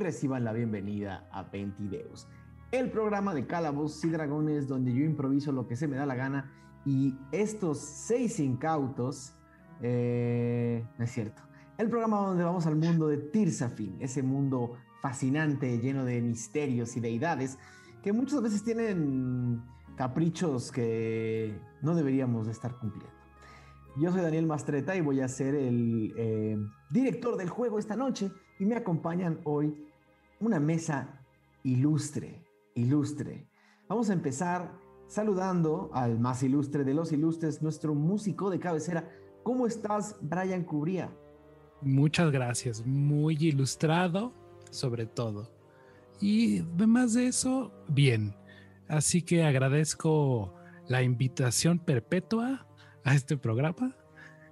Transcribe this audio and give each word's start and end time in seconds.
Reciban 0.00 0.44
la 0.44 0.52
bienvenida 0.52 1.28
a 1.32 1.42
Ventideus, 1.42 2.28
el 2.70 2.90
programa 2.90 3.34
de 3.34 3.46
calabozos 3.46 4.04
y 4.04 4.10
dragones 4.10 4.68
donde 4.68 4.92
yo 4.92 5.04
improviso 5.04 5.50
lo 5.50 5.66
que 5.66 5.76
se 5.76 5.88
me 5.88 5.96
da 5.96 6.06
la 6.06 6.14
gana 6.14 6.52
y 6.84 7.16
estos 7.32 7.78
seis 7.78 8.38
incautos, 8.38 9.34
eh, 9.82 10.84
no 10.98 11.04
es 11.04 11.10
cierto, 11.10 11.42
el 11.78 11.88
programa 11.88 12.18
donde 12.18 12.44
vamos 12.44 12.66
al 12.66 12.76
mundo 12.76 13.08
de 13.08 13.18
Tirsafin, 13.18 13.96
ese 14.00 14.22
mundo 14.22 14.74
fascinante, 15.02 15.78
lleno 15.78 16.04
de 16.04 16.20
misterios 16.20 16.96
y 16.96 17.00
deidades 17.00 17.58
que 18.02 18.12
muchas 18.12 18.40
veces 18.42 18.62
tienen 18.62 19.62
caprichos 19.96 20.70
que 20.70 21.58
no 21.82 21.94
deberíamos 21.96 22.46
de 22.46 22.52
estar 22.52 22.76
cumpliendo. 22.76 23.18
Yo 23.96 24.12
soy 24.12 24.20
Daniel 24.20 24.46
Mastreta 24.46 24.94
y 24.94 25.00
voy 25.00 25.20
a 25.20 25.28
ser 25.28 25.56
el 25.56 26.14
eh, 26.16 26.56
director 26.88 27.36
del 27.36 27.48
juego 27.48 27.80
esta 27.80 27.96
noche 27.96 28.30
y 28.60 28.64
me 28.64 28.76
acompañan 28.76 29.40
hoy 29.42 29.87
una 30.40 30.60
mesa 30.60 31.24
ilustre, 31.64 32.44
ilustre. 32.74 33.48
Vamos 33.88 34.10
a 34.10 34.12
empezar 34.12 34.72
saludando 35.06 35.90
al 35.92 36.18
más 36.18 36.42
ilustre 36.42 36.84
de 36.84 36.94
los 36.94 37.12
ilustres, 37.12 37.62
nuestro 37.62 37.94
músico 37.94 38.50
de 38.50 38.58
cabecera. 38.58 39.10
¿Cómo 39.42 39.66
estás, 39.66 40.16
Brian 40.20 40.64
Cubría? 40.64 41.10
Muchas 41.80 42.30
gracias, 42.30 42.84
muy 42.84 43.36
ilustrado 43.36 44.32
sobre 44.70 45.06
todo. 45.06 45.50
Y 46.20 46.60
además 46.60 47.14
de 47.14 47.26
eso, 47.26 47.72
bien. 47.88 48.34
Así 48.88 49.22
que 49.22 49.44
agradezco 49.44 50.54
la 50.88 51.02
invitación 51.02 51.78
perpetua 51.78 52.66
a 53.04 53.14
este 53.14 53.36
programa. 53.36 53.94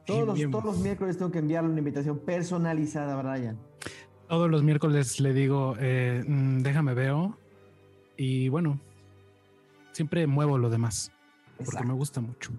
Todos 0.07 0.27
los, 0.27 0.51
todos 0.51 0.64
los 0.64 0.79
miércoles 0.79 1.19
tengo 1.19 1.33
que 1.33 1.41
enviarle 1.41 1.70
una 1.70 1.79
invitación 1.79 2.19
personalizada 2.20 3.19
a 3.19 3.23
Brian. 3.23 3.59
Todos 4.28 4.50
los 4.50 4.62
miércoles 4.64 5.20
le 5.20 5.32
digo, 5.32 5.77
eh, 5.78 6.24
mm, 6.27 6.62
déjame 6.62 6.94
veo. 6.94 7.38
Y 8.16 8.48
bueno, 8.48 8.80
siempre 9.92 10.27
muevo 10.27 10.58
lo 10.58 10.68
demás. 10.68 11.12
Porque 11.64 11.84
me 11.84 11.95
gusta 11.95 12.20
mucho. 12.20 12.51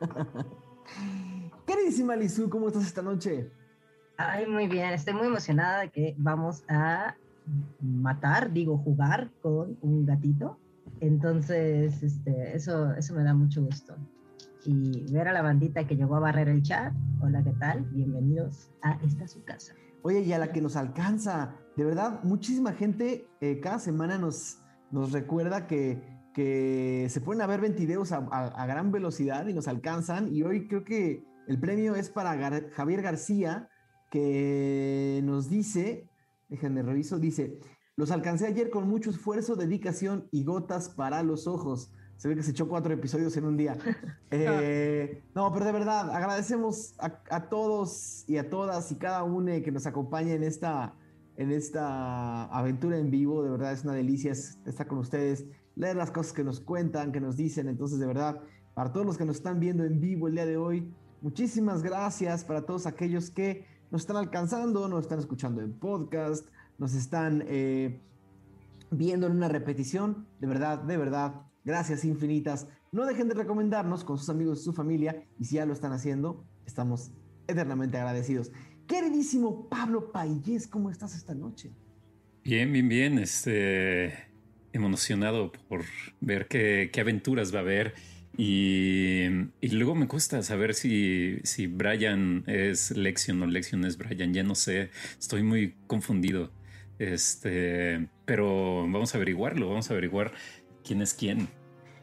Queridísima 1.66 2.14
Lizu, 2.14 2.48
¿cómo 2.48 2.68
estás 2.68 2.86
esta 2.86 3.02
noche? 3.02 3.50
Ay, 4.16 4.46
muy 4.46 4.68
bien. 4.68 4.92
Estoy 4.92 5.14
muy 5.14 5.26
emocionada 5.26 5.80
de 5.80 5.90
que 5.90 6.14
vamos 6.18 6.62
a 6.68 7.16
matar, 7.80 8.52
digo, 8.52 8.78
jugar 8.78 9.30
con 9.42 9.76
un 9.80 10.06
gatito. 10.06 10.58
Entonces, 11.00 12.00
este, 12.02 12.54
eso, 12.54 12.92
eso 12.94 13.14
me 13.14 13.24
da 13.24 13.34
mucho 13.34 13.62
gusto 13.62 13.96
y 14.64 15.12
ver 15.12 15.26
a 15.26 15.32
la 15.32 15.42
bandita 15.42 15.86
que 15.86 15.96
llegó 15.96 16.16
a 16.16 16.20
barrer 16.20 16.48
el 16.48 16.62
chat. 16.62 16.92
Hola, 17.20 17.42
¿qué 17.42 17.52
tal? 17.58 17.82
Bienvenidos 17.90 18.70
a 18.82 18.92
esta 19.04 19.26
su 19.26 19.42
casa. 19.42 19.74
Oye, 20.02 20.20
y 20.20 20.32
a 20.32 20.38
la 20.38 20.52
que 20.52 20.60
nos 20.60 20.76
alcanza, 20.76 21.56
de 21.76 21.84
verdad, 21.84 22.22
muchísima 22.24 22.72
gente 22.72 23.28
eh, 23.40 23.60
cada 23.60 23.78
semana 23.78 24.18
nos, 24.18 24.58
nos 24.90 25.12
recuerda 25.12 25.66
que, 25.66 26.02
que 26.34 27.06
se 27.08 27.20
pueden 27.20 27.42
a 27.42 27.46
ver 27.46 27.60
20 27.60 27.78
videos 27.86 28.12
a, 28.12 28.18
a, 28.18 28.66
gran 28.66 28.90
velocidad 28.90 29.46
y 29.46 29.54
nos 29.54 29.68
alcanzan. 29.68 30.34
Y 30.34 30.42
hoy 30.42 30.66
creo 30.66 30.84
que 30.84 31.24
el 31.46 31.60
premio 31.60 31.94
es 31.94 32.10
para 32.10 32.36
Javier 32.72 33.02
García, 33.02 33.68
que 34.10 35.20
nos 35.24 35.48
dice, 35.48 36.08
déjenme 36.48 36.82
reviso, 36.82 37.18
dice, 37.18 37.58
los 37.96 38.10
alcancé 38.10 38.46
ayer 38.46 38.70
con 38.70 38.88
mucho 38.88 39.10
esfuerzo, 39.10 39.56
dedicación 39.56 40.28
y 40.30 40.44
gotas 40.44 40.88
para 40.88 41.22
los 41.22 41.46
ojos. 41.46 41.92
Se 42.22 42.28
ve 42.28 42.36
que 42.36 42.44
se 42.44 42.52
echó 42.52 42.68
cuatro 42.68 42.94
episodios 42.94 43.36
en 43.36 43.44
un 43.46 43.56
día. 43.56 43.76
Eh, 44.30 45.24
no, 45.34 45.52
pero 45.52 45.66
de 45.66 45.72
verdad, 45.72 46.10
agradecemos 46.10 46.94
a, 46.98 47.48
todos 47.48 48.24
y 48.28 48.38
a 48.38 48.48
todas 48.48 48.90
y 48.92 48.94
cada 48.94 49.24
uno 49.24 49.52
que 49.62 49.70
nos 49.72 49.86
acompaña 49.86 50.32
en 50.32 50.42
esta, 50.42 50.94
en 51.36 51.50
esta 51.50 52.44
aventura 52.44 52.96
en 52.96 53.10
vivo. 53.10 53.42
De 53.42 53.50
verdad 53.50 53.72
es 53.72 53.82
una 53.82 53.92
delicia 53.92 54.30
estar 54.30 54.86
con 54.86 54.98
ustedes, 54.98 55.44
leer 55.74 55.96
las 55.96 56.12
cosas 56.12 56.32
que 56.32 56.44
nos 56.44 56.60
cuentan, 56.60 57.10
que 57.10 57.20
nos 57.20 57.36
dicen. 57.36 57.68
Entonces, 57.68 57.98
de 57.98 58.06
verdad, 58.06 58.40
para 58.72 58.92
todos 58.92 59.04
los 59.04 59.18
que 59.18 59.24
nos 59.24 59.36
están 59.36 59.58
viendo 59.58 59.84
en 59.84 60.00
vivo 60.00 60.28
el 60.28 60.34
día 60.34 60.46
de 60.46 60.56
hoy, 60.56 60.94
muchísimas 61.20 61.82
gracias 61.82 62.44
para 62.44 62.62
todos 62.62 62.86
aquellos 62.86 63.30
que 63.30 63.66
nos 63.90 64.02
están 64.02 64.16
alcanzando, 64.16 64.88
nos 64.88 65.02
están 65.02 65.18
escuchando 65.18 65.60
en 65.60 65.72
podcast, 65.72 66.46
nos 66.78 66.94
están 66.94 67.42
eh, 67.48 68.00
viendo 68.92 69.26
en 69.26 69.32
una 69.32 69.48
repetición. 69.48 70.28
De 70.40 70.46
verdad, 70.46 70.78
de 70.78 70.96
verdad, 70.96 71.51
Gracias 71.64 72.04
infinitas. 72.04 72.66
No 72.90 73.06
dejen 73.06 73.28
de 73.28 73.34
recomendarnos 73.34 74.04
con 74.04 74.18
sus 74.18 74.28
amigos 74.28 74.60
y 74.60 74.64
su 74.64 74.72
familia. 74.72 75.24
Y 75.38 75.44
si 75.44 75.56
ya 75.56 75.66
lo 75.66 75.72
están 75.72 75.92
haciendo, 75.92 76.44
estamos 76.66 77.12
eternamente 77.46 77.96
agradecidos. 77.98 78.50
Queridísimo 78.86 79.68
Pablo 79.68 80.10
Payés, 80.12 80.66
¿cómo 80.66 80.90
estás 80.90 81.14
esta 81.14 81.34
noche? 81.34 81.70
Bien, 82.44 82.72
bien, 82.72 82.88
bien. 82.88 83.18
Este, 83.18 84.12
emocionado 84.72 85.52
por 85.68 85.84
ver 86.20 86.48
qué, 86.48 86.90
aventuras 87.00 87.54
va 87.54 87.58
a 87.58 87.62
haber. 87.62 87.94
Y, 88.36 89.26
luego 89.60 89.94
me 89.94 90.08
cuesta 90.08 90.42
saber 90.42 90.74
si, 90.74 91.38
si 91.44 91.66
Brian 91.66 92.44
es 92.46 92.90
Lexion 92.90 93.42
o 93.42 93.46
Lexion 93.46 93.84
es 93.84 93.96
Brian. 93.96 94.34
Ya 94.34 94.42
no 94.42 94.56
sé, 94.56 94.90
estoy 95.18 95.42
muy 95.42 95.74
confundido. 95.86 96.50
Este, 96.98 98.08
pero 98.24 98.82
vamos 98.82 99.14
a 99.14 99.18
averiguarlo, 99.18 99.68
vamos 99.68 99.90
a 99.90 99.94
averiguar 99.94 100.32
quién 100.84 101.02
es 101.02 101.14
quién. 101.14 101.48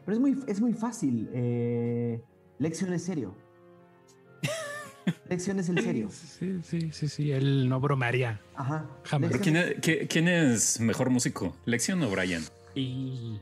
Pero 0.04 0.16
es 0.16 0.20
muy, 0.20 0.44
es 0.46 0.60
muy 0.60 0.72
fácil. 0.72 1.28
Eh, 1.32 2.20
lección 2.58 2.92
es 2.92 3.04
serio. 3.04 3.36
Lección 5.28 5.58
es 5.58 5.68
el 5.68 5.82
serio. 5.82 6.08
Sí, 6.38 6.60
sí, 6.62 6.90
sí, 6.92 7.08
sí. 7.08 7.30
Él 7.32 7.68
no 7.68 7.80
bromaría. 7.80 8.40
Ajá. 8.54 8.86
Jamás. 9.04 9.36
¿quién, 9.38 9.56
es, 9.56 9.74
¿quién, 10.08 10.28
es 10.28 10.80
mejor 10.80 11.10
músico? 11.10 11.56
¿Lección 11.64 12.02
o 12.02 12.10
Brian? 12.10 12.42
Y. 12.74 13.38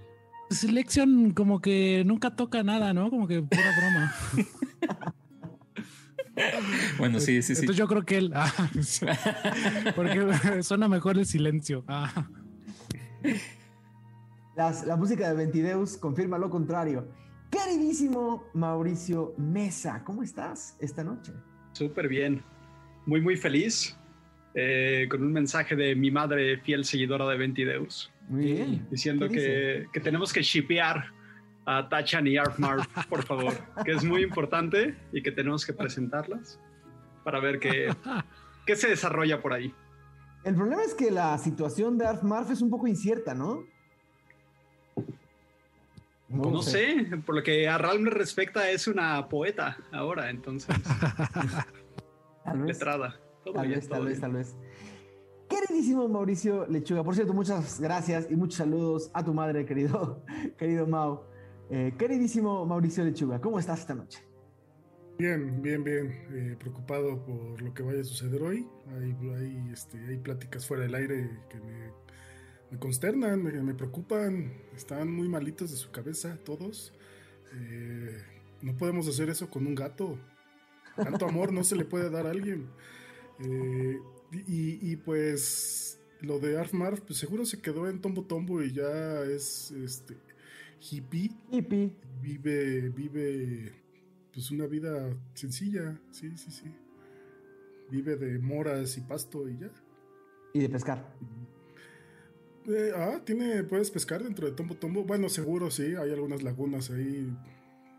Pues 0.48 0.65
Lección 0.65 1.32
como 1.32 1.60
que 1.60 2.03
nunca 2.06 2.34
toca 2.34 2.62
nada, 2.62 2.94
¿no? 2.94 3.10
Como 3.10 3.27
que 3.27 3.43
pura 3.43 3.75
broma. 3.77 4.15
bueno, 6.98 7.21
sí, 7.21 7.43
sí, 7.43 7.54
sí. 7.54 7.60
Entonces 7.60 7.77
yo 7.77 7.87
creo 7.87 8.04
que 8.04 8.19
él. 8.19 8.32
Ah, 8.34 8.71
porque 9.94 10.62
suena 10.62 10.89
mejor 10.89 11.18
el 11.18 11.27
silencio. 11.27 11.84
Ah 11.86 12.28
la 14.59 14.97
música 14.97 15.28
de 15.28 15.37
Ventideus 15.37 15.97
confirma 15.97 16.37
lo 16.37 16.51
contrario. 16.51 17.07
Queridísimo 17.49 18.45
Mauricio 18.55 19.34
Mesa, 19.39 20.03
¿cómo 20.05 20.25
estás 20.25 20.77
esta 20.81 21.05
noche? 21.05 21.33
Súper 21.72 22.09
bien, 22.09 22.43
muy 23.07 23.21
muy 23.21 23.37
feliz, 23.37 23.97
eh, 24.55 25.07
con 25.09 25.22
un 25.22 25.33
mensaje 25.33 25.77
de 25.77 25.95
mi 25.95 26.10
madre 26.10 26.59
fiel 26.59 26.84
seguidora 26.84 27.28
de 27.28 27.37
Ventideus. 27.37 28.13
Muy 28.28 28.47
bien. 28.47 28.87
Diciendo 28.91 29.28
que, 29.28 29.87
que, 29.93 30.01
tenemos 30.01 30.33
que 30.33 30.43
shipear 30.43 31.04
a 31.65 31.89
Tachan 31.89 32.27
y 32.27 32.37
Arfmar, 32.37 32.81
por 33.09 33.22
favor, 33.22 33.54
que 33.84 33.93
es 33.93 34.03
muy 34.03 34.25
importante 34.25 34.97
y 35.13 35.22
que 35.22 35.31
tenemos 35.31 35.65
que 35.65 35.72
presentarlas 35.72 36.61
para 37.22 37.39
ver 37.39 37.61
qué, 37.61 37.95
qué 38.66 38.75
se 38.75 38.89
desarrolla 38.89 39.41
por 39.41 39.53
ahí. 39.53 39.72
El 40.43 40.57
problema 40.57 40.83
es 40.83 40.95
que 40.95 41.13
la 41.13 41.39
situación 41.39 41.97
de 41.97 42.07
Arfmarf 42.07 42.51
es 42.51 42.61
un 42.61 42.71
poco 42.71 42.89
incierta, 42.89 43.34
¿no? 43.34 43.65
No, 46.28 46.63
sé. 46.63 47.07
por 47.25 47.34
lo 47.34 47.42
que 47.42 47.69
a 47.69 47.78
Ralm 47.78 48.07
respecta, 48.07 48.71
es 48.71 48.86
una 48.86 49.28
poeta 49.28 49.78
ahora, 49.92 50.30
entonces. 50.30 50.77
tal 52.45 52.59
vez. 52.60 52.78
Letrada. 52.78 53.21
tal 53.54 53.69
vez, 53.69 53.89
tal 53.89 54.04
vez, 54.04 54.21
tal 54.21 54.33
vez. 54.33 54.57
Queridísimo 55.48 56.09
Mauricio 56.09 56.66
Lechuga, 56.66 57.03
por 57.03 57.15
cierto, 57.15 57.33
muchas 57.33 57.80
gracias 57.80 58.27
y 58.30 58.36
muchos 58.36 58.57
saludos 58.57 59.10
a 59.15 59.25
tu 59.25 59.33
madre, 59.33 59.65
querido, 59.65 60.22
querido 60.59 60.86
Mau. 60.86 61.25
Eh, 61.71 61.95
queridísimo 61.98 62.66
Mauricio 62.66 63.04
Lechuga, 63.04 63.41
¿cómo 63.41 63.59
estás 63.59 63.80
esta 63.80 63.95
noche? 63.95 64.22
Bien, 65.19 65.60
bien, 65.63 65.83
bien. 65.83 66.13
Eh, 66.30 66.57
preocupado 66.60 67.25
por 67.25 67.60
lo 67.60 67.75
que 67.75 67.83
vaya 67.83 68.03
a 68.03 68.04
suceder 68.04 68.41
hoy. 68.41 68.69
Hay, 68.89 69.16
hay, 69.34 69.71
este, 69.72 69.98
hay 70.07 70.19
pláticas 70.19 70.65
fuera 70.65 70.84
del 70.84 70.95
aire 70.95 71.28
que 71.51 71.59
me 71.60 71.91
me 72.70 72.78
consternan, 72.78 73.42
me, 73.42 73.74
preocupan, 73.74 74.53
están 74.76 75.10
muy 75.10 75.28
malitos 75.28 75.70
de 75.70 75.76
su 75.76 75.91
cabeza 75.91 76.38
todos. 76.44 76.92
Eh, 77.54 78.22
no 78.62 78.76
podemos 78.76 79.09
hacer 79.09 79.30
eso 79.30 79.48
con 79.48 79.66
un 79.66 79.74
gato. 79.74 80.18
Tanto 80.97 81.26
amor 81.26 81.53
no 81.53 81.65
se 81.65 81.76
le 81.76 81.84
puede 81.84 82.10
dar 82.10 82.26
a 82.26 82.30
alguien. 82.30 82.68
Eh, 83.41 83.98
y, 84.47 84.97
pues 84.97 85.98
lo 86.20 86.38
de 86.38 86.59
Arfmar, 86.59 87.00
pues 87.03 87.18
seguro 87.18 87.47
se 87.47 87.60
quedó 87.60 87.88
en 87.88 88.00
Tombo 88.00 88.24
Tombo 88.24 88.62
y 88.62 88.72
ya 88.72 89.22
es 89.22 89.70
este 89.70 90.16
hippie. 90.80 91.30
Hippie. 91.50 91.92
Vive, 92.20 92.91
vive 92.91 93.72
pues 94.32 94.50
una 94.50 94.66
vida 94.66 95.16
sencilla, 95.34 95.98
sí, 96.10 96.36
sí, 96.36 96.50
sí. 96.50 96.74
Vive 97.91 98.16
de 98.16 98.38
moras 98.38 98.98
y 98.98 99.00
pasto 99.00 99.48
y 99.48 99.59
ya. 99.59 99.70
Y 100.53 100.60
de 100.60 100.68
pescar. 100.68 101.15
Eh, 102.68 102.92
ah, 102.94 103.20
tiene, 103.24 103.65
puedes 103.65 103.91
pescar 103.91 104.22
dentro 104.22 104.47
de 104.47 104.53
Tombo 104.53 104.74
Tombo. 104.74 105.04
Bueno, 105.04 105.28
seguro 105.28 105.70
sí, 105.70 105.94
hay 105.97 106.12
algunas 106.12 106.42
lagunas 106.42 106.91
ahí 106.91 107.34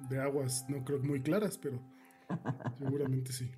de 0.09 0.19
aguas, 0.19 0.65
no 0.69 0.83
creo 0.85 0.99
muy 0.99 1.21
claras, 1.21 1.57
pero 1.57 1.79
seguramente 2.77 3.33
sí. 3.33 3.51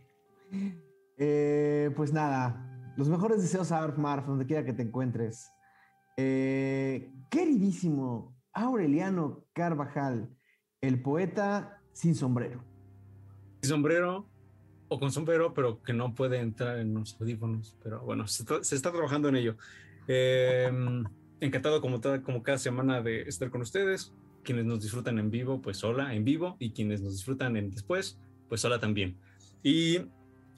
Eh, 1.18 1.92
pues 1.96 2.14
nada, 2.14 2.94
Los 2.98 3.10
mejores 3.10 3.42
deseos 3.42 3.72
a 3.72 3.84
Arf 3.84 3.98
Marf, 3.98 4.26
donde 4.26 4.46
quiera 4.46 4.66
que 4.66 4.74
te 4.74 4.84
encuentres. 4.84 5.52
Eh, 6.18 7.14
queridísimo 7.30 8.36
Aureliano 8.54 9.46
Carvajal, 9.54 10.30
el 10.82 11.02
poeta 11.02 11.82
sin 11.94 12.16
sombrero. 12.16 12.64
Sin 13.62 13.70
sombrero 13.70 14.28
o 14.88 15.00
con 15.00 15.12
sombrero, 15.12 15.54
pero 15.54 15.82
que 15.82 15.94
no 15.94 16.14
puede 16.14 16.40
entrar 16.40 16.80
en 16.80 16.94
los 16.94 17.20
audífonos. 17.20 17.78
Pero 17.82 18.02
bueno, 18.02 18.28
se 18.28 18.44
está, 18.76 18.92
trabajando 18.92 19.30
en 19.30 19.38
ello. 19.38 19.58
Em, 20.08 21.04
encantado 21.40 21.82
como, 21.82 22.02
cada 22.44 22.58
semana 22.58 23.02
de 23.02 23.22
estar 23.24 23.50
con 23.50 23.62
ustedes. 23.62 24.14
Quienes 24.44 24.66
nos 24.66 24.82
disfrutan 24.82 25.20
en 25.20 25.30
vivo, 25.30 25.62
pues 25.62 25.84
hola, 25.84 26.14
en 26.16 26.24
vivo. 26.24 26.56
Y 26.60 26.72
quienes 26.72 27.02
nos 27.02 27.14
disfrutan 27.14 27.58
en 27.58 27.72
después, 27.72 28.20
pues 28.50 28.64
hola 28.66 28.80
también. 28.80 29.18
Y 29.64 30.00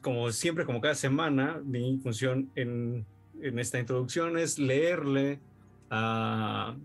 como 0.02 0.32
siempre, 0.32 0.66
como 0.66 0.82
cada 0.82 0.96
semana, 0.96 1.62
mi 1.64 1.98
función 2.00 2.52
en, 2.56 3.06
en 3.42 3.60
esta 3.60 3.80
introducción 3.80 4.38
es 4.38 4.60
leerle 4.60 5.40
a, 5.90 6.76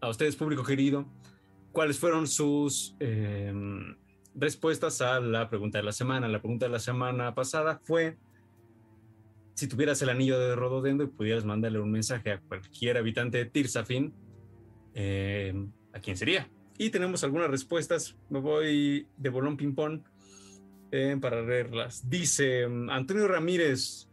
a 0.00 0.08
ustedes, 0.08 0.36
público 0.36 0.64
querido, 0.64 1.06
cuáles 1.72 1.98
fueron 1.98 2.26
sus 2.26 2.94
em, 3.00 3.96
respuestas 4.34 5.00
a 5.00 5.20
la 5.20 5.48
pregunta 5.48 5.78
de 5.78 5.84
la 5.84 5.92
semana. 5.92 6.28
La 6.28 6.40
pregunta 6.40 6.66
de 6.66 6.72
la 6.72 6.78
semana 6.78 7.34
pasada 7.34 7.80
fue 7.82 8.18
si 9.54 9.68
tuvieras 9.68 10.00
el 10.02 10.08
anillo 10.08 10.38
de 10.38 10.56
Rododendo 10.56 11.04
y 11.04 11.08
pudieras 11.08 11.44
mandarle 11.44 11.80
un 11.80 11.90
mensaje 11.90 12.32
a 12.32 12.40
cualquier 12.40 12.96
habitante 12.96 13.38
de 13.38 13.46
Tirsafin, 13.46 14.14
em, 14.94 15.72
¿a 15.92 16.00
quién 16.00 16.16
sería? 16.16 16.50
Y 16.78 16.90
tenemos 16.90 17.22
algunas 17.22 17.50
respuestas. 17.50 18.16
Me 18.30 18.40
voy 18.40 19.06
de 19.16 19.28
bolón 19.28 19.56
ping-pong 19.56 20.02
eh, 20.90 21.16
para 21.20 21.42
leerlas. 21.42 22.08
Dice 22.08 22.64
Antonio 22.90 23.28
Ramírez, 23.28 24.08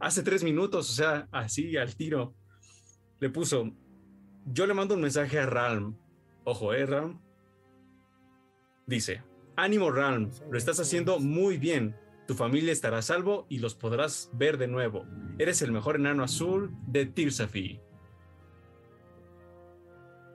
hace 0.00 0.22
tres 0.22 0.42
minutos, 0.42 0.90
o 0.90 0.92
sea, 0.92 1.28
así 1.32 1.76
al 1.76 1.94
tiro, 1.94 2.34
le 3.20 3.30
puso, 3.30 3.72
yo 4.46 4.66
le 4.66 4.74
mando 4.74 4.94
un 4.94 5.02
mensaje 5.02 5.38
a 5.38 5.46
Ralm. 5.46 5.96
Ojo, 6.44 6.72
¿eh, 6.72 6.86
Ralm? 6.86 7.20
Dice, 8.86 9.22
ánimo 9.56 9.90
Ralm, 9.90 10.30
lo 10.50 10.56
estás 10.56 10.80
haciendo 10.80 11.18
muy 11.18 11.58
bien. 11.58 11.94
Tu 12.28 12.34
familia 12.34 12.72
estará 12.72 12.98
a 12.98 13.02
salvo 13.02 13.46
y 13.48 13.56
los 13.56 13.74
podrás 13.74 14.30
ver 14.34 14.58
de 14.58 14.68
nuevo. 14.68 15.06
Eres 15.38 15.62
el 15.62 15.72
mejor 15.72 15.96
enano 15.96 16.22
azul 16.22 16.70
de 16.86 17.06
Tirsafi. 17.06 17.80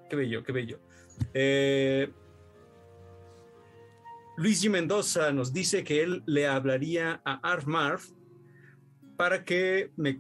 Qué 0.10 0.16
bello, 0.16 0.44
qué 0.44 0.52
bello. 0.52 0.80
Eh, 1.36 2.12
Luis 4.38 4.64
G. 4.64 4.72
Mendoza 4.72 5.32
nos 5.34 5.54
dice 5.54 5.84
que 5.84 6.02
él 6.02 6.24
le 6.26 6.48
hablaría 6.48 7.22
a 7.24 7.36
Arf 7.48 7.68
Marf 7.68 8.10
para 9.16 9.46
que 9.46 9.92
me. 9.96 10.20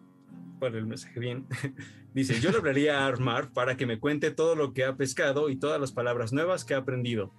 Dice, 2.13 2.39
yo 2.39 2.51
le 2.51 2.57
hablaría 2.57 3.07
a 3.07 3.51
para 3.51 3.75
que 3.75 3.87
me 3.87 3.99
cuente 3.99 4.29
todo 4.29 4.55
lo 4.55 4.73
que 4.73 4.85
ha 4.85 4.95
pescado 4.95 5.49
y 5.49 5.55
todas 5.55 5.81
las 5.81 5.91
palabras 5.91 6.31
nuevas 6.31 6.63
que 6.63 6.75
ha 6.75 6.77
aprendido. 6.77 7.33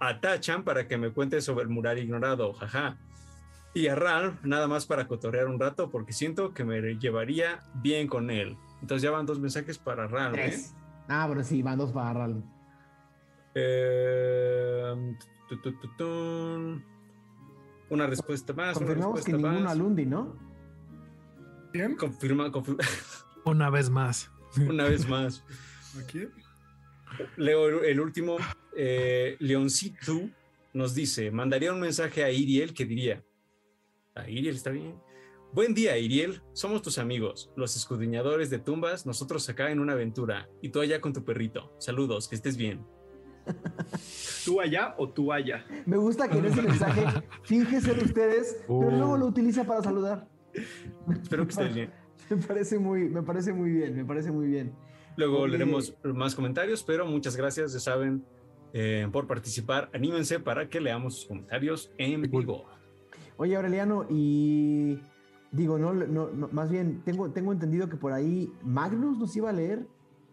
A 0.00 0.22
Tachan 0.22 0.64
para 0.64 0.88
que 0.88 0.96
me 0.96 1.12
cuente 1.12 1.42
sobre 1.42 1.64
el 1.64 1.68
mural 1.68 1.98
ignorado, 1.98 2.54
jaja. 2.54 2.98
Y 3.76 3.88
a 3.88 3.94
Ralph 3.94 4.42
nada 4.42 4.66
más 4.68 4.86
para 4.86 5.06
cotorrear 5.06 5.48
un 5.48 5.60
rato 5.60 5.90
porque 5.90 6.14
siento 6.14 6.54
que 6.54 6.64
me 6.64 6.80
llevaría 6.98 7.62
bien 7.74 8.08
con 8.08 8.30
él. 8.30 8.56
Entonces 8.80 9.02
ya 9.02 9.10
van 9.10 9.26
dos 9.26 9.38
mensajes 9.38 9.76
para 9.76 10.06
Ralph. 10.06 10.38
¿eh? 10.38 10.56
Ah, 11.08 11.26
pero 11.28 11.44
sí, 11.44 11.60
van 11.60 11.76
dos 11.76 11.92
para 11.92 12.14
Ralph. 12.14 12.42
Eh, 13.54 14.94
una 17.90 18.06
respuesta 18.06 18.54
más. 18.54 18.78
Confirmamos 18.78 19.22
que 19.22 19.34
ninguno 19.34 19.68
Alundi, 19.68 20.06
¿no? 20.06 20.34
¿Quién? 21.70 21.96
Confirma, 21.96 22.50
confirma. 22.50 22.82
Una 23.44 23.68
vez 23.68 23.90
más. 23.90 24.30
Una 24.56 24.84
vez 24.84 25.06
más. 25.06 25.44
Aquí. 26.02 26.28
Leo 27.36 27.82
el 27.82 28.00
último. 28.00 28.38
Eh, 28.74 29.36
Leoncito 29.38 30.30
nos 30.72 30.94
dice: 30.94 31.30
mandaría 31.30 31.74
un 31.74 31.80
mensaje 31.80 32.24
a 32.24 32.30
Iriel 32.30 32.72
que 32.72 32.86
diría: 32.86 33.22
A 34.16 34.28
Iriel 34.30 34.56
está 34.56 34.70
bien. 34.70 34.94
Buen 35.52 35.74
día, 35.74 35.96
Iriel. 35.98 36.40
Somos 36.54 36.80
tus 36.80 36.96
amigos, 36.98 37.52
los 37.54 37.76
escudriñadores 37.76 38.48
de 38.48 38.58
tumbas. 38.58 39.04
Nosotros 39.04 39.46
acá 39.50 39.70
en 39.70 39.78
una 39.78 39.92
aventura 39.92 40.48
y 40.62 40.70
tú 40.70 40.80
allá 40.80 41.02
con 41.02 41.12
tu 41.12 41.22
perrito. 41.22 41.74
Saludos, 41.78 42.26
que 42.26 42.34
estés 42.34 42.56
bien. 42.56 42.84
¿Tú 44.44 44.60
allá 44.60 44.94
o 44.96 45.10
tú 45.10 45.32
allá? 45.32 45.66
Me 45.84 45.98
gusta 45.98 46.28
que 46.30 46.38
en 46.38 46.46
ese 46.46 46.62
mensaje 46.62 47.04
finge 47.42 47.80
ser 47.80 48.02
ustedes, 48.02 48.56
pero 48.66 48.90
luego 48.90 49.12
uh. 49.12 49.18
lo 49.18 49.26
utiliza 49.26 49.64
para 49.64 49.82
saludar. 49.82 50.26
Espero 51.22 51.44
que 51.44 51.50
estés 51.50 51.74
bien. 51.74 51.92
Me 52.30 52.38
parece 52.38 52.78
muy, 52.78 53.08
me 53.08 53.22
parece 53.22 53.52
muy 53.52 53.70
bien, 53.70 53.94
me 53.94 54.04
parece 54.04 54.32
muy 54.32 54.48
bien. 54.48 54.74
Luego 55.16 55.46
leeremos 55.46 55.94
más 56.02 56.34
comentarios, 56.34 56.82
pero 56.82 57.06
muchas 57.06 57.36
gracias, 57.36 57.72
ya 57.72 57.78
saben, 57.78 58.24
eh, 58.72 59.06
por 59.12 59.28
participar. 59.28 59.88
Anímense 59.94 60.40
para 60.40 60.68
que 60.68 60.80
leamos 60.80 61.14
sus 61.14 61.26
comentarios 61.26 61.92
en 61.98 62.22
vivo. 62.22 62.66
Oye, 63.38 63.56
Aureliano, 63.56 64.06
y 64.08 64.98
digo, 65.52 65.78
no, 65.78 65.92
no, 65.92 66.48
más 66.52 66.70
bien, 66.70 67.02
tengo, 67.04 67.30
tengo 67.30 67.52
entendido 67.52 67.88
que 67.88 67.96
por 67.96 68.12
ahí 68.12 68.52
Magnus 68.62 69.18
nos 69.18 69.36
iba 69.36 69.50
a 69.50 69.52
leer 69.52 69.86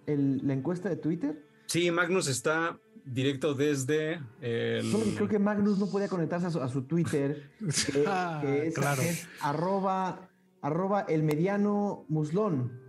la 0.06 0.54
encuesta 0.54 0.90
de 0.90 0.96
Twitter. 0.96 1.46
Sí, 1.66 1.92
Magnus 1.92 2.28
está 2.28 2.78
directo 3.06 3.54
desde 3.54 4.22
el... 4.42 4.92
creo 5.16 5.28
que 5.28 5.40
Magnus 5.40 5.78
no 5.78 5.88
podía 5.88 6.08
conectarse 6.08 6.48
a 6.48 6.68
su, 6.70 6.84
Twitter, 6.84 7.50
que, 7.60 8.04
ah, 8.08 8.42
es, 8.46 8.74
claro. 8.76 9.02
arroba 9.42 10.30
arroba 10.62 11.02
el 11.02 11.24
mediano 11.24 12.06
muslón. 12.08 12.72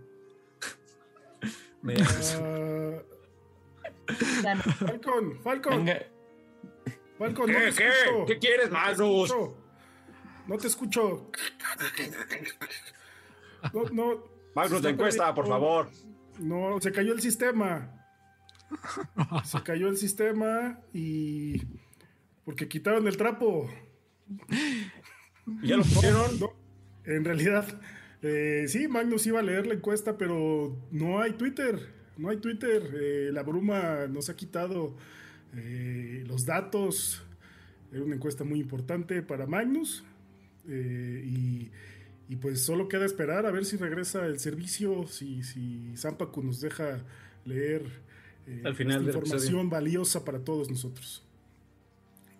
Uh, 1.85 2.97
Falcon, 4.79 5.39
Falcon. 5.43 5.87
Falcon, 7.19 7.45
¿Qué, 7.45 7.53
no 7.53 7.75
¿Qué? 7.75 7.91
¿Qué 8.25 8.39
quieres, 8.39 8.71
Magnus? 8.71 9.31
No 10.47 10.57
te 10.57 10.67
escucho. 10.67 11.31
No, 13.73 13.83
no. 13.91 14.23
Magnus, 14.55 14.83
la 14.83 14.89
encuesta, 14.89 15.33
por 15.33 15.47
favor. 15.47 15.89
No, 16.39 16.79
se 16.79 16.91
cayó 16.91 17.13
el 17.13 17.21
sistema. 17.21 17.91
Se 19.43 19.61
cayó 19.63 19.89
el 19.89 19.97
sistema 19.97 20.79
y. 20.93 21.61
Porque 22.43 22.67
quitaron 22.67 23.07
el 23.07 23.17
trapo. 23.17 23.69
¿Ya 25.63 25.77
lo 25.77 25.83
pusieron? 25.83 26.39
No, 26.39 26.53
en 27.05 27.23
realidad, 27.23 27.65
eh, 28.21 28.65
sí, 28.67 28.87
Magnus 28.87 29.25
iba 29.27 29.39
a 29.39 29.43
leer 29.43 29.67
la 29.67 29.75
encuesta, 29.75 30.17
pero 30.17 30.75
no 30.91 31.21
hay 31.21 31.33
Twitter. 31.33 31.93
No 32.17 32.29
hay 32.29 32.37
Twitter. 32.37 32.81
Eh, 32.93 33.29
la 33.31 33.43
bruma 33.43 34.07
nos 34.07 34.29
ha 34.29 34.35
quitado 34.35 34.95
eh, 35.55 36.23
los 36.27 36.45
datos. 36.45 37.23
Era 37.91 38.03
una 38.03 38.15
encuesta 38.15 38.43
muy 38.43 38.59
importante 38.59 39.21
para 39.21 39.45
Magnus. 39.45 40.03
Y, 40.67 41.71
pues 42.41 42.61
solo 42.63 42.87
queda 42.87 43.05
esperar 43.05 43.45
a 43.45 43.51
ver 43.51 43.65
si 43.65 43.77
regresa 43.77 44.25
el 44.25 44.39
servicio, 44.39 45.07
si, 45.07 45.43
si 45.43 45.95
Zampacu 45.95 46.41
nos 46.43 46.59
deja 46.59 47.03
leer 47.45 47.83
Al 48.63 48.75
final 48.75 49.07
esta 49.07 49.17
información 49.17 49.69
valiosa 49.69 50.25
para 50.25 50.39
todos 50.39 50.69
nosotros. 50.69 51.23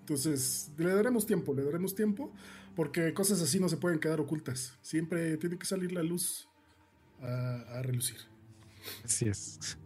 Entonces, 0.01 0.71
le 0.77 0.89
daremos 0.89 1.25
tiempo, 1.25 1.53
le 1.53 1.63
daremos 1.63 1.95
tiempo 1.95 2.31
porque 2.75 3.13
cosas 3.13 3.41
así 3.41 3.59
no 3.59 3.69
se 3.69 3.77
pueden 3.77 3.99
quedar 3.99 4.19
ocultas. 4.19 4.77
Siempre 4.81 5.37
tiene 5.37 5.57
que 5.57 5.65
salir 5.65 5.91
la 5.91 6.03
luz 6.03 6.47
a, 7.21 7.81
relucir. 7.81 8.17
Así 9.03 9.27
es. 9.27 9.77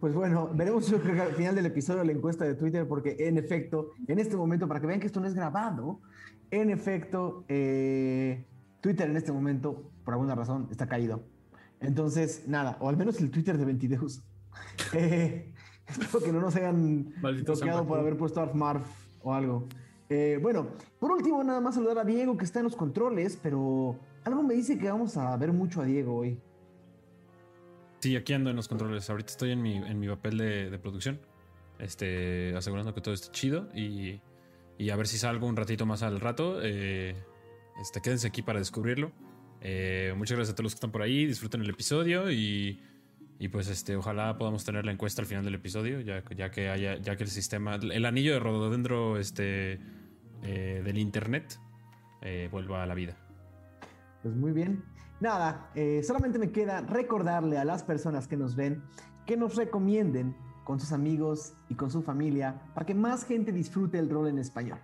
Pues 0.00 0.14
bueno, 0.14 0.50
veremos 0.54 0.90
al 0.92 1.34
final 1.34 1.54
del 1.54 1.66
episodio 1.66 2.04
la 2.04 2.12
encuesta 2.12 2.44
de 2.44 2.54
Twitter, 2.54 2.86
porque 2.86 3.16
en 3.18 3.38
efecto, 3.38 3.92
en 4.06 4.18
este 4.18 4.36
momento, 4.36 4.68
para 4.68 4.80
que 4.80 4.86
vean 4.86 5.00
que 5.00 5.06
esto 5.06 5.20
no 5.20 5.26
es 5.26 5.34
grabado, 5.34 6.00
en 6.50 6.70
efecto, 6.70 7.44
eh, 7.48 8.44
Twitter 8.80 9.08
en 9.10 9.16
este 9.16 9.32
momento, 9.32 9.90
por 10.04 10.14
alguna 10.14 10.34
razón, 10.34 10.68
está 10.70 10.86
caído. 10.86 11.22
Entonces, 11.80 12.44
nada, 12.46 12.76
o 12.80 12.88
al 12.88 12.96
menos 12.96 13.20
el 13.20 13.30
Twitter 13.30 13.58
de 13.58 13.64
Ventideus. 13.64 14.22
Eh, 14.94 15.52
espero 15.86 16.24
que 16.24 16.32
no 16.32 16.40
nos 16.40 16.56
hayan 16.56 17.12
bloqueado 17.20 17.86
por 17.86 17.98
haber 17.98 18.16
puesto 18.16 18.40
Arfmarf 18.40 18.86
o 19.22 19.34
algo. 19.34 19.68
Eh, 20.08 20.38
bueno, 20.40 20.68
por 20.98 21.10
último, 21.10 21.42
nada 21.42 21.60
más 21.60 21.74
saludar 21.74 21.98
a 21.98 22.04
Diego 22.04 22.36
que 22.36 22.44
está 22.44 22.60
en 22.60 22.64
los 22.64 22.76
controles, 22.76 23.38
pero 23.42 23.98
algo 24.24 24.42
me 24.42 24.54
dice 24.54 24.78
que 24.78 24.88
vamos 24.88 25.16
a 25.16 25.36
ver 25.36 25.52
mucho 25.52 25.82
a 25.82 25.84
Diego 25.84 26.16
hoy. 26.16 26.38
Sí, 28.00 28.14
aquí 28.14 28.32
ando 28.32 28.50
en 28.50 28.56
los 28.56 28.68
controles. 28.68 29.08
Ahorita 29.10 29.30
estoy 29.30 29.50
en 29.50 29.62
mi, 29.62 29.76
en 29.76 29.98
mi 29.98 30.06
papel 30.08 30.38
de, 30.38 30.78
producción, 30.78 31.20
este, 31.78 32.54
asegurando 32.56 32.94
que 32.94 33.00
todo 33.00 33.14
esté 33.14 33.30
chido 33.32 33.68
y, 33.74 34.20
a 34.90 34.96
ver 34.96 35.06
si 35.06 35.18
salgo 35.18 35.46
un 35.46 35.56
ratito 35.56 35.86
más 35.86 36.02
al 36.02 36.20
rato. 36.20 36.58
Eh, 36.62 37.14
este, 37.80 38.00
quédense 38.00 38.28
aquí 38.28 38.42
para 38.42 38.58
descubrirlo. 38.58 39.12
Eh, 39.60 40.14
muchas 40.16 40.36
gracias 40.36 40.52
a 40.52 40.54
todos 40.54 40.64
los 40.64 40.72
que 40.74 40.76
están 40.76 40.92
por 40.92 41.02
ahí. 41.02 41.26
Disfruten 41.26 41.60
el 41.60 41.70
episodio 41.70 42.30
y, 42.30 42.80
pues 43.50 43.68
este, 43.68 43.96
ojalá 43.96 44.36
podamos 44.38 44.64
tener 44.64 44.84
la 44.84 44.92
encuesta 44.92 45.22
al 45.22 45.26
final 45.26 45.44
del 45.44 45.54
episodio, 45.54 46.00
ya, 46.00 46.22
ya 46.34 46.50
que 46.50 46.68
haya, 46.68 46.96
ya 46.98 47.16
que 47.16 47.24
el 47.24 47.30
sistema, 47.30 47.76
el 47.76 48.04
anillo 48.04 48.32
de 48.32 48.40
rododendro, 48.40 49.18
este 49.18 49.80
eh, 50.42 50.82
del 50.84 50.98
internet 50.98 51.58
eh, 52.22 52.48
vuelva 52.50 52.82
a 52.82 52.86
la 52.86 52.94
vida. 52.94 53.16
Pues 54.22 54.34
muy 54.34 54.52
bien. 54.52 54.84
Nada, 55.20 55.70
eh, 55.74 56.02
solamente 56.02 56.38
me 56.38 56.52
queda 56.52 56.82
recordarle 56.82 57.58
a 57.58 57.64
las 57.64 57.82
personas 57.82 58.28
que 58.28 58.36
nos 58.36 58.54
ven 58.54 58.82
que 59.26 59.36
nos 59.36 59.56
recomienden 59.56 60.36
con 60.66 60.80
sus 60.80 60.90
amigos 60.90 61.54
y 61.68 61.76
con 61.76 61.92
su 61.92 62.02
familia 62.02 62.60
para 62.74 62.84
que 62.84 62.94
más 62.94 63.24
gente 63.24 63.52
disfrute 63.52 64.00
el 64.00 64.10
rol 64.10 64.26
en 64.26 64.40
español. 64.40 64.80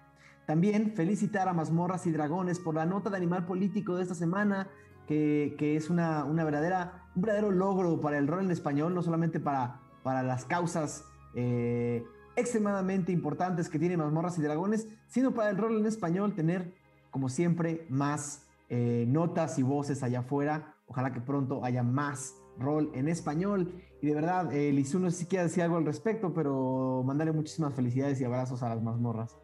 También 0.47 0.93
felicitar 0.95 1.49
a 1.49 1.53
Mazmorras 1.53 2.07
y 2.07 2.13
Dragones 2.13 2.61
por 2.61 2.77
la 2.77 2.87
nota 2.87 3.11
de 3.11 3.17
animal 3.17 3.47
político 3.47 3.97
de 3.97 4.03
esta 4.05 4.15
semana, 4.15 4.69
que, 5.09 5.57
que 5.59 5.77
es 5.77 5.91
una, 5.91 6.25
una, 6.25 6.45
verdadera, 6.45 7.09
un 7.17 7.23
verdadero 7.23 7.51
logro 7.51 8.01
para 8.01 8.17
el 8.19 8.29
rol 8.29 8.45
en 8.45 8.53
español, 8.53 8.95
no 8.95 9.03
solamente 9.03 9.41
para, 9.41 9.81
para 10.05 10.23
las 10.23 10.45
causas 10.45 11.05
eh, 11.35 12.05
extremadamente 12.37 13.11
importantes 13.11 13.69
que 13.69 13.81
tiene 13.81 13.97
Mazmorras 13.97 14.39
y 14.39 14.43
Dragones, 14.43 14.87
sino 15.09 15.33
para 15.33 15.51
el 15.51 15.59
rol 15.59 15.79
en 15.79 15.87
español 15.87 16.35
tener, 16.35 16.75
como 17.11 17.29
siempre, 17.29 17.87
más 17.91 18.47
eh, 18.69 19.05
notas 19.09 19.59
y 19.59 19.65
voces 19.65 20.05
allá 20.05 20.21
afuera. 20.21 20.77
Ojalá 20.87 21.13
que 21.13 21.21
pronto 21.21 21.65
haya 21.65 21.83
más 21.83 22.35
rol 22.63 22.91
en 22.95 23.09
español. 23.09 23.83
Y 24.01 24.07
de 24.07 24.15
verdad, 24.15 24.53
eh, 24.53 24.73
Lizu, 24.73 24.99
no 24.99 25.11
sé 25.11 25.19
si 25.19 25.27
quiere 25.27 25.45
decir 25.45 25.63
algo 25.63 25.77
al 25.77 25.85
respecto, 25.85 26.33
pero 26.33 27.03
mandarle 27.05 27.33
muchísimas 27.33 27.75
felicidades 27.75 28.21
y 28.21 28.25
abrazos 28.25 28.63
a 28.63 28.69
las 28.69 28.83
mazmorras. 28.83 29.37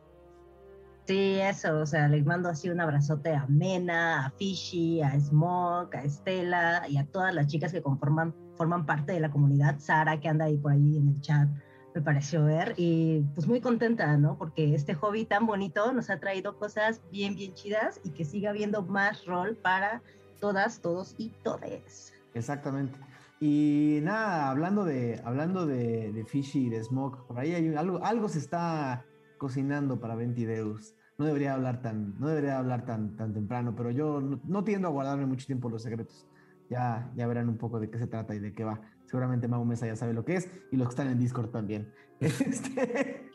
Sí, 1.08 1.38
eso, 1.40 1.80
o 1.80 1.86
sea, 1.86 2.06
les 2.06 2.26
mando 2.26 2.50
así 2.50 2.68
un 2.68 2.80
abrazote 2.80 3.32
a 3.32 3.46
Mena, 3.46 4.26
a 4.26 4.30
Fishy, 4.32 5.00
a 5.00 5.18
Smoke, 5.18 5.94
a 5.94 6.02
Estela 6.02 6.86
y 6.86 6.98
a 6.98 7.06
todas 7.06 7.34
las 7.34 7.46
chicas 7.46 7.72
que 7.72 7.80
conforman, 7.80 8.34
forman 8.56 8.84
parte 8.84 9.12
de 9.12 9.20
la 9.20 9.30
comunidad. 9.30 9.78
Sara, 9.78 10.20
que 10.20 10.28
anda 10.28 10.44
ahí 10.44 10.58
por 10.58 10.72
ahí 10.72 10.98
en 10.98 11.08
el 11.08 11.20
chat, 11.22 11.48
me 11.94 12.02
pareció 12.02 12.44
ver. 12.44 12.74
Y 12.76 13.22
pues 13.34 13.46
muy 13.46 13.62
contenta, 13.62 14.18
¿no? 14.18 14.36
Porque 14.36 14.74
este 14.74 14.92
hobby 14.92 15.24
tan 15.24 15.46
bonito 15.46 15.94
nos 15.94 16.10
ha 16.10 16.20
traído 16.20 16.58
cosas 16.58 17.00
bien, 17.10 17.36
bien 17.36 17.54
chidas 17.54 18.02
y 18.04 18.10
que 18.10 18.26
siga 18.26 18.50
habiendo 18.50 18.82
más 18.82 19.24
rol 19.24 19.56
para 19.56 20.02
todas, 20.40 20.80
todos 20.82 21.14
y 21.16 21.30
todes. 21.42 22.12
Exactamente. 22.34 22.98
Y 23.40 24.00
nada, 24.02 24.50
hablando 24.50 24.84
de, 24.84 25.20
hablando 25.24 25.66
de, 25.66 26.12
de 26.12 26.24
Fishy 26.24 26.66
y 26.66 26.68
de 26.70 26.82
Smoke, 26.82 27.26
por 27.26 27.38
ahí 27.38 27.54
hay 27.54 27.74
algo, 27.74 28.04
algo 28.04 28.28
se 28.28 28.40
está 28.40 29.04
cocinando 29.38 30.00
para 30.00 30.16
Ventideus. 30.16 30.94
No 31.18 31.24
debería 31.24 31.54
hablar 31.54 31.80
tan, 31.80 32.18
no 32.18 32.28
debería 32.28 32.58
hablar 32.58 32.84
tan, 32.84 33.16
tan 33.16 33.32
temprano, 33.32 33.74
pero 33.76 33.90
yo 33.90 34.20
no, 34.20 34.40
no, 34.44 34.64
tiendo 34.64 34.88
a 34.88 34.90
guardarme 34.90 35.26
mucho 35.26 35.46
tiempo 35.46 35.68
los 35.68 35.82
secretos. 35.82 36.26
Ya, 36.68 37.10
ya 37.16 37.26
verán 37.26 37.48
un 37.48 37.56
poco 37.56 37.80
de 37.80 37.88
qué 37.88 37.98
se 37.98 38.06
trata 38.06 38.34
y 38.34 38.40
de 38.40 38.52
qué 38.52 38.64
va. 38.64 38.80
Seguramente 39.06 39.48
Mau 39.48 39.64
Mesa 39.64 39.86
ya 39.86 39.96
sabe 39.96 40.12
lo 40.12 40.24
que 40.24 40.36
es 40.36 40.50
y 40.70 40.76
los 40.76 40.88
que 40.88 40.92
están 40.92 41.08
en 41.08 41.18
Discord 41.18 41.50
también. 41.50 41.92
Este, 42.20 43.30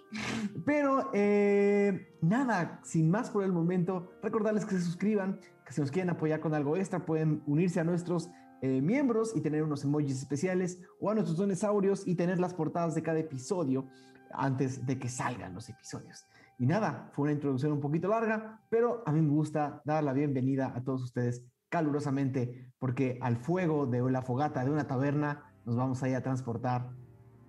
pero 0.65 1.09
eh, 1.13 2.15
nada, 2.21 2.81
sin 2.83 3.09
más 3.09 3.31
por 3.31 3.43
el 3.43 3.51
momento, 3.51 4.11
recordarles 4.21 4.65
que 4.65 4.75
se 4.75 4.81
suscriban, 4.81 5.39
que 5.65 5.73
si 5.73 5.81
nos 5.81 5.89
quieren 5.89 6.09
apoyar 6.09 6.41
con 6.41 6.53
algo 6.53 6.75
extra 6.75 7.05
pueden 7.05 7.41
unirse 7.47 7.79
a 7.79 7.83
nuestros 7.83 8.29
eh, 8.63 8.81
miembros 8.81 9.35
y 9.35 9.41
tener 9.41 9.61
unos 9.61 9.83
emojis 9.83 10.19
especiales 10.19 10.79
o 11.01 11.09
a 11.09 11.13
nuestros 11.13 11.37
dinosaurios 11.37 12.07
y 12.07 12.15
tener 12.15 12.39
las 12.39 12.53
portadas 12.53 12.95
de 12.95 13.03
cada 13.03 13.19
episodio 13.19 13.89
antes 14.31 14.85
de 14.85 14.97
que 14.97 15.09
salgan 15.09 15.53
los 15.53 15.67
episodios. 15.67 16.25
Y 16.57 16.65
nada, 16.65 17.09
fue 17.11 17.23
una 17.23 17.33
introducción 17.33 17.73
un 17.73 17.81
poquito 17.81 18.07
larga, 18.07 18.61
pero 18.69 19.03
a 19.05 19.11
mí 19.11 19.19
me 19.19 19.33
gusta 19.33 19.81
dar 19.83 20.01
la 20.01 20.13
bienvenida 20.13 20.71
a 20.73 20.81
todos 20.81 21.03
ustedes 21.03 21.43
calurosamente 21.67 22.71
porque 22.79 23.19
al 23.21 23.35
fuego 23.35 23.85
de 23.85 24.01
la 24.09 24.21
fogata 24.21 24.63
de 24.63 24.71
una 24.71 24.87
taberna 24.87 25.43
nos 25.65 25.75
vamos 25.75 26.01
a 26.01 26.07
ir 26.07 26.15
a 26.15 26.23
transportar 26.23 26.89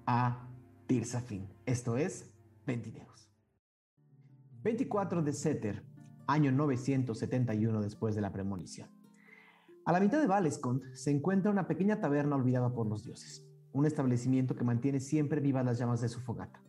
a 0.06 0.49
Tirsafin. 0.88 1.49
Esto 1.64 1.97
es 1.97 2.28
Ventideos. 2.66 3.30
24 4.64 5.23
de 5.23 5.33
Seter, 5.33 5.85
año 6.26 6.50
971 6.50 7.83
después 7.83 8.16
de 8.16 8.21
la 8.21 8.33
premonición. 8.33 8.94
A 9.87 9.93
la 9.93 10.00
mitad 10.00 10.19
de 10.19 10.26
Valescont 10.26 10.83
se 10.95 11.11
encuentra 11.11 11.50
una 11.50 11.67
pequeña 11.67 12.00
taberna 12.00 12.37
olvidada 12.37 12.73
por 12.73 12.87
los 12.87 13.05
dioses, 13.05 13.47
un 13.73 13.85
establecimiento 13.85 14.57
que 14.57 14.64
mantiene 14.64 14.99
siempre 14.99 15.43
vivas 15.43 15.62
las 15.62 15.79
llamas 15.79 16.00
de 16.00 16.09
su 16.09 16.21
fogata. 16.21 16.62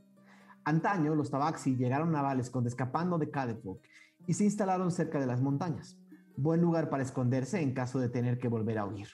Antaño, 0.65 1.15
los 1.15 1.31
Tabaxi 1.31 1.77
llegaron 1.77 2.13
a 2.17 2.21
Valescont 2.21 2.67
escapando 2.67 3.17
de 3.17 3.31
Cadepok 3.31 3.81
y 4.27 4.33
se 4.33 4.43
instalaron 4.43 4.91
cerca 4.91 5.17
de 5.17 5.27
las 5.27 5.41
montañas, 5.41 5.97
buen 6.35 6.59
lugar 6.59 6.89
para 6.89 7.03
esconderse 7.03 7.61
en 7.61 7.73
caso 7.73 7.99
de 7.99 8.09
tener 8.09 8.37
que 8.37 8.49
volver 8.49 8.79
a 8.79 8.85
huir. 8.85 9.07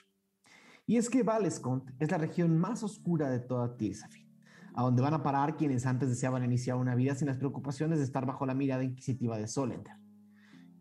Y 0.84 0.96
es 0.96 1.08
que 1.08 1.22
Valescont 1.22 1.88
es 2.00 2.10
la 2.10 2.18
región 2.18 2.58
más 2.58 2.82
oscura 2.82 3.30
de 3.30 3.38
toda 3.38 3.76
Tirsafin, 3.76 4.28
a 4.74 4.82
donde 4.82 5.02
van 5.02 5.14
a 5.14 5.22
parar 5.22 5.56
quienes 5.56 5.86
antes 5.86 6.08
deseaban 6.08 6.42
iniciar 6.42 6.76
una 6.76 6.96
vida 6.96 7.14
sin 7.14 7.28
las 7.28 7.38
preocupaciones 7.38 8.00
de 8.00 8.04
estar 8.04 8.26
bajo 8.26 8.46
la 8.46 8.54
mirada 8.54 8.82
inquisitiva 8.82 9.38
de 9.38 9.46
Solender. 9.46 9.94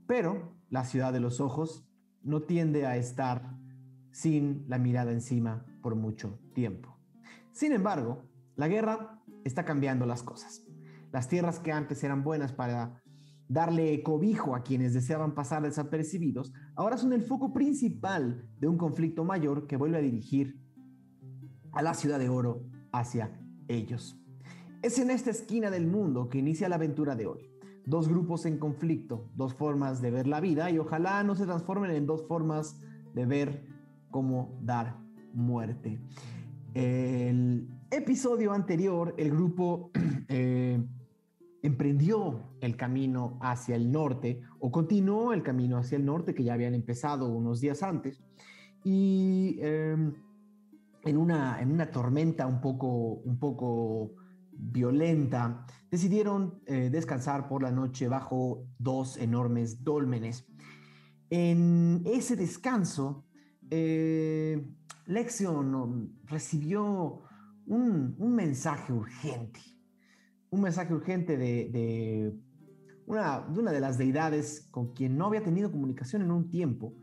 Pero 0.07 0.57
la 0.69 0.85
ciudad 0.85 1.13
de 1.13 1.19
los 1.19 1.39
ojos 1.39 1.87
no 2.23 2.43
tiende 2.43 2.85
a 2.85 2.97
estar 2.97 3.57
sin 4.11 4.65
la 4.67 4.77
mirada 4.77 5.11
encima 5.11 5.65
por 5.81 5.95
mucho 5.95 6.39
tiempo. 6.53 6.97
Sin 7.51 7.71
embargo, 7.71 8.23
la 8.55 8.67
guerra 8.67 9.21
está 9.43 9.65
cambiando 9.65 10.05
las 10.05 10.23
cosas. 10.23 10.63
Las 11.11 11.27
tierras 11.27 11.59
que 11.59 11.71
antes 11.71 12.03
eran 12.03 12.23
buenas 12.23 12.53
para 12.53 13.01
darle 13.47 14.01
cobijo 14.01 14.55
a 14.55 14.63
quienes 14.63 14.93
deseaban 14.93 15.35
pasar 15.35 15.63
desapercibidos, 15.63 16.53
ahora 16.75 16.97
son 16.97 17.11
el 17.11 17.21
foco 17.21 17.51
principal 17.51 18.49
de 18.57 18.67
un 18.67 18.77
conflicto 18.77 19.25
mayor 19.25 19.67
que 19.67 19.75
vuelve 19.75 19.97
a 19.97 20.01
dirigir 20.01 20.57
a 21.73 21.81
la 21.81 21.93
ciudad 21.93 22.17
de 22.17 22.29
oro 22.29 22.63
hacia 22.93 23.37
ellos. 23.67 24.17
Es 24.81 24.99
en 24.99 25.11
esta 25.11 25.31
esquina 25.31 25.69
del 25.69 25.85
mundo 25.85 26.29
que 26.29 26.37
inicia 26.37 26.69
la 26.69 26.75
aventura 26.75 27.15
de 27.15 27.27
hoy 27.27 27.50
dos 27.85 28.07
grupos 28.07 28.45
en 28.45 28.57
conflicto, 28.57 29.29
dos 29.35 29.53
formas 29.53 30.01
de 30.01 30.11
ver 30.11 30.27
la 30.27 30.39
vida 30.39 30.69
y 30.69 30.77
ojalá 30.77 31.23
no 31.23 31.35
se 31.35 31.45
transformen 31.45 31.91
en 31.91 32.05
dos 32.05 32.27
formas 32.27 32.79
de 33.13 33.25
ver 33.25 33.65
cómo 34.09 34.57
dar 34.61 34.97
muerte. 35.33 35.99
El 36.73 37.67
episodio 37.89 38.53
anterior, 38.53 39.13
el 39.17 39.31
grupo 39.31 39.91
eh, 40.27 40.81
emprendió 41.61 42.41
el 42.61 42.75
camino 42.75 43.37
hacia 43.41 43.75
el 43.75 43.91
norte 43.91 44.41
o 44.59 44.71
continuó 44.71 45.33
el 45.33 45.43
camino 45.43 45.77
hacia 45.77 45.97
el 45.97 46.05
norte 46.05 46.33
que 46.33 46.43
ya 46.43 46.53
habían 46.53 46.73
empezado 46.73 47.27
unos 47.27 47.61
días 47.61 47.83
antes 47.83 48.21
y 48.83 49.57
em, 49.61 50.13
en, 51.03 51.17
una, 51.17 51.61
en 51.61 51.71
una 51.71 51.91
tormenta 51.91 52.47
un 52.47 52.61
poco, 52.61 52.87
un 53.25 53.37
poco 53.37 54.15
violenta, 54.61 55.65
decidieron 55.89 56.61
eh, 56.67 56.89
descansar 56.91 57.47
por 57.47 57.63
la 57.63 57.71
noche 57.71 58.07
bajo 58.07 58.67
dos 58.77 59.17
enormes 59.17 59.83
dólmenes. 59.83 60.45
En 61.29 62.03
ese 62.05 62.35
descanso, 62.35 63.25
eh, 63.69 64.65
Lexion 65.07 66.19
recibió 66.25 67.23
un, 67.65 68.15
mensaje 68.35 68.93
urgente, 68.93 69.61
un 70.49 70.61
mensaje 70.61 70.93
urgente 70.93 71.37
de, 71.37 72.33
una, 73.05 73.41
de 73.41 73.59
una 73.59 73.71
de 73.71 73.79
las 73.79 73.97
deidades 73.97 74.67
con 74.71 74.93
quien 74.93 75.17
no 75.17 75.25
había 75.27 75.43
tenido 75.43 75.71
comunicación 75.71 76.21
en 76.21 76.31
un 76.31 76.49
tiempo, 76.49 76.93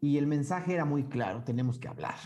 y 0.00 0.16
el 0.16 0.26
mensaje 0.26 0.74
era 0.74 0.84
muy 0.84 1.04
claro, 1.04 1.44
tenemos 1.44 1.78
que 1.78 1.88
hablar. 1.88 2.16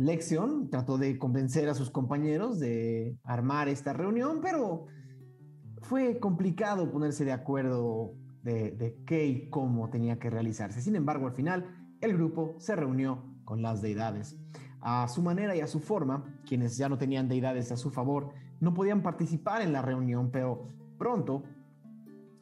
Lexion 0.00 0.70
trató 0.70 0.96
de 0.96 1.18
convencer 1.18 1.68
a 1.68 1.74
sus 1.74 1.90
compañeros 1.90 2.58
de 2.58 3.18
armar 3.22 3.68
esta 3.68 3.92
reunión, 3.92 4.40
pero 4.40 4.86
fue 5.82 6.18
complicado 6.18 6.90
ponerse 6.90 7.26
de 7.26 7.32
acuerdo 7.32 8.14
de, 8.42 8.96
qué 9.06 9.26
y 9.26 9.50
cómo 9.50 9.90
tenía 9.90 10.18
que 10.18 10.30
realizarse. 10.30 10.80
Sin 10.80 10.96
embargo, 10.96 11.26
al 11.26 11.34
final, 11.34 11.66
el 12.00 12.14
grupo 12.14 12.54
se 12.58 12.76
reunió 12.76 13.22
con 13.44 13.60
las 13.60 13.82
deidades. 13.82 14.38
A 14.80 15.06
su 15.06 15.20
manera 15.20 15.54
y 15.54 15.60
a 15.60 15.66
su 15.66 15.80
forma, 15.80 16.40
quienes 16.46 16.78
ya 16.78 16.88
no 16.88 16.96
tenían 16.96 17.28
deidades 17.28 17.70
a 17.70 17.76
su 17.76 17.90
favor 17.90 18.32
no 18.58 18.72
podían 18.72 19.02
participar 19.02 19.60
en 19.60 19.72
la 19.72 19.82
reunión, 19.82 20.30
pero 20.30 20.68
pronto 20.98 21.42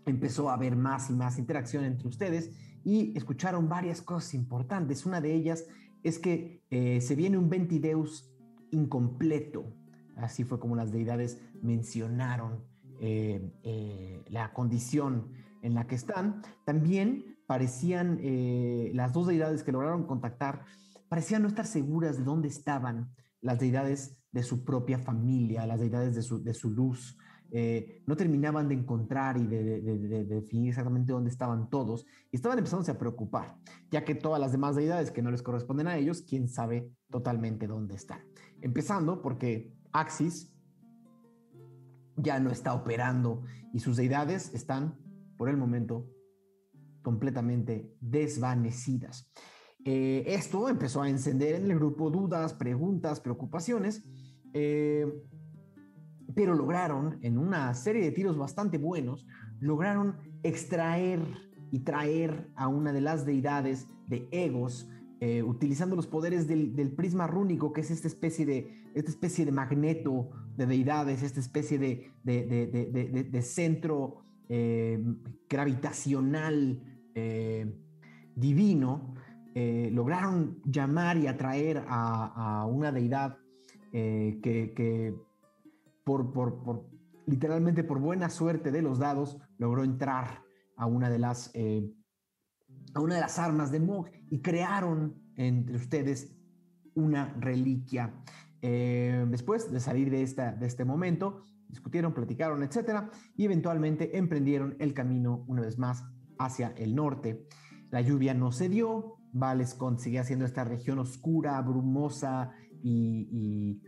empezó 0.06 0.48
a 0.48 0.54
haber 0.54 0.76
más 0.76 1.10
y 1.10 1.14
más 1.14 1.38
interacción 1.38 1.84
entre 1.84 2.06
ustedes 2.06 2.52
y 2.84 3.16
escucharon 3.16 3.68
varias 3.68 4.00
cosas 4.00 4.34
importantes. 4.34 5.04
Una 5.06 5.20
de 5.20 5.34
ellas 5.34 5.64
es 6.02 6.18
que 6.18 6.62
eh, 6.70 7.00
se 7.00 7.14
viene 7.14 7.38
un 7.38 7.48
Ventideus 7.48 8.30
incompleto. 8.70 9.72
Así 10.16 10.44
fue 10.44 10.58
como 10.58 10.76
las 10.76 10.92
deidades 10.92 11.40
mencionaron 11.62 12.64
eh, 13.00 13.52
eh, 13.62 14.22
la 14.28 14.52
condición 14.52 15.32
en 15.62 15.74
la 15.74 15.86
que 15.86 15.94
están. 15.94 16.42
También 16.64 17.38
parecían, 17.46 18.20
las 18.92 19.12
dos 19.12 19.26
deidades 19.26 19.62
que 19.62 19.72
lograron 19.72 20.06
contactar, 20.06 20.64
parecían 21.08 21.42
no 21.42 21.48
estar 21.48 21.66
seguras 21.66 22.18
de 22.18 22.24
dónde 22.24 22.48
estaban 22.48 23.10
las 23.40 23.58
deidades 23.58 24.18
de 24.32 24.42
su 24.42 24.64
propia 24.64 24.98
familia, 24.98 25.66
las 25.66 25.80
deidades 25.80 26.14
de 26.14 26.22
su, 26.22 26.42
de 26.42 26.52
su 26.52 26.70
luz. 26.70 27.16
Eh, 27.50 28.02
no 28.06 28.14
terminaban 28.14 28.68
de 28.68 28.74
encontrar 28.74 29.38
y 29.38 29.46
de, 29.46 30.24
definir 30.24 30.68
exactamente 30.68 31.12
dónde 31.12 31.30
estaban 31.30 31.70
todos 31.70 32.04
y 32.30 32.36
estaban 32.36 32.58
empezándose 32.58 32.90
a 32.90 32.98
preocupar, 32.98 33.56
ya 33.90 34.04
que 34.04 34.14
todas 34.14 34.38
las 34.38 34.52
demás 34.52 34.76
deidades 34.76 35.10
que 35.10 35.22
no 35.22 35.30
les 35.30 35.42
corresponden 35.42 35.86
a 35.86 35.96
ellos, 35.96 36.22
quién 36.22 36.48
sabe 36.48 36.92
totalmente 37.10 37.66
dónde 37.66 37.94
están. 37.94 38.20
Empezando 38.60 39.22
porque 39.22 39.72
Axis 39.92 40.52
ya 42.16 42.38
no 42.38 42.50
está 42.50 42.74
operando 42.74 43.44
y 43.72 43.80
sus 43.80 43.96
deidades 43.96 44.52
están 44.52 44.98
por 45.36 45.48
el 45.48 45.56
momento 45.56 46.06
completamente 47.02 47.94
desvanecidas. 48.00 49.32
Eh, 49.84 50.24
esto 50.26 50.68
empezó 50.68 51.00
a 51.00 51.08
encender 51.08 51.54
en 51.54 51.70
el 51.70 51.78
grupo 51.78 52.10
dudas, 52.10 52.52
preguntas, 52.52 53.20
preocupaciones, 53.20 54.04
eh, 54.52 55.06
pero 56.34 56.54
lograron, 56.54 57.18
en 57.22 57.38
una 57.38 57.74
serie 57.74 58.02
de 58.02 58.12
tiros 58.12 58.36
bastante 58.36 58.78
buenos, 58.78 59.26
lograron 59.60 60.16
extraer 60.42 61.20
y 61.70 61.80
traer 61.80 62.50
a 62.54 62.68
una 62.68 62.92
de 62.92 63.00
las 63.00 63.26
deidades 63.26 63.86
de 64.06 64.28
Egos, 64.30 64.88
eh, 65.20 65.42
utilizando 65.42 65.96
los 65.96 66.06
poderes 66.06 66.46
del, 66.46 66.76
del, 66.76 66.92
prisma 66.92 67.26
rúnico, 67.26 67.72
que 67.72 67.80
es 67.80 67.90
esta 67.90 68.08
especie 68.08 68.46
de, 68.46 68.90
esta 68.94 69.10
especie 69.10 69.44
de 69.44 69.52
magneto 69.52 70.30
de 70.56 70.66
deidades, 70.66 71.22
esta 71.22 71.40
especie 71.40 71.78
de, 71.78 72.12
de, 72.22 72.46
de, 72.46 73.24
de 73.24 73.42
centro 73.42 74.22
eh, 74.48 75.02
gravitacional 75.48 76.80
eh, 77.14 77.74
divino, 78.34 79.14
lograron 79.90 80.60
llamar 80.66 81.16
y 81.16 81.26
atraer 81.26 81.82
a, 81.88 82.60
a 82.60 82.66
una 82.66 82.92
deidad 82.92 83.38
que 83.90 85.16
por, 86.08 86.88
literalmente 87.26 87.84
por 87.84 88.00
buena 88.00 88.30
suerte 88.30 88.70
de 88.70 88.82
los 88.82 88.98
dados, 88.98 89.38
logró 89.58 89.84
entrar 89.84 90.42
a 90.76 90.86
una 90.86 91.10
de 91.10 91.18
las, 91.18 91.52
a 92.94 93.00
una 93.00 93.16
de 93.16 93.20
las 93.20 93.38
armas 93.38 93.70
de 93.70 93.80
Mog 93.80 94.10
y 94.30 94.40
crearon 94.40 95.20
entre 95.36 95.76
ustedes 95.76 96.34
una 96.94 97.34
reliquia. 97.38 98.14
después 98.60 99.70
de 99.70 99.80
salir 99.80 100.10
de, 100.10 100.22
esta, 100.22 100.52
de 100.52 100.66
este 100.66 100.84
momento, 100.84 101.44
discutieron, 101.68 102.14
platicaron, 102.14 102.62
etcétera, 102.62 103.10
y 103.36 103.44
eventualmente 103.44 104.16
emprendieron 104.16 104.76
el 104.78 104.94
camino 104.94 105.44
una 105.46 105.62
vez 105.62 105.78
más 105.78 106.04
hacia 106.38 106.68
el 106.76 106.94
norte. 106.94 107.46
La 107.90 108.00
lluvia 108.00 108.34
no 108.34 108.52
se 108.52 108.68
dio, 108.68 109.18
Valescont 109.32 109.98
seguía 109.98 110.24
siendo 110.24 110.44
esta 110.44 110.64
región 110.64 110.98
oscura, 110.98 111.60
brumosa 111.62 112.52
y, 112.82 113.80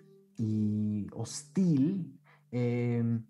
hostil. 1.12 2.18
Eh, 2.52 3.20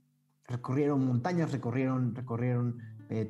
recorrieron 0.46 1.07
montañas, 1.07 1.53
recorrieron, 1.53 2.14
recorrieron 2.14 2.79
eh, 3.09 3.25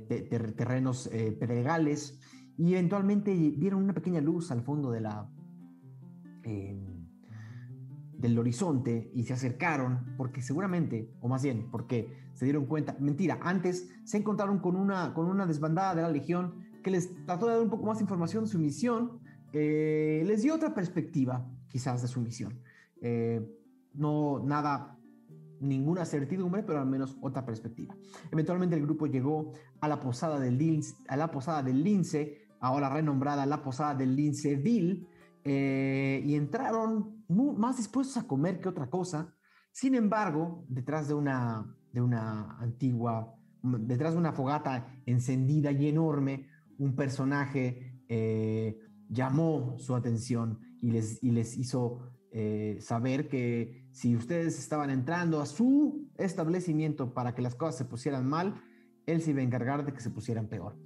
terrenos 0.56 1.08
eh, 1.12 1.32
pedregales 1.32 2.20
y 2.56 2.72
eventualmente 2.72 3.34
vieron 3.34 3.82
una 3.82 3.94
pequeña 3.94 4.20
luz 4.20 4.50
al 4.50 4.62
fondo 4.62 4.90
de 4.90 5.00
la, 5.00 5.30
del 8.20 8.38
horizonte 8.38 9.10
y 9.14 9.24
se 9.24 9.32
acercaron 9.32 10.14
porque 10.16 10.42
seguramente, 10.42 11.10
o 11.20 11.28
más 11.28 11.42
bien 11.42 11.70
porque 11.70 12.30
se 12.34 12.44
dieron 12.44 12.66
cuenta, 12.66 12.96
mentira, 13.00 13.38
antes 13.42 13.88
se 14.04 14.18
encontraron 14.18 14.58
con 14.58 14.76
una, 14.76 15.14
con 15.14 15.26
una 15.26 15.46
desbandada 15.46 15.94
de 15.94 16.02
la 16.02 16.10
Legión 16.10 16.54
que 16.82 16.90
les 16.90 17.24
trató 17.26 17.46
de 17.46 17.52
dar 17.52 17.62
un 17.62 17.70
poco 17.70 17.86
más 17.86 17.98
de 17.98 18.04
información 18.04 18.44
de 18.44 18.50
su 18.50 18.58
misión, 18.58 19.20
eh, 19.52 20.22
les 20.26 20.42
dio 20.42 20.54
otra 20.54 20.74
perspectiva 20.74 21.46
quizás 21.68 22.02
de 22.02 22.08
su 22.08 22.20
misión. 22.20 22.60
Eh, 23.00 23.46
no 23.94 24.40
nada, 24.44 24.98
ninguna 25.60 26.04
certidumbre, 26.04 26.62
pero 26.62 26.80
al 26.80 26.86
menos 26.86 27.16
otra 27.20 27.44
perspectiva. 27.44 27.94
Eventualmente 28.30 28.76
el 28.76 28.82
grupo 28.82 29.06
llegó 29.06 29.52
a 29.80 29.88
la 29.88 30.00
posada 30.00 30.38
del 30.38 30.58
Lince, 30.58 30.96
a 31.08 31.16
la 31.16 31.30
posada 31.30 31.62
del 31.62 31.82
Lince, 31.82 32.48
ahora 32.60 32.88
renombrada 32.88 33.46
la 33.46 33.62
posada 33.62 33.94
del 33.94 34.16
Linceville, 34.16 35.06
eh, 35.42 36.22
y 36.24 36.34
entraron 36.34 37.24
más 37.28 37.78
dispuestos 37.78 38.16
a 38.16 38.26
comer 38.26 38.60
que 38.60 38.68
otra 38.68 38.90
cosa. 38.90 39.34
Sin 39.72 39.94
embargo, 39.94 40.64
detrás 40.68 41.08
de 41.08 41.14
una, 41.14 41.74
de 41.92 42.00
una 42.00 42.58
antigua, 42.58 43.34
detrás 43.62 44.14
de 44.14 44.18
una 44.18 44.32
fogata 44.32 44.86
encendida 45.06 45.70
y 45.72 45.88
enorme, 45.88 46.46
un 46.78 46.94
personaje 46.94 48.02
eh, 48.08 48.78
llamó 49.08 49.76
su 49.78 49.94
atención 49.94 50.58
y 50.80 50.90
les, 50.90 51.22
y 51.22 51.30
les 51.30 51.56
hizo 51.56 52.10
eh, 52.32 52.78
saber 52.80 53.28
que 53.28 53.79
si 53.90 54.16
ustedes 54.16 54.58
estaban 54.58 54.90
entrando 54.90 55.40
a 55.40 55.46
su 55.46 56.08
establecimiento 56.16 57.12
para 57.12 57.34
que 57.34 57.42
las 57.42 57.54
cosas 57.54 57.76
se 57.76 57.84
pusieran 57.84 58.28
mal, 58.28 58.54
él 59.06 59.22
se 59.22 59.30
iba 59.30 59.40
a 59.40 59.44
encargar 59.44 59.84
de 59.84 59.92
que 59.92 60.00
se 60.00 60.10
pusieran 60.10 60.46
peor. 60.46 60.76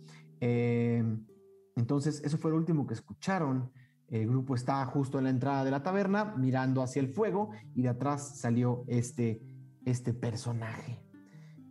entonces, 1.77 2.23
eso 2.25 2.39
fue 2.39 2.51
lo 2.51 2.57
último 2.57 2.87
que 2.87 2.95
escucharon 2.95 3.71
el 4.09 4.29
grupo 4.29 4.55
está 4.55 4.85
justo 4.87 5.19
en 5.19 5.25
la 5.25 5.31
entrada 5.31 5.65
de 5.65 5.71
la 5.71 5.83
taberna, 5.83 6.35
mirando 6.37 6.83
hacia 6.83 7.01
el 7.01 7.09
fuego, 7.09 7.51
y 7.75 7.83
de 7.83 7.89
atrás 7.89 8.39
salió 8.39 8.85
este, 8.87 9.43
este 9.85 10.13
personaje. 10.13 11.03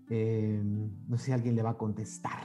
Eh, 0.10 0.62
no 1.08 1.18
sé 1.18 1.26
si 1.26 1.32
alguien 1.32 1.56
le 1.56 1.64
va 1.64 1.72
a 1.72 1.78
contestar. 1.78 2.44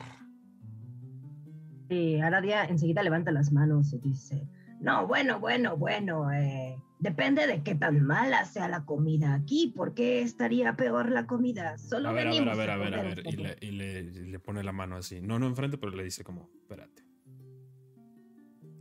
Aradia 2.22 2.64
enseguida 2.64 3.03
levanta 3.03 3.33
las 3.33 3.51
manos 3.51 3.92
y 3.94 3.98
dice, 3.98 4.46
no, 4.81 5.07
bueno, 5.07 5.41
bueno, 5.41 5.77
bueno, 5.77 6.33
eh, 6.33 6.81
depende 6.99 7.47
de 7.47 7.62
qué 7.62 7.75
tan 7.75 8.05
mala 8.05 8.45
sea 8.45 8.69
la 8.69 8.85
comida 8.85 9.35
aquí, 9.35 9.73
¿por 9.75 9.95
qué 9.95 10.23
estaría 10.23 10.77
peor 10.77 11.11
la 11.11 11.27
comida? 11.27 11.79
Solo 11.79 12.11
a 12.11 12.12
ver, 12.12 12.27
venimos 12.27 12.55
a 12.55 12.57
ver, 12.57 12.71
a 12.71 12.77
ver, 12.77 12.95
a 12.95 13.03
ver, 13.03 13.21
a 13.21 13.23
ver. 13.23 13.27
Y, 13.27 13.37
le, 13.37 13.57
y 13.61 13.71
le, 13.73 14.03
le, 14.03 14.38
pone 14.38 14.62
la 14.62 14.73
mano 14.73 14.97
así, 14.97 15.21
no, 15.21 15.38
no 15.38 15.47
enfrente, 15.47 15.79
pero 15.79 15.93
le 15.95 16.05
dice 16.05 16.25
como, 16.25 16.51
espérate. 16.61 17.05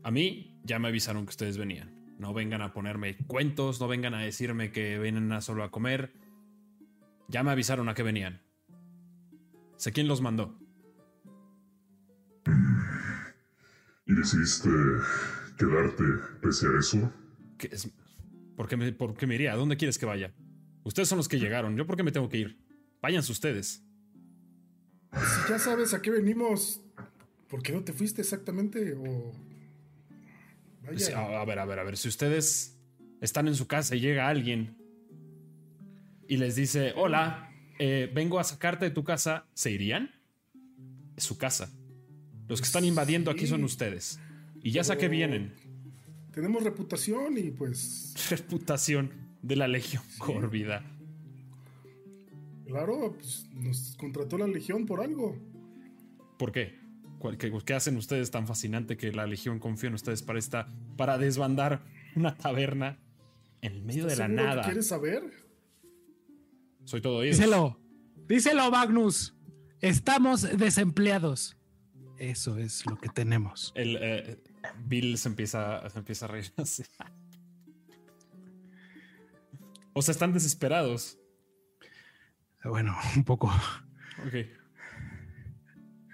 A 0.03 0.11
mí 0.11 0.59
ya 0.63 0.79
me 0.79 0.87
avisaron 0.87 1.25
que 1.25 1.31
ustedes 1.31 1.57
venían. 1.57 1.97
No 2.17 2.33
vengan 2.33 2.61
a 2.61 2.73
ponerme 2.73 3.17
cuentos, 3.27 3.79
no 3.79 3.87
vengan 3.87 4.13
a 4.13 4.21
decirme 4.21 4.71
que 4.71 4.97
vienen 4.97 5.31
a 5.31 5.41
solo 5.41 5.63
a 5.63 5.69
comer. 5.69 6.13
Ya 7.27 7.43
me 7.43 7.51
avisaron 7.51 7.89
a 7.89 7.93
que 7.93 8.03
venían. 8.03 8.41
Sé 9.75 9.91
quién 9.91 10.07
los 10.07 10.21
mandó. 10.21 10.57
¿Y 14.05 14.15
decidiste 14.15 14.69
quedarte 15.57 16.03
pese 16.41 16.67
a 16.67 16.79
eso? 16.79 17.13
¿Qué 17.57 17.69
es? 17.71 17.89
¿Por 18.55 18.67
qué, 18.67 18.77
me, 18.77 18.91
¿Por 18.91 19.15
qué 19.15 19.27
me 19.27 19.35
iría? 19.35 19.53
¿A 19.53 19.55
dónde 19.55 19.77
quieres 19.77 19.97
que 19.97 20.05
vaya? 20.05 20.33
Ustedes 20.83 21.09
son 21.09 21.17
los 21.17 21.27
que 21.27 21.39
llegaron. 21.39 21.75
¿Yo 21.75 21.85
por 21.85 21.97
qué 21.97 22.03
me 22.03 22.11
tengo 22.11 22.29
que 22.29 22.37
ir? 22.37 22.57
Váyanse 23.01 23.31
ustedes. 23.31 23.83
Si 25.13 25.49
ya 25.49 25.59
sabes 25.59 25.93
a 25.93 26.01
qué 26.01 26.11
venimos, 26.11 26.81
¿por 27.49 27.61
qué 27.61 27.71
no 27.73 27.83
te 27.83 27.93
fuiste 27.93 28.21
exactamente? 28.21 28.93
¿O 28.93 29.33
Sí, 30.95 31.11
a, 31.11 31.43
ver, 31.43 31.59
a 31.59 31.65
ver, 31.65 31.79
a 31.79 31.83
ver. 31.83 31.97
Si 31.97 32.07
ustedes 32.07 32.77
están 33.19 33.47
en 33.47 33.55
su 33.55 33.67
casa 33.67 33.95
y 33.95 33.99
llega 33.99 34.27
alguien 34.27 34.77
y 36.27 36.37
les 36.37 36.55
dice, 36.55 36.93
hola, 36.95 37.51
eh, 37.79 38.09
vengo 38.13 38.39
a 38.39 38.43
sacarte 38.43 38.85
de 38.85 38.91
tu 38.91 39.03
casa, 39.03 39.47
¿se 39.53 39.71
irían? 39.71 40.11
Es 41.15 41.25
su 41.25 41.37
casa. 41.37 41.69
Los 42.47 42.61
que 42.61 42.65
están 42.65 42.85
invadiendo 42.85 43.29
aquí 43.31 43.47
son 43.47 43.63
ustedes. 43.63 44.19
Y 44.63 44.71
ya 44.71 44.83
sé 44.83 44.97
que 44.97 45.07
vienen. 45.07 45.53
Tenemos 46.33 46.63
reputación 46.63 47.37
y 47.37 47.51
pues... 47.51 48.13
Reputación 48.29 49.11
de 49.41 49.55
la 49.55 49.67
Legión 49.67 50.03
sí. 50.09 50.19
Córvida. 50.19 50.83
Claro, 52.67 53.15
pues 53.17 53.47
nos 53.53 53.95
contrató 53.97 54.37
la 54.37 54.47
Legión 54.47 54.85
por 54.85 55.01
algo. 55.01 55.37
¿Por 56.37 56.51
qué? 56.51 56.77
¿Qué, 57.39 57.51
¿Qué, 57.65 57.73
hacen 57.73 57.97
ustedes 57.97 58.29
tan 58.29 58.45
fascinante 58.45 58.97
que 58.97 59.11
la 59.11 59.25
Legión 59.25 59.59
confía 59.59 59.87
en 59.87 59.95
ustedes 59.95 60.21
para 60.21 60.37
esta, 60.37 60.67
para 60.95 61.17
desbandar 61.17 61.83
una 62.15 62.35
taberna 62.35 62.99
en 63.61 63.73
el 63.73 63.81
medio 63.81 64.05
de 64.05 64.15
la 64.15 64.27
nada? 64.27 64.63
¿Quieres 64.63 64.87
saber? 64.87 65.23
Soy 66.83 67.01
todo 67.01 67.17
oídos. 67.17 67.37
Díselo, 67.37 67.79
díselo, 68.27 68.69
Magnus. 68.69 69.35
Estamos 69.81 70.41
desempleados. 70.57 71.57
Eso 72.17 72.57
es 72.57 72.85
lo 72.85 72.97
que 72.97 73.09
tenemos. 73.09 73.71
El 73.75 73.97
eh, 73.97 74.37
Bill 74.85 75.17
se 75.17 75.29
empieza, 75.29 75.89
se 75.89 75.99
empieza 75.99 76.25
a 76.25 76.29
reír 76.29 76.51
así. 76.57 76.83
O 79.93 80.01
sea, 80.01 80.11
están 80.11 80.33
desesperados. 80.33 81.17
Bueno, 82.63 82.95
un 83.15 83.23
poco. 83.23 83.47
Ok. 84.27 84.33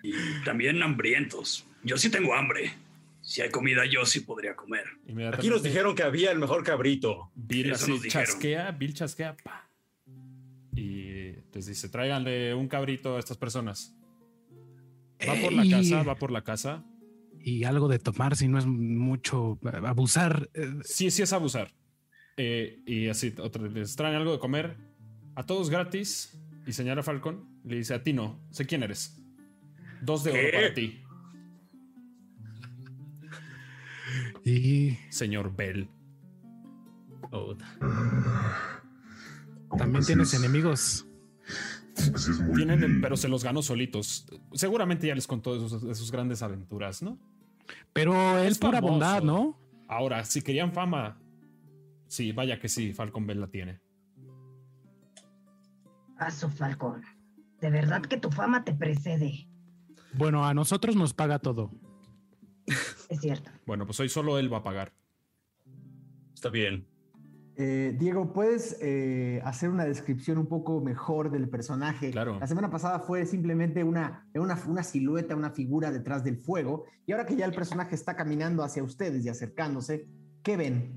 Y 0.04 0.13
también 0.46 0.82
hambrientos. 0.84 1.66
Yo 1.84 1.98
sí 1.98 2.10
tengo 2.10 2.34
hambre. 2.36 2.74
Si 3.22 3.42
hay 3.42 3.50
comida, 3.50 3.86
yo 3.86 4.06
sí 4.06 4.20
podría 4.20 4.56
comer. 4.56 4.86
Aquí 5.34 5.50
nos 5.50 5.63
dijeron 5.63 5.96
que 5.96 6.04
había 6.04 6.32
el 6.32 6.39
mejor 6.39 6.63
cabrito. 6.63 7.32
Bill 7.36 7.72
Eso 7.72 7.84
así 7.84 7.92
nos 7.92 8.02
dijeron. 8.02 8.26
chasquea, 8.28 8.72
Bill 8.72 8.94
chasquea, 8.94 9.38
pa. 9.38 9.70
Y 10.76 11.34
les 11.54 11.66
dice, 11.66 11.88
tráiganle 11.88 12.54
un 12.54 12.68
cabrito 12.68 13.16
a 13.16 13.20
estas 13.20 13.38
personas. 13.38 13.96
Va 15.28 15.36
por 15.42 15.54
la 15.54 15.63
casa, 15.70 16.04
va 16.04 16.16
por 16.16 16.32
la 16.32 16.44
casa. 16.44 16.84
Y 17.43 17.65
algo 17.65 17.89
de 17.89 17.99
tomar, 17.99 18.38
si 18.38 18.47
no 18.47 18.58
es 18.58 18.65
mucho 18.65 19.60
abusar. 19.86 20.49
eh, 20.53 20.79
Sí, 20.84 21.12
sí 21.12 21.21
es 21.21 21.34
abusar. 21.34 21.73
Eh, 22.38 22.82
y 22.86 23.10
así, 23.10 23.36
otra, 23.38 23.67
les 23.67 23.95
traen 23.95 24.15
algo 24.15 24.32
de 24.32 24.39
comer. 24.39 24.77
A 25.36 25.45
todos 25.45 25.69
gratis. 25.69 26.39
Y 26.65 26.71
señala 26.71 27.03
Falcon, 27.03 27.60
le 27.65 27.75
dice, 27.77 27.93
a 27.93 28.01
ti 28.01 28.13
no, 28.13 28.39
sé 28.49 28.65
quién 28.65 28.84
eres. 28.84 29.21
Dos 30.01 30.23
de 30.23 30.32
oro 30.32 30.39
¿Qué? 30.41 30.51
para 30.53 30.73
ti, 30.73 30.99
Y 34.45 34.97
señor 35.10 35.56
Bell. 35.56 35.89
Oh, 37.32 37.56
también 39.69 39.91
Pues 39.93 40.08
tienes 40.08 40.34
enemigos. 40.34 41.06
Pues 42.12 42.27
es 42.27 42.39
muy... 42.39 42.56
Tienen, 42.56 43.01
pero 43.01 43.17
se 43.17 43.27
los 43.27 43.43
ganó 43.43 43.62
solitos. 43.62 44.27
Seguramente 44.53 45.08
ya 45.08 45.15
les 45.15 45.27
contó 45.27 45.53
de 45.60 45.67
sus, 45.67 45.82
de 45.82 45.95
sus 45.95 46.12
grandes 46.12 46.41
aventuras, 46.41 47.01
¿no? 47.01 47.17
Pero 47.93 48.38
él 48.39 48.47
Es 48.52 48.60
pura 48.60 48.78
famoso. 48.80 48.91
bondad, 48.93 49.21
¿no? 49.23 49.58
Ahora, 49.88 50.23
si 50.26 50.41
querían 50.41 50.71
fama, 50.71 51.19
sí, 52.08 52.32
vaya 52.32 52.60
que 52.60 52.67
sí, 52.69 52.93
Falcon 52.93 53.28
Bell 53.28 53.41
la 53.41 53.47
tiene. 53.47 53.80
Paso, 56.17 56.49
Falcón. 56.49 57.04
De 57.60 57.69
verdad 57.69 58.02
que 58.02 58.17
tu 58.17 58.32
fama 58.32 58.63
te 58.63 58.73
precede. 58.73 59.47
Bueno, 60.13 60.45
a 60.45 60.54
nosotros 60.54 60.95
nos 60.95 61.13
paga 61.13 61.39
todo. 61.39 61.71
Es 63.10 63.19
cierto. 63.21 63.52
Bueno, 63.65 63.86
pues 63.86 63.99
hoy 63.99 64.10
solo 64.10 64.38
él 64.39 64.52
va 64.52 64.58
a 64.60 64.63
pagar. 64.63 64.93
Está 66.34 66.49
bien. 66.49 66.88
Eh, 67.56 67.96
Diego, 68.00 68.34
¿puedes 68.34 68.78
eh, 68.82 69.39
hacer 69.44 69.70
una 69.70 69.86
descripción 69.86 70.38
un 70.39 70.48
poco 70.48 70.82
mejor 70.82 71.30
del 71.30 71.48
personaje? 71.50 72.10
Claro. 72.12 72.39
La 72.39 72.48
semana 72.48 72.70
pasada 72.70 73.00
fue 73.00 73.26
simplemente 73.26 73.84
una, 73.84 74.28
una, 74.34 74.60
una 74.68 74.84
silueta, 74.84 75.36
una 75.36 75.52
figura 75.52 75.92
detrás 75.92 76.24
del 76.24 76.38
fuego. 76.38 76.86
Y 77.06 77.12
ahora 77.12 77.26
que 77.26 77.36
ya 77.36 77.46
el 77.46 77.54
personaje 77.54 77.94
está 77.96 78.16
caminando 78.16 78.63
hacia 78.63 78.84
ustedes 78.84 79.24
y 79.24 79.30
acercándose, 79.30 80.08
¿qué 80.42 80.58
ven? 80.58 80.96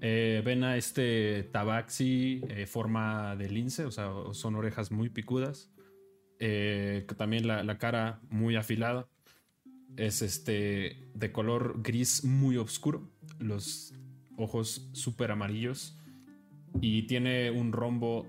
Eh, 0.00 0.42
ven 0.44 0.62
a 0.62 0.76
este 0.76 1.44
tabaxi, 1.52 2.42
forma 2.66 3.34
de 3.34 3.48
lince, 3.48 3.84
o 3.84 3.90
sea, 3.90 4.10
son 4.32 4.54
orejas 4.54 4.92
muy 4.92 5.08
picudas. 5.08 5.72
También 7.16 7.48
la, 7.48 7.64
la 7.64 7.78
cara 7.78 8.20
muy 8.30 8.56
afilada. 8.56 9.08
Es 9.96 10.20
este 10.20 11.10
de 11.14 11.32
color 11.32 11.82
gris 11.82 12.22
muy 12.22 12.58
oscuro. 12.58 13.10
Los 13.38 13.94
ojos 14.36 14.88
súper 14.92 15.30
amarillos. 15.30 15.98
Y 16.80 17.04
tiene 17.04 17.50
un 17.50 17.72
rombo, 17.72 18.26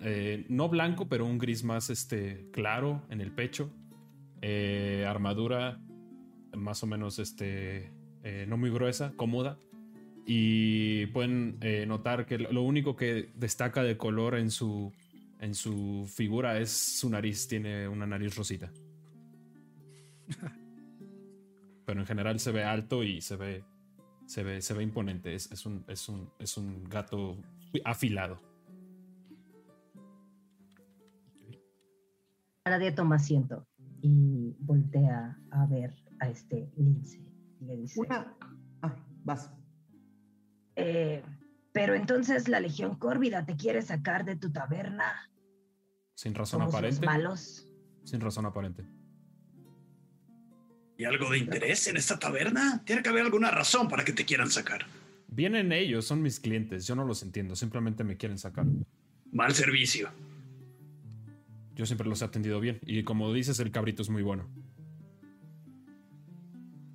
eh, 0.00 0.46
no 0.48 0.68
blanco, 0.68 1.08
pero 1.08 1.26
un 1.26 1.38
gris 1.38 1.64
más 1.64 1.90
este, 1.90 2.48
claro 2.52 3.02
en 3.10 3.20
el 3.20 3.32
pecho. 3.32 3.70
Eh, 4.40 5.04
armadura 5.06 5.78
más 6.54 6.82
o 6.82 6.86
menos 6.86 7.18
este, 7.18 7.92
eh, 8.22 8.46
no 8.48 8.56
muy 8.56 8.70
gruesa, 8.70 9.12
cómoda. 9.16 9.58
Y 10.26 11.06
pueden 11.06 11.58
notar 11.88 12.26
que 12.26 12.38
lo 12.38 12.62
único 12.62 12.94
que 12.94 13.30
destaca 13.34 13.82
de 13.82 13.96
color 13.96 14.36
en 14.36 14.50
su, 14.50 14.92
en 15.40 15.54
su 15.54 16.08
figura 16.14 16.58
es 16.58 16.70
su 16.70 17.10
nariz. 17.10 17.48
Tiene 17.48 17.88
una 17.88 18.06
nariz 18.06 18.36
rosita. 18.36 18.70
Pero 21.84 22.00
en 22.00 22.06
general 22.06 22.38
se 22.38 22.52
ve 22.52 22.62
alto 22.62 23.02
y 23.02 23.20
se 23.20 23.36
ve, 23.36 23.64
se 24.30 24.44
ve, 24.44 24.62
se 24.62 24.74
ve 24.74 24.84
imponente. 24.84 25.34
Es, 25.34 25.50
es 25.50 25.66
un, 25.66 25.84
es, 25.88 26.08
un, 26.08 26.30
es 26.38 26.56
un 26.56 26.84
gato 26.84 27.36
afilado. 27.84 28.40
Nadie 32.64 32.92
toma 32.92 33.16
asiento 33.16 33.66
y 34.02 34.54
voltea 34.60 35.36
a 35.50 35.66
ver 35.66 35.92
a 36.20 36.28
este 36.28 36.70
lince. 36.76 37.18
Y 37.60 37.64
le 37.64 37.76
dice, 37.78 38.00
Una. 38.00 38.36
Ah, 38.82 38.94
vas. 39.24 39.52
"Eh, 40.76 41.24
pero 41.72 41.94
entonces 41.94 42.46
la 42.48 42.60
Legión 42.60 42.94
Córvida 42.96 43.44
te 43.44 43.56
quiere 43.56 43.82
sacar 43.82 44.24
de 44.24 44.36
tu 44.36 44.52
taberna. 44.52 45.28
Sin 46.14 46.34
razón 46.34 46.60
Somos 46.60 46.66
los 46.66 46.74
aparente. 46.78 47.06
malos. 47.06 47.68
Sin 48.04 48.20
razón 48.20 48.46
aparente. 48.46 48.86
¿Y 51.00 51.06
algo 51.06 51.30
de 51.30 51.38
interés 51.38 51.86
en 51.86 51.96
esta 51.96 52.18
taberna? 52.18 52.82
Tiene 52.84 53.02
que 53.02 53.08
haber 53.08 53.24
alguna 53.24 53.50
razón 53.50 53.88
para 53.88 54.04
que 54.04 54.12
te 54.12 54.26
quieran 54.26 54.50
sacar. 54.50 54.84
Vienen 55.28 55.72
ellos, 55.72 56.04
son 56.04 56.20
mis 56.20 56.38
clientes. 56.38 56.86
Yo 56.86 56.94
no 56.94 57.06
los 57.06 57.22
entiendo. 57.22 57.56
Simplemente 57.56 58.04
me 58.04 58.18
quieren 58.18 58.36
sacar. 58.36 58.66
Mal 59.32 59.54
servicio. 59.54 60.10
Yo 61.74 61.86
siempre 61.86 62.06
los 62.06 62.20
he 62.20 62.26
atendido 62.26 62.60
bien. 62.60 62.80
Y 62.82 63.02
como 63.02 63.32
dices, 63.32 63.58
el 63.60 63.70
cabrito 63.70 64.02
es 64.02 64.10
muy 64.10 64.22
bueno. 64.22 64.46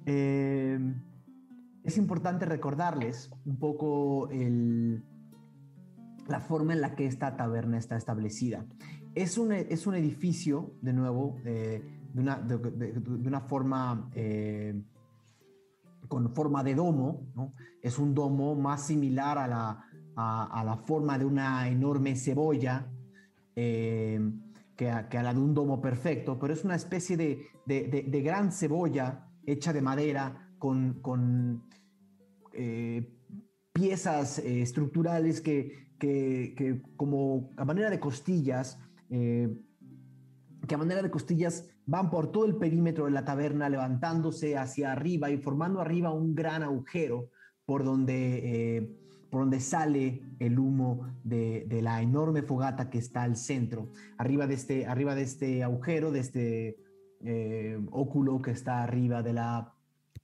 Eh, 0.05 0.77
es 1.83 1.97
importante 1.97 2.45
recordarles 2.45 3.31
un 3.43 3.57
poco 3.57 4.29
el- 4.29 5.01
la 6.27 6.41
forma 6.41 6.73
en 6.73 6.81
la 6.81 6.93
que 6.93 7.07
esta 7.07 7.35
taberna 7.37 7.79
está 7.79 7.97
establecida. 7.97 8.67
Es 9.15 9.39
un, 9.39 9.51
es 9.51 9.87
un 9.87 9.95
edificio, 9.95 10.75
de 10.83 10.93
nuevo, 10.93 11.39
eh, 11.43 11.81
de, 12.15 12.21
una, 12.21 12.37
de- 12.37 13.27
una 13.27 13.41
forma 13.41 14.09
eh, 14.15 14.81
con 16.07 16.33
forma 16.33 16.63
de 16.63 16.75
domo, 16.75 17.27
¿no? 17.35 17.53
Es 17.81 17.99
un 17.99 18.13
domo 18.13 18.55
más 18.55 18.85
similar 18.87 19.37
a 19.37 19.47
la, 19.47 19.83
a, 20.15 20.63
la 20.63 20.77
forma 20.77 21.17
de 21.17 21.25
una 21.25 21.67
enorme 21.67 22.15
cebolla 22.15 22.87
eh, 23.55 24.19
que, 24.77 24.89
a, 24.89 25.09
que 25.09 25.17
a 25.17 25.23
la 25.23 25.33
de 25.33 25.39
un 25.41 25.53
domo 25.53 25.81
perfecto, 25.81 26.39
pero 26.39 26.53
es 26.53 26.63
una 26.63 26.75
especie 26.75 27.17
de, 27.17 28.21
gran 28.23 28.51
cebolla 28.51 29.27
hecha 29.45 29.73
de 29.73 29.81
madera 29.81 30.53
con, 30.57 31.01
con, 31.01 31.63
eh, 32.53 33.11
piezas 33.73 34.39
estructurales 34.39 35.41
que, 35.41 35.89
que- 35.99 36.53
que 36.55 36.81
como 36.95 37.51
a 37.57 37.65
manera 37.65 37.89
de 37.89 37.99
costillas, 37.99 38.79
que 39.09 40.75
a 40.75 40.77
manera 40.77 41.01
de 41.01 41.11
costillas 41.11 41.67
van 41.85 42.09
por 42.09 42.31
todo 42.31 42.45
el 42.45 42.55
perímetro 42.55 43.05
de 43.05 43.11
la 43.11 43.25
taberna, 43.25 43.69
levantándose 43.69 44.57
hacia 44.57 44.91
arriba 44.91 45.29
y 45.29 45.37
formando 45.37 45.81
arriba 45.81 46.11
un 46.11 46.35
gran 46.35 46.63
agujero 46.63 47.29
por 47.65 47.83
donde, 47.83 48.77
eh, 48.77 48.89
por 49.29 49.41
donde 49.41 49.59
sale 49.59 50.21
el 50.39 50.59
humo 50.59 51.07
de, 51.23 51.65
de 51.67 51.81
la 51.81 52.01
enorme 52.01 52.41
fogata 52.41 52.89
que 52.89 52.97
está 52.97 53.23
al 53.23 53.35
centro. 53.35 53.89
Arriba 54.17 54.47
de 54.47 54.53
este, 54.55 54.85
arriba 54.85 55.15
de 55.15 55.23
este 55.23 55.63
agujero, 55.63 56.11
de 56.11 56.19
este 56.19 56.77
eh, 57.23 57.79
óculo 57.91 58.41
que 58.41 58.51
está 58.51 58.83
arriba 58.83 59.23
de 59.23 59.33
la, 59.33 59.73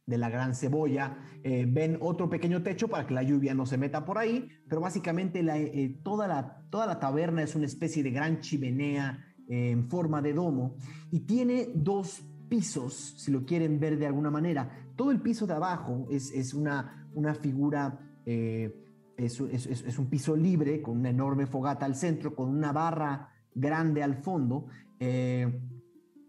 de 0.06 0.18
la 0.18 0.30
gran 0.30 0.54
cebolla, 0.54 1.18
eh, 1.44 1.66
ven 1.68 1.98
otro 2.00 2.30
pequeño 2.30 2.62
techo 2.62 2.88
para 2.90 3.08
que 3.08 3.14
la 3.14 3.24
lluvia 3.24 3.54
no 3.54 3.66
se 3.66 3.78
meta 3.78 4.06
por 4.06 4.18
ahí, 4.18 4.50
pero 4.68 4.82
básicamente 4.82 5.42
la, 5.42 5.58
eh, 5.58 5.98
toda, 6.04 6.28
la, 6.28 6.64
toda 6.70 6.86
la 6.86 7.00
taberna 7.00 7.42
es 7.42 7.56
una 7.56 7.66
especie 7.66 8.04
de 8.04 8.12
gran 8.12 8.40
chimenea 8.40 9.31
en 9.54 9.90
forma 9.90 10.22
de 10.22 10.34
domo 10.34 10.76
y 11.12 11.20
tiene 11.22 11.70
dos 11.76 12.24
pisos, 12.48 13.16
si 13.18 13.32
lo 13.32 13.46
quieren 13.46 13.80
ver 13.80 13.98
de 14.00 14.08
alguna 14.08 14.32
manera. 14.32 14.70
Todo 14.96 15.12
el 15.12 15.22
piso 15.22 15.46
de 15.46 15.54
abajo 15.54 16.08
es, 16.10 16.32
es 16.32 16.54
una, 16.54 17.10
una 17.14 17.34
figura, 17.36 18.00
eh, 18.26 18.74
es, 19.18 19.40
es- 19.42 20.00
un 20.00 20.10
piso 20.10 20.36
libre 20.36 20.82
con 20.82 20.98
una 21.00 21.10
enorme 21.10 21.46
fogata 21.48 21.86
al 21.86 21.96
centro, 21.96 22.34
con 22.34 22.50
una 22.50 22.72
barra 22.72 23.30
grande 23.54 24.02
al 24.04 24.16
fondo. 24.16 24.68
eh, 25.00 25.62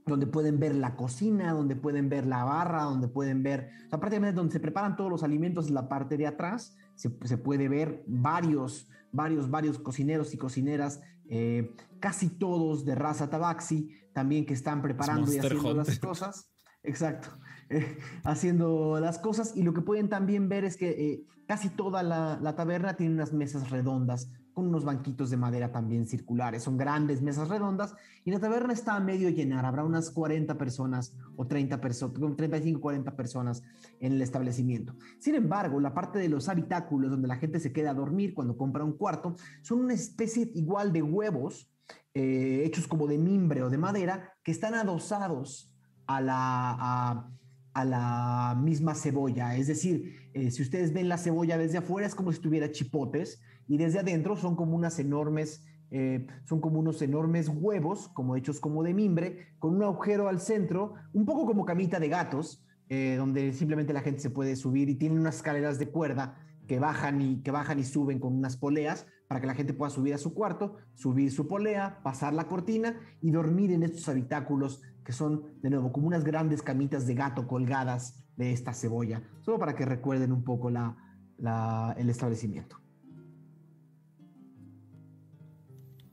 donde 0.04 0.26
pueden 0.26 0.58
ver 0.58 0.74
la 0.74 0.96
cocina, 0.96 1.52
donde 1.52 1.76
pueden 1.76 2.08
ver 2.08 2.26
la 2.26 2.42
barra, 2.42 2.82
donde 2.82 3.06
pueden 3.06 3.44
ver, 3.44 3.68
o 3.92 4.00
prácticamente 4.00 4.35
donde 4.35 4.52
se 4.52 4.58
preparan 4.58 4.96
todos 4.96 5.08
los 5.08 5.22
alimentos 5.22 5.68
en 5.68 5.74
la 5.74 5.88
parte 5.88 6.16
de 6.16 6.26
atrás, 6.26 6.76
se, 6.96 7.08
se 7.22 7.38
puede 7.38 7.68
ver 7.68 8.02
varios, 8.08 8.88
varios, 9.12 9.48
varios 9.48 9.78
cocineros 9.78 10.35
y 10.35 10.38
cocineras, 10.38 11.00
eh, 11.35 11.75
casi 11.99 12.29
todos 12.29 12.85
de 12.85 12.95
raza 12.95 13.31
tabaxi, 13.31 13.88
también 14.12 14.45
que 14.45 14.53
están 14.53 14.83
preparando 14.83 15.33
y 15.33 15.38
haciendo 15.38 15.73
las 15.73 15.99
cosas. 15.99 16.51
Exacto, 16.83 17.29
eh, 17.71 17.97
haciendo 18.23 19.01
las 19.01 19.18
cosas. 19.18 19.57
Y 19.57 19.62
lo 19.62 19.73
que 19.73 19.81
pueden 19.81 20.11
también 20.11 20.51
ver 20.51 20.66
es 20.66 20.77
que 20.77 20.90
eh, 20.90 21.25
casi 21.47 21.71
toda 21.71 22.03
la, 22.03 22.38
la 22.42 22.55
taberna 22.55 22.97
tiene 22.97 23.14
unas 23.14 23.33
mesas 23.33 23.71
redondas 23.71 24.29
con 24.52 24.68
unos 24.68 24.84
banquitos 24.84 25.30
de 25.30 25.36
madera 25.36 25.72
también 25.72 26.06
circulares. 26.06 26.62
Son 26.62 26.76
grandes 26.76 27.22
mesas 27.22 27.48
redondas 27.48 27.94
y 28.24 28.30
la 28.30 28.40
taberna 28.40 28.72
está 28.72 28.94
a 28.94 29.00
medio 29.00 29.30
llenar. 29.30 29.64
Habrá 29.64 29.84
unas 29.84 30.10
40 30.10 30.58
personas 30.58 31.16
o 31.36 31.46
30 31.46 31.80
personas, 31.80 32.36
35, 32.36 32.80
40 32.80 33.16
personas 33.16 33.62
en 34.00 34.12
el 34.12 34.22
establecimiento. 34.22 34.94
Sin 35.18 35.34
embargo, 35.34 35.80
la 35.80 35.94
parte 35.94 36.18
de 36.18 36.28
los 36.28 36.48
habitáculos 36.48 37.10
donde 37.10 37.28
la 37.28 37.36
gente 37.36 37.60
se 37.60 37.72
queda 37.72 37.90
a 37.90 37.94
dormir 37.94 38.34
cuando 38.34 38.56
compra 38.56 38.84
un 38.84 38.92
cuarto 38.92 39.36
son 39.62 39.80
una 39.80 39.94
especie 39.94 40.50
igual 40.54 40.92
de 40.92 41.02
huevos 41.02 41.72
eh, 42.14 42.62
hechos 42.66 42.86
como 42.86 43.06
de 43.06 43.16
mimbre 43.16 43.62
o 43.62 43.70
de 43.70 43.78
madera 43.78 44.34
que 44.44 44.52
están 44.52 44.74
adosados 44.74 45.72
a 46.06 46.20
la, 46.20 47.30
a, 47.72 47.84
la 47.84 48.54
misma 48.60 48.94
cebolla. 48.94 49.56
Es 49.56 49.66
decir, 49.66 50.30
eh, 50.34 50.50
si 50.50 50.60
ustedes 50.60 50.92
ven 50.92 51.08
la 51.08 51.16
cebolla 51.16 51.56
desde 51.56 51.78
afuera 51.78 52.06
es 52.06 52.14
como 52.14 52.30
si 52.30 52.40
tuviera 52.40 52.70
chipotes 52.70 53.40
y 53.68 53.79
desde 53.79 54.01
adentro 54.01 54.37
son 54.37 54.57
como 54.57 54.77
unas 54.77 54.98
enormes, 54.98 55.64
eh, 55.90 56.27
son 56.44 56.61
como 56.61 56.79
unos 56.79 57.03
enormes 57.03 57.48
huevos, 57.48 58.09
como 58.09 58.37
hechos 58.37 58.61
como 58.61 58.83
de 58.83 58.94
mimbre, 58.94 59.55
con 59.59 59.75
un 59.75 59.83
agujero 59.83 60.29
al 60.29 60.40
centro, 60.40 60.94
un 61.12 61.25
poco 61.25 61.46
como 61.46 61.64
camita 61.64 62.01
de 62.01 62.09
gatos, 62.09 62.64
eh, 62.88 63.16
donde 63.16 63.53
simplemente 63.53 63.92
la 63.92 64.01
gente 64.01 64.20
se 64.20 64.31
puede 64.31 64.57
subir 64.57 64.88
y 64.88 64.96
tienen 64.96 65.18
unas 65.18 65.37
escaleras 65.37 65.79
de 65.79 65.88
cuerda 65.88 66.38
que 66.66 66.79
bajan 66.79 67.20
y 67.20 67.42
que 67.42 67.51
bajan 67.51 67.79
y 67.79 67.85
suben 67.85 68.18
con 68.18 68.37
unas 68.37 68.57
poleas 68.57 69.07
para 69.29 69.40
que 69.40 69.46
la 69.46 69.55
gente 69.55 69.72
pueda 69.72 69.90
subir 69.90 70.12
a 70.14 70.18
su 70.18 70.35
cuarto, 70.35 70.77
subir 70.94 71.33
su 71.33 71.48
polea, 71.48 72.01
pasar 72.03 72.35
la 72.35 72.48
cortina 72.48 73.01
y 73.22 73.31
dormir 73.31 73.72
en 73.72 73.83
estos 73.83 74.09
habitáculos 74.09 74.83
que 75.05 75.12
son 75.12 75.59
de 75.62 75.70
nuevo 75.70 75.90
como 75.90 76.07
unas 76.07 76.25
grandes 76.25 76.62
camitas 76.62 77.07
de 77.07 77.14
gato 77.14 77.46
colgadas 77.46 78.22
de 78.37 78.53
esta 78.53 78.72
cebolla, 78.75 79.22
solo 79.40 79.59
para 79.59 79.75
que 79.75 79.85
recuerden 79.85 80.33
un 80.33 80.44
poco 80.44 80.70
la, 80.70 81.94
el 81.96 82.11
establecimiento. 82.11 82.82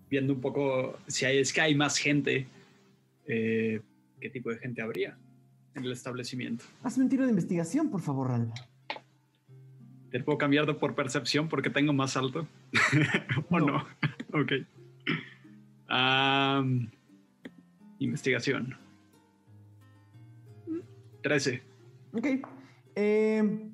Viendo 0.09 0.33
un 0.33 0.41
poco 0.41 0.97
si 1.07 1.25
hay, 1.25 1.37
es 1.37 1.53
que 1.53 1.61
hay 1.61 1.75
más 1.75 1.97
gente, 1.97 2.47
eh, 3.25 3.81
qué 4.19 4.29
tipo 4.29 4.49
de 4.49 4.57
gente 4.57 4.81
habría 4.81 5.17
en 5.75 5.83
el 5.83 5.91
establecimiento. 5.91 6.65
Hazme 6.83 7.03
un 7.03 7.09
tiro 7.09 7.23
de 7.23 7.29
investigación, 7.29 7.89
por 7.89 8.01
favor, 8.01 8.29
Ral. 8.29 8.53
¿Te 10.09 10.19
puedo 10.21 10.37
cambiar 10.37 10.65
de 10.65 10.73
por 10.73 10.95
percepción 10.95 11.47
porque 11.47 11.69
tengo 11.69 11.93
más 11.93 12.17
alto? 12.17 12.47
¿O 13.49 13.59
no? 13.59 13.85
ok. 14.33 14.51
Am, 15.87 16.89
investigación. 17.99 18.75
13. 21.21 21.61
Ok. 22.13 22.27
Eh, 22.95 23.69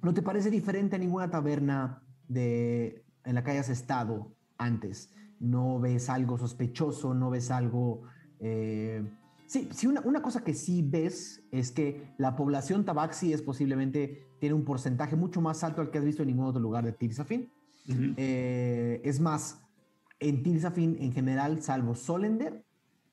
¿No 0.00 0.14
te 0.14 0.22
parece 0.22 0.50
diferente 0.50 0.96
a 0.96 0.98
ninguna 0.98 1.30
taberna 1.30 2.02
de, 2.28 3.04
en 3.24 3.34
la 3.34 3.44
que 3.44 3.50
hayas 3.50 3.68
estado 3.68 4.32
antes? 4.64 5.10
¿No 5.40 5.80
ves 5.80 6.08
algo 6.08 6.38
sospechoso? 6.38 7.14
¿No 7.14 7.30
ves 7.30 7.50
algo... 7.50 8.02
eh, 8.40 9.02
Sí, 9.46 9.68
sí 9.70 9.86
una, 9.86 10.00
una 10.00 10.22
cosa 10.22 10.42
que 10.42 10.54
sí 10.54 10.80
ves 10.82 11.42
es 11.50 11.72
que 11.72 12.14
la 12.16 12.34
población 12.36 12.86
tabaxi 12.86 13.34
es 13.34 13.42
posiblemente, 13.42 14.26
tiene 14.40 14.54
un 14.54 14.64
porcentaje 14.64 15.14
mucho 15.14 15.42
más 15.42 15.62
alto 15.62 15.82
al 15.82 15.90
que 15.90 15.98
has 15.98 16.04
visto 16.06 16.22
en 16.22 16.28
ningún 16.28 16.46
otro 16.46 16.60
lugar 16.62 16.86
de 16.86 16.92
Tirsafin. 16.92 17.50
Ujú. 17.86 18.14
Eh, 18.16 19.02
es 19.04 19.20
más, 19.20 19.60
en 20.20 20.42
Tirsafin 20.42 20.96
en 20.98 21.12
general, 21.12 21.60
salvo 21.60 21.94
Solender, 21.94 22.64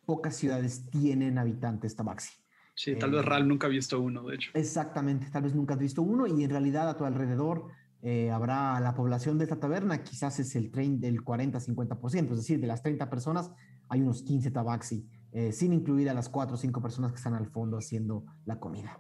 pocas 0.05 0.37
ciudades 0.37 0.89
tienen 0.89 1.37
habitantes 1.37 1.93
tabaxi. 1.97 2.31
Sí, 2.73 2.95
tal 2.95 3.11
vez 3.11 3.21
Eh, 3.21 3.25
Ral 3.25 3.45
nunca 3.45 3.67
ha 3.67 3.69
visto 3.69 3.99
uno, 3.99 4.23
de 4.23 4.35
hecho. 4.35 4.51
Exactamente, 4.53 5.27
tal 5.31 5.43
vez 5.43 5.53
nunca 5.53 5.73
has 5.73 5.79
visto 5.81 6.01
uno 6.01 6.25
y 6.25 6.41
en 6.45 6.49
realidad 6.49 6.87
a 6.87 6.95
tu 6.95 7.03
alrededor 7.03 7.67
eh, 8.01 8.31
habrá 8.31 8.79
la 8.79 8.93
población 8.93 9.37
de 9.37 9.43
esta 9.43 9.59
taberna, 9.59 10.03
quizás 10.03 10.39
es 10.39 10.55
el, 10.55 10.71
30, 10.71 11.05
el 11.07 11.21
40-50%, 11.21 12.31
es 12.31 12.37
decir, 12.37 12.59
de 12.61 12.67
las 12.67 12.81
30 12.81 13.09
personas 13.09 13.51
hay 13.89 14.01
unos 14.01 14.23
15 14.23 14.51
tabaxi, 14.51 15.05
eh, 15.31 15.51
sin 15.51 15.73
incluir 15.73 16.09
a 16.09 16.13
las 16.13 16.29
4 16.29 16.55
o 16.55 16.57
5 16.57 16.81
personas 16.81 17.11
que 17.11 17.17
están 17.17 17.33
al 17.33 17.47
fondo 17.47 17.77
haciendo 17.77 18.25
la 18.45 18.59
comida. 18.59 18.99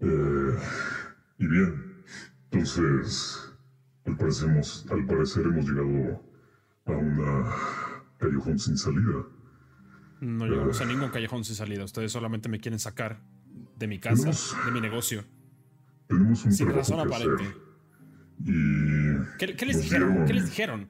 Eh, 0.00 0.58
y 1.38 1.46
bien, 1.46 2.04
entonces, 2.50 3.52
al 4.06 4.16
parecer, 4.16 4.50
hemos, 4.50 4.86
al 4.90 5.04
parecer 5.04 5.44
hemos 5.46 5.68
llegado 5.68 6.22
a 6.86 6.92
una 6.92 7.50
callejón 8.18 8.58
sin 8.58 8.78
salida. 8.78 9.26
No 10.20 10.46
llegamos 10.46 10.80
a 10.80 10.84
ningún 10.84 11.10
callejón 11.10 11.44
sin 11.44 11.56
salida. 11.56 11.84
Ustedes 11.84 12.12
solamente 12.12 12.48
me 12.48 12.60
quieren 12.60 12.78
sacar 12.78 13.22
de 13.78 13.86
mi 13.86 13.98
casa, 13.98 14.16
Tenemos- 14.30 14.56
de 14.66 14.70
mi 14.72 14.80
negocio. 14.80 15.24
Tenemos 16.06 16.44
un 16.44 16.52
Sin 16.52 16.68
razón 16.68 17.00
aparente. 17.00 17.44
Y 18.44 19.36
¿Qué, 19.38 19.54
qué 19.56 19.66
les 19.66 19.82
dijeron? 19.82 20.24
¿Qué 20.26 20.32
les 20.34 20.46
dijeron? 20.46 20.88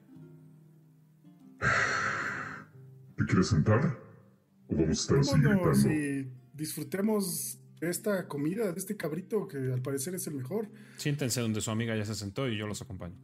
¿Te 3.17 3.25
quieres 3.25 3.47
sentar? 3.47 3.97
¿O 4.67 4.75
vamos 4.75 4.89
a 4.89 4.91
estar 4.91 5.17
así 5.19 5.39
gritando? 5.39 5.91
y 5.93 6.31
disfrutemos 6.53 7.59
de 7.79 7.89
esta 7.89 8.27
comida, 8.27 8.71
de 8.71 8.79
este 8.79 8.95
cabrito 8.95 9.47
que 9.47 9.57
al 9.57 9.81
parecer 9.81 10.15
es 10.15 10.27
el 10.27 10.35
mejor. 10.35 10.69
Siéntense 10.97 11.41
donde 11.41 11.61
su 11.61 11.71
amiga 11.71 11.95
ya 11.95 12.05
se 12.05 12.15
sentó 12.15 12.47
y 12.47 12.57
yo 12.57 12.67
los 12.67 12.81
acompaño. 12.81 13.15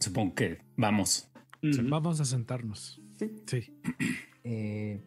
Supongo 0.00 0.34
que 0.34 0.58
vamos. 0.76 1.30
Sí, 1.62 1.80
Ujú. 1.80 1.88
Vamos 1.88 2.20
a 2.20 2.24
sentarnos. 2.24 3.00
Sí. 3.18 3.42
Sí. 3.46 3.74
Eh, 4.44 5.02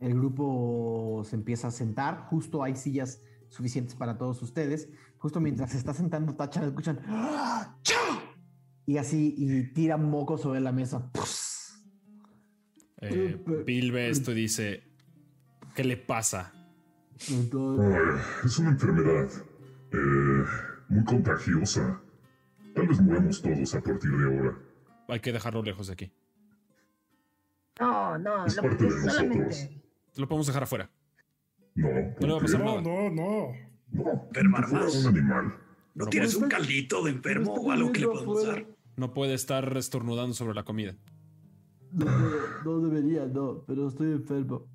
el 0.00 0.14
grupo 0.14 1.22
se 1.24 1.36
empieza 1.36 1.68
a 1.68 1.70
sentar, 1.70 2.26
justo 2.28 2.62
hay 2.62 2.76
sillas 2.76 3.22
suficientes 3.48 3.94
para 3.94 4.18
todos 4.18 4.42
ustedes. 4.42 4.88
Justo 5.18 5.40
mientras 5.40 5.72
se 5.72 5.78
está 5.78 5.92
sentando 5.92 6.34
Tachan, 6.34 6.64
escuchan 6.64 7.00
¡Ah! 7.06 7.76
¡Chao! 7.82 8.18
y 8.88 8.96
así 8.96 9.34
y 9.36 9.64
tira 9.74 9.98
moco 9.98 10.38
sobre 10.38 10.60
la 10.60 10.72
mesa. 10.72 11.10
Eh, 13.02 13.38
Bill 13.66 13.92
ve 13.92 14.08
esto 14.08 14.32
y 14.32 14.34
dice: 14.34 14.82
¿Qué 15.74 15.84
le 15.84 15.98
pasa? 15.98 16.54
Ay, 17.28 17.50
es 18.44 18.58
una 18.58 18.70
enfermedad 18.70 19.28
eh, 19.92 20.44
muy 20.88 21.04
contagiosa. 21.04 22.00
Tal 22.74 22.88
vez 22.88 23.00
muramos 23.02 23.42
todos 23.42 23.74
a 23.74 23.80
partir 23.82 24.10
de 24.10 24.24
ahora. 24.24 24.58
Hay 25.08 25.20
que 25.20 25.32
dejarlo 25.32 25.62
lejos 25.62 25.88
de 25.88 25.92
aquí. 25.92 26.12
No, 27.78 28.18
no, 28.18 28.46
Es 28.46 28.56
lo 28.56 28.62
parte 28.62 28.84
de 28.84 28.90
nosotros. 28.90 29.68
Lo 30.18 30.28
podemos 30.28 30.46
dejar 30.48 30.64
afuera. 30.64 30.90
No, 31.74 31.88
No 32.20 32.26
le 32.26 32.32
va 32.32 32.38
a 32.38 32.42
pasar 32.42 32.60
nada. 32.60 32.80
No, 32.82 33.10
no, 33.10 33.10
no. 33.10 33.52
Un 33.92 34.36
animal. 34.38 34.64
¿No 35.94 36.04
No 36.04 36.06
tienes 36.10 36.34
puede 36.34 36.44
un 36.44 36.50
ser. 36.50 36.58
caldito 36.58 37.04
de 37.04 37.10
enfermo 37.12 37.54
está 37.54 37.60
o 37.66 37.70
algo 37.70 37.92
que 37.92 38.00
le 38.00 38.06
podemos 38.08 38.38
afuera. 38.38 38.52
dar? 38.64 38.66
No 38.96 39.14
puede 39.14 39.34
estar 39.34 39.76
estornudando 39.76 40.34
sobre 40.34 40.54
la 40.54 40.64
comida. 40.64 40.94
No, 41.92 42.04
no 42.64 42.80
debería, 42.80 43.26
no, 43.26 43.62
pero 43.66 43.88
estoy 43.88 44.12
enfermo. 44.12 44.66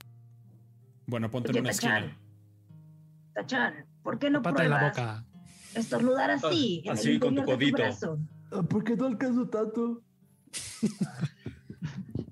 Bueno, 1.05 1.29
ponte 1.29 1.51
en 1.51 1.59
una 1.59 1.71
Tachan. 1.71 2.03
esquina. 2.05 2.19
Tachan, 3.33 3.85
¿por 4.01 4.17
qué 4.17 4.29
no 4.29 4.41
Pata 4.41 4.63
en 4.63 4.69
la 4.69 4.77
pruebas 4.77 4.97
boca. 4.97 5.25
estornudar 5.75 6.31
así? 6.31 6.83
Ah, 6.87 6.91
en 6.91 6.97
así, 6.97 7.11
el 7.11 7.19
con 7.19 7.35
tu 7.35 7.43
codito. 7.43 7.77
brazo? 7.77 8.17
¿Por 8.69 8.83
qué 8.85 8.95
no 8.95 9.05
alcanzo 9.07 9.47
tanto? 9.49 10.01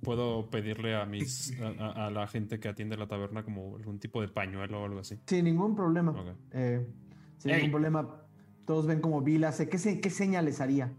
Puedo 0.01 0.49
pedirle 0.49 0.95
a 0.95 1.05
mis 1.05 1.53
a, 1.61 2.09
la 2.09 2.27
gente 2.27 2.59
que 2.59 2.67
atiende 2.67 2.97
la 2.97 3.07
taberna 3.07 3.43
como 3.43 3.75
algún 3.75 3.99
tipo 3.99 4.19
de 4.21 4.27
pañuelo 4.27 4.81
o 4.81 4.85
algo 4.85 4.99
así. 4.99 5.19
Sin 5.27 5.45
ningún 5.45 5.75
problema. 5.75 6.13
Eh, 6.51 6.87
sin 7.37 7.51
Ey. 7.51 7.57
ningún 7.57 7.71
problema. 7.71 8.21
Todos 8.65 8.87
ven 8.87 8.99
como 8.99 9.21
Bill 9.21 9.43
hace. 9.45 9.69
¿Qué, 9.69 9.77
se- 9.77 9.99
qué 10.01 10.09
seña 10.09 10.41
les 10.41 10.59
haría? 10.61 10.91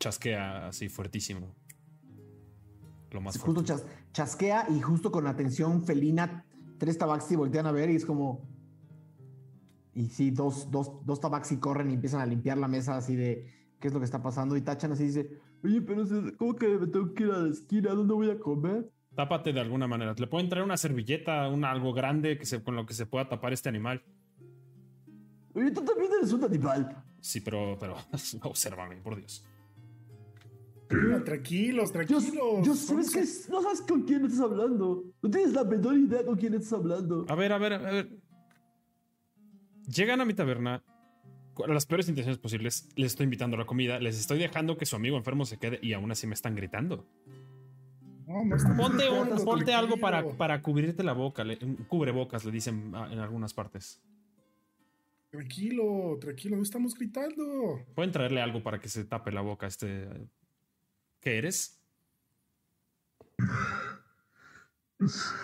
Chasquea 0.00 0.68
así 0.68 0.88
fuertísimo. 0.88 1.54
Lo 3.10 3.20
más 3.20 3.38
justo 3.38 3.62
chas- 3.64 3.84
chasquea 4.12 4.66
y 4.70 4.80
justo 4.80 5.10
con 5.10 5.26
atención 5.26 5.82
felina, 5.82 6.44
tres 6.78 6.96
tabaxi 6.98 7.36
voltean 7.36 7.66
a 7.66 7.72
ver 7.72 7.90
y 7.90 7.96
es 7.96 8.04
como. 8.04 8.46
Y 9.94 10.10
sí, 10.10 10.30
dos, 10.30 10.70
dos, 10.70 11.04
dos 11.04 11.20
tabaxi 11.20 11.56
corren 11.58 11.90
y 11.90 11.94
empiezan 11.94 12.20
a 12.20 12.26
limpiar 12.26 12.56
la 12.58 12.68
mesa 12.68 12.96
así 12.96 13.16
de 13.16 13.46
qué 13.80 13.88
es 13.88 13.94
lo 13.94 13.98
que 14.00 14.04
está 14.04 14.22
pasando. 14.22 14.56
Y 14.56 14.60
tachan 14.60 14.92
así 14.92 15.04
y 15.04 15.06
dice: 15.06 15.38
Oye, 15.64 15.80
pero 15.82 16.04
¿cómo 16.36 16.54
que 16.54 16.68
me 16.68 16.86
tengo 16.86 17.12
que 17.14 17.24
ir 17.24 17.30
a 17.30 17.38
la 17.38 17.48
esquina? 17.50 17.90
¿Dónde 17.90 18.14
voy 18.14 18.30
a 18.30 18.38
comer? 18.38 18.90
Tápate 19.14 19.52
de 19.52 19.60
alguna 19.60 19.88
manera. 19.88 20.14
Le 20.16 20.26
pueden 20.26 20.48
traer 20.48 20.64
una 20.64 20.76
servilleta, 20.76 21.48
un 21.48 21.64
algo 21.64 21.92
grande 21.92 22.38
que 22.38 22.46
se, 22.46 22.62
con 22.62 22.76
lo 22.76 22.86
que 22.86 22.94
se 22.94 23.06
pueda 23.06 23.28
tapar 23.28 23.52
este 23.52 23.68
animal. 23.68 24.02
Oye, 25.54 25.72
tú 25.72 25.84
también 25.84 26.10
eres 26.18 26.32
un 26.32 26.44
animal. 26.44 27.04
Sí, 27.20 27.40
pero, 27.40 27.76
pero 27.80 27.96
obsérvame, 28.42 28.96
por 29.02 29.16
Dios. 29.16 29.44
Tranquilos, 31.24 31.92
tranquilos. 31.92 32.24
yo 32.62 32.74
sabes 32.74 33.10
que 33.12 33.52
no 33.52 33.60
sabes 33.60 33.82
con 33.82 34.04
quién 34.04 34.24
estás 34.24 34.40
hablando. 34.40 35.04
No 35.20 35.30
tienes 35.30 35.52
la 35.52 35.64
menor 35.64 35.96
idea 35.98 36.24
con 36.24 36.36
quién 36.36 36.54
estás 36.54 36.74
hablando. 36.74 37.26
A 37.28 37.34
ver, 37.34 37.52
a 37.52 37.58
ver, 37.58 37.72
a 37.74 37.78
ver. 37.78 38.18
Llegan 39.86 40.20
a 40.20 40.24
mi 40.24 40.34
taberna 40.34 40.82
las 41.66 41.86
peores 41.86 42.08
intenciones 42.08 42.38
posibles. 42.38 42.88
Les 42.96 43.12
estoy 43.12 43.24
invitando 43.24 43.56
a 43.56 43.60
la 43.60 43.66
comida. 43.66 43.98
Les 43.98 44.18
estoy 44.18 44.38
dejando 44.38 44.76
que 44.78 44.86
su 44.86 44.96
amigo 44.96 45.16
enfermo 45.16 45.44
se 45.44 45.58
quede 45.58 45.78
y 45.82 45.92
aún 45.92 46.10
así 46.10 46.26
me 46.26 46.34
están 46.34 46.54
gritando. 46.54 47.06
No, 48.26 48.44
no 48.44 48.56
estamos 48.56 48.76
Ponte, 48.88 49.08
un- 49.08 49.44
ponte 49.44 49.72
algo 49.72 49.96
para, 49.98 50.22
para 50.36 50.60
cubrirte 50.62 51.02
la 51.02 51.14
boca. 51.14 51.44
le- 51.44 51.58
cubrebocas, 51.88 52.44
le 52.44 52.52
dicen 52.52 52.92
en 53.10 53.18
algunas 53.18 53.54
partes. 53.54 54.00
Tranquilo, 55.30 56.16
tranquilo, 56.20 56.56
no 56.56 56.62
estamos 56.62 56.94
gritando. 56.94 57.84
Pueden 57.94 58.12
traerle 58.12 58.40
algo 58.40 58.62
para 58.62 58.78
que 58.80 58.88
se 58.88 59.04
tape 59.04 59.30
la 59.32 59.40
boca 59.40 59.66
a 59.66 59.68
este. 59.68 60.08
¿Qué 61.20 61.38
eres? 61.38 61.80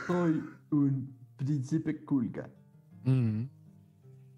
Soy 0.06 0.42
un 0.70 1.16
príncipe. 1.36 2.02
Mm. 3.04 3.44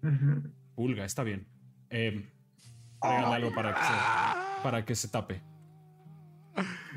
Ujú. 0.03 0.51
Pulga, 0.75 1.05
está 1.05 1.23
bien. 1.23 1.47
Eh, 1.89 2.29
tráigale 3.01 3.35
algo 3.35 3.53
para 3.55 3.73
que, 3.73 3.81
se, 3.81 4.63
para 4.63 4.85
que 4.85 4.95
se 4.95 5.07
tape. 5.07 5.41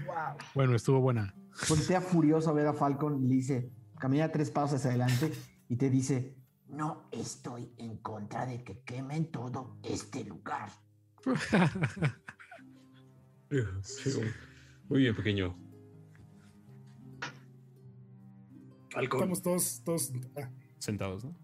Wow. 0.06 0.36
Bueno, 0.54 0.74
estuvo 0.74 1.00
buena. 1.00 1.34
Voltea 1.68 2.00
furioso 2.00 2.50
a 2.50 2.52
ver 2.52 2.66
a 2.66 2.72
Falcon 2.72 3.22
y 3.22 3.28
le 3.28 3.34
dice, 3.34 3.70
camina 3.98 4.30
tres 4.32 4.50
pasos 4.50 4.76
hacia 4.76 4.90
adelante 4.90 5.32
y 5.68 5.76
te 5.76 5.90
dice, 5.90 6.36
no 6.68 7.08
estoy 7.12 7.72
en 7.76 7.98
contra 7.98 8.46
de 8.46 8.62
que 8.64 8.80
quemen 8.80 9.30
todo 9.30 9.76
este 9.82 10.24
lugar. 10.24 10.70
Muy 14.88 15.00
bien, 15.00 15.14
pequeño. 15.14 15.56
Falcon. 18.90 19.18
Estamos 19.20 19.42
todos, 19.42 19.82
todos. 19.84 20.12
ah, 20.36 20.48
Sentados, 20.78 21.24
¿no? 21.24 21.34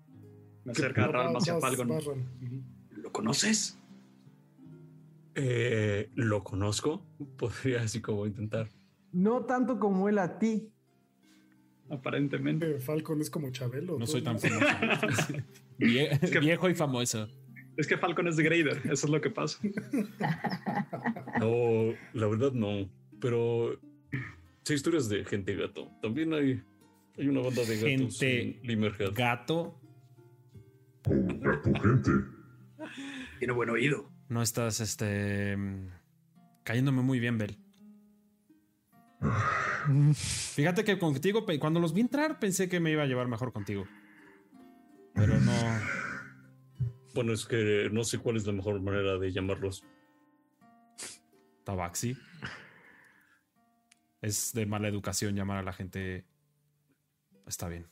Me 0.64 0.72
acerca 0.72 1.06
vas- 1.08 1.36
hacia 1.36 1.60
Falcon. 1.60 1.88
vas, 1.88 2.04
Ral. 2.04 2.18
Ujú. 2.42 2.54
¿Lo 2.56 2.75
conoces? 3.16 3.78
Eh, 5.34 6.10
¿Lo 6.14 6.42
conozco? 6.44 7.02
Podría 7.38 7.82
así 7.82 8.00
como 8.00 8.26
intentar. 8.26 8.68
No 9.12 9.44
tanto 9.44 9.78
como 9.78 10.08
él 10.08 10.18
a 10.18 10.38
ti. 10.38 10.70
Aparentemente. 11.88 12.78
Falcon 12.80 13.20
es 13.20 13.30
como 13.30 13.50
Chabelo. 13.50 13.98
No 13.98 14.06
soy 14.06 14.22
tan 14.22 14.38
famoso. 14.40 15.34
Vie- 15.78 16.18
que- 16.30 16.40
Viejo 16.40 16.68
y 16.68 16.74
famoso. 16.74 17.28
Es 17.76 17.86
que 17.86 17.98
Falcon 17.98 18.26
es 18.26 18.36
de 18.36 18.42
Grader, 18.42 18.78
eso 18.90 19.06
es 19.06 19.10
lo 19.10 19.20
que 19.20 19.30
pasa. 19.30 19.58
No, 21.38 21.92
la 22.14 22.26
verdad 22.26 22.52
no. 22.52 22.88
Pero 23.20 23.78
sí, 24.64 24.72
historias 24.74 25.08
de 25.10 25.22
gente 25.26 25.54
gato. 25.54 25.90
También 26.00 26.32
hay, 26.32 26.62
hay 27.18 27.28
una 27.28 27.40
banda 27.42 27.62
de 27.62 27.74
gatos 27.76 28.18
Gente 28.18 28.42
en 28.42 28.58
Limerhead. 28.66 29.12
Gato, 29.14 29.78
O 31.06 31.38
gato 31.38 31.72
gente. 31.82 32.10
Tiene 33.38 33.52
buen 33.52 33.70
oído. 33.70 34.10
no 34.28 34.42
estás 34.42 34.80
este 34.80 35.56
cayéndome 36.64 37.02
muy 37.02 37.20
bien, 37.20 37.38
Bel. 37.38 37.58
Fíjate 40.14 40.84
que 40.84 40.98
contigo, 40.98 41.44
cuando 41.60 41.80
los 41.80 41.94
vi 41.94 42.00
entrar, 42.00 42.38
pensé 42.38 42.68
que 42.68 42.80
me 42.80 42.90
iba 42.90 43.02
a 43.02 43.06
llevar 43.06 43.28
mejor 43.28 43.52
contigo. 43.52 43.86
Pero 45.14 45.38
no. 45.40 45.52
Bueno, 47.14 47.32
es 47.32 47.46
que 47.46 47.88
no 47.92 48.04
sé 48.04 48.18
cuál 48.18 48.36
es 48.36 48.46
la 48.46 48.52
mejor 48.52 48.80
manera 48.82 49.16
de 49.18 49.32
llamarlos. 49.32 49.84
Tabaxi. 51.64 52.16
Es 54.20 54.52
de 54.52 54.66
mala 54.66 54.88
educación 54.88 55.34
llamar 55.34 55.58
a 55.58 55.62
la 55.62 55.72
gente. 55.72 56.26
Está 57.46 57.68
bien. 57.68 57.86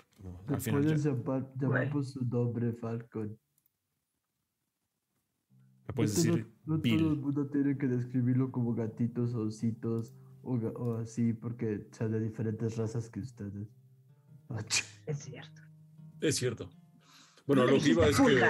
Al 0.48 0.60
final, 0.60 0.82
puedes 0.82 1.02
ya- 1.04 1.10
llamar, 1.12 1.46
llamar 1.58 1.90
por 1.90 2.04
su 2.04 2.24
nombre, 2.24 2.72
Falcon. 2.74 3.38
Me 5.88 5.94
puedes 5.94 6.16
No 6.16 6.22
todo- 6.24 6.36
decir 6.36 6.46
no 6.66 6.74
todo 6.74 6.82
Bill. 6.82 7.06
el 7.06 7.16
mundo 7.16 7.46
tiene 7.48 7.76
que 7.78 7.86
describirlo 7.88 8.50
como 8.50 8.74
gatitos 8.74 9.34
o 9.34 9.42
ositos 9.42 10.14
o, 10.42 10.54
o 10.54 10.96
así 10.98 11.32
porque 11.32 11.86
son 11.92 12.12
de 12.12 12.20
diferentes 12.20 12.76
razas 12.76 13.08
que 13.10 13.20
ustedes. 13.20 13.68
Ach. 14.48 14.82
Es 15.06 15.18
cierto. 15.18 15.62
Es 16.20 16.36
cierto. 16.36 16.70
Bueno, 17.46 17.62
a 17.62 17.66
¿Qué 17.66 17.72
lo 17.72 17.78
que 17.82 17.90
iba 17.90 18.06
es 18.08 18.16
que. 18.20 18.42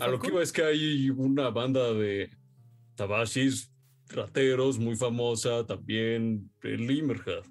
A 0.00 0.08
lo 0.08 0.18
que 0.20 0.28
iba 0.28 0.42
es 0.42 0.52
que 0.52 0.62
hay 0.62 1.10
una 1.10 1.50
banda 1.50 1.92
de 1.92 2.30
tabashis 2.94 3.72
rateros 4.08 4.78
muy 4.78 4.96
famosa 4.96 5.66
también 5.66 6.50
en 6.62 6.86
Limerhead. 6.86 7.44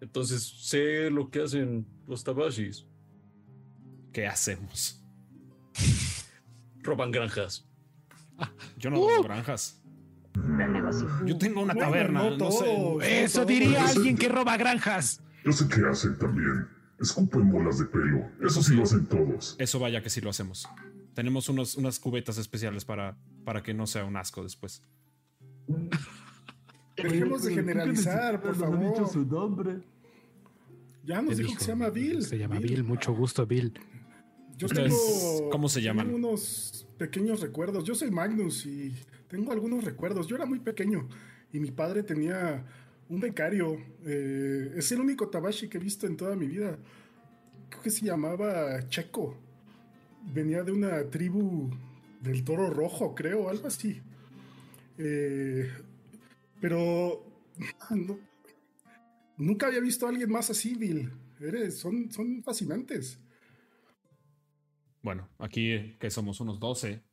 Entonces 0.00 0.42
sé 0.68 1.10
lo 1.10 1.30
que 1.30 1.42
hacen 1.42 1.86
los 2.06 2.24
tabashis. 2.24 2.86
¿Qué 4.12 4.26
hacemos? 4.26 5.03
Roban 6.84 7.10
granjas. 7.10 7.66
Yo 8.78 8.90
no 8.90 9.00
doy 9.00 9.22
granjas. 9.24 9.80
Gran 10.34 10.72
negocio. 10.72 11.08
Yo 11.24 11.38
tengo 11.38 11.62
una 11.62 11.74
Bueno, 11.74 11.88
taberna. 11.88 12.30
no 12.30 12.50
sé. 12.50 12.78
no 12.78 13.00
Eso 13.00 13.44
diría 13.44 13.86
alguien 13.88 14.16
que 14.16 14.28
roba 14.28 14.56
granjas. 14.56 15.20
Yo 15.44 15.52
sé 15.52 15.66
qué 15.68 15.80
hacen 15.86 16.18
también. 16.18 16.68
Escupen 17.00 17.50
bolas 17.50 17.78
de 17.78 17.86
pelo. 17.86 18.28
Eso 18.44 18.62
sí 18.62 18.74
lo 18.74 18.82
hacen 18.84 19.06
todos. 19.06 19.56
Eso 19.58 19.78
vaya 19.78 20.02
que 20.02 20.10
sí 20.10 20.20
lo 20.20 20.30
hacemos. 20.30 20.68
Tenemos 21.14 21.48
unos, 21.48 21.76
unas 21.76 21.98
cubetas 22.00 22.38
especiales 22.38 22.84
para, 22.84 23.16
para 23.44 23.62
que 23.62 23.72
no 23.74 23.86
sea 23.86 24.04
un 24.04 24.16
asco 24.16 24.42
después. 24.42 24.82
Dejemos 26.96 27.42
de 27.42 27.48
que 27.50 27.54
generalizar, 27.56 28.40
por 28.40 28.52
dicho 28.56 28.64
favor. 28.64 29.08
su 29.08 29.24
nombre. 29.26 29.80
Ya 31.04 31.20
nos 31.20 31.36
dijo, 31.36 31.52
que 31.58 31.64
se 31.64 31.68
llama 31.70 31.90
Bill. 31.90 32.22
Se 32.22 32.38
llama 32.38 32.58
Bill. 32.58 32.82
Mucho 32.84 33.12
gusto, 33.12 33.46
Bill. 33.46 33.74
Yo 34.56 34.66
¿Ustedes 34.66 34.92
tengo, 35.36 35.50
cómo 35.50 35.68
se 35.68 35.80
tengo 35.80 35.86
llaman? 35.94 36.14
unos 36.14 36.86
pequeños 36.98 37.40
recuerdos. 37.40 37.84
Yo 37.84 37.94
soy 37.94 38.10
Magnus 38.10 38.66
y 38.66 38.94
tengo 39.28 39.52
algunos 39.52 39.84
recuerdos. 39.84 40.26
Yo 40.26 40.36
era 40.36 40.46
muy 40.46 40.60
pequeño 40.60 41.08
y 41.52 41.60
mi 41.60 41.70
padre 41.70 42.02
tenía 42.02 42.64
un 43.08 43.20
becario. 43.20 43.76
eh, 44.04 44.72
es 44.76 44.90
el 44.92 45.00
único 45.00 45.28
Tabashi 45.28 45.68
que 45.68 45.78
he 45.78 45.80
visto 45.80 46.06
en 46.06 46.16
toda 46.16 46.36
mi 46.36 46.46
vida. 46.46 46.78
Creo 47.68 47.82
que 47.82 47.90
se 47.90 48.04
llamaba 48.06 48.88
Checo. 48.88 49.36
Venía 50.32 50.62
de 50.62 50.72
una 50.72 51.10
tribu 51.10 51.70
del 52.22 52.44
toro 52.44 52.70
rojo, 52.70 53.14
creo, 53.14 53.48
algo 53.48 53.66
así. 53.66 54.00
Eh, 54.98 55.68
pero 56.60 57.26
no- 57.90 58.18
nunca 59.36 59.66
había 59.66 59.80
visto 59.80 60.06
a 60.06 60.10
alguien 60.10 60.30
más 60.30 60.48
así, 60.50 60.74
Bill. 60.76 61.10
Eres, 61.40 61.76
son, 61.78 62.10
son 62.10 62.42
fascinantes. 62.42 63.18
Bueno, 65.04 65.28
aquí 65.38 65.96
que 66.00 66.08
somos 66.10 66.40
unos 66.40 66.58
12 66.58 67.04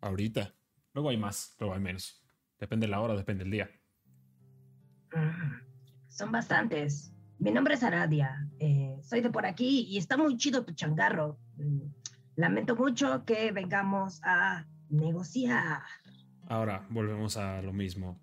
ahorita. 0.00 0.54
Luego 0.94 1.08
hay 1.10 1.16
más, 1.16 1.56
luego 1.58 1.74
hay 1.74 1.80
menos. 1.80 2.22
Depende 2.60 2.86
de 2.86 2.92
la 2.92 3.00
hora, 3.00 3.16
depende 3.16 3.42
del 3.42 3.50
día. 3.50 3.68
Mm, 5.12 5.60
Son 6.08 6.30
bastantes. 6.30 7.12
Mi 7.40 7.50
nombre 7.50 7.74
es 7.74 7.82
Aradia. 7.82 8.48
eh, 8.60 8.96
soy 9.02 9.20
de 9.22 9.30
por 9.30 9.44
aquí 9.44 9.80
y 9.88 9.98
está 9.98 10.16
muy 10.16 10.36
chido 10.36 10.64
tu 10.64 10.72
changarro. 10.72 11.36
Mm, 11.56 11.80
Lamento 12.36 12.76
mucho 12.76 13.24
que 13.26 13.50
vengamos 13.50 14.20
a 14.22 14.64
negociar. 14.88 15.82
Ahora 16.48 16.86
volvemos 16.90 17.36
a 17.36 17.60
lo 17.60 17.72
mismo. 17.72 18.20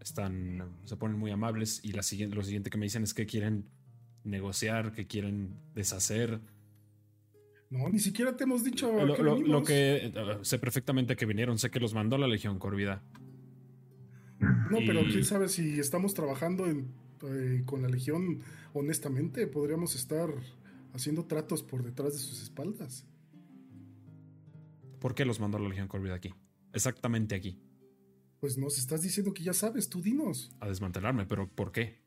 Están, 0.00 0.76
se 0.84 0.96
ponen 0.98 1.18
muy 1.18 1.30
amables 1.30 1.80
y 1.82 1.92
la 1.92 2.02
siguiente, 2.02 2.36
lo 2.36 2.44
siguiente 2.44 2.68
que 2.68 2.76
me 2.78 2.84
dicen 2.86 3.02
es 3.04 3.14
que 3.14 3.24
quieren 3.24 3.68
negociar, 4.22 4.92
que 4.92 5.06
quieren 5.06 5.56
deshacer. 5.74 6.40
No, 7.72 7.88
ni 7.88 7.98
siquiera 7.98 8.36
te 8.36 8.44
hemos 8.44 8.62
dicho 8.62 8.92
Lo, 9.06 9.14
que 9.16 9.22
lo- 9.22 9.30
lo 9.30 9.36
venimos. 9.38 9.66
que 9.66 10.12
eh, 10.14 10.38
sé 10.42 10.58
perfectamente 10.58 11.16
que 11.16 11.24
vinieron, 11.24 11.58
sé 11.58 11.70
que 11.70 11.80
los 11.80 11.94
mandó 11.94 12.18
la 12.18 12.28
Legión 12.28 12.58
Corvida. 12.58 13.02
No, 14.38 14.78
pero 14.86 15.00
quién 15.04 15.24
sabe 15.24 15.48
si 15.48 15.78
estamos 15.80 16.12
trabajando 16.14 16.66
en, 16.66 16.92
eh, 17.22 17.62
con 17.64 17.80
la 17.80 17.88
Legión 17.88 18.40
honestamente. 18.74 19.46
Podríamos 19.46 19.94
estar 19.94 20.28
haciendo 20.92 21.24
tratos 21.24 21.62
por 21.62 21.82
detrás 21.82 22.12
de 22.12 22.18
sus 22.18 22.42
espaldas. 22.42 23.06
¿Por 25.00 25.14
qué 25.14 25.24
los 25.24 25.40
mandó 25.40 25.58
la 25.58 25.68
Legión 25.68 25.88
Corvida 25.88 26.14
aquí? 26.14 26.34
Exactamente 26.74 27.34
aquí, 27.34 27.58
Pues 28.40 28.56
nos 28.58 28.78
estás 28.78 29.02
diciendo 29.02 29.32
que 29.34 29.42
ya 29.44 29.52
sabes, 29.54 29.88
tú 29.88 30.00
dinos. 30.02 30.50
a 30.60 30.68
desmantelarme, 30.68 31.26
pero 31.26 31.48
¿por 31.48 31.70
qué? 31.72 32.00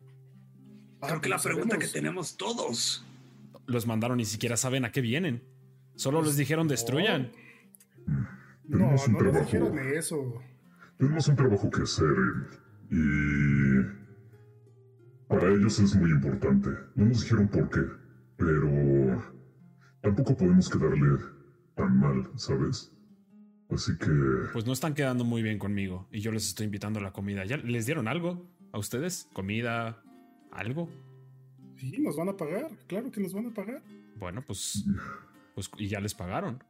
Ah, 1.01 1.07
Creo 1.07 1.21
que 1.21 1.29
la 1.29 1.37
pues 1.37 1.45
pregunta 1.45 1.77
que 1.77 1.87
tenemos 1.87 2.35
todos. 2.37 3.03
Los 3.67 3.85
mandaron 3.87 4.17
ni 4.17 4.25
siquiera 4.25 4.57
saben 4.57 4.85
a 4.85 4.91
qué 4.91 5.01
vienen. 5.01 5.43
Solo 5.95 6.21
les 6.21 6.37
dijeron 6.37 6.67
destruyan. 6.67 7.31
No, 8.05 8.27
Tenemos 8.77 9.07
un 9.07 9.13
no 9.13 9.19
nos 9.19 9.31
trabajo. 9.31 9.45
dijeron 9.45 9.79
eso. 9.79 10.41
Tenemos 10.97 11.27
un 11.27 11.35
trabajo 11.35 11.69
que 11.69 11.81
hacer 11.81 12.07
eh, 12.91 12.95
y 12.95 13.83
para 15.27 15.49
ellos 15.49 15.79
es 15.79 15.95
muy 15.95 16.11
importante. 16.11 16.69
No 16.95 17.05
nos 17.05 17.21
dijeron 17.21 17.47
por 17.47 17.69
qué, 17.69 17.81
pero 18.37 19.23
tampoco 20.01 20.35
podemos 20.37 20.69
quedarle 20.69 21.17
tan 21.75 21.99
mal, 21.99 22.29
¿sabes? 22.35 22.91
Así 23.69 23.97
que 23.97 24.11
Pues 24.53 24.65
no 24.65 24.73
están 24.73 24.93
quedando 24.93 25.23
muy 25.25 25.41
bien 25.41 25.57
conmigo 25.57 26.07
y 26.11 26.19
yo 26.21 26.31
les 26.31 26.47
estoy 26.47 26.65
invitando 26.65 26.99
a 26.99 27.03
la 27.03 27.11
comida. 27.11 27.43
¿Ya 27.45 27.57
les 27.57 27.85
dieron 27.85 28.07
algo 28.07 28.47
a 28.71 28.77
ustedes? 28.77 29.27
¿Comida? 29.33 30.01
¿Algo? 30.51 30.89
Sí, 31.77 31.97
nos 31.99 32.15
van 32.15 32.29
a 32.29 32.37
pagar. 32.37 32.69
Claro 32.87 33.11
que 33.11 33.19
nos 33.19 33.33
van 33.33 33.47
a 33.47 33.53
pagar. 33.53 33.81
Bueno, 34.17 34.41
pues, 34.45 34.85
pues 35.55 35.71
y 35.77 35.87
ya 35.87 35.99
les 35.99 36.13
pagaron. 36.13 36.63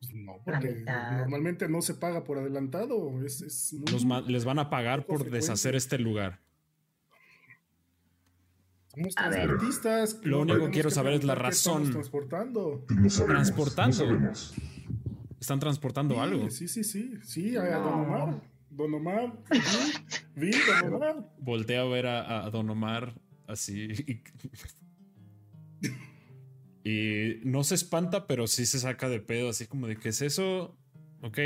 Pues 0.00 0.12
no, 0.14 0.40
porque 0.44 0.82
normalmente 0.86 1.68
no 1.68 1.82
se 1.82 1.94
paga 1.94 2.24
por 2.24 2.38
adelantado. 2.38 3.22
Es, 3.24 3.42
es 3.42 3.72
muy- 3.74 3.84
Los 3.92 4.28
les 4.28 4.44
van 4.46 4.58
a 4.58 4.70
pagar 4.70 5.06
por 5.06 5.30
deshacer 5.30 5.76
este 5.76 5.98
lugar. 5.98 6.40
Somos 8.94 9.14
ver. 9.14 9.30
transportistas. 9.30 10.20
Lo 10.24 10.40
único 10.40 10.64
que 10.66 10.70
quiero 10.70 10.90
saber 10.90 11.12
es 11.12 11.24
la 11.24 11.34
razón. 11.36 11.90
transportando. 11.92 12.84
no 12.88 13.10
sabemos. 13.10 13.52
Transportando. 13.52 14.18
No. 14.18 14.32
Están 15.38 15.60
transportando 15.60 16.14
Sí, 16.16 16.20
algo. 16.20 16.50
Sí, 16.50 16.66
sí, 16.68 16.82
sí. 16.84 17.14
Sí, 17.22 17.56
a 17.56 17.62
No. 17.78 17.80
Don 17.84 18.00
Omar. 18.00 18.42
Don 18.70 18.94
Omar. 18.94 19.32
Vi, 20.34 20.50
Don 20.82 20.94
Omar. 20.94 21.30
Volteo 21.38 21.82
a 21.86 21.88
ver 21.90 22.06
a, 22.06 22.44
a 22.46 22.50
Don 22.50 22.68
Omar 22.70 23.14
así. 23.46 24.22
Y, 26.84 27.40
no 27.44 27.62
se 27.64 27.74
espanta, 27.74 28.26
pero 28.26 28.46
sí 28.46 28.64
se 28.66 28.78
saca 28.78 29.08
de 29.08 29.20
pedo, 29.20 29.50
así 29.50 29.66
como 29.66 29.86
de 29.86 29.96
¿qué 29.96 30.10
es 30.10 30.22
eso? 30.22 30.76
Ok. 31.22 31.38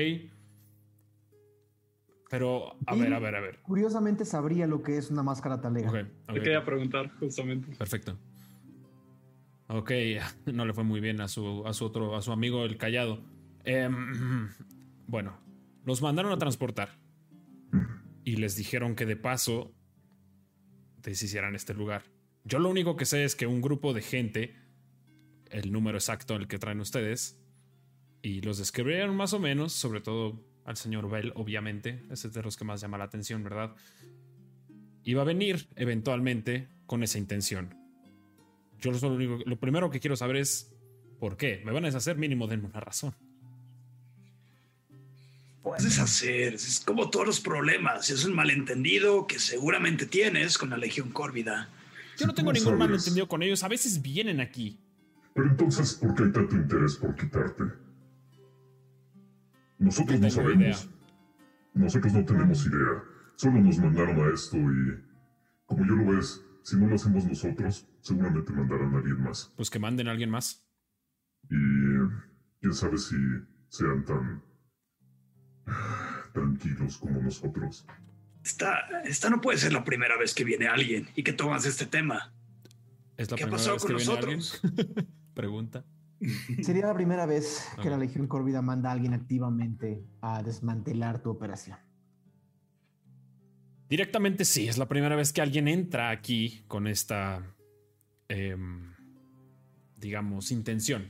Pero, 2.31 2.77
a 2.87 2.97
Y- 2.97 3.01
ver, 3.01 3.13
a 3.15 3.19
ver, 3.19 3.37
a 3.37 3.41
ver. 3.41 3.61
Curiosamente 3.63 4.25
sabría 4.25 4.67
lo 4.67 4.83
que 4.83 4.97
es 4.97 5.11
una 5.11 5.23
máscara 5.23 5.61
talega. 5.61 5.89
Ok, 5.91 5.95
Te 6.27 6.33
ok. 6.33 6.39
quería 6.39 6.65
preguntar, 6.65 7.11
justamente. 7.19 7.75
Perfecto. 7.77 8.19
Ok, 9.69 9.91
no 10.53 10.65
le 10.67 10.73
fue 10.73 10.85
muy 10.85 11.01
bien 11.01 11.21
a 11.21 11.29
su, 11.29 11.65
a 11.67 11.73
su 11.73 11.85
otro, 11.85 12.17
a 12.17 12.23
su 12.23 12.33
amigo 12.33 12.65
el 12.65 12.77
callado. 12.77 13.23
Em, 13.65 14.49
bueno, 15.07 15.39
los 15.85 16.03
mandaron 16.03 16.33
a 16.33 16.39
transportar. 16.39 16.99
Y 18.25 18.37
les 18.37 18.57
dijeron 18.57 18.95
que 18.95 19.05
de 19.05 19.17
paso 19.17 19.75
deshicieran 21.03 21.55
este 21.55 21.75
lugar. 21.75 22.05
Yo 22.45 22.59
lo 22.59 22.71
único 22.71 22.97
que 22.97 23.05
sé 23.05 23.25
es 23.25 23.37
que 23.37 23.47
un 23.47 23.61
grupo 23.61 23.93
de 23.93 24.01
gente, 24.01 24.55
el 25.55 25.73
número 25.73 25.97
exacto 25.99 26.37
el 26.37 26.47
que 26.49 26.59
traen 26.59 26.81
ustedes, 26.81 27.37
y 28.23 28.41
los 28.41 28.59
describieron 28.59 29.17
más 29.17 29.33
o 29.33 29.39
menos, 29.39 29.73
sobre 29.73 30.01
todo 30.01 30.41
al 30.65 30.77
señor 30.77 31.09
Bell, 31.11 31.33
obviamente, 31.37 32.03
ese 32.11 32.29
es 32.29 32.35
de 32.35 32.43
los 32.43 32.57
que 32.57 32.65
más 32.65 32.81
llama 32.81 32.99
la 32.99 33.05
atención, 33.05 33.43
¿verdad? 33.45 33.75
Iba 35.05 35.23
a 35.23 35.25
venir 35.25 35.69
eventualmente 35.77 36.69
con 36.87 37.03
esa 37.03 37.19
intención. 37.19 37.75
Yo 38.81 38.91
lo, 38.91 38.99
solo 38.99 39.15
único- 39.17 39.39
lo 39.45 39.57
primero 39.59 39.91
que 39.91 40.01
quiero 40.01 40.17
saber 40.17 40.37
es 40.37 40.73
por 41.21 41.37
qué. 41.37 41.63
Me 41.65 41.73
van 41.73 41.85
a 41.85 41.89
deshacer 41.89 42.17
mínimo, 42.17 42.47
denme 42.47 42.67
una 42.69 42.81
razón. 42.81 43.15
Puedes 45.63 45.85
deshacer, 45.85 46.55
es 46.55 46.83
como 46.85 47.09
todos 47.11 47.27
los 47.27 47.41
problemas. 47.41 48.11
Es 48.11 48.25
un 48.25 48.35
malentendido 48.35 49.27
que 49.27 49.39
seguramente 49.39 50.05
tienes 50.07 50.59
con 50.59 50.69
la 50.71 50.77
Legión 50.77 51.11
Córvida. 51.11 51.71
Yo 52.19 52.27
no 52.27 52.35
tengo 52.35 52.53
ningún 52.53 52.73
sabes. 52.73 52.79
malentendido 52.79 53.27
con 53.29 53.43
ellos. 53.43 53.63
A 53.63 53.69
veces 53.69 54.01
vienen 54.03 54.41
aquí. 54.41 54.79
Pero 55.35 55.49
entonces, 55.49 55.95
¿por 55.95 56.15
qué 56.15 56.23
hay 56.25 56.33
tanto 56.33 56.55
interés 56.55 56.97
por 56.97 57.15
quitarte? 57.15 57.65
Nosotros 59.79 60.21
No 60.21 60.31
sabemos. 60.31 60.89
Nosotros 61.75 62.13
no 62.13 62.25
tenemos 62.25 62.67
idea. 62.67 63.03
Solo 63.35 63.61
nos 63.61 63.79
mandaron 63.79 64.21
a 64.21 64.33
esto 64.33 64.57
y, 64.57 65.03
como 65.67 65.85
yo 65.85 65.97
lo 65.97 66.13
ves, 66.13 66.41
si 66.63 66.77
no 66.77 66.87
lo 66.87 66.95
hacemos 66.95 67.25
nosotros, 67.25 67.89
seguramente 68.01 68.53
mandarán 68.53 68.95
a 68.95 68.99
alguien 68.99 69.21
más. 69.21 69.53
Pues 69.57 69.71
que 69.71 69.81
manden 69.81 70.07
a 70.07 70.13
alguien 70.13 70.31
más. 70.31 70.65
Y 71.51 71.57
quién 72.61 72.73
sabe 72.73 72.97
si 72.97 73.17
sean 73.69 74.05
tan 74.05 74.43
tranquilos 76.33 76.99
como 76.99 77.21
nosotros. 77.21 77.85
Esta, 78.45 79.03
esta 79.05 79.31
no 79.31 79.41
puede 79.41 79.59
ser 79.59 79.73
la 79.73 79.83
primera 79.83 80.17
vez 80.17 80.33
que 80.33 80.45
viene 80.45 80.69
alguien 80.69 81.09
y 81.17 81.25
que 81.25 81.33
tomas 81.33 81.67
este 81.67 81.87
tema. 81.87 82.33
Es 83.17 83.31
la 83.31 83.37
¿Qué 83.37 83.45
ha 83.45 83.47
primera 83.47 83.51
pasado 83.51 83.75
vez 83.75 83.83
con 83.83 83.89
que 83.89 83.97
viene 83.97 84.37
nosotros? 84.37 84.63
Pregunta. 85.35 85.85
Sería 86.63 86.87
la 86.87 86.95
primera 86.95 87.27
vez 87.27 87.67
que 87.83 87.91
la 87.91 87.99
Legión 87.99 88.29
Corvida 88.29 88.63
manda 88.63 88.89
a 88.89 88.93
alguien 88.93 89.13
activamente 89.15 90.03
a 90.23 90.43
desmantelar 90.43 91.23
tu 91.23 91.31
operación. 91.31 91.77
Directamente 93.89 94.45
sí, 94.45 94.67
es 94.67 94.79
la 94.79 94.87
primera 94.89 95.15
vez 95.17 95.33
que 95.33 95.43
alguien 95.43 95.69
entra 95.69 96.11
aquí 96.11 96.65
con 96.69 96.87
esta, 96.87 97.55
em, 98.29 98.95
digamos, 99.99 100.51
intención. 100.51 101.09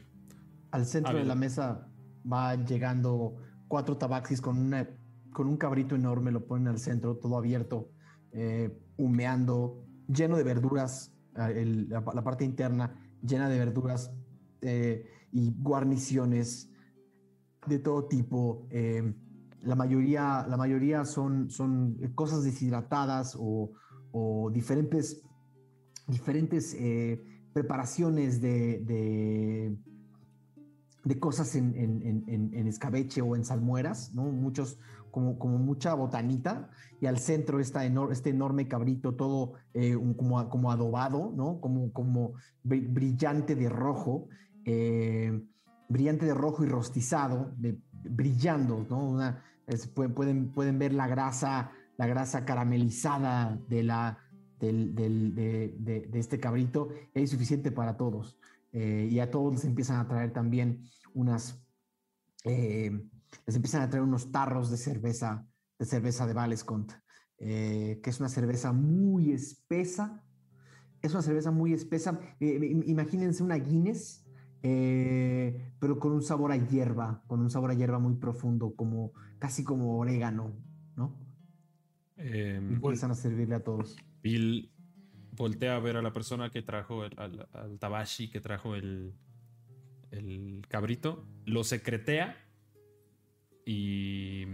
Al 0.72 0.84
centro 0.86 1.16
de 1.16 1.24
la 1.24 1.34
mesa 1.36 1.88
va 2.30 2.56
llegando 2.56 3.36
cuatro 3.68 3.96
tabaxis 3.96 4.40
con, 4.40 4.58
una, 4.58 4.88
con 5.32 5.46
un 5.46 5.56
cabrito 5.56 5.94
enorme, 5.94 6.32
lo 6.32 6.46
ponen 6.46 6.68
al 6.68 6.78
centro, 6.78 7.16
todo 7.16 7.38
abierto, 7.38 7.90
eh, 8.32 8.76
humeando, 8.96 9.86
lleno 10.08 10.36
de 10.36 10.42
verduras, 10.42 11.12
eh, 11.36 11.52
el- 11.62 11.88
la, 11.88 12.02
la 12.12 12.24
parte 12.24 12.44
interna 12.44 13.03
llena 13.26 13.48
de 13.48 13.58
verduras 13.58 14.12
eh, 14.60 15.06
y 15.32 15.52
guarniciones 15.58 16.70
de 17.66 17.78
todo 17.78 18.06
tipo. 18.06 18.66
eh, 18.70 19.14
la 19.62 19.74
mayoría, 19.76 20.46
la 20.46 20.58
mayoría 20.58 21.06
son, 21.06 21.48
son 21.48 21.96
cosas 22.14 22.44
deshidratadas 22.44 23.34
o, 23.38 23.72
diferentes, 24.52 25.22
diferentes 26.06 26.74
eh, 26.78 27.18
preparaciones 27.54 28.40
de, 28.42 28.80
de, 28.80 29.76
de 31.04 31.18
cosas 31.18 31.54
en- 31.56 31.74
en 31.74 32.66
escabeche 32.68 33.22
o 33.22 33.34
en 33.36 33.44
salmueras, 33.44 34.12
¿no? 34.14 34.24
Muchos, 34.24 34.78
como, 35.14 35.38
como 35.38 35.58
mucha 35.58 35.94
botanita, 35.94 36.70
y 37.00 37.06
al 37.06 37.18
centro 37.18 37.60
está 37.60 37.86
enor- 37.86 38.10
este 38.10 38.30
enorme 38.30 38.66
cabrito, 38.66 39.14
todo 39.14 39.52
eh, 39.72 39.94
un- 39.94 40.14
como, 40.14 40.48
como 40.48 40.72
adobado, 40.72 41.32
¿no? 41.36 41.60
Como, 41.60 41.92
como 41.92 42.32
bri- 42.64 42.92
brillante 42.92 43.54
de 43.54 43.68
rojo, 43.68 44.26
eh, 44.64 45.40
brillante 45.88 46.26
de 46.26 46.34
rojo 46.34 46.64
y 46.64 46.68
rostizado, 46.68 47.52
de- 47.58 47.78
brillando, 48.02 48.84
¿no? 48.90 49.08
Una, 49.08 49.44
es- 49.68 49.86
pueden, 49.86 50.14
pueden, 50.14 50.50
pueden 50.52 50.80
ver 50.80 50.92
la 50.92 51.06
grasa, 51.06 51.70
la 51.96 52.08
grasa 52.08 52.44
caramelizada 52.44 53.56
de, 53.68 53.84
la, 53.84 54.18
del, 54.58 54.96
del- 54.96 55.32
de, 55.36 55.76
de- 55.78 56.06
de 56.08 56.18
este 56.18 56.40
cabrito, 56.40 56.88
y 57.14 57.20
hay 57.20 57.26
suficiente 57.28 57.70
para 57.70 57.96
todos. 57.96 58.36
Eh, 58.72 59.08
y 59.12 59.20
a 59.20 59.30
todos 59.30 59.52
les 59.54 59.64
empiezan 59.64 60.00
a 60.00 60.08
traer 60.08 60.32
también 60.32 60.82
unas, 61.14 61.64
eh, 62.44 62.90
les 63.46 63.56
empiezan 63.56 63.82
a 63.82 63.88
traer 63.90 64.04
unos 64.04 64.30
tarros 64.32 64.70
de 64.70 64.76
cerveza, 64.76 65.46
de 65.78 65.84
cerveza 65.86 66.26
de 66.26 66.32
Valescont, 66.34 66.92
eh, 67.38 68.00
que 68.02 68.10
es 68.10 68.20
una 68.20 68.28
cerveza 68.28 68.72
muy 68.72 69.32
espesa. 69.32 70.22
Es 71.02 71.12
una 71.12 71.22
cerveza 71.22 71.50
muy 71.50 71.72
espesa. 71.72 72.18
Eh, 72.40 72.58
im- 72.60 72.84
imagínense 72.86 73.42
una 73.42 73.56
Guinness, 73.56 74.24
eh, 74.62 75.72
pero 75.78 75.98
con 75.98 76.12
un 76.12 76.22
sabor 76.22 76.52
a 76.52 76.56
hierba, 76.56 77.22
con 77.26 77.40
un 77.40 77.50
sabor 77.50 77.70
a 77.70 77.74
hierba 77.74 77.98
muy 77.98 78.14
profundo, 78.14 78.74
como 78.74 79.12
casi 79.38 79.64
como 79.64 79.98
orégano, 79.98 80.56
¿no? 80.96 81.18
Em, 82.16 82.70
Y 82.70 82.74
empiezan 82.74 83.10
a 83.10 83.14
servirle 83.14 83.56
a 83.56 83.64
todos. 83.64 83.96
Bill 84.22 84.72
voltea 85.32 85.76
a 85.76 85.80
ver 85.80 85.96
a 85.96 86.02
la 86.02 86.12
persona 86.12 86.48
que 86.50 86.62
trajo, 86.62 87.04
el- 87.04 87.18
al, 87.18 87.48
al 87.52 87.78
Tabashi 87.78 88.30
que 88.30 88.40
trajo 88.40 88.74
el, 88.76 89.14
el 90.10 90.62
cabrito, 90.68 91.26
lo 91.44 91.64
secretea 91.64 92.36
y, 93.66 94.44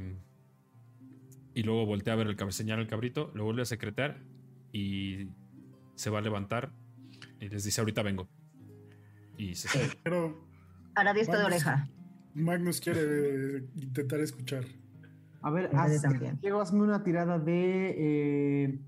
y 1.54 1.62
luego 1.62 1.86
voltea 1.86 2.14
a 2.14 2.16
ver 2.16 2.26
el 2.28 2.36
cab- 2.36 2.50
señala 2.52 2.82
el 2.82 2.88
cabrito, 2.88 3.30
lo 3.34 3.44
vuelve 3.44 3.62
a 3.62 3.66
secretar 3.66 4.18
y 4.72 5.28
se 5.94 6.10
va 6.10 6.18
a 6.18 6.22
levantar 6.22 6.72
y 7.40 7.48
les 7.48 7.64
dice 7.64 7.80
ahorita 7.80 8.02
vengo. 8.02 8.28
Y 9.36 9.54
se 9.54 9.68
sale. 9.68 9.88
Pero 10.02 10.44
Ahora 10.94 11.14
diesta 11.14 11.36
de 11.36 11.42
Vamos. 11.44 11.52
oreja. 11.54 11.88
Magnus 12.34 12.80
quiere 12.80 13.00
eh, 13.58 13.64
intentar 13.76 14.20
escuchar. 14.20 14.64
A 15.42 15.50
ver, 15.50 15.70
haz, 15.74 16.02
también. 16.02 16.38
Diego, 16.40 16.60
hazme 16.60 16.82
una 16.82 17.02
tirada 17.02 17.38
de. 17.38 17.94
eh, 17.96 18.78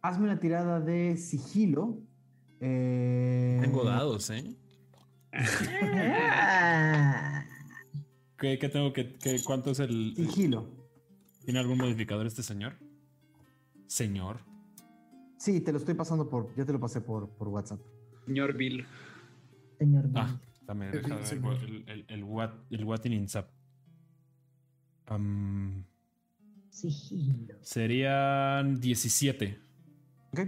hazme 0.00 0.24
una 0.24 0.40
tirada 0.40 0.80
de 0.80 1.16
sigilo. 1.16 1.98
Eh, 2.60 3.58
Tengo 3.60 3.84
dados, 3.84 4.30
¿eh? 4.30 4.56
Ah, 8.42 8.44
¿Qué, 8.44 8.58
qué 8.58 8.68
tengo 8.68 8.92
que, 8.92 9.14
qué- 9.14 9.40
¿Cuánto 9.44 9.70
es 9.70 9.78
el, 9.78 10.14
Sigilo. 10.16 10.66
¿Tiene 11.44 11.60
algún 11.60 11.78
modificador 11.78 12.26
este 12.26 12.42
señor? 12.42 12.74
Señor. 13.86 14.38
Sí, 15.38 15.60
te 15.60 15.70
lo 15.70 15.78
estoy 15.78 15.94
pasando 15.94 16.28
por. 16.28 16.52
Ya 16.56 16.64
te 16.64 16.72
lo 16.72 16.80
pasé 16.80 17.00
por, 17.00 17.28
por 17.30 17.46
WhatsApp. 17.48 17.80
Señor 18.26 18.54
Bill. 18.56 18.84
señor. 19.78 20.08
Ah, 20.16 20.40
dame, 20.66 20.90
Sí, 20.90 20.96
deja 20.98 21.08
sí, 21.08 21.14
ver 21.14 21.24
señor. 21.26 21.54
el, 21.64 21.88
el, 21.88 22.04
el, 22.08 22.24
what, 22.24 22.50
el 22.70 22.84
what 22.84 23.04
in 23.04 23.12
Insap. 23.12 23.48
Sigilo. 26.70 27.54
serían 27.60 28.80
17. 28.80 29.60
¿Ok? 30.32 30.40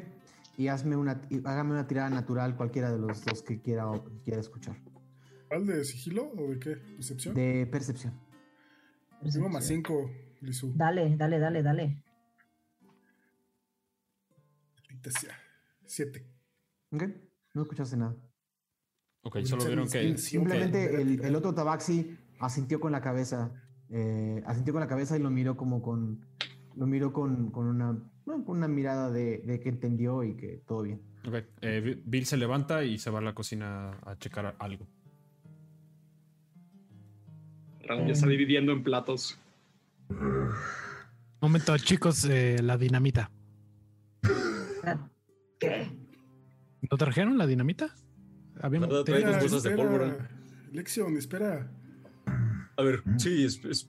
Y 0.57 0.69
hazme 0.69 0.97
una, 0.97 1.21
y 1.31 1.39
hágame 1.47 1.73
una 1.73 1.87
tirada 1.87 2.11
natural, 2.11 2.57
cualquiera 2.57 2.91
de 2.91 2.99
los 2.99 3.25
dos 3.25 3.43
que 3.43 3.61
quiera, 3.61 3.89
o- 3.91 4.05
que 4.05 4.19
quiera 4.25 4.41
escuchar. 4.41 4.77
¿Cuál 5.55 5.67
de 5.69 5.85
sigilo 5.85 6.33
o 6.37 6.51
de 6.51 6.59
qué? 6.59 6.71
¿Percepción? 6.97 7.33
De 7.37 7.69
percepción. 7.71 8.13
Tengo 9.33 9.49
más 9.49 9.65
5, 9.65 10.11
Lizu. 10.41 10.73
Dale, 10.75 11.17
dale, 11.17 11.39
dale, 11.39 11.63
dale. 11.63 12.03
7. 15.87 16.27
¿Ok? 16.91 17.03
No 17.55 17.63
escuchaste 17.63 17.97
nada. 17.97 18.17
Ok, 19.23 19.39
solo 19.43 19.65
vieron 19.67 19.89
que. 19.89 20.19
Simplemente 20.19 21.01
el, 21.01 21.25
el 21.25 21.37
otro 21.37 21.55
tabaxi 21.55 22.19
asintió 22.41 22.81
con 22.81 22.91
la 22.91 23.01
cabeza. 23.01 23.53
eh, 23.91 24.43
asintió 24.47 24.73
con 24.75 24.81
la 24.81 24.89
cabeza 24.89 25.17
y 25.17 25.21
lo 25.23 25.31
miró 25.31 25.57
como 25.57 25.81
con. 25.83 26.27
Lo 26.75 26.89
miró 26.89 27.13
con, 27.13 27.53
con 27.53 27.67
una, 27.67 27.93
bueno, 28.27 28.45
con 28.45 28.57
una 28.57 28.67
mirada 28.67 29.09
de, 29.13 29.39
de 29.39 29.61
que 29.61 29.69
entendió 29.69 30.25
y 30.25 30.35
que 30.37 30.65
todo 30.67 30.83
bien. 30.83 31.01
Ok, 31.25 31.35
eh, 31.61 31.81
Bi- 31.81 32.03
Bill 32.05 32.27
se 32.27 32.37
levanta 32.37 32.83
y 32.83 32.99
se 32.99 33.11
va 33.11 33.21
a 33.21 33.23
la 33.23 33.35
cocina 33.35 33.93
a 34.05 34.17
checar 34.19 34.57
algo. 34.59 34.89
Raúl 37.87 38.07
ya 38.07 38.13
está 38.13 38.27
dividiendo 38.27 38.73
en 38.73 38.83
platos. 38.83 39.39
Momento, 41.41 41.77
chicos, 41.79 42.25
eh, 42.25 42.57
la 42.63 42.77
dinamita. 42.79 43.31
¿Qué? 45.59 45.89
¿No 46.91 46.97
trajeron 46.97 47.39
la 47.39 47.47
dinamita? 47.47 47.95
Habíamos- 48.61 48.89
¿Verdad? 48.89 49.05
Trae 49.05 49.25
dos 49.25 49.41
bolsas 49.41 49.63
de 49.65 49.71
pólvora. 49.77 50.31
Lección, 50.73 51.17
espera. 51.17 51.71
A 52.77 52.83
ver, 52.83 53.03
sí, 53.19 53.45
es, 53.45 53.65
es- 53.65 53.89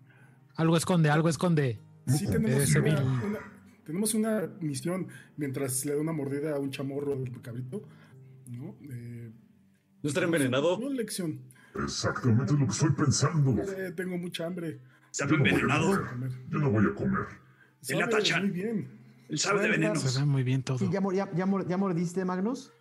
Algo 0.55 0.77
esconde, 0.77 1.09
algo 1.09 1.29
esconde. 1.29 1.79
Sí, 2.07 2.27
tenemos 2.27 2.75
una, 2.75 3.41
tenemos 3.83 4.13
una 4.13 4.47
misión 4.61 5.07
mientras 5.37 5.83
le 5.85 5.93
da 5.95 6.01
una 6.01 6.13
mordida 6.13 6.55
a 6.55 6.59
un 6.59 6.71
chamorro 6.71 7.15
del 7.15 7.41
cabrito. 7.41 7.83
¿No? 8.47 8.75
Eh, 8.83 9.31
¿No 10.03 10.07
estará 10.07 10.25
envenenado? 10.27 10.77
Una 10.77 10.89
lección. 10.95 11.39
Exactamente 11.83 12.53
lo 12.53 12.59
que 12.65 12.71
estoy 12.71 12.91
pensando. 12.91 13.61
Eh, 13.63 13.91
tengo 13.91 14.17
mucha 14.17 14.45
hambre. 14.45 14.79
¿Sabe 15.11 15.31
Yo 15.31 15.37
no 15.37 15.43
voy 15.43 15.49
a 15.49 15.53
envenenado? 15.53 16.07
comer. 16.09 16.31
Yo 16.49 16.59
no 16.59 16.71
voy 16.71 16.85
a 16.85 16.93
comer. 16.95 17.19
Él 17.87 17.99
la 17.99 18.05
Sabe 18.05 18.11
tachan. 18.11 18.41
Muy 18.43 18.51
bien. 18.51 18.89
Él 19.29 19.39
sabe 19.39 19.61
de 19.61 19.67
Bueno, 19.69 19.73
Se 19.75 19.79
venenos. 20.05 20.19
ve 20.19 20.25
muy 20.25 20.43
bien 20.43 20.63
todo. 20.63 20.77
Sí, 20.77 20.89
ya, 20.91 21.01
ya, 21.13 21.31
ya 21.33 21.47
ya 21.67 21.77
mordiste, 21.77 22.23
Magnus. 22.25 22.71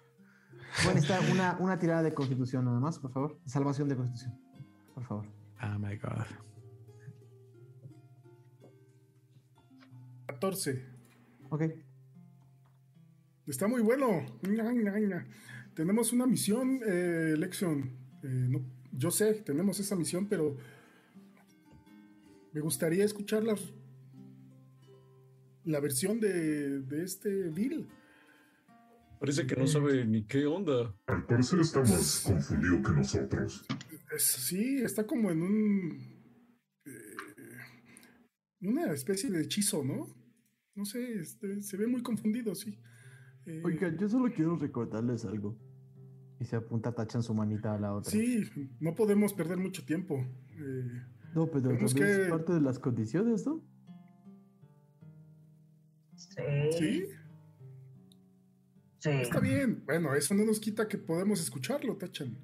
Bueno, 0.84 0.98
está 1.00 1.20
una, 1.32 1.56
una 1.60 1.78
tirada 1.78 2.02
de 2.02 2.12
constitución 2.14 2.64
nada 2.64 2.80
más, 2.80 2.98
por 2.98 3.12
favor. 3.12 3.38
Salvación 3.46 3.88
de 3.88 3.96
constitución. 3.96 4.38
Por 4.94 5.04
favor. 5.04 5.26
Oh 5.62 5.78
my 5.78 5.96
god. 5.96 6.26
14. 10.26 10.84
Ok. 11.50 11.62
Está 13.46 13.68
muy 13.68 13.82
bueno. 13.82 14.24
Tenemos 15.74 16.12
una 16.12 16.26
misión, 16.26 16.80
eh, 16.86 17.34
Lexion. 17.36 17.82
Eh, 18.22 18.46
no- 18.48 18.64
yo 18.96 19.10
sé, 19.10 19.34
tenemos 19.34 19.78
esa 19.80 19.96
misión, 19.96 20.26
pero 20.28 20.56
me 22.52 22.60
gustaría 22.60 23.04
escuchar 23.04 23.42
la, 23.42 23.56
la 25.64 25.80
versión 25.80 26.20
de, 26.20 26.80
de 26.80 27.04
este 27.04 27.50
Bill. 27.50 27.88
Parece 29.18 29.46
que 29.46 29.56
no 29.56 29.66
sabe 29.66 30.04
ni 30.04 30.24
qué 30.26 30.46
onda. 30.46 30.94
Al 31.06 31.24
parecer 31.26 31.60
está 31.60 31.80
más 31.80 32.22
confundido 32.26 32.82
que 32.82 32.92
nosotros. 32.92 33.64
Sí, 34.18 34.82
está 34.82 35.06
como 35.06 35.30
en 35.30 35.42
un. 35.42 36.22
eh, 36.84 37.16
una 38.60 38.92
especie 38.92 39.30
de 39.30 39.42
hechizo, 39.42 39.82
¿no? 39.82 40.06
No 40.74 40.84
sé, 40.84 41.20
este, 41.20 41.62
se 41.62 41.76
ve 41.76 41.86
muy 41.86 42.02
confundido, 42.02 42.54
sí. 42.54 42.78
Eh, 43.46 43.62
Oiga, 43.64 43.94
yo 43.96 44.08
solo 44.08 44.32
quiero 44.32 44.56
recordarles 44.56 45.24
algo. 45.24 45.56
Y 46.44 46.46
se 46.46 46.56
apunta, 46.56 46.92
tachan 46.92 47.22
su 47.22 47.32
manita 47.32 47.74
a 47.74 47.78
la 47.78 47.94
otra. 47.94 48.10
Sí, 48.10 48.44
no 48.78 48.94
podemos 48.94 49.32
perder 49.32 49.56
mucho 49.56 49.82
tiempo. 49.86 50.16
Eh, 50.58 51.02
No, 51.34 51.46
pero 51.46 51.70
también 51.70 51.88
que- 51.94 52.22
es 52.24 52.28
parte 52.28 52.52
de 52.52 52.60
las 52.60 52.78
condiciones, 52.78 53.46
¿no? 53.46 53.62
Sí. 56.14 56.42
sí, 56.78 57.04
Sí. 58.98 59.08
está 59.10 59.40
bien. 59.40 59.82
Bueno, 59.86 60.14
eso 60.14 60.34
no 60.34 60.44
nos 60.44 60.60
quita 60.60 60.86
que 60.86 60.98
podemos 60.98 61.40
escucharlo, 61.40 61.96
Tachan. 61.96 62.36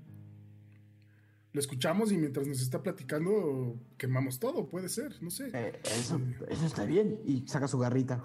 Lo 1.52 1.60
escuchamos 1.60 2.10
y 2.10 2.16
mientras 2.16 2.46
nos 2.46 2.62
está 2.62 2.82
platicando, 2.82 3.78
quemamos 3.98 4.38
todo, 4.38 4.66
puede 4.66 4.88
ser, 4.88 5.22
no 5.22 5.28
sé. 5.30 5.50
Eh, 5.52 5.78
eso, 5.84 6.18
eso 6.48 6.64
está 6.66 6.86
bien. 6.86 7.20
Y 7.26 7.46
saca 7.46 7.68
su 7.68 7.78
garrita. 7.78 8.22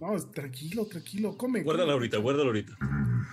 No, 0.00 0.16
tranquilo, 0.30 0.86
tranquilo, 0.86 1.36
come. 1.36 1.62
Guárdala 1.62 1.86
come, 1.88 1.92
ahorita, 1.94 2.18
guárdala 2.18 2.46
ahorita. 2.46 2.72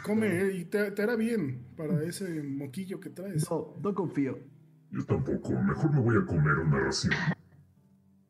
Come, 0.03 0.27
eh, 0.27 0.57
y 0.57 0.65
te, 0.65 0.91
te 0.91 1.01
hará 1.01 1.15
bien 1.15 1.65
para 1.77 2.03
ese 2.03 2.43
moquillo 2.43 2.99
que 2.99 3.09
traes. 3.09 3.49
No, 3.49 3.75
no 3.81 3.93
confío. 3.95 4.37
Yo 4.91 5.05
tampoco. 5.05 5.51
Mejor 5.61 5.93
me 5.93 5.99
voy 6.01 6.17
a 6.21 6.25
comer 6.25 6.55
una 6.55 6.79
ración. 6.79 7.13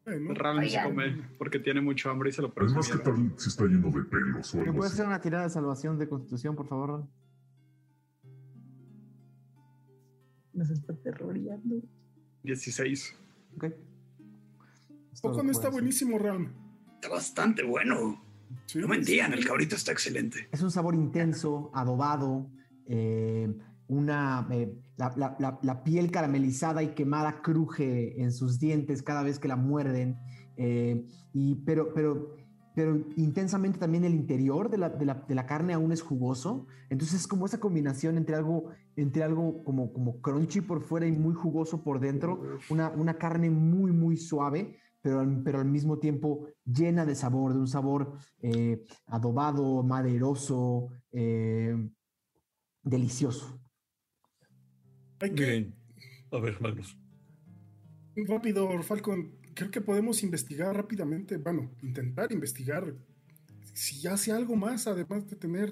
Bueno, 0.05 0.33
Ram 0.35 0.63
se 0.65 0.81
come 0.83 1.27
porque 1.37 1.59
tiene 1.59 1.81
mucho 1.81 2.09
hambre 2.09 2.29
y 2.29 2.31
se 2.31 2.41
lo 2.41 2.53
Además, 2.55 2.87
¿qué 2.87 2.97
presumiera. 2.97 3.29
tal 3.33 3.39
si 3.39 3.49
está 3.49 3.65
lleno 3.65 3.91
de 3.91 4.03
pelos 4.05 4.53
o 4.53 4.57
¿Me 4.57 4.63
algo 4.63 4.75
puedes 4.77 4.93
así? 4.93 5.01
hacer 5.01 5.07
una 5.07 5.19
tirada 5.19 5.43
de 5.43 5.49
salvación 5.49 5.97
de 5.99 6.07
constitución, 6.07 6.55
por 6.55 6.67
favor? 6.67 7.05
Nos 10.53 10.69
está 10.69 10.93
terroreando. 10.95 11.81
16. 12.43 13.15
Ok. 13.57 13.63
Es 15.11 15.21
poco 15.21 15.37
no 15.37 15.43
que 15.45 15.51
está 15.51 15.69
buenísimo, 15.69 16.17
Ram. 16.17 16.53
Está 16.95 17.09
bastante 17.09 17.63
bueno. 17.63 18.23
Sí, 18.65 18.79
No 18.79 18.87
mentían, 18.87 19.33
el 19.33 19.45
cabrito 19.45 19.75
está 19.75 19.91
excelente. 19.91 20.47
Es 20.51 20.61
un 20.61 20.71
sabor 20.71 20.95
intenso, 20.95 21.71
adobado, 21.73 22.49
eh, 22.85 23.53
una, 23.87 24.47
eh, 24.51 24.73
la, 24.97 25.13
la- 25.15 25.35
la- 25.39 25.59
la 25.61 25.83
piel 25.83 26.11
caramelizada 26.11 26.83
y 26.83 26.89
quemada 26.89 27.41
cruje 27.41 28.21
en 28.21 28.31
sus 28.31 28.59
dientes 28.59 29.01
cada 29.01 29.23
vez 29.23 29.39
que 29.39 29.47
la 29.47 29.55
muerden, 29.55 30.17
eh, 30.57 31.05
y, 31.33 31.55
pero, 31.65 31.93
pero, 31.93 32.35
pero 32.75 32.97
intensamente 33.15 33.79
también 33.79 34.03
el 34.03 34.13
interior 34.13 34.69
de 34.69 34.77
la, 34.77 34.89
de 34.89 35.05
la- 35.05 35.15
de 35.27 35.35
la 35.35 35.45
carne 35.45 35.73
aún 35.73 35.91
es 35.91 36.01
jugoso. 36.01 36.67
Entonces 36.89 37.21
es 37.21 37.27
como 37.27 37.45
esa 37.45 37.59
combinación 37.59 38.17
entre 38.17 38.35
algo, 38.35 38.71
entre 38.95 39.23
algo 39.23 39.63
como, 39.63 39.91
como 39.93 40.21
crunchy 40.21 40.61
por 40.61 40.81
fuera 40.81 41.07
y 41.07 41.11
muy 41.13 41.33
jugoso 41.33 41.83
por 41.83 41.99
dentro, 41.99 42.41
una, 42.69 42.89
una 42.89 43.15
carne 43.17 43.49
muy, 43.49 43.91
muy 43.91 44.17
suave. 44.17 44.77
Pero, 45.01 45.19
al- 45.19 45.41
pero 45.43 45.59
al 45.59 45.65
mismo 45.67 45.99
tiempo 45.99 46.47
llena 46.65 47.05
de 47.05 47.15
sabor, 47.15 47.53
de 47.53 47.59
un 47.59 47.67
sabor 47.67 48.17
eh, 48.41 48.83
adobado, 49.05 49.83
maderoso, 49.83 50.87
eh, 51.11 51.75
delicioso. 52.83 53.59
Hay 55.19 55.31
que, 55.31 55.41
Miren, 55.45 55.75
a 56.31 56.39
ver, 56.39 56.61
Magnus. 56.61 56.97
rápido, 58.15 58.81
Falcon, 58.83 59.31
creo 59.53 59.71
que 59.71 59.81
podemos 59.81 60.23
investigar 60.23 60.75
rápidamente, 60.75 61.37
bueno, 61.37 61.71
intentar 61.81 62.31
investigar 62.31 62.95
si 63.73 64.07
hace 64.07 64.31
algo 64.31 64.55
más, 64.55 64.87
además 64.87 65.27
de 65.27 65.35
tener 65.35 65.71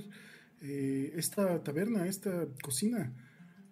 eh, 0.62 1.12
esta 1.16 1.62
taberna, 1.64 2.08
esta 2.08 2.48
cocina, 2.64 3.14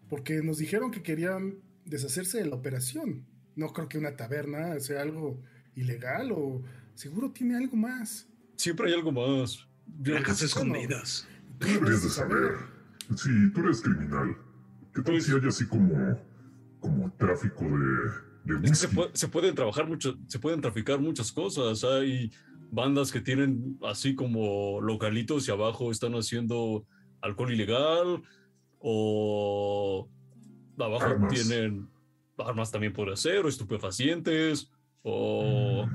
porque 0.10 0.42
nos 0.42 0.58
dijeron 0.58 0.92
que 0.92 1.04
querían 1.04 1.60
deshacerse 1.86 2.40
de 2.40 2.46
la 2.46 2.56
operación. 2.56 3.26
No 3.56 3.72
creo 3.74 3.88
que 3.88 3.98
una 3.98 4.16
taberna 4.16 4.80
sea 4.80 5.02
algo 5.02 5.40
ilegal 5.76 6.32
o 6.32 6.62
seguro 6.96 7.32
tiene 7.32 7.56
algo 7.58 7.76
más. 7.76 8.28
Siempre 8.58 8.88
hay 8.88 8.94
algo 8.94 9.12
más. 9.12 9.68
Bueno. 9.86 10.26
escondidas. 10.28 11.28
Tú 11.60 11.68
deberías 11.68 12.04
de 12.04 12.10
saber. 12.10 12.52
Sí, 13.16 13.30
tú 13.54 13.62
eres 13.62 13.82
criminal. 13.82 14.36
¿Qué 14.94 15.02
tal 15.02 15.22
si 15.22 15.32
hay 15.32 15.48
así 15.48 15.66
como, 15.68 16.18
como 16.80 17.12
tráfico 17.14 17.66
de, 17.66 18.54
de 18.56 18.66
Es 18.66 18.70
que 18.72 18.76
se, 18.76 18.86
whisky? 18.88 18.96
puede- 18.96 19.10
se 19.16 19.28
pueden 19.28 19.56
trabajar 19.56 19.88
mucho, 19.88 20.18
se 20.28 20.40
pueden 20.40 20.62
traficar 20.62 21.00
muchas 21.00 21.32
cosas. 21.32 21.84
Hay 21.84 22.32
bandas 22.72 23.12
que 23.12 23.22
tienen 23.22 23.78
así 23.88 24.16
como 24.16 24.80
localitos 24.82 25.48
y 25.48 25.52
abajo 25.52 25.92
están 25.92 26.14
haciendo 26.14 26.86
alcohol 27.22 27.52
ilegal 27.54 28.24
o 28.80 30.10
abajo 30.80 31.06
Armas. 31.06 31.34
tienen 31.34 31.88
armas 32.38 32.72
también 32.72 32.94
por 32.94 33.10
hacer 33.12 33.46
o 33.46 33.50
estupefacientes 33.50 34.72
o 35.04 35.86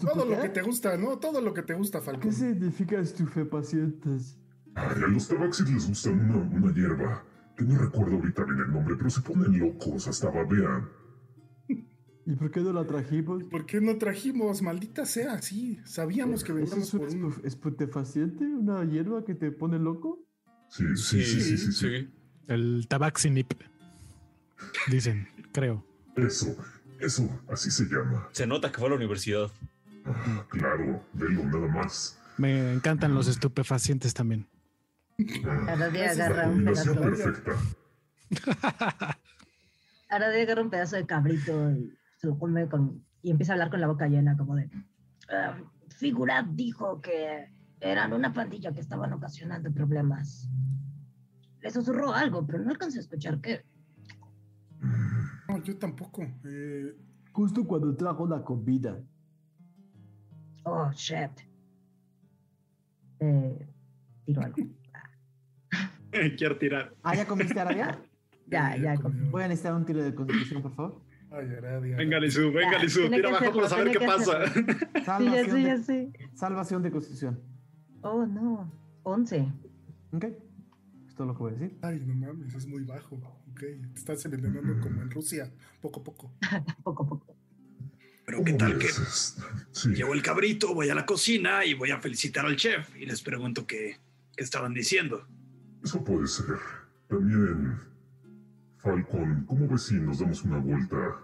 Todo 0.00 0.24
lo 0.24 0.40
que 0.40 0.48
te 0.50 0.62
gusta, 0.62 0.96
¿no? 0.96 1.18
Todo 1.18 1.40
lo 1.40 1.54
que 1.54 1.62
te 1.62 1.74
gusta, 1.74 2.00
Falcon. 2.00 2.30
¿Qué 2.30 2.32
significa 2.32 3.00
estupefacientes? 3.00 4.38
Ay, 4.74 5.02
a 5.02 5.08
los 5.08 5.26
tabaxis 5.28 5.70
les 5.70 5.88
gusta 5.88 6.10
una, 6.10 6.36
una 6.36 6.72
hierba, 6.74 7.24
que 7.56 7.64
no 7.64 7.78
recuerdo 7.78 8.16
ahorita 8.16 8.44
bien 8.44 8.58
el 8.60 8.72
nombre, 8.72 8.94
pero 8.96 9.10
se 9.10 9.20
ponen 9.22 9.58
locos, 9.58 10.06
hasta 10.06 10.30
babean. 10.30 10.88
¿Y 12.26 12.36
por 12.36 12.50
qué 12.50 12.60
no 12.60 12.74
la 12.74 12.86
trajimos? 12.86 13.42
¿Por 13.44 13.64
qué 13.64 13.80
no 13.80 13.96
trajimos? 13.96 14.60
Maldita 14.60 15.06
sea, 15.06 15.40
sí. 15.40 15.78
Sabíamos 15.86 16.44
que 16.44 16.52
¿Eso 16.52 16.60
veníamos 16.60 16.88
es 16.88 16.94
un 16.94 17.00
por 17.00 17.08
un... 17.08 17.32
estu- 17.32 17.44
estupefaciente? 17.46 18.44
¿Una 18.44 18.84
hierba 18.84 19.24
que 19.24 19.34
te 19.34 19.50
pone 19.50 19.78
loco? 19.78 20.26
Sí, 20.68 20.84
sí, 20.94 21.24
sí, 21.24 21.40
sí, 21.40 21.56
sí, 21.56 21.72
sí. 21.72 22.08
El 22.46 22.86
tabaxinip. 22.86 23.54
Dicen, 24.90 25.26
creo. 25.52 25.86
Eso, 26.26 26.56
eso, 27.00 27.28
así 27.50 27.70
se 27.70 27.84
llama. 27.84 28.28
se 28.32 28.46
nota 28.46 28.70
que 28.70 28.78
fue 28.78 28.86
a 28.86 28.90
la 28.90 28.96
universidad. 28.96 29.48
Ah, 30.04 30.44
claro, 30.48 31.02
velo 31.12 31.44
nada 31.44 31.66
más. 31.68 32.18
Me 32.38 32.72
encantan 32.72 33.14
los 33.14 33.28
estupefacientes 33.28 34.14
también. 34.14 34.46
Ah, 35.44 35.62
Cada 35.66 35.88
día 35.90 36.04
Esa 36.06 36.12
es 36.12 36.20
agarra 36.20 36.42
la 36.46 36.48
un 36.52 36.64
pedazo. 36.64 37.00
perfecta. 37.00 37.52
Ahora 40.10 40.30
día 40.30 40.42
agarra 40.44 40.62
un 40.62 40.70
pedazo 40.70 40.96
de 40.96 41.06
cabrito 41.06 41.70
y 41.72 41.92
se 42.18 42.26
lo 42.28 42.38
come 42.38 42.66
con, 42.68 43.04
y 43.22 43.30
empieza 43.30 43.52
a 43.52 43.54
hablar 43.54 43.70
con 43.70 43.80
la 43.80 43.86
boca 43.88 44.06
llena, 44.08 44.36
como 44.36 44.54
de. 44.56 44.70
"Ah, 45.30 45.58
Figurat 45.98 46.46
dijo 46.50 47.00
que 47.00 47.50
eran 47.80 48.12
una 48.12 48.32
pandilla 48.32 48.72
que 48.72 48.80
estaban 48.80 49.12
ocasionando 49.12 49.72
problemas. 49.72 50.48
Le 51.60 51.70
susurró 51.70 52.14
algo, 52.14 52.46
pero 52.46 52.60
no 52.60 52.70
alcancé 52.70 52.98
a 52.98 53.00
escuchar 53.02 53.40
qué. 53.40 53.64
No, 55.48 55.62
yo 55.62 55.76
tampoco. 55.78 56.22
Eh, 56.44 56.94
Justo 57.32 57.64
cuando 57.64 57.94
trajo 57.94 58.26
la 58.26 58.42
comida. 58.42 59.00
Oh, 60.64 60.90
shit. 60.92 61.30
Eh, 63.20 63.66
tiro 64.24 64.42
algo. 64.42 64.56
Quiero 66.36 66.58
tirar. 66.58 66.94
¿Ah, 67.02 67.14
ya 67.14 67.26
comiste, 67.26 67.58
Arabia? 67.58 67.98
Ya, 68.50 68.74
ya. 68.78 68.96
comió. 68.96 69.30
Voy 69.30 69.42
a 69.42 69.48
necesitar 69.48 69.74
un 69.74 69.84
tiro 69.84 70.02
de 70.02 70.14
constitución, 70.14 70.62
por 70.62 70.74
favor. 70.74 71.02
Ay, 71.30 71.46
Aradia. 71.58 71.96
Venga, 71.96 72.18
Lizu, 72.18 72.50
venga, 72.50 72.72
Ya, 72.72 72.78
Lizu, 72.78 73.10
tira 73.10 73.28
abajo 73.28 73.52
para 73.54 73.68
saber 73.68 73.90
qué 73.92 74.06
pasa. 74.06 74.46
Sí, 74.54 74.64
ya 74.94 75.04
Salvación, 75.04 75.50
sé, 75.50 75.62
ya 75.62 75.76
de, 75.76 76.12
salvación 76.34 76.82
de 76.82 76.90
constitución. 76.90 77.40
Oh, 78.00 78.24
no. 78.24 78.72
11. 79.02 79.52
¿Ok? 80.12 80.24
Es 81.06 81.14
todo 81.14 81.26
lo 81.26 81.34
que 81.34 81.38
voy 81.40 81.52
a 81.52 81.56
decir. 81.56 81.78
Ay, 81.82 82.00
no 82.06 82.14
mames, 82.14 82.54
es 82.54 82.66
muy 82.66 82.84
bajo. 82.84 83.20
Ok, 83.58 83.64
te 83.92 83.98
estás 83.98 84.24
envenenando 84.24 84.78
como 84.80 85.02
en 85.02 85.10
Rusia, 85.10 85.50
poco 85.80 85.98
a 85.98 86.04
poco. 86.04 86.32
Poco 86.84 87.02
a 87.02 87.08
poco. 87.08 87.36
Pero 88.24 88.44
qué 88.44 88.52
tal 88.52 88.78
que 88.78 88.86
ves? 88.86 89.36
Sí, 89.72 89.88
llevo 89.94 90.14
el 90.14 90.22
cabrito, 90.22 90.74
voy 90.74 90.90
a 90.90 90.94
la 90.94 91.04
cocina 91.04 91.64
y 91.64 91.74
voy 91.74 91.90
a 91.90 91.98
felicitar 91.98 92.46
al 92.46 92.54
chef 92.54 92.94
y 92.94 93.04
les 93.04 93.20
pregunto 93.20 93.66
qué, 93.66 93.98
qué 94.36 94.44
estaban 94.44 94.74
diciendo. 94.74 95.26
eso 95.82 96.04
puede 96.04 96.28
ser. 96.28 96.56
También, 97.08 97.80
Falcon, 98.76 99.44
¿cómo 99.46 99.66
ves 99.66 99.82
si 99.82 99.94
nos 99.94 100.20
damos 100.20 100.44
una 100.44 100.58
vuelta 100.58 101.16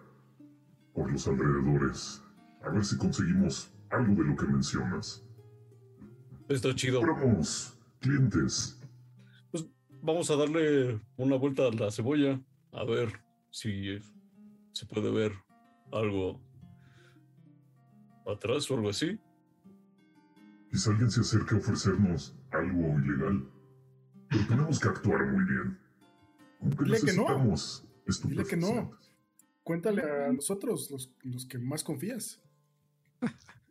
por 0.92 1.12
los 1.12 1.28
alrededores? 1.28 2.20
A 2.64 2.70
ver 2.70 2.84
si 2.84 2.96
conseguimos 2.96 3.70
algo 3.90 4.12
de 4.20 4.28
lo 4.28 4.36
que 4.36 4.46
mencionas. 4.46 5.22
Está 6.48 6.74
chido. 6.74 7.00
Compramos 7.00 7.78
clientes. 8.00 8.80
Vamos 10.06 10.30
a 10.30 10.36
darle 10.36 11.00
una 11.16 11.36
vuelta 11.36 11.66
a 11.66 11.70
la 11.70 11.90
cebolla 11.90 12.38
a 12.72 12.84
ver 12.84 13.08
si 13.50 13.98
se 14.72 14.84
puede 14.84 15.10
ver 15.10 15.32
algo 15.92 16.42
atrás 18.26 18.70
o 18.70 18.74
algo 18.74 18.90
así. 18.90 19.18
Quizá 20.70 20.90
alguien 20.90 21.10
se 21.10 21.22
acerque 21.22 21.54
a 21.54 21.58
ofrecernos 21.58 22.36
algo 22.50 22.98
ilegal. 22.98 23.48
Pero 24.28 24.46
tenemos 24.46 24.78
que 24.78 24.88
actuar 24.88 25.24
muy 25.24 25.42
bien. 25.42 25.78
Aunque 26.60 26.84
Dile 26.84 27.00
que 27.00 27.12
no. 27.14 27.22
necesitamos 27.22 27.88
Dile 28.24 28.44
que 28.44 28.56
no. 28.58 28.90
Cuéntale 29.62 30.02
a 30.02 30.30
nosotros, 30.34 30.90
los, 30.90 31.14
los 31.22 31.46
que 31.46 31.58
más 31.58 31.82
confías. 31.82 32.42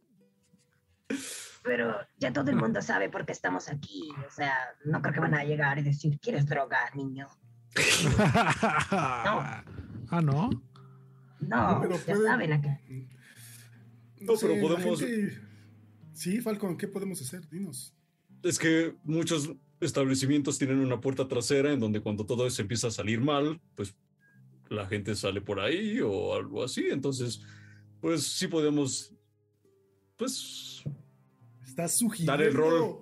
Pero 1.64 1.96
ya 2.20 2.34
todo 2.34 2.50
el 2.52 2.58
mundo 2.58 2.82
sabe 2.82 3.10
por 3.10 3.26
qué 3.26 3.32
estamos 3.32 3.70
aquí. 3.70 4.10
O 4.28 4.32
sea, 4.32 4.54
no 4.86 5.02
creo 5.02 5.14
que 5.14 5.20
van 5.22 5.34
a 5.36 5.44
llegar 5.44 5.80
y 5.80 5.84
decir, 5.84 6.20
¿quieres 6.20 6.46
droga, 6.46 6.80
niño? 6.94 7.28
ah, 8.92 9.64
¿no? 10.24 10.50
No, 11.40 11.80
pero 11.82 11.98
ya 11.98 12.06
puede- 12.16 12.28
saben 12.28 12.54
acá. 12.54 12.80
No, 14.22 14.34
pero 14.40 14.56
la 14.56 14.62
podemos- 14.62 15.00
gente- 15.00 15.40
Sí, 16.14 16.42
Falcon, 16.42 16.78
¿qué 16.78 16.88
podemos 16.88 17.20
hacer? 17.22 17.50
Dinos. 17.50 17.94
Es 18.44 18.60
que 18.60 18.96
muchos 19.04 19.50
establecimientos 19.82 20.60
tienen 20.60 20.80
una 20.80 21.02
puerta 21.02 21.28
trasera 21.28 21.72
en 21.74 21.80
donde 21.80 22.02
cuando 22.02 22.26
todo 22.26 22.46
eso 22.46 22.62
empieza 22.62 22.88
a 22.88 22.92
salir 22.92 23.20
mal, 23.20 23.60
pues 23.76 23.96
la 24.70 24.86
gente 24.86 25.16
sale 25.16 25.42
por 25.42 25.60
ahí 25.60 26.00
o 26.02 26.36
algo 26.36 26.64
así. 26.64 26.86
Entonces, 26.92 27.42
pues 28.00 28.28
sí 28.28 28.48
podemos, 28.48 29.12
pues, 30.18 30.73
¿Estás 31.74 31.98
sugiriendo 31.98 32.32
Dar 32.32 32.42
el 32.44 32.54
rol. 32.54 33.00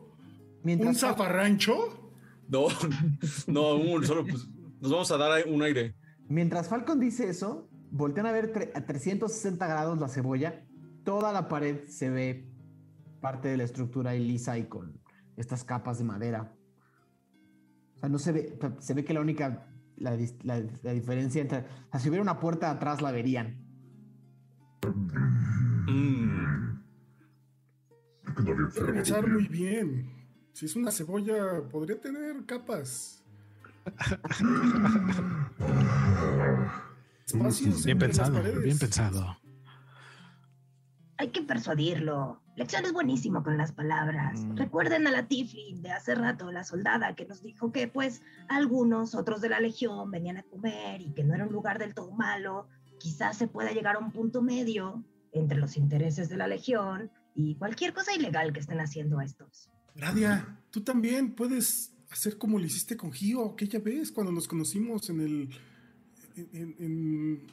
un 0.63 0.95
zafarrancho? 0.95 2.13
no, 2.47 2.67
no, 3.47 3.75
un- 3.75 4.05
solo 4.05 4.23
pues, 4.25 4.47
nos 4.79 4.89
vamos 4.91 5.11
a 5.11 5.17
dar 5.17 5.45
un 5.49 5.61
aire. 5.61 5.93
mientras 6.29 6.69
Falcon 6.69 6.97
dice 6.97 7.29
eso, 7.29 7.67
voltean 7.91 8.27
a 8.27 8.31
ver 8.31 8.53
tre- 8.53 8.71
a 8.73 8.85
360 8.85 9.67
grados 9.67 9.99
la 9.99 10.07
cebolla. 10.07 10.63
Toda 11.03 11.33
la 11.33 11.49
pared 11.49 11.85
se 11.89 12.09
ve 12.09 12.49
parte 13.19 13.49
de 13.49 13.57
la 13.57 13.63
estructura 13.65 14.11
ahí 14.11 14.25
lisa 14.25 14.57
y 14.57 14.63
con 14.69 15.01
estas 15.35 15.65
capas 15.65 15.97
de 15.97 16.05
madera. 16.05 16.55
O 17.95 17.99
sea, 17.99 18.07
no 18.07 18.19
se 18.19 18.31
ve, 18.31 18.57
se 18.79 18.93
ve 18.93 19.03
que 19.03 19.13
la 19.13 19.19
única, 19.19 19.67
la, 19.97 20.15
dis- 20.15 20.41
la- 20.43 20.63
la 20.81 20.93
diferencia 20.93 21.41
entre, 21.41 21.59
o 21.59 21.91
sea, 21.91 21.99
si 21.99 22.07
hubiera 22.07 22.21
una 22.23 22.39
puerta 22.39 22.71
atrás 22.71 23.01
la 23.01 23.11
verían. 23.11 23.65
Mm, 25.87 26.40
Debe 28.37 28.65
observado 28.65 28.93
pensar 28.93 29.25
bien. 29.25 29.33
muy 29.33 29.47
bien. 29.47 30.11
Si 30.53 30.65
es 30.65 30.75
una 30.75 30.91
cebolla, 30.91 31.67
podría 31.69 31.99
tener 31.99 32.45
capas. 32.45 33.23
Espacios 37.25 37.85
Bien 37.85 37.97
pensado, 37.97 38.41
bien 38.61 38.77
pensado. 38.77 39.37
Hay 41.17 41.29
que 41.29 41.41
persuadirlo. 41.43 42.41
Lección 42.55 42.83
es 42.83 42.93
buenísimo 42.93 43.43
con 43.43 43.57
las 43.57 43.71
palabras. 43.71 44.43
Mm. 44.43 44.57
Recuerden 44.57 45.07
a 45.07 45.11
la 45.11 45.27
Tiflin 45.27 45.81
de 45.81 45.91
hace 45.91 46.15
rato, 46.15 46.51
la 46.51 46.63
soldada, 46.63 47.15
que 47.15 47.25
nos 47.25 47.41
dijo 47.41 47.71
que 47.71 47.87
pues 47.87 48.21
algunos 48.49 49.15
otros 49.15 49.39
de 49.41 49.49
la 49.49 49.59
Legión 49.59 50.11
venían 50.11 50.37
a 50.37 50.43
comer 50.43 51.01
y 51.01 51.13
que 51.13 51.23
no 51.23 51.33
era 51.33 51.45
un 51.45 51.53
lugar 51.53 51.79
del 51.79 51.93
todo 51.93 52.11
malo. 52.11 52.67
Quizás 52.99 53.37
se 53.37 53.47
pueda 53.47 53.71
llegar 53.71 53.95
a 53.95 53.99
un 53.99 54.11
punto 54.11 54.41
medio 54.41 55.03
entre 55.31 55.57
los 55.57 55.77
intereses 55.77 56.27
de 56.27 56.37
la 56.37 56.47
Legión 56.47 57.09
y 57.35 57.55
cualquier 57.55 57.93
cosa 57.93 58.13
ilegal 58.13 58.51
que 58.53 58.59
estén 58.59 58.79
haciendo 58.79 59.21
estos. 59.21 59.69
Nadia, 59.95 60.59
tú 60.71 60.81
también 60.81 61.33
puedes 61.33 61.93
hacer 62.11 62.37
como 62.37 62.59
lo 62.59 62.65
hiciste 62.65 62.95
con 62.97 63.11
Gio 63.11 63.51
aquella 63.53 63.79
vez 63.79 64.11
cuando 64.11 64.31
nos 64.31 64.47
conocimos 64.47 65.09
en 65.09 65.19
el. 65.21 65.49
en, 66.35 66.49
en- 66.53 66.75
en 66.79 67.47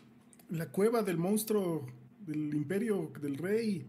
la 0.50 0.66
cueva 0.70 1.02
del 1.02 1.18
monstruo 1.18 1.84
del 2.20 2.54
imperio 2.54 3.12
del 3.20 3.36
rey. 3.36 3.86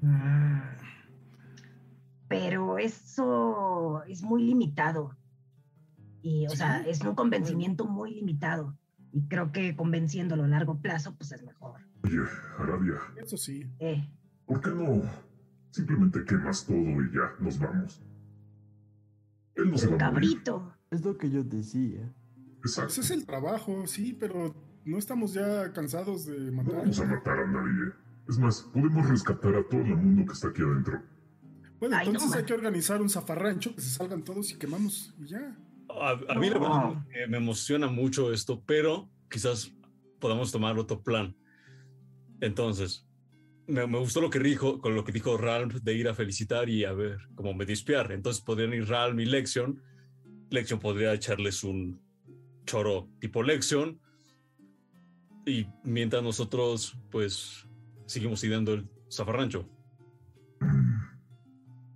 Mm. 0.00 0.60
Pero 2.28 2.78
eso 2.78 4.02
es 4.08 4.22
muy 4.22 4.42
limitado. 4.44 5.16
Y, 6.22 6.46
o 6.46 6.50
sea, 6.50 6.80
es 6.86 7.00
un 7.02 7.14
convencimiento 7.14 7.86
muy 7.86 8.14
limitado. 8.14 8.76
Y 9.12 9.22
creo 9.28 9.52
que 9.52 9.76
convenciéndolo 9.76 10.42
a 10.44 10.48
largo 10.48 10.78
plazo, 10.80 11.14
pues 11.16 11.30
es 11.32 11.42
mejor. 11.44 11.80
Oye, 12.02 12.18
Arabia, 12.58 12.94
Eso 13.22 13.36
sí. 13.36 13.64
Eh, 13.78 14.08
¿por 14.46 14.60
qué 14.60 14.70
no 14.70 15.02
simplemente 15.70 16.24
quemas 16.24 16.64
todo 16.64 16.76
y 16.76 17.12
ya 17.12 17.34
nos 17.40 17.58
vamos? 17.58 18.02
Él 19.54 19.70
no 19.70 19.78
se 19.78 19.88
va 19.88 20.06
a 20.06 20.10
morir. 20.12 20.42
cabrito. 20.42 20.72
Es 20.90 21.04
lo 21.04 21.16
que 21.16 21.30
yo 21.30 21.42
decía. 21.42 22.12
Exacto. 22.58 22.92
Ese 22.92 23.00
es 23.02 23.10
el 23.10 23.26
trabajo, 23.26 23.86
sí, 23.86 24.16
pero 24.18 24.54
no 24.84 24.98
estamos 24.98 25.32
ya 25.34 25.72
cansados 25.72 26.26
de 26.26 26.38
No 26.50 26.62
matar. 26.62 26.76
vamos 26.76 27.00
a 27.00 27.04
matar 27.06 27.38
a 27.40 27.46
nadie. 27.46 27.92
Es 28.28 28.38
más, 28.38 28.62
podemos 28.72 29.08
rescatar 29.08 29.54
a 29.54 29.68
todo 29.68 29.80
el 29.80 29.96
mundo 29.96 30.26
que 30.26 30.32
está 30.32 30.48
aquí 30.48 30.62
adentro. 30.62 31.00
Bueno, 31.78 31.96
Ay, 31.96 32.06
no, 32.06 32.12
entonces 32.12 32.36
hay 32.38 32.44
que 32.44 32.54
organizar 32.54 33.00
un 33.02 33.10
zafarrancho, 33.10 33.74
que 33.74 33.80
se 33.82 33.90
salgan 33.90 34.22
todos 34.24 34.50
y 34.52 34.56
quemamos 34.56 35.14
y 35.18 35.26
ya. 35.26 35.56
A, 35.88 36.10
a 36.34 36.38
mí 36.38 36.48
la 36.50 36.58
verdad 36.58 37.06
eh, 37.14 37.26
me 37.28 37.36
emociona 37.36 37.86
mucho 37.88 38.32
esto, 38.32 38.62
pero 38.66 39.08
quizás 39.30 39.72
podamos 40.18 40.50
tomar 40.50 40.78
otro 40.78 41.02
plan. 41.02 41.36
Entonces, 42.40 43.06
me, 43.66 43.86
me 43.86 43.98
gustó 43.98 44.20
lo 44.20 44.30
que 44.30 44.38
dijo, 44.38 44.80
con 44.80 44.94
lo 44.94 45.04
que 45.04 45.12
dijo 45.12 45.36
Ralph 45.36 45.74
de 45.82 45.94
ir 45.94 46.08
a 46.08 46.14
felicitar 46.14 46.68
y 46.68 46.84
a 46.84 46.92
ver 46.92 47.18
cómo 47.34 47.54
me 47.54 47.66
dispiar. 47.66 48.12
Entonces 48.12 48.42
podrían 48.42 48.72
ir 48.74 48.88
Ralph 48.88 49.18
y 49.18 49.24
Lexion. 49.24 49.82
Lexion 50.50 50.78
podría 50.78 51.12
echarles 51.12 51.64
un 51.64 52.00
choro 52.64 53.08
tipo 53.20 53.42
Lexion. 53.42 54.00
Y 55.44 55.66
mientras 55.84 56.22
nosotros, 56.22 56.98
pues, 57.10 57.68
seguimos 58.06 58.42
ideando 58.44 58.74
el 58.74 58.88
zafarrancho. 59.10 59.68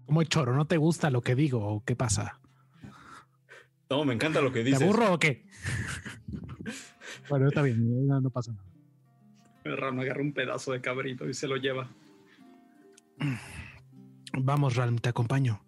Como 0.06 0.22
choro, 0.24 0.54
¿no 0.54 0.66
te 0.66 0.76
gusta 0.76 1.10
lo 1.10 1.20
que 1.20 1.34
digo 1.34 1.64
o 1.64 1.84
qué 1.84 1.96
pasa? 1.96 2.40
No, 3.88 4.04
me 4.04 4.14
encanta 4.14 4.40
lo 4.40 4.52
que 4.52 4.60
¿Te 4.60 4.70
dices. 4.70 4.82
aburro 4.82 5.14
o 5.14 5.18
qué? 5.18 5.46
bueno, 7.28 7.48
está 7.48 7.62
bien, 7.62 8.06
no, 8.06 8.20
no 8.20 8.30
pasa 8.30 8.52
nada. 8.52 8.69
Ram 9.64 10.00
agarra 10.00 10.22
un 10.22 10.32
pedazo 10.32 10.72
de 10.72 10.80
cabrito 10.80 11.28
y 11.28 11.34
se 11.34 11.46
lo 11.46 11.56
lleva. 11.56 11.88
Vamos, 14.32 14.76
Ralm, 14.76 14.98
te 14.98 15.08
acompaño. 15.08 15.62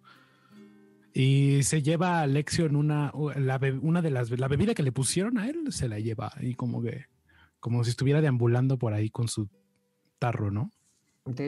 Y 1.13 1.61
se 1.63 1.83
lleva 1.83 2.21
a 2.21 2.27
Lexion 2.27 2.75
una, 2.75 3.11
la 3.35 3.59
una 3.81 4.01
de 4.01 4.09
las 4.09 4.31
la 4.31 4.47
bebida 4.47 4.73
que 4.73 4.81
le 4.81 4.91
pusieron 4.91 5.37
a 5.37 5.47
él, 5.47 5.71
se 5.71 5.87
la 5.87 5.99
lleva 5.99 6.33
y 6.41 6.55
como 6.55 6.81
que 6.81 7.05
como 7.59 7.83
si 7.83 7.91
estuviera 7.91 8.19
deambulando 8.19 8.77
por 8.77 8.93
ahí 8.93 9.09
con 9.09 9.27
su 9.27 9.47
tarro, 10.19 10.51
¿no? 10.51 10.71
Ok. 11.25 11.39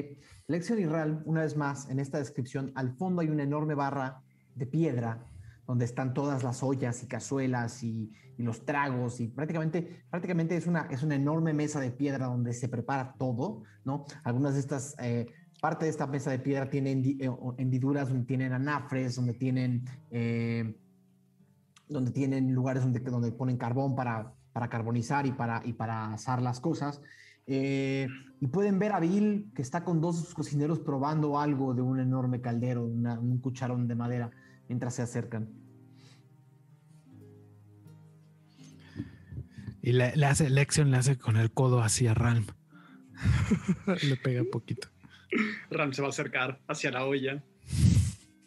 Lexion 0.48 0.80
y 0.80 0.86
Ral, 0.86 1.24
una 1.26 1.42
vez 1.42 1.58
más, 1.58 1.90
en 1.90 2.00
esta 2.00 2.20
descripción, 2.20 2.72
al 2.76 2.94
fondo 2.94 3.22
hay 3.22 3.30
una 3.30 3.44
enorme 3.44 3.74
barra 3.74 4.22
de 4.54 4.66
piedra 4.68 5.26
donde 5.68 5.86
están 5.86 6.14
todas 6.14 6.44
las 6.44 6.64
ollas 6.64 7.04
y 7.04 7.08
cazuelas 7.08 7.84
y, 7.84 8.12
los 8.38 8.66
tragos 8.66 9.22
y 9.22 9.30
prácticamente, 9.30 10.04
prácticamente 10.10 10.58
es, 10.58 10.68
una, 10.68 10.88
es 10.92 11.04
una 11.04 11.16
enorme 11.16 11.54
mesa 11.54 11.80
de 11.80 11.92
piedra 11.92 12.26
donde 12.26 12.52
se 12.52 12.68
prepara 12.68 13.16
todo, 13.18 13.64
¿no? 13.86 14.04
Algunas 14.26 14.56
de 14.56 14.60
estas, 14.60 14.94
eh, 15.00 15.28
parte 15.62 15.86
de 15.86 15.92
esta 15.92 16.06
mesa 16.06 16.32
de 16.32 16.40
piedra 16.40 16.70
tiene 16.70 16.94
hendi- 16.94 17.18
eh, 17.22 17.54
hendiduras 17.58 18.10
donde 18.10 18.26
tienen 18.26 18.52
anafres, 18.52 19.16
donde 19.16 19.34
tienen, 19.36 19.86
eh, 20.12 20.76
donde 21.88 22.12
tienen 22.12 22.54
lugares 22.54 22.84
donde, 22.84 23.00
donde 23.00 23.32
ponen 23.32 23.56
carbón 23.56 23.96
para, 23.96 24.34
para 24.52 24.70
carbonizar 24.70 25.26
y 25.26 25.32
para, 25.32 25.62
y 25.64 25.72
para 25.72 26.14
asar 26.14 26.42
las 26.42 26.60
cosas. 26.60 27.02
Eh, 27.48 28.08
y 28.42 28.48
pueden 28.48 28.80
ver 28.80 28.92
a 28.92 29.00
Bill 29.00 29.52
que 29.56 29.62
está 29.62 29.84
con 29.84 30.02
dos 30.02 30.34
cocineros 30.34 30.80
probando 30.80 31.40
algo 31.40 31.74
de 31.74 31.82
un 31.82 32.00
enorme 32.00 32.42
caldero, 32.42 32.86
un 32.86 33.40
cucharón 33.40 33.88
de 33.88 33.96
madera, 33.96 34.32
mientras 34.68 34.96
se 34.96 35.02
acercan. 35.02 35.50
Y 39.82 39.92
le, 39.92 40.16
le 40.16 40.26
hace 40.26 40.50
Lexion 40.50 40.90
le 40.92 40.98
hace 40.98 41.18
con 41.18 41.38
el 41.38 41.52
codo 41.52 41.82
así 41.82 42.08
a 42.08 42.14
Ralm. 42.14 42.46
le 44.08 44.16
pega 44.18 44.42
un 44.42 44.50
poquito. 44.50 44.88
Ram 45.70 45.94
se 45.94 46.02
va 46.02 46.08
a 46.08 46.10
acercar 46.10 46.62
hacia 46.68 46.92
la 46.92 47.06
olla. 47.06 47.44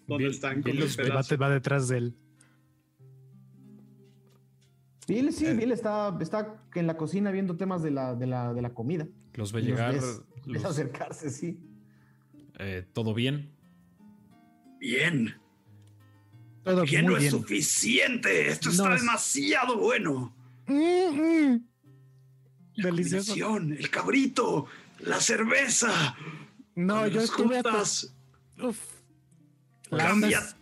Donde 0.07 0.25
Bill- 0.25 0.31
están 0.35 0.63
con 0.63 0.73
Bill 0.73 0.81
los 0.81 0.99
va, 0.99 1.03
pedazos. 1.05 1.41
va 1.41 1.51
detrás 1.51 1.89
de 1.89 1.99
él. 1.99 2.17
Bill, 5.07 5.33
sí, 5.33 5.47
Bill 5.55 5.73
está, 5.73 6.17
está 6.21 6.63
en 6.75 6.87
la 6.87 6.97
cocina 6.99 7.31
viendo 7.31 7.57
temas 7.57 7.83
de 7.83 7.91
la, 7.93 8.15
de 8.15 8.27
la, 8.27 8.53
de 8.53 8.61
la 8.61 8.75
comida. 8.75 9.07
Los 9.35 9.53
ve 9.53 9.61
Y 9.61 9.69
los 9.69 9.71
llegar. 9.79 9.95
ves- 9.95 10.65
acercarse, 10.65 11.31
sí. 11.31 11.59
eh, 12.59 12.87
¿Todo 12.93 13.15
bien? 13.15 13.55
Bien. 14.81 15.35
Todo 16.69 16.85
¿Quién 16.85 17.03
muy 17.05 17.13
no 17.13 17.17
es 17.17 17.23
bien. 17.23 17.33
suficiente? 17.33 18.49
Esto 18.49 18.69
No 18.69 18.75
está 18.75 18.95
es- 18.95 19.01
demasiado 19.01 19.79
bueno. 19.79 20.35
Mm, 20.67 20.75
mm. 21.53 21.69
La 22.77 22.85
Delicioso. 22.91 23.57
el 23.57 23.91
cabrito, 23.91 24.67
la 25.01 25.21
cerveza. 25.21 26.15
No, 26.77 26.95
Cuando 26.95 27.09
yo 27.15 27.21
estuve 27.23 27.55
juntas, 27.63 28.15
cambia. 29.91 30.39
es- 30.39 30.55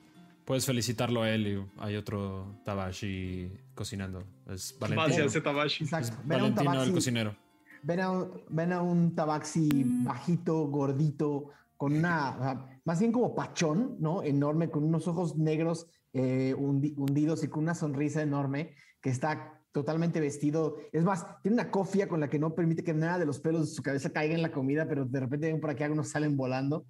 Puedes 0.45 0.65
felicitarlo 0.65 1.23
a 1.23 1.31
él 1.31 1.47
y 1.49 1.83
hay 1.83 1.97
otro 1.97 2.61
Tabashi 2.65 3.51
cocinando. 3.75 4.25
Es 4.49 4.77
Valentino. 4.79 5.25
ese 5.25 5.41
Tabashi. 5.41 5.83
Exacto. 5.85 6.13
Es 6.13 6.19
Ven 6.29 6.41
a 6.41 6.45
un 6.45 6.55
Valentino 6.55 6.71
el 6.71 6.77
tabaxi, 6.77 6.93
cocinero. 6.93 7.37
ven 7.83 8.01
a 8.01 8.25
ven 8.49 8.73
a 8.73 8.81
un 8.81 9.15
tabaxi 9.17 9.69
bajito, 9.85 10.55
gordito, 10.69 11.51
con 11.77 11.95
una... 11.95 12.76
más 12.87 13.01
bien 13.01 13.13
como 13.13 13.35
pachón, 13.35 13.97
¿no? 13.99 14.23
Enorme, 14.23 14.71
con 14.71 14.85
unos 14.85 15.07
ojos 15.09 15.37
negros 15.37 15.87
eh, 16.15 16.55
hundi- 16.57 16.95
hundidos 16.97 17.45
y 17.45 17.49
con 17.49 17.65
una 17.65 17.75
sonrisa 17.75 18.23
enorme, 18.23 18.75
que 19.03 19.11
está 19.11 19.61
totalmente 19.73 20.21
vestido. 20.21 20.77
Es 20.93 21.05
más, 21.05 21.27
tiene 21.43 21.57
una 21.57 21.71
cofia 21.71 22.09
con 22.09 22.21
la 22.21 22.31
que 22.31 22.39
no 22.39 22.55
permite 22.55 22.83
que 22.83 22.95
nada 22.95 23.19
de 23.19 23.27
los 23.27 23.41
pelos 23.41 23.69
de 23.69 23.75
su 23.75 23.83
cabeza 23.83 24.11
caiga 24.11 24.35
en 24.35 24.41
la 24.41 24.53
comida, 24.53 24.87
pero 24.89 25.05
de 25.05 25.21
repente 25.21 25.49
ven 25.53 25.61
por 25.61 25.69
aquí 25.69 25.83
algunos 25.83 26.09
salen 26.09 26.37
volando. 26.37 26.87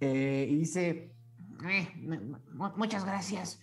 Eh, 0.00 0.46
y 0.50 0.56
dice, 0.56 1.14
Eh, 1.66 1.88
mu- 1.96 2.36
mu- 2.52 2.76
muchas 2.76 3.06
gracias. 3.06 3.60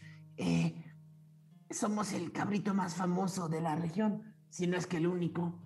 Somos 1.69 2.13
el 2.13 2.31
cabrito 2.31 2.73
más 2.73 2.95
famoso 2.95 3.49
de 3.49 3.61
la 3.61 3.75
región, 3.75 4.33
si 4.49 4.67
no 4.67 4.77
es 4.77 4.87
que 4.87 4.97
el 4.97 5.07
único. 5.07 5.62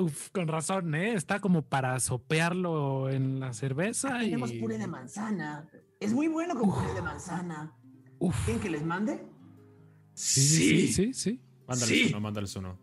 Uf, 0.00 0.30
con 0.30 0.48
razón, 0.48 0.94
¿eh? 0.94 1.12
Está 1.14 1.40
como 1.40 1.62
para 1.62 1.98
sopearlo 2.00 3.10
en 3.10 3.38
la 3.40 3.52
cerveza. 3.52 4.22
y... 4.22 4.26
Tenemos 4.26 4.52
puré 4.52 4.78
de 4.78 4.86
manzana. 4.86 5.68
Es 6.00 6.12
muy 6.12 6.28
bueno 6.28 6.54
con 6.58 6.70
puré 6.72 6.92
de 6.94 7.02
manzana. 7.02 7.76
Uf. 8.18 8.34
¿Quieren 8.44 8.62
que 8.62 8.70
les 8.70 8.84
mande? 8.84 9.22
Sí, 10.14 10.40
sí, 10.40 10.58
sí, 10.58 10.92
sí, 10.92 11.14
sí. 11.14 11.40
Mándales 11.66 11.88
Sí. 11.88 12.06
uno, 12.10 12.20
mándales 12.20 12.56
uno. 12.56 12.78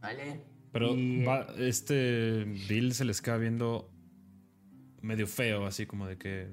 Vale. 0.00 0.44
Pero 0.72 0.94
Y- 0.94 1.24
va- 1.24 1.46
este 1.58 2.44
Bill 2.68 2.94
se 2.94 3.04
les 3.04 3.20
queda 3.20 3.36
viendo 3.36 3.90
medio 5.02 5.26
feo, 5.26 5.66
así 5.66 5.86
como 5.86 6.06
de 6.06 6.16
que 6.16 6.48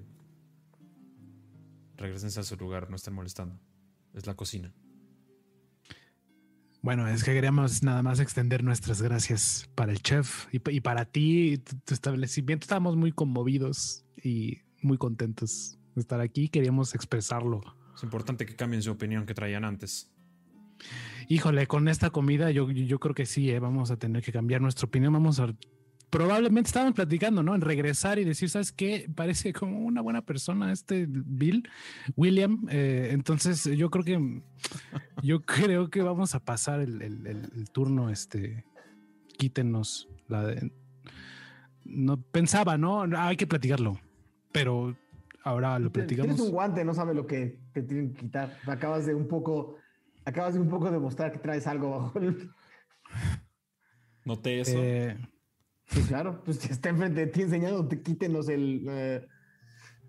regresense 1.98 2.40
a 2.40 2.44
su 2.44 2.56
lugar, 2.58 2.90
no 2.90 2.96
estén 2.96 3.14
molestando. 3.14 3.60
Es 4.14 4.26
la 4.26 4.36
cocina. 4.36 4.74
Bueno, 6.82 7.08
es 7.08 7.24
que 7.24 7.34
queríamos 7.34 7.84
nada 7.84 8.02
más 8.04 8.20
extender 8.20 8.64
nuestras 8.64 9.02
gracias 9.02 9.70
para 9.76 9.92
el 9.92 10.02
chef 10.02 10.46
y, 10.54 10.60
pa- 10.60 10.72
y 10.72 10.80
para 10.80 11.06
ti, 11.06 11.54
y 11.54 11.58
tu, 11.58 11.76
tu 11.80 11.94
establecimiento. 11.94 12.64
Estábamos 12.64 12.96
muy 12.96 13.12
conmovidos 13.12 14.06
y 14.24 14.60
muy 14.82 14.98
contentos 14.98 15.78
de 15.96 16.02
estar 16.02 16.22
aquí. 16.22 16.50
Queríamos 16.50 16.96
expresarlo. 16.96 17.62
Es 17.96 18.04
importante 18.04 18.46
que 18.46 18.56
cambien 18.56 18.84
su 18.84 18.92
opinión 18.92 19.26
que 19.26 19.34
traían 19.34 19.66
antes. 19.66 20.12
Híjole, 21.28 21.66
con 21.66 21.88
esta 21.88 22.12
comida 22.12 22.52
yo, 22.52 22.70
yo 22.70 23.00
creo 23.00 23.16
que 23.16 23.26
sí, 23.26 23.50
eh, 23.50 23.60
vamos 23.60 23.90
a 23.92 23.98
tener 23.98 24.22
que 24.24 24.32
cambiar 24.32 24.62
nuestra 24.62 24.86
opinión. 24.86 25.12
Vamos 25.12 25.40
a... 25.40 25.54
Probablemente 26.10 26.70
estábamos 26.70 26.96
platicando, 26.96 27.44
¿no? 27.44 27.54
En 27.54 27.60
regresar 27.62 28.18
y 28.18 28.24
decir, 28.24 28.50
¿sabes 28.50 28.72
qué? 28.72 29.10
Parece 29.14 29.52
como 29.52 29.80
una 29.80 30.02
buena 30.02 30.22
persona 30.22 30.72
este 30.72 31.06
Bill, 31.10 31.68
William. 32.16 32.66
eh, 32.70 33.10
entonces 33.12 33.66
yo 33.66 33.90
creo 33.90 34.06
que 34.06 34.42
yo 35.22 35.42
creo 35.46 35.90
que 35.90 36.02
vamos 36.02 36.34
a 36.34 36.40
pasar 36.40 36.80
el, 36.80 37.02
el- 37.02 37.28
el- 37.28 37.52
el 37.56 37.70
turno. 37.72 38.10
Este, 38.10 38.64
quítenos 39.38 40.08
la 40.30 40.46
de... 40.48 40.72
No 41.84 42.22
pensaba, 42.22 42.78
¿no? 42.78 43.04
Hay 43.18 43.36
que 43.38 43.48
platicarlo, 43.48 44.00
pero 44.52 44.98
ahora 45.44 45.78
lo 45.80 45.92
Tienes 45.92 46.08
platicamos. 46.08 46.40
un 46.40 46.52
guante, 46.52 46.84
no 46.86 46.94
sabe 46.94 47.14
lo 47.16 47.28
que 47.28 47.60
te 47.74 47.82
tienen 47.84 48.14
que 48.14 48.22
quitar. 48.22 48.58
Acabas 48.66 49.06
de 49.06 49.14
un 49.14 49.28
poco, 49.28 49.76
acabas 50.26 50.54
de 50.54 50.60
un 50.62 50.70
poco 50.70 50.90
demostrar 50.90 51.32
que 51.34 51.40
traes 51.40 51.68
algo 51.68 51.90
bajo 51.92 52.20
el... 52.20 52.50
Noté 54.26 54.60
eso. 54.62 54.72
Eh, 54.76 55.18
Sí, 55.88 56.02
claro, 56.04 56.42
pues 56.46 56.58
si 56.58 56.72
está 56.72 56.90
enfrente 56.90 57.22
de 57.22 57.28
ti 57.28 57.42
enseñando, 57.44 57.88
te 57.88 58.02
quítenos 58.02 58.50
el... 58.50 58.86
eh, 58.90 59.28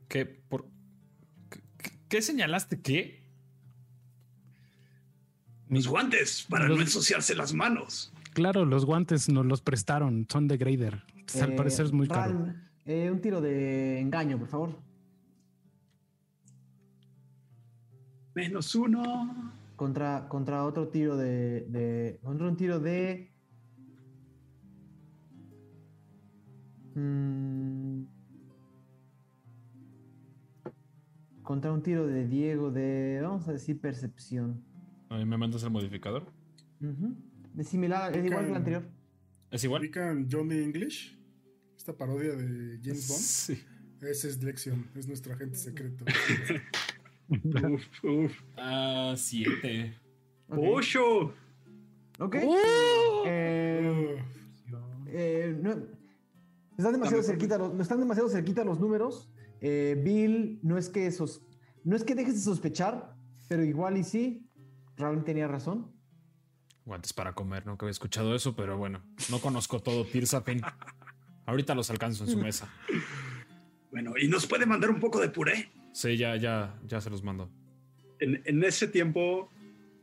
¿Qué, 0.09 0.24
por, 0.26 0.66
qué, 1.51 1.91
qué 2.09 2.22
señalaste? 2.22 2.81
¿Qué? 2.81 3.22
Los 5.68 5.87
guantes 5.87 6.47
para 6.49 6.66
Los- 6.68 6.76
no 6.79 6.83
ensuciarse 6.83 7.35
las 7.35 7.53
manos. 7.53 8.12
Claro, 8.33 8.64
los 8.64 8.85
guantes 8.85 9.29
nos 9.29 9.45
los 9.47 9.61
prestaron, 9.61 10.26
son 10.31 10.49
de 10.49 10.57
Grader. 10.57 11.03
Al 11.43 11.53
eh, 11.53 11.57
parecer 11.57 11.87
es 11.87 11.93
muy 11.93 12.09
caro. 12.09 12.55
Eh, 12.87 13.11
un 13.11 13.20
tiro 13.20 13.41
de 13.41 14.01
engaño, 14.01 14.39
por 14.39 14.49
favor. 14.49 14.79
Menos 18.35 18.74
uno. 18.74 19.53
Contra, 19.76 20.26
contra 20.29 20.64
otro 20.64 20.89
tiro 20.89 21.16
de, 21.16 21.62
de- 21.68 22.18
Contra 22.22 22.49
un 22.49 22.57
tiro 22.57 22.81
de. 22.81 23.31
Mm, 26.99 28.07
contra 31.43 31.73
un 31.73 31.83
tiro 31.83 32.07
de 32.07 32.27
Diego 32.27 32.71
de. 32.71 33.21
Vamos 33.23 33.49
a 33.49 33.53
decir 33.53 33.81
percepción. 33.81 34.63
¿A 35.09 35.17
mí 35.17 35.25
me 35.25 35.37
mandas 35.39 35.63
el 35.63 35.71
modificador? 35.71 36.27
Es 37.57 37.69
similar, 37.69 38.17
es 38.17 38.25
igual 38.25 38.45
que 38.45 38.51
el 38.51 38.57
anterior. 38.57 38.83
¿Es 39.51 39.65
igual? 39.65 39.83
¿Ubican 39.83 40.29
Johnny 40.31 40.59
English? 40.59 41.19
Esta 41.77 41.97
parodia 41.97 42.35
de 42.35 42.79
James 42.83 43.09
Bond. 43.09 43.21
Sí. 43.21 43.63
Ese 44.03 44.29
es 44.29 44.43
Lexion, 44.43 44.87
es 44.95 45.09
nuestro 45.09 45.33
agente 45.33 45.57
secreto. 45.57 46.05
Uf, 47.29 48.05
uf. 48.05 48.43
Ah, 48.57 49.15
siete. 49.17 49.95
Ok. 50.49 50.59
Ocho. 50.63 51.35
Ok. 52.19 52.37
¡Oh! 52.43 53.23
Eh, 53.27 54.19
eh, 55.09 55.57
no, 55.61 55.77
están 56.79 56.93
demasiado 56.93 57.22
cerquita, 57.22 57.59
los- 57.59 57.79
están 57.81 58.01
demasiado 58.01 58.29
cerquita 58.29 58.64
los 58.64 58.79
números. 58.81 59.29
Eh, 59.61 60.01
Bill 60.05 60.61
no 60.62 60.79
es 60.79 60.89
que 60.89 61.11
sos- 61.11 61.43
no 61.85 61.97
es 61.97 62.05
que 62.05 62.14
dejes 62.14 62.35
de 62.35 62.41
sospechar, 62.41 63.14
pero 63.49 63.64
igual 63.64 63.97
y 63.97 64.05
sí, 64.05 64.49
realmente 64.97 65.26
tenía 65.26 65.49
razón. 65.49 65.93
Guantes 66.85 67.12
para 67.12 67.35
comer, 67.35 67.66
nunca 67.66 67.85
había 67.85 67.91
escuchado 67.91 68.35
eso, 68.35 68.55
pero 68.57 68.79
bueno, 68.79 69.03
no 69.31 69.41
conozco 69.41 69.81
todo 69.81 70.05
Tirsapin. 70.07 70.62
Ahorita 71.47 71.74
los 71.74 71.91
alcanzo 71.91 72.24
en 72.24 72.31
su 72.31 72.39
mesa. 72.39 72.68
Bueno, 73.91 74.12
¿y 74.20 74.29
nos 74.29 74.47
puede 74.47 74.66
mandar 74.66 74.91
un 74.91 75.01
poco 75.01 75.20
de 75.20 75.29
puré? 75.31 75.70
Sí, 75.93 76.16
ya, 76.16 76.37
ya, 76.37 76.79
ya 76.87 77.01
se 77.01 77.11
los 77.11 77.22
mando. 77.22 77.51
En, 78.20 78.41
en 78.45 78.62
ese 78.64 78.87
tiempo, 78.89 79.51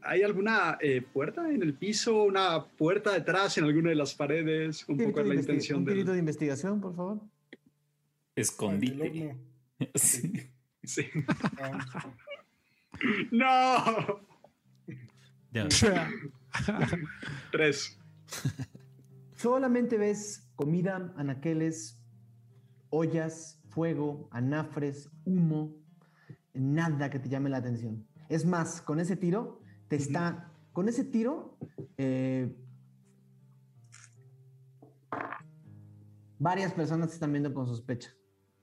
¿hay 0.05 0.23
alguna 0.23 0.77
eh, 0.81 1.01
puerta 1.01 1.49
en 1.49 1.61
el 1.63 1.73
piso? 1.73 2.23
¿Una 2.23 2.65
puerta 2.65 3.13
detrás 3.13 3.57
en 3.57 3.65
alguna 3.65 3.89
de 3.89 3.95
las 3.95 4.13
paredes? 4.13 4.87
Un 4.87 4.97
poco 4.97 5.21
la 5.21 5.29
de, 5.29 5.35
investi- 5.35 5.39
intención 5.39 5.79
un 5.79 5.85
del... 5.85 6.05
de 6.05 6.17
investigación, 6.17 6.81
por 6.81 6.95
favor. 6.95 7.19
Escondite. 8.35 9.37
Sí. 9.95 10.31
Sí. 10.83 11.07
¡No! 13.31 14.21
Tres. 17.51 17.99
Solamente 19.35 19.97
ves 19.97 20.47
comida, 20.55 21.13
anaqueles, 21.17 22.01
ollas, 22.89 23.59
fuego, 23.67 24.29
anafres, 24.31 25.09
humo, 25.25 25.75
nada 26.53 27.09
que 27.09 27.19
te 27.19 27.27
llame 27.27 27.49
la 27.49 27.57
atención. 27.57 28.07
Es 28.29 28.45
más, 28.45 28.81
con 28.81 29.01
ese 29.01 29.17
tiro, 29.17 29.61
te 29.87 29.95
está, 29.95 30.51
con 30.73 30.89
ese 30.89 31.03
tiro, 31.03 31.57
eh, 31.97 32.53
varias 36.39 36.73
personas 36.73 37.09
te 37.09 37.13
están 37.15 37.31
viendo 37.31 37.53
con 37.53 37.67
sospecha. 37.67 38.13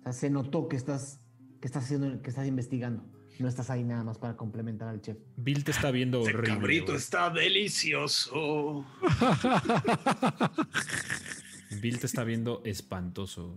O 0.01 0.03
sea, 0.05 0.13
se 0.13 0.31
notó 0.31 0.69
que 0.69 0.77
estás, 0.77 1.21
que 1.61 1.67
estás 1.67 1.85
haciendo, 1.85 2.21
que 2.23 2.31
estás 2.31 2.47
investigando. 2.47 3.05
No 3.39 3.49
estás 3.49 3.71
ahí 3.71 3.83
nada 3.83 4.05
más 4.05 4.19
para 4.19 4.37
complementar 4.37 4.89
al 4.89 5.01
chef. 5.01 5.17
Bill 5.37 5.65
te 5.65 5.71
está 5.71 5.91
viendo 5.91 6.21
Ese 6.21 6.37
horrible. 6.37 6.55
cabrito 6.55 6.95
está 6.95 7.31
delicioso. 7.31 8.85
Bill 11.81 11.99
te 11.99 12.07
está 12.07 12.25
viendo 12.25 12.61
espantoso. 12.65 13.57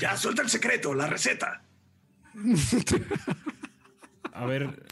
Ya, 0.00 0.16
suelta 0.16 0.42
el 0.42 0.48
secreto, 0.48 0.92
la 0.92 1.06
receta. 1.06 1.62
A 4.42 4.46
ver, 4.46 4.86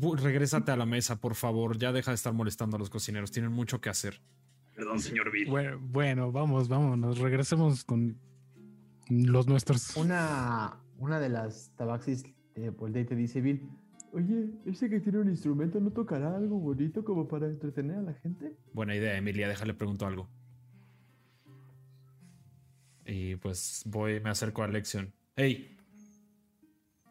bu- 0.00 0.16
regrésate 0.16 0.72
a 0.72 0.76
la 0.76 0.86
mesa, 0.86 1.20
por 1.20 1.34
favor. 1.34 1.78
Ya 1.78 1.92
deja 1.92 2.10
de 2.10 2.16
estar 2.16 2.32
molestando 2.32 2.76
a 2.76 2.78
los 2.78 2.90
cocineros. 2.90 3.30
Tienen 3.30 3.52
mucho 3.52 3.80
que 3.80 3.88
hacer. 3.88 4.20
Perdón, 4.74 4.98
señor 5.00 5.30
Bill. 5.30 5.48
bueno, 5.48 5.78
bueno, 5.80 6.32
vamos, 6.32 6.68
vámonos. 6.68 7.18
Regresemos 7.18 7.84
con 7.84 8.18
los 9.08 9.46
nuestros. 9.46 9.96
Una, 9.96 10.80
una 10.98 11.20
de 11.20 11.28
las 11.28 11.70
tabaxis 11.76 12.24
te 12.54 12.70
voltea 12.70 13.02
y 13.02 13.04
te 13.04 13.14
dice, 13.16 13.40
Bill, 13.40 13.68
oye, 14.12 14.50
ese 14.66 14.88
que 14.88 15.00
tiene 15.00 15.18
un 15.18 15.28
instrumento 15.28 15.78
no 15.80 15.90
tocará 15.90 16.34
algo 16.34 16.58
bonito 16.58 17.04
como 17.04 17.28
para 17.28 17.46
entretener 17.46 17.96
a 17.98 18.02
la 18.02 18.14
gente. 18.14 18.56
Buena 18.72 18.96
idea, 18.96 19.16
Emilia. 19.16 19.48
Déjale 19.48 19.74
pregunto 19.74 20.06
algo. 20.06 20.28
Y 23.06 23.36
pues 23.36 23.82
voy, 23.86 24.20
me 24.20 24.30
acerco 24.30 24.62
a 24.62 24.68
Lexion. 24.68 25.12
Hey, 25.36 25.76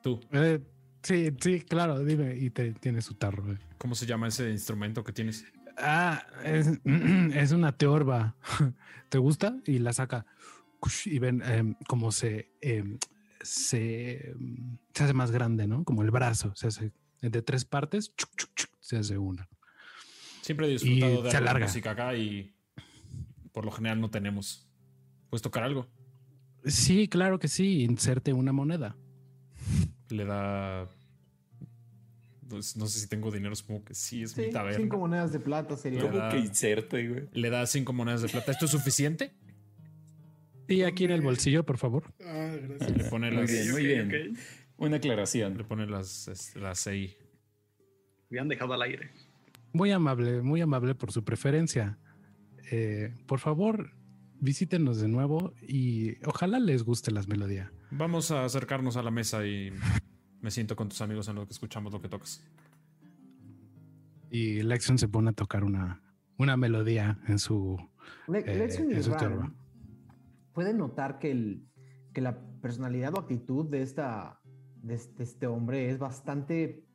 tú, 0.02 0.20
Eh, 0.32 0.60
sí, 1.04 1.30
sí, 1.40 1.62
claro, 1.62 2.04
dime. 2.04 2.36
Y 2.38 2.50
te 2.50 2.74
tiene 2.74 3.02
su 3.02 3.16
tarro. 3.16 3.52
eh. 3.54 3.58
¿cómo 3.78 3.96
se 3.96 4.06
llama 4.06 4.28
ese 4.28 4.50
instrumento 4.52 5.04
que 5.04 5.14
tienes? 5.14 5.46
Ah, 5.78 6.26
es, 6.44 6.68
es 7.34 7.52
una 7.52 7.72
teorba. 7.78 8.36
¿Te 9.10 9.18
gusta? 9.18 9.56
Y 9.66 9.80
la 9.80 9.94
saca. 9.94 10.26
Y 11.06 11.20
ven 11.20 11.42
em, 11.44 11.76
cómo 11.88 12.12
se, 12.12 12.52
em, 12.62 12.98
se, 13.42 14.30
em, 14.32 14.78
se 14.94 15.04
hace 15.04 15.14
más 15.14 15.32
grande, 15.32 15.68
¿no? 15.68 15.84
Como 15.84 16.02
el 16.04 16.12
brazo. 16.12 16.54
Se 16.56 16.68
hace 16.68 16.92
de 17.22 17.42
tres 17.42 17.66
partes. 17.66 18.14
se 18.80 18.98
hace 18.98 19.18
una. 19.18 19.48
Siempre 20.42 20.68
he 20.68 20.70
disfrutado 20.72 21.20
Y 21.20 21.24
de 21.24 21.32
se 21.32 21.38
alarga. 21.38 21.66
música 21.66 21.92
acá 21.92 22.16
y 22.16 22.54
por 23.52 23.66
lo 23.66 23.72
general 23.72 24.00
no 24.02 24.10
tenemos. 24.10 24.68
¿Puedes 25.30 25.42
tocar 25.44 25.64
algo? 25.64 25.88
Sí, 26.66 27.08
claro 27.08 27.40
que 27.40 27.48
sí. 27.48 27.84
Inserte 27.84 28.34
una 28.34 28.52
moneda. 28.52 28.96
Le 30.10 30.26
da. 30.26 30.88
pues, 32.50 32.76
no 32.78 32.88
sé 32.88 33.00
si 33.00 33.08
tengo 33.08 33.32
dinero, 33.32 33.56
supongo 33.56 33.86
que 33.86 33.94
sí, 33.94 34.24
es 34.24 34.32
Sí, 34.32 34.42
mi 34.42 34.50
taberna. 34.52 34.78
cinco 34.80 34.98
monedas 34.98 35.32
de 35.32 35.40
plata 35.40 35.78
sería. 35.78 36.02
Le 36.02 36.08
¿Cómo 36.10 36.18
da- 36.20 36.30
que 36.30 36.40
inserte, 36.40 37.08
güey? 37.08 37.28
Le 37.32 37.50
da 37.50 37.66
cinco 37.68 37.94
monedas 37.94 38.22
de 38.24 38.30
plata. 38.30 38.52
¿Esto 38.52 38.66
es 38.66 38.72
suficiente? 38.72 39.32
Y 40.68 40.82
aquí 40.84 41.06
en 41.06 41.12
el 41.12 41.22
bolsillo, 41.22 41.64
por 41.66 41.78
favor. 41.78 42.12
Ah, 42.26 42.56
Le 42.56 43.30
gracias. 43.30 43.72
Muy 43.72 43.86
bien, 43.86 44.08
muy 44.08 44.18
bien. 44.18 44.32
ok. 44.34 44.40
Una 44.78 44.98
aclaración. 44.98 45.58
Le 45.58 45.64
pone 45.64 45.86
las, 45.88 46.28
este, 46.28 46.60
las 46.60 46.80
seis. 46.80 47.16
Habían 48.30 48.48
dejado 48.48 48.74
al 48.74 48.82
aire. 48.84 49.10
Muy 49.74 49.92
amable, 49.92 50.42
muy 50.42 50.62
amable 50.62 50.96
por 50.96 51.12
su 51.12 51.24
preferencia. 51.24 51.98
Eh, 52.72 53.14
por 53.28 53.40
favor, 53.40 53.92
visítenos 54.40 55.00
de 55.02 55.08
nuevo 55.08 55.54
y 55.68 56.18
ojalá 56.26 56.60
les 56.60 56.84
guste 56.84 57.12
las 57.12 57.28
melodías. 57.28 57.72
Vamos 57.92 58.32
a 58.32 58.46
acercarnos 58.46 58.98
a 58.98 59.04
la 59.04 59.12
mesa 59.12 59.46
y 59.46 59.72
me 60.42 60.52
siento 60.52 60.76
con 60.76 60.90
tus 60.90 61.02
amigos 61.02 61.28
en 61.28 61.36
lo 61.36 61.46
que 61.46 61.54
escuchamos 61.54 61.92
lo 61.92 62.02
que 62.02 62.10
tocas. 62.10 62.44
Y 64.30 64.62
Lexion 64.62 64.98
se 65.00 65.08
pone 65.08 65.32
a 65.32 65.34
tocar 65.34 65.64
una, 65.64 66.02
una 66.38 66.56
melodía 66.56 67.20
en 67.28 67.40
su, 67.40 67.78
Le- 68.28 68.40
eh, 68.40 68.56
Lexion 68.56 68.92
y 68.92 68.94
en 68.96 69.04
su 69.04 69.12
Ran 69.12 69.20
turba. 69.20 69.52
pueden 70.54 70.78
notar 70.78 71.18
que, 71.18 71.32
el, 71.32 71.68
que 72.14 72.22
la 72.22 72.40
personalidad 72.62 73.16
o 73.16 73.20
actitud 73.20 73.66
de, 73.68 73.82
esta, 73.82 74.40
de, 74.84 74.94
este, 74.94 75.16
de 75.18 75.24
este 75.24 75.48
hombre 75.48 75.90
es 75.90 75.98
bastante. 75.98 76.86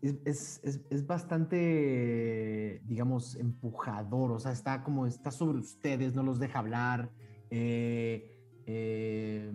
Es, 0.00 0.14
es- 0.24 0.60
es- 0.62 0.80
es 0.90 1.06
bastante, 1.08 2.80
digamos, 2.84 3.34
empujador. 3.34 4.30
O 4.30 4.38
sea, 4.38 4.52
está 4.52 4.84
como 4.84 5.08
está 5.08 5.32
sobre 5.32 5.58
ustedes, 5.58 6.14
no 6.14 6.22
los 6.22 6.38
deja 6.38 6.60
hablar. 6.60 7.10
eh, 7.50 8.32
eh, 8.66 9.50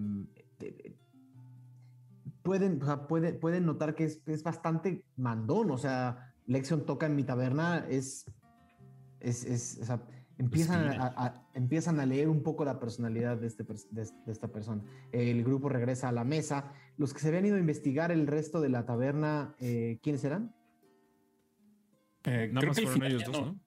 eh, 0.59 0.95
pueden, 2.43 2.81
o 2.81 2.85
sea, 2.85 3.07
puede- 3.07 3.33
pueden 3.33 3.65
notar 3.65 3.93
que 3.95 4.05
es, 4.05 4.21
es 4.25 4.43
bastante 4.43 5.05
mandón. 5.17 5.71
O 5.71 5.77
sea, 5.77 6.33
Lexion 6.47 6.85
toca 6.85 7.05
en 7.05 7.15
mi 7.15 7.23
taberna, 7.23 7.85
es. 7.89 8.25
es, 9.19 9.45
es- 9.45 9.79
o 9.81 9.85
sea, 9.85 10.01
empiezan 10.37 10.99
a, 10.99 11.13
a- 11.15 11.47
empiezan 11.53 11.99
a 11.99 12.05
leer 12.05 12.27
un 12.29 12.41
poco 12.41 12.65
la 12.65 12.79
personalidad 12.79 13.37
de, 13.37 13.45
este, 13.47 13.63
de, 13.63 14.03
de 14.25 14.31
esta 14.31 14.47
persona. 14.51 14.81
El 15.11 15.43
grupo 15.43 15.69
regresa 15.69 16.09
a 16.09 16.11
la 16.11 16.23
mesa. 16.23 16.73
Los 16.97 17.13
que 17.13 17.19
se 17.19 17.27
habían 17.27 17.45
ido 17.45 17.55
a 17.57 17.59
investigar 17.59 18.11
el 18.11 18.25
resto 18.25 18.59
de 18.61 18.69
la 18.69 18.85
taberna, 18.85 19.55
eh, 19.59 19.99
¿quiénes 20.01 20.23
eran? 20.23 20.55
Eh, 22.23 22.49
Nada 22.51 22.61
creo 22.61 22.73
que 22.73 22.81
al 22.81 22.87
final 22.93 23.11
ellos 23.11 23.23
dos, 23.25 23.39
no. 23.39 23.45
¿no? 23.53 23.59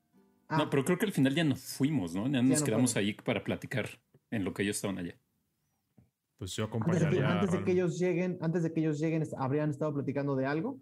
Ah, 0.48 0.58
No, 0.58 0.70
pero 0.70 0.84
creo 0.84 0.98
que 0.98 1.06
al 1.06 1.12
final 1.12 1.34
ya 1.34 1.44
nos 1.44 1.60
fuimos, 1.60 2.14
¿no? 2.14 2.28
Ya 2.28 2.42
nos 2.42 2.60
no 2.60 2.66
quedamos 2.66 2.92
fueron. 2.92 3.08
ahí 3.08 3.14
para 3.14 3.42
platicar 3.44 3.88
en 4.30 4.44
lo 4.44 4.52
que 4.52 4.62
ellos 4.62 4.76
estaban 4.76 4.98
allá. 4.98 5.16
Pues 6.38 6.54
yo 6.56 6.64
antes, 6.64 6.80
de 6.80 6.90
que, 6.90 6.96
acompañaría. 6.96 7.32
antes 7.40 7.50
de 7.52 7.58
a- 7.58 7.64
que 7.64 7.72
ellos 7.72 7.98
lleguen, 7.98 8.38
antes 8.40 8.62
de 8.62 8.72
que 8.72 8.80
ellos 8.80 8.98
lleguen, 8.98 9.24
habrían 9.38 9.70
estado 9.70 9.94
platicando 9.94 10.34
de 10.36 10.46
algo. 10.46 10.78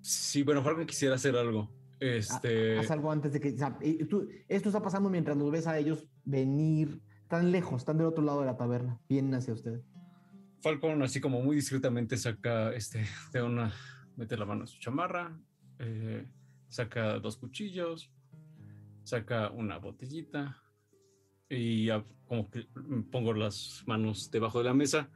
Sí, 0.00 0.42
bueno, 0.42 0.62
Falcon 0.62 0.86
quisiera 0.86 1.14
hacer 1.14 1.36
algo. 1.36 1.70
Ha- 1.94 1.96
Este. 2.04 2.78
Haz 2.78 2.90
algo 2.90 3.10
antes 3.12 3.32
de 3.32 3.40
que. 3.40 3.54
o 3.54 3.58
sea, 3.58 3.78
tú- 4.08 4.28
esto 4.48 4.68
está 4.68 4.82
pasando 4.82 5.08
mientras 5.10 5.36
los 5.36 5.50
ves 5.50 5.66
a 5.66 5.78
ellos 5.78 6.06
venir 6.24 7.00
tan 7.28 7.50
lejos, 7.52 7.82
están 7.82 7.98
del 7.98 8.06
otro 8.06 8.22
lado 8.24 8.40
de 8.40 8.46
la 8.46 8.56
taberna, 8.56 9.00
vienen 9.08 9.34
hacia 9.34 9.54
ustedes. 9.54 9.82
Falcon, 10.60 11.02
así 11.02 11.20
como 11.20 11.42
muy 11.42 11.56
discretamente, 11.56 12.16
saca 12.16 12.72
este 12.72 13.04
de 13.32 13.42
una, 13.42 13.72
mete 14.16 14.36
la 14.36 14.46
mano 14.46 14.62
en 14.62 14.66
su 14.66 14.78
chamarra, 14.78 15.38
eh, 15.78 16.26
saca 16.68 17.18
dos 17.18 17.36
cuchillos, 17.36 18.10
saca 19.02 19.50
una 19.50 19.78
botellita 19.78 20.56
y 21.54 21.86
ya 21.86 22.04
como 22.26 22.50
que 22.50 22.66
pongo 23.10 23.32
las 23.32 23.82
manos 23.86 24.30
debajo 24.30 24.58
de 24.58 24.64
la 24.64 24.74
mesa. 24.74 25.10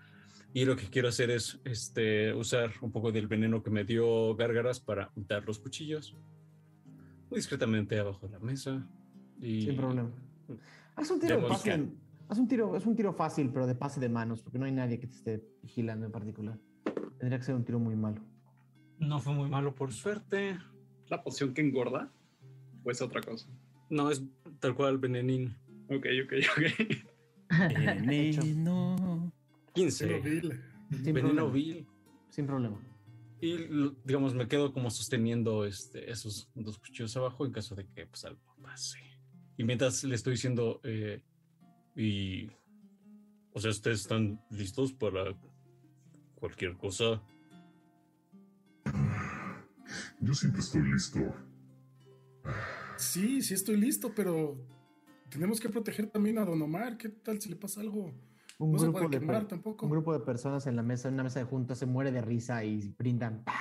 Y 0.55 0.65
lo 0.65 0.77
que 0.77 0.89
quiero 0.89 1.09
hacer 1.09 1.31
es 1.31 1.61
este, 1.65 2.33
usar 2.33 2.73
un 2.81 2.91
poco 2.91 3.13
del 3.13 3.27
veneno 3.27 3.63
que 3.63 3.71
me 3.71 3.85
dio 3.85 4.35
Gárgaras 4.35 4.81
para 4.81 5.11
untar 5.15 5.45
los 5.45 5.59
cuchillos. 5.59 6.17
Muy 7.31 7.39
discretamente 7.39 7.99
abajo 7.99 8.27
de 8.27 8.33
la 8.33 8.39
mesa. 8.39 8.89
Y 9.41 9.63
Sin 9.63 9.77
problema. 9.77 10.11
Haz 10.97 11.11
un 11.11 11.21
tiro 11.21 11.47
fácil. 11.47 11.97
Haz 12.29 12.39
un 12.39 12.49
tiro, 12.49 12.77
es 12.77 12.85
un 12.85 12.97
tiro 12.97 13.13
fácil, 13.13 13.51
pero 13.51 13.67
de 13.67 13.75
pase 13.75 14.01
de 14.01 14.09
manos, 14.09 14.43
porque 14.43 14.59
no 14.59 14.67
hay 14.67 14.73
nadie 14.73 14.99
que 14.99 15.07
te 15.07 15.15
esté 15.15 15.45
vigilando 15.63 16.07
en 16.07 16.13
particular. 16.13 16.59
Tendría 17.19 17.39
que 17.39 17.45
ser 17.45 17.55
un 17.55 17.65
tiro 17.65 17.79
muy 17.79 17.97
malo. 17.97 18.23
No 18.99 19.19
fue 19.19 19.33
muy 19.33 19.49
malo 19.49 19.75
por 19.75 19.93
suerte. 19.93 20.59
¿La 21.09 21.23
poción 21.23 21.55
que 21.55 21.63
engorda? 21.63 22.13
¿O 22.85 22.91
es 22.91 23.01
otra 23.01 23.23
cosa? 23.23 23.49
No, 23.89 24.11
es 24.11 24.23
tal 24.61 24.75
cual 24.75 24.99
venenín. 24.99 25.57
Ok, 25.91 26.07
ok, 26.25 26.33
ok. 26.53 26.63
Veneno. 28.07 29.33
15. 29.75 30.07
Pero 30.07 30.23
vil. 30.23 30.61
Sin 30.91 31.15
veneno 31.15 31.29
problema. 31.29 31.51
vil. 31.51 31.87
Sin 32.31 32.47
problema. 32.47 32.81
Y 33.41 33.57
digamos, 34.05 34.35
me 34.35 34.49
quedo 34.49 34.73
como 34.73 34.91
sosteniendo 34.91 35.65
este, 35.65 36.11
esos 36.11 36.51
dos 36.55 36.79
cuchillos 36.79 37.17
abajo 37.17 37.47
en 37.47 37.53
caso 37.53 37.75
de 37.75 37.87
que 37.87 38.07
pues, 38.07 38.25
algo 38.25 38.41
pase. 38.61 38.99
Y 39.57 39.65
mientras 39.65 40.05
le 40.05 40.15
estoy 40.15 40.33
diciendo, 40.33 40.81
eh, 40.85 41.23
y. 41.97 42.49
O 43.53 43.61
sea, 43.61 43.71
ustedes 43.71 44.01
están 44.01 44.41
listos 44.51 44.93
para 44.93 45.35
cualquier 46.35 46.77
cosa. 46.77 47.23
Yo 50.21 50.35
siempre 50.35 50.61
estoy 50.61 50.83
listo. 50.83 51.35
Sí, 52.97 53.43
sí 53.43 53.55
estoy 53.55 53.77
listo, 53.77 54.13
pero 54.15 54.57
tenemos 55.31 55.61
que 55.61 55.69
proteger 55.69 56.11
también 56.11 56.39
a 56.39 56.45
Don 56.45 56.61
Omar. 56.63 56.97
¿Qué 56.97 57.09
tal 57.09 57.41
si 57.41 57.49
le 57.49 57.57
pasa 57.57 57.81
algo? 57.81 58.13
Un 58.59 58.73
No 58.73 58.79
se 58.79 58.85
grupo, 58.87 58.99
puede 58.99 59.11
de 59.11 59.21
quemar 59.21 59.37
per- 59.41 59.49
tampoco. 59.49 59.87
un 59.87 59.93
grupo 59.93 60.13
de 60.13 60.21
personas 60.21 60.67
en 60.67 60.75
la 60.77 60.83
mesa, 60.83 61.09
en 61.09 61.15
una 61.15 61.23
mesa 61.25 61.39
de 61.39 61.45
juntas, 61.45 61.79
se 61.79 61.87
muere 61.87 62.11
de 62.11 62.21
risa 62.23 62.65
y 62.65 62.89
brindan 62.99 63.45
¡pah! 63.45 63.55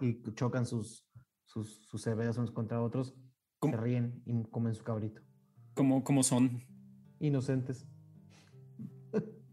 y 0.00 0.20
chocan 0.34 0.66
sus, 0.66 1.06
sus, 1.44 1.86
sus 1.86 2.02
cervezas 2.02 2.36
unos 2.38 2.50
contra 2.50 2.82
otros, 2.82 3.14
¿Cómo? 3.60 3.74
se 3.74 3.80
ríen 3.80 4.22
y 4.26 4.42
comen 4.50 4.74
su 4.74 4.82
cabrito. 4.82 5.22
¿Cómo, 5.74 6.02
cómo 6.02 6.22
son? 6.24 6.62
Inocentes. 7.20 7.86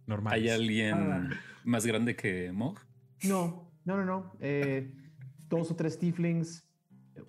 Normal. 0.07 0.33
¿Hay 0.33 0.49
alguien 0.49 0.93
Ah. 0.95 1.29
más 1.63 1.85
grande 1.85 2.15
que 2.15 2.51
Mog? 2.51 2.79
No, 3.23 3.71
no, 3.85 3.97
no, 3.97 4.05
no. 4.05 4.31
Eh, 4.39 4.91
dos 5.47 5.69
o 5.71 5.75
tres 5.75 5.97
tieflings, 5.99 6.67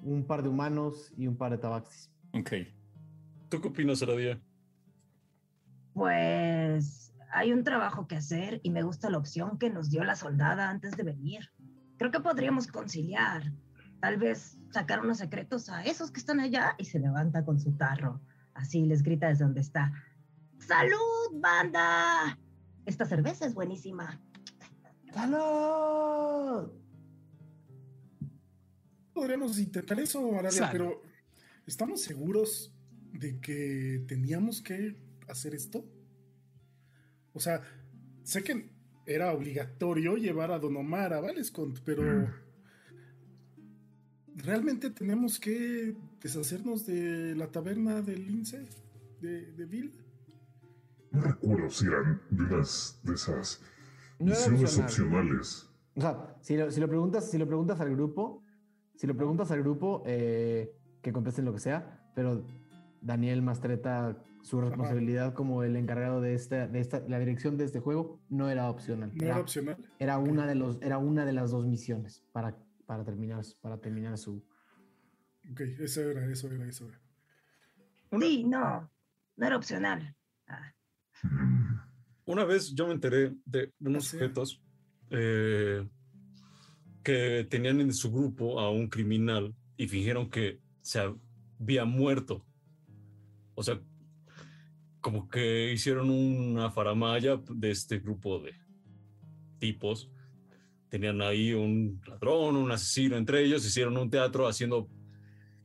un 0.00 0.26
par 0.26 0.42
de 0.42 0.48
humanos 0.48 1.12
y 1.16 1.26
un 1.26 1.36
par 1.36 1.52
de 1.52 1.58
tabaxis. 1.58 2.10
Ok. 2.32 2.52
¿Tú 3.52 3.60
qué 3.60 3.68
opinas, 3.68 4.02
Aradia? 4.02 4.40
Pues 5.92 7.12
hay 7.30 7.52
un 7.52 7.64
trabajo 7.64 8.08
que 8.08 8.16
hacer 8.16 8.62
y 8.62 8.70
me 8.70 8.82
gusta 8.82 9.10
la 9.10 9.18
opción 9.18 9.58
que 9.58 9.68
nos 9.68 9.90
dio 9.90 10.04
la 10.04 10.16
soldada 10.16 10.70
antes 10.70 10.96
de 10.96 11.02
venir. 11.02 11.50
Creo 11.98 12.10
que 12.10 12.20
podríamos 12.20 12.66
conciliar. 12.66 13.52
Tal 14.00 14.16
vez 14.16 14.56
sacar 14.70 15.00
unos 15.00 15.18
secretos 15.18 15.68
a 15.68 15.84
esos 15.84 16.10
que 16.10 16.20
están 16.20 16.40
allá 16.40 16.76
y 16.78 16.86
se 16.86 16.98
levanta 16.98 17.44
con 17.44 17.60
su 17.60 17.72
tarro. 17.72 18.22
Así 18.54 18.86
les 18.86 19.02
grita 19.02 19.28
desde 19.28 19.44
donde 19.44 19.60
está. 19.60 19.92
¡Salud, 20.56 21.38
banda! 21.38 22.38
Esta 22.86 23.04
cerveza 23.04 23.44
es 23.44 23.52
buenísima. 23.52 24.18
¡Salud! 25.12 26.72
Podríamos 29.12 29.58
intentar 29.58 30.00
eso, 30.00 30.26
Arabia, 30.32 30.50
Sal. 30.52 30.68
pero 30.72 31.02
¿estamos 31.66 32.00
seguros 32.00 32.72
de 33.12 33.38
que 33.40 34.04
teníamos 34.08 34.60
que 34.62 34.96
hacer 35.28 35.54
esto? 35.54 35.84
O 37.34 37.40
sea, 37.40 37.62
sé 38.22 38.42
que 38.42 38.70
era 39.06 39.32
obligatorio 39.32 40.16
llevar 40.16 40.52
a 40.52 40.58
Don 40.58 40.76
Omar 40.76 41.12
a 41.12 41.20
Valescont, 41.20 41.78
pero 41.84 42.28
¿realmente 44.36 44.90
tenemos 44.90 45.38
que 45.38 45.96
deshacernos 46.20 46.86
de 46.86 47.34
la 47.36 47.48
taberna 47.48 48.02
del 48.02 48.26
lince 48.26 48.66
de, 49.20 49.52
de 49.52 49.64
Bill? 49.66 49.92
No 51.10 51.20
recuerdo 51.22 51.68
si 51.70 51.86
eran 51.86 52.20
de 52.30 52.42
unas 52.44 52.98
de 53.02 53.14
esas 53.14 53.60
No 54.18 54.26
misiones 54.30 54.78
opcional. 54.78 54.84
opcionales. 54.86 55.68
O 55.94 56.00
sea, 56.00 56.36
si 56.40 56.56
lo, 56.56 56.70
si 56.70 56.80
lo 56.80 56.88
preguntas, 56.88 57.30
si 57.30 57.36
lo 57.38 57.46
preguntas 57.46 57.80
al 57.80 57.90
grupo, 57.90 58.42
si 58.96 59.06
lo 59.06 59.16
preguntas 59.16 59.50
al 59.50 59.62
grupo, 59.62 60.02
eh, 60.06 60.74
que 61.02 61.12
contesten 61.12 61.44
lo 61.44 61.52
que 61.52 61.60
sea, 61.60 62.10
pero 62.14 62.44
Daniel 63.02 63.42
Mastreta, 63.42 64.16
su 64.42 64.60
responsabilidad 64.60 65.34
como 65.34 65.62
el 65.62 65.76
encargado 65.76 66.20
de 66.20 66.34
esta, 66.34 66.66
de 66.68 66.80
esta, 66.80 67.00
la 67.08 67.18
dirección 67.18 67.56
de 67.56 67.64
este 67.64 67.80
juego, 67.80 68.20
no 68.28 68.48
era 68.48 68.70
opcional. 68.70 69.10
¿No 69.14 69.26
era 69.26 69.40
opcional? 69.40 69.76
Era 69.98 70.18
una 70.18 70.46
de 70.46 70.54
los, 70.54 70.80
era 70.82 70.98
una 70.98 71.24
de 71.24 71.32
las 71.32 71.50
dos 71.50 71.66
misiones 71.66 72.24
para, 72.32 72.56
para 72.86 73.04
terminar, 73.04 73.44
para 73.60 73.78
terminar 73.80 74.16
su. 74.18 74.44
Ok, 75.50 75.60
eso 75.80 76.00
era, 76.02 76.24
eso 76.30 76.50
era, 76.50 76.66
eso 76.66 76.88
era. 76.88 77.00
Sí, 78.20 78.44
no, 78.44 78.90
no 79.36 79.46
era 79.46 79.56
opcional. 79.56 80.14
Ah, 80.46 80.72
Una 82.24 82.44
vez 82.44 82.74
yo 82.74 82.86
me 82.86 82.92
enteré 82.92 83.34
de 83.44 83.72
unos 83.80 84.04
Sí. 84.04 84.10
sujetos 84.18 84.62
eh, 85.10 85.88
que 87.02 87.46
tenían 87.50 87.80
en 87.80 87.92
su 87.92 88.12
grupo 88.12 88.60
a 88.60 88.70
un 88.70 88.88
criminal 88.88 89.54
y 89.76 89.88
fingieron 89.88 90.30
que 90.30 90.60
se 90.80 91.00
había 91.00 91.84
muerto. 91.84 92.44
O 93.54 93.62
sea, 93.62 93.80
como 95.00 95.28
que 95.28 95.72
hicieron 95.72 96.10
una 96.10 96.70
faramaya 96.70 97.40
de 97.50 97.70
este 97.70 97.98
grupo 97.98 98.38
de 98.38 98.54
tipos. 99.58 100.10
Tenían 100.88 101.20
ahí 101.22 101.52
un 101.52 102.00
ladrón, 102.06 102.56
un 102.56 102.70
asesino 102.70 103.16
entre 103.16 103.44
ellos, 103.44 103.66
hicieron 103.66 103.96
un 103.96 104.10
teatro 104.10 104.46
haciendo 104.46 104.88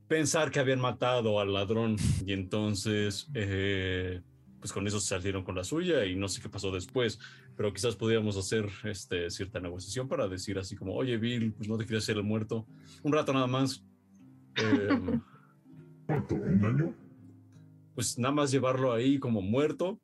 pensar 0.08 0.52
que 0.52 0.60
habían 0.60 0.80
matado 0.80 1.40
al 1.40 1.54
ladrón 1.54 1.98
y 2.26 2.32
entonces 2.32 3.30
eh, 3.34 4.22
pues 4.60 4.72
con 4.72 4.88
eso 4.88 5.00
salieron 5.00 5.44
con 5.44 5.56
la 5.56 5.64
suya 5.64 6.06
y 6.06 6.16
no 6.16 6.28
sé 6.30 6.42
qué 6.42 6.50
pasó 6.50 6.72
después, 6.72 7.20
pero 7.56 7.74
quizás 7.74 7.96
podríamos 7.96 8.38
hacer 8.38 8.70
este, 8.86 9.30
cierta 9.30 9.60
negociación 9.60 10.08
para 10.08 10.28
decir 10.28 10.58
así 10.58 10.76
como, 10.76 10.94
oye 10.96 11.18
Bill, 11.18 11.54
pues 11.54 11.68
no 11.68 11.78
te 11.78 11.86
quieres 11.86 12.04
hacer 12.04 12.18
el 12.18 12.24
muerto, 12.24 12.66
un 13.04 13.14
rato 13.14 13.34
nada 13.34 13.48
más. 13.48 13.84
Eh, 14.60 15.20
¿Cuánto? 16.08 16.34
¿Un 16.34 16.66
año? 16.66 17.07
Pues 17.98 18.20
nada 18.20 18.32
más 18.36 18.52
llevarlo 18.52 18.94
ahí 18.94 19.18
como 19.18 19.42
muerto. 19.42 20.00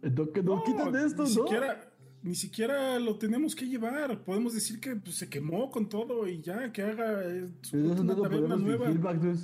No, 0.00 0.32
que 0.32 0.42
no, 0.42 0.62
quitan 0.64 0.90
de 0.90 1.04
esto, 1.04 1.24
ni 1.24 1.34
¿no? 1.34 1.42
Siquiera, 1.44 1.92
ni 2.22 2.34
siquiera 2.34 2.98
lo 2.98 3.18
tenemos 3.18 3.54
que 3.54 3.66
llevar. 3.66 4.24
Podemos 4.24 4.54
decir 4.54 4.80
que 4.80 4.96
pues, 4.96 5.16
se 5.16 5.28
quemó 5.28 5.70
con 5.70 5.86
todo 5.86 6.26
y 6.26 6.40
ya, 6.40 6.72
que 6.72 6.80
haga 6.80 7.22
eh, 7.26 7.46
su- 7.60 7.72
Pero 7.72 7.92
eso 7.92 8.02
una 8.02 8.14
no 8.14 8.16
lo 8.16 8.22
taberna 8.22 8.48
podemos 8.56 8.62
nueva. 9.02 9.36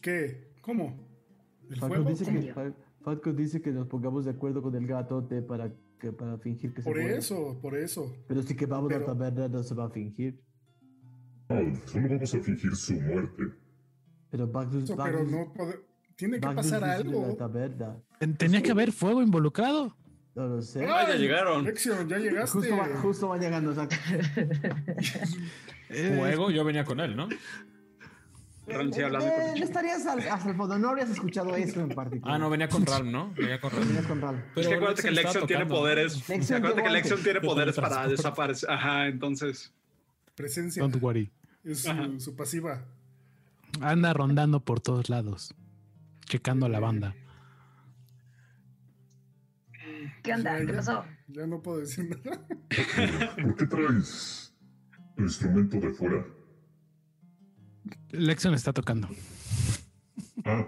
¿Qué? 0.00 0.48
¿Cómo? 0.62 0.96
¿El 1.68 1.76
Falco 1.76 1.94
fuego? 1.96 2.10
dice, 2.10 2.24
que, 2.24 2.72
Falco 3.02 3.32
dice 3.34 3.60
que 3.60 3.70
nos 3.70 3.86
pongamos 3.86 4.24
de 4.24 4.30
acuerdo 4.30 4.62
con 4.62 4.74
el 4.74 4.86
gatote 4.86 5.42
para, 5.42 5.70
que, 6.00 6.10
para 6.12 6.38
fingir 6.38 6.72
que 6.72 6.80
se 6.80 6.88
Por 6.88 6.98
muere. 6.98 7.18
eso, 7.18 7.58
por 7.60 7.76
eso. 7.76 8.10
Pero 8.26 8.42
si 8.42 8.56
quemamos 8.56 8.90
la 8.90 8.98
Pero- 8.98 9.12
taberna 9.12 9.48
no 9.48 9.62
se 9.62 9.74
va 9.74 9.84
a 9.84 9.90
fingir. 9.90 10.40
No, 11.50 11.56
solo 11.86 12.08
vamos 12.08 12.34
a 12.34 12.40
fingir 12.40 12.74
su 12.76 12.94
muerte. 12.94 13.42
Pero 14.30 14.46
Bactus, 14.46 14.84
Eso, 14.84 14.96
pero 15.02 15.24
no 15.24 15.52
Tiene 16.18 16.40
que 16.40 16.48
pasar 16.48 16.82
algo. 16.82 17.38
Tenía 18.36 18.60
que 18.60 18.72
haber 18.72 18.90
fuego 18.90 19.22
involucrado. 19.22 19.96
No 20.34 20.48
lo 20.48 20.62
sé. 20.62 20.84
Ah, 20.84 21.04
ya 21.08 21.14
llegaron. 21.14 21.64
Lexion, 21.64 22.08
ya 22.08 22.18
llegaste. 22.18 22.58
Justo, 22.58 22.76
va, 22.76 22.88
justo 23.00 23.28
va 23.28 23.38
llegando. 23.38 23.72
Juego, 25.88 26.50
yo 26.50 26.64
venía 26.64 26.84
con 26.84 26.98
él, 26.98 27.14
¿no? 27.14 27.28
Ron, 28.66 28.92
sí, 28.92 29.00
hablando 29.00 29.26
Eh, 29.28 29.32
con 29.32 29.42
el 29.46 29.54
chico. 29.54 29.66
estarías 29.66 30.06
al, 30.06 30.18
hasta 30.28 30.50
el 30.50 30.56
fondo, 30.56 30.76
no 30.76 30.88
habrías 30.90 31.08
escuchado 31.10 31.54
eso 31.56 31.80
en 31.80 31.88
particular. 31.90 32.34
Ah, 32.34 32.38
no, 32.38 32.50
venía 32.50 32.68
con 32.68 32.84
Ral, 32.84 33.10
¿no? 33.10 33.32
Venía 33.34 33.60
con 33.60 33.70
Ral. 33.70 33.84
Venías 33.84 34.06
con 34.06 34.20
Ral. 34.20 34.44
Es 34.56 34.66
que 34.66 34.74
acuérdate 34.74 35.02
que 35.02 35.10
Lexion 35.12 35.46
tiene 35.46 35.66
poderes. 35.66 36.28
Lexion 36.28 36.58
acuérdate 36.58 36.82
que 36.82 36.90
Lexion 36.90 37.22
tiene 37.22 37.40
De 37.40 37.46
poderes 37.46 37.76
para 37.76 38.08
desaparecer. 38.08 38.68
Ajá, 38.70 39.06
entonces. 39.06 39.72
Presencia. 40.34 40.82
Don't 40.82 41.00
worry. 41.00 41.30
Es 41.64 41.86
su 42.18 42.34
pasiva. 42.34 42.82
Anda 43.80 44.12
rondando 44.12 44.60
por 44.60 44.80
todos 44.80 45.08
lados, 45.08 45.54
checando 46.28 46.66
a 46.66 46.68
la 46.68 46.80
banda. 46.80 47.14
¿Qué 50.22 50.34
onda? 50.34 50.58
Ya, 50.58 50.66
¿Qué 50.66 50.72
pasó? 50.72 51.04
Ya 51.28 51.46
no 51.46 51.62
puedo 51.62 51.78
decir 51.78 52.08
nada. 52.08 52.46
¿Por 53.42 53.56
qué 53.56 53.66
traes 53.66 54.54
tu 55.16 55.22
instrumento 55.22 55.80
de 55.80 55.90
fuera? 55.92 56.26
Lexion 58.10 58.54
está 58.54 58.72
tocando. 58.72 59.08
Ah, 60.44 60.66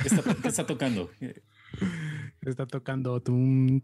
¿Qué 0.00 0.08
está, 0.08 0.34
qué 0.34 0.48
está 0.48 0.66
tocando? 0.66 1.10
Está 2.40 2.66
tocando. 2.66 3.20
tum. 3.22 3.80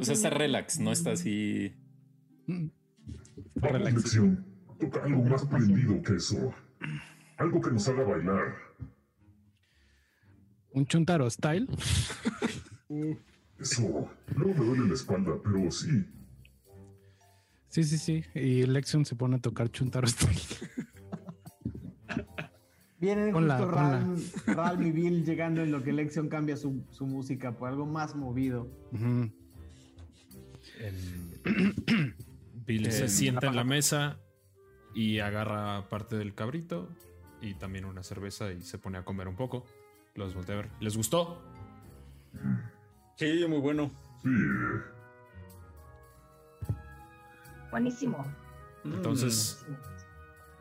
O 0.00 0.04
sea, 0.04 0.14
está 0.14 0.30
relax, 0.30 0.78
no 0.80 0.92
está 0.92 1.12
así. 1.12 1.74
Mm. 2.46 2.68
Relax. 3.56 3.94
lección. 3.94 4.55
Toca 4.78 5.04
algo 5.04 5.24
más 5.24 5.44
prendido 5.46 6.02
que 6.02 6.14
eso. 6.16 6.52
Algo 7.38 7.60
que 7.60 7.70
nos 7.70 7.88
haga 7.88 8.04
bailar. 8.04 8.54
Un 10.72 10.86
chuntaro 10.86 11.28
style. 11.30 11.66
Eso. 13.58 14.10
Luego 14.34 14.54
me 14.58 14.66
duele 14.66 14.88
la 14.88 14.94
espalda, 14.94 15.32
pero 15.42 15.70
sí. 15.70 16.04
Sí, 17.68 17.84
sí, 17.84 17.98
sí. 17.98 18.24
Y 18.34 18.64
Lexion 18.66 19.04
se 19.04 19.16
pone 19.16 19.36
a 19.36 19.38
tocar 19.38 19.70
chuntaro 19.70 20.06
style. 20.06 20.40
Vienen 22.98 23.32
Ponla, 23.32 23.58
justo. 23.58 23.70
Ral, 23.72 24.16
Ral 24.46 24.86
y 24.86 24.90
Bill 24.90 25.24
llegando 25.24 25.62
en 25.62 25.70
lo 25.70 25.82
que 25.82 25.92
Lexion 25.92 26.28
cambia 26.28 26.56
su, 26.56 26.82
su 26.90 27.06
música 27.06 27.52
por 27.52 27.68
algo 27.68 27.86
más 27.86 28.14
movido. 28.14 28.70
Bill 32.66 32.86
Eh, 32.86 32.90
se 32.90 33.08
sienta 33.08 33.46
en 33.46 33.56
la 33.56 33.64
mesa 33.64 34.18
y 34.96 35.20
agarra 35.20 35.88
parte 35.90 36.16
del 36.16 36.34
cabrito 36.34 36.88
y 37.42 37.54
también 37.54 37.84
una 37.84 38.02
cerveza 38.02 38.50
y 38.50 38.62
se 38.62 38.78
pone 38.78 38.96
a 38.96 39.04
comer 39.04 39.28
un 39.28 39.36
poco. 39.36 39.64
Los 40.14 40.34
voltea 40.34 40.54
a 40.54 40.58
ver. 40.62 40.70
¿Les 40.80 40.96
gustó? 40.96 41.42
Sí, 43.16 43.44
muy 43.46 43.58
bueno. 43.58 43.90
Sí. 44.22 44.30
Buenísimo. 47.70 48.24
Entonces, 48.84 49.66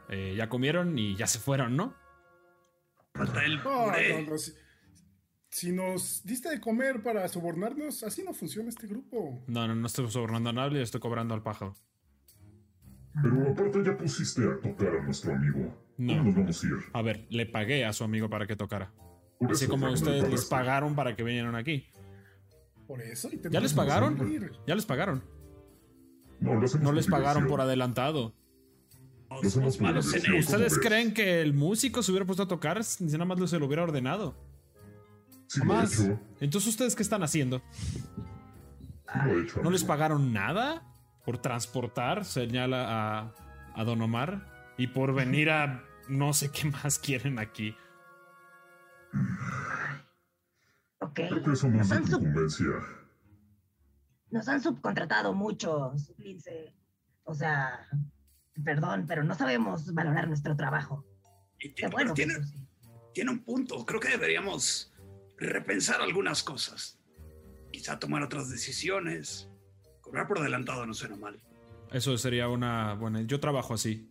eh, 0.09 0.33
ya 0.35 0.49
comieron 0.49 0.97
y 0.97 1.15
ya 1.15 1.27
se 1.27 1.39
fueron, 1.39 1.77
¿no? 1.77 1.93
Falta 3.13 3.45
el 3.45 3.57
No, 3.57 3.85
puré. 3.85 4.23
no, 4.23 4.31
no, 4.31 4.37
si, 4.37 4.51
si 5.49 5.71
nos 5.71 6.25
diste 6.25 6.49
de 6.49 6.59
comer 6.59 7.01
para 7.01 7.27
sobornarnos, 7.29 8.03
así 8.03 8.23
no 8.23 8.33
funciona 8.33 8.67
este 8.67 8.87
grupo. 8.87 9.43
No, 9.47 9.67
no, 9.67 9.75
no 9.75 9.87
estoy 9.87 10.09
sobornando 10.11 10.49
a 10.49 10.53
nadie, 10.53 10.81
estoy 10.81 10.99
cobrando 10.99 11.33
al 11.33 11.43
pájaro. 11.43 11.75
Pero 13.21 13.49
aparte 13.49 13.83
ya 13.85 13.97
pusiste 13.97 14.43
a 14.43 14.59
tocar 14.59 14.95
a 14.97 15.03
nuestro 15.03 15.33
amigo. 15.33 15.73
No. 15.97 16.13
¿Cómo 16.17 16.23
nos 16.25 16.35
vamos 16.35 16.63
a 16.63 16.67
ir? 16.67 16.73
A 16.93 17.01
ver, 17.01 17.25
le 17.29 17.45
pagué 17.45 17.85
a 17.85 17.93
su 17.93 18.03
amigo 18.03 18.29
para 18.29 18.45
que 18.45 18.55
tocara. 18.55 18.91
Por 19.39 19.51
Así 19.51 19.65
eso 19.65 19.71
como 19.71 19.89
ustedes 19.91 20.29
les 20.29 20.45
pagaron 20.45 20.95
para 20.95 21.15
que 21.15 21.23
vinieran 21.23 21.55
aquí. 21.55 21.87
Por 22.87 23.01
eso. 23.01 23.29
y 23.31 23.41
¿Ya 23.49 23.59
les 23.59 23.71
que 23.71 23.77
pagaron? 23.77 24.17
salir. 24.17 24.51
Ya 24.67 24.75
les 24.75 24.85
pagaron. 24.85 25.23
No, 26.39 26.91
les 26.91 27.07
pagaron 27.07 27.47
por 27.47 27.61
adelantado. 27.61 28.33
Lo 29.29 29.39
hacemos 29.39 29.77
por 29.77 29.83
malos 29.87 30.05
en 30.13 30.21
diversión, 30.21 30.35
eso. 30.37 30.51
¿cómo 30.51 30.65
¿Ustedes 30.65 30.79
creen 30.79 31.13
que 31.13 31.41
el 31.41 31.53
músico 31.53 32.03
se 32.03 32.11
hubiera 32.11 32.25
puesto 32.25 32.43
a 32.43 32.47
tocar 32.47 32.83
si 32.83 33.03
nada 33.05 33.25
más 33.25 33.49
se 33.49 33.59
lo 33.59 33.65
hubiera 33.65 33.83
ordenado? 33.83 34.35
Sí. 35.47 35.61
Entonces, 36.39 36.69
¿ustedes 36.69 36.95
qué 36.95 37.03
están 37.03 37.23
haciendo? 37.23 37.61
Sí 39.07 39.29
hecho. 39.43 39.61
¿No 39.61 39.71
les 39.71 39.83
pagaron 39.83 40.33
nada 40.33 40.83
por 41.25 41.37
transportar? 41.39 42.25
Señala 42.25 42.85
a, 43.19 43.33
a 43.73 43.83
Don 43.83 44.01
Omar. 44.01 44.73
Y 44.77 44.87
por 44.87 45.13
venir 45.13 45.49
a 45.49 45.83
no 46.09 46.33
sé 46.33 46.51
qué 46.51 46.65
más 46.69 46.99
quieren 46.99 47.39
aquí. 47.39 47.75
Ok. 50.99 51.13
Creo 51.15 51.43
que 51.43 51.51
es 51.51 51.61
de 51.61 51.67
incumbencia. 51.69 52.67
nos 54.31 54.47
han 54.47 54.61
subcontratado 54.61 55.33
muchos, 55.33 56.13
Lince. 56.17 56.73
O 57.23 57.33
sea, 57.33 57.87
perdón, 58.63 59.05
pero 59.07 59.23
no 59.23 59.33
sabemos 59.35 59.93
valorar 59.93 60.27
nuestro 60.27 60.55
trabajo. 60.55 61.05
Y 61.59 61.69
Qué 61.69 61.87
tiene, 61.87 61.91
bueno. 61.93 62.15
sí. 62.15 62.25
tiene 63.13 63.31
un 63.31 63.43
punto. 63.43 63.85
Creo 63.85 63.99
que 63.99 64.09
deberíamos 64.09 64.93
repensar 65.37 66.01
algunas 66.01 66.43
cosas. 66.43 66.99
Quizá 67.71 67.97
tomar 67.99 68.21
otras 68.23 68.49
decisiones. 68.49 69.49
Cobrar 70.15 70.27
por 70.29 70.39
adelantado 70.39 70.85
no 70.85 70.93
suena 70.93 71.17
mal. 71.17 71.37
Eso 71.91 72.17
sería 72.17 72.47
una 72.47 72.93
buena. 72.93 73.21
Yo 73.23 73.41
trabajo 73.41 73.73
así. 73.73 74.09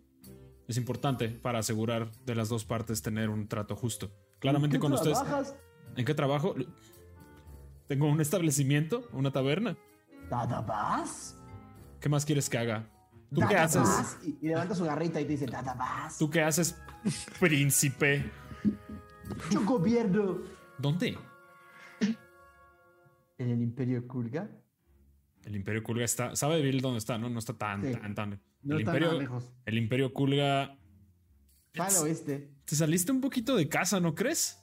Es 0.68 0.76
importante 0.76 1.30
para 1.30 1.60
asegurar 1.60 2.10
de 2.26 2.34
las 2.34 2.50
dos 2.50 2.66
partes 2.66 3.00
tener 3.00 3.30
un 3.30 3.48
trato 3.48 3.74
justo. 3.74 4.10
Claramente 4.38 4.76
¿En 4.76 4.82
qué 4.82 4.84
con 4.84 4.92
ustedes. 4.92 5.18
trabajas? 5.18 5.56
¿En 5.96 6.04
qué 6.04 6.12
trabajo? 6.12 6.54
Tengo 7.86 8.06
un 8.06 8.20
establecimiento, 8.20 9.08
una 9.12 9.30
taberna. 9.30 9.78
¿Nada 10.30 10.60
más? 10.60 11.38
¿Qué 12.00 12.10
más 12.10 12.26
quieres 12.26 12.50
que 12.50 12.58
haga? 12.58 12.86
¿Tú 13.30 13.40
qué 13.40 13.54
¿Nada 13.54 13.62
haces? 13.62 13.80
más? 13.80 14.18
Y, 14.22 14.36
y 14.42 14.48
levanta 14.48 14.74
su 14.74 14.84
garrita 14.84 15.22
y 15.22 15.24
te 15.24 15.30
dice, 15.30 15.46
nada 15.46 15.74
más. 15.74 16.18
¿Tú 16.18 16.28
qué 16.28 16.42
haces, 16.42 16.78
príncipe? 17.40 18.30
Yo 19.50 19.64
gobierno 19.64 20.36
¿Dónde? 20.76 21.16
en 23.38 23.48
el 23.50 23.62
Imperio 23.62 24.06
Kulga. 24.06 24.50
El 25.44 25.56
Imperio 25.56 25.82
Kulga 25.82 26.04
está. 26.04 26.34
¿Sabe 26.36 26.60
Bill 26.62 26.80
dónde 26.80 26.98
está? 26.98 27.18
No, 27.18 27.28
no 27.28 27.38
está 27.38 27.52
tan, 27.54 27.82
Sí. 27.84 27.92
tan, 27.92 28.14
tan. 28.14 28.40
No 28.62 28.76
el, 28.76 28.80
está 28.82 28.92
Imperio, 28.96 29.20
lejos. 29.20 29.52
el 29.66 29.78
Imperio 29.78 30.12
Kulga. 30.14 30.78
Al 31.78 31.96
oeste. 32.02 32.50
Te 32.64 32.76
saliste 32.76 33.12
un 33.12 33.20
poquito 33.20 33.56
de 33.56 33.68
casa, 33.68 34.00
¿no 34.00 34.14
crees? 34.14 34.58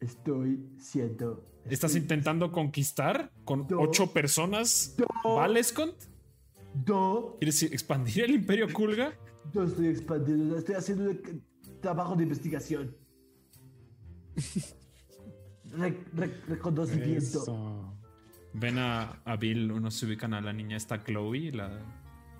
Estoy 0.00 0.68
siendo. 0.78 1.48
¿Estás 1.68 1.94
intentando 1.94 2.50
conquistar 2.50 3.30
con 3.44 3.66
ocho 3.78 4.12
personas 4.12 4.96
No. 5.24 5.34
Valescont? 5.36 5.94
No, 6.86 7.36
¿Quieres 7.38 7.62
expandir 7.64 8.24
el 8.24 8.30
Imperio 8.32 8.72
Kulga? 8.72 9.12
no 9.52 9.64
estoy 9.64 9.88
expandiendo, 9.88 10.56
estoy 10.56 10.74
haciendo 10.76 11.10
un 11.10 11.44
trabajo 11.80 12.16
de 12.16 12.22
investigación. 12.22 12.96
Re- 15.72 16.04
re- 16.14 16.40
reconocimiento. 16.48 17.42
Eso. 17.42 17.96
Ven 18.54 18.78
a, 18.78 19.20
a 19.24 19.36
Bill, 19.36 19.70
unos 19.72 19.94
se 19.94 20.06
ubican 20.06 20.34
a 20.34 20.40
la 20.40 20.52
niña 20.52 20.76
esta 20.76 21.02
Chloe, 21.02 21.52
la, 21.52 21.68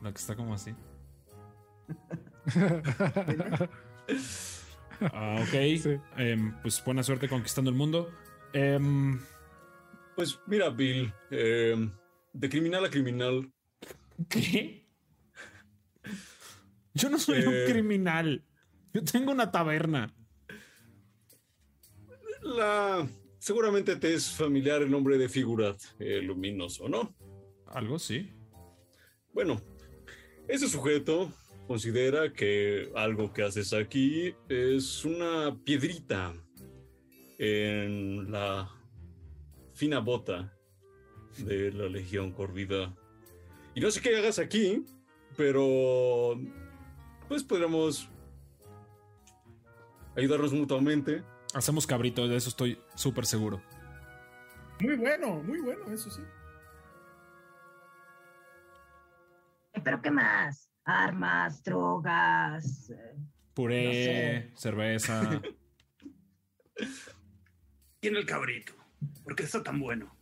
la 0.03 0.13
que 0.13 0.19
está 0.19 0.37
como 0.37 0.55
así. 0.55 0.75
Ah, 5.01 5.37
ok. 5.43 5.55
Em, 6.17 6.55
pues 6.63 6.85
buena 6.85 7.03
suerte 7.03 7.29
conquistando 7.29 7.71
el 7.71 7.77
mundo. 7.77 8.09
Em, 8.53 9.19
Pues 10.15 10.39
mira, 10.47 10.71
Bill, 10.71 11.13
eh, 11.31 11.91
de 12.33 12.49
criminal 12.49 12.85
a 12.85 12.91
criminal, 12.91 13.51
¿Qué? 14.29 14.87
Yo 16.95 17.09
no 17.11 17.19
soy 17.19 17.43
un 17.45 17.55
Eh. 17.55 17.65
criminal. 17.69 18.45
Yo 18.93 19.03
tengo 19.03 19.33
una 19.33 19.51
taberna. 19.51 20.15
la 22.43 23.07
seguramente 23.43 23.97
te 23.97 24.15
es 24.15 24.31
familiar 24.31 24.83
el 24.83 24.91
nombre 24.93 25.19
de 25.19 25.29
Figurat 25.29 25.77
eh, 25.99 26.23
Luminoso, 26.23 26.89
¿no? 26.89 27.13
Algo, 27.67 27.99
sí. 27.99 28.31
Bueno, 29.33 29.61
ese 30.47 30.69
sujeto 30.69 31.33
considera 31.67 32.33
que 32.33 32.93
algo 32.95 33.33
que 33.33 33.43
haces 33.43 33.73
aquí 33.73 34.33
es 34.49 35.05
una 35.05 35.59
piedrita 35.65 36.33
en 37.39 38.31
la 38.31 38.71
fina 39.75 39.99
bota 39.99 40.57
de 41.39 41.73
la 41.73 41.89
Legión 41.89 42.31
Corvida. 42.31 42.95
Y 43.75 43.81
no 43.81 43.91
sé 43.91 44.01
qué 44.01 44.19
hagas 44.19 44.39
aquí, 44.39 44.85
pero 45.37 46.39
pues 47.27 47.43
podríamos 47.43 48.09
ayudarnos 50.15 50.53
mutuamente. 50.53 51.25
Hacemos 51.55 51.87
cabrito, 51.87 52.27
de 52.29 52.37
eso 52.37 52.49
estoy 52.49 52.81
súper 52.95 53.27
seguro. 53.27 53.63
Muy 54.81 54.97
bueno, 54.97 55.43
muy 55.43 55.61
bueno, 55.61 55.93
eso 55.93 56.11
sí. 56.11 56.23
¿Pero 59.85 60.01
qué 60.01 60.11
más? 60.11 60.71
Armas, 60.85 61.63
drogas. 61.63 62.91
eh, 62.91 63.17
Puré, 63.55 64.53
cerveza. 64.57 65.41
Tiene 68.01 68.19
el 68.21 68.27
cabrito. 68.27 68.73
¿Por 69.25 69.37
qué 69.37 69.43
está 69.45 69.63
tan 69.63 69.79
bueno? 69.79 70.17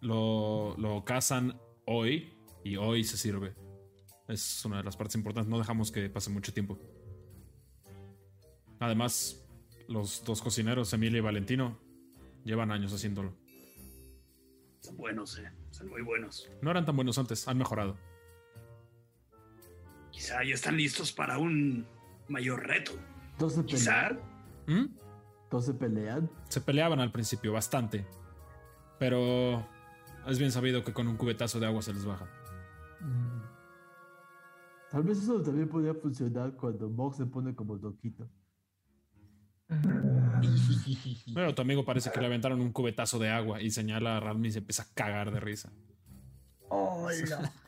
lo, 0.00 0.76
lo 0.78 1.04
cazan 1.04 1.58
hoy 1.86 2.32
y 2.62 2.76
hoy 2.76 3.02
se 3.04 3.16
sirve. 3.16 3.54
Es 4.28 4.64
una 4.64 4.78
de 4.78 4.84
las 4.84 4.96
partes 4.96 5.14
importantes. 5.16 5.48
No 5.50 5.58
dejamos 5.58 5.90
que 5.92 6.08
pase 6.10 6.30
mucho 6.30 6.52
tiempo. 6.52 6.78
Además, 8.80 9.45
los 9.88 10.24
dos 10.24 10.42
cocineros, 10.42 10.92
Emilia 10.92 11.18
y 11.18 11.22
Valentino, 11.22 11.78
llevan 12.44 12.70
años 12.70 12.92
haciéndolo. 12.92 13.34
Son 14.80 14.96
buenos, 14.96 15.38
eh. 15.38 15.50
Son 15.70 15.88
muy 15.88 16.02
buenos. 16.02 16.48
No 16.62 16.70
eran 16.70 16.84
tan 16.86 16.96
buenos 16.96 17.18
antes, 17.18 17.46
han 17.48 17.58
mejorado. 17.58 17.96
Quizá 20.10 20.42
ya 20.44 20.54
están 20.54 20.76
listos 20.76 21.12
para 21.12 21.38
un 21.38 21.86
mayor 22.28 22.66
reto. 22.66 22.92
¿Todos 23.38 23.54
se 23.54 23.64
Quizá. 23.64 24.08
pelean? 24.08 24.20
¿Mm? 24.66 24.96
¿Todos 25.50 25.66
se 25.66 25.74
pelean? 25.74 26.30
Se 26.48 26.60
peleaban 26.60 27.00
al 27.00 27.12
principio 27.12 27.52
bastante. 27.52 28.06
Pero 28.98 29.66
es 30.26 30.38
bien 30.38 30.52
sabido 30.52 30.82
que 30.84 30.92
con 30.92 31.06
un 31.06 31.16
cubetazo 31.16 31.60
de 31.60 31.66
agua 31.66 31.82
se 31.82 31.92
les 31.92 32.04
baja. 32.04 32.26
Mm. 33.00 33.42
Tal 34.90 35.02
vez 35.02 35.18
eso 35.18 35.42
también 35.42 35.68
podría 35.68 35.94
funcionar 35.94 36.54
cuando 36.56 36.88
Mog 36.88 37.14
se 37.14 37.26
pone 37.26 37.54
como 37.54 37.76
loquito. 37.76 38.28
Pero 41.34 41.54
tu 41.54 41.62
amigo 41.62 41.84
parece 41.84 42.10
que 42.10 42.20
le 42.20 42.26
aventaron 42.26 42.60
un 42.60 42.72
cubetazo 42.72 43.18
de 43.18 43.30
agua 43.30 43.60
y 43.60 43.70
señala 43.70 44.16
a 44.16 44.20
Ralmi 44.20 44.48
y 44.48 44.52
se 44.52 44.58
empieza 44.58 44.84
a 44.84 44.94
cagar 44.94 45.30
de 45.32 45.40
risa. 45.40 45.72
Hola. 46.68 47.52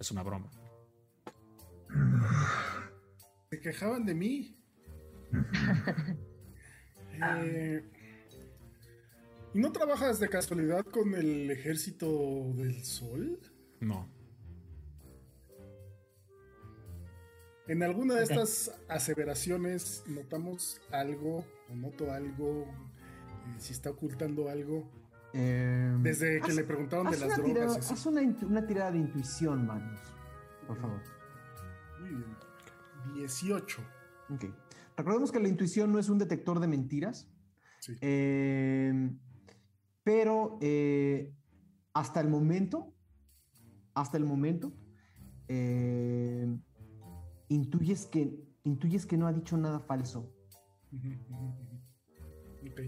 Es 0.00 0.10
una 0.10 0.22
broma. 0.22 0.50
Se 3.50 3.60
quejaban 3.60 4.04
de 4.04 4.14
mí. 4.14 4.56
Eh, 7.16 7.80
¿Y 9.54 9.60
no 9.60 9.70
trabajas 9.70 10.18
de 10.18 10.28
casualidad 10.28 10.84
con 10.84 11.14
el 11.14 11.48
ejército 11.48 12.52
del 12.56 12.82
sol? 12.84 13.38
No. 13.78 14.08
En 17.66 17.82
alguna 17.82 18.14
de 18.16 18.24
estas 18.24 18.72
aseveraciones 18.88 20.04
notamos 20.06 20.80
algo, 20.92 21.44
o 21.70 21.74
noto 21.74 22.12
algo, 22.12 22.64
eh, 22.66 23.54
si 23.58 23.72
está 23.72 23.90
ocultando 23.90 24.48
algo. 24.50 24.90
Em, 25.32 26.02
Desde 26.02 26.40
que 26.40 26.50
haz- 26.50 26.54
le 26.56 26.64
preguntaron 26.64 27.06
de 27.10 27.12
las 27.18 27.22
una 27.26 27.36
drogas. 27.36 27.54
tirada- 27.54 27.76
haz 27.94 28.06
una, 28.06 28.66
tirada 28.66 28.90
de 28.92 28.98
intuición, 28.98 29.66
Magnus. 29.66 30.00
Por 30.66 30.78
favor. 30.78 31.00
Muy 32.00 32.10
bien. 32.10 32.36
18. 33.14 33.82
Ok. 34.30 34.44
Recordemos 34.96 35.32
que 35.32 35.40
la 35.40 35.48
intuición 35.48 35.90
no 35.90 35.98
es 35.98 36.08
un 36.08 36.18
detector 36.18 36.60
de 36.60 36.68
mentiras. 36.68 37.28
Sí. 37.80 37.96
Em, 38.00 39.18
pero 40.04 40.58
eh, 40.60 41.32
hasta 41.94 42.20
el 42.20 42.28
momento, 42.28 42.94
hasta 43.94 44.18
el 44.18 44.24
momento, 44.24 44.72
em, 45.48 46.60
intuyes 47.48 48.06
que 48.06 48.42
intuyes 48.64 49.04
que 49.06 49.16
no 49.16 49.26
ha 49.26 49.32
dicho 49.32 49.56
nada 49.56 49.78
falso. 49.80 50.32
Ujú, 50.92 51.08
ujú, 51.30 51.44
ujú. 51.46 52.70
Ok. 52.70 52.80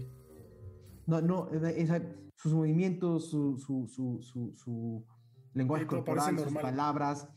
No, 1.05 1.21
no, 1.21 1.49
esa- 1.51 2.01
sus 2.35 2.53
movimientos, 2.53 3.29
su, 3.29 3.57
su, 3.57 3.87
su, 3.87 4.21
su, 4.21 4.53
su 4.55 5.05
lenguaje 5.53 5.83
Sí, 5.85 5.89
corporal, 5.89 6.35
sus 6.35 6.45
normal. 6.45 6.61
palabras. 6.63 7.27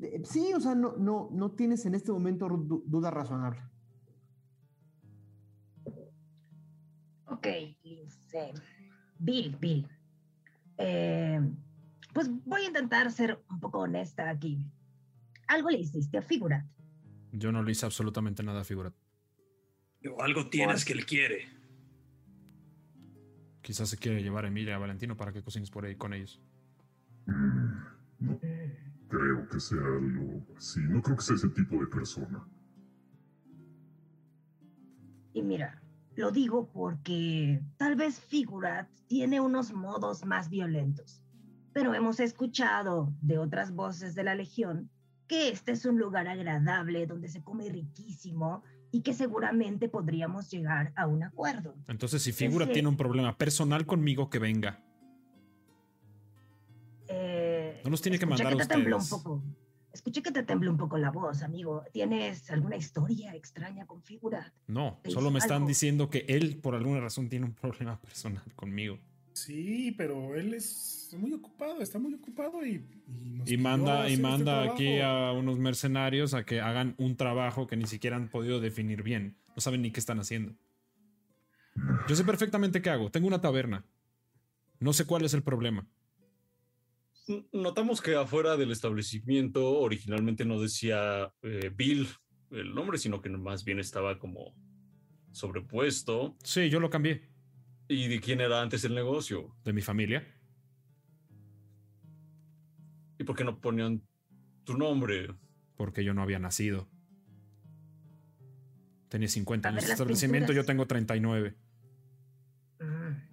Eh, 0.00 0.22
Sí, 0.24 0.52
o 0.54 0.60
sea, 0.60 0.74
no, 0.74 0.96
no, 0.96 1.28
no 1.32 1.50
tienes 1.52 1.84
en 1.86 1.94
este 1.94 2.12
momento 2.12 2.48
du- 2.48 2.84
duda 2.86 3.10
razonable. 3.10 3.60
Ok, 7.26 7.46
Lince. 7.82 8.52
Bill, 9.18 9.56
Bill. 9.60 9.88
Eh, 10.78 11.40
pues 12.14 12.30
voy 12.46 12.62
a 12.62 12.66
intentar 12.68 13.10
ser 13.12 13.42
un 13.50 13.60
poco 13.60 13.80
honesta 13.80 14.30
aquí. 14.30 14.64
Algo 15.48 15.70
le 15.70 15.78
hiciste 15.78 16.18
a 16.18 16.22
Figurat. 16.22 16.64
Yo 17.32 17.52
no 17.52 17.62
le 17.62 17.72
hice 17.72 17.86
absolutamente 17.86 18.42
nada 18.42 18.60
a 18.60 18.64
Figurat. 18.64 18.94
O 20.10 20.22
algo 20.22 20.48
tienes 20.48 20.84
que 20.84 20.92
él 20.92 21.04
quiere. 21.04 21.48
Quizás 23.60 23.88
se 23.88 23.98
quiere 23.98 24.22
llevar 24.22 24.44
a 24.44 24.48
Emilia 24.48 24.72
y 24.72 24.74
a 24.74 24.78
Valentino 24.78 25.16
para 25.16 25.32
que 25.32 25.42
cocines 25.42 25.70
por 25.70 25.84
ahí 25.84 25.96
con 25.96 26.14
ellos. 26.14 26.40
No 27.26 28.38
creo 29.08 29.48
que 29.48 29.60
sea 29.60 29.78
algo 29.78 30.46
así. 30.56 30.80
No 30.80 31.02
creo 31.02 31.16
que 31.16 31.22
sea 31.22 31.36
ese 31.36 31.48
tipo 31.48 31.78
de 31.80 31.86
persona. 31.86 32.46
Y 35.34 35.42
mira, 35.42 35.82
lo 36.16 36.30
digo 36.30 36.70
porque 36.72 37.62
tal 37.76 37.96
vez 37.96 38.20
Figurat 38.20 38.88
tiene 39.06 39.40
unos 39.40 39.72
modos 39.72 40.24
más 40.24 40.48
violentos. 40.48 41.22
Pero 41.72 41.94
hemos 41.94 42.20
escuchado 42.20 43.12
de 43.20 43.38
otras 43.38 43.72
voces 43.72 44.14
de 44.14 44.24
la 44.24 44.34
Legión 44.34 44.90
que 45.28 45.50
este 45.50 45.72
es 45.72 45.84
un 45.84 45.98
lugar 45.98 46.26
agradable 46.26 47.06
donde 47.06 47.28
se 47.28 47.42
come 47.42 47.68
riquísimo 47.68 48.62
y 48.90 49.02
que 49.02 49.12
seguramente 49.12 49.88
podríamos 49.88 50.50
llegar 50.50 50.92
a 50.96 51.06
un 51.06 51.22
acuerdo. 51.22 51.74
Entonces, 51.86 52.22
si 52.22 52.32
Figurat 52.32 52.68
Ese- 52.68 52.74
tiene 52.74 52.88
un 52.88 52.96
problema 52.96 53.36
personal 53.36 53.84
conmigo, 53.86 54.30
que 54.30 54.38
venga. 54.38 54.82
Eh, 57.08 57.80
No 57.84 57.90
nos 57.90 58.02
tiene 58.02 58.18
que 58.18 58.26
mandar 58.26 58.52
a 58.52 58.56
te 58.56 58.66
tembló 58.66 58.96
un 58.96 59.02
ustedes. 59.02 59.22
poco. 59.22 59.42
Escuché 59.92 60.22
que 60.22 60.30
te 60.30 60.42
tembló 60.42 60.70
un 60.70 60.76
poco 60.76 60.98
la 60.98 61.10
voz, 61.10 61.42
amigo. 61.42 61.82
¿Tienes 61.92 62.50
alguna 62.50 62.76
historia 62.76 63.34
extraña 63.34 63.86
con 63.86 64.02
Figurat? 64.02 64.52
No, 64.66 65.00
solo 65.08 65.30
me 65.30 65.38
están 65.38 65.66
diciendo 65.66 66.10
que 66.10 66.24
él, 66.28 66.58
por 66.60 66.74
alguna 66.74 67.00
razón, 67.00 67.28
tiene 67.28 67.46
un 67.46 67.54
problema 67.54 67.98
personal 68.00 68.42
conmigo. 68.54 68.98
Sí, 69.48 69.94
pero 69.96 70.34
él 70.34 70.52
es 70.52 71.08
muy 71.18 71.32
ocupado, 71.32 71.80
está 71.80 71.98
muy 71.98 72.12
ocupado 72.12 72.66
y, 72.66 72.84
y 73.06 73.30
nos 73.30 73.50
Y 73.50 73.56
manda, 73.56 74.06
y 74.06 74.12
este 74.12 74.22
manda 74.22 74.62
aquí 74.62 75.00
a 75.00 75.32
unos 75.32 75.58
mercenarios 75.58 76.34
a 76.34 76.44
que 76.44 76.60
hagan 76.60 76.94
un 76.98 77.16
trabajo 77.16 77.66
que 77.66 77.74
ni 77.74 77.86
siquiera 77.86 78.16
han 78.16 78.28
podido 78.28 78.60
definir 78.60 79.02
bien. 79.02 79.38
No 79.56 79.62
saben 79.62 79.80
ni 79.80 79.90
qué 79.90 80.00
están 80.00 80.20
haciendo. 80.20 80.54
Yo 82.06 82.14
sé 82.14 82.24
perfectamente 82.24 82.82
qué 82.82 82.90
hago. 82.90 83.10
Tengo 83.10 83.26
una 83.26 83.40
taberna. 83.40 83.86
No 84.80 84.92
sé 84.92 85.06
cuál 85.06 85.24
es 85.24 85.32
el 85.32 85.42
problema. 85.42 85.88
Notamos 87.50 88.02
que 88.02 88.16
afuera 88.16 88.58
del 88.58 88.70
establecimiento 88.70 89.78
originalmente 89.78 90.44
no 90.44 90.60
decía 90.60 91.32
eh, 91.40 91.72
Bill 91.74 92.06
el 92.50 92.74
nombre, 92.74 92.98
sino 92.98 93.22
que 93.22 93.30
más 93.30 93.64
bien 93.64 93.78
estaba 93.78 94.18
como 94.18 94.54
sobrepuesto. 95.32 96.36
Sí, 96.44 96.68
yo 96.68 96.80
lo 96.80 96.90
cambié. 96.90 97.37
¿Y 97.88 98.08
de 98.08 98.20
quién 98.20 98.40
era 98.40 98.60
antes 98.60 98.84
el 98.84 98.94
negocio? 98.94 99.56
De 99.64 99.72
mi 99.72 99.80
familia. 99.80 100.26
¿Y 103.18 103.24
por 103.24 103.34
qué 103.34 103.44
no 103.44 103.60
ponían 103.60 104.02
tu 104.64 104.76
nombre? 104.76 105.34
Porque 105.76 106.04
yo 106.04 106.14
no 106.14 106.22
había 106.22 106.38
nacido. 106.38 106.88
Tenía 109.08 109.28
50 109.28 109.68
A 109.68 109.72
ver, 109.72 109.78
años 109.78 109.84
de 109.84 109.88
las 109.88 110.00
establecimiento, 110.00 110.52
yo 110.52 110.64
tengo 110.64 110.86
39. 110.86 111.54
Mm. 112.80 112.84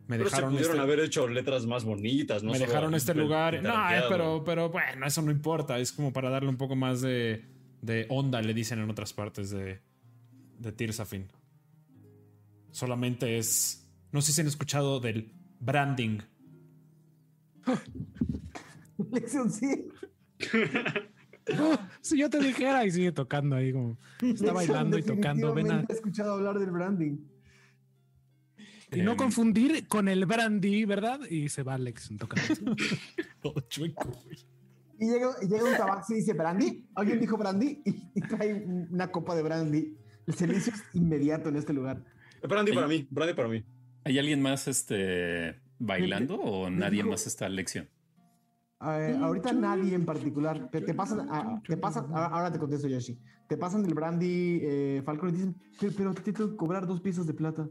Me 0.07 0.17
Pero 0.17 0.29
se 0.29 0.35
dejaron 0.35 0.51
pudieron 0.51 0.71
este, 0.75 0.81
haber 0.81 0.99
hecho 0.99 1.27
letras 1.27 1.65
más 1.65 1.83
bonitas, 1.83 2.43
¿no? 2.43 2.51
me 2.51 2.59
dejaron 2.59 2.93
este 2.93 3.13
lugar. 3.13 3.61
No, 3.61 3.91
eh, 3.91 4.03
pero, 4.07 4.43
pero 4.45 4.69
bueno, 4.69 5.05
eso 5.05 5.21
no 5.21 5.31
importa. 5.31 5.79
Es 5.79 5.91
como 5.91 6.13
para 6.13 6.29
darle 6.29 6.49
un 6.49 6.57
poco 6.57 6.75
más 6.75 7.01
de, 7.01 7.43
de 7.81 8.05
onda, 8.09 8.41
le 8.41 8.53
dicen 8.53 8.79
en 8.79 8.89
otras 8.89 9.13
partes 9.13 9.49
de, 9.49 9.81
de 10.59 10.71
Tirsafin. 10.71 11.27
Solamente 12.71 13.37
es. 13.37 13.84
No 14.15 14.21
sé 14.21 14.31
si 14.31 14.39
han 14.39 14.47
escuchado 14.47 15.01
del 15.01 15.29
branding. 15.59 16.19
Lexion, 19.11 19.51
sí. 19.51 19.89
si 21.99 22.17
yo 22.17 22.29
te 22.29 22.39
dijera 22.39 22.85
y 22.85 22.91
sigue 22.91 23.11
tocando 23.11 23.57
ahí 23.57 23.73
como 23.73 23.97
está 24.21 24.53
bailando 24.53 24.97
y 24.97 25.03
tocando, 25.03 25.53
ven 25.53 25.69
a, 25.69 25.85
he 25.89 25.91
escuchado 25.91 26.31
hablar 26.31 26.59
del 26.59 26.71
branding. 26.71 27.17
y 28.93 29.01
no 29.01 29.11
Em, 29.11 29.17
confundir 29.17 29.85
con 29.89 30.07
el 30.07 30.25
brandy, 30.25 30.85
¿verdad? 30.85 31.19
Y 31.29 31.49
se 31.49 31.63
va 31.63 31.73
Alex 31.73 32.09
tocando. 32.17 32.73
todo 33.41 33.59
chueco, 33.67 34.13
güey. 34.23 34.37
Y 34.97 35.07
llega, 35.09 35.37
llega 35.41 35.65
un 35.65 35.75
tabaxi 35.75 36.13
y 36.13 36.15
dice, 36.19 36.31
¿brandy? 36.31 36.87
¿Alguien 36.95 37.19
dijo 37.19 37.35
brandy? 37.35 37.81
Y, 37.83 38.11
y 38.15 38.21
trae 38.21 38.63
una 38.63 39.11
copa 39.11 39.35
de 39.35 39.43
brandy. 39.43 39.97
El 40.25 40.33
silencio 40.35 40.71
es 40.73 40.83
inmediato 40.93 41.49
en 41.49 41.57
este 41.57 41.73
lugar. 41.73 42.01
Brandy 42.47 42.71
para 42.71 42.87
mí, 42.87 43.05
Brandy 43.11 43.33
para 43.33 43.49
mí. 43.49 43.65
¿Hay 44.05 44.17
alguien 44.19 44.41
más 44.41 44.67
este, 44.67 45.59
bailando 45.79 46.35
o 46.35 46.69
nadie 46.69 46.97
dijo- 46.99 47.09
más 47.09 47.25
está 47.27 47.47
en 47.47 47.55
lección? 47.55 47.89
Eh, 48.81 49.17
ahorita 49.19 49.51
nadie 49.53 49.95
en 49.95 50.05
particular. 50.05 50.69
Te, 50.69 50.81
te 50.81 50.93
pasan, 50.93 51.27
a- 51.29 51.61
te 51.67 51.75
pasan, 51.75 52.05
a- 52.13 52.27
ahora 52.27 52.51
te 52.51 52.59
contesto 52.59 52.87
Yoshi. 52.87 53.17
Te 53.49 53.57
pasan 53.57 53.83
del 53.83 53.93
brandy, 53.95 54.59
eh, 54.61 55.01
Falcon, 55.03 55.29
y 55.29 55.31
dicen, 55.33 55.55
pero, 55.79 55.91
pero 55.97 56.13
te 56.13 56.31
tengo 56.31 56.51
que 56.51 56.55
cobrar 56.55 56.85
dos 56.85 57.01
piezas 57.01 57.25
de 57.25 57.33
plata. 57.33 57.67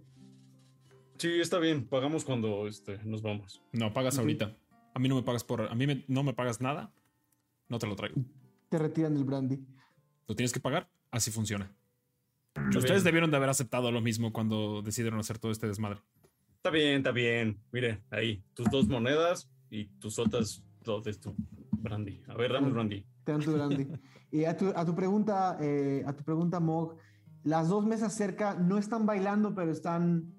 Sí, 1.19 1.41
está 1.41 1.59
bien. 1.59 1.87
Pagamos 1.87 2.25
cuando 2.25 2.67
este, 2.67 2.99
nos 3.05 3.23
vamos. 3.23 3.63
No, 3.73 3.93
pagas 3.93 4.19
ahorita. 4.19 4.57
A 4.93 4.99
mí 4.99 5.09
no 5.09 5.15
me 5.15 5.23
pagas 5.23 5.45
por. 5.45 5.63
A 5.63 5.75
mí 5.75 5.87
me- 5.87 6.05
no 6.09 6.25
me 6.25 6.33
pagas 6.35 6.61
nada. 6.61 6.93
No 7.69 7.79
te 7.79 7.87
lo 7.87 7.95
traigo. 7.97 8.21
Te 8.69 8.79
retiran 8.79 9.17
el 9.17 9.25
brandy. 9.25 9.65
Lo 10.27 10.35
tienes 10.35 10.53
que 10.53 10.59
pagar. 10.61 10.89
Así 11.13 11.31
funciona. 11.31 11.73
Ustedes 12.69 13.03
bien. 13.03 13.05
debieron 13.05 13.31
de 13.31 13.37
haber 13.37 13.49
aceptado 13.51 13.93
lo 13.93 14.01
mismo 14.01 14.33
cuando 14.33 14.83
decidieron 14.83 15.19
hacer 15.21 15.39
todo 15.39 15.53
este 15.53 15.67
desmadre. 15.69 16.01
Está 16.65 16.73
bien, 16.73 16.97
está 16.97 17.11
bien. 17.13 17.61
Mire, 17.73 18.03
ahí, 18.11 18.43
tus 18.55 18.71
dos 18.71 18.89
monedas 18.89 19.51
y 19.69 19.85
tus 20.01 20.19
otras 20.19 20.65
dos 20.83 21.05
de 21.05 21.13
tu 21.13 21.35
Brandy. 21.73 22.23
A 22.27 22.35
ver, 22.39 22.55
dame 22.55 22.69
el 22.69 22.73
Brandy. 22.73 23.07
Te 23.23 23.33
dan 23.33 23.43
tu 23.43 23.53
brandy. 23.53 23.87
y 24.33 24.45
a 24.47 24.57
tu, 24.57 24.69
a 24.75 24.83
tu 24.87 24.95
pregunta, 24.95 25.59
eh, 25.61 26.03
a 26.07 26.15
tu 26.15 26.25
pregunta, 26.25 26.61
Mog, 26.61 26.97
las 27.43 27.69
dos 27.69 27.85
mesas 27.85 28.15
cerca 28.17 28.55
no 28.55 28.79
están 28.79 29.05
bailando, 29.05 29.55
pero 29.55 29.71
están 29.73 30.33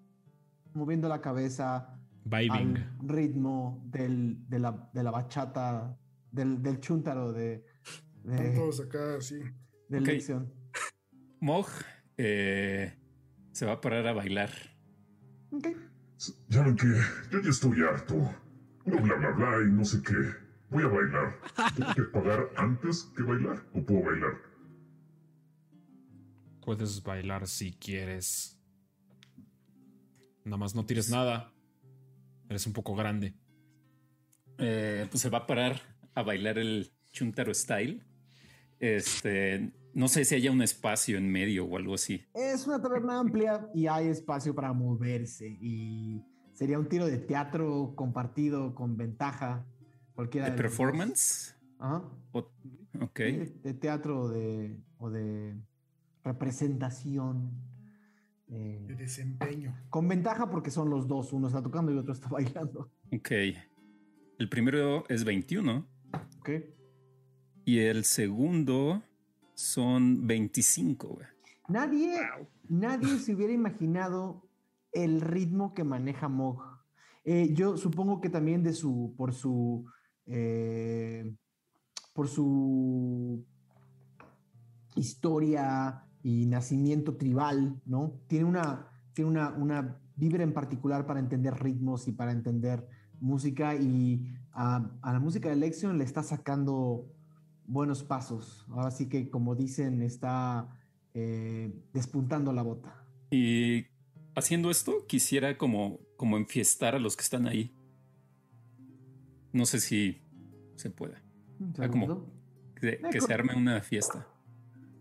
moviendo 0.73 1.07
la 1.07 1.21
cabeza 1.21 1.95
Vibing. 2.23 2.75
al 2.75 2.97
ritmo 3.07 3.83
del, 3.85 4.49
de, 4.49 4.57
la, 4.57 4.89
de 4.95 5.03
la 5.03 5.11
bachata, 5.11 5.95
del, 6.31 6.59
del 6.63 6.79
chúntaro 6.79 7.33
de, 7.33 7.63
Están 8.23 8.35
de, 8.51 8.55
todos 8.55 8.79
acá, 8.79 9.21
sí. 9.21 9.41
de 9.89 9.99
Ok. 9.99 10.07
lección. 10.07 10.51
Mog 11.39 11.67
eh, 12.17 12.97
se 13.51 13.67
va 13.67 13.73
a 13.73 13.81
parar 13.81 14.07
a 14.07 14.13
bailar. 14.13 14.49
Ok. 15.51 15.67
Ya 16.49 16.63
ven 16.63 16.75
que 16.75 16.87
yo 17.31 17.41
ya 17.41 17.49
estoy 17.49 17.81
harto. 17.83 18.15
No 18.85 19.01
bla 19.01 19.15
bla 19.15 19.31
bla 19.31 19.67
y 19.67 19.71
no 19.71 19.83
sé 19.83 20.01
qué. 20.01 20.13
Voy 20.69 20.83
a 20.83 20.87
bailar. 20.87 21.39
¿Tengo 21.75 21.93
que 21.93 22.01
pagar 22.03 22.49
antes 22.55 23.11
que 23.15 23.23
bailar 23.23 23.63
o 23.73 23.83
puedo 23.83 24.03
bailar? 24.03 24.33
Puedes 26.61 27.03
bailar 27.03 27.47
si 27.47 27.73
quieres. 27.73 28.59
Nada 30.43 30.57
más 30.57 30.75
no 30.75 30.85
tires 30.85 31.09
nada. 31.09 31.51
Eres 32.49 32.65
un 32.67 32.73
poco 32.73 32.95
grande. 32.95 33.33
Eh, 34.57 35.07
pues 35.09 35.21
se 35.21 35.29
va 35.29 35.39
a 35.39 35.47
parar 35.47 35.81
a 36.13 36.23
bailar 36.23 36.57
el 36.57 36.91
Chuntaro 37.11 37.53
Style. 37.53 38.03
Este, 38.79 39.71
no 39.95 40.07
sé 40.07 40.23
si 40.25 40.35
haya 40.35 40.51
un 40.51 40.61
espacio 40.61 41.17
en 41.17 41.31
medio 41.31 41.65
o 41.65 41.75
algo 41.77 41.95
así. 41.95 42.23
Es 42.35 42.67
una 42.67 42.79
taberna 42.81 43.19
amplia 43.19 43.67
y 43.73 43.87
hay 43.87 44.07
espacio 44.09 44.53
para 44.53 44.71
moverse 44.73 45.47
y 45.59 46.21
sería 46.53 46.77
un 46.77 46.87
tiro 46.87 47.07
de 47.07 47.17
teatro 47.17 47.93
compartido 47.95 48.75
con 48.75 48.95
ventaja. 48.97 49.65
Cualquiera 50.13 50.49
¿De 50.51 50.55
performance? 50.55 51.55
Ajá. 51.79 52.03
O- 52.31 52.51
ok. 53.01 53.19
De 53.19 53.73
teatro 53.73 54.21
o 54.21 54.29
de, 54.29 54.77
o 54.99 55.09
de 55.09 55.55
representación. 56.23 57.51
eh, 58.47 58.85
De 58.87 58.95
desempeño. 58.95 59.75
con 59.89 60.07
ventaja 60.07 60.49
porque 60.49 60.69
son 60.71 60.89
los 60.89 61.07
dos, 61.07 61.33
uno 61.33 61.47
está 61.47 61.63
tocando 61.63 61.91
y 61.91 61.97
otro 61.97 62.13
está 62.13 62.27
bailando. 62.29 62.91
Ok. 63.11 63.31
El 64.37 64.49
primero 64.49 65.03
es 65.09 65.23
21 65.23 65.87
¿ok? 66.39 66.49
y 67.63 67.79
el 67.79 68.03
segundo 68.03 69.01
son 69.55 70.27
25. 70.27 71.07
güey. 71.07 71.27
Nadie, 71.67 72.19
nadie 72.69 73.17
se 73.17 73.33
hubiera 73.33 73.53
imaginado 73.53 74.47
el 74.91 75.21
ritmo 75.21 75.73
que 75.73 75.83
maneja 75.83 76.29
Mog. 76.29 76.61
Eh, 77.23 77.53
yo 77.53 77.75
supongo 77.77 78.21
que 78.21 78.29
también 78.29 78.61
de 78.61 78.73
su, 78.73 79.15
por 79.17 79.33
su, 79.33 79.85
eh, 80.27 81.35
por 82.13 82.27
su 82.27 83.43
historia 84.95 86.05
y 86.21 86.45
nacimiento 86.45 87.17
tribal, 87.17 87.81
¿no? 87.85 88.21
Tiene 88.27 88.45
una, 88.45 88.87
tiene 89.13 89.31
una, 89.31 89.49
una 89.49 89.99
vibra 90.15 90.43
en 90.43 90.53
particular 90.53 91.05
para 91.07 91.19
entender 91.19 91.55
ritmos 91.55 92.07
y 92.07 92.11
para 92.11 92.31
entender 92.31 92.87
música 93.19 93.75
y 93.75 94.31
a, 94.51 94.91
a 95.01 95.13
la 95.13 95.19
música 95.19 95.49
de 95.49 95.55
Lexion 95.55 95.97
le 95.97 96.03
está 96.03 96.21
sacando 96.21 97.14
buenos 97.67 98.03
pasos. 98.03 98.65
Ahora 98.69 98.91
sí 98.91 99.07
que, 99.07 99.29
como 99.29 99.55
dicen, 99.55 100.01
está 100.01 100.67
eh, 101.13 101.73
despuntando 101.93 102.53
la 102.53 102.61
bota. 102.61 103.03
Y 103.31 103.87
haciendo 104.35 104.69
esto, 104.69 105.05
quisiera 105.07 105.57
como, 105.57 105.99
como 106.17 106.37
enfiestar 106.37 106.95
a 106.95 106.99
los 106.99 107.15
que 107.15 107.23
están 107.23 107.47
ahí. 107.47 107.75
No 109.51 109.65
sé 109.65 109.79
si 109.79 110.21
se 110.75 110.89
pueda. 110.89 111.21
Un 111.59 111.73
Ah, 111.79 111.89
como-. 111.89 112.25
Que, 112.75 112.99
que 113.11 113.21
se 113.21 113.33
arme 113.33 113.55
una 113.55 113.81
fiesta. 113.81 114.27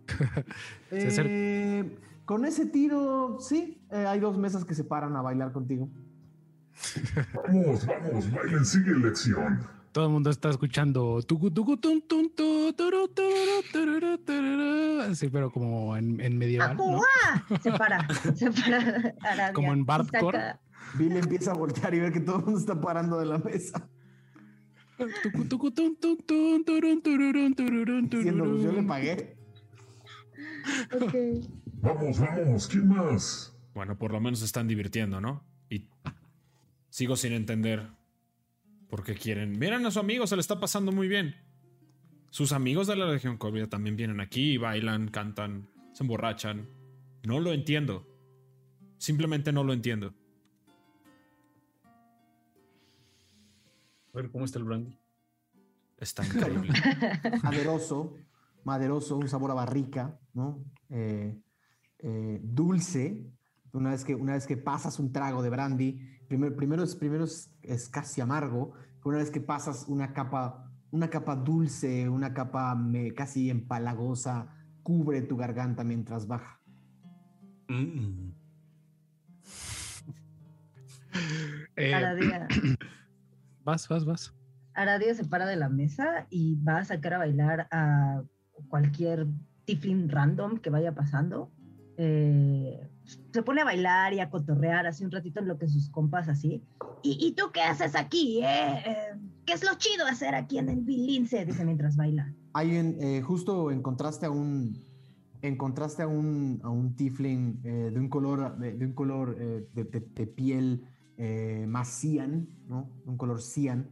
Eh, 0.91 1.99
con 2.25 2.45
ese 2.45 2.67
tiro, 2.67 3.39
sí, 3.41 3.83
eh, 3.91 4.07
hay 4.07 4.21
dos 4.21 4.39
mesas 4.39 4.65
que 4.65 4.75
se 4.75 4.85
paran 4.85 5.17
a 5.17 5.23
bailar 5.23 5.51
contigo. 5.53 5.89
Vamos, 7.35 7.87
vamos, 7.87 8.31
bailen, 8.31 8.65
sigue 8.65 8.95
lección. 8.95 9.67
Todo 9.95 10.07
el 10.07 10.11
mundo 10.11 10.29
está 10.29 10.51
escuchando 10.51 11.21
así, 15.09 15.29
pero 15.29 15.53
como 15.53 15.97
en, 15.97 16.21
en 16.21 16.37
medieval, 16.37 16.77
¿no? 16.77 17.01
Se 17.63 17.71
para, 17.71 18.05
se 18.35 18.51
para 18.51 19.15
Arabia. 19.21 19.53
Como 19.53 19.73
en 19.73 19.87
Bardcore. 19.87 20.57
Bill 20.99 21.17
empieza 21.17 21.53
a 21.53 21.55
voltear 21.55 21.95
y 21.95 22.01
ver 22.01 22.13
que 22.13 22.19
todo 22.19 22.41
el 22.41 22.45
mundo 22.45 22.59
está 22.59 22.81
parando 22.81 23.21
de 23.21 23.27
la 23.27 23.39
mesa. 23.39 23.89
Diciendo, 28.17 28.47
pues 28.51 28.63
yo 28.65 28.73
le 28.73 28.83
pagué. 28.83 29.37
Ok. 30.93 31.15
Vamos, 31.83 32.19
vamos, 32.19 32.67
¿quién 32.67 32.89
más? 32.89 33.57
Bueno, 33.75 33.97
por 33.97 34.11
lo 34.11 34.21
menos 34.21 34.41
se 34.41 34.47
están 34.47 34.67
divirtiendo, 34.67 35.21
¿no? 35.21 35.45
Y 35.71 35.89
sigo 36.91 37.15
sin 37.15 37.33
entender 37.33 37.91
por 38.95 39.03
qué 39.03 39.17
quieren. 39.17 39.59
Miren 39.59 39.85
a 39.87 39.91
su 39.91 39.99
amigo, 39.99 40.25
se 40.25 40.37
le 40.37 40.41
está 40.41 40.61
pasando 40.61 40.93
muy 40.93 41.09
bien. 41.09 41.35
Sus 42.31 42.53
amigos 42.53 42.87
de 42.87 42.95
la 42.95 43.07
Legión 43.07 43.39
Corvia 43.39 43.69
también 43.69 43.97
vienen 43.97 44.21
aquí, 44.21 44.57
bailan, 44.57 45.09
cantan, 45.09 45.69
se 45.93 46.05
emborrachan. 46.05 46.69
No 47.25 47.41
lo 47.41 47.53
entiendo. 47.53 48.07
Simplemente 48.99 49.51
no 49.51 49.65
lo 49.65 49.73
entiendo. 49.73 50.15
A 54.13 54.17
ver 54.17 54.31
cómo 54.31 54.45
está 54.45 54.61
el 54.61 54.65
Brandy. 54.65 54.97
Está 55.99 56.25
increíble. 56.25 56.73
Maderoso, 57.43 58.15
maderoso, 58.63 59.17
un 59.17 59.29
sabor 59.29 59.51
a 59.51 59.55
barrica, 59.55 60.21
¿no? 60.35 60.65
Eh, 60.89 61.37
eh, 61.99 62.39
dulce. 62.45 63.27
Una 63.73 63.91
vez, 63.91 64.05
que, 64.05 64.15
una 64.15 64.35
vez 64.35 64.47
que 64.47 64.57
pasas 64.57 65.01
un 65.01 65.11
trago 65.11 65.43
de 65.43 65.51
brandy, 65.51 65.99
primero, 66.29 66.57
primero, 66.57 66.83
es, 66.83 66.95
primero 66.97 67.25
es, 67.25 67.51
es 67.63 67.89
casi 67.89 68.21
amargo, 68.21 68.73
pero 68.99 69.11
una 69.11 69.19
vez 69.19 69.31
que 69.31 69.41
pasas 69.41 69.87
una 69.89 70.13
capa, 70.13 70.71
una 70.91 71.09
capa 71.11 71.37
dulce, 71.37 72.09
una 72.09 72.33
capa 72.33 72.75
me- 72.75 73.13
casi 73.15 73.51
empalagosa, 73.51 74.49
cubre 74.83 75.23
tu 75.23 75.37
garganta 75.37 75.85
mientras 75.85 76.27
baja. 76.27 76.61
Mm. 77.69 78.31
Eh, 81.77 81.93
Aradia, 81.95 82.47
vas, 83.65 83.89
vas, 83.89 84.05
vas. 84.05 84.35
Aradia 84.75 85.15
se 85.15 85.25
para 85.25 85.47
de 85.47 85.57
la 85.57 85.69
mesa 85.69 86.27
y 86.31 86.57
va 86.63 86.79
a 86.79 86.85
sacar 86.85 87.15
a 87.15 87.19
bailar 87.19 87.69
a 87.71 88.23
cualquier 88.69 89.27
tiflin 89.65 90.09
random 90.09 90.59
que 90.59 90.71
vaya 90.71 90.95
pasando. 90.95 91.53
Eh, 91.97 92.89
se 93.33 93.43
pone 93.43 93.61
a 93.61 93.65
bailar 93.65 94.13
y 94.15 94.21
a 94.21 94.31
cotorrear 94.31 94.87
así 94.87 95.05
un 95.05 95.11
ratito 95.11 95.41
en 95.41 95.49
lo 95.49 95.59
que 95.59 95.69
sus 95.69 95.91
compas 95.91 96.29
así. 96.29 96.63
¿Y, 97.03 97.19
y 97.27 97.33
tú 97.33 97.45
qué 97.53 97.61
haces 97.63 97.95
aquí? 97.95 98.41
eh? 98.43 98.83
Eh, 98.87 98.95
¿Qué 99.45 99.53
es 99.53 99.63
lo 99.65 99.75
chido 99.77 100.07
hacer 100.07 100.35
aquí 100.35 100.59
en 100.59 100.71
el 100.71 100.81
Bilince? 100.81 101.45
Dice 101.45 101.65
mientras 101.65 101.97
baila. 101.97 102.33
Hay 102.55 102.77
un, 102.79 102.97
eh, 103.01 103.21
justo 103.23 103.71
encontraste 103.71 104.27
a 104.27 104.31
un, 104.31 104.83
encontraste 105.43 106.03
a 106.03 106.07
un, 106.07 106.61
a 106.63 106.71
un 106.71 106.95
tiefling 106.97 107.61
eh, 107.65 107.91
de 107.93 108.01
un 108.01 108.09
color, 108.09 108.57
de, 108.59 108.73
de 108.75 108.87
un 108.87 108.93
color 108.95 109.37
eh, 109.39 109.69
de, 109.75 109.85
de- 109.85 110.01
de 110.01 110.27
piel 110.27 110.89
eh, 111.19 111.67
más 111.69 111.89
cian, 111.89 112.49
¿no? 112.67 112.91
Un 113.05 113.17
color 113.17 113.41
cian. 113.43 113.91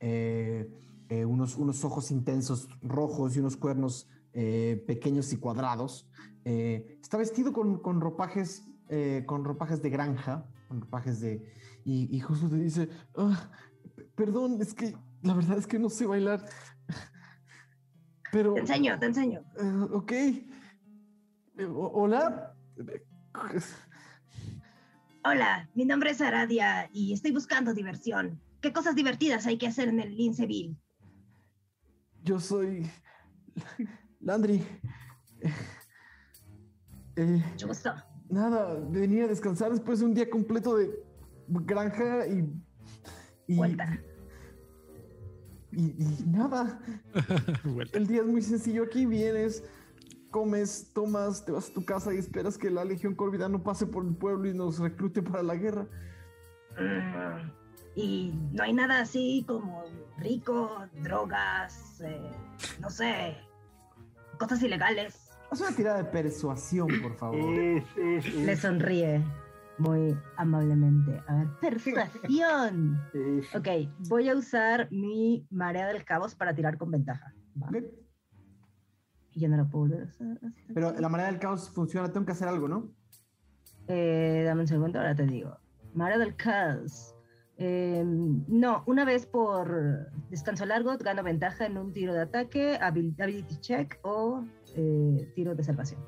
eh, 0.00 0.68
eh, 1.08 1.24
unos, 1.24 1.56
unos 1.56 1.84
ojos 1.84 2.12
intensos 2.12 2.68
rojos 2.82 3.34
y 3.34 3.40
unos 3.40 3.56
cuernos 3.56 4.06
eh, 4.32 4.84
pequeños 4.86 5.32
y 5.32 5.36
cuadrados. 5.38 6.06
Eh, 6.44 6.98
está 7.02 7.16
vestido 7.18 7.52
con, 7.52 7.78
con 7.80 8.00
ropajes, 8.00 8.66
eh, 8.88 9.24
con 9.26 9.44
ropajes 9.44 9.82
de 9.82 9.90
granja, 9.90 10.46
con 10.68 10.80
ropajes 10.80 11.20
de... 11.20 11.52
Y, 11.84 12.14
y 12.14 12.20
justo 12.20 12.48
te 12.48 12.56
dice, 12.56 12.88
"Ah, 13.16 13.50
perdón, 14.14 14.58
es 14.60 14.74
que 14.74 14.94
la 15.22 15.34
verdad 15.34 15.58
es 15.58 15.66
que 15.66 15.78
no 15.78 15.88
sé 15.88 16.06
bailar. 16.06 16.44
Pero... 18.32 18.54
Te 18.54 18.60
enseño, 18.60 18.98
te 18.98 19.06
enseño. 19.06 19.40
Eh, 19.58 19.86
ok. 19.92 20.12
Hola. 21.92 22.54
Hola, 25.24 25.68
mi 25.74 25.84
nombre 25.84 26.10
es 26.10 26.20
Aradia 26.20 26.88
y 26.92 27.12
estoy 27.12 27.32
buscando 27.32 27.74
diversión. 27.74 28.40
¿Qué 28.60 28.72
cosas 28.72 28.94
divertidas 28.94 29.46
hay 29.46 29.58
que 29.58 29.66
hacer 29.66 29.88
en 29.88 30.00
el 30.00 30.16
Linceville? 30.16 30.76
Yo 32.22 32.40
soy 32.40 32.90
Landry. 34.20 34.64
Eh, 37.20 37.44
Mucho 37.50 37.68
gusto. 37.68 37.92
nada, 38.30 38.78
venía 38.88 39.24
a 39.24 39.28
descansar 39.28 39.70
después 39.70 39.98
de 39.98 40.06
un 40.06 40.14
día 40.14 40.30
completo 40.30 40.76
de 40.76 40.90
granja 41.48 42.26
y. 42.26 42.50
y 43.46 43.56
Vuelta. 43.56 44.00
Y, 45.72 45.82
y 46.02 46.24
nada. 46.26 46.80
El 47.92 48.06
día 48.06 48.22
es 48.22 48.26
muy 48.26 48.40
sencillo. 48.40 48.84
Aquí 48.84 49.04
vienes, 49.04 49.62
comes, 50.30 50.90
tomas, 50.94 51.44
te 51.44 51.52
vas 51.52 51.68
a 51.68 51.74
tu 51.74 51.84
casa 51.84 52.14
y 52.14 52.16
esperas 52.16 52.56
que 52.56 52.70
la 52.70 52.84
Legión 52.84 53.14
Corvidano 53.14 53.62
pase 53.62 53.86
por 53.86 54.04
el 54.06 54.14
pueblo 54.14 54.48
y 54.48 54.54
nos 54.54 54.78
reclute 54.78 55.22
para 55.22 55.42
la 55.42 55.56
guerra. 55.56 55.86
Mm, 56.78 57.50
y 57.96 58.32
no 58.52 58.62
hay 58.62 58.72
nada 58.72 59.00
así 59.00 59.44
como 59.46 59.84
rico, 60.18 60.86
drogas, 61.02 62.00
eh, 62.00 62.32
no 62.80 62.88
sé, 62.88 63.36
cosas 64.38 64.62
ilegales. 64.62 65.29
Haz 65.50 65.60
una 65.60 65.72
tirada 65.74 65.98
de 65.98 66.04
persuasión, 66.04 66.88
por 67.02 67.16
favor. 67.16 67.52
Le 67.52 68.56
sonríe 68.56 69.20
muy 69.78 70.16
amablemente. 70.36 71.20
A 71.26 71.34
ver, 71.34 71.48
persuasión. 71.60 73.00
Ok, 73.54 73.68
voy 74.08 74.28
a 74.28 74.36
usar 74.36 74.88
mi 74.92 75.46
marea 75.50 75.88
del 75.88 76.04
caos 76.04 76.34
para 76.36 76.54
tirar 76.54 76.78
con 76.78 76.90
ventaja. 76.92 77.34
¿va? 77.60 77.68
Y 79.32 79.40
ya 79.40 79.48
no 79.48 79.56
lo 79.56 79.68
puedo 79.68 79.86
volver 79.86 80.02
a 80.02 80.06
usar. 80.06 80.38
Pero 80.72 80.92
la 80.92 81.08
manera 81.08 81.30
del 81.30 81.40
caos 81.40 81.68
funciona, 81.70 82.12
tengo 82.12 82.26
que 82.26 82.32
hacer 82.32 82.46
algo, 82.46 82.68
¿no? 82.68 82.92
Eh, 83.88 84.44
dame 84.46 84.60
un 84.60 84.68
segundo, 84.68 85.00
ahora 85.00 85.16
te 85.16 85.26
digo. 85.26 85.56
Marea 85.94 86.18
del 86.18 86.36
caos. 86.36 87.16
Eh, 87.56 88.02
no, 88.06 88.84
una 88.86 89.04
vez 89.04 89.26
por 89.26 90.10
descanso 90.30 90.64
largo 90.64 90.96
gano 90.96 91.22
ventaja 91.22 91.66
en 91.66 91.76
un 91.76 91.92
tiro 91.92 92.14
de 92.14 92.22
ataque, 92.22 92.78
ability 92.80 93.56
check 93.60 93.98
o 94.02 94.44
eh, 94.76 95.32
tiro 95.34 95.54
de 95.54 95.62
salvación. 95.62 96.00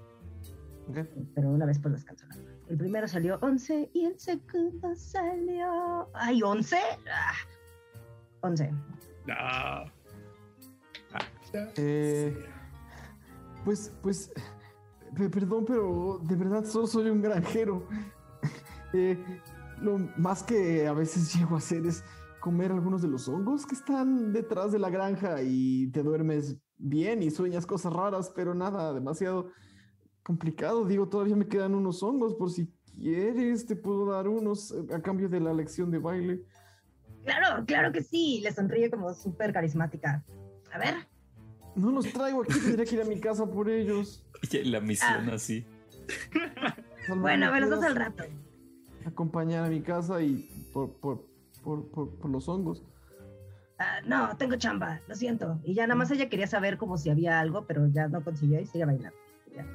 Ok. 0.88 0.98
Pero 1.34 1.50
una 1.50 1.66
vez 1.66 1.78
por 1.78 1.92
descanso. 1.92 2.26
El 2.68 2.76
primero 2.78 3.06
salió 3.06 3.38
11 3.42 3.90
y 3.92 4.04
el 4.06 4.18
segundo 4.18 4.94
salió... 4.94 6.08
¡Ay, 6.14 6.42
11! 6.42 6.76
Ah, 7.12 7.32
11. 8.42 8.70
Ah, 9.28 9.84
Eh, 11.76 12.34
pues, 13.64 13.92
pues, 14.02 14.32
pe- 15.14 15.28
perdón, 15.28 15.64
pero 15.66 16.18
de 16.24 16.34
verdad 16.36 16.64
solo 16.64 16.86
soy 16.86 17.10
un 17.10 17.22
granjero. 17.22 17.86
Eh, 18.94 19.16
lo 19.80 19.96
más 20.18 20.42
que 20.42 20.86
a 20.86 20.92
veces 20.92 21.34
llego 21.34 21.54
a 21.54 21.58
hacer 21.58 21.86
es 21.86 22.04
comer 22.40 22.70
algunos 22.72 23.00
de 23.00 23.08
los 23.08 23.26
hongos 23.26 23.64
que 23.64 23.74
están 23.74 24.34
detrás 24.34 24.70
de 24.70 24.78
la 24.78 24.90
granja 24.90 25.40
y 25.40 25.86
te 25.92 26.02
duermes 26.02 26.58
bien 26.82 27.22
y 27.22 27.30
sueñas 27.30 27.64
cosas 27.66 27.92
raras, 27.92 28.32
pero 28.34 28.54
nada 28.54 28.92
demasiado 28.92 29.50
complicado. 30.22 30.84
Digo, 30.84 31.08
todavía 31.08 31.36
me 31.36 31.46
quedan 31.46 31.74
unos 31.74 32.02
hongos 32.02 32.34
por 32.34 32.50
si 32.50 32.68
quieres, 32.96 33.66
te 33.66 33.76
puedo 33.76 34.06
dar 34.06 34.28
unos 34.28 34.72
eh, 34.72 34.94
a 34.94 35.00
cambio 35.00 35.28
de 35.28 35.40
la 35.40 35.52
lección 35.54 35.90
de 35.90 35.98
baile. 35.98 36.42
Claro, 37.24 37.64
claro 37.66 37.92
que 37.92 38.02
sí. 38.02 38.40
Le 38.42 38.52
sonríe 38.52 38.90
como 38.90 39.14
súper 39.14 39.52
carismática. 39.52 40.24
A 40.72 40.78
ver. 40.78 40.94
No 41.76 41.90
los 41.90 42.12
traigo 42.12 42.42
aquí, 42.42 42.58
tendría 42.60 42.84
que 42.84 42.94
ir 42.96 43.00
a 43.02 43.04
mi 43.04 43.18
casa 43.20 43.46
por 43.46 43.70
ellos. 43.70 44.24
Y 44.50 44.64
la 44.64 44.80
misión 44.80 45.30
Ah. 45.30 45.34
así. 45.34 45.64
Bueno, 47.08 47.50
me 47.52 47.60
los 47.60 47.70
das 47.70 47.78
¿puedes 47.78 47.96
al 47.96 47.96
rato. 47.96 48.24
acompañar 49.06 49.64
a 49.64 49.68
mi 49.68 49.80
casa 49.80 50.20
y 50.20 50.48
por, 50.72 50.92
por, 50.98 51.24
por, 51.62 51.88
por, 51.90 52.14
por 52.18 52.30
los 52.30 52.48
hongos. 52.48 52.82
Ah, 53.82 54.00
no, 54.06 54.36
tengo 54.36 54.54
chamba, 54.54 55.00
lo 55.08 55.16
siento. 55.16 55.60
Y 55.64 55.74
ya 55.74 55.88
nada 55.88 55.96
más 55.96 56.08
ella 56.12 56.28
quería 56.28 56.46
saber 56.46 56.78
como 56.78 56.96
si 56.96 57.10
había 57.10 57.40
algo, 57.40 57.66
pero 57.66 57.88
ya 57.88 58.06
no 58.06 58.22
consiguió 58.22 58.60
y 58.60 58.66
sigue 58.66 58.84
bailando. 58.84 59.16
Ya. 59.52 59.66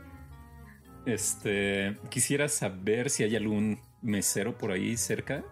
Este, 1.05 1.97
quisiera 2.09 2.47
saber 2.47 3.09
si 3.09 3.23
hay 3.23 3.35
algún 3.35 3.81
mesero 4.01 4.57
por 4.57 4.71
ahí 4.71 4.95
cerca. 4.95 5.43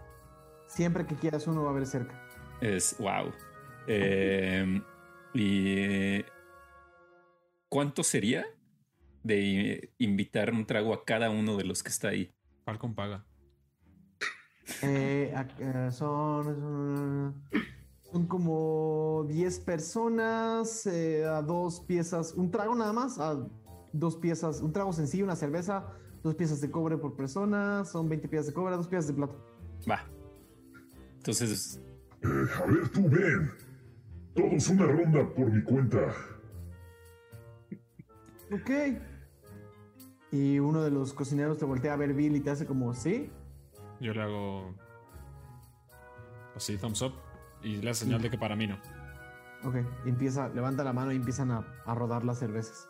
Siempre 0.68 1.06
que 1.06 1.15
quieras 1.15 1.48
uno 1.48 1.64
va 1.64 1.69
a 1.69 1.72
haber 1.72 1.86
cerca. 1.86 2.18
Es 2.61 2.95
wow. 2.98 3.34
Eh, 3.88 4.82
y 5.34 6.23
¿cuánto 7.68 8.03
sería 8.03 8.45
de 9.22 9.94
invitar 9.98 10.53
un 10.53 10.65
trago 10.65 10.94
a 10.94 11.03
cada 11.03 11.30
uno 11.30 11.57
de 11.57 11.65
los 11.65 11.84
que 11.84 11.90
está 11.90 12.07
ahí? 12.07 12.34
Falcon 12.64 12.95
paga. 12.95 13.26
Eh, 14.82 15.34
eh, 15.60 15.90
son, 15.91 17.44
son, 18.16 18.28
como 18.28 19.26
10 19.28 19.60
personas 19.60 20.86
eh, 20.88 21.26
a 21.26 21.42
dos 21.42 21.82
piezas, 21.82 22.34
un 22.34 22.50
trago 22.50 22.74
nada 22.74 22.94
más, 22.94 23.20
a 23.20 23.46
dos 23.92 24.16
piezas, 24.16 24.62
un 24.62 24.72
trago 24.72 24.94
sencillo, 24.94 25.26
una 25.26 25.36
cerveza, 25.36 25.92
dos 26.24 26.34
piezas 26.36 26.62
de 26.62 26.72
cobre 26.72 26.98
por 26.98 27.16
persona, 27.18 27.84
son 27.84 28.08
20 28.08 28.30
piezas 28.30 28.48
de 28.48 28.54
cobre, 28.54 28.78
dos 28.78 28.88
piezas 28.88 29.08
de 29.08 29.14
plata. 29.16 29.36
Va. 29.90 30.00
Entonces, 31.18 31.82
Eh, 32.22 32.28
a 32.28 32.66
ver, 32.66 32.90
tú 32.90 33.10
ven. 33.10 33.52
Todos 34.34 34.70
una 34.70 34.86
ronda 34.88 35.30
por 35.36 35.52
mi 35.52 35.62
cuenta. 35.64 36.14
Ok. 38.52 39.00
Y 40.32 40.60
uno 40.60 40.82
de 40.82 40.90
los 40.92 41.14
cocineros 41.14 41.58
te 41.58 41.66
voltea 41.66 41.94
a 41.94 41.98
ver 41.98 42.14
Bill 42.14 42.36
y 42.36 42.40
te 42.40 42.50
hace 42.50 42.66
como, 42.66 42.94
¿sí? 42.94 43.30
Yo 44.00 44.14
le 44.14 44.22
hago 44.22 44.74
así, 46.56 46.78
thumbs 46.78 47.02
up. 47.02 47.24
Y 47.66 47.82
le 47.82 47.90
hace 47.90 48.06
señal 48.06 48.22
de 48.22 48.30
que 48.30 48.38
para 48.38 48.56
mí 48.56 48.68
no. 48.68 48.80
Ok, 49.64 49.76
empieza, 50.06 50.50
levanta 50.50 50.84
la 50.84 50.94
mano 50.94 51.12
y 51.12 51.16
empiezan 51.16 51.50
a, 51.50 51.66
a 51.86 51.96
rodar 51.96 52.24
las 52.24 52.38
cervezas. 52.40 52.88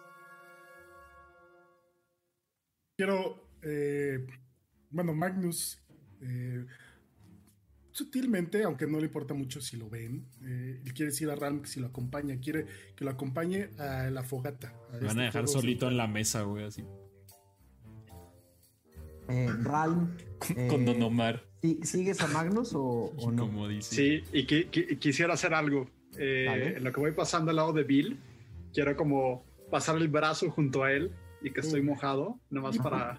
Quiero, 2.98 3.50
eh, 3.62 4.28
bueno, 4.90 5.14
Magnus, 5.14 5.82
eh, 6.22 6.66
sutilmente, 7.92 8.64
aunque 8.64 8.88
no 8.88 9.00
le 9.00 9.06
importa 9.06 9.34
mucho 9.34 9.62
si 9.62 9.78
lo 9.78 9.90
ven, 9.90 10.28
eh, 10.44 10.82
él 10.84 10.94
quiere 10.94 11.12
decir 11.12 11.30
a 11.30 11.36
Ralm 11.36 11.62
que 11.62 11.68
si 11.68 11.80
lo 11.80 11.88
acompaña, 11.88 12.38
quiere 12.42 12.66
que 12.96 13.06
lo 13.06 13.12
acompañe 13.12 13.70
a 13.80 14.10
la 14.10 14.24
fogata. 14.24 14.74
Me 14.92 15.00
van 15.00 15.08
este 15.08 15.22
a 15.22 15.24
dejar 15.24 15.44
fuego 15.46 15.62
solito 15.62 15.88
en 15.88 15.96
la 15.98 16.08
mesa, 16.08 16.42
güey, 16.42 16.66
así. 16.66 16.84
Eh, 19.30 19.50
Ralm. 19.64 20.16
con, 20.40 20.68
con 20.68 20.86
Don 20.86 21.02
Omar. 21.02 21.44
¿sí- 21.62 21.80
¿Sigues 21.84 22.22
a 22.22 22.28
Magnus 22.28 22.74
o, 22.76 23.12
o 23.18 23.32
no? 23.32 23.44
Como 23.48 23.68
dice. 23.68 23.96
sí, 23.96 24.24
y 24.34 24.46
qui- 24.46 24.70
qui- 24.70 25.00
quisiera 25.00 25.34
hacer 25.34 25.54
algo. 25.54 25.90
Eh. 26.18 26.76
En 26.78 26.84
lo 26.84 26.92
que 26.94 27.00
voy 27.02 27.12
pasando 27.12 27.50
al 27.50 27.58
lado 27.58 27.74
de 27.74 27.84
Bill, 27.84 28.20
quiero 28.74 28.96
como 28.96 29.44
pasar 29.72 29.98
el 29.98 30.08
brazo 30.08 30.50
junto 30.52 30.84
a 30.84 30.92
él 30.92 31.12
y 31.42 31.52
que 31.52 31.60
estoy 31.62 31.82
mojado, 31.82 32.40
nomás 32.50 32.78
para, 32.78 33.18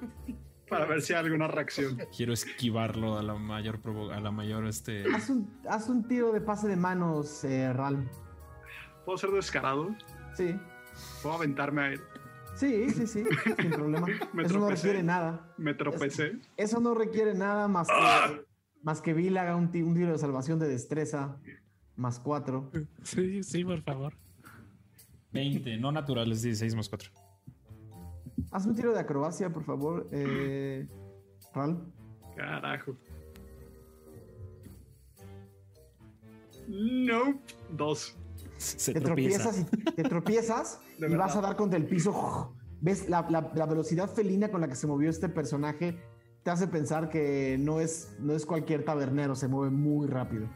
para 0.69 0.87
ver 0.87 1.03
si 1.03 1.13
hay 1.13 1.25
alguna 1.25 1.47
reacción. 1.49 1.99
Quiero 2.17 2.33
esquivarlo 2.33 3.19
a 3.19 3.23
la 3.23 3.35
mayor 3.35 3.81
a 4.13 4.21
la 4.21 4.31
mayor 4.31 4.67
este. 4.67 5.05
Haz 5.15 5.29
un, 5.29 5.51
haz 5.69 5.89
un 5.89 6.07
tiro 6.09 6.33
de 6.33 6.41
pase 6.41 6.69
de 6.69 6.77
manos, 6.77 7.45
eh, 7.45 7.73
Ralm. 7.73 8.09
¿Puedo 9.05 9.19
ser 9.19 9.31
descarado? 9.31 9.95
Sí, 10.37 10.57
¿Puedo 11.23 11.37
aventarme 11.37 11.83
a 11.83 11.93
él? 11.93 12.01
Sí, 12.57 12.91
sí, 12.91 13.07
sí, 13.07 13.25
sin 13.61 13.71
problema. 13.71 14.07
Me 14.33 14.43
Eso 14.45 14.59
no 14.59 14.69
requiere 14.71 15.03
nada. 15.03 15.55
Me 15.59 15.75
tropecé. 15.75 16.41
Eso 16.57 16.81
no 16.81 16.95
requiere 16.95 17.35
nada 17.35 17.69
más 17.69 17.89
que, 17.89 18.45
más 18.83 19.01
que 19.01 19.13
Bill 19.15 19.37
haga 19.39 19.57
un, 19.57 19.71
ti- 19.71 19.83
un 19.83 19.95
tiro 19.95 20.13
de 20.13 20.19
salvación 20.19 20.59
de 20.59 20.69
destreza 20.69 21.39
más 21.97 22.19
cuatro. 22.21 22.71
Sí, 23.03 23.43
sí, 23.43 23.65
por 23.65 23.81
favor. 23.83 24.15
20, 25.33 25.77
no 25.79 25.93
naturales, 25.93 26.43
16 26.43 26.75
más 26.75 26.89
4. 26.89 27.11
Haz 28.53 28.65
un 28.67 28.75
tiro 28.75 28.93
de 28.93 29.01
acrobacia, 29.01 29.53
por 29.53 29.65
favor, 29.65 30.09
eh, 30.13 30.87
Ralm. 31.55 31.93
Carajo. 32.37 32.97
Nope. 36.69 37.41
Dos. 37.77 38.17
Se 38.59 38.93
Te 38.95 39.01
tropieza. 39.01 39.43
tropiezas 39.51 39.67
y 39.73 39.95
te 39.95 40.03
tropiezas 40.03 40.81
Y 40.99 41.15
vas 41.15 41.37
a 41.37 41.41
dar 41.41 41.57
contra 41.57 41.79
el 41.79 41.87
piso 41.87 42.55
ves 42.81 43.09
la, 43.09 43.27
la- 43.31 43.51
la 43.55 43.67
velocidad 43.67 44.09
felina 44.11 44.51
con 44.51 44.61
la 44.61 44.69
que 44.69 44.75
se 44.77 44.87
movió 44.87 45.09
este 45.11 45.29
personaje, 45.29 45.99
te 46.43 46.51
hace 46.51 46.69
pensar 46.69 47.09
que 47.09 47.57
no 47.59 47.81
es, 47.81 48.15
no 48.21 48.35
es 48.35 48.47
cualquier 48.47 48.85
tabernero, 48.85 49.35
se 49.35 49.49
mueve 49.49 49.71
muy 49.71 50.07
rápido. 50.07 50.49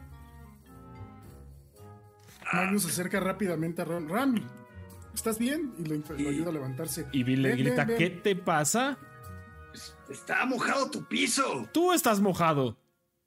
Magnus 2.53 2.83
se 2.83 2.89
acerca 2.89 3.19
rápidamente 3.19 3.81
a 3.81 3.85
Ram. 3.85 4.07
Ram, 4.09 4.35
¿estás 5.13 5.37
bien? 5.39 5.73
Y 5.79 5.85
lo, 5.85 5.95
lo 5.95 6.29
ayuda 6.29 6.49
a 6.49 6.53
levantarse. 6.53 7.07
Y 7.11 7.23
Bill 7.23 7.41
le 7.41 7.49
Ven, 7.49 7.57
grita, 7.59 7.85
ven, 7.85 7.87
ven. 7.87 7.97
¿qué 7.97 8.09
te 8.09 8.35
pasa? 8.35 8.97
Está 10.09 10.45
mojado 10.45 10.89
tu 10.91 11.05
piso. 11.07 11.67
Tú 11.73 11.93
estás 11.93 12.19
mojado. 12.19 12.77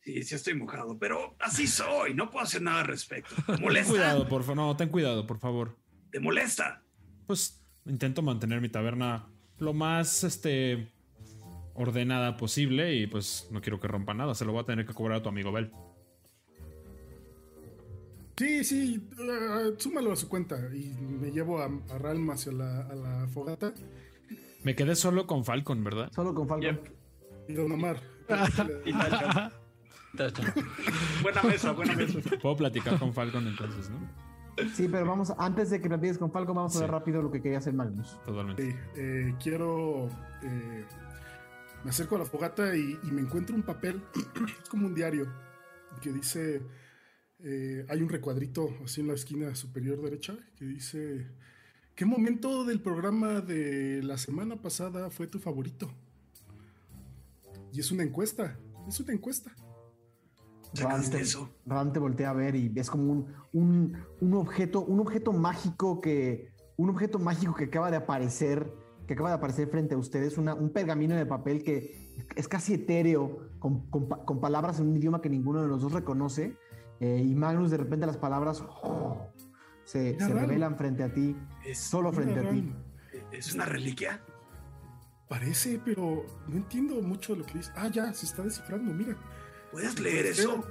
Sí, 0.02 0.22
sí 0.22 0.34
estoy 0.34 0.54
mojado, 0.54 0.98
pero 0.98 1.34
así 1.40 1.66
soy. 1.66 2.12
No 2.14 2.28
puedo 2.30 2.44
hacer 2.44 2.60
nada 2.60 2.80
al 2.80 2.86
respecto. 2.86 3.34
¿Te 3.34 3.42
Ten 3.54 3.62
molesta? 3.62 3.90
cuidado, 3.90 4.28
por 4.28 4.42
favor. 4.42 4.56
No, 4.56 4.76
ten 4.76 4.90
cuidado, 4.90 5.26
por 5.26 5.38
favor. 5.38 5.76
¿Te 6.12 6.20
molesta? 6.20 6.82
Pues 7.26 7.62
intento 7.86 8.22
mantener 8.22 8.60
mi 8.60 8.68
taberna 8.68 9.26
lo 9.58 9.72
más 9.72 10.24
este 10.24 10.90
ordenada 11.74 12.36
posible 12.36 12.94
y 12.94 13.06
pues 13.06 13.48
no 13.50 13.60
quiero 13.60 13.80
que 13.80 13.88
rompa 13.88 14.14
nada. 14.14 14.34
Se 14.34 14.44
lo 14.44 14.52
voy 14.52 14.62
a 14.62 14.66
tener 14.66 14.86
que 14.86 14.94
cobrar 14.94 15.18
a 15.18 15.22
tu 15.22 15.28
amigo 15.28 15.52
Bell. 15.52 15.70
Sí, 18.36 18.64
sí, 18.64 19.08
ah, 19.20 19.70
súmalo 19.78 20.12
a 20.12 20.16
su 20.16 20.28
cuenta. 20.28 20.56
Y 20.74 20.90
me 21.00 21.30
llevo 21.30 21.60
a, 21.60 21.66
a 21.66 21.98
Ralm 21.98 22.30
hacia 22.30 22.52
la, 22.52 22.80
a 22.80 22.94
la 22.94 23.28
fogata. 23.28 23.72
Me 24.64 24.74
quedé 24.74 24.96
solo 24.96 25.26
con 25.26 25.44
Falcon, 25.44 25.84
¿verdad? 25.84 26.10
Solo 26.12 26.34
con 26.34 26.48
Falcon. 26.48 26.80
Y 27.48 27.52
Don 27.52 27.70
Omar. 27.70 28.00
Y 28.84 28.92
Tacha. 28.92 29.52
Buena 31.22 31.42
mesa, 31.42 31.72
buena 31.72 31.94
mesa. 31.94 32.20
Puedo 32.40 32.56
platicar 32.56 32.98
con 32.98 33.12
Falcon 33.12 33.46
entonces, 33.48 33.90
¿no? 33.90 33.98
Sí, 34.74 34.88
pero 34.88 35.06
vamos, 35.06 35.32
antes 35.38 35.70
de 35.70 35.80
que 35.80 35.88
me 35.88 35.98
pides 35.98 36.18
con 36.18 36.30
Falcon, 36.30 36.54
vamos 36.56 36.76
a 36.76 36.80
ver 36.80 36.88
Sí. 36.88 36.92
rápido 36.92 37.22
lo 37.22 37.30
que 37.30 37.40
quería 37.42 37.58
hacer 37.58 37.74
Magnus. 37.74 38.18
Totalmente. 38.24 38.70
Sí, 38.72 38.76
eh, 38.96 39.34
quiero. 39.42 40.08
eh, 40.42 40.84
me 41.82 41.90
acerco 41.90 42.16
a 42.16 42.20
la 42.20 42.24
fogata 42.24 42.74
y, 42.76 42.98
y 43.02 43.10
me 43.10 43.20
encuentro 43.20 43.54
un 43.54 43.62
papel, 43.62 44.00
es 44.62 44.68
como 44.68 44.86
un 44.86 44.94
diario, 44.94 45.26
que 46.00 46.12
dice. 46.12 46.62
eh, 47.40 47.84
hay 47.88 48.00
un 48.02 48.08
recuadrito 48.08 48.68
así 48.84 49.00
en 49.02 49.08
la 49.08 49.14
esquina 49.14 49.54
superior 49.54 50.00
derecha 50.00 50.34
que 50.56 50.64
dice. 50.64 51.26
¿Qué 51.94 52.04
momento 52.06 52.64
del 52.64 52.80
programa 52.80 53.40
de 53.40 54.02
la 54.02 54.18
semana 54.18 54.56
pasada 54.60 55.10
fue 55.10 55.26
tu 55.28 55.38
favorito? 55.38 55.92
Y 57.72 57.80
es 57.80 57.90
una 57.92 58.02
encuesta. 58.02 58.56
Es 58.88 58.98
una 59.00 59.12
encuesta. 59.12 59.54
Ram 60.82 61.02
te, 61.02 61.22
Ram 61.66 61.92
te 61.92 61.98
voltea 62.00 62.30
a 62.30 62.32
ver 62.32 62.56
y 62.56 62.72
es 62.76 62.90
como 62.90 63.12
un, 63.12 63.26
un, 63.52 63.96
un 64.20 64.34
objeto, 64.34 64.80
un 64.82 65.00
objeto 65.00 65.32
mágico 65.32 66.00
que. 66.00 66.52
Un 66.76 66.90
objeto 66.90 67.18
mágico 67.20 67.54
que 67.54 67.64
acaba 67.64 67.90
de 67.90 67.96
aparecer. 67.98 68.72
Que 69.06 69.12
acaba 69.14 69.28
de 69.28 69.36
aparecer 69.36 69.68
frente 69.68 69.94
a 69.94 69.98
ustedes. 69.98 70.38
Una, 70.38 70.54
un 70.54 70.70
pergamino 70.70 71.14
de 71.14 71.26
papel 71.26 71.62
que 71.62 72.12
es 72.34 72.48
casi 72.48 72.74
etéreo. 72.74 73.48
Con, 73.58 73.86
con 73.90 74.08
pa- 74.08 74.24
con 74.24 74.40
palabras 74.40 74.80
en 74.80 74.88
un 74.88 74.96
idioma 74.96 75.20
que 75.22 75.28
ninguno 75.30 75.62
de 75.62 75.68
los 75.68 75.82
dos 75.82 75.92
reconoce. 75.92 76.56
eh, 77.00 77.22
y 77.24 77.34
Magnus, 77.34 77.70
de 77.70 77.76
repente, 77.76 78.06
las 78.06 78.16
palabras 78.16 78.64
se, 79.84 80.12
Mira, 80.14 80.26
se 80.26 80.32
Ram. 80.32 80.40
revelan 80.42 80.76
frente 80.76 81.02
a 81.02 81.12
ti. 81.12 81.36
solo 81.74 82.12
frente 82.12 82.40
a 82.40 82.50
ti. 82.50 82.72
¿Es 83.30 83.54
una 83.54 83.64
reliquia? 83.66 84.20
Parece, 85.28 85.80
pero 85.84 86.24
no 86.48 86.56
entiendo 86.56 87.00
mucho 87.00 87.32
de 87.34 87.40
lo 87.40 87.46
que 87.46 87.58
dice. 87.58 87.70
Ah, 87.76 87.88
ya, 87.88 88.12
se 88.12 88.26
está 88.26 88.42
descifrando, 88.42 88.92
mira. 88.92 89.16
¿Puedes 89.74 89.98
leer 89.98 90.26
eso? 90.26 90.64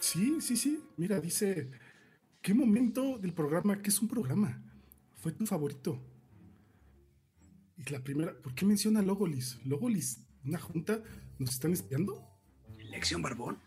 Sí, 0.00 0.40
sí, 0.40 0.56
sí. 0.56 0.82
Mira, 0.96 1.20
dice, 1.20 1.70
¿qué 2.42 2.52
momento 2.52 3.16
del 3.18 3.32
programa, 3.32 3.80
que 3.80 3.90
es 3.90 4.02
un 4.02 4.08
programa, 4.08 4.60
fue 5.14 5.30
tu 5.30 5.46
favorito? 5.46 6.02
Y 7.76 7.88
la 7.92 8.02
primera, 8.02 8.36
¿por 8.42 8.56
qué 8.56 8.66
menciona 8.66 9.02
Logolis? 9.02 9.60
¿Logolis? 9.64 10.26
¿Una 10.44 10.58
junta? 10.58 11.00
¿Nos 11.38 11.50
están 11.50 11.72
espiando? 11.72 12.28
¿Lección 12.90 13.22
Barbón? 13.22 13.58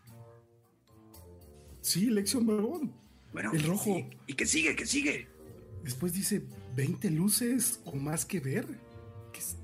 Sí, 1.80 2.10
Lexion 2.10 2.46
Barbón. 2.46 2.92
Bueno, 3.32 3.52
El 3.54 3.62
rojo. 3.62 3.84
sí. 3.84 4.10
¿Y 4.26 4.34
qué 4.34 4.44
sigue? 4.44 4.76
¿Qué 4.76 4.84
sigue? 4.84 5.28
Después 5.82 6.12
dice, 6.12 6.46
¿20 6.76 7.08
luces 7.08 7.80
o 7.86 7.96
más 7.96 8.26
que 8.26 8.40
ver? 8.40 8.66
¿Qué 9.32 9.38
es? 9.38 9.56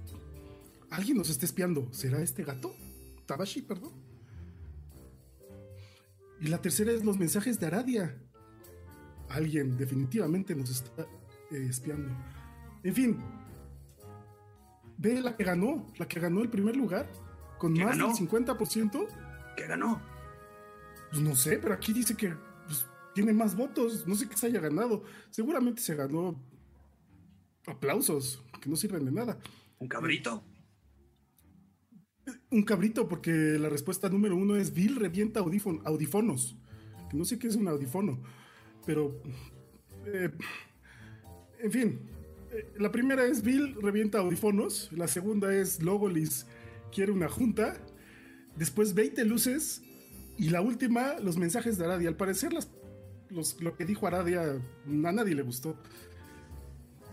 Alguien 0.88 1.18
nos 1.18 1.28
está 1.28 1.44
espiando. 1.44 1.92
¿Será 1.92 2.22
este 2.22 2.42
gato? 2.42 2.74
Tabashi, 3.28 3.60
perdón. 3.62 3.92
Y 6.40 6.48
la 6.48 6.60
tercera 6.62 6.90
es 6.92 7.04
los 7.04 7.18
mensajes 7.18 7.60
de 7.60 7.66
Aradia. 7.66 8.18
Alguien 9.28 9.76
definitivamente 9.76 10.54
nos 10.54 10.70
está 10.70 11.02
eh, 11.50 11.66
espiando. 11.68 12.10
En 12.82 12.94
fin. 12.94 13.18
Ve 14.96 15.20
la 15.20 15.36
que 15.36 15.44
ganó, 15.44 15.86
la 15.98 16.08
que 16.08 16.18
ganó 16.18 16.40
el 16.40 16.48
primer 16.48 16.74
lugar, 16.74 17.08
con 17.58 17.74
¿Qué 17.74 17.84
más 17.84 17.98
ganó? 17.98 18.14
del 18.14 18.28
50%. 18.28 19.06
¿Qué 19.56 19.66
ganó? 19.66 20.00
Pues 21.10 21.22
no 21.22 21.36
sé, 21.36 21.58
pero 21.58 21.74
aquí 21.74 21.92
dice 21.92 22.16
que 22.16 22.34
pues, 22.66 22.86
tiene 23.14 23.34
más 23.34 23.54
votos. 23.54 24.06
No 24.06 24.14
sé 24.14 24.26
qué 24.26 24.36
se 24.38 24.46
haya 24.46 24.60
ganado. 24.60 25.04
Seguramente 25.30 25.82
se 25.82 25.94
ganó 25.94 26.42
aplausos, 27.66 28.42
que 28.60 28.70
no 28.70 28.76
sirven 28.76 29.04
de 29.04 29.12
nada. 29.12 29.38
¿Un 29.78 29.88
cabrito? 29.88 30.42
Un 32.50 32.62
cabrito, 32.62 33.08
porque 33.08 33.30
la 33.32 33.68
respuesta 33.68 34.08
número 34.08 34.36
uno 34.36 34.56
es 34.56 34.72
Bill 34.72 34.96
revienta 34.96 35.40
audífon- 35.40 35.82
audífonos. 35.84 36.56
Que 37.10 37.16
no 37.16 37.24
sé 37.24 37.38
qué 37.38 37.46
es 37.48 37.56
un 37.56 37.68
audífono, 37.68 38.22
pero... 38.86 39.20
eh, 40.06 40.30
en 41.60 41.72
fin, 41.72 42.00
eh, 42.52 42.70
la 42.78 42.90
primera 42.92 43.24
es 43.26 43.42
Bill 43.42 43.74
revienta 43.80 44.18
audífonos, 44.18 44.90
la 44.92 45.08
segunda 45.08 45.54
es 45.54 45.82
Logolis 45.82 46.46
quiere 46.94 47.12
una 47.12 47.28
junta, 47.28 47.76
después 48.56 48.94
20 48.94 49.24
luces 49.24 49.82
y 50.38 50.50
la 50.50 50.60
última 50.60 51.18
los 51.20 51.36
mensajes 51.36 51.78
de 51.78 51.84
Aradia. 51.84 52.08
Al 52.08 52.16
parecer 52.16 52.52
las, 52.52 52.70
los- 53.30 53.60
lo 53.60 53.76
que 53.76 53.84
dijo 53.84 54.06
Aradia 54.06 54.42
a 54.42 55.12
nadie 55.12 55.34
le 55.34 55.42
gustó. 55.42 55.76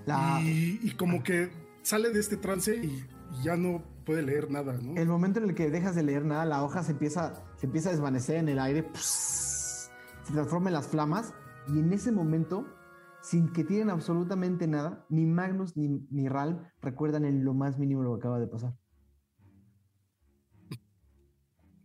La- 0.06 0.40
Y, 0.44 0.80
y 0.84 0.92
como 0.92 1.24
que 1.24 1.50
sale 1.82 2.10
de 2.12 2.20
este 2.20 2.38
trance 2.38 2.76
y, 2.76 3.04
y 3.40 3.44
ya 3.44 3.56
no 3.58 3.84
puede 4.06 4.22
leer 4.22 4.50
nada, 4.50 4.74
¿no? 4.74 4.96
El 4.96 5.08
momento 5.08 5.40
en 5.40 5.50
el 5.50 5.56
que 5.56 5.70
dejas 5.70 5.96
de 5.96 6.04
leer 6.04 6.24
nada, 6.24 6.46
la 6.46 6.64
hoja 6.64 6.84
se 6.84 6.92
empieza, 6.92 7.34
se 7.58 7.66
empieza 7.66 7.90
a 7.90 7.92
desvanecer 7.92 8.38
en 8.38 8.50
el 8.50 8.60
aire, 8.60 8.84
¡pss! 8.84 9.92
se 10.24 10.34
transforma 10.34 10.70
en 10.70 10.74
las 10.74 10.88
flamas, 10.88 11.34
y 11.68 11.80
en 11.80 11.92
ese 11.94 12.12
momento, 12.12 12.66
sin 13.22 13.52
que 13.52 13.64
tienen 13.64 13.90
absolutamente 13.90 14.68
nada, 14.68 15.06
ni 15.10 15.26
Magnus 15.26 15.76
ni, 15.76 16.06
ni 16.10 16.30
Ral 16.30 16.72
recuerdan 16.82 17.26
en 17.26 17.44
lo 17.44 17.54
más 17.54 17.78
mínimo 17.78 18.04
lo 18.04 18.14
que 18.14 18.20
acaba 18.20 18.40
de 18.40 18.48
pasar. 18.48 18.76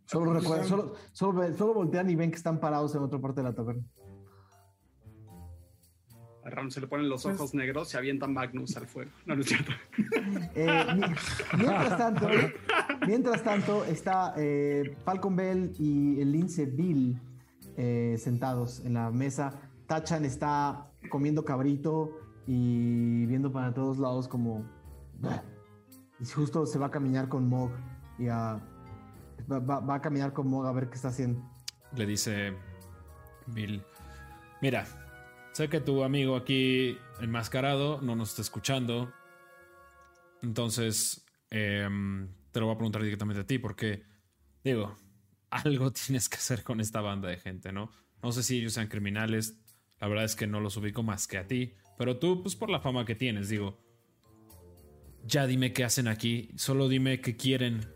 Solo, 0.05 0.35
recuerdan, 0.35 0.67
solo, 0.67 0.95
solo, 1.13 1.55
solo 1.55 1.75
voltean 1.75 2.11
y 2.11 2.17
ven 2.17 2.31
que 2.31 2.37
están 2.37 2.59
parados 2.59 2.95
en 2.97 3.03
otra 3.03 3.21
parte 3.21 3.43
de 3.43 3.49
la 3.49 3.55
taberna. 3.55 3.85
Ram 6.51 6.71
se 6.71 6.81
le 6.81 6.87
ponen 6.87 7.09
los 7.09 7.25
ojos 7.27 7.55
negros 7.55 7.93
y 7.95 7.97
avientan 7.97 8.33
Magnus 8.33 8.77
al 8.77 8.87
fuego. 8.87 9.11
No, 9.27 9.35
no 9.37 9.41
es 9.43 9.49
cierto. 9.49 9.73
Eh, 10.55 10.85
mi- 10.95 11.59
mientras 11.59 11.97
tanto, 11.99 12.29
mientras 13.07 13.43
tanto 13.43 13.85
está 13.85 14.35
eh, 14.37 14.97
Falcon 15.05 15.37
Bell 15.37 15.73
y 15.79 16.21
el 16.21 16.33
lince 16.33 16.67
Bill 16.67 17.19
eh, 17.77 18.17
sentados 18.19 18.81
en 18.85 18.95
la 18.95 19.11
mesa. 19.11 19.53
Tachan 19.87 20.25
está 20.25 20.87
comiendo 21.09 21.45
cabrito 21.45 22.19
y 22.47 23.27
viendo 23.27 23.51
para 23.53 23.73
todos 23.73 23.99
lados 23.99 24.29
como... 24.29 24.65
Y 26.21 26.25
justo 26.27 26.67
se 26.67 26.79
va 26.79 26.87
a 26.87 26.91
caminar 26.91 27.29
con 27.29 27.49
Mog 27.49 27.71
y 28.19 28.29
a... 28.29 28.61
Va, 29.51 29.59
va- 29.59 29.81
va 29.81 29.95
a 29.97 30.01
caminar 30.03 30.33
con 30.33 30.49
Mog 30.49 30.67
a 30.67 30.73
ver 30.73 30.89
qué 30.91 30.97
está 30.97 31.09
haciendo. 31.09 31.43
Le 31.97 32.07
dice 32.07 32.53
Bill. 33.47 33.83
Mira, 34.61 34.85
sé 35.61 35.69
que 35.69 35.81
tu 35.81 36.03
amigo 36.05 36.37
aquí 36.37 36.97
enmascarado 37.21 38.01
no 38.01 38.17
nos 38.17 38.31
está 38.31 38.41
escuchando. 38.41 39.13
Entonces, 40.41 41.23
em, 41.51 42.29
te 42.51 42.61
lo 42.61 42.67
voy 42.67 42.75
a 42.75 42.79
preguntar 42.79 43.03
directamente 43.03 43.43
a 43.43 43.47
ti 43.47 43.59
porque, 43.59 44.03
digo, 44.65 44.97
algo 45.51 45.93
tienes 45.93 46.31
que 46.31 46.37
hacer 46.37 46.63
con 46.63 46.81
esta 46.81 47.03
banda 47.03 47.29
de 47.29 47.37
gente, 47.37 47.73
¿no? 47.73 47.93
No 48.23 48.33
sé 48.33 48.43
si 48.43 48.59
ellos 48.59 48.73
sean 48.73 48.89
criminales. 48.89 49.61
La 50.01 50.09
verdad 50.09 50.25
es 50.25 50.35
que 50.35 50.47
no 50.47 50.61
los 50.61 50.79
ubico 50.79 51.03
más 51.03 51.27
que 51.27 51.37
a 51.37 51.47
ti. 51.47 51.75
Pero 51.99 52.17
tú, 52.17 52.43
pues 52.43 52.57
por 52.57 52.71
la 52.71 52.81
fama 52.81 53.05
que 53.05 53.15
tienes, 53.15 53.51
digo. 53.51 53.79
Ya 55.27 55.47
dime 55.47 55.75
qué 55.75 55.85
hacen 55.85 56.09
aquí. 56.09 56.53
Solo 56.57 56.89
dime 56.89 57.21
qué 57.21 57.37
quieren. 57.37 57.87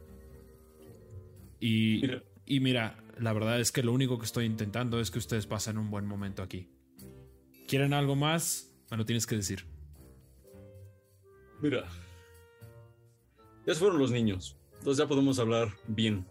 Y 1.61 2.01
Mira. 2.03 2.23
y 2.45 2.61
mira, 2.61 3.03
la 3.19 3.33
verdad 3.33 3.59
es 3.59 3.73
que 3.73 3.83
lo 3.83 3.95
único 3.95 4.19
que 4.19 4.27
estoy 4.27 4.45
intentando 4.45 5.01
es 5.01 5.11
que 5.11 5.19
ustedes 5.19 5.47
pasen 5.47 5.79
un 5.79 5.91
buen 5.91 6.05
momento 6.05 6.43
aquí. 6.43 6.69
¿Quieren 7.75 7.93
algo 7.93 8.15
más? 8.15 8.73
Me 8.89 8.97
lo 8.97 9.05
tienes 9.05 9.27
que 9.27 9.35
decir. 9.35 9.67
Mira. 11.61 11.83
Ya 13.67 13.75
fueron 13.75 13.99
los 13.99 14.13
niños. 14.13 14.57
Entonces 14.79 14.99
ya 15.03 15.09
podemos 15.09 15.41
hablar 15.41 15.71
bien. 15.89 16.25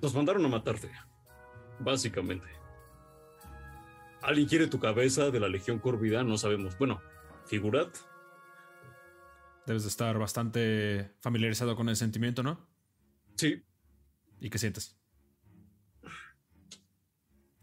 Nos 0.00 0.14
mandaron 0.14 0.44
a 0.44 0.48
matarte. 0.48 0.92
Básicamente. 1.80 2.46
¿Alguien 4.20 4.46
quiere 4.46 4.68
tu 4.68 4.78
cabeza 4.78 5.32
de 5.32 5.40
la 5.40 5.48
Legión 5.48 5.80
Corvida? 5.80 6.22
No 6.22 6.38
sabemos. 6.38 6.78
Bueno, 6.78 7.02
figurad. 7.46 7.88
Debes 9.66 9.82
de 9.82 9.88
estar 9.88 10.16
bastante 10.20 11.16
familiarizado 11.18 11.74
con 11.74 11.88
el 11.88 11.96
sentimiento, 11.96 12.44
¿no? 12.44 12.64
Sí. 13.34 13.60
¿Y 14.38 14.50
qué 14.50 14.58
sientes? 14.58 15.01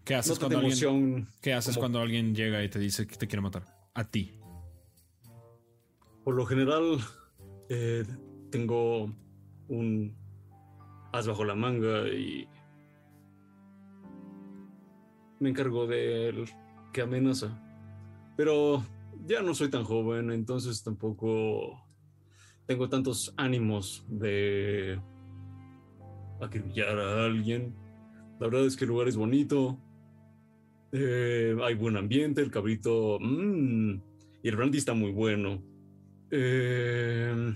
¿Qué 0.10 0.16
haces, 0.16 0.40
cuando, 0.40 0.58
alguien, 0.58 0.72
emoción 0.72 1.28
¿qué 1.40 1.54
haces 1.54 1.76
como- 1.76 1.84
cuando 1.84 2.00
alguien 2.00 2.34
llega 2.34 2.64
y 2.64 2.68
te 2.70 2.80
dice 2.80 3.06
que 3.06 3.16
te 3.16 3.28
quiere 3.28 3.44
matar? 3.44 3.64
A 3.94 4.10
ti. 4.10 4.40
Por 6.24 6.34
lo 6.34 6.48
general, 6.48 6.98
eh, 7.70 8.04
tengo 8.50 9.14
un 9.68 10.18
as 11.14 11.28
bajo 11.28 11.46
la 11.46 11.54
manga 11.54 12.08
y 12.08 12.48
me 15.40 15.50
encargo 15.50 15.86
de 15.86 16.30
él 16.30 16.46
que 16.92 17.02
amenaza. 17.02 17.62
Pero 18.36 18.84
ya 19.28 19.44
no 19.44 19.54
soy 19.54 19.70
tan 19.70 19.84
joven, 19.84 20.32
entonces 20.32 20.82
tampoco 20.82 21.86
tengo 22.66 22.90
tantos 22.90 23.32
ánimos 23.38 24.04
de 24.08 25.00
acribillar 26.42 26.98
a 26.98 27.26
alguien. 27.26 27.76
La 28.40 28.48
verdad 28.48 28.66
es 28.66 28.76
que 28.76 28.86
el 28.86 28.90
lugar 28.90 29.08
es 29.08 29.16
bonito. 29.16 29.78
Eh, 30.92 31.56
hay 31.64 31.76
buen 31.76 31.98
ambiente, 31.98 32.42
el 32.42 32.52
cabrito... 32.52 33.18
mm, 33.20 34.02
y 34.42 34.48
el 34.50 34.56
brandy 34.56 34.78
está 34.78 34.94
muy 34.94 35.12
bueno. 35.12 35.62
Eh, 36.32 37.54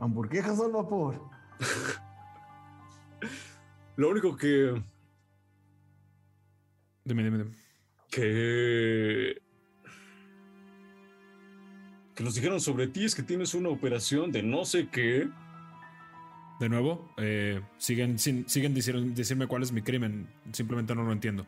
Hamburguesas 0.00 0.60
al 0.60 0.72
vapor. 0.72 1.20
lo 3.96 4.10
único 4.10 4.36
que, 4.36 4.80
Dime, 7.04 7.24
dime, 7.24 7.38
dime. 7.38 7.50
que 8.10 9.40
que 12.14 12.24
nos 12.24 12.34
dijeron 12.34 12.60
sobre 12.60 12.88
ti 12.88 13.04
es 13.04 13.14
que 13.14 13.22
tienes 13.22 13.54
una 13.54 13.68
operación 13.68 14.32
de 14.32 14.42
no 14.42 14.64
sé 14.64 14.88
qué. 14.88 15.28
De 16.58 16.68
nuevo, 16.68 17.08
eh, 17.16 17.60
siguen, 17.78 18.18
sin- 18.18 18.48
siguen 18.48 18.74
diciendo, 18.74 19.02
decirme 19.14 19.46
cuál 19.46 19.62
es 19.62 19.70
mi 19.70 19.82
crimen. 19.82 20.26
Simplemente 20.52 20.96
no 20.96 21.04
lo 21.04 21.12
entiendo. 21.12 21.46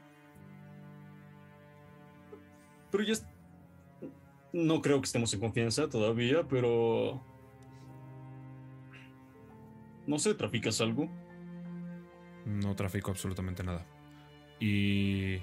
Pero 2.90 3.04
ya 3.04 3.14
no 4.52 4.82
creo 4.82 5.00
que 5.00 5.06
estemos 5.06 5.32
en 5.34 5.40
confianza 5.40 5.88
todavía, 5.88 6.46
pero 6.48 7.22
no 10.06 10.18
sé, 10.18 10.34
traficas 10.34 10.80
algo. 10.80 11.08
No 12.44 12.74
trafico 12.74 13.10
absolutamente 13.10 13.62
nada. 13.62 13.86
Y 14.58 15.38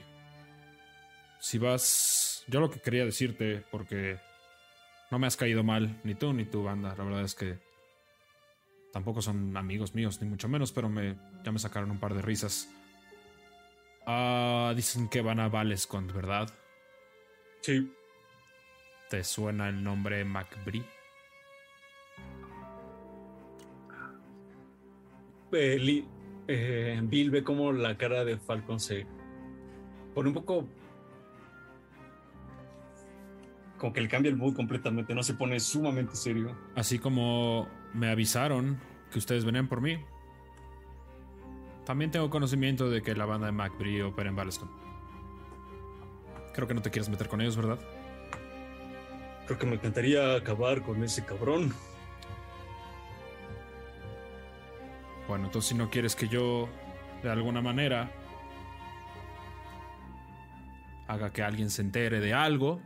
si 1.39 1.57
vas, 1.57 2.43
yo 2.47 2.59
lo 2.59 2.69
que 2.69 2.81
quería 2.81 3.05
decirte, 3.05 3.63
porque 3.71 4.19
no 5.09 5.19
me 5.19 5.27
has 5.27 5.37
caído 5.37 5.63
mal, 5.63 5.99
ni 6.03 6.15
tú 6.15 6.33
ni 6.33 6.45
tu 6.45 6.63
banda, 6.63 6.95
la 6.97 7.03
verdad 7.03 7.23
es 7.23 7.33
que 7.33 7.59
tampoco 8.91 9.21
son 9.21 9.55
amigos 9.55 9.95
míos, 9.95 10.21
ni 10.21 10.27
mucho 10.27 10.49
menos, 10.49 10.71
pero 10.71 10.89
me, 10.89 11.15
ya 11.43 11.51
me 11.51 11.59
sacaron 11.59 11.91
un 11.91 11.99
par 11.99 12.13
de 12.13 12.21
risas. 12.21 12.69
Ah, 14.05 14.73
dicen 14.75 15.07
que 15.07 15.21
van 15.21 15.39
a 15.39 15.49
Valescont, 15.49 16.11
¿verdad? 16.11 16.49
Sí. 17.61 17.91
¿Te 19.09 19.23
suena 19.23 19.69
el 19.69 19.83
nombre 19.83 20.23
MacBree? 20.25 20.83
Eh, 25.53 26.05
eh, 26.47 26.99
Bill 27.03 27.31
ve 27.31 27.43
como 27.43 27.71
la 27.71 27.97
cara 27.97 28.25
de 28.25 28.37
Falcon 28.37 28.79
se 28.79 29.05
pone 30.13 30.29
un 30.29 30.35
poco. 30.35 30.67
Como 33.77 33.93
que 33.93 34.01
le 34.01 34.07
cambia 34.07 34.29
el 34.29 34.37
mood 34.37 34.55
completamente, 34.55 35.13
no 35.13 35.23
se 35.23 35.35
pone 35.35 35.59
sumamente 35.59 36.15
serio. 36.15 36.55
Así 36.75 36.97
como 36.99 37.67
me 37.93 38.09
avisaron 38.09 38.79
que 39.11 39.19
ustedes 39.19 39.45
venían 39.45 39.67
por 39.67 39.81
mí. 39.81 39.99
También 41.85 42.11
tengo 42.11 42.29
conocimiento 42.29 42.89
de 42.89 43.01
que 43.01 43.15
la 43.15 43.25
banda 43.25 43.45
de 43.45 43.53
MacBree 43.53 44.03
opera 44.03 44.29
en 44.29 44.35
Valescon. 44.35 44.86
Creo 46.57 46.67
que 46.67 46.73
no 46.73 46.81
te 46.81 46.89
quieres 46.89 47.07
meter 47.07 47.27
con 47.27 47.39
ellos, 47.39 47.55
¿verdad? 47.55 47.77
Creo 49.45 49.59
que 49.59 49.67
me 49.67 49.75
encantaría 49.75 50.33
acabar 50.33 50.81
con 50.81 51.03
ese 51.03 51.23
cabrón. 51.23 51.71
Bueno, 55.27 55.45
entonces 55.45 55.69
si 55.69 55.75
no 55.75 55.91
quieres 55.91 56.15
que 56.15 56.27
yo, 56.27 56.67
de 57.21 57.29
alguna 57.29 57.61
manera, 57.61 58.11
haga 61.07 61.31
que 61.31 61.43
alguien 61.43 61.69
se 61.69 61.83
entere 61.83 62.19
de 62.19 62.33
algo, 62.33 62.81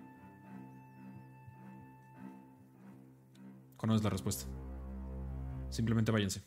conoces 3.78 4.04
la 4.04 4.10
respuesta. 4.10 4.52
Simplemente 5.70 6.12
váyanse. 6.12 6.44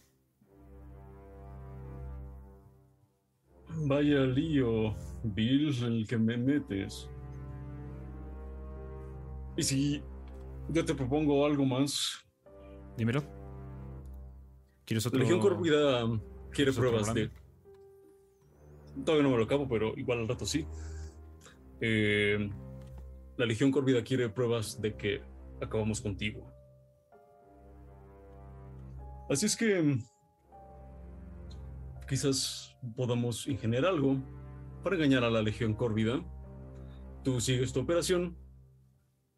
Vaya 3.86 4.26
lío, 4.26 4.94
Bill, 5.22 5.74
en 5.84 5.92
el 5.94 6.06
que 6.06 6.18
me 6.18 6.36
metes. 6.36 7.08
Y 9.56 9.62
si 9.62 10.02
yo 10.68 10.84
te 10.84 10.94
propongo 10.94 11.44
algo 11.46 11.64
más, 11.64 12.24
Dímelo. 12.96 13.24
¿Quieres 14.84 15.06
otro? 15.06 15.18
la 15.18 15.24
Legión 15.24 15.40
Corvida 15.40 16.00
quiere 16.02 16.20
¿Quieres 16.52 16.78
otro 16.78 16.90
pruebas 16.90 17.14
de. 17.14 17.30
Todavía 19.04 19.24
no 19.24 19.30
me 19.30 19.38
lo 19.38 19.44
acabo, 19.44 19.68
pero 19.68 19.92
igual 19.96 20.20
al 20.20 20.28
rato 20.28 20.46
sí. 20.46 20.66
Eh, 21.80 22.50
la 23.36 23.46
Legión 23.46 23.72
Corvida 23.72 24.04
quiere 24.04 24.28
pruebas 24.28 24.80
de 24.80 24.94
que 24.96 25.22
acabamos 25.60 26.00
contigo. 26.00 26.46
Así 29.28 29.46
es 29.46 29.56
que 29.56 29.98
quizás 32.08 32.76
podamos 32.94 33.48
ingeniar 33.48 33.86
algo 33.86 34.16
para 34.84 34.96
engañar 34.96 35.24
a 35.24 35.30
la 35.30 35.42
Legión 35.42 35.74
Corvida. 35.74 36.22
Tú 37.24 37.40
sigues 37.40 37.72
tu 37.72 37.80
operación. 37.80 38.36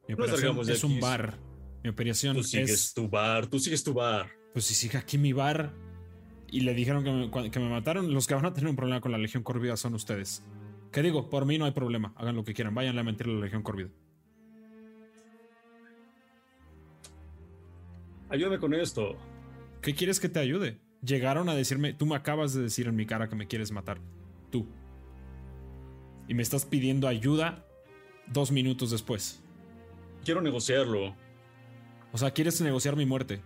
Mi 0.09 0.15
operación 0.15 0.65
de 0.65 0.73
es 0.73 0.85
un 0.85 1.01
bar. 1.01 1.39
Mi 1.83 1.91
operación 1.91 2.37
Tú 2.37 2.43
sigues 2.43 2.71
es... 2.71 2.95
tu 2.95 3.09
bar, 3.09 3.47
tú 3.47 3.59
sigues 3.59 3.85
tu 3.85 3.95
bar. 3.95 4.31
Pues 4.53 4.65
si 4.65 4.75
sigue 4.75 4.99
aquí 4.99 5.19
mi 5.19 5.33
bar 5.33 5.73
y 6.51 6.61
le 6.61 6.75
dijeron 6.75 7.05
que 7.05 7.13
me, 7.13 7.51
que 7.51 7.61
me 7.61 7.69
mataron, 7.69 8.13
los 8.13 8.27
que 8.27 8.35
van 8.35 8.47
a 8.47 8.53
tener 8.53 8.71
un 8.71 8.77
problema 8.77 9.01
con 9.01 9.13
la 9.13 9.19
Legión 9.19 9.43
Corvida 9.43 9.77
son 9.77 9.95
ustedes. 9.95 10.43
¿Qué 10.93 11.03
digo? 11.03 11.29
Por 11.29 11.45
mí 11.45 11.59
no 11.59 11.65
hay 11.65 11.73
problema. 11.73 12.15
Hagan 12.17 12.37
lo 12.37 12.45
que 12.45 12.55
quieran. 12.55 12.75
Váyanle 12.75 13.01
a 13.01 13.05
mentir 13.05 13.27
a 13.27 13.31
la 13.31 13.41
Legión 13.41 13.63
Corvida. 13.63 13.91
Ayúdame 18.29 18.59
con 18.59 18.75
esto. 18.75 19.17
¿Qué 19.83 19.95
quieres 19.95 20.19
que 20.19 20.29
te 20.29 20.41
ayude? 20.41 20.81
Llegaron 21.03 21.49
a 21.49 21.55
decirme, 21.55 21.93
tú 21.93 22.07
me 22.07 22.17
acabas 22.17 22.55
de 22.55 22.63
decir 22.63 22.89
en 22.89 22.97
mi 22.97 23.07
cara 23.07 23.29
que 23.29 23.37
me 23.37 23.47
quieres 23.47 23.71
matar. 23.71 24.01
Tú. 24.51 24.67
Y 26.27 26.35
me 26.35 26.43
estás 26.43 26.65
pidiendo 26.65 27.07
ayuda 27.07 27.65
dos 28.33 28.51
minutos 28.51 28.91
después. 28.91 29.43
Quiero 30.27 30.43
negociarlo. 30.43 31.15
O 32.13 32.19
sea, 32.19 32.33
quieres 32.33 32.61
negociar 32.61 32.97
mi 32.97 33.07
muerte. 33.07 33.41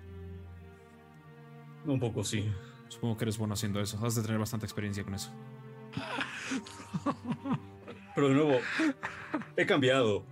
Un 1.85 2.01
poco 2.01 2.25
sí. 2.25 2.51
Supongo 2.89 3.19
que 3.19 3.25
eres 3.25 3.37
bueno 3.37 3.53
haciendo 3.53 3.83
eso. 3.83 3.99
Has 4.03 4.15
de 4.15 4.23
tener 4.23 4.39
bastante 4.39 4.65
experiencia 4.65 5.05
con 5.05 5.15
eso. 5.15 5.31
Pero 8.15 8.29
de 8.29 8.35
nuevo, 8.35 8.59
he 9.59 9.67
cambiado. 9.67 10.25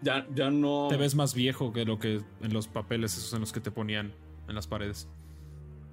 Ya, 0.00 0.26
ya 0.34 0.50
no. 0.50 0.88
Te 0.88 0.96
ves 0.96 1.14
más 1.14 1.34
viejo 1.34 1.70
que 1.70 1.84
lo 1.84 1.98
que 1.98 2.22
en 2.40 2.52
los 2.54 2.66
papeles 2.66 3.18
esos 3.18 3.34
en 3.34 3.40
los 3.40 3.52
que 3.52 3.60
te 3.60 3.70
ponían 3.70 4.14
en 4.48 4.54
las 4.54 4.66
paredes. 4.66 5.06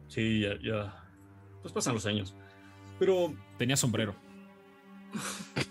Sí, 0.07 0.39
ya, 0.39 0.57
ya. 0.61 1.03
Pues 1.61 1.73
pasan 1.73 1.95
los 1.95 2.05
años. 2.05 2.33
Pero 2.97 3.33
Tenía 3.57 3.75
sombrero. 3.75 4.15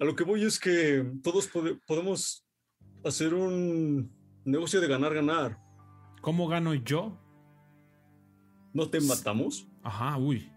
A 0.00 0.04
lo 0.04 0.14
que 0.14 0.24
voy 0.24 0.44
es 0.44 0.58
que 0.58 1.04
todos 1.22 1.48
pode- 1.50 1.80
podemos 1.86 2.46
hacer 3.04 3.32
un 3.34 4.12
negocio 4.44 4.80
de 4.80 4.88
ganar-ganar. 4.88 5.58
¿Cómo 6.20 6.48
gano 6.48 6.74
yo? 6.74 7.18
¿No 8.74 8.90
te 8.90 9.00
matamos? 9.00 9.66
Ajá, 9.82 10.18
uy. 10.18 10.50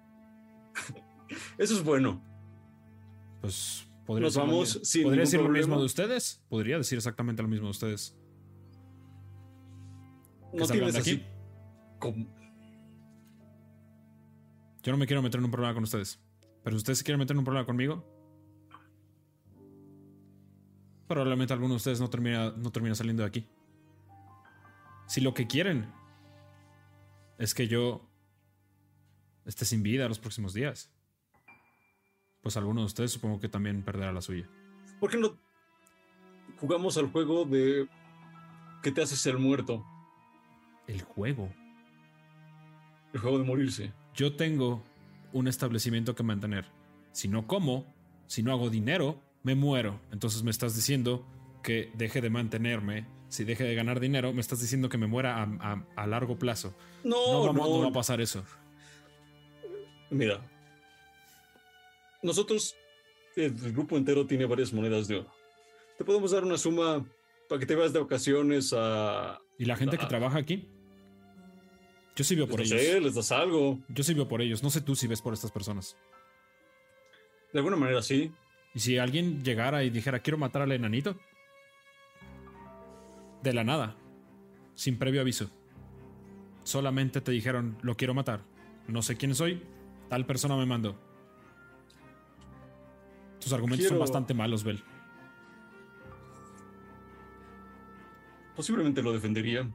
Eso 1.57 1.73
es 1.76 1.84
bueno. 1.84 2.22
Pues 3.40 3.88
podría 4.06 4.26
Nos 4.27 4.36
vamos 4.36 4.80
sin 4.84 5.03
¿Podría 5.03 5.22
decir 5.22 5.40
lo 5.40 5.48
mismo 5.49 5.80
de 5.80 5.86
ustedes? 5.86 6.44
Podría 6.49 6.77
decir 6.77 6.98
exactamente 6.98 7.41
lo 7.41 7.48
mismo 7.48 7.68
de 7.68 7.72
ustedes. 7.72 8.18
No 10.53 10.68
tienes 10.68 10.95
así. 10.95 11.11
aquí. 11.11 11.26
como- 11.99 12.39
Yo 14.81 14.91
no 14.91 14.97
me 14.97 15.07
quiero 15.07 15.22
meter 15.22 15.39
en 15.39 15.45
un 15.45 15.51
problema 15.51 15.73
con 15.73 15.84
ustedes. 15.84 16.19
Pero 16.64 16.76
si 16.76 16.77
ustedes 16.77 16.99
se 16.99 17.03
quieren 17.03 17.19
meter 17.19 17.35
en 17.35 17.39
un 17.39 17.45
problema 17.45 17.65
conmigo, 17.65 18.06
probablemente 21.07 21.53
alguno 21.53 21.73
de 21.73 21.77
ustedes 21.77 21.99
no 21.99 22.10
termina, 22.10 22.51
no 22.51 22.72
termina 22.72 22.95
saliendo 22.95 23.23
de 23.23 23.27
aquí. 23.27 23.47
Si 25.07 25.22
lo 25.22 25.34
que 25.34 25.47
quieren 25.47 25.91
es 27.39 27.53
que 27.53 27.68
yo 27.68 28.10
esté 29.45 29.65
sin 29.65 29.81
vida 29.81 30.07
los 30.07 30.19
próximos 30.19 30.53
días. 30.53 30.91
Pues 32.41 32.56
alguno 32.56 32.81
de 32.81 32.85
ustedes 32.85 33.11
supongo 33.11 33.39
que 33.39 33.49
también 33.49 33.84
perderá 33.84 34.11
la 34.11 34.22
suya. 34.22 34.47
¿Por 34.99 35.10
qué 35.10 35.18
no 35.18 35.38
jugamos 36.60 36.97
al 36.97 37.11
juego 37.11 37.45
de 37.45 37.88
que 38.84 38.91
te 38.91 39.01
haces 39.01 39.26
el 39.26 39.39
muerto? 39.39 39.85
El 40.88 41.01
juego. 41.01 41.49
El 43.14 43.19
juego 43.19 43.39
de 43.39 43.45
morirse. 43.45 43.93
Yo 44.15 44.36
tengo 44.36 44.81
un 45.34 45.48
establecimiento 45.48 46.15
que 46.15 46.23
mantener. 46.23 46.65
Si 47.11 47.27
no 47.27 47.48
como, 47.48 47.86
si 48.27 48.44
no 48.44 48.52
hago 48.52 48.69
dinero, 48.69 49.22
me 49.44 49.56
muero. 49.56 49.99
Entonces 50.11 50.44
me 50.44 50.52
estás 50.52 50.76
diciendo 50.76 51.26
que 51.64 51.91
deje 51.95 52.22
de 52.22 52.30
mantenerme. 52.30 53.06
Si 53.30 53.44
deje 53.44 53.64
de 53.64 53.76
ganar 53.76 53.99
dinero, 53.99 54.34
me 54.34 54.41
estás 54.41 54.60
diciendo 54.60 54.90
que 54.90 54.98
me 54.98 55.06
muera 55.07 55.38
a, 55.44 55.44
a- 55.73 55.86
a 55.95 56.07
largo 56.07 56.38
plazo. 56.38 56.73
No, 57.03 57.15
no, 57.34 57.44
vamos- 57.45 57.69
no. 57.69 57.76
no 57.77 57.81
va 57.84 57.88
a 57.90 57.94
pasar 57.94 58.19
eso. 58.22 58.44
Mira, 60.10 60.41
nosotros, 62.23 62.76
el 63.36 63.53
grupo 63.73 63.98
entero 63.98 64.26
tiene 64.26 64.45
varias 64.45 64.73
monedas 64.73 65.07
de 65.07 65.18
oro. 65.18 65.31
Te 65.98 66.03
podemos 66.03 66.31
dar 66.31 66.44
una 66.44 66.57
suma 66.57 67.06
para 67.48 67.60
que 67.60 67.65
te 67.65 67.76
vayas 67.76 67.94
de 67.94 67.99
vacaciones 67.99 68.73
a... 68.76 69.38
¿Y 69.57 69.65
la 69.65 69.76
gente 69.76 69.98
que 69.98 70.06
trabaja 70.06 70.40
aquí? 70.40 70.68
Yo 72.15 72.23
sí 72.23 72.36
veo 72.36 72.48
por 72.48 72.60
no 72.60 72.65
ellos. 72.65 72.81
sé, 72.81 72.99
les 72.99 73.15
das 73.15 73.31
algo. 73.31 73.80
Yo 73.88 74.03
sí 74.03 74.14
veo 74.14 74.27
por 74.27 74.41
ellos. 74.41 74.61
No 74.61 74.69
sé 74.69 74.81
tú 74.81 74.95
si 74.95 75.07
ves 75.07 75.22
por 75.22 75.34
estas 75.34 75.52
personas. 75.52 75.95
De 77.53 77.60
alguna 77.60 77.77
manera 77.77 78.02
sí. 78.02 78.31
¿Y 78.73 78.80
si 78.80 78.98
alguien 78.98 79.44
llegara 79.44 79.84
y 79.84 79.90
dijera, 79.90 80.19
quiero 80.19 80.38
matar 80.38 80.61
al 80.61 80.72
enanito? 80.72 81.18
De 83.41 83.53
la 83.53 83.64
nada. 83.64 83.95
Sin 84.76 84.98
previo 84.98 85.22
aviso. 85.22 85.49
Solamente 86.64 87.22
te 87.22 87.31
dijeron, 87.31 87.77
lo 87.81 87.95
quiero 87.95 88.14
matar. 88.14 88.41
No 88.88 89.02
sé 89.02 89.15
quién 89.15 89.34
soy. 89.34 89.64
Tal 90.10 90.26
persona 90.26 90.56
me 90.56 90.65
mandó. 90.65 90.99
Tus 93.40 93.53
argumentos 93.53 93.88
son 93.88 93.99
bastante 93.99 94.34
malos, 94.34 94.64
Bel. 94.64 94.84
Posiblemente 98.56 99.02
lo 99.02 99.14
defendería. 99.14 99.69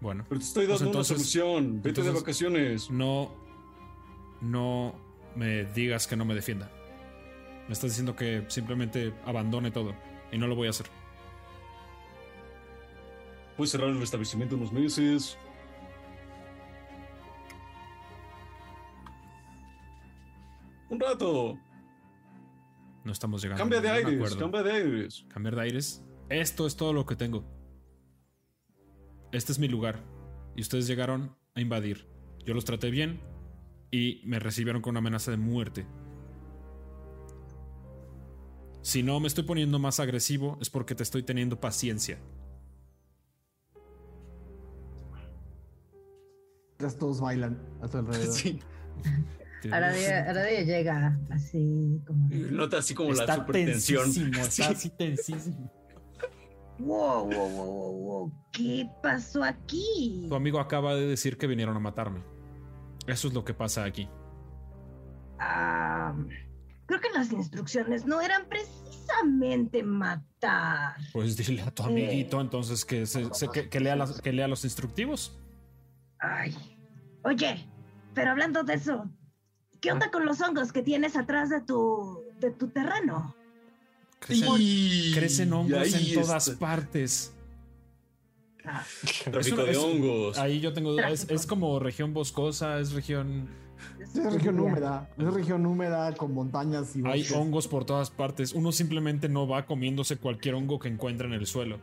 Bueno. 0.00 0.24
Pero 0.28 0.38
te 0.40 0.46
estoy 0.46 0.66
Pues 0.66 0.78
dando 0.80 0.90
entonces- 0.92 1.10
una 1.16 1.18
solución. 1.18 1.82
Vete 1.82 2.02
de 2.02 2.10
vacaciones. 2.10 2.90
No. 2.90 3.34
No 4.40 4.94
me 5.36 5.64
digas 5.66 6.06
que 6.06 6.16
no 6.16 6.24
me 6.24 6.34
defienda. 6.34 6.70
Me 7.66 7.72
estás 7.74 7.90
diciendo 7.90 8.16
que 8.16 8.44
simplemente 8.48 9.12
abandone 9.26 9.70
todo. 9.70 9.94
Y 10.32 10.38
no 10.38 10.46
lo 10.46 10.54
voy 10.56 10.68
a 10.68 10.70
hacer. 10.70 10.86
Puedes 13.56 13.70
cerrar 13.72 13.90
el 13.90 14.02
establecimiento 14.02 14.56
unos 14.56 14.72
meses. 14.72 15.36
Un 20.88 20.98
rato. 20.98 21.58
No 23.04 23.12
estamos 23.12 23.42
llegando 23.42 23.62
Cambia 23.62 23.80
de 23.80 23.88
aires. 23.90 24.34
Cambia 24.36 24.62
de 24.62 24.72
aires. 24.72 25.24
Cambiar 25.28 25.54
de 25.56 25.62
aires. 25.62 26.02
Esto 26.28 26.66
es 26.66 26.76
todo 26.76 26.92
lo 26.92 27.06
que 27.06 27.16
tengo. 27.16 27.44
Este 29.32 29.52
es 29.52 29.58
mi 29.58 29.68
lugar. 29.68 30.02
Y 30.56 30.62
ustedes 30.62 30.86
llegaron 30.86 31.36
a 31.54 31.60
invadir. 31.60 32.06
Yo 32.44 32.54
los 32.54 32.64
traté 32.64 32.90
bien 32.90 33.20
y 33.90 34.22
me 34.24 34.38
recibieron 34.38 34.82
con 34.82 34.92
una 34.92 34.98
amenaza 34.98 35.30
de 35.30 35.36
muerte. 35.36 35.86
Si 38.82 39.02
no 39.02 39.20
me 39.20 39.28
estoy 39.28 39.44
poniendo 39.44 39.78
más 39.78 40.00
agresivo 40.00 40.56
es 40.60 40.70
porque 40.70 40.94
te 40.94 41.02
estoy 41.02 41.22
teniendo 41.22 41.60
paciencia. 41.60 42.18
Mientras 46.70 46.96
todos 46.98 47.20
bailan 47.20 47.60
a 47.82 47.88
tu 47.88 47.98
alrededor. 47.98 48.32
Sí. 48.34 48.58
Aradia, 49.70 50.30
Aradia 50.30 50.62
llega 50.62 51.20
así 51.28 52.00
como... 52.06 52.28
Nota 52.30 52.78
así 52.78 52.94
como 52.94 53.12
la 53.12 53.20
Está 53.24 53.36
supertensión. 53.36 54.04
tensísimo, 54.04 54.38
está 54.40 54.50
Sí. 54.50 54.62
así 54.62 54.90
tensísimo. 54.90 55.70
Wow, 56.80 57.24
wow, 57.30 57.48
wow, 57.48 57.66
wow, 57.66 57.92
wow, 57.92 58.32
¿qué 58.52 58.88
pasó 59.02 59.44
aquí? 59.44 60.26
Tu 60.28 60.34
amigo 60.34 60.58
acaba 60.60 60.94
de 60.94 61.06
decir 61.06 61.36
que 61.36 61.46
vinieron 61.46 61.76
a 61.76 61.80
matarme. 61.80 62.22
Eso 63.06 63.28
es 63.28 63.34
lo 63.34 63.44
que 63.44 63.52
pasa 63.54 63.84
aquí. 63.84 64.08
Ah, 65.38 66.14
creo 66.86 67.00
que 67.00 67.10
las 67.10 67.32
instrucciones 67.32 68.04
no 68.06 68.20
eran 68.20 68.46
precisamente 68.48 69.82
matar. 69.82 70.96
Pues 71.12 71.36
dile 71.36 71.62
a 71.62 71.70
tu 71.70 71.82
amiguito 71.82 72.40
entonces 72.40 72.84
que, 72.84 73.06
se- 73.06 73.32
se- 73.34 73.48
que, 73.48 73.68
que 73.68 73.80
lea 73.80 73.96
las- 73.96 74.20
que 74.20 74.32
lea 74.32 74.48
los 74.48 74.64
instructivos. 74.64 75.38
Ay, 76.18 76.54
oye, 77.24 77.66
pero 78.14 78.30
hablando 78.30 78.62
de 78.62 78.74
eso, 78.74 79.08
¿qué 79.80 79.92
onda 79.92 80.10
con 80.10 80.24
los 80.26 80.40
hongos 80.40 80.72
que 80.72 80.82
tienes 80.82 81.16
atrás 81.16 81.48
de 81.50 81.60
tu, 81.62 82.22
de 82.40 82.50
tu 82.50 82.68
terreno? 82.68 83.34
Crecen, 84.20 84.48
Y- 84.58 85.12
crecen 85.14 85.52
hongos 85.52 85.92
en 85.94 86.14
todas 86.22 86.46
está. 86.48 86.60
partes. 86.60 87.32
Ah, 88.64 88.84
Tráfico 89.30 89.64
de 89.64 89.76
hongos. 89.76 90.38
Ahí 90.38 90.60
yo 90.60 90.72
tengo 90.72 90.92
dudas. 90.92 91.26
Es, 91.28 91.46
como 91.46 91.78
región 91.78 92.12
boscosa, 92.12 92.78
es 92.78 92.92
región. 92.92 93.48
Es 93.98 94.14
región 94.32 94.60
húmeda. 94.60 95.08
Es 95.16 95.32
región 95.32 95.64
húmeda 95.64 96.14
con 96.14 96.34
montañas 96.34 96.94
y 96.94 96.98
Hay 97.06 97.20
bosques. 97.22 97.32
hongos 97.36 97.68
por 97.68 97.86
todas 97.86 98.10
partes. 98.10 98.52
Uno 98.52 98.70
simplemente 98.72 99.30
no 99.30 99.48
va 99.48 99.64
comiéndose 99.64 100.18
cualquier 100.18 100.54
hongo 100.54 100.78
que 100.78 100.88
encuentra 100.88 101.26
en 101.26 101.32
el 101.32 101.46
suelo. 101.46 101.78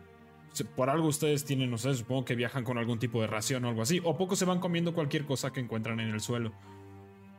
Por 0.76 0.90
algo 0.92 1.08
ustedes 1.08 1.44
tienen, 1.46 1.70
no 1.72 1.78
sé, 1.80 1.94
supongo 1.96 2.26
que 2.26 2.36
viajan 2.36 2.64
con 2.64 2.78
algún 2.78 2.98
tipo 3.00 3.22
de 3.22 3.28
ración 3.28 3.66
o 3.66 3.70
algo 3.70 3.82
así. 3.82 4.00
O 4.04 4.16
poco 4.18 4.36
se 4.36 4.46
van 4.46 4.60
comiendo 4.60 4.94
cualquier 4.94 5.26
cosa 5.26 5.52
que 5.52 5.60
encuentran 5.60 6.00
en 6.00 6.10
el 6.10 6.20
suelo. 6.22 6.52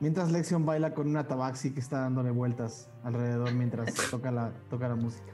Mientras 0.01 0.31
Lexion 0.31 0.65
baila 0.65 0.95
con 0.95 1.09
una 1.09 1.27
tabaxi 1.27 1.73
que 1.75 1.81
está 1.81 2.01
dándole 2.01 2.31
vueltas 2.31 2.91
alrededor 3.03 3.53
mientras 3.55 3.95
toca 4.11 4.31
la, 4.31 4.53
toca 4.71 4.89
la 4.89 4.95
música. 4.95 5.33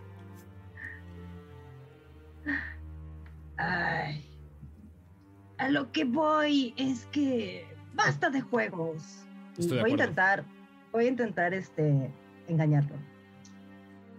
Ay, 3.57 4.35
a 5.59 5.69
lo 5.69 5.93
que 5.93 6.05
voy 6.05 6.75
es 6.77 7.07
que 7.07 7.67
basta 7.95 8.31
de 8.31 8.41
juegos. 8.41 9.27
Y 9.57 9.63
Estoy 9.63 9.77
de 9.77 9.83
voy 9.83 9.91
a 9.91 9.95
intentar, 9.95 10.45
voy 10.93 11.05
a 11.05 11.09
intentar 11.09 11.55
este 11.55 12.11
engañarlo. 12.49 12.97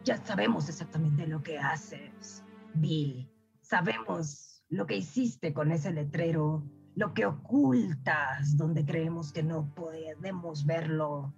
Ya 0.04 0.18
sabemos 0.18 0.70
exactamente 0.70 1.26
lo 1.28 1.42
que 1.42 1.58
haces, 1.58 2.44
Bill. 2.76 3.30
Sabemos 3.62 4.64
lo 4.70 4.86
que 4.86 4.98
hiciste 4.98 5.54
con 5.54 5.72
ese 5.72 5.92
letrero, 5.92 6.64
lo 6.96 7.14
que 7.14 7.26
ocultas 7.26 8.56
donde 8.58 8.86
creemos 8.86 9.32
que 9.32 9.44
no 9.44 9.74
podemos 9.76 10.66
verlo. 10.66 11.34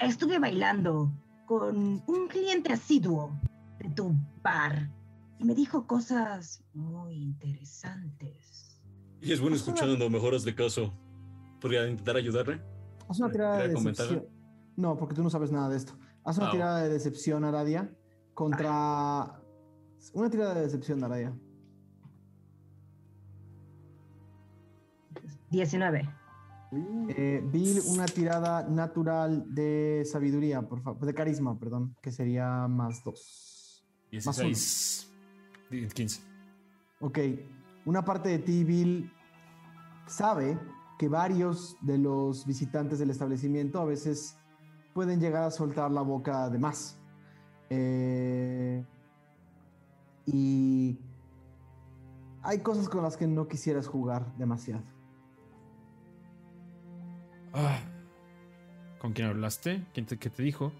Estuve 0.00 0.38
bailando 0.38 1.12
con 1.46 2.02
un 2.06 2.28
cliente 2.28 2.72
asiduo 2.72 3.38
de 3.78 3.90
tu 3.90 4.14
bar 4.42 4.88
y 5.38 5.44
me 5.44 5.54
dijo 5.54 5.86
cosas 5.86 6.62
muy 6.74 7.14
interesantes. 7.14 8.80
Y 9.20 9.32
es 9.32 9.40
bueno 9.40 9.56
escuchando 9.56 10.08
mejoras 10.08 10.44
de 10.44 10.54
caso. 10.54 10.92
¿Podría 11.60 11.86
intentar 11.88 12.16
ayudarle? 12.16 12.62
Haz 13.08 13.18
una 13.20 13.30
tirada 13.30 13.58
de 13.58 13.68
decepción. 13.68 14.26
No, 14.76 14.96
porque 14.96 15.14
tú 15.14 15.22
no 15.22 15.30
sabes 15.30 15.50
nada 15.50 15.68
de 15.68 15.76
esto. 15.76 15.98
Haz 16.24 16.38
una 16.38 16.48
Ah, 16.48 16.52
tirada 16.52 16.82
de 16.82 16.88
decepción, 16.88 17.44
Aradia, 17.44 17.92
contra. 18.34 19.42
Una 20.14 20.30
tirada 20.30 20.54
de 20.54 20.62
decepción, 20.62 21.02
Aradia. 21.04 21.36
19. 25.50 26.08
Eh, 26.72 27.42
Bill, 27.44 27.80
una 27.88 28.06
tirada 28.06 28.62
natural 28.68 29.44
de 29.52 30.04
sabiduría, 30.10 30.62
por 30.62 30.80
favor. 30.82 31.04
De 31.04 31.14
carisma, 31.14 31.58
perdón, 31.58 31.96
que 32.00 32.12
sería 32.12 32.68
más 32.68 33.02
dos. 33.02 33.84
Más 34.24 34.38
uno. 34.38 34.48
16. 34.48 35.12
15. 35.94 36.22
Ok. 37.00 37.18
Una 37.84 38.04
parte 38.04 38.28
de 38.28 38.38
ti, 38.38 38.62
Bill, 38.62 39.12
sabe 40.06 40.58
que 40.98 41.08
varios 41.08 41.76
de 41.80 41.98
los 41.98 42.46
visitantes 42.46 42.98
del 42.98 43.10
establecimiento 43.10 43.80
a 43.80 43.84
veces 43.84 44.36
pueden 44.92 45.20
llegar 45.20 45.44
a 45.44 45.50
soltar 45.50 45.90
la 45.90 46.02
boca 46.02 46.50
de 46.50 46.58
más. 46.58 46.98
Eh, 47.70 48.84
y 50.26 50.98
hay 52.42 52.58
cosas 52.58 52.88
con 52.88 53.02
las 53.02 53.16
que 53.16 53.26
no 53.26 53.48
quisieras 53.48 53.86
jugar 53.86 54.36
demasiado. 54.36 54.82
Ah. 57.52 57.80
¿Con 58.98 59.12
quién 59.12 59.28
hablaste? 59.28 59.84
¿Quién 59.94 60.06
te, 60.06 60.18
¿Qué 60.18 60.30
te 60.30 60.42
dijo? 60.42 60.72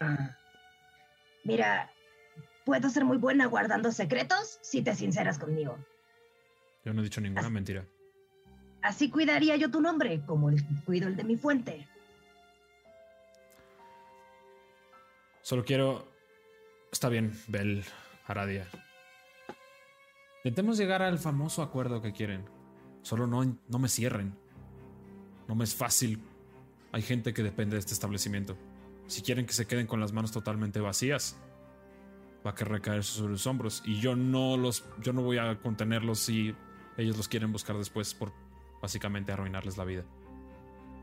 Ah. 0.00 0.36
Mira, 1.44 1.90
puedo 2.64 2.88
ser 2.90 3.04
muy 3.04 3.16
buena 3.16 3.46
guardando 3.46 3.90
secretos 3.92 4.58
si 4.62 4.82
te 4.82 4.94
sinceras 4.94 5.38
conmigo. 5.38 5.78
Yo 6.84 6.92
no 6.92 7.00
he 7.00 7.04
dicho 7.04 7.20
ninguna 7.20 7.50
mentira. 7.50 7.84
Así 8.82 9.10
cuidaría 9.10 9.56
yo 9.56 9.70
tu 9.70 9.80
nombre, 9.80 10.22
como 10.24 10.50
el, 10.50 10.64
cuido 10.84 11.08
el 11.08 11.16
de 11.16 11.24
mi 11.24 11.36
fuente. 11.36 11.86
Solo 15.42 15.64
quiero. 15.64 16.06
Está 16.92 17.08
bien, 17.08 17.32
Bel 17.48 17.84
Aradia. 18.26 18.66
Intentemos 20.44 20.78
llegar 20.78 21.02
al 21.02 21.18
famoso 21.18 21.62
acuerdo 21.62 22.00
que 22.00 22.12
quieren. 22.12 22.44
Solo 23.02 23.26
no, 23.26 23.58
no 23.66 23.78
me 23.78 23.88
cierren. 23.88 24.38
No 25.48 25.54
me 25.54 25.64
es 25.64 25.74
fácil. 25.74 26.20
Hay 26.92 27.02
gente 27.02 27.32
que 27.34 27.42
depende 27.42 27.74
de 27.74 27.80
este 27.80 27.94
establecimiento. 27.94 28.56
Si 29.06 29.22
quieren 29.22 29.46
que 29.46 29.52
se 29.54 29.66
queden 29.66 29.86
con 29.86 29.98
las 30.00 30.12
manos 30.12 30.30
totalmente 30.30 30.80
vacías, 30.80 31.36
va 32.46 32.50
a 32.50 32.54
que 32.54 32.64
recaer 32.64 33.02
sobre 33.02 33.32
sus 33.34 33.46
hombros. 33.46 33.82
Y 33.86 33.98
yo 34.00 34.14
no 34.14 34.56
los, 34.56 34.84
yo 35.02 35.12
no 35.12 35.22
voy 35.22 35.38
a 35.38 35.58
contenerlos 35.60 36.18
si 36.20 36.54
ellos 36.96 37.16
los 37.16 37.26
quieren 37.28 37.50
buscar 37.52 37.76
después 37.76 38.14
por 38.14 38.32
básicamente 38.82 39.32
arruinarles 39.32 39.76
la 39.78 39.84
vida. 39.84 40.04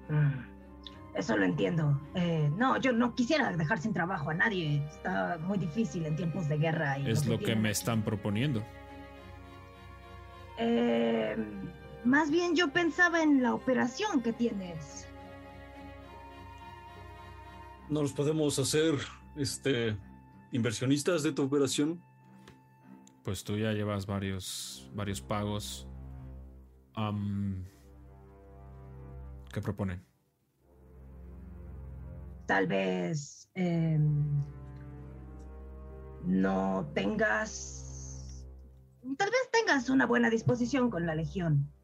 Mm, 0.10 0.56
Eso 1.16 1.36
lo 1.38 1.46
entiendo. 1.46 2.00
Eh, 2.14 2.52
no, 2.58 2.78
yo 2.80 2.92
no 2.94 3.16
quisiera 3.16 3.52
dejar 3.56 3.80
sin 3.80 3.94
trabajo 3.94 4.30
a 4.30 4.34
nadie. 4.34 4.86
Está 4.86 5.38
muy 5.42 5.58
difícil 5.58 6.06
en 6.06 6.16
tiempos 6.16 6.48
de 6.50 6.58
guerra. 6.58 7.00
Y 7.00 7.10
Es 7.10 7.26
lo 7.26 7.38
que 7.40 7.46
tienen- 7.46 7.64
me 7.64 7.72
están 7.72 8.04
proponiendo. 8.04 8.64
Eh, 10.58 11.36
más 12.06 12.30
bien 12.30 12.56
yo 12.56 12.72
pensaba 12.72 13.22
en 13.22 13.42
la 13.42 13.54
operación 13.54 14.22
que 14.22 14.32
tienes. 14.32 15.08
¿No 17.90 18.02
los 18.02 18.14
podemos 18.14 18.58
hacer 18.60 18.96
este, 19.36 19.98
inversionistas 20.52 21.24
de 21.24 21.32
tu 21.32 21.44
operación? 21.44 22.02
Pues 23.24 23.44
tú 23.44 23.58
ya 23.58 23.74
llevas 23.74 24.06
varios, 24.06 24.90
varios 24.94 25.22
pagos. 25.22 25.88
¿Qué 29.52 29.62
proponen? 29.62 30.04
Tal 32.46 32.68
vez 32.68 33.50
eh, 33.56 34.00
no 36.24 36.92
tengas. 36.94 38.46
Tal 39.18 39.30
vez 39.30 39.50
tengas 39.52 39.90
una 39.90 40.06
buena 40.06 40.30
disposición 40.30 40.90
con 40.90 41.06
la 41.06 41.16
Legión. 41.16 41.75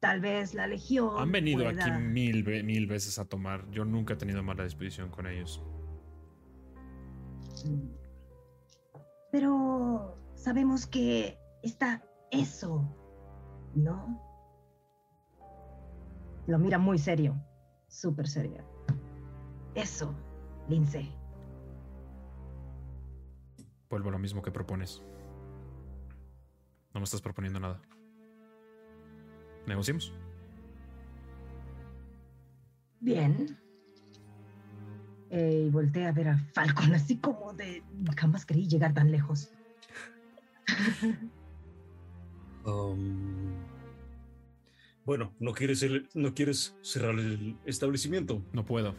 Tal 0.00 0.20
vez 0.20 0.54
la 0.54 0.66
Legión. 0.66 1.10
Han 1.18 1.30
venido 1.30 1.64
pueda- 1.64 1.84
aquí 1.84 1.90
mil, 2.02 2.42
mil 2.64 2.86
veces 2.86 3.18
a 3.18 3.26
tomar. 3.26 3.70
Yo 3.70 3.84
nunca 3.84 4.14
he 4.14 4.16
tenido 4.16 4.42
mala 4.42 4.64
disposición 4.64 5.10
con 5.10 5.26
ellos. 5.26 5.62
Pero 9.30 10.16
sabemos 10.34 10.86
que 10.86 11.38
está 11.62 12.02
eso, 12.30 12.82
¿no? 13.74 14.20
Lo 16.46 16.58
mira 16.58 16.78
muy 16.78 16.98
serio, 16.98 17.36
súper 17.86 18.26
serio. 18.26 18.64
Eso, 19.74 20.14
Lince. 20.68 21.08
Vuelvo 23.88 24.08
a 24.08 24.12
lo 24.12 24.18
mismo 24.18 24.40
que 24.42 24.50
propones. 24.50 25.02
No 26.94 27.00
me 27.00 27.04
estás 27.04 27.20
proponiendo 27.20 27.60
nada. 27.60 27.80
¿Negociemos? 29.70 30.12
Bien. 32.98 33.56
Eh, 35.30 35.66
y 35.68 35.70
volteé 35.70 36.06
a 36.06 36.12
ver 36.12 36.28
a 36.28 36.38
Falcon 36.38 36.92
así 36.92 37.18
como 37.18 37.52
de... 37.54 37.84
Jamás 38.16 38.44
creí 38.44 38.66
llegar 38.68 38.92
tan 38.92 39.10
lejos. 39.12 39.50
Um, 42.62 43.54
bueno, 45.06 45.32
¿no 45.40 45.52
quieres, 45.54 45.82
el- 45.82 46.10
¿no 46.12 46.34
quieres 46.34 46.76
cerrar 46.82 47.18
el 47.18 47.56
establecimiento? 47.64 48.42
No 48.52 48.66
puedo. 48.66 48.94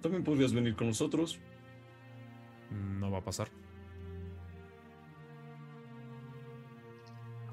También 0.00 0.24
podrías 0.24 0.54
venir 0.54 0.74
con 0.76 0.86
nosotros. 0.86 1.38
No 2.70 3.10
va 3.10 3.18
a 3.18 3.24
pasar. 3.24 3.48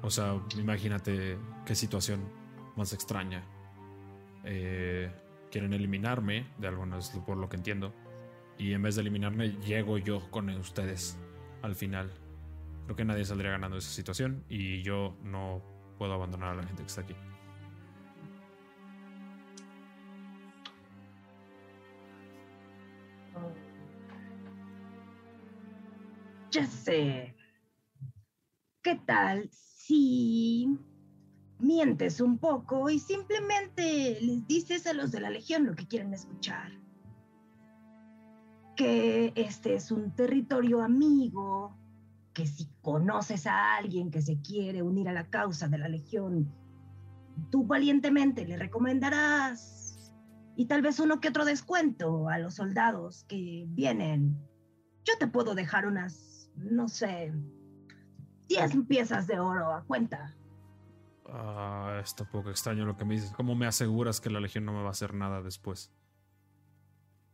O 0.08 0.10
sea, 0.10 0.40
imagínate 0.56 1.36
qué 1.66 1.74
situación 1.74 2.32
más 2.76 2.94
extraña. 2.94 3.44
Eh, 4.42 5.12
quieren 5.50 5.74
eliminarme, 5.74 6.46
de 6.56 6.66
algunas 6.66 7.10
por 7.26 7.36
lo 7.36 7.50
que 7.50 7.56
entiendo. 7.56 7.92
Y 8.56 8.72
en 8.72 8.80
vez 8.80 8.94
de 8.94 9.02
eliminarme, 9.02 9.50
llego 9.66 9.98
yo 9.98 10.30
con 10.30 10.48
ustedes 10.48 11.18
al 11.60 11.74
final. 11.74 12.10
Creo 12.86 12.96
que 12.96 13.04
nadie 13.04 13.26
saldría 13.26 13.50
ganando 13.50 13.74
de 13.74 13.80
esa 13.80 13.90
situación 13.90 14.46
y 14.48 14.80
yo 14.80 15.14
no 15.24 15.62
puedo 15.98 16.14
abandonar 16.14 16.52
a 16.52 16.54
la 16.54 16.62
gente 16.62 16.80
que 16.80 16.86
está 16.86 17.02
aquí. 17.02 17.14
Ya 26.50 26.64
sé. 26.64 27.36
¿Qué 28.80 28.94
tal 29.04 29.50
si 29.88 30.78
mientes 31.58 32.20
un 32.20 32.36
poco 32.36 32.90
y 32.90 32.98
simplemente 32.98 34.18
les 34.20 34.46
dices 34.46 34.86
a 34.86 34.92
los 34.92 35.10
de 35.10 35.20
la 35.20 35.30
Legión 35.30 35.64
lo 35.64 35.74
que 35.74 35.88
quieren 35.88 36.12
escuchar? 36.12 36.70
Que 38.76 39.32
este 39.34 39.74
es 39.74 39.90
un 39.90 40.14
territorio 40.14 40.82
amigo, 40.82 41.74
que 42.34 42.46
si 42.46 42.68
conoces 42.82 43.46
a 43.46 43.76
alguien 43.76 44.10
que 44.10 44.20
se 44.20 44.38
quiere 44.42 44.82
unir 44.82 45.08
a 45.08 45.14
la 45.14 45.30
causa 45.30 45.68
de 45.68 45.78
la 45.78 45.88
Legión, 45.88 46.52
tú 47.50 47.64
valientemente 47.64 48.46
le 48.46 48.58
recomendarás 48.58 50.12
y 50.54 50.66
tal 50.66 50.82
vez 50.82 51.00
uno 51.00 51.18
que 51.18 51.28
otro 51.28 51.46
descuento 51.46 52.28
a 52.28 52.38
los 52.38 52.56
soldados 52.56 53.24
que 53.24 53.64
vienen. 53.68 54.36
Yo 55.04 55.14
te 55.18 55.28
puedo 55.28 55.54
dejar 55.54 55.86
unas, 55.86 56.52
no 56.56 56.88
sé, 56.88 57.32
10 58.48 58.76
piezas 58.88 59.26
de 59.26 59.38
oro 59.40 59.72
a 59.72 59.82
cuenta. 59.84 60.34
Ah, 61.30 61.98
está 62.02 62.24
un 62.24 62.30
poco 62.30 62.50
extraño 62.50 62.86
lo 62.86 62.96
que 62.96 63.04
me 63.04 63.14
dices. 63.14 63.32
¿Cómo 63.32 63.54
me 63.54 63.66
aseguras 63.66 64.20
que 64.20 64.30
la 64.30 64.40
legión 64.40 64.64
no 64.64 64.72
me 64.72 64.80
va 64.80 64.88
a 64.88 64.92
hacer 64.92 65.12
nada 65.14 65.42
después? 65.42 65.92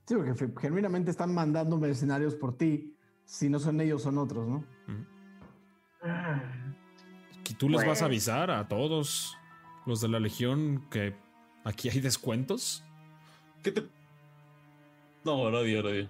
Sí, 0.07 0.15
porque 0.17 0.35
genuinamente 0.61 1.11
están 1.11 1.33
mandando 1.33 1.79
mercenarios 1.79 2.35
por 2.35 2.57
ti. 2.59 2.97
Si 3.25 3.49
no 3.49 3.59
son 3.59 3.81
ellos, 3.81 4.03
son 4.03 4.19
otros, 4.19 4.47
¿no? 4.49 4.65
¿Y 7.49 7.55
tú 7.55 7.69
les 7.69 7.79
vas 7.87 7.87
a 7.87 7.91
Pues- 7.91 8.03
avisar 8.03 8.51
a 8.51 8.67
todos 8.69 9.37
los 9.87 10.01
de 10.01 10.09
la 10.09 10.19
legión 10.21 10.87
que 10.91 11.15
aquí 11.65 11.89
hay 11.89 12.01
descuentos? 12.01 12.85
¿Qué 13.63 13.71
te.? 13.71 13.89
No, 15.25 15.51
nadie, 15.51 15.83
nadie. 15.83 16.09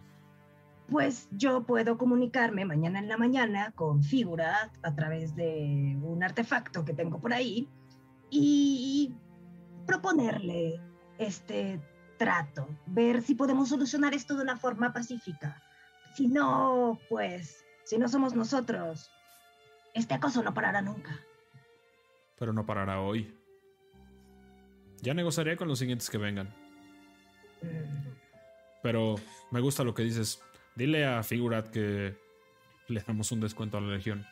Pues 0.88 1.28
yo 1.32 1.64
puedo 1.64 1.96
comunicarme 1.96 2.64
mañana 2.64 2.98
en 2.98 3.08
la 3.08 3.16
mañana 3.16 3.72
con 3.72 4.02
Figura 4.02 4.70
a 4.82 4.94
través 4.94 5.34
de 5.34 5.98
un 6.02 6.22
artefacto 6.22 6.84
que 6.84 6.92
tengo 6.92 7.20
por 7.20 7.32
ahí 7.32 7.68
y 8.30 9.14
proponerle 9.86 10.80
este 11.18 11.80
trato, 12.18 12.68
ver 12.86 13.22
si 13.22 13.34
podemos 13.34 13.68
solucionar 13.68 14.14
esto 14.14 14.36
de 14.36 14.42
una 14.42 14.56
forma 14.56 14.92
pacífica. 14.92 15.62
Si 16.14 16.28
no, 16.28 16.98
pues, 17.08 17.64
si 17.84 17.98
no 17.98 18.08
somos 18.08 18.34
nosotros, 18.34 19.10
este 19.94 20.14
acoso 20.14 20.42
no 20.42 20.54
parará 20.54 20.82
nunca. 20.82 21.18
Pero 22.38 22.52
no 22.52 22.66
parará 22.66 23.00
hoy. 23.00 23.36
Ya 25.02 25.14
negociaré 25.14 25.56
con 25.56 25.68
los 25.68 25.78
siguientes 25.78 26.08
que 26.08 26.18
vengan. 26.18 26.54
Pero 28.82 29.16
me 29.50 29.60
gusta 29.60 29.84
lo 29.84 29.94
que 29.94 30.02
dices. 30.02 30.42
Dile 30.76 31.06
a 31.06 31.22
Figurat 31.22 31.68
que 31.68 32.16
le 32.88 33.00
damos 33.00 33.30
un 33.30 33.40
descuento 33.40 33.78
a 33.78 33.80
la 33.80 33.88
legión. 33.88 34.26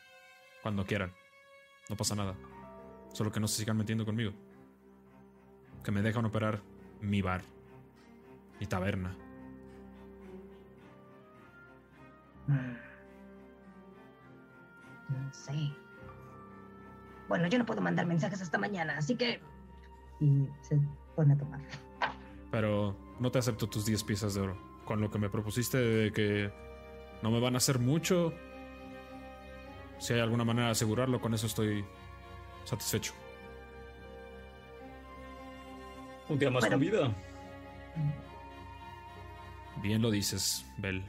Cuando 0.61 0.85
quieran. 0.85 1.13
No 1.89 1.95
pasa 1.95 2.15
nada. 2.15 2.35
Solo 3.13 3.31
que 3.31 3.39
no 3.39 3.47
se 3.47 3.59
sigan 3.59 3.77
metiendo 3.77 4.05
conmigo. 4.05 4.33
Que 5.83 5.91
me 5.91 6.01
dejan 6.01 6.25
operar 6.25 6.61
mi 7.01 7.21
bar. 7.21 7.43
Mi 8.59 8.65
taberna. 8.65 9.15
No 15.09 15.33
sé. 15.33 15.71
Bueno, 17.27 17.47
yo 17.47 17.57
no 17.57 17.65
puedo 17.65 17.81
mandar 17.81 18.05
mensajes 18.05 18.41
hasta 18.41 18.57
mañana, 18.57 18.97
así 18.97 19.15
que... 19.15 19.41
Y 20.19 20.47
se 20.61 20.79
pone 21.15 21.33
a 21.33 21.37
tomar. 21.37 21.61
Pero 22.51 22.95
no 23.19 23.31
te 23.31 23.39
acepto 23.39 23.67
tus 23.67 23.85
10 23.85 24.03
piezas 24.03 24.33
de 24.33 24.41
oro. 24.41 24.72
Con 24.85 25.01
lo 25.01 25.09
que 25.09 25.17
me 25.17 25.29
propusiste 25.29 25.77
de 25.77 26.11
que 26.11 26.51
no 27.21 27.31
me 27.31 27.39
van 27.39 27.55
a 27.55 27.57
hacer 27.57 27.79
mucho. 27.79 28.33
Si 29.97 30.13
hay 30.13 30.19
alguna 30.19 30.43
manera 30.43 30.67
de 30.67 30.71
asegurarlo, 30.73 31.21
con 31.21 31.33
eso 31.33 31.47
estoy 31.47 31.85
satisfecho. 32.65 33.13
Un 36.29 36.39
día 36.39 36.49
más 36.49 36.65
con 36.65 36.79
vida. 36.79 37.13
Bien 39.81 40.01
lo 40.01 40.11
dices, 40.11 40.65
Bel. 40.77 41.03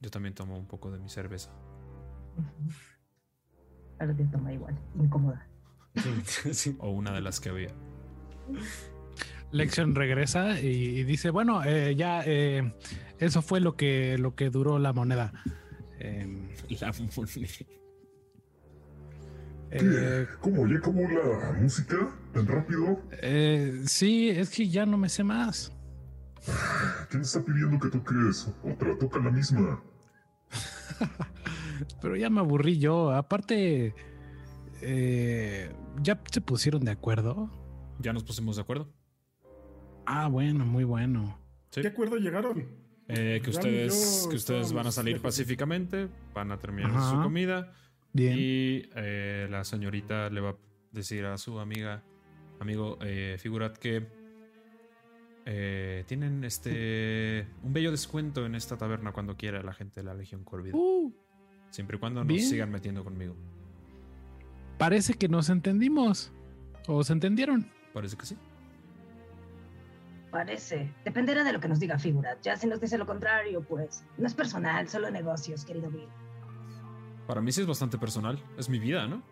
Yo 0.00 0.10
también 0.10 0.34
tomo 0.34 0.56
un 0.56 0.66
poco 0.66 0.90
de 0.90 0.98
mi 0.98 1.08
cerveza. 1.08 1.50
Ahora 4.02 4.16
te 4.16 4.24
toma 4.24 4.52
igual, 4.52 4.76
incómoda. 5.00 5.46
O 6.80 6.90
una 6.90 7.12
de 7.12 7.20
las 7.20 7.38
que 7.38 7.50
había. 7.50 7.70
Lexion 9.52 9.94
regresa 9.94 10.58
y, 10.60 10.66
y 10.66 11.04
dice, 11.04 11.30
bueno, 11.30 11.62
eh, 11.62 11.94
ya 11.94 12.22
eh, 12.24 12.72
eso 13.18 13.42
fue 13.42 13.60
lo 13.60 13.76
que, 13.76 14.16
lo 14.18 14.34
que 14.34 14.50
duró 14.50 14.78
la 14.80 14.92
moneda. 14.92 15.32
Em, 16.00 16.48
La 16.80 16.90
moneda. 16.92 17.46
eh, 19.70 20.26
¿Cómo? 20.40 20.66
¿Ya 20.66 20.78
acabó 20.78 21.02
la 21.02 21.52
música 21.60 21.96
tan 22.34 22.46
rápido? 22.46 23.00
eh, 23.22 23.82
sí, 23.86 24.30
es 24.30 24.50
que 24.50 24.68
ya 24.68 24.84
no 24.84 24.98
me 24.98 25.08
sé 25.08 25.22
más. 25.22 25.72
¿Quién 27.10 27.22
está 27.22 27.40
pidiendo 27.44 27.78
que 27.78 27.88
toques 27.90 28.48
otra? 28.64 28.98
Toca 28.98 29.20
la 29.20 29.30
misma. 29.30 29.80
Pero 32.00 32.16
ya 32.16 32.30
me 32.30 32.40
aburrí 32.40 32.78
yo. 32.78 33.12
Aparte, 33.12 33.94
eh, 34.80 35.72
ya 36.02 36.20
se 36.30 36.40
pusieron 36.40 36.84
de 36.84 36.90
acuerdo. 36.92 37.50
Ya 37.98 38.12
nos 38.12 38.24
pusimos 38.24 38.56
de 38.56 38.62
acuerdo. 38.62 38.88
Ah, 40.06 40.28
bueno, 40.28 40.64
muy 40.64 40.84
bueno. 40.84 41.38
Sí. 41.70 41.80
¿Qué 41.82 41.88
acuerdo 41.88 42.16
llegaron? 42.16 42.66
Eh, 43.08 43.40
que 43.42 43.50
Ram 43.50 43.54
y 43.54 43.56
ustedes, 43.56 44.22
yo 44.24 44.30
que 44.30 44.36
ustedes 44.36 44.72
van 44.72 44.86
a 44.86 44.92
salir 44.92 45.14
lejos. 45.14 45.24
pacíficamente, 45.24 46.08
van 46.34 46.52
a 46.52 46.58
terminar 46.58 46.92
Ajá. 46.92 47.10
su 47.10 47.22
comida 47.22 47.72
Bien. 48.12 48.36
y 48.38 48.88
eh, 48.94 49.48
la 49.50 49.64
señorita 49.64 50.30
le 50.30 50.40
va 50.40 50.50
a 50.50 50.56
decir 50.92 51.24
a 51.26 51.36
su 51.36 51.58
amiga, 51.58 52.02
amigo 52.60 52.98
eh, 53.02 53.36
Figurat 53.38 53.76
que 53.76 54.06
eh, 55.44 56.04
tienen 56.06 56.44
este 56.44 57.48
un 57.62 57.72
bello 57.72 57.90
descuento 57.90 58.46
en 58.46 58.54
esta 58.54 58.76
taberna 58.78 59.12
cuando 59.12 59.36
quiera 59.36 59.62
la 59.62 59.72
gente 59.72 60.00
de 60.00 60.04
la 60.04 60.14
Legión 60.14 60.44
Corvida. 60.44 60.76
Uh, 60.76 61.12
Siempre 61.72 61.96
y 61.96 62.00
cuando 62.00 62.20
nos 62.20 62.28
bien. 62.28 62.44
sigan 62.46 62.70
metiendo 62.70 63.02
conmigo. 63.02 63.34
parece 64.78 65.14
que 65.14 65.26
nos 65.28 65.48
entendimos. 65.48 66.30
¿O 66.86 67.02
se 67.02 67.14
entendieron? 67.14 67.66
Parece 67.94 68.16
que 68.16 68.26
sí. 68.26 68.36
Parece. 70.30 70.92
Dependerá 71.04 71.44
de 71.44 71.52
lo 71.52 71.60
que 71.60 71.68
nos 71.68 71.80
diga 71.80 71.98
Figurat. 71.98 72.38
Ya 72.42 72.56
si 72.56 72.66
nos 72.66 72.78
dice 72.80 72.98
lo 72.98 73.06
contrario, 73.06 73.62
pues 73.62 74.04
no 74.18 74.26
es 74.26 74.34
personal, 74.34 74.86
solo 74.88 75.10
negocios, 75.10 75.64
querido 75.64 75.90
Bill. 75.90 76.08
Para 77.26 77.40
mí 77.40 77.52
sí 77.52 77.62
es 77.62 77.66
bastante 77.66 77.96
personal. 77.96 78.38
Es 78.58 78.68
mi 78.68 78.78
vida, 78.78 79.06
¿no? 79.06 79.22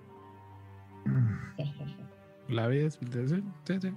La 2.48 2.66
ves. 2.68 2.98
Sí, 3.00 3.42
sí, 3.64 3.80
sí. 3.80 3.92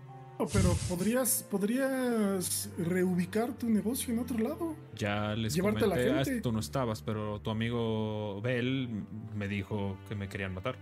Pero 0.52 0.76
podrías, 0.90 1.46
podrías 1.50 2.70
reubicar 2.78 3.54
tu 3.54 3.70
negocio 3.70 4.14
en 4.14 4.20
otro 4.20 4.38
lado. 4.38 4.76
Ya 4.96 5.36
les 5.36 5.54
Llevarte 5.54 5.86
a 5.86 5.88
la 5.88 5.96
ah, 5.96 6.26
gente. 6.26 6.42
tú 6.42 6.52
no 6.52 6.60
estabas, 6.60 7.02
pero 7.02 7.40
tu 7.42 7.50
amigo 7.50 8.42
Bell 8.42 9.06
me 9.36 9.48
dijo 9.48 9.98
que 10.08 10.16
me 10.16 10.28
querían 10.28 10.54
matar. 10.54 10.78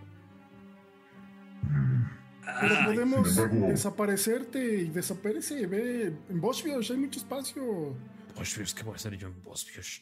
Pero 2.59 2.75
podemos 2.85 3.35
desaparecerte 3.51 4.81
y 4.81 4.89
desaparece. 4.89 5.67
Ve, 5.67 6.13
en 6.29 6.41
Boschville 6.41 6.85
hay 6.89 6.97
mucho 6.97 7.19
espacio. 7.19 7.95
Pues, 8.35 8.73
¿qué 8.73 8.83
voy 8.83 8.93
a 8.93 8.95
hacer 8.95 9.17
yo 9.17 9.27
en 9.27 9.43
Bosfios? 9.43 10.01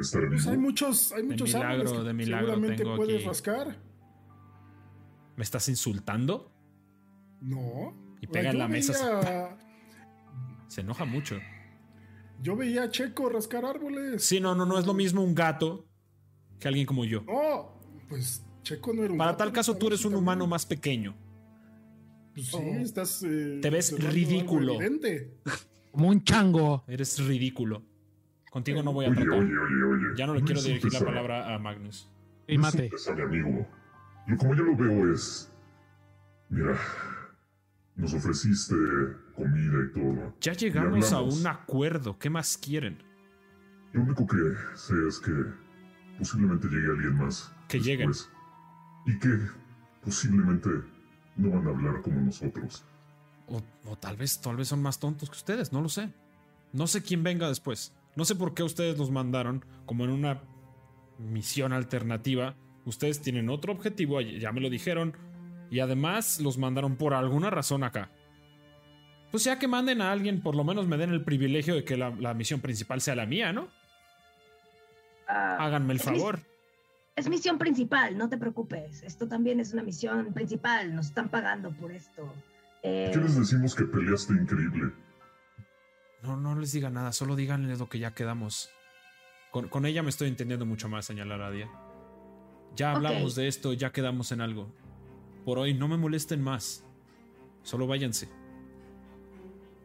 Estar 0.00 0.28
Pues 0.28 0.46
hay 0.46 0.56
muchos, 0.56 1.12
hay 1.12 1.22
muchos 1.22 1.48
milagro, 1.48 1.68
árboles 1.70 1.92
que 1.92 1.98
de 2.02 2.12
milagro 2.12 2.46
seguramente 2.48 2.82
tengo 2.82 2.96
puedes 2.96 3.16
aquí. 3.16 3.24
rascar. 3.26 3.76
¿Me 5.36 5.42
estás 5.44 5.68
insultando? 5.68 6.52
No. 7.40 8.11
Y 8.22 8.26
pega 8.28 8.50
en 8.50 8.58
la 8.58 8.68
mesa. 8.68 9.20
veía- 9.20 9.58
Se 10.68 10.80
enoja 10.80 11.04
mucho. 11.04 11.36
Yo 12.40 12.56
veía 12.56 12.84
a 12.84 12.90
Checo 12.90 13.28
rascar 13.28 13.64
árboles. 13.66 14.24
Sí, 14.24 14.40
no, 14.40 14.54
no, 14.54 14.64
no 14.64 14.78
es 14.78 14.86
lo 14.86 14.94
mismo 14.94 15.22
un 15.22 15.34
gato 15.34 15.86
que 16.58 16.66
alguien 16.68 16.86
como 16.86 17.04
yo. 17.04 17.22
No, 17.24 17.78
pues 18.08 18.42
Checo 18.62 18.94
no 18.94 19.02
era 19.04 19.12
un 19.12 19.18
Para 19.18 19.32
gato, 19.32 19.44
tal 19.44 19.52
caso, 19.52 19.76
tú 19.76 19.88
eres 19.88 20.00
un 20.04 20.12
también. 20.12 20.22
humano 20.22 20.46
más 20.46 20.64
pequeño. 20.64 21.14
Pues 22.34 22.46
sí, 22.46 22.56
estás. 22.80 23.22
eh, 23.22 23.58
Te 23.60 23.68
ves 23.68 23.92
ridículo. 23.98 24.78
Como 25.90 26.08
un 26.08 26.24
chango. 26.24 26.84
Eres 26.88 27.18
ridículo. 27.26 27.82
Contigo 28.50 28.82
no 28.82 28.92
voy 28.92 29.04
a 29.04 29.08
Oye, 29.08 29.16
tratar. 29.16 29.38
oye, 29.38 29.52
oye, 29.58 29.84
oye. 29.84 30.06
Ya 30.16 30.26
no 30.26 30.34
le 30.34 30.42
quiero 30.42 30.62
dirigir 30.62 30.92
la 30.92 31.00
palabra 31.00 31.54
a 31.54 31.58
Magnus. 31.58 32.08
Y 32.48 32.56
no 32.56 32.62
mate. 32.62 32.90
mi 33.14 33.22
amigo. 33.22 33.66
Yo 34.28 34.36
como 34.38 34.54
yo 34.54 34.62
lo 34.64 34.76
veo 34.76 35.12
es... 35.12 35.50
Mira, 36.48 36.78
nos 37.96 38.14
ofreciste 38.14 38.74
comida 39.34 39.84
y 39.84 39.92
todo. 39.92 40.34
Ya 40.40 40.52
llegamos 40.52 41.12
a 41.12 41.20
un 41.20 41.46
acuerdo. 41.46 42.18
¿Qué 42.18 42.30
más 42.30 42.56
quieren? 42.56 43.02
Lo 43.92 44.02
único 44.02 44.26
que 44.26 44.36
sé 44.74 44.94
es 45.08 45.18
que 45.18 45.32
posiblemente 46.18 46.68
llegue 46.68 46.88
alguien 46.88 47.16
más. 47.16 47.52
Que 47.68 47.80
lleguen. 47.80 48.10
Y 49.06 49.18
que 49.18 49.38
posiblemente 50.04 50.70
no 51.36 51.50
van 51.50 51.66
a 51.66 51.70
hablar 51.70 52.02
como 52.02 52.20
nosotros. 52.20 52.84
O, 53.46 53.62
o 53.86 53.96
tal 53.96 54.16
vez, 54.16 54.40
tal 54.40 54.56
vez 54.56 54.68
son 54.68 54.80
más 54.80 54.98
tontos 54.98 55.28
que 55.28 55.36
ustedes, 55.36 55.72
no 55.72 55.82
lo 55.82 55.88
sé. 55.88 56.12
No 56.72 56.86
sé 56.86 57.02
quién 57.02 57.22
venga 57.22 57.48
después. 57.48 57.92
No 58.16 58.24
sé 58.24 58.34
por 58.34 58.54
qué 58.54 58.62
ustedes 58.62 58.98
los 58.98 59.10
mandaron 59.10 59.64
como 59.84 60.04
en 60.04 60.10
una 60.10 60.42
misión 61.18 61.72
alternativa. 61.72 62.56
Ustedes 62.84 63.20
tienen 63.20 63.48
otro 63.48 63.72
objetivo, 63.72 64.20
ya 64.20 64.52
me 64.52 64.60
lo 64.60 64.70
dijeron. 64.70 65.16
Y 65.72 65.80
además 65.80 66.38
los 66.38 66.58
mandaron 66.58 66.96
por 66.96 67.14
alguna 67.14 67.48
razón 67.50 67.82
acá. 67.82 68.10
Pues 69.30 69.44
ya 69.44 69.58
que 69.58 69.66
manden 69.66 70.02
a 70.02 70.12
alguien, 70.12 70.42
por 70.42 70.54
lo 70.54 70.64
menos 70.64 70.86
me 70.86 70.98
den 70.98 71.10
el 71.10 71.24
privilegio 71.24 71.74
de 71.74 71.82
que 71.82 71.96
la, 71.96 72.10
la 72.10 72.34
misión 72.34 72.60
principal 72.60 73.00
sea 73.00 73.14
la 73.16 73.24
mía, 73.24 73.54
¿no? 73.54 73.68
Ah, 75.26 75.56
Háganme 75.58 75.94
el 75.94 76.00
es 76.00 76.06
mis- 76.10 76.18
favor. 76.20 76.40
Es 77.16 77.28
misión 77.28 77.56
principal, 77.58 78.16
no 78.18 78.28
te 78.28 78.36
preocupes. 78.36 79.02
Esto 79.02 79.26
también 79.28 79.60
es 79.60 79.72
una 79.72 79.82
misión 79.82 80.32
principal. 80.34 80.94
Nos 80.94 81.06
están 81.06 81.30
pagando 81.30 81.70
por 81.72 81.90
esto. 81.92 82.30
Eh, 82.82 83.10
¿Qué 83.12 83.18
les 83.20 83.36
decimos 83.38 83.74
que 83.74 83.84
peleaste 83.84 84.34
increíble? 84.34 84.92
No, 86.22 86.36
no 86.36 86.54
les 86.58 86.72
diga 86.72 86.90
nada, 86.90 87.12
solo 87.12 87.34
díganle 87.34 87.76
lo 87.76 87.88
que 87.88 87.98
ya 87.98 88.12
quedamos. 88.12 88.70
Con, 89.50 89.68
con 89.68 89.86
ella 89.86 90.02
me 90.02 90.10
estoy 90.10 90.28
entendiendo 90.28 90.66
mucho 90.66 90.88
más, 90.88 91.06
señalar 91.06 91.40
a 91.42 91.50
Dia. 91.50 91.70
Ya 92.76 92.92
hablamos 92.92 93.34
de 93.34 93.48
esto, 93.48 93.72
ya 93.72 93.90
quedamos 93.92 94.32
en 94.32 94.40
algo. 94.42 94.70
Por 95.44 95.58
hoy 95.58 95.74
no 95.74 95.88
me 95.88 95.96
molesten 95.96 96.42
más. 96.42 96.84
Solo 97.62 97.86
váyanse. 97.86 98.28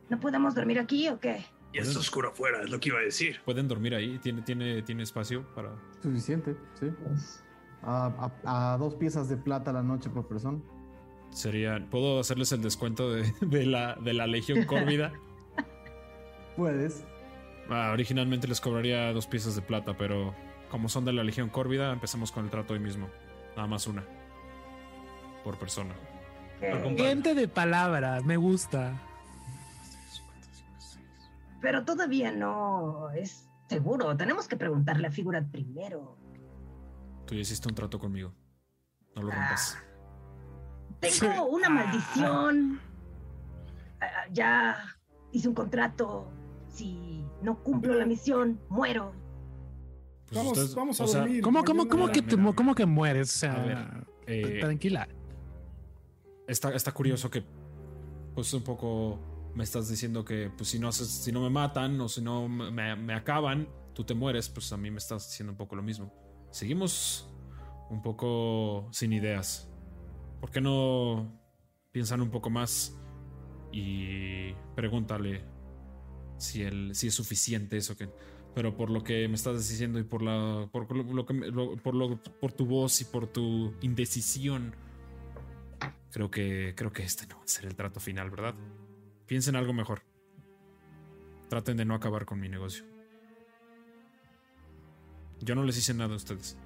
¿No 0.09 0.19
podemos 0.19 0.55
dormir 0.55 0.79
aquí 0.79 1.07
o 1.09 1.19
qué? 1.19 1.45
y 1.73 1.79
está 1.79 1.99
oscuro 1.99 2.29
afuera, 2.29 2.61
es 2.63 2.69
lo 2.69 2.79
que 2.79 2.89
iba 2.89 2.97
a 2.97 3.01
decir. 3.03 3.39
Pueden 3.45 3.67
dormir 3.67 3.93
ahí, 3.93 4.17
tiene, 4.19 4.41
tiene, 4.41 4.81
tiene 4.81 5.03
espacio 5.03 5.45
para. 5.53 5.75
Suficiente, 6.01 6.55
sí. 6.79 6.87
A, 7.83 8.31
a- 8.45 8.73
a 8.73 8.77
dos 8.77 8.95
piezas 8.95 9.29
de 9.29 9.37
plata 9.37 9.69
a 9.71 9.73
la 9.73 9.83
noche 9.83 10.09
por 10.09 10.27
persona. 10.27 10.59
Sería. 11.29 11.85
¿Puedo 11.91 12.19
hacerles 12.19 12.51
el 12.53 12.61
descuento 12.61 13.11
de, 13.11 13.31
de 13.41 13.65
la, 13.65 13.95
de 13.95 14.13
la 14.13 14.25
Legión 14.27 14.63
Córvida? 14.65 15.11
Puedes. 16.55 17.03
Ah, 17.69 17.91
originalmente 17.93 18.47
les 18.47 18.61
cobraría 18.61 19.11
dos 19.13 19.27
piezas 19.27 19.55
de 19.55 19.61
plata, 19.61 19.95
pero 19.97 20.33
como 20.71 20.87
son 20.89 21.03
de 21.05 21.13
la 21.13 21.23
Legión 21.23 21.49
Córvida, 21.49 21.91
empezamos 21.91 22.31
con 22.31 22.45
el 22.45 22.49
trato 22.49 22.73
hoy 22.73 22.79
mismo. 22.79 23.09
Nada 23.55 23.67
más 23.67 23.87
una. 23.87 24.05
Por 25.47 25.57
persona. 25.57 25.95
Gente 26.97 27.33
de 27.33 27.47
palabra, 27.47 28.19
me 28.19 28.35
gusta. 28.35 29.01
pero 31.61 31.85
todavía 31.85 32.33
no 32.33 33.09
es 33.11 33.47
seguro. 33.69 34.17
Tenemos 34.17 34.49
que 34.49 34.57
preguntarle 34.57 35.07
a 35.07 35.11
Figurat 35.11 35.49
primero. 35.49 36.17
Tú 37.25 37.33
ya 37.35 37.39
hiciste 37.39 37.69
un 37.69 37.75
trato 37.75 37.97
conmigo. 37.97 38.33
No 39.15 39.21
lo 39.23 39.31
rompas. 39.31 39.77
Tengo 40.99 41.45
una 41.45 41.69
maldición. 41.69 42.81
Ah, 44.01 44.25
ya 44.33 44.75
hice 45.31 45.47
un 45.47 45.55
contrato. 45.55 46.29
Si 46.67 47.23
no 47.41 47.63
cumplo 47.63 47.93
la 47.93 48.05
misión, 48.05 48.59
muero. 48.67 49.13
Pues 50.27 50.37
Vamos, 50.39 50.51
ustedes- 50.57 50.75
vamos 50.75 50.99
a 50.99 51.03
o 51.05 51.07
sea, 51.07 51.21
dormir. 51.21 51.41
¿Cómo, 51.41 51.63
cómo, 51.63 51.87
cómo, 51.87 52.03
Mira, 52.07 52.13
que, 52.13 52.21
te- 52.21 52.35
mira, 52.35 52.51
cómo 52.53 52.75
que 52.75 52.85
mueres? 52.85 53.33
O 53.33 53.39
sea, 53.39 53.53
A 53.53 53.65
ver, 53.65 54.07
eh, 54.27 54.57
tranquila. 54.59 55.07
Está, 56.47 56.73
está 56.73 56.91
curioso 56.91 57.29
que, 57.29 57.43
pues 58.33 58.53
un 58.53 58.63
poco 58.63 59.19
me 59.53 59.63
estás 59.63 59.89
diciendo 59.89 60.23
que, 60.23 60.51
pues 60.55 60.69
si 60.69 60.79
no, 60.79 60.91
si 60.91 61.31
no 61.31 61.41
me 61.41 61.49
matan 61.49 61.99
o 62.01 62.07
si 62.07 62.21
no 62.21 62.47
me, 62.47 62.95
me 62.95 63.13
acaban, 63.13 63.67
tú 63.93 64.03
te 64.03 64.13
mueres, 64.13 64.49
pues 64.49 64.71
a 64.71 64.77
mí 64.77 64.91
me 64.91 64.97
estás 64.97 65.27
diciendo 65.27 65.51
un 65.51 65.57
poco 65.57 65.75
lo 65.75 65.83
mismo. 65.83 66.13
Seguimos 66.51 67.29
un 67.89 68.01
poco 68.01 68.87
sin 68.91 69.13
ideas. 69.13 69.69
¿Por 70.39 70.51
qué 70.51 70.61
no 70.61 71.39
piensan 71.91 72.21
un 72.21 72.29
poco 72.29 72.49
más 72.49 72.95
y 73.71 74.53
pregúntale 74.75 75.43
si, 76.37 76.61
el, 76.61 76.95
si 76.95 77.07
es 77.07 77.13
suficiente 77.15 77.77
eso 77.77 77.97
que... 77.97 78.09
Pero 78.53 78.75
por 78.75 78.89
lo 78.89 79.03
que 79.03 79.27
me 79.27 79.35
estás 79.35 79.69
diciendo 79.69 79.99
y 79.99 80.03
por 80.03 80.23
la 80.23 80.67
por 80.71 80.91
lo, 80.95 81.03
lo 81.03 81.25
que 81.27 81.33
lo 81.33 81.75
por 81.75 82.53
tu 82.53 82.65
voz 82.65 83.01
y 83.01 83.05
por 83.05 83.27
tu 83.27 83.75
indecisión, 83.81 84.75
creo 86.11 86.31
que 86.31 86.73
creo 86.75 86.91
que 86.91 87.03
este 87.03 87.27
no 87.27 87.37
va 87.37 87.43
a 87.43 87.47
ser 87.47 87.65
el 87.65 87.75
trato 87.75 87.99
final, 87.99 88.29
¿verdad? 88.29 88.55
Piensen 89.25 89.55
algo 89.55 89.73
mejor. 89.73 90.01
Traten 91.49 91.77
de 91.77 91.85
no 91.85 91.95
acabar 91.95 92.25
con 92.25 92.39
mi 92.39 92.49
negocio. 92.49 92.85
Yo 95.39 95.55
no 95.55 95.63
les 95.63 95.77
hice 95.77 95.93
nada 95.93 96.13
a 96.13 96.17
ustedes. 96.17 96.57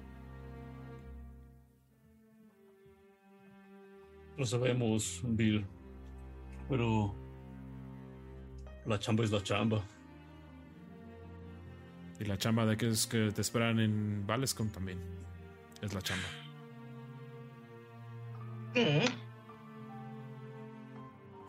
Lo 4.36 4.46
sabemos, 4.46 5.20
Bill. 5.24 5.66
Pero 6.68 7.14
La 8.86 8.98
chamba 8.98 9.22
es 9.24 9.30
la 9.30 9.42
chamba. 9.42 9.84
Y 12.18 12.24
la 12.24 12.36
chamba 12.36 12.66
de 12.66 12.76
que 12.76 12.88
es 12.88 13.06
que 13.06 13.30
te 13.30 13.40
esperan 13.40 13.78
en 13.78 14.26
Valescon 14.26 14.70
también. 14.70 14.98
Es 15.80 15.92
la 15.94 16.00
chamba. 16.02 16.24
¿Qué? 18.74 19.04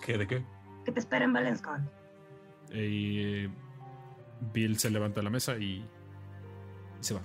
¿Qué 0.05 0.17
de 0.17 0.27
qué? 0.27 0.45
¿Qué 0.85 0.91
te 0.91 0.99
espera 0.99 1.25
en 1.25 1.33
Valenscon? 1.33 1.89
Y 2.73 3.19
eh, 3.45 3.49
Bill 4.53 4.77
se 4.77 4.89
levanta 4.89 5.19
de 5.19 5.23
la 5.23 5.29
mesa 5.29 5.57
y, 5.57 5.77
y 5.79 5.85
se 7.01 7.13
va. 7.13 7.21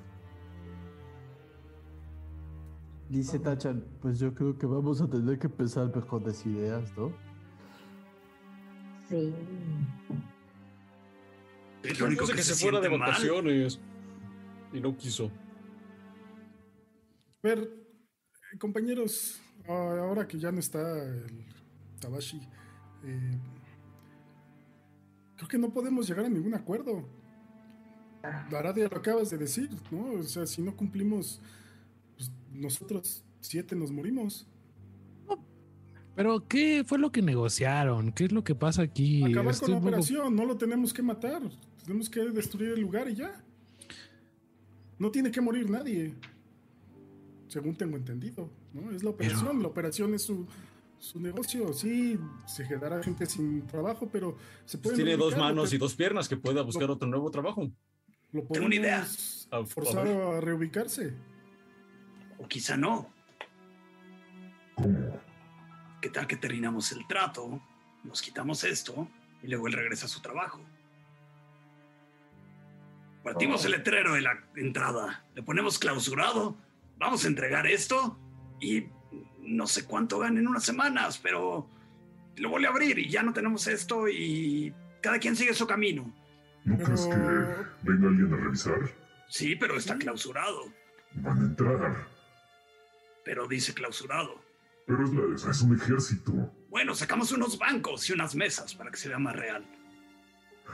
Dice 3.09 3.39
Tachan, 3.39 3.83
pues 4.03 4.19
yo 4.19 4.35
creo 4.35 4.59
que 4.59 4.67
vamos 4.67 5.01
a 5.01 5.09
tener 5.09 5.39
que 5.39 5.49
pensar 5.49 5.95
mejores 5.95 6.45
ideas, 6.45 6.93
¿no? 6.97 7.11
Sí. 9.09 9.35
Es 11.83 11.99
lo 11.99 12.07
único 12.07 12.27
que, 12.27 12.35
que 12.35 12.43
se, 12.43 12.55
se 12.55 12.63
fuera 12.63 12.81
de 12.81 12.89
vacaciones. 12.89 13.81
Y 14.73 14.81
no 14.81 14.95
quiso. 14.97 15.31
A 17.43 17.49
ver, 17.49 17.59
eh, 17.61 18.59
compañeros, 18.59 19.41
a- 19.67 19.73
ahora 20.01 20.29
que 20.29 20.39
ya 20.39 20.53
no 20.53 20.59
está 20.61 21.03
el 21.03 21.47
Tabashi, 22.01 22.47
eh, 23.05 23.39
creo 25.37 25.49
que 25.49 25.59
no 25.59 25.71
podemos 25.71 26.09
llegar 26.09 26.25
a 26.27 26.29
ningún 26.29 26.55
acuerdo. 26.55 27.05
Aradia, 28.23 28.89
lo 28.89 28.97
acabas 28.97 29.31
de 29.31 29.39
decir, 29.39 29.71
¿no? 29.91 30.13
O 30.19 30.23
sea, 30.25 30.45
si 30.47 30.61
no 30.61 30.75
cumplimos, 30.77 31.41
pues, 32.17 32.31
nosotros 32.53 33.25
siete 33.41 33.77
nos 33.77 33.91
morimos. 33.93 34.47
Pero, 36.17 36.49
¿qué 36.49 36.83
fue 36.85 36.99
lo 36.99 37.13
que 37.13 37.23
negociaron? 37.23 38.11
¿Qué 38.11 38.25
es 38.25 38.33
lo 38.33 38.43
que 38.43 38.57
pasa 38.57 38.83
aquí? 38.83 39.23
Acabar 39.23 39.53
Estoy 39.53 39.67
con 39.67 39.75
la 39.75 39.81
poco- 39.81 39.89
operación, 39.89 40.35
no 40.35 40.45
lo 40.45 40.57
tenemos 40.57 40.93
que 40.93 41.01
matar. 41.03 41.41
Tenemos 41.85 42.11
que 42.11 42.21
destruir 42.31 42.71
el 42.73 42.81
lugar 42.81 43.09
y 43.09 43.15
ya. 43.15 43.41
No 44.99 45.13
tiene 45.13 45.31
que 45.31 45.41
morir 45.41 45.71
nadie. 45.71 46.13
Según 47.47 47.77
tengo 47.77 47.97
entendido, 47.97 48.51
¿no? 48.75 48.91
Es 48.91 49.05
la 49.05 49.11
operación. 49.11 49.63
La 49.63 49.69
operación 49.69 50.13
es 50.13 50.23
su, 50.23 50.45
su 50.99 51.21
negocio. 51.21 51.73
Sí, 51.73 52.19
se 52.47 52.67
quedará 52.67 53.03
gente 53.03 53.27
sin 53.27 53.67
trabajo, 53.67 54.09
pero 54.11 54.37
se 54.65 54.79
puede. 54.79 54.97
Tiene 54.97 55.17
dos 55.17 55.37
manos 55.37 55.73
y 55.73 55.79
dos 55.79 55.95
piernas 55.95 56.29
que 56.29 56.37
pueda 56.37 56.63
buscar 56.63 56.91
otro 56.91 57.09
nuevo 57.09 57.31
trabajo. 57.31 57.71
Lo 58.33 58.43
Tengo 58.43 58.67
una 58.67 58.75
idea. 58.75 58.97
podemos 59.01 59.49
A- 59.51 59.57
a 59.59 59.65
forzar 59.67 60.07
a 60.07 60.41
reubicarse. 60.41 61.15
O 62.39 62.47
quizá 62.47 62.77
no. 62.77 63.11
¿Qué 66.01 66.11
tal 66.11 66.27
que 66.27 66.37
terminamos 66.37 66.93
el 66.93 67.07
trato? 67.07 67.61
Nos 68.05 68.23
quitamos 68.23 68.63
esto 68.65 69.09
y 69.43 69.49
luego 69.49 69.67
él 69.67 69.73
regresa 69.73 70.07
a 70.07 70.09
su 70.09 70.21
trabajo. 70.21 70.61
Partimos 73.25 73.63
Oh. 73.63 73.67
el 73.67 73.73
letrero 73.73 74.15
de 74.15 74.21
la 74.23 74.45
entrada, 74.57 75.25
le 75.35 75.43
ponemos 75.43 75.79
clausurado, 75.79 76.57
vamos 76.99 77.25
a 77.25 77.29
entregar 77.29 77.67
esto 77.67 78.19
y 78.61 78.85
no 79.49 79.67
sé 79.67 79.85
cuánto 79.85 80.19
ganen 80.19 80.39
en 80.39 80.49
unas 80.49 80.65
semanas, 80.65 81.19
pero 81.23 81.69
lo 82.37 82.51
vuelve 82.51 82.67
a 82.69 82.71
abrir 82.71 82.99
y 82.99 83.09
ya 83.09 83.23
no 83.23 83.33
tenemos 83.33 83.67
esto 83.67 84.09
y 84.09 84.73
cada 85.01 85.19
quien 85.19 85.35
sigue 85.37 85.55
su 85.55 85.67
camino. 85.67 86.15
¿No 86.65 86.75
Pero- 86.77 86.87
crees 86.87 87.07
que 87.07 87.17
venga 87.17 88.09
alguien 88.09 88.33
a 88.33 88.37
revisar? 88.37 88.79
Sí, 89.29 89.57
pero 89.57 89.77
está 89.77 89.97
clausurado, 89.97 90.73
Van 91.15 91.39
a 91.39 91.45
entrar. 91.47 92.07
pero 93.25 93.47
dice 93.49 93.75
clausurado. 93.75 94.41
Pero 94.87 95.05
es, 95.05 95.45
la- 95.45 95.51
es 95.51 95.61
un 95.63 95.75
ejército. 95.77 96.33
Bueno, 96.71 96.95
sacamos 96.95 97.33
unos 97.33 97.59
bancos 97.59 98.09
y 98.09 98.13
unas 98.13 98.35
mesas 98.35 98.75
para 98.75 98.91
que 98.91 98.97
se 98.97 99.09
vea 99.09 99.19
más 99.19 99.37
real. 99.37 99.65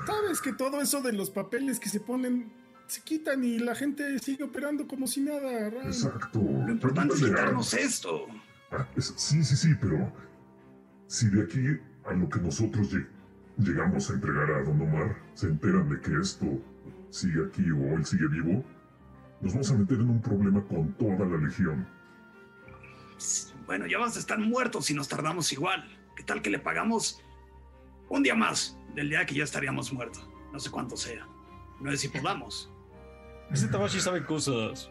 Sabes 0.06 0.40
que 0.40 0.52
todo 0.52 0.80
eso 0.80 1.00
de 1.02 1.12
los 1.12 1.30
papeles 1.30 1.78
que 1.80 1.88
se 1.88 2.00
ponen 2.00 2.52
se 2.86 3.00
quitan 3.02 3.42
y 3.44 3.58
la 3.58 3.74
gente 3.74 4.18
sigue 4.18 4.44
operando 4.44 4.86
como 4.86 5.06
si 5.06 5.20
nada. 5.20 5.70
Ryan. 5.70 5.86
Exacto. 5.86 6.38
Lo 6.40 6.70
importante 6.70 7.14
es 7.14 7.22
quitarnos 7.22 7.72
esto. 7.74 8.26
Ah, 8.70 8.86
sí, 8.98 9.42
sí, 9.44 9.56
sí, 9.56 9.74
pero 9.80 10.12
si 11.06 11.28
de 11.28 11.42
aquí 11.42 11.80
a 12.06 12.12
lo 12.14 12.28
que 12.28 12.40
nosotros 12.40 12.92
lleg- 12.92 13.08
llegamos 13.58 14.10
a 14.10 14.14
entregar 14.14 14.50
a 14.50 14.62
Don 14.64 14.80
Omar 14.80 15.16
se 15.34 15.46
enteran 15.46 15.88
de 15.88 16.00
que 16.00 16.18
esto 16.20 16.46
sigue 17.10 17.44
aquí 17.46 17.70
o 17.70 17.96
él 17.96 18.04
sigue 18.04 18.26
vivo, 18.28 18.64
nos 19.40 19.52
vamos 19.52 19.70
a 19.70 19.74
meter 19.74 19.98
en 19.98 20.10
un 20.10 20.20
problema 20.22 20.62
con 20.64 20.92
toda 20.94 21.26
la 21.26 21.36
legión. 21.36 21.86
Bueno, 23.66 23.86
ya 23.86 23.98
vas 23.98 24.16
a 24.16 24.20
estar 24.20 24.38
muertos 24.38 24.86
si 24.86 24.94
nos 24.94 25.08
tardamos 25.08 25.52
igual. 25.52 25.84
¿Qué 26.16 26.22
tal 26.24 26.42
que 26.42 26.50
le 26.50 26.58
pagamos 26.58 27.22
un 28.08 28.22
día 28.22 28.34
más 28.34 28.76
del 28.94 29.08
día 29.08 29.24
que 29.24 29.34
ya 29.34 29.44
estaríamos 29.44 29.92
muertos? 29.92 30.28
No 30.52 30.58
sé 30.58 30.70
cuánto 30.70 30.96
sea. 30.96 31.26
No 31.80 31.90
sé 31.90 31.96
si 31.96 32.08
podamos. 32.08 32.70
Ese 33.50 33.68
Tabashi 33.68 34.00
sabe 34.00 34.24
cosas. 34.24 34.90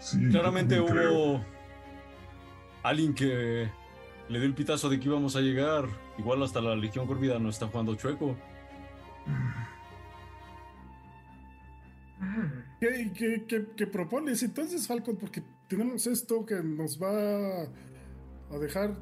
Sí, 0.00 0.28
Claramente 0.30 0.76
también 0.76 0.94
creo. 0.96 1.44
Alguien 2.84 3.14
que 3.14 3.68
le 4.28 4.38
dio 4.38 4.46
el 4.46 4.54
pitazo 4.54 4.88
de 4.88 5.00
que 5.00 5.08
íbamos 5.08 5.34
a 5.34 5.40
llegar. 5.40 5.86
Igual 6.18 6.42
hasta 6.44 6.60
la 6.60 6.76
Legión 6.76 7.06
Corvida 7.08 7.38
no 7.40 7.48
está 7.48 7.66
jugando 7.66 7.94
chueco. 7.96 8.36
¿Qué, 12.80 13.10
qué- 13.14 13.44
qué- 13.46 13.66
qué 13.76 13.86
propones 13.86 14.42
entonces, 14.42 14.86
Falcon? 14.86 15.16
Porque 15.16 15.42
tenemos 15.68 16.06
esto 16.06 16.44
que 16.46 16.62
nos 16.62 17.00
va 17.02 17.62
a 17.62 18.58
dejar 18.60 18.94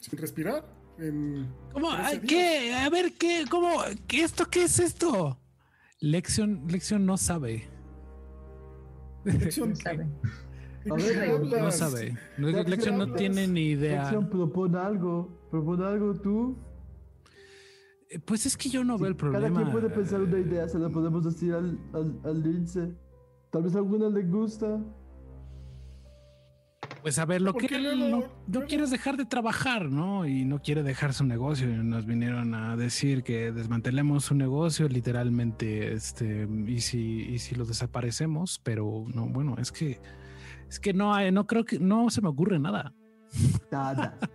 sin 0.00 0.18
respirar. 0.18 0.64
En 0.98 1.46
¿Cómo? 1.74 1.88
13 1.94 2.02
Ay, 2.06 2.18
días. 2.20 2.28
¿Qué? 2.30 2.74
A 2.74 2.88
ver, 2.88 3.12
¿qué? 3.18 3.44
¿Cómo? 3.50 3.80
¿Qué 4.06 4.22
esto? 4.22 4.46
¿Qué 4.48 4.62
es 4.64 4.78
esto? 4.78 5.38
Lección, 6.00 6.66
Lección 6.68 7.04
no 7.04 7.16
sabe. 7.18 7.68
Lección, 9.24 9.70
No 9.74 9.76
sabe. 9.76 10.06
No 10.86 11.70
sabe. 11.70 12.16
Lección 12.38 12.98
no 12.98 13.12
tiene 13.12 13.46
ni 13.48 13.70
idea. 13.70 14.02
Lección, 14.04 14.28
propone 14.30 14.78
algo. 14.78 15.28
Propone 15.50 15.84
algo 15.84 16.14
tú. 16.14 16.56
Eh, 18.10 18.18
Pues 18.20 18.46
es 18.46 18.56
que 18.56 18.68
yo 18.68 18.84
no 18.84 18.96
veo 18.98 19.08
el 19.08 19.16
Cada 19.16 19.32
problema. 19.32 19.60
quien 19.60 19.72
puede 19.72 19.90
pensar 19.90 20.20
una 20.22 20.38
idea, 20.38 20.68
se 20.68 20.78
la 20.78 20.88
podemos 20.88 21.24
decir 21.24 21.52
al, 21.54 21.78
al, 21.92 22.20
al 22.24 22.42
lince. 22.42 22.92
Tal 23.50 23.62
vez 23.62 23.74
a 23.74 23.78
alguna 23.78 24.08
le 24.08 24.22
gusta. 24.22 24.80
Pues 27.02 27.18
a 27.20 27.24
ver, 27.24 27.40
lo 27.40 27.54
que 27.54 27.66
él 27.66 27.84
no, 27.84 27.94
no 28.18 28.26
luego- 28.48 28.66
quiere 28.66 28.82
es 28.82 28.90
dejar 28.90 29.16
de 29.16 29.24
trabajar, 29.24 29.90
¿no? 29.90 30.26
Y 30.26 30.44
no 30.44 30.60
quiere 30.60 30.82
dejar 30.82 31.14
su 31.14 31.24
negocio. 31.24 31.68
Y 31.70 31.76
nos 31.76 32.04
vinieron 32.04 32.52
a 32.54 32.76
decir 32.76 33.22
que 33.22 33.52
desmantelemos 33.52 34.24
su 34.24 34.34
negocio 34.34 34.88
literalmente, 34.88 35.92
este, 35.92 36.48
y 36.66 36.80
si, 36.80 37.20
y 37.22 37.38
si 37.38 37.54
lo 37.54 37.64
desaparecemos, 37.64 38.60
pero 38.64 39.04
no, 39.14 39.26
bueno, 39.28 39.54
es 39.58 39.70
que, 39.70 40.00
es 40.68 40.80
que 40.80 40.92
no 40.92 41.14
hay, 41.14 41.30
no 41.32 41.46
creo 41.46 41.64
que, 41.64 41.78
no 41.78 42.10
se 42.10 42.20
me 42.22 42.28
ocurre 42.28 42.58
nada. 42.58 42.94
Nada. 43.70 44.18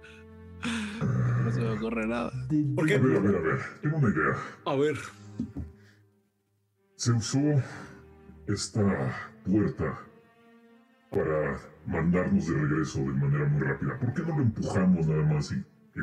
No 1.43 1.51
se 1.51 1.59
me 1.59 1.69
ocurre 1.71 2.05
nada. 2.07 2.31
¿Por 2.75 2.85
qué? 2.85 2.93
A 2.93 2.99
ver, 2.99 3.17
a 3.17 3.19
ver, 3.19 3.35
a 3.35 3.39
ver, 3.39 3.59
tengo 3.81 3.97
una 3.97 4.09
idea. 4.11 4.35
A 4.65 4.75
ver, 4.75 4.95
Se 6.95 7.11
usó 7.11 7.39
esta 8.47 9.31
puerta 9.43 9.99
para 11.09 11.59
mandarnos 11.87 12.45
de 12.45 12.53
regreso 12.53 12.99
de 12.99 13.05
manera 13.05 13.45
muy 13.49 13.61
rápida. 13.63 13.97
¿Por 13.99 14.13
qué 14.13 14.21
no 14.21 14.37
lo 14.37 14.43
empujamos 14.43 15.07
nada 15.07 15.23
más 15.33 15.51
y 15.51 15.55
que 15.93 16.01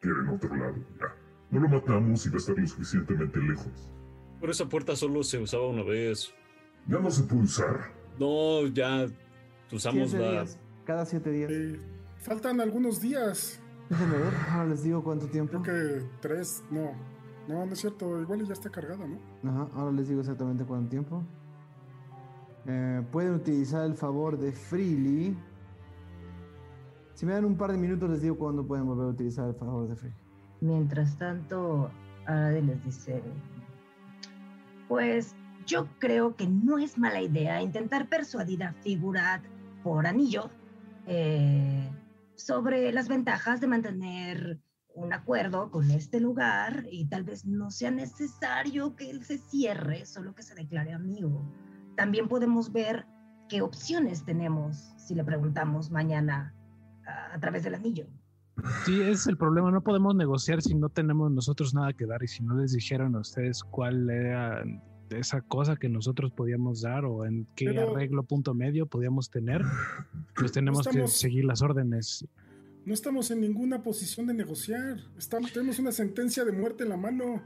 quede 0.00 0.20
en 0.20 0.28
otro 0.30 0.56
lado? 0.56 0.74
Ya. 0.98 1.14
No 1.52 1.60
lo 1.60 1.68
matamos 1.68 2.26
y 2.26 2.30
va 2.30 2.34
a 2.34 2.38
estar 2.38 2.58
lo 2.58 2.66
suficientemente 2.66 3.38
lejos. 3.38 3.92
por 4.40 4.50
esa 4.50 4.68
puerta 4.68 4.96
solo 4.96 5.22
se 5.22 5.38
usaba 5.38 5.68
una 5.68 5.84
vez. 5.84 6.34
Ya 6.88 6.98
no 6.98 7.08
se 7.08 7.22
puede 7.22 7.42
usar. 7.42 7.92
No, 8.18 8.66
ya 8.66 9.06
usamos 9.72 10.10
siete 10.10 10.24
la. 10.24 10.30
días. 10.32 10.58
Cada 10.84 11.04
siete 11.06 11.30
días. 11.30 11.50
Eh, 11.50 11.80
faltan 12.18 12.60
algunos 12.60 13.00
días. 13.00 13.60
Déjenme 13.88 14.16
ver, 14.18 14.32
ahora 14.50 14.66
les 14.66 14.82
digo 14.82 15.02
cuánto 15.02 15.26
tiempo. 15.26 15.60
Creo 15.62 16.00
que 16.00 16.06
tres, 16.20 16.62
no. 16.70 16.92
No, 17.48 17.66
no 17.66 17.72
es 17.72 17.80
cierto. 17.80 18.20
Igual 18.20 18.46
ya 18.46 18.52
está 18.52 18.70
cargada, 18.70 19.06
¿no? 19.06 19.18
Ajá, 19.50 19.68
ahora 19.74 19.92
les 19.92 20.08
digo 20.08 20.20
exactamente 20.20 20.64
cuánto 20.64 20.90
tiempo. 20.90 21.22
Eh, 22.66 23.02
pueden 23.10 23.34
utilizar 23.34 23.84
el 23.84 23.94
favor 23.94 24.38
de 24.38 24.52
Freely. 24.52 25.36
Si 27.14 27.26
me 27.26 27.32
dan 27.32 27.44
un 27.44 27.56
par 27.56 27.72
de 27.72 27.78
minutos 27.78 28.08
les 28.10 28.22
digo 28.22 28.36
cuándo 28.38 28.66
pueden 28.66 28.86
volver 28.86 29.06
a 29.06 29.10
utilizar 29.10 29.48
el 29.48 29.54
favor 29.54 29.88
de 29.88 29.96
Freely. 29.96 30.16
Mientras 30.60 31.16
tanto, 31.18 31.90
Arade 32.26 32.62
les 32.62 32.84
dice, 32.84 33.20
pues 34.88 35.34
yo 35.66 35.88
creo 35.98 36.36
que 36.36 36.46
no 36.46 36.78
es 36.78 36.98
mala 36.98 37.20
idea 37.20 37.60
intentar 37.62 38.08
persuadir 38.08 38.62
a 38.62 38.72
Figurat 38.74 39.42
por 39.82 40.06
anillo 40.06 40.50
eh, 41.06 41.90
sobre 42.36 42.92
las 42.92 43.08
ventajas 43.08 43.60
de 43.60 43.66
mantener 43.66 44.60
un 44.94 45.12
acuerdo 45.12 45.70
con 45.70 45.90
este 45.90 46.20
lugar 46.20 46.84
y 46.90 47.06
tal 47.06 47.24
vez 47.24 47.46
no 47.46 47.70
sea 47.70 47.90
necesario 47.90 48.94
que 48.94 49.10
él 49.10 49.24
se 49.24 49.38
cierre, 49.38 50.04
solo 50.06 50.34
que 50.34 50.42
se 50.42 50.54
declare 50.54 50.92
amigo. 50.92 51.42
También 51.96 52.28
podemos 52.28 52.72
ver 52.72 53.06
qué 53.48 53.62
opciones 53.62 54.24
tenemos 54.24 54.94
si 54.96 55.14
le 55.14 55.24
preguntamos 55.24 55.90
mañana 55.90 56.54
a, 57.06 57.38
través 57.40 57.64
del 57.64 57.74
anillo. 57.74 58.06
Sí, 58.84 59.00
es 59.00 59.26
el 59.26 59.36
problema. 59.36 59.70
No 59.70 59.82
podemos 59.82 60.14
negociar 60.14 60.60
si 60.62 60.74
no 60.74 60.88
tenemos 60.88 61.30
nosotros 61.30 61.74
nada 61.74 61.92
que 61.92 62.06
dar 62.06 62.22
y 62.22 62.28
si 62.28 62.42
no 62.42 62.54
les 62.54 62.72
dijeron 62.72 63.16
a 63.16 63.20
ustedes 63.20 63.62
cuál 63.64 64.08
era 64.10 64.62
esa 65.14 65.40
cosa 65.42 65.76
que 65.76 65.88
nosotros 65.88 66.32
podíamos 66.32 66.82
dar 66.82 67.04
o 67.04 67.24
en 67.24 67.46
qué 67.56 67.66
Pero- 67.66 67.90
arreglo 67.90 68.22
punto 68.24 68.54
medio 68.54 68.86
podíamos 68.86 69.30
tener, 69.30 69.62
pues 70.36 70.52
tenemos 70.52 70.82
que 70.84 70.90
Estamos- 70.90 71.16
seguir 71.18 71.44
las 71.44 71.62
órdenes. 71.62 72.26
No 72.84 72.94
estamos 72.94 73.30
en 73.30 73.40
ninguna 73.40 73.82
posición 73.82 74.26
de 74.26 74.34
negociar. 74.34 74.98
Estamos, 75.16 75.52
tenemos 75.52 75.78
una 75.78 75.92
sentencia 75.92 76.44
de 76.44 76.50
muerte 76.52 76.82
en 76.82 76.88
la 76.88 76.96
mano. 76.96 77.40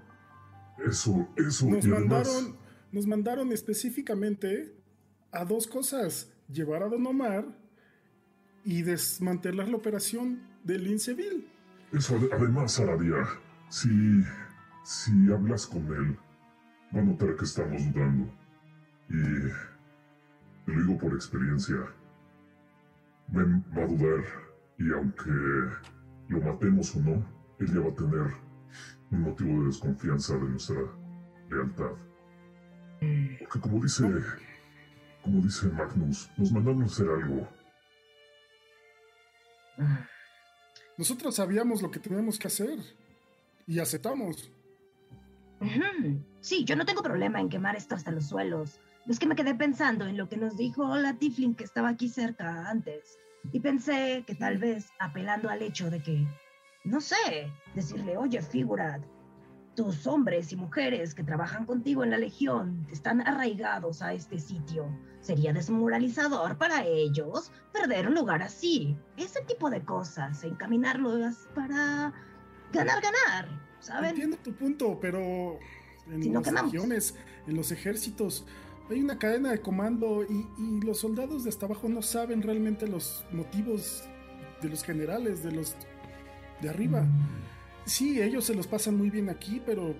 Eso, 0.86 1.28
eso, 1.36 1.66
Nos 1.68 1.84
y 1.84 1.90
además, 1.90 2.26
mandaron, 2.26 2.56
nos 2.92 3.06
mandaron 3.06 3.52
específicamente 3.52 4.74
a 5.32 5.44
dos 5.44 5.66
cosas: 5.66 6.32
llevar 6.50 6.82
a 6.82 6.88
Don 6.88 7.06
Omar 7.06 7.46
y 8.64 8.80
desmantelar 8.82 9.68
la 9.68 9.76
operación 9.76 10.40
del 10.64 10.86
Inceville. 10.86 11.46
eso 11.92 12.16
ade- 12.18 12.30
además, 12.32 12.80
Aradia, 12.80 13.16
si, 13.68 13.88
si 14.84 15.12
hablas 15.30 15.66
con 15.66 15.86
él, 15.94 16.16
va 16.94 17.00
a 17.00 17.04
notar 17.04 17.36
que 17.36 17.44
estamos 17.44 17.82
dudando. 17.92 18.30
Y 19.08 19.50
te 20.64 20.72
lo 20.72 20.82
digo 20.82 20.98
por 20.98 21.14
experiencia. 21.14 21.76
Ben 23.28 23.64
va 23.76 23.82
a 23.82 23.86
dudar 23.86 24.24
y 24.78 24.92
aunque 24.92 25.30
lo 26.28 26.40
matemos 26.40 26.94
o 26.96 27.00
no, 27.00 27.24
él 27.58 27.66
ya 27.72 27.80
va 27.80 27.88
a 27.88 27.94
tener 27.94 28.32
un 29.10 29.20
motivo 29.22 29.60
de 29.60 29.66
desconfianza 29.66 30.34
de 30.34 30.48
nuestra 30.48 30.80
lealtad. 31.50 31.92
Porque 33.40 33.60
como 33.60 33.82
dice, 33.82 34.04
como 35.22 35.40
dice 35.40 35.68
Magnus, 35.68 36.30
nos 36.36 36.52
mandaron 36.52 36.82
a 36.82 36.86
hacer 36.86 37.08
algo. 37.08 37.48
Nosotros 40.96 41.34
sabíamos 41.34 41.82
lo 41.82 41.90
que 41.90 42.00
teníamos 42.00 42.38
que 42.38 42.48
hacer 42.48 42.78
y 43.66 43.78
aceptamos. 43.78 44.50
Sí, 46.40 46.64
yo 46.64 46.76
no 46.76 46.84
tengo 46.84 47.02
problema 47.02 47.40
en 47.40 47.48
quemar 47.48 47.76
esto 47.76 47.94
hasta 47.94 48.10
los 48.10 48.26
suelos. 48.26 48.78
Es 49.06 49.18
que 49.18 49.26
me 49.26 49.36
quedé 49.36 49.54
pensando 49.54 50.06
en 50.06 50.16
lo 50.16 50.28
que 50.28 50.36
nos 50.36 50.56
dijo 50.56 50.96
la 50.96 51.14
Tiflin 51.14 51.54
que 51.54 51.64
estaba 51.64 51.88
aquí 51.88 52.08
cerca 52.08 52.68
antes. 52.68 53.18
Y 53.52 53.60
pensé 53.60 54.24
que 54.26 54.34
tal 54.34 54.58
vez 54.58 54.88
apelando 54.98 55.48
al 55.48 55.62
hecho 55.62 55.90
de 55.90 56.02
que, 56.02 56.26
no 56.84 57.00
sé, 57.00 57.50
decirle, 57.74 58.16
oye, 58.16 58.42
Figurat, 58.42 59.02
tus 59.76 60.06
hombres 60.06 60.52
y 60.52 60.56
mujeres 60.56 61.14
que 61.14 61.22
trabajan 61.22 61.66
contigo 61.66 62.02
en 62.02 62.10
la 62.10 62.18
Legión 62.18 62.86
están 62.90 63.20
arraigados 63.20 64.02
a 64.02 64.14
este 64.14 64.38
sitio. 64.38 64.88
Sería 65.20 65.52
desmoralizador 65.52 66.56
para 66.56 66.84
ellos 66.84 67.52
perder 67.72 68.08
un 68.08 68.14
lugar 68.14 68.42
así. 68.42 68.96
Ese 69.16 69.42
tipo 69.42 69.70
de 69.70 69.84
cosas, 69.84 70.42
encaminarlos 70.44 71.48
para 71.54 72.12
ganar, 72.72 73.02
ganar, 73.02 73.65
¿saben? 73.86 74.10
Entiendo 74.10 74.36
tu 74.38 74.52
punto, 74.54 74.98
pero 75.00 75.58
en 76.10 76.22
Si 76.22 76.30
no 76.30 76.40
las 76.40 76.62
regiones, 76.64 77.14
en 77.46 77.56
los 77.56 77.70
ejércitos, 77.72 78.46
hay 78.90 79.00
una 79.00 79.18
cadena 79.18 79.50
de 79.50 79.60
comando 79.60 80.24
y, 80.24 80.46
y 80.58 80.80
los 80.80 80.98
soldados 81.00 81.42
de 81.44 81.50
hasta 81.50 81.66
abajo 81.66 81.88
no 81.88 82.02
saben 82.02 82.42
realmente 82.42 82.86
los 82.88 83.24
motivos 83.32 84.04
de 84.62 84.68
los 84.68 84.82
generales, 84.84 85.42
de 85.42 85.52
los 85.52 85.74
de 86.62 86.68
arriba. 86.68 87.04
Sí, 87.84 88.20
ellos 88.22 88.44
se 88.44 88.54
los 88.54 88.66
pasan 88.66 88.96
muy 88.96 89.10
bien 89.10 89.28
aquí, 89.28 89.60
pero 89.64 89.94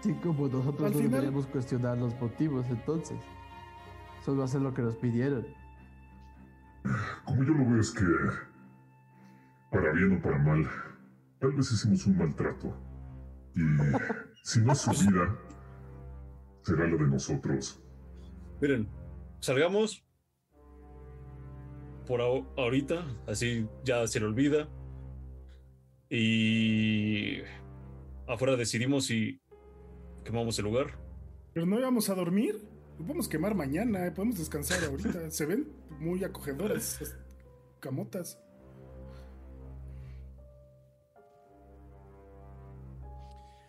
Sí, 0.00 0.12
como 0.22 0.48
nosotros 0.48 0.90
no 0.92 0.96
final- 0.96 1.10
deberíamos 1.10 1.46
cuestionar 1.46 1.98
los 1.98 2.14
motivos, 2.20 2.64
entonces. 2.70 3.18
Solo 4.24 4.42
hacer 4.44 4.60
lo 4.60 4.72
que 4.74 4.82
nos 4.82 4.96
pidieron. 4.96 5.46
Como 7.24 7.42
yo 7.44 7.52
lo 7.52 7.64
veo 7.70 7.80
es 7.80 7.90
que, 7.90 8.04
para 9.70 9.92
bien 9.92 10.16
o 10.18 10.22
para 10.22 10.38
mal, 10.38 10.66
tal 11.40 11.52
vez 11.52 11.70
hicimos 11.72 12.06
un 12.06 12.16
maltrato. 12.18 12.74
Y 13.58 14.44
si 14.44 14.60
no 14.60 14.72
es 14.72 14.78
su 14.78 14.90
vida, 14.92 15.36
será 16.62 16.86
la 16.86 16.96
de 16.96 17.06
nosotros. 17.08 17.82
Miren, 18.60 18.88
salgamos 19.40 20.04
por 22.06 22.20
ahor- 22.20 22.46
ahorita, 22.56 23.04
así 23.26 23.66
ya 23.84 24.06
se 24.06 24.20
le 24.20 24.26
olvida. 24.26 24.68
Y 26.10 27.38
afuera 28.26 28.56
decidimos 28.56 29.06
si 29.06 29.40
quemamos 30.24 30.58
el 30.58 30.64
lugar. 30.66 30.98
pero 31.52 31.66
no 31.66 31.78
íbamos 31.78 32.08
a 32.10 32.14
dormir. 32.14 32.56
Lo 32.98 33.04
podemos 33.04 33.28
quemar 33.28 33.54
mañana, 33.54 34.06
eh, 34.06 34.10
podemos 34.12 34.38
descansar 34.38 34.82
ahorita. 34.84 35.30
Se 35.30 35.46
ven 35.46 35.68
muy 35.98 36.22
acogedoras 36.24 37.00
camotas. 37.80 38.38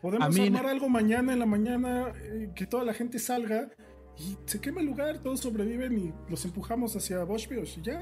Podemos 0.02 0.34
mí- 0.36 0.46
armar 0.48 0.66
algo 0.68 0.88
mañana 0.90 1.34
en 1.34 1.40
la 1.40 1.46
mañana, 1.46 2.14
eh, 2.24 2.52
que 2.56 2.66
toda 2.66 2.84
la 2.86 2.94
gente 2.94 3.20
salga 3.20 3.70
y 4.18 4.38
se 4.46 4.60
quema 4.62 4.80
el 4.82 4.88
lugar, 4.88 5.20
todos 5.20 5.40
sobreviven 5.42 5.98
y 5.98 6.14
los 6.30 6.44
empujamos 6.46 6.96
hacia 6.96 7.24
Boschbios 7.24 7.78
y 7.78 7.82
ya. 7.82 8.02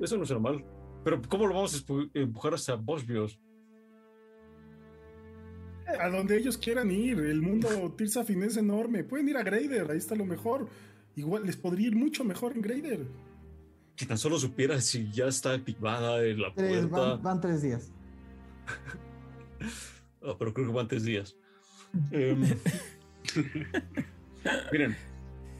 Eso 0.00 0.16
no 0.16 0.24
será 0.24 0.38
mal. 0.40 0.64
Pero 1.04 1.20
¿cómo 1.28 1.46
lo 1.46 1.54
vamos 1.54 1.74
a 1.88 2.18
empujar 2.18 2.54
hacia 2.54 2.74
Boschbios? 2.74 3.38
A 6.00 6.08
donde 6.08 6.36
ellos 6.36 6.58
quieran 6.58 6.90
ir, 6.90 7.18
el 7.20 7.40
mundo 7.42 7.68
Tirsafin 7.96 8.42
es 8.42 8.56
enorme. 8.56 9.04
Pueden 9.04 9.28
ir 9.28 9.36
a 9.36 9.42
Grader, 9.42 9.90
ahí 9.90 9.98
está 9.98 10.14
lo 10.14 10.24
mejor. 10.24 10.68
Igual 11.14 11.46
les 11.46 11.56
podría 11.56 11.86
ir 11.88 11.96
mucho 11.96 12.24
mejor 12.24 12.52
en 12.54 12.62
Grader. 12.62 13.06
Que 13.94 14.04
tan 14.04 14.18
solo 14.18 14.38
supiera 14.38 14.80
si 14.80 15.10
ya 15.10 15.26
está 15.26 15.52
activada 15.54 16.22
en 16.24 16.40
la 16.42 16.52
Tres, 16.54 16.86
puerta. 16.86 16.98
van, 17.14 17.22
van 17.22 17.40
tres 17.40 17.62
días. 17.62 17.90
Ah, 20.26 20.34
pero 20.38 20.52
creo 20.52 20.66
que 20.66 20.72
van 20.72 20.88
tres 20.88 21.04
días. 21.04 21.36
Em, 22.10 22.42
miren, 24.72 24.96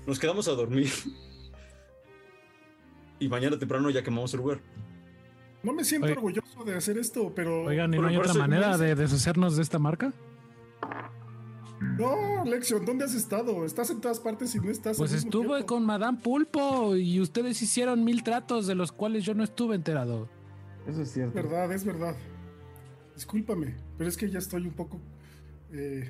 nos 0.07 0.19
quedamos 0.19 0.49
a 0.49 0.53
dormir. 0.53 0.91
Y 3.19 3.29
mañana 3.29 3.59
temprano 3.59 3.89
ya 3.91 4.03
quemamos 4.03 4.33
el 4.35 4.41
lugar. 4.41 4.61
No 5.63 5.73
me 5.73 5.85
siento 5.85 6.07
Oye. 6.07 6.15
orgulloso 6.17 6.65
de 6.65 6.77
hacer 6.77 6.99
esto, 6.99 7.33
pero. 7.35 7.65
Oigan, 7.65 7.93
¿y 7.95 7.99
no 7.99 8.07
hay 8.07 8.17
otra 8.17 8.35
manera 8.35 8.77
de 8.77 8.95
deshacernos 8.95 9.57
de 9.57 9.63
esta 9.63 9.79
marca? 9.79 10.13
No, 11.99 12.45
Lexion, 12.45 12.85
¿dónde 12.85 13.05
has 13.05 13.15
estado? 13.15 13.65
Estás 13.65 13.91
en 13.91 14.01
todas 14.01 14.21
partes 14.21 14.55
y 14.55 14.61
no 14.61 14.71
estás. 14.71 14.97
Pues 14.97 15.13
estuve 15.13 15.47
tiempo. 15.49 15.67
con 15.67 15.87
Madame 15.87 16.19
Pulpo 16.23 16.97
y 16.97 17.21
ustedes 17.21 17.61
hicieron 17.63 18.05
mil 18.05 18.23
tratos 18.23 18.67
de 18.67 18.75
los 18.75 18.93
cuales 18.93 19.25
yo 19.25 19.35
no 19.35 19.45
estuve 19.45 19.75
enterado. 19.77 20.29
Eso 20.87 21.03
es 21.03 21.09
Es 21.09 21.15
cierto. 21.15 21.35
verdad, 21.35 21.73
es 21.73 21.85
verdad. 21.85 22.17
Discúlpame, 23.17 23.75
pero 23.99 24.09
es 24.09 24.17
que 24.17 24.31
ya 24.31 24.39
estoy 24.39 24.63
un 24.67 24.75
poco. 24.75 25.01
eh, 25.73 26.09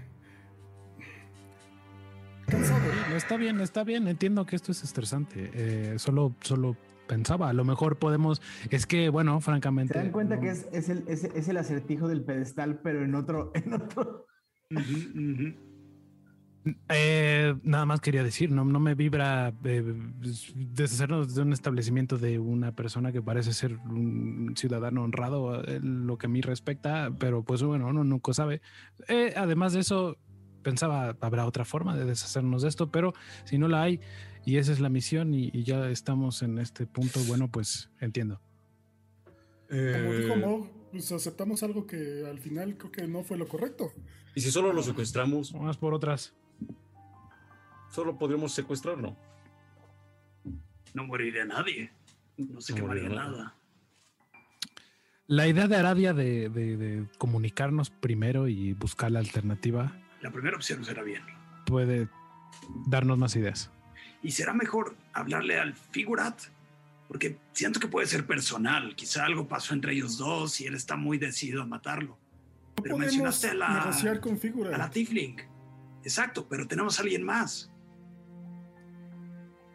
cansado. 2.46 2.80
No, 3.10 3.16
Está 3.16 3.36
bien, 3.36 3.60
está 3.60 3.82
bien. 3.84 4.06
Entiendo 4.08 4.44
que 4.44 4.56
esto 4.56 4.72
es 4.72 4.82
estresante. 4.84 5.50
Eh, 5.54 5.94
solo, 5.98 6.34
solo 6.42 6.76
pensaba, 7.06 7.48
a 7.48 7.52
lo 7.52 7.64
mejor 7.64 7.96
podemos. 7.98 8.42
Es 8.70 8.86
que, 8.86 9.08
bueno, 9.08 9.40
francamente. 9.40 9.94
Se 9.94 9.98
dan 10.00 10.10
cuenta 10.12 10.34
no- 10.36 10.42
que 10.42 10.50
es, 10.50 10.66
es 10.72 10.88
el, 10.88 11.04
es, 11.08 11.24
es 11.24 11.48
el 11.48 11.56
acertijo 11.56 12.08
del 12.08 12.22
pedestal, 12.22 12.80
pero 12.82 13.02
en 13.04 13.14
otro, 13.14 13.52
en 13.54 13.72
otro. 13.72 14.26
Eh, 16.88 17.54
nada 17.62 17.86
más 17.86 18.00
quería 18.00 18.24
decir, 18.24 18.50
no, 18.50 18.64
no 18.64 18.80
me 18.80 18.94
vibra 18.94 19.52
eh, 19.64 19.84
deshacernos 20.54 21.34
de 21.34 21.42
un 21.42 21.52
establecimiento 21.52 22.18
de 22.18 22.40
una 22.40 22.72
persona 22.72 23.12
que 23.12 23.22
parece 23.22 23.52
ser 23.52 23.76
un 23.76 24.54
ciudadano 24.56 25.04
honrado, 25.04 25.62
eh, 25.62 25.78
lo 25.80 26.18
que 26.18 26.26
a 26.26 26.28
mí 26.28 26.40
respecta, 26.40 27.12
pero 27.18 27.44
pues 27.44 27.62
bueno, 27.62 27.86
uno 27.86 28.02
nunca 28.02 28.32
sabe. 28.32 28.62
Eh, 29.06 29.32
además 29.36 29.74
de 29.74 29.80
eso, 29.80 30.18
pensaba, 30.62 31.16
habrá 31.20 31.46
otra 31.46 31.64
forma 31.64 31.96
de 31.96 32.04
deshacernos 32.04 32.62
de 32.62 32.68
esto, 32.68 32.90
pero 32.90 33.14
si 33.44 33.58
no 33.58 33.68
la 33.68 33.82
hay 33.82 34.00
y 34.44 34.56
esa 34.56 34.72
es 34.72 34.80
la 34.80 34.88
misión 34.88 35.34
y, 35.34 35.50
y 35.52 35.62
ya 35.62 35.88
estamos 35.88 36.42
en 36.42 36.58
este 36.58 36.86
punto, 36.86 37.20
bueno, 37.28 37.48
pues 37.48 37.90
entiendo. 38.00 38.40
Como 39.68 40.14
dijo 40.14 40.36
Mo, 40.36 40.70
pues 40.90 41.12
aceptamos 41.12 41.62
algo 41.62 41.86
que 41.86 42.24
al 42.28 42.38
final 42.40 42.76
creo 42.76 42.90
que 42.90 43.06
no 43.06 43.22
fue 43.22 43.36
lo 43.36 43.46
correcto. 43.46 43.92
y 44.34 44.40
si 44.40 44.50
solo 44.50 44.72
lo 44.72 44.82
secuestramos, 44.82 45.52
Vamos 45.52 45.76
por 45.76 45.94
otras. 45.94 46.34
Solo 47.96 48.18
podríamos 48.18 48.52
secuestrarlo. 48.52 49.16
No 50.92 51.04
moriría 51.06 51.46
nadie. 51.46 51.90
No 52.36 52.60
se 52.60 52.72
No 52.74 52.76
quemaría 52.80 53.04
moriría 53.04 53.24
nada. 53.24 53.36
nada. 53.38 53.54
La 55.28 55.48
idea 55.48 55.66
de 55.66 55.76
Aradia 55.76 56.12
de, 56.12 56.50
de- 56.50 56.76
de 56.76 57.06
comunicarnos 57.18 57.88
primero 57.90 58.48
y 58.48 58.74
buscar 58.74 59.10
la 59.10 59.18
alternativa 59.18 59.92
La 60.20 60.30
primera 60.30 60.56
opción 60.56 60.84
será 60.84 61.02
bien. 61.02 61.22
puede 61.64 62.08
darnos 62.86 63.16
más 63.18 63.34
ideas. 63.34 63.70
Y 64.22 64.30
será 64.32 64.52
mejor 64.52 64.94
hablarle 65.14 65.58
al 65.58 65.72
Figurat, 65.74 66.38
porque 67.08 67.38
siento 67.52 67.80
que 67.80 67.88
puede 67.88 68.06
ser 68.06 68.26
personal. 68.26 68.94
Quizá 68.94 69.24
algo 69.24 69.48
pasó 69.48 69.72
entre 69.74 69.94
ellos 69.94 70.18
dos 70.18 70.60
y 70.60 70.66
él 70.66 70.74
está 70.74 70.96
muy 70.96 71.16
decidido 71.18 71.62
a 71.62 71.66
matarlo. 71.66 72.18
No 72.76 72.82
Pero 72.82 72.98
mencionaste 72.98 73.48
a 73.48 73.54
la, 73.54 73.78
negociar 73.80 74.20
con 74.20 74.38
a 74.74 74.78
la. 74.78 74.90
Tifling. 74.90 75.36
Exacto, 76.04 76.46
pero 76.48 76.68
tenemos 76.68 76.98
a 76.98 77.02
alguien 77.02 77.24
más. 77.24 77.72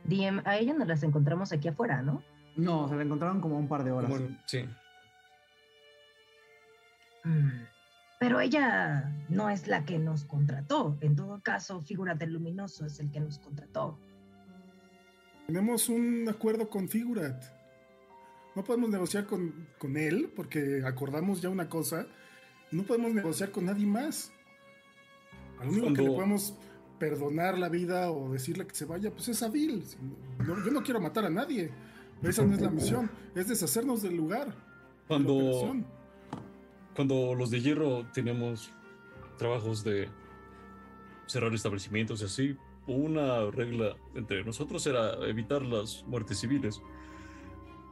DM, 0.04 0.42
a 0.46 0.58
ella 0.58 0.74
nos 0.74 0.88
las 0.88 1.04
encontramos 1.04 1.52
aquí 1.52 1.68
afuera, 1.68 2.02
¿no? 2.02 2.24
No, 2.56 2.88
se 2.90 2.96
la 2.96 3.04
encontraron 3.04 3.40
como 3.42 3.58
un 3.58 3.68
par 3.68 3.84
de 3.84 3.92
horas. 3.92 4.12
Como- 4.12 4.28
sí. 4.46 4.66
Mm, 7.24 7.50
Pero 8.20 8.40
ella 8.40 9.12
no 9.30 9.50
es 9.50 9.68
la 9.68 9.84
que 9.84 9.98
nos 9.98 10.26
contrató. 10.26 10.96
En 11.02 11.16
todo 11.16 11.42
caso, 11.42 11.82
Figurate 11.82 12.28
Luminoso 12.28 12.86
es 12.86 13.00
el 13.00 13.10
que 13.12 13.20
nos 13.20 13.40
contrató. 13.40 13.98
Tenemos 15.48 15.90
un 15.90 16.28
acuerdo 16.30 16.70
con 16.70 16.88
Figurat. 16.88 17.44
No 18.56 18.64
podemos 18.64 18.90
negociar 18.90 19.26
con, 19.26 19.68
con 19.80 19.98
él 19.98 20.32
porque 20.36 20.84
acordamos 20.86 21.42
ya 21.42 21.50
una 21.50 21.68
cosa. 21.68 22.06
No 22.72 22.84
podemos 22.84 23.12
negociar 23.14 23.50
con 23.52 23.66
nadie 23.66 23.86
más. 23.88 24.32
Al 25.60 25.70
único 25.70 25.94
que 25.94 26.02
le 26.04 26.12
podemos 26.12 26.56
perdonar 27.02 27.58
la 27.58 27.68
vida 27.68 28.12
o 28.12 28.32
decirle 28.32 28.68
que 28.68 28.76
se 28.76 28.86
vaya, 28.86 29.10
pues 29.10 29.28
es 29.28 29.42
a 29.42 29.50
Bill. 29.50 29.84
Si 29.84 29.98
no- 30.46 30.64
yo 30.64 30.72
no 30.72 30.84
quiero 30.84 31.02
matar 31.02 31.26
a 31.26 31.32
nadie. 31.32 31.72
Esa 32.22 32.46
no 32.46 32.54
es 32.54 32.62
la 32.62 32.70
misión. 32.70 33.10
Es 33.34 33.48
deshacernos 33.48 34.04
del 34.04 34.16
lugar. 34.16 34.54
Cuando, 35.08 35.76
cuando 36.96 37.34
los 37.34 37.50
de 37.50 37.60
hierro 37.60 38.06
teníamos 38.14 38.72
trabajos 39.40 39.84
de 39.84 40.10
cerrar 41.26 41.52
establecimientos 41.56 42.22
y 42.22 42.26
así, 42.26 42.56
una 42.86 43.50
regla 43.50 43.96
entre 44.14 44.44
nosotros 44.44 44.86
era 44.86 45.14
evitar 45.28 45.64
las 45.64 46.04
muertes 46.06 46.40
civiles. 46.40 46.80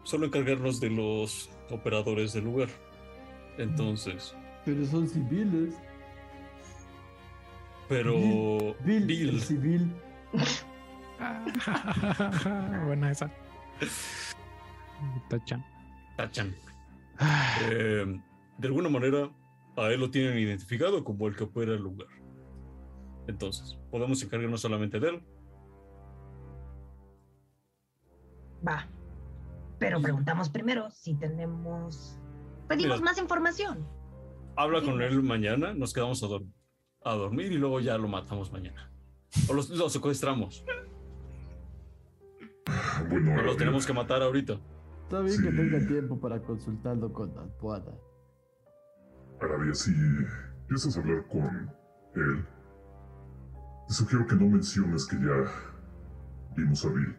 Solo 0.04 0.28
encargarnos 0.28 0.80
de 0.80 0.92
los 0.92 1.50
operadores 1.72 2.34
del 2.34 2.44
lugar. 2.44 2.70
Entonces, 3.58 4.36
Pero 4.66 4.86
son 4.86 5.10
civiles. 5.10 5.74
Pero 7.90 8.14
Bill, 8.86 9.06
Bill, 9.06 9.42
civil. 9.42 9.94
Buena 12.86 13.12
esa. 13.12 13.30
Tachan. 15.30 15.66
tachan. 16.16 16.56
Eh, 17.70 18.22
de 18.58 18.68
alguna 18.68 18.90
manera, 18.90 19.30
a 19.76 19.88
él 19.88 20.00
lo 20.00 20.10
tienen 20.12 20.38
identificado 20.38 21.04
como 21.04 21.28
el 21.28 21.36
que 21.36 21.44
opera 21.44 21.74
el 21.74 21.82
lugar. 21.82 22.08
Entonces, 23.28 23.78
podemos 23.92 24.22
encargarnos 24.24 24.62
solamente 24.62 25.00
de 25.00 25.10
él. 25.10 25.24
Va. 28.68 28.88
Pero 29.80 30.02
preguntamos 30.02 30.50
primero 30.50 30.90
si 30.92 31.16
tenemos... 31.16 32.18
Pedimos 32.68 33.00
Mira. 33.00 33.12
más 33.12 33.18
información. 33.18 33.88
Habla 34.56 34.82
con 34.82 35.02
él 35.02 35.22
mañana, 35.24 35.74
nos 35.74 35.94
quedamos 35.94 36.22
a, 36.24 36.28
dor- 36.28 36.46
a 37.04 37.14
dormir 37.14 37.52
y 37.52 37.58
luego 37.58 37.80
ya 37.80 37.98
lo 37.98 38.08
matamos 38.08 38.52
mañana. 38.52 38.92
O 39.50 39.54
los- 39.54 39.70
lo 39.70 39.90
secuestramos. 39.90 40.64
Bueno, 43.10 43.32
O 43.32 43.34
lo 43.36 43.40
Arabia, 43.42 43.58
tenemos 43.58 43.86
que 43.86 43.94
matar 43.94 44.22
ahorita. 44.22 44.60
Está 45.04 45.22
bien 45.22 45.42
que 45.42 45.52
tenga 45.52 45.88
tiempo 45.88 46.20
para 46.20 46.40
consultarlo 46.42 47.12
con 47.12 47.34
la 47.36 47.42
almohada. 47.42 47.94
Arabia, 49.42 49.74
si 49.74 49.92
piensas 50.68 50.98
hablar 50.98 51.26
con 51.28 51.72
él, 52.16 52.46
te 53.88 53.94
sugiero 53.94 54.28
que 54.28 54.36
no 54.36 54.48
menciones 54.50 55.06
que 55.08 55.16
ya 55.16 55.52
vimos 56.56 56.86
a 56.86 56.90
Bill. 56.90 57.16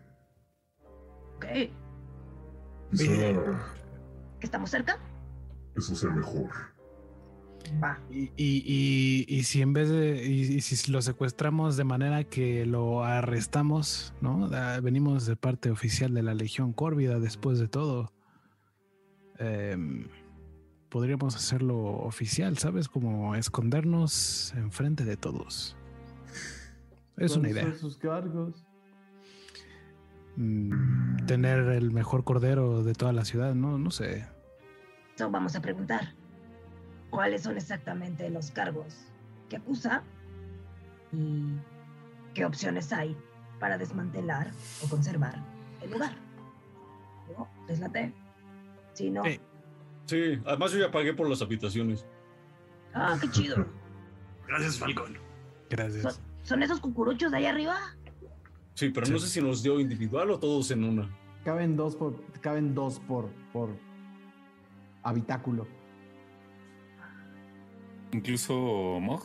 Ok. 1.36 1.46
Quizá 2.92 3.04
¿Que 4.38 4.46
estamos 4.46 4.70
cerca? 4.70 4.98
eso 5.76 5.94
sea 5.96 6.10
mejor. 6.10 6.50
Va. 7.82 7.98
Y, 8.10 8.30
y, 8.36 8.64
y, 8.66 9.26
y 9.28 9.44
si 9.44 9.62
en 9.62 9.72
vez 9.72 9.88
de, 9.88 10.26
y, 10.26 10.40
y 10.56 10.60
si 10.60 10.90
lo 10.90 11.00
secuestramos 11.02 11.76
de 11.76 11.84
manera 11.84 12.24
que 12.24 12.66
lo 12.66 13.04
arrestamos, 13.04 14.12
¿no? 14.20 14.48
Venimos 14.82 15.26
de 15.26 15.36
parte 15.36 15.70
oficial 15.70 16.12
de 16.14 16.22
la 16.22 16.34
Legión 16.34 16.72
Córvida 16.72 17.18
después 17.18 17.58
de 17.58 17.68
todo. 17.68 18.12
Em, 19.38 20.08
podríamos 20.88 21.36
hacerlo 21.36 21.78
oficial, 21.78 22.58
¿sabes? 22.58 22.88
Como 22.88 23.34
escondernos 23.34 24.52
enfrente 24.56 25.04
de 25.04 25.16
todos. 25.16 25.76
Es 27.16 27.36
una 27.36 27.48
¿Cuáles 27.48 27.52
idea. 27.52 27.64
son 27.64 27.78
sus 27.78 27.96
cargos? 27.98 28.66
Mm, 30.36 31.26
tener 31.26 31.58
el 31.68 31.90
mejor 31.90 32.24
cordero 32.24 32.82
de 32.82 32.94
toda 32.94 33.12
la 33.12 33.24
ciudad, 33.24 33.54
no, 33.54 33.78
no 33.78 33.90
sé. 33.90 34.26
So, 35.16 35.30
vamos 35.30 35.54
a 35.56 35.60
preguntar. 35.60 36.14
¿Cuáles 37.10 37.42
son 37.42 37.56
exactamente 37.56 38.28
los 38.30 38.50
cargos 38.50 39.06
que 39.48 39.56
acusa? 39.56 40.02
¿Y 41.12 41.56
qué 42.34 42.44
opciones 42.44 42.92
hay 42.92 43.16
para 43.58 43.76
desmantelar 43.76 44.50
o 44.84 44.88
conservar 44.88 45.42
el 45.82 45.90
lugar? 45.90 46.14
¿No? 47.36 47.48
¿Les 47.68 47.80
late? 47.80 48.12
Sí, 48.94 49.10
no. 49.10 49.24
Sí. 49.24 49.40
Sí, 50.06 50.40
además 50.44 50.72
yo 50.72 50.78
ya 50.78 50.90
pagué 50.90 51.14
por 51.14 51.28
las 51.28 51.40
habitaciones. 51.40 52.04
Ah, 52.92 53.16
qué 53.20 53.30
chido. 53.30 53.64
Gracias, 54.48 54.78
Falcón. 54.78 55.14
¿Son, 55.14 55.22
Gracias. 55.68 56.20
son 56.42 56.62
esos 56.64 56.80
cucuruchos 56.80 57.30
de 57.30 57.36
ahí 57.38 57.46
arriba? 57.46 57.76
Sí, 58.74 58.88
pero 58.88 59.06
no 59.06 59.18
sé 59.20 59.28
si 59.28 59.40
nos 59.40 59.62
dio 59.62 59.78
individual 59.78 60.32
o 60.32 60.40
todos 60.40 60.70
en 60.72 60.82
una. 60.82 61.08
Caben 61.44 61.76
dos 61.76 61.94
por, 61.94 62.20
caben 62.40 62.74
dos 62.74 62.98
por, 62.98 63.28
por 63.52 63.70
habitáculo. 65.04 65.68
Incluso 68.12 68.54
Mog. 69.00 69.22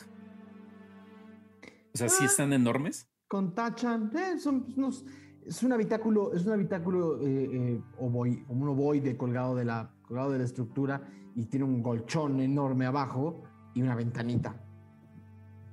O 1.94 1.98
sea, 1.98 2.10
sí 2.10 2.26
están 2.26 2.54
enormes. 2.54 3.10
Con 3.28 3.56
Tachan, 3.56 4.12
eh, 4.16 4.38
son 4.38 4.66
unos- 4.78 5.06
es 5.46 5.64
un 5.64 5.72
habitáculo, 5.74 6.34
es 6.34 6.46
un 6.46 6.54
habitáculo 6.54 7.22
eh, 7.22 7.50
eh, 7.52 7.82
un 8.00 8.68
ovoide 8.68 9.16
colgado 9.18 9.56
de 9.56 9.66
la, 9.66 9.94
colgado 10.04 10.32
de 10.32 10.40
la 10.40 10.44
estructura 10.44 11.02
y 11.36 11.46
tiene 11.46 11.66
un 11.66 11.82
colchón 11.82 12.40
enorme 12.42 12.86
abajo 12.86 13.44
y 13.74 13.82
una 13.82 13.96
ventanita. 13.96 14.62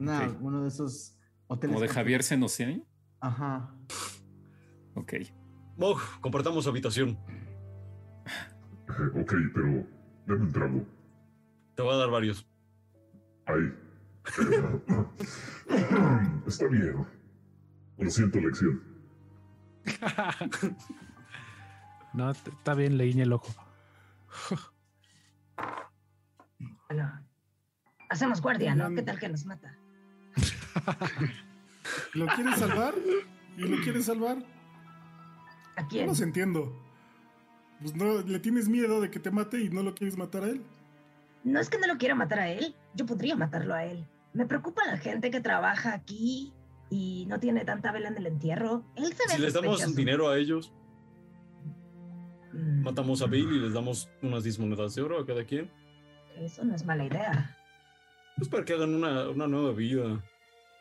Ok. 0.00 0.38
Uno 0.40 0.62
de 0.62 0.68
esos 0.68 1.18
hoteles. 1.48 1.74
Como 1.74 1.82
de 1.86 1.92
Javier 1.92 2.22
Senociani. 2.22 2.84
Ajá. 3.20 3.74
Ok. 4.94 5.14
Mog, 5.76 5.98
compartamos 6.20 6.66
habitación. 6.66 7.18
Ok, 9.14 9.32
pero 9.54 9.86
dame 10.26 10.40
un 10.42 10.52
trago. 10.52 10.84
Te 11.74 11.82
voy 11.82 11.94
a 11.94 11.96
dar 11.96 12.10
varios. 12.10 12.46
Ahí. 13.52 13.72
Está 16.46 16.66
bien. 16.68 17.06
Lo 17.98 18.10
siento, 18.10 18.40
lección. 18.40 18.82
No, 22.14 22.30
está 22.30 22.74
bien, 22.74 22.98
le 22.98 23.04
guiñé 23.04 23.22
el 23.22 23.32
ojo. 23.32 23.54
Bueno, 26.88 27.10
hacemos 28.10 28.42
guardia, 28.42 28.74
¿no? 28.74 28.94
¿Qué 28.94 29.00
tal 29.02 29.18
que 29.18 29.30
nos 29.30 29.46
mata? 29.46 29.74
¿Lo 32.12 32.26
quieres 32.26 32.58
salvar? 32.58 32.94
¿Y 33.56 33.62
lo 33.62 33.82
quieres 33.82 34.04
salvar? 34.04 34.36
¿A 35.76 35.82
No 35.82 35.88
quién? 35.88 36.06
los 36.06 36.20
entiendo. 36.20 36.78
Pues 37.80 37.94
no, 37.96 38.20
le 38.20 38.38
tienes 38.40 38.68
miedo 38.68 39.00
de 39.00 39.10
que 39.10 39.18
te 39.20 39.30
mate 39.30 39.58
y 39.62 39.70
no 39.70 39.82
lo 39.82 39.94
quieres 39.94 40.18
matar 40.18 40.44
a 40.44 40.48
él. 40.48 40.62
No 41.44 41.60
es 41.60 41.68
que 41.70 41.78
no 41.78 41.86
lo 41.86 41.98
quiera 41.98 42.14
matar 42.14 42.38
a 42.40 42.48
él, 42.50 42.74
yo 42.94 43.06
podría 43.06 43.34
matarlo 43.36 43.74
a 43.74 43.84
él. 43.84 44.06
Me 44.32 44.46
preocupa 44.46 44.84
la 44.86 44.96
gente 44.96 45.30
que 45.30 45.40
trabaja 45.40 45.92
aquí 45.92 46.52
y 46.90 47.26
no 47.28 47.40
tiene 47.40 47.64
tanta 47.64 47.90
vela 47.92 48.08
en 48.08 48.16
el 48.16 48.26
entierro. 48.26 48.84
Él 48.96 49.12
se 49.14 49.24
ve 49.28 49.34
Si 49.36 49.40
les 49.42 49.52
damos 49.54 49.94
dinero 49.96 50.28
a 50.28 50.38
ellos, 50.38 50.72
Mm, 52.52 52.82
matamos 52.82 53.22
a 53.22 53.26
Bill 53.26 53.50
y 53.50 53.60
les 53.60 53.72
damos 53.72 54.10
unas 54.20 54.44
10 54.44 54.58
monedas 54.58 54.94
de 54.94 55.00
oro 55.00 55.18
a 55.18 55.24
cada 55.26 55.42
quien. 55.44 55.70
Eso 56.36 56.62
no 56.64 56.74
es 56.74 56.84
mala 56.84 57.04
idea. 57.06 57.56
Pues 58.36 58.48
para 58.50 58.62
que 58.64 58.74
hagan 58.74 58.94
una, 58.94 59.30
una 59.30 59.46
nueva 59.46 59.72
vida. 59.72 60.22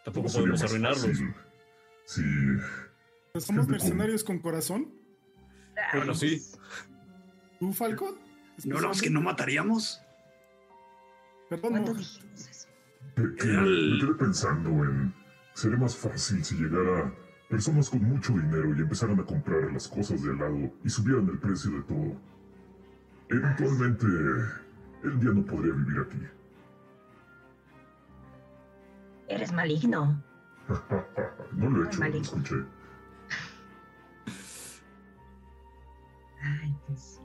Tampoco 0.03 0.27
podemos 0.29 0.61
arruinarlos. 0.63 1.05
fácil 1.05 1.33
Si 2.05 2.21
Pues 3.31 3.45
somos 3.45 3.65
con- 3.65 3.71
mercenarios 3.71 4.23
con 4.25 4.39
corazón. 4.39 4.93
Bueno, 5.93 6.13
sí. 6.13 6.41
pues, 6.41 6.59
¿Tú, 7.59 7.71
Falcon? 7.71 8.15
No, 8.65 8.81
no, 8.81 8.91
es 8.91 9.01
que 9.01 9.09
no 9.09 9.21
mataríamos. 9.21 10.01
Perdón, 11.51 11.71
¿Cuándo 11.71 11.91
no. 11.91 11.97
dijimos 11.99 12.49
eso? 12.49 12.67
que- 13.13 13.35
que 13.35 13.45
me 13.47 13.99
quedé 13.99 14.13
pensando 14.15 14.69
en. 14.85 15.13
Sería 15.53 15.77
más 15.77 15.97
fácil 15.97 16.43
si 16.45 16.55
llegara 16.55 17.13
personas 17.49 17.89
con 17.89 18.01
mucho 18.03 18.31
dinero 18.31 18.73
y 18.73 18.79
empezaran 18.79 19.19
a 19.19 19.25
comprar 19.25 19.69
las 19.73 19.85
cosas 19.89 20.23
de 20.23 20.29
al 20.31 20.37
lado 20.37 20.73
y 20.81 20.89
subieran 20.89 21.27
el 21.27 21.37
precio 21.39 21.71
de 21.71 21.81
todo. 21.81 22.15
Eventualmente, 23.27 24.05
él 24.07 25.19
ya 25.19 25.31
no 25.31 25.45
podría 25.45 25.73
vivir 25.73 25.99
aquí. 25.99 26.17
Eres 29.27 29.51
maligno. 29.51 30.23
no 31.51 31.69
lo 31.69 31.83
he 31.83 31.87
hecho, 31.87 31.99
lo 32.01 32.05
escuché. 32.17 32.55
Ay, 36.41 36.73
pues. 36.87 37.19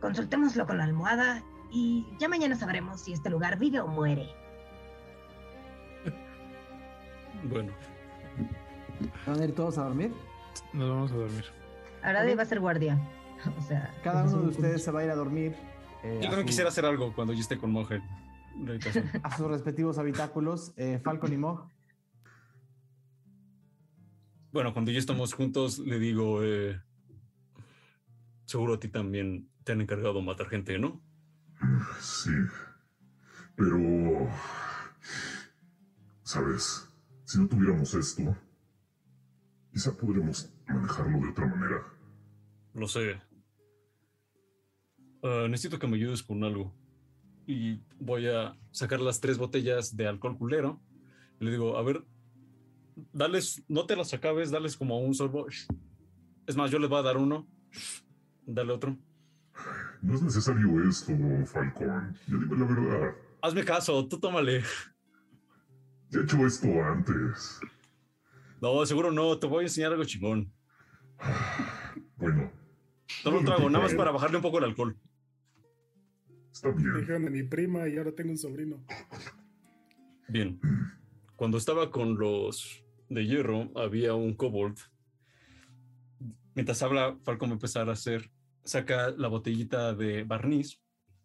Consultémoslo 0.00 0.66
con 0.66 0.78
la 0.78 0.84
almohada 0.84 1.42
y 1.78 2.06
ya 2.18 2.28
mañana 2.28 2.54
sabremos 2.56 3.00
si 3.02 3.12
este 3.12 3.28
lugar 3.28 3.58
vive 3.58 3.80
o 3.80 3.86
muere. 3.86 4.28
Bueno, 7.50 7.72
¿Van 9.26 9.40
a 9.40 9.44
ir 9.44 9.54
todos 9.54 9.76
a 9.78 9.84
dormir? 9.84 10.10
Nos 10.72 10.88
vamos 10.88 11.12
a 11.12 11.16
dormir. 11.16 11.44
Ahora 12.02 12.24
va 12.34 12.42
a 12.42 12.46
ser 12.46 12.60
guardia. 12.60 12.98
O 13.58 13.62
sea, 13.62 13.94
Cada 14.02 14.22
uno 14.24 14.32
de 14.32 14.38
un- 14.44 14.48
ustedes 14.48 14.82
se 14.82 14.90
va 14.90 15.00
a 15.00 15.04
ir 15.04 15.10
a 15.10 15.14
dormir. 15.14 15.54
eh, 16.02 16.18
Yo 16.22 16.28
a 16.28 16.30
también 16.30 16.40
su- 16.40 16.46
quisiera 16.46 16.70
hacer 16.70 16.86
algo 16.86 17.12
cuando 17.14 17.34
yo 17.34 17.40
esté 17.40 17.58
con 17.58 17.70
habitación. 18.70 19.10
a 19.22 19.36
sus 19.36 19.46
respectivos 19.48 19.98
habitáculos, 19.98 20.72
eh, 20.78 20.98
Falcon 21.04 21.32
y 21.34 21.36
Mog. 21.36 21.68
Bueno, 24.52 24.72
cuando 24.72 24.90
ya 24.90 24.98
estamos 24.98 25.34
juntos, 25.34 25.78
le 25.78 25.98
digo, 25.98 26.42
eh, 26.42 26.80
seguro 28.46 28.74
a 28.74 28.80
ti 28.80 28.88
también 28.88 29.50
te 29.64 29.72
han 29.72 29.82
encargado 29.82 30.22
matar 30.22 30.48
gente, 30.48 30.78
¿no? 30.78 31.02
Sí. 32.00 32.30
Pero... 33.56 34.30
Sabes, 36.22 36.88
si 37.24 37.38
no 37.38 37.48
tuviéramos 37.48 37.94
esto, 37.94 38.36
quizá 39.72 39.96
podremos 39.96 40.52
manejarlo 40.66 41.20
de 41.20 41.28
otra 41.28 41.46
manera. 41.46 41.86
Lo 42.74 42.88
sé. 42.88 43.20
Ah, 45.22 45.46
necesito 45.48 45.78
que 45.78 45.86
me 45.86 45.96
ayudes 45.96 46.22
con 46.22 46.42
algo. 46.44 46.74
Y 47.46 47.80
voy 48.00 48.26
a 48.28 48.58
sacar 48.72 49.00
las 49.00 49.20
tres 49.20 49.38
botellas 49.38 49.96
de 49.96 50.08
alcohol 50.08 50.36
culero. 50.36 50.80
Y 51.40 51.44
le 51.44 51.52
digo, 51.52 51.78
a 51.78 51.82
ver, 51.82 52.04
dales, 53.12 53.62
no 53.68 53.86
te 53.86 53.96
las 53.96 54.12
acabes, 54.12 54.50
dales 54.50 54.76
como 54.76 54.98
un 54.98 55.14
sorbo. 55.14 55.46
Es 56.46 56.56
más, 56.56 56.70
yo 56.70 56.78
les 56.78 56.90
voy 56.90 56.98
a 56.98 57.02
dar 57.02 57.16
uno. 57.16 57.46
Dale 58.46 58.72
otro. 58.72 58.96
No 60.06 60.14
es 60.14 60.22
necesario 60.22 60.88
esto, 60.88 61.12
Falcón. 61.46 62.16
Ya 62.28 62.36
dime 62.38 62.56
la 62.56 62.64
verdad. 62.64 63.14
Hazme 63.42 63.64
caso, 63.64 64.06
tú 64.06 64.20
tómale. 64.20 64.62
Ya 66.10 66.20
he 66.20 66.22
hecho 66.22 66.46
esto 66.46 66.68
antes. 66.84 67.58
No, 68.62 68.86
seguro 68.86 69.10
no, 69.10 69.36
te 69.36 69.48
voy 69.48 69.64
a 69.64 69.66
enseñar 69.66 69.90
algo 69.90 70.04
chingón. 70.04 70.52
Bueno, 72.16 72.52
Solo 73.08 73.40
un 73.40 73.44
trago, 73.44 73.68
nada 73.68 73.82
más 73.84 73.94
para 73.94 74.12
bajarle 74.12 74.36
un 74.36 74.42
poco 74.44 74.58
el 74.58 74.64
alcohol. 74.64 74.96
está 76.52 76.70
bien. 76.70 77.00
dijeron 77.00 77.24
de 77.24 77.30
mi 77.30 77.42
prima 77.42 77.88
y 77.88 77.98
ahora 77.98 78.12
tengo 78.12 78.30
un 78.30 78.38
sobrino. 78.38 78.84
Bien. 80.28 80.60
Cuando 81.34 81.58
estaba 81.58 81.90
con 81.90 82.16
los 82.16 82.84
de 83.08 83.26
hierro, 83.26 83.72
había 83.74 84.14
un 84.14 84.34
kobold. 84.34 84.78
Mientras 86.54 86.80
habla, 86.82 87.18
Falcon 87.24 87.48
va 87.48 87.54
a 87.54 87.54
empezar 87.54 87.88
a 87.88 87.92
hacer, 87.92 88.30
saca 88.66 89.10
la 89.10 89.28
botellita 89.28 89.94
de 89.94 90.24
barniz 90.24 90.82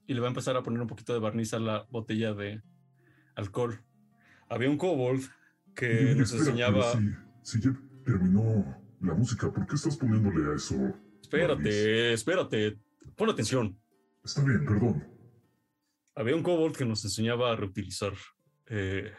y 0.07 0.13
le 0.13 0.19
va 0.21 0.27
a 0.27 0.29
empezar 0.29 0.55
a 0.55 0.63
poner 0.63 0.81
un 0.81 0.87
poquito 0.87 1.13
de 1.13 1.19
barniz 1.19 1.53
a 1.53 1.59
la 1.59 1.85
botella 1.89 2.33
de 2.33 2.61
alcohol. 3.35 3.83
Había 4.49 4.69
un 4.69 4.77
kobold 4.77 5.23
que 5.75 5.87
Oye, 5.87 6.15
nos 6.15 6.31
espera, 6.31 6.49
enseñaba. 6.49 6.93
Si, 7.43 7.59
si 7.59 7.61
ya 7.61 7.75
terminó 8.05 8.77
la 9.01 9.13
música, 9.13 9.51
¿por 9.51 9.65
qué 9.65 9.75
estás 9.75 9.97
poniéndole 9.97 10.51
a 10.51 10.55
eso? 10.55 10.75
barniz? 10.77 10.95
Espérate, 11.21 12.13
espérate, 12.13 12.79
pon 13.15 13.29
atención. 13.29 13.77
Está 14.23 14.43
bien, 14.43 14.65
perdón. 14.65 15.07
Había 16.15 16.35
un 16.35 16.43
kobold 16.43 16.75
que 16.75 16.85
nos 16.85 17.03
enseñaba 17.03 17.51
a 17.51 17.55
reutilizar 17.55 18.13
eh, 18.67 19.11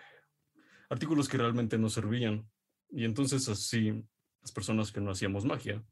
artículos 0.88 1.28
que 1.28 1.38
realmente 1.38 1.78
nos 1.78 1.94
servían. 1.94 2.48
Y 2.90 3.04
entonces 3.04 3.48
así, 3.48 4.04
las 4.42 4.52
personas 4.52 4.92
que 4.92 5.00
no 5.00 5.10
hacíamos 5.10 5.44
magia, 5.44 5.82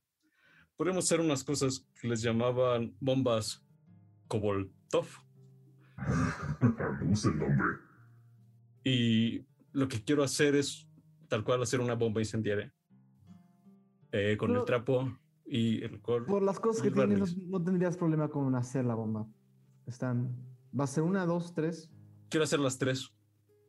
podríamos 0.81 1.05
hacer 1.05 1.21
unas 1.21 1.45
cosas 1.45 1.87
que 2.01 2.09
les 2.09 2.23
llamaban 2.23 2.97
bombas 3.01 3.63
Koboldov. 4.29 5.05
Me 7.03 7.07
gusta 7.11 7.29
el 7.29 7.39
nombre. 7.39 7.67
Y 8.83 9.45
lo 9.73 9.89
que 9.89 10.03
quiero 10.03 10.23
hacer 10.23 10.55
es 10.55 10.89
tal 11.29 11.45
cual 11.45 11.63
hacer 11.63 11.81
una 11.81 11.93
bomba 11.97 12.23
incendiaria. 12.23 12.73
Eh, 14.11 14.39
con 14.39 14.49
el 14.53 14.55
Pero- 14.55 14.65
trapo 14.65 15.19
y 15.45 15.85
el 15.85 15.97
alcohol. 15.97 16.25
Por 16.25 16.41
las 16.41 16.59
cosas 16.59 16.81
que 16.81 16.89
el 16.89 16.95
tienes, 16.95 17.37
no, 17.37 17.59
no 17.59 17.63
tendrías 17.63 17.99
problema 17.99 18.29
con 18.31 18.55
hacer 18.55 18.87
la 18.87 18.95
bomba. 18.95 19.29
Están. 19.87 20.35
Va 20.79 20.85
a 20.85 20.87
ser 20.87 21.03
una, 21.03 21.27
dos, 21.27 21.53
tres. 21.53 21.93
Quiero 22.31 22.45
hacer 22.45 22.59
las 22.59 22.79
tres, 22.79 23.13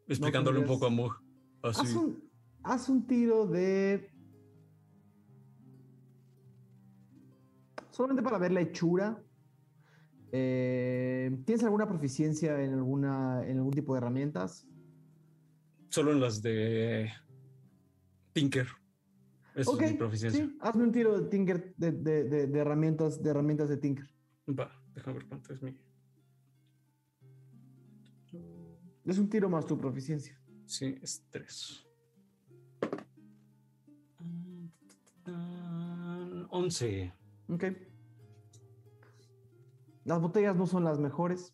explicándole 0.07 0.59
un 0.59 0.63
tendrías- 0.65 0.79
poco 0.79 0.85
a 0.85 0.89
Mug. 0.95 1.13
Así. 1.61 1.81
Haz 1.81 1.93
un, 1.93 2.23
haz 2.63 2.87
un 2.87 3.05
tiro 3.05 3.47
de. 3.47 4.09
Solamente 7.91 8.23
para 8.23 8.37
ver 8.37 8.51
la 8.51 8.61
hechura. 8.61 9.21
Eh, 10.31 11.37
¿Tienes 11.45 11.63
alguna 11.63 11.87
proficiencia 11.87 12.61
en, 12.61 12.73
alguna, 12.73 13.45
en 13.45 13.57
algún 13.57 13.73
tipo 13.73 13.93
de 13.93 13.97
herramientas? 13.99 14.65
Solo 15.89 16.13
en 16.13 16.21
las 16.21 16.41
de 16.41 17.11
Tinker. 18.33 18.67
Es 19.53 19.67
mi 19.77 19.93
proficiencia. 19.97 20.45
sí, 20.45 20.57
hazme 20.61 20.83
un 20.85 20.91
tiro 20.93 21.19
de 21.19 21.27
Tinker 21.29 21.73
de, 21.75 21.91
de- 21.91 22.23
de- 22.23 22.47
de 22.47 22.59
herramientas, 22.59 23.21
de 23.21 23.29
herramientas 23.29 23.67
de 23.67 23.75
Tinker. 23.75 24.07
Va, 24.57 24.71
déjame 24.95 25.17
ver 25.17 25.27
cuánto 25.27 25.53
es 25.53 25.61
mi. 25.61 25.77
Es 29.03 29.17
un 29.17 29.29
tiro 29.29 29.49
más 29.49 29.65
tu 29.65 29.77
proficiencia. 29.77 30.39
Sí, 30.65 30.97
es 31.01 31.25
tres. 31.29 31.85
Once. 36.49 37.11
Ok. 37.51 37.65
Las 40.05 40.21
botellas 40.21 40.55
no 40.55 40.65
son 40.65 40.83
las 40.85 40.99
mejores. 40.99 41.53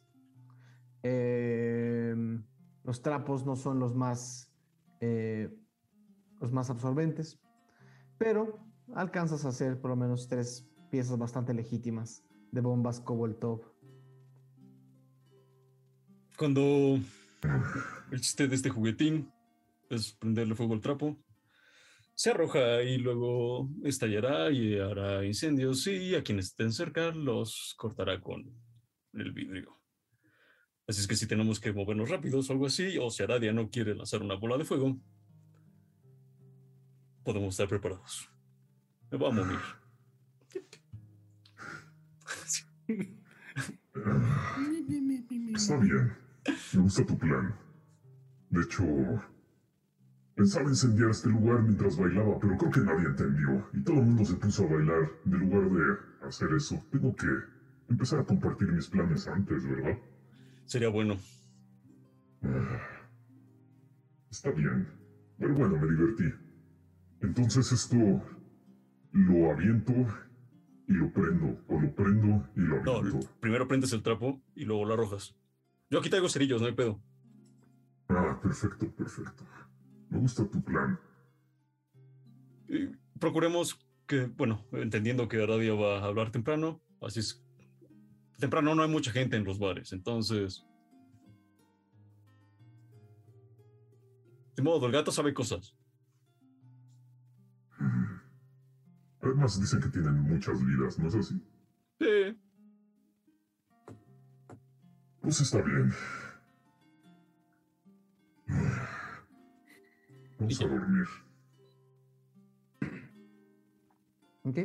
Eh, 1.02 2.16
los 2.84 3.02
trapos 3.02 3.46
no 3.46 3.56
son 3.56 3.80
los 3.80 3.96
más, 3.96 4.54
eh, 5.02 5.50
los 6.40 6.52
más 6.52 6.70
absorbentes. 6.70 7.40
Pero 8.18 8.60
alcanzas 8.94 9.44
a 9.46 9.50
hacer 9.50 9.82
por 9.82 9.90
lo 9.90 9.96
menos 9.96 10.28
tres 10.28 10.70
piezas 10.92 11.18
bastante 11.18 11.54
legítimas 11.54 12.24
de 12.52 12.62
bombas 12.62 13.02
Koboltov. 13.02 13.62
Cuando 16.38 17.00
el 18.12 18.22
chiste 18.22 18.48
de 18.48 18.56
este 18.56 18.70
juguetín 18.70 19.32
es 19.90 20.14
prenderle 20.14 20.54
fuego 20.54 20.76
al 20.76 20.82
trapo, 20.82 21.18
se 22.18 22.32
arroja 22.32 22.82
y 22.82 22.98
luego 22.98 23.70
estallará 23.84 24.50
y 24.50 24.80
hará 24.80 25.24
incendios 25.24 25.86
y 25.86 26.16
a 26.16 26.24
quienes 26.24 26.48
estén 26.48 26.72
cerca 26.72 27.12
los 27.12 27.76
cortará 27.78 28.20
con 28.20 28.44
el 29.14 29.32
vidrio. 29.34 29.80
Así 30.88 31.02
es 31.02 31.08
que 31.08 31.16
si 31.16 31.28
tenemos 31.28 31.60
que 31.60 31.72
movernos 31.72 32.10
rápidos 32.10 32.50
o 32.50 32.54
algo 32.54 32.66
así, 32.66 32.98
o 32.98 33.12
si 33.12 33.22
Aradia 33.22 33.54
no 33.54 33.70
quiere 33.70 33.94
lanzar 33.94 34.24
una 34.24 34.34
bola 34.34 34.58
de 34.58 34.66
fuego, 34.66 35.00
podemos 37.24 37.50
estar 37.50 37.68
preparados. 37.68 38.32
Me 39.12 39.20
voy 39.20 39.30
a 39.30 39.34
morir. 39.34 39.60
Está 45.54 45.78
bien. 45.78 46.18
Me 46.74 46.82
gusta 46.82 47.06
tu 47.06 47.16
plan. 47.16 47.56
De 48.50 48.62
hecho, 48.64 48.84
pensaba 50.38 50.70
incendiar 50.70 51.10
este 51.10 51.30
lugar 51.30 51.64
mientras 51.64 51.98
bailaba, 51.98 52.40
pero 52.40 52.56
creo 52.58 52.72
que 52.72 52.80
nadie 52.82 53.08
entendió. 53.08 53.68
Y 53.74 53.82
todo 53.84 53.98
el 53.98 54.04
mundo 54.04 54.24
se 54.24 54.36
puso 54.36 54.66
a 54.66 54.74
bailar. 54.74 55.10
En 55.26 55.32
lugar 55.40 55.70
de 55.72 56.28
hacer 56.28 56.50
eso, 56.56 56.82
tengo 56.92 57.14
que 57.16 57.28
empezar 57.90 58.20
a 58.20 58.24
compartir 58.24 58.72
mis 58.72 58.88
planes 58.88 59.28
antes, 59.28 59.68
¿verdad? 59.68 59.98
Sería 60.66 60.90
bueno. 60.90 61.18
Ah, 62.44 62.80
Está 64.30 64.52
bien. 64.52 64.88
Pero 65.40 65.54
bueno, 65.56 65.78
me 65.78 65.88
divertí. 65.92 66.34
Entonces 67.22 67.72
esto 67.72 67.98
lo 69.12 69.52
aviento 69.52 69.94
y 70.88 70.94
lo 70.94 71.12
prendo. 71.12 71.60
O 71.68 71.82
lo 71.82 71.96
prendo 71.96 72.48
y 72.56 72.60
lo 72.62 72.84
No, 72.84 72.98
aviento. 72.98 73.28
primero 73.40 73.68
prendes 73.68 73.92
el 73.94 74.04
trapo 74.04 74.40
y 74.56 74.66
luego 74.66 74.86
lo 74.86 74.94
arrojas. 74.94 75.36
Yo 75.90 76.00
aquí 76.00 76.10
traigo 76.10 76.30
cerillos, 76.30 76.62
no 76.62 76.68
hay 76.68 76.74
pedo. 76.74 77.02
Ah, 78.10 78.40
perfecto, 78.42 78.88
perfecto. 78.96 79.44
Me 80.10 80.20
gusta 80.20 80.50
tu 80.50 80.64
plan. 80.64 81.00
Y 82.68 82.88
procuremos 83.20 83.80
que, 84.06 84.26
bueno, 84.26 84.66
entendiendo 84.72 85.28
que 85.28 85.42
Aradia 85.42 85.74
va 85.74 86.00
a 86.00 86.06
hablar 86.06 86.32
temprano, 86.32 86.82
así 87.02 87.20
es. 87.20 87.44
Temprano 88.40 88.76
no 88.76 88.84
hay 88.84 88.90
mucha 88.90 89.12
gente 89.12 89.36
en 89.36 89.44
los 89.44 89.60
bares, 89.60 89.92
entonces. 89.94 90.66
De 94.56 94.64
modo, 94.64 94.86
el 94.88 94.92
gato 94.92 95.12
sabe 95.12 95.34
cosas. 95.34 95.76
Además 99.22 99.60
dicen 99.60 99.82
que 99.82 99.90
tienen 99.90 100.22
muchas 100.22 100.66
vidas, 100.66 100.98
¿no 101.00 101.10
es 101.10 101.16
así? 101.16 101.36
Sí. 102.00 102.40
Pues 105.22 105.42
está 105.42 105.62
bien. 105.62 105.92
Vamos 110.40 110.62
a 110.62 110.68
dormir. 110.68 111.08
Ok. 114.44 114.58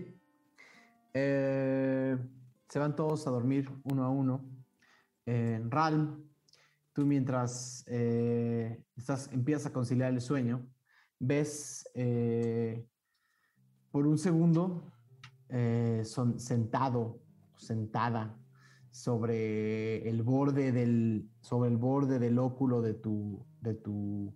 Eh, 1.14 2.18
se 2.68 2.78
van 2.78 2.96
todos 2.96 3.26
a 3.26 3.30
dormir 3.30 3.70
uno 3.84 4.04
a 4.04 4.10
uno. 4.10 4.44
En 5.26 5.70
Ralm, 5.70 6.24
tú 6.92 7.06
mientras 7.06 7.84
eh, 7.86 8.84
estás, 8.96 9.30
empiezas 9.32 9.66
a 9.66 9.72
conciliar 9.72 10.12
el 10.12 10.20
sueño, 10.20 10.68
ves 11.18 11.88
eh, 11.94 12.86
por 13.90 14.06
un 14.06 14.18
segundo 14.18 14.92
eh, 15.48 16.02
son, 16.04 16.40
sentado, 16.40 17.20
sentada 17.56 18.38
sobre 18.90 20.08
el 20.08 20.22
borde 20.22 20.72
del, 20.72 21.30
sobre 21.40 21.70
el 21.70 21.76
borde 21.76 22.18
del 22.18 22.38
óculo 22.38 22.80
de 22.80 22.94
tu, 22.94 23.46
de 23.60 23.74
tu, 23.74 24.34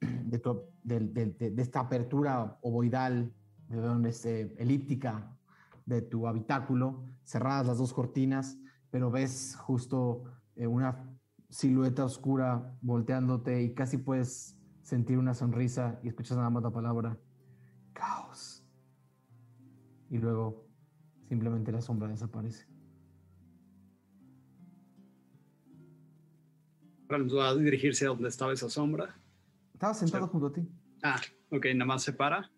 de, 0.00 1.54
esta 1.58 1.80
apertura 1.80 2.58
ovoidal, 2.62 3.32
de 3.68 3.76
donde 3.76 4.10
este, 4.10 4.54
elíptica 4.62 5.36
de 5.86 6.02
tu 6.02 6.26
habitáculo, 6.26 7.04
cerradas 7.24 7.66
las 7.66 7.78
dos 7.78 7.92
cortinas, 7.92 8.58
pero 8.90 9.10
ves 9.10 9.56
justo 9.56 10.24
eh, 10.56 10.66
una 10.66 11.06
silueta 11.48 12.04
oscura 12.04 12.76
volteándote 12.80 13.62
y 13.62 13.74
casi 13.74 13.98
puedes 13.98 14.56
sentir 14.82 15.18
una 15.18 15.34
sonrisa 15.34 16.00
y 16.02 16.08
escuchas 16.08 16.36
nada 16.36 16.50
más 16.50 16.62
la 16.62 16.70
palabra 16.70 17.18
caos. 17.92 18.64
Y 20.08 20.18
luego 20.18 20.66
simplemente 21.28 21.70
la 21.70 21.80
sombra 21.80 22.08
desaparece. 22.08 22.66
Rams 27.08 27.34
va 27.34 27.48
a 27.48 27.54
dirigirse 27.56 28.06
a 28.06 28.08
donde 28.08 28.28
estaba 28.28 28.52
esa 28.52 28.68
sombra. 28.70 29.19
Estaba 29.80 29.94
sentado 29.94 30.26
junto 30.28 30.48
a 30.48 30.52
ti. 30.52 30.60
Ah, 31.02 31.18
ok, 31.50 31.64
nada 31.74 31.86
más 31.86 32.02
se 32.02 32.12
para. 32.12 32.50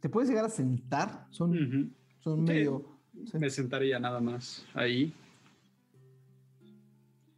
¿Te 0.00 0.08
puedes 0.08 0.28
llegar 0.28 0.44
a 0.46 0.48
sentar? 0.48 1.28
Son, 1.30 1.94
son 2.18 2.38
Sí. 2.38 2.52
medio... 2.52 2.98
sí. 3.24 3.38
Me 3.38 3.50
sentaría 3.50 4.00
nada 4.00 4.18
más 4.18 4.66
ahí. 4.74 5.14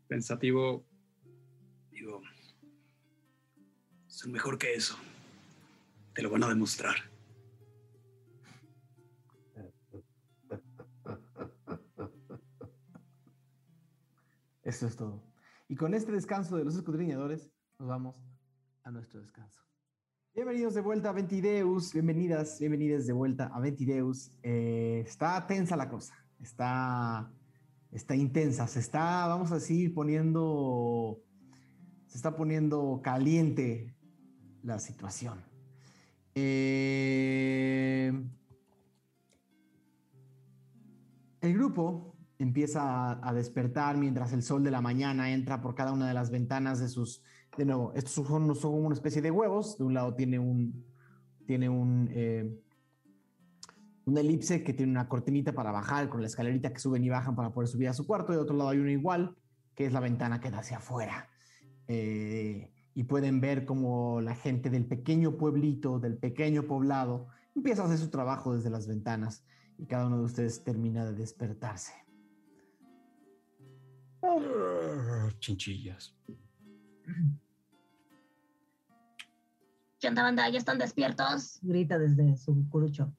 Pensativo. 0.09 0.83
Digo, 1.91 2.23
son 4.07 4.33
mejor 4.33 4.57
que 4.57 4.73
eso. 4.73 4.97
Te 6.15 6.23
lo 6.23 6.31
van 6.31 6.45
a 6.45 6.49
demostrar. 6.49 6.97
Eso 14.63 14.87
es 14.87 14.97
todo. 14.97 15.23
Y 15.69 15.77
con 15.77 15.95
este 15.95 16.13
descanso 16.13 16.57
de 16.57 16.65
los 16.65 16.77
escudriñadores, 16.77 17.51
nos 17.79 17.89
vamos 17.89 18.17
a 18.83 18.91
nuestro 18.91 19.21
descanso. 19.21 19.63
Bienvenidos 20.35 20.75
de 20.75 20.81
vuelta 20.81 21.11
a 21.11 21.13
Ventideus, 21.13 21.93
bienvenidas, 21.93 22.59
bienvenidas 22.59 23.07
de 23.07 23.13
vuelta 23.13 23.47
a 23.47 23.61
Ventideus. 23.61 24.33
Eh, 24.43 25.03
está 25.07 25.47
tensa 25.47 25.77
la 25.77 25.89
cosa, 25.89 26.15
está, 26.41 27.31
está 27.91 28.17
intensa, 28.17 28.67
se 28.67 28.81
está, 28.81 29.27
vamos 29.27 29.53
a 29.53 29.57
decir, 29.57 29.95
poniendo, 29.95 31.23
se 32.07 32.17
está 32.17 32.35
poniendo 32.35 33.01
caliente 33.03 33.95
la 34.63 34.79
situación. 34.79 35.45
Eh, 36.35 38.13
el 41.41 41.55
grupo 41.55 42.12
empieza 42.43 43.27
a, 43.27 43.33
despertar 43.33 43.97
mientras 43.97 44.33
el 44.33 44.43
sol 44.43 44.63
de 44.63 44.71
la 44.71 44.81
mañana 44.81 45.33
entra 45.33 45.61
por 45.61 45.75
cada 45.75 45.93
una 45.93 46.09
de 46.09 46.15
las 46.15 46.31
ventanas 46.31 46.81
de 46.81 46.89
sus... 46.89 47.23
De 47.57 47.65
nuevo, 47.65 47.93
estos 47.95 48.13
son, 48.13 48.55
son 48.55 48.75
una 48.75 48.95
especie 48.95 49.21
de 49.21 49.31
huevos. 49.31 49.79
De 49.79 49.85
un 49.85 49.95
lado 49.95 50.15
tiene 50.15 50.39
un... 50.39 50.85
Tiene 51.47 51.69
un... 51.69 52.09
eh, 52.13 52.59
una 54.05 54.21
elipse 54.21 54.65
que 54.65 54.73
tiene 54.73 54.91
una 54.91 55.09
cortinita 55.09 55.53
para 55.53 55.71
bajar 55.71 56.09
con 56.09 56.21
la 56.21 56.27
escalerita 56.27 56.73
que 56.73 56.81
suben 56.81 57.05
y 57.05 57.09
bajan 57.09 57.37
para 57.37 57.53
poder 57.53 57.69
subir 57.69 57.89
a 57.89 57.93
su 57.93 58.07
cuarto. 58.07 58.33
Y 58.33 58.37
de 58.37 58.43
otro 58.43 58.57
lado 58.57 58.71
hay 58.71 58.79
uno 58.79 58.91
igual, 58.91 59.37
que 59.75 59.87
es 59.87 59.93
la 59.93 60.01
ventana 60.01 60.41
que 60.41 60.51
da 60.51 60.59
hacia 60.59 60.79
afuera. 60.79 61.29
Eh, 61.87 62.73
y 62.95 63.05
pueden 63.05 63.41
ver 63.41 63.65
como 63.65 64.21
la 64.21 64.35
gente 64.35 64.71
del 64.71 64.87
pequeño 64.87 65.37
pueblito, 65.37 65.99
del 65.99 66.19
pequeño 66.19 66.65
poblado, 66.65 67.29
empieza 67.55 67.83
a 67.83 67.87
hacer 67.87 67.99
su 67.99 68.11
trabajo 68.11 68.55
desde 68.55 68.71
las 68.71 68.87
ventanas 68.87 69.45
y 69.79 69.87
cada 69.87 70.07
uno 70.07 70.19
de 70.19 70.25
ustedes 70.25 70.63
termina 70.65 71.05
de 71.05 71.15
despertarse. 71.15 71.93
Chinchillas. 75.39 76.15
¿Qué 79.99 80.09
onda, 80.09 80.23
banda? 80.23 80.49
¿Ya 80.49 80.59
están 80.59 80.79
despiertos? 80.79 81.59
Grita 81.63 81.99
desde 81.99 82.37
su 82.37 82.69
curucho. 82.69 83.13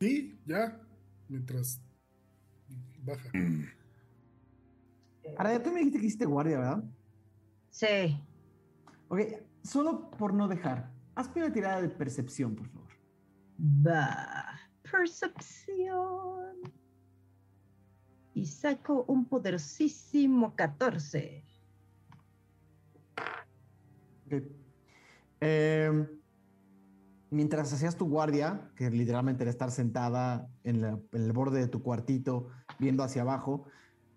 Sí, 0.00 0.38
ya. 0.46 0.80
Mientras 1.28 1.80
baja. 3.04 3.30
Ahora, 5.36 5.52
ya 5.52 5.62
tú 5.62 5.70
me 5.70 5.78
dijiste 5.78 5.98
que 6.00 6.06
hiciste 6.06 6.26
guardia, 6.26 6.58
¿verdad? 6.58 6.84
Sí. 7.70 8.20
Ok, 9.08 9.20
solo 9.62 10.10
por 10.10 10.34
no 10.34 10.48
dejar, 10.48 10.92
hazme 11.14 11.44
una 11.44 11.52
tirada 11.52 11.82
de 11.82 11.88
percepción, 11.88 12.54
por 12.54 12.68
favor. 12.68 12.90
Va. 13.60 14.60
Percepción. 14.90 16.51
Y 18.34 18.46
saco 18.46 19.04
un 19.08 19.26
poderosísimo 19.26 20.54
14. 20.56 21.44
Ok. 24.26 24.42
Eh, 25.40 26.06
mientras 27.30 27.72
hacías 27.72 27.96
tu 27.96 28.08
guardia, 28.08 28.70
que 28.76 28.90
literalmente 28.90 29.42
era 29.42 29.50
estar 29.50 29.70
sentada 29.70 30.48
en, 30.64 30.84
el 31.12 31.32
borde 31.32 31.60
de 31.60 31.68
tu 31.68 31.82
cuartito, 31.82 32.48
viendo 32.78 33.02
hacia 33.02 33.22
abajo, 33.22 33.64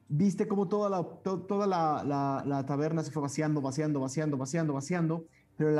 viste 0.07 0.47
como 0.47 0.67
toda 0.67 0.89
la, 0.89 1.03
to- 1.23 1.41
toda 1.41 1.65
la, 1.65 2.03
la- 2.45 2.65
taberna 2.65 3.03
se 3.03 3.11
fue 3.11 3.21
vaciando, 3.23 3.61
vaciando, 3.61 3.99
vaciando, 3.99 4.37
vaciando, 4.37 4.73
vaciando, 4.73 5.25
pero 5.57 5.71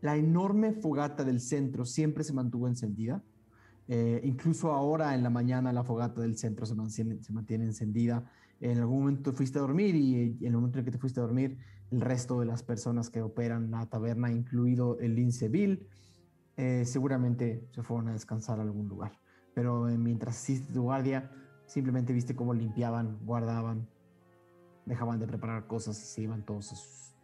la 0.00 0.16
enorme 0.16 0.72
fogata 0.72 1.24
del 1.24 1.40
centro 1.40 1.84
siempre 1.84 2.24
se 2.24 2.32
mantuvo 2.32 2.66
encendida. 2.68 3.22
Eh, 3.86 4.20
incluso 4.24 4.72
ahora 4.72 5.14
en 5.14 5.22
la 5.22 5.30
mañana 5.30 5.72
la 5.72 5.84
fogata 5.84 6.22
del 6.22 6.36
centro 6.38 6.66
se 6.66 6.74
mantiene, 6.74 7.64
encendida. 7.64 8.24
En 8.60 8.78
algún 8.78 9.00
momento 9.00 9.30
te 9.30 9.36
fuiste 9.36 9.58
a 9.58 9.62
dormir 9.62 9.94
y, 9.94 10.14
eh, 10.14 10.36
en 10.40 10.46
el 10.46 10.52
momento 10.54 10.78
en 10.78 10.84
que 10.84 10.90
te 10.90 10.98
fuiste 10.98 11.20
a 11.20 11.22
dormir, 11.22 11.58
el 11.90 12.00
resto 12.00 12.40
de 12.40 12.46
las 12.46 12.62
personas 12.62 13.10
que 13.10 13.22
operan 13.22 13.70
la 13.70 13.86
taberna, 13.86 14.30
incluido 14.30 14.98
el 15.00 15.14
lince 15.14 15.48
Bill, 15.48 15.86
eh, 16.56 16.84
seguramente 16.84 17.68
se 17.72 17.82
fueron 17.82 18.08
a 18.08 18.12
descansar 18.12 18.58
a 18.58 18.62
algún 18.62 18.88
lugar. 18.88 19.18
Pero 19.54 19.88
eh, 19.88 19.98
mientras 19.98 20.42
hiciste 20.42 20.72
tu 20.72 20.82
guardia, 20.82 21.30
simplemente 21.66 22.12
viste 22.12 22.34
cómo 22.34 22.54
limpiaban, 22.54 23.18
guardaban, 23.24 23.88
dejaban 24.86 25.18
de 25.18 25.26
preparar 25.26 25.66
cosas 25.66 26.00
y 26.02 26.06
se 26.06 26.22
iban 26.22 26.44
todos 26.44 26.72
a 26.72 26.76
sus 26.76 27.16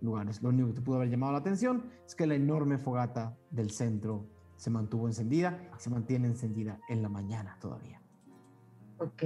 lugares. 0.00 0.42
Lo 0.42 0.50
único 0.50 0.68
que 0.68 0.74
te 0.74 0.80
pudo 0.82 0.96
haber 0.96 1.10
llamado 1.10 1.32
la 1.32 1.38
atención 1.38 1.84
es 2.06 2.14
que 2.14 2.26
la 2.26 2.34
enorme 2.34 2.78
fogata 2.78 3.36
del 3.50 3.70
centro 3.70 4.26
se 4.58 4.70
mantuvo 4.70 5.06
encendida 5.06 5.58
y 5.76 5.80
se 5.80 5.88
mantiene 5.88 6.26
encendida 6.26 6.78
en 6.88 7.00
la 7.00 7.08
mañana 7.08 7.56
todavía. 7.60 8.02
Ok. 8.98 9.22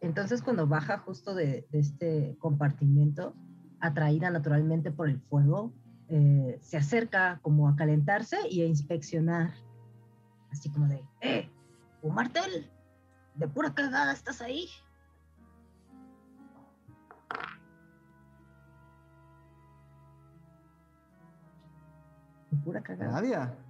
Entonces, 0.00 0.42
cuando 0.42 0.66
baja 0.66 0.98
justo 0.98 1.34
de, 1.34 1.68
de 1.70 1.78
este 1.78 2.36
compartimento, 2.40 3.34
atraída 3.80 4.30
naturalmente 4.30 4.90
por 4.90 5.08
el 5.08 5.20
fuego, 5.20 5.72
eh, 6.08 6.58
se 6.60 6.76
acerca 6.76 7.38
como 7.42 7.68
a 7.68 7.76
calentarse 7.76 8.36
y 8.50 8.62
a 8.62 8.66
inspeccionar. 8.66 9.52
Así 10.50 10.70
como 10.70 10.88
de, 10.88 11.02
¡eh! 11.20 11.50
¿Un 12.02 12.14
martel? 12.14 12.70
¿De 13.34 13.48
pura 13.48 13.74
cagada 13.74 14.12
estás 14.12 14.40
ahí? 14.40 14.66
De 22.50 22.56
pura 22.58 22.82
cagada. 22.82 23.12
Nadia. 23.12 23.63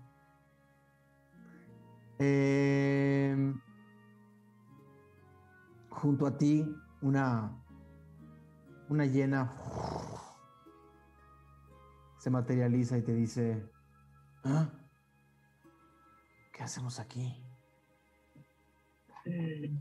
Eh, 2.18 3.54
junto 5.90 6.26
a 6.26 6.36
ti, 6.36 6.64
una, 7.00 7.50
una 8.88 9.06
hiena 9.06 9.50
se 12.18 12.30
materializa 12.30 12.96
y 12.96 13.02
te 13.02 13.12
dice, 13.14 13.70
"¿Ah? 14.44 14.70
¿qué 16.52 16.62
hacemos 16.62 17.00
aquí? 17.00 17.44
Mm, 19.26 19.78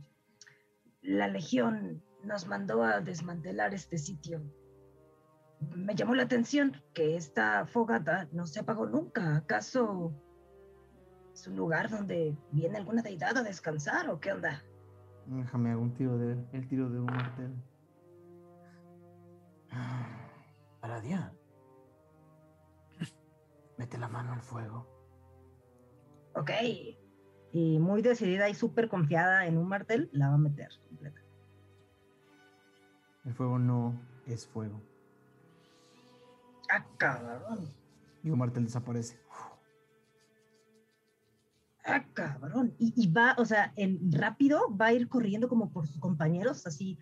La 1.04 1.28
Legión 1.28 2.04
nos 2.24 2.48
mandó 2.48 2.84
a 2.84 3.02
desmantelar 3.02 3.74
este 3.74 3.98
sitio. 3.98 4.42
Me 5.76 5.96
llamó 5.96 6.16
la 6.16 6.24
atención 6.24 6.82
que 6.94 7.16
esta 7.16 7.66
fogata 7.66 8.28
no 8.32 8.46
se 8.46 8.62
apagó 8.62 8.86
nunca. 8.88 9.36
¿Acaso 9.38 10.14
es 11.34 11.48
un 11.48 11.56
lugar 11.56 11.90
donde 11.90 12.38
viene 12.52 12.78
alguna 12.78 13.02
deidad 13.02 13.38
a 13.38 13.44
descansar 13.44 14.10
o 14.10 14.20
qué 14.20 14.32
onda? 14.32 14.64
Déjame 15.26 15.72
hago 15.72 15.82
un 15.82 15.94
tiro 15.94 16.18
de 16.18 16.38
el 16.52 16.68
tiro 16.68 16.90
de 16.90 17.00
un 17.00 17.06
martel. 17.06 17.54
Aradia. 20.82 21.34
Mete 23.78 23.98
la 23.98 24.08
mano 24.08 24.34
al 24.34 24.42
fuego. 24.42 24.88
Ok. 26.36 26.52
Y 27.52 27.80
muy 27.80 28.02
decidida 28.02 28.50
y 28.50 28.54
súper 28.54 28.90
confiada 28.90 29.46
en 29.46 29.58
un 29.58 29.68
martel, 29.68 30.10
la 30.12 30.30
va 30.30 30.36
a 30.36 30.38
meter 30.38 30.70
completa. 30.88 31.22
El 33.26 33.34
fuego 33.34 33.58
no 33.58 34.00
es 34.28 34.46
fuego. 34.46 34.82
Ah, 36.70 36.86
cabrón. 36.98 37.70
Y 38.24 38.30
un 38.30 38.40
martel 38.40 38.66
desaparece. 38.66 39.20
Ah, 41.86 42.06
cabrón. 42.14 42.74
Y, 42.80 42.94
y 42.96 43.12
va, 43.12 43.36
o 43.38 43.46
sea, 43.46 43.74
en 43.76 44.12
rápido 44.12 44.76
va 44.76 44.88
a 44.88 44.94
ir 44.94 45.10
corriendo 45.10 45.50
como 45.50 45.72
por 45.72 45.88
sus 45.88 46.00
compañeros, 46.00 46.66
así, 46.66 46.98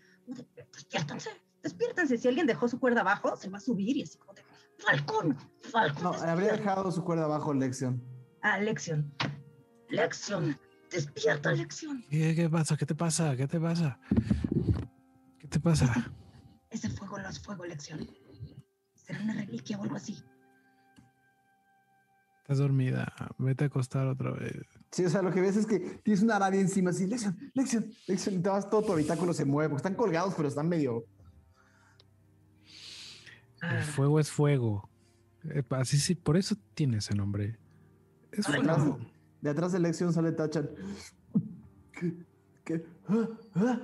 despiértanse, 0.73 1.29
despiértanse. 1.61 2.17
Si 2.17 2.27
alguien 2.27 2.47
dejó 2.47 2.67
su 2.67 2.79
cuerda 2.79 3.01
abajo, 3.01 3.35
se 3.35 3.49
va 3.49 3.57
a 3.57 3.61
subir 3.61 3.97
y 3.97 4.03
así 4.03 4.17
como 4.17 4.33
de, 4.33 4.43
Falcón, 4.79 5.37
Falcón. 5.71 6.03
No, 6.03 6.11
despierta". 6.11 6.31
habría 6.31 6.51
dejado 6.53 6.91
su 6.91 7.03
cuerda 7.03 7.25
abajo 7.25 7.53
Lexion. 7.53 8.01
Ah, 8.41 8.57
Lexion. 8.57 9.13
Lexion, 9.89 10.57
despierta, 10.89 11.51
Lexion. 11.51 12.03
¿Qué, 12.09 12.33
qué 12.35 12.49
pasa? 12.49 12.75
¿Qué 12.75 12.85
te 12.85 12.95
pasa? 12.95 13.35
¿Qué 13.35 13.47
te 13.47 13.59
pasa? 13.59 13.99
¿Qué 15.37 15.47
te 15.47 15.59
pasa? 15.59 16.11
Ese 16.71 16.89
fuego 16.89 17.19
no 17.19 17.29
es 17.29 17.39
fuego, 17.39 17.65
Lexion. 17.65 18.07
Será 18.95 19.21
una 19.21 19.33
reliquia 19.33 19.77
o 19.77 19.83
algo 19.83 19.97
así. 19.97 20.23
Estás 22.41 22.57
dormida. 22.57 23.13
Vete 23.37 23.65
a 23.65 23.67
acostar 23.67 24.07
otra 24.07 24.31
vez. 24.31 24.70
Sí, 24.91 25.05
o 25.05 25.09
sea, 25.09 25.21
lo 25.21 25.31
que 25.31 25.39
ves 25.41 25.55
es 25.55 25.65
que 25.65 25.79
tienes 26.03 26.21
una 26.21 26.35
aradia 26.35 26.59
encima, 26.59 26.89
así, 26.89 27.07
Lexion, 27.07 27.37
Lexion, 27.53 27.89
Lexion, 28.07 28.35
y 28.35 28.39
te 28.39 28.49
vas, 28.49 28.69
todo 28.69 28.81
tu 28.83 28.91
habitáculo 28.91 29.33
se 29.33 29.45
mueve, 29.45 29.69
porque 29.69 29.79
están 29.79 29.95
colgados, 29.95 30.33
pero 30.35 30.49
están 30.49 30.67
medio... 30.67 31.05
Ah, 33.61 33.77
El 33.77 33.83
fuego 33.83 34.19
es 34.19 34.29
fuego. 34.31 34.89
Así 35.69 35.97
sí, 35.97 36.15
por 36.15 36.35
eso 36.37 36.55
tiene 36.73 36.97
ese 36.97 37.15
nombre. 37.15 37.57
Es 38.31 38.47
Atrás, 38.49 38.77
fuego. 38.79 38.99
de 39.41 39.49
atrás 39.49 39.71
de 39.71 39.79
Lexion 39.79 40.13
sale 40.13 40.31
Tachan. 40.31 40.69
¿Qué? 41.93 42.13
¿Qué? 42.63 42.85
Ah, 43.07 43.27
ah. 43.55 43.79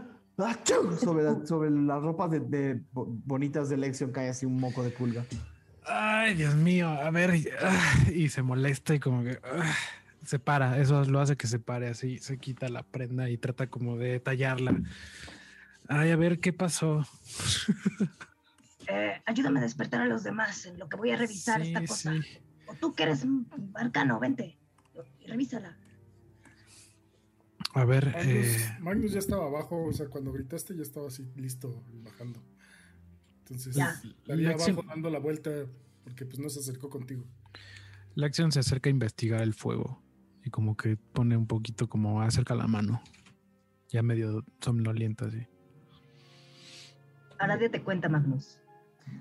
Sobre, 0.99 1.23
la- 1.23 1.45
sobre 1.47 1.71
las 1.71 2.01
ropas 2.03 2.29
de, 2.29 2.39
de 2.41 2.83
bo- 2.91 3.07
bonitas 3.25 3.69
de 3.69 3.77
Lexion 3.77 4.11
cae 4.11 4.29
así 4.29 4.45
un 4.45 4.59
moco 4.59 4.83
de 4.83 4.91
pulga. 4.91 5.25
Ay, 5.83 6.35
Dios 6.35 6.53
mío. 6.55 6.87
A 6.89 7.09
ver. 7.11 7.33
y- 7.35 7.47
Y 8.13 8.29
se 8.29 8.43
molesta 8.43 8.93
y 8.93 8.99
como 8.99 9.23
que 9.23 9.39
ah, 9.43 9.73
se 10.27 10.39
para. 10.39 10.77
Eso 10.79 11.03
lo 11.05 11.19
hace 11.19 11.35
que 11.37 11.47
se 11.47 11.57
pare 11.59 11.87
así. 11.87 12.19
Se 12.19 12.37
quita 12.37 12.69
la 12.69 12.83
prenda 12.83 13.29
y 13.29 13.37
trata 13.37 13.69
como 13.69 13.97
de 13.97 14.19
tallarla. 14.19 14.79
Ay, 15.87 16.11
a 16.11 16.15
ver 16.17 16.39
qué 16.39 16.51
pasó. 16.53 17.05
eh, 18.87 19.21
ayúdame 19.25 19.59
a 19.59 19.63
despertar 19.63 20.01
a 20.01 20.05
los 20.05 20.23
demás 20.23 20.65
en 20.65 20.77
lo 20.77 20.87
que 20.89 20.97
voy 20.97 21.11
a 21.11 21.17
revisar 21.17 21.61
Sí, 21.61 21.67
esta 21.69 21.85
cosa. 21.85 22.13
sí. 22.13 22.19
O 22.67 22.73
tú 22.75 22.93
que 22.93 23.03
eres 23.03 23.23
un 23.23 23.47
arcano, 23.75 24.19
vente 24.19 24.57
y 25.21 25.27
revísala. 25.27 25.77
A 27.73 27.85
ver. 27.85 28.07
Magnus, 28.13 28.27
eh, 28.27 28.77
Magnus 28.79 29.11
ya 29.13 29.19
estaba 29.19 29.45
abajo, 29.45 29.83
o 29.85 29.93
sea, 29.93 30.07
cuando 30.07 30.31
gritaste 30.33 30.75
ya 30.75 30.81
estaba 30.81 31.07
así 31.07 31.25
listo, 31.35 31.83
bajando. 32.03 32.41
Entonces, 33.39 33.75
Ya. 33.75 34.01
la 34.25 34.35
vi 34.35 34.45
abajo 34.45 34.63
acción- 34.63 34.87
dando 34.87 35.09
la 35.09 35.19
vuelta 35.19 35.51
porque 36.03 36.25
pues 36.25 36.39
no 36.39 36.49
se 36.49 36.59
acercó 36.59 36.89
contigo. 36.89 37.23
la 38.15 38.25
acción 38.25 38.51
se 38.51 38.59
acerca 38.59 38.89
a 38.89 38.91
investigar 38.91 39.41
el 39.41 39.53
fuego. 39.53 40.01
Y 40.47 40.49
como 40.49 40.77
que 40.77 40.95
pone 40.95 41.35
un 41.35 41.45
poquito 41.45 41.89
como 41.89 42.21
acerca 42.21 42.55
la 42.55 42.67
mano. 42.67 43.01
Ya 43.89 44.01
medio 44.01 44.45
somnolienta 44.61 45.25
así. 45.25 45.45
A 47.37 47.47
nadie 47.47 47.67
te 47.67 47.83
cuenta, 47.83 48.07
Magnus. 48.07 48.57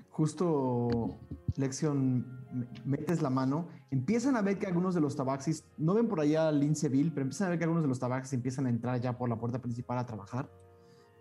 Justo 0.09 1.17
Lexion 1.57 2.25
me- 2.53 2.67
metes 2.85 3.21
la 3.21 3.29
mano, 3.29 3.67
empiezan 3.91 4.37
a 4.37 4.41
ver 4.41 4.57
que 4.57 4.67
algunos 4.67 4.95
de 4.95 5.01
los 5.01 5.17
tabaxis, 5.17 5.65
no 5.77 5.95
ven 5.95 6.07
por 6.07 6.21
allá 6.21 6.47
a 6.47 6.51
Linceville, 6.53 7.11
pero 7.11 7.23
empiezan 7.23 7.47
a 7.47 7.49
ver 7.49 7.59
que 7.59 7.65
algunos 7.65 7.83
de 7.83 7.89
los 7.89 7.99
tabaxis 7.99 8.31
empiezan 8.31 8.65
a 8.67 8.69
entrar 8.69 9.01
ya 9.01 9.17
por 9.17 9.27
la 9.27 9.37
puerta 9.37 9.59
principal 9.61 9.97
a 9.97 10.05
trabajar. 10.05 10.49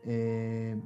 Eh, 0.05 0.81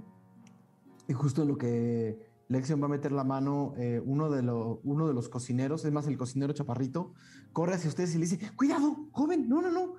y 1.09 1.12
justo 1.12 1.42
en 1.42 1.48
lo 1.48 1.59
que 1.59 2.30
Lexion 2.51 2.82
va 2.82 2.86
a 2.86 2.89
meter 2.89 3.12
la 3.12 3.22
mano, 3.22 3.74
eh, 3.78 4.02
uno, 4.05 4.28
de 4.28 4.43
lo- 4.43 4.81
uno 4.82 5.06
de 5.06 5.14
los 5.14 5.28
cocineros, 5.28 5.85
es 5.85 5.93
más, 5.93 6.09
el 6.09 6.18
cocinero 6.18 6.52
chaparrito, 6.52 7.14
corre 7.52 7.74
hacia 7.74 7.89
ustedes 7.89 8.12
y 8.16 8.18
le 8.18 8.27
dice, 8.27 8.51
cuidado, 8.56 9.06
joven, 9.12 9.48
no, 9.48 9.62
no, 9.62 9.70
no, 9.70 9.94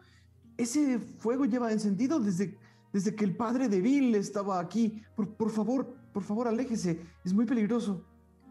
ese 0.58 1.00
fuego 1.00 1.46
lleva 1.46 1.72
encendido 1.72 2.20
desde, 2.20 2.58
desde 2.92 3.16
que 3.16 3.24
el 3.24 3.38
padre 3.38 3.70
de 3.70 3.80
Bill 3.80 4.16
estaba 4.16 4.60
aquí. 4.60 5.02
Por, 5.16 5.30
por 5.36 5.50
favor, 5.50 5.96
por 6.14 6.24
favor, 6.24 6.50
aléjese, 6.50 7.02
es 7.24 7.34
muy 7.34 7.46
peligroso. 7.46 8.04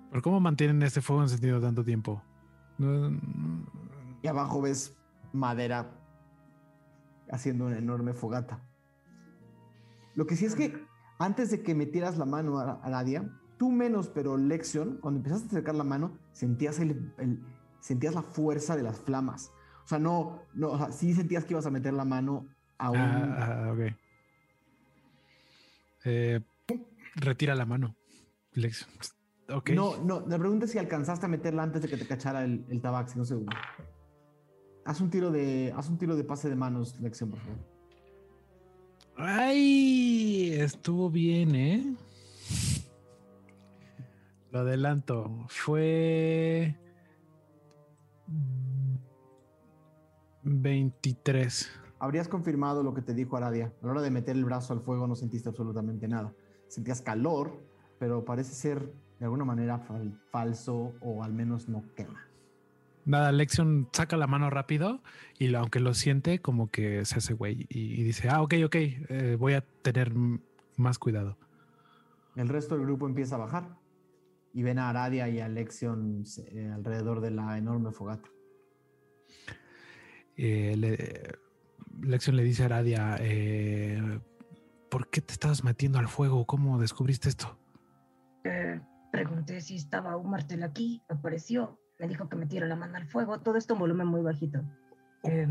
¿Pero 0.08 0.22
cómo 0.22 0.40
mantienen 0.40 0.82
este 0.82 1.02
fuego 1.02 1.22
encendido 1.22 1.60
tanto 1.60 1.84
tiempo? 1.84 2.22
Y 4.22 4.26
abajo 4.26 4.62
ves 4.62 4.96
madera 5.34 5.94
haciendo 7.30 7.66
una 7.66 7.76
enorme 7.76 8.14
fogata. 8.14 8.66
Lo 10.14 10.26
que 10.26 10.36
sí 10.36 10.46
es 10.46 10.54
que 10.54 10.82
antes 11.18 11.50
de 11.50 11.62
que 11.62 11.74
metieras 11.74 12.16
la 12.16 12.24
mano 12.24 12.58
a, 12.58 12.80
a 12.82 12.88
Nadia, 12.90 13.30
tú 13.60 13.70
menos, 13.70 14.08
pero 14.08 14.38
Lexion, 14.38 14.96
cuando 15.02 15.18
empezaste 15.18 15.44
a 15.44 15.48
acercar 15.48 15.74
la 15.74 15.84
mano, 15.84 16.16
sentías, 16.32 16.78
el, 16.80 17.12
el- 17.18 17.38
sentías 17.78 18.14
la 18.14 18.22
fuerza 18.22 18.74
de 18.74 18.82
las 18.82 18.98
flamas. 18.98 19.52
O 19.84 19.86
sea, 19.86 19.98
no, 19.98 20.40
no, 20.54 20.70
o 20.70 20.78
sea, 20.78 20.90
sí 20.92 21.12
sentías 21.12 21.44
que 21.44 21.52
ibas 21.52 21.66
a 21.66 21.70
meter 21.70 21.92
la 21.92 22.06
mano 22.06 22.46
a 22.78 22.90
un... 22.90 22.96
Ah, 22.98 23.66
ah, 23.66 23.72
ok. 23.74 23.80
Eh, 26.06 26.40
retira 27.16 27.54
la 27.54 27.66
mano. 27.66 27.94
Lex. 28.54 28.88
Ok. 29.52 29.70
No, 29.70 30.02
no, 30.02 30.26
la 30.26 30.38
pregunta 30.38 30.64
es 30.64 30.70
si 30.70 30.78
alcanzaste 30.78 31.26
a 31.26 31.28
meterla 31.28 31.62
antes 31.62 31.82
de 31.82 31.88
que 31.88 31.98
te 31.98 32.06
cachara 32.06 32.42
el, 32.44 32.64
el 32.70 32.80
tabaxi, 32.80 33.18
no 33.18 33.26
sé. 33.26 33.36
Haz 34.86 35.02
un 35.02 35.10
tiro 35.10 35.30
de, 35.30 35.74
haz 35.76 35.90
un 35.90 35.98
tiro 35.98 36.16
de 36.16 36.24
pase 36.24 36.48
de 36.48 36.56
manos, 36.56 36.98
Lexion, 36.98 37.28
por 37.28 37.40
favor. 37.40 37.58
Ay, 39.18 40.52
estuvo 40.54 41.10
bien, 41.10 41.54
¿eh? 41.54 41.94
Lo 44.52 44.60
adelanto. 44.60 45.46
Fue 45.48 46.76
23. 50.42 51.70
Habrías 51.98 52.28
confirmado 52.28 52.82
lo 52.82 52.94
que 52.94 53.02
te 53.02 53.14
dijo 53.14 53.36
Aradia. 53.36 53.72
A 53.82 53.86
la 53.86 53.92
hora 53.92 54.02
de 54.02 54.10
meter 54.10 54.36
el 54.36 54.44
brazo 54.44 54.72
al 54.72 54.80
fuego 54.80 55.06
no 55.06 55.14
sentiste 55.14 55.48
absolutamente 55.48 56.08
nada. 56.08 56.32
Sentías 56.68 57.02
calor, 57.02 57.52
pero 57.98 58.24
parece 58.24 58.54
ser 58.54 58.92
de 59.18 59.24
alguna 59.26 59.44
manera 59.44 59.78
fal- 59.86 60.18
falso 60.30 60.94
o 61.00 61.22
al 61.22 61.32
menos 61.34 61.68
no 61.68 61.84
quema. 61.94 62.26
Nada, 63.04 63.32
Lexion 63.32 63.88
saca 63.92 64.16
la 64.16 64.26
mano 64.26 64.50
rápido 64.50 65.02
y 65.38 65.48
lo- 65.48 65.58
aunque 65.58 65.80
lo 65.80 65.94
siente, 65.94 66.40
como 66.40 66.70
que 66.70 67.04
se 67.04 67.18
hace 67.18 67.34
güey 67.34 67.66
y, 67.68 68.00
y 68.00 68.02
dice, 68.02 68.28
ah, 68.30 68.42
ok, 68.42 68.54
ok, 68.66 68.74
eh, 68.76 69.36
voy 69.38 69.54
a 69.54 69.60
tener 69.82 70.12
más 70.76 70.98
cuidado. 70.98 71.36
El 72.36 72.48
resto 72.48 72.76
del 72.76 72.84
grupo 72.86 73.06
empieza 73.06 73.34
a 73.34 73.38
bajar 73.38 73.79
y 74.52 74.62
ven 74.62 74.78
a 74.78 74.90
Aradia 74.90 75.28
y 75.28 75.40
a 75.40 75.48
Lexion 75.48 76.24
eh, 76.48 76.70
alrededor 76.74 77.20
de 77.20 77.30
la 77.30 77.56
enorme 77.58 77.92
fogata. 77.92 78.28
Eh, 80.36 80.74
le- 80.76 81.32
Lexion 82.02 82.36
le 82.36 82.42
dice 82.44 82.62
a 82.62 82.66
Aradia, 82.66 83.16
eh, 83.20 84.20
¿por 84.90 85.08
qué 85.10 85.20
te 85.20 85.32
estabas 85.32 85.64
metiendo 85.64 85.98
al 85.98 86.08
fuego? 86.08 86.46
¿Cómo 86.46 86.78
descubriste 86.80 87.28
esto? 87.28 87.58
Eh, 88.44 88.80
pregunté 89.12 89.60
si 89.60 89.76
estaba 89.76 90.16
un 90.16 90.30
martel 90.30 90.62
aquí, 90.62 91.02
apareció, 91.08 91.78
me 91.98 92.08
dijo 92.08 92.28
que 92.28 92.36
metiera 92.36 92.66
la 92.66 92.76
mano 92.76 92.96
al 92.96 93.06
fuego, 93.06 93.40
todo 93.40 93.56
esto 93.56 93.74
en 93.74 93.80
volumen 93.80 94.06
muy 94.06 94.22
bajito. 94.22 94.62
Eh, 95.24 95.46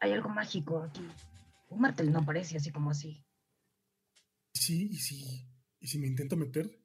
hay 0.00 0.12
algo 0.12 0.28
mágico 0.30 0.82
aquí. 0.82 1.06
Un 1.68 1.80
martel 1.80 2.10
no 2.10 2.24
parece 2.24 2.56
así 2.56 2.72
como 2.72 2.90
así. 2.90 3.24
¿Y 4.52 4.58
si, 4.58 4.86
y 4.86 4.96
si, 4.96 5.48
y 5.78 5.86
si 5.86 5.98
me 6.00 6.08
intento 6.08 6.36
meter? 6.36 6.79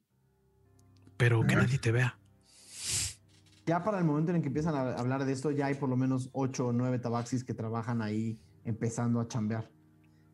Pero 1.16 1.46
que 1.46 1.56
nadie 1.56 1.78
te 1.78 1.92
vea. 1.92 2.18
Ya 3.66 3.82
para 3.82 3.98
el 3.98 4.04
momento 4.04 4.30
en 4.30 4.36
el 4.36 4.42
que 4.42 4.48
empiezan 4.48 4.74
a 4.74 4.92
hablar 4.94 5.24
de 5.24 5.32
esto, 5.32 5.50
ya 5.50 5.66
hay 5.66 5.74
por 5.74 5.88
lo 5.88 5.96
menos 5.96 6.28
ocho 6.32 6.68
o 6.68 6.72
nueve 6.72 6.98
tabaxis 6.98 7.42
que 7.42 7.54
trabajan 7.54 8.00
ahí 8.02 8.38
empezando 8.64 9.18
a 9.20 9.26
chambear. 9.28 9.68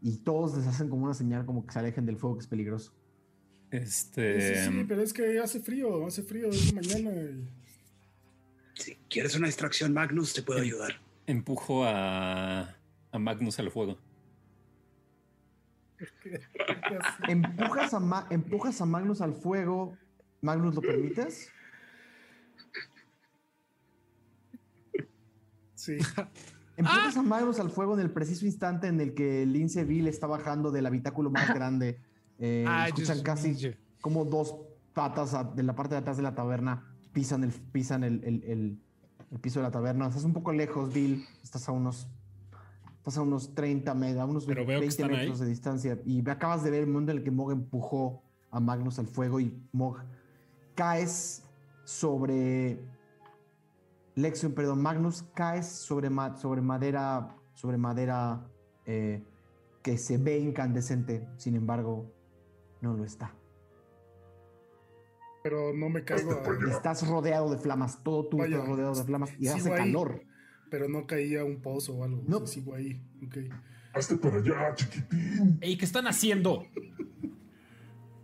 Y 0.02 0.18
todos 0.18 0.56
les 0.56 0.66
hacen 0.66 0.88
como 0.88 1.04
una 1.04 1.14
señal 1.14 1.46
como 1.46 1.64
que 1.64 1.72
se 1.72 1.78
alejen 1.78 2.04
del 2.04 2.16
fuego 2.18 2.36
que 2.36 2.42
es 2.42 2.46
peligroso. 2.48 2.92
Este. 3.70 4.54
sí, 4.66 4.70
sí, 4.70 4.84
pero 4.86 5.00
es 5.00 5.12
que 5.14 5.38
hace 5.38 5.60
frío, 5.60 6.06
hace 6.06 6.22
frío, 6.22 6.48
es 6.50 6.74
mañana. 6.74 7.10
y- 7.10 7.48
Si 8.74 8.96
quieres 9.08 9.34
una 9.36 9.46
distracción, 9.46 9.92
Magnus, 9.94 10.34
te 10.34 10.42
puedo 10.42 10.60
ayudar. 10.60 11.00
Empujo 11.26 11.84
a, 11.86 12.74
a 13.12 13.18
Magnus 13.18 13.58
al 13.60 13.70
fuego. 13.70 13.96
Empujas 17.28 17.94
a, 17.94 18.00
Ma- 18.00 18.26
empujas 18.30 18.80
a 18.80 18.86
Magnus 18.86 19.20
al 19.20 19.34
fuego. 19.34 19.96
Magnus, 20.42 20.74
¿lo 20.74 20.80
permites? 20.82 21.48
Sí. 25.74 25.96
Empujas 26.76 27.16
a 27.16 27.22
Magnus 27.22 27.60
al 27.60 27.70
fuego 27.70 27.94
en 27.94 28.00
el 28.00 28.10
preciso 28.10 28.44
instante 28.44 28.88
en 28.88 29.00
el 29.00 29.14
que 29.14 29.46
Lince 29.46 29.84
Bill 29.84 30.08
está 30.08 30.26
bajando 30.26 30.70
del 30.72 30.86
habitáculo 30.86 31.30
más 31.30 31.54
grande. 31.54 32.00
Eh, 32.38 32.66
escuchan 32.88 33.22
casi 33.22 33.56
como 34.00 34.24
dos 34.24 34.56
patas 34.94 35.32
a- 35.34 35.44
de 35.44 35.62
la 35.62 35.74
parte 35.76 35.94
de 35.94 36.00
atrás 36.00 36.16
de 36.16 36.22
la 36.24 36.34
taberna 36.34 36.88
pisan 37.12 37.44
el, 37.44 37.50
pisan 37.52 38.02
el, 38.04 38.24
el- 38.24 38.42
el- 38.44 38.78
el 39.30 39.38
piso 39.38 39.60
de 39.60 39.64
la 39.64 39.70
taberna. 39.70 40.08
Estás 40.08 40.24
un 40.24 40.32
poco 40.32 40.52
lejos, 40.52 40.92
Bill. 40.92 41.24
Estás 41.42 41.68
a 41.68 41.72
unos, 41.72 42.08
estás 42.96 43.16
a 43.18 43.22
unos 43.22 43.54
30 43.54 43.94
metros, 43.94 44.20
a 44.22 44.24
unos 44.26 44.44
Pero 44.46 44.66
veo 44.66 44.80
que 44.80 44.86
20 44.86 44.88
están 44.88 45.10
ahí. 45.10 45.16
metros 45.18 45.38
de 45.40 45.46
distancia. 45.46 45.98
Y 46.04 46.28
acabas 46.28 46.64
de 46.64 46.70
ver 46.70 46.80
el 46.82 46.88
momento 46.88 47.12
en 47.12 47.18
el 47.18 47.24
que 47.24 47.30
Mog 47.30 47.52
empujó 47.52 48.24
a 48.50 48.60
Magnus 48.60 48.98
al 48.98 49.06
fuego 49.06 49.38
y 49.40 49.56
Mog 49.72 49.98
caes 50.74 51.44
sobre 51.84 52.78
Lexion, 54.14 54.52
perdón, 54.52 54.82
Magnus, 54.82 55.22
caes 55.34 55.66
sobre, 55.66 56.10
ma- 56.10 56.36
sobre 56.36 56.60
madera, 56.60 57.36
sobre 57.54 57.78
madera 57.78 58.46
eh, 58.86 59.22
que 59.82 59.98
se 59.98 60.18
ve 60.18 60.38
incandescente, 60.38 61.26
sin 61.36 61.56
embargo, 61.56 62.12
no 62.80 62.94
lo 62.94 63.04
está. 63.04 63.34
Pero 65.42 65.72
no 65.74 65.88
me 65.88 66.04
caigo 66.04 66.30
a... 66.32 66.70
Estás 66.70 67.06
rodeado 67.08 67.50
de 67.50 67.58
flamas, 67.58 68.02
todo 68.04 68.28
tú 68.28 68.38
Vaya, 68.38 68.56
estás 68.56 68.68
rodeado 68.68 68.94
de 68.94 69.04
flamas 69.04 69.30
y 69.38 69.48
hace 69.48 69.70
ahí, 69.72 69.76
calor. 69.76 70.22
Pero 70.70 70.88
no 70.88 71.06
caí 71.06 71.36
a 71.36 71.44
un 71.44 71.60
pozo 71.60 71.94
o 71.96 72.04
algo. 72.04 72.22
No. 72.26 72.46
sigo 72.46 72.74
ahí. 72.74 73.02
Ok. 73.26 73.38
Hazte 73.92 74.16
para 74.16 74.36
allá, 74.36 74.74
chiquitín. 74.74 75.58
Ey, 75.60 75.76
¿qué 75.76 75.84
están 75.84 76.06
haciendo? 76.06 76.64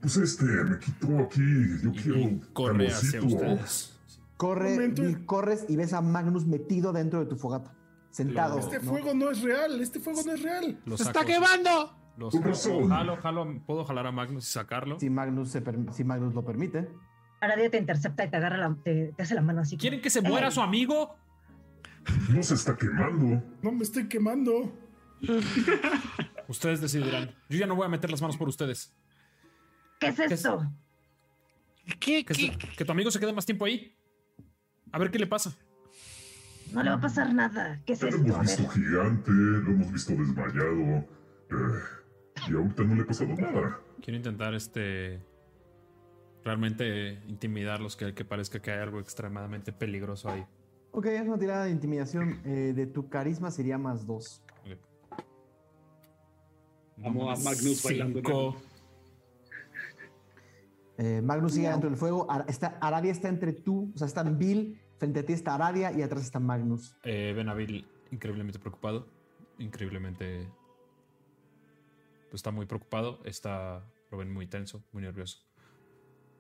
Pues 0.01 0.17
este, 0.17 0.45
me 0.45 0.79
quitó 0.79 1.19
aquí. 1.19 1.43
Yo 1.83 1.93
quiero. 1.93 2.41
corre 2.53 2.89
hacia 2.89 3.23
ustedes. 3.23 3.95
Corre. 4.37 4.89
Bill, 4.89 5.27
corres 5.27 5.67
y 5.69 5.77
ves 5.77 5.93
a 5.93 6.01
Magnus 6.01 6.47
metido 6.47 6.93
dentro 6.93 7.19
de 7.19 7.27
tu 7.27 7.37
fogata, 7.37 7.75
sentado. 8.11 8.59
Este 8.59 8.79
¿no? 8.79 8.85
fuego 8.85 9.13
no 9.15 9.31
es 9.31 9.43
real. 9.43 9.81
Este 9.81 9.99
fuego 9.99 10.23
no 10.25 10.33
es 10.33 10.43
real. 10.43 10.81
Lo 10.87 10.97
¡Se 10.97 11.03
está 11.03 11.25
quemando! 11.25 11.97
Lo 12.17 12.31
Con 12.31 12.41
saco. 12.41 12.49
razón. 12.51 12.89
Jalo, 12.89 13.17
jalo. 13.17 13.63
¿Puedo 13.67 13.85
jalar 13.85 14.07
a 14.07 14.13
Magnus 14.13 14.49
y 14.49 14.53
sacarlo? 14.53 14.99
Si 15.01 15.11
Magnus, 15.11 15.51
se 15.51 15.63
si 15.93 16.05
Magnus 16.05 16.35
lo 16.35 16.45
permite. 16.45 16.89
Aradia 17.41 17.71
te 17.71 17.79
intercepta 17.79 18.25
y 18.25 18.31
te 18.31 18.37
agarra 18.37 18.59
la, 18.59 18.77
te, 18.83 19.13
te 19.17 19.23
hace 19.23 19.35
la 19.35 19.43
mano 19.43 19.61
así. 19.61 19.77
¿Quieren 19.77 20.01
que 20.01 20.11
se 20.11 20.21
muera 20.21 20.51
su 20.51 20.61
amigo? 20.61 21.17
No 22.31 22.43
se 22.43 22.55
está 22.55 22.77
quemando. 22.77 23.43
No 23.63 23.73
me 23.73 23.83
estoy 23.83 24.09
quemando. 24.09 24.73
Ustedes 26.49 26.81
decidirán. 26.81 27.35
Yo 27.49 27.59
ya 27.59 27.67
no 27.67 27.77
voy 27.77 27.87
a 27.87 27.89
meter 27.89 28.11
las 28.11 28.21
manos 28.21 28.37
por 28.37 28.49
ustedes. 28.49 28.95
¿Qué 29.99 30.09
es 30.09 30.19
esto? 30.19 30.71
¿Qué? 31.99 32.25
Que, 32.25 32.25
qué? 32.25 32.35
se- 32.35 32.59
que 32.77 32.85
tu 32.85 32.93
amigo 32.93 33.11
se 33.11 33.19
quede 33.19 33.33
más 33.33 33.47
tiempo 33.47 33.65
ahí. 33.65 33.95
A 34.93 34.99
ver 34.99 35.11
qué 35.11 35.19
le 35.19 35.27
pasa. 35.27 35.57
No 36.73 36.83
le 36.83 36.91
va 36.91 36.97
a 36.97 37.01
pasar 37.01 37.33
nada. 37.35 37.81
¿Qué 37.87 37.95
es 37.95 38.01
Ya 38.01 38.07
lo 38.11 38.17
esto? 38.17 38.25
hemos 38.27 38.37
A 38.37 38.41
ver. 38.43 38.49
visto 38.59 38.69
gigante, 38.69 39.31
lo 39.31 39.71
hemos 39.71 39.93
visto 39.93 40.13
desmayado. 40.13 41.05
eh, 41.51 41.81
y 42.49 42.55
ahorita 42.55 42.83
no 42.85 42.95
le 42.95 43.03
ha 43.03 43.07
pasado 43.07 43.31
nada. 43.35 43.81
Quiero 44.03 44.17
intentar 44.17 44.55
este. 44.55 45.21
Realmente 46.45 47.21
intimidarlos, 47.27 47.97
que, 47.97 48.15
que 48.15 48.25
parezca 48.25 48.61
que 48.61 48.71
hay 48.71 48.79
algo 48.81 49.01
extremadamente 49.01 49.73
peligroso 49.73 50.31
ahí. 50.31 50.45
Ok, 50.93 51.07
es 51.07 51.27
una 51.27 51.39
tirada 51.39 51.65
de 51.65 51.71
intimidación. 51.71 52.41
eh, 52.45 52.73
de 52.75 52.87
tu 52.87 53.09
carisma 53.09 53.51
sería 53.51 53.77
más 53.79 54.07
dos. 54.07 54.43
Amo 57.05 57.31
a 57.31 57.37
Magnus 57.37 57.83
bailando. 57.83 58.57
Eh, 60.99 61.23
Magnus 61.23 61.53
sigue 61.55 61.69
dentro 61.71 61.89
del 61.89 61.99
fuego. 61.99 62.31
Ar- 62.31 62.45
está, 62.49 62.77
Aradia 62.81 63.13
está 63.13 63.29
entre 63.29 63.53
tú, 63.53 63.93
o 63.95 63.99
sea, 63.99 64.07
está 64.09 64.23
Bill, 64.25 64.81
frente 64.99 65.21
a 65.21 65.25
ti 65.25 65.33
está 65.33 65.55
Aradia 65.55 65.93
y 65.93 66.03
atrás 66.03 66.25
está 66.25 66.41
Magnus. 66.41 66.97
Eh, 67.05 67.33
Benabil, 67.37 67.87
increíblemente 68.11 68.59
preocupado. 68.59 69.07
Increíblemente. 69.59 70.49
Pues 72.31 72.35
está 72.41 72.51
muy 72.51 72.67
preocupado. 72.67 73.21
Está. 73.25 73.85
Lo 74.11 74.19
ven 74.19 74.33
muy 74.33 74.47
tenso, 74.47 74.83
muy 74.93 75.03
nervioso. 75.03 75.39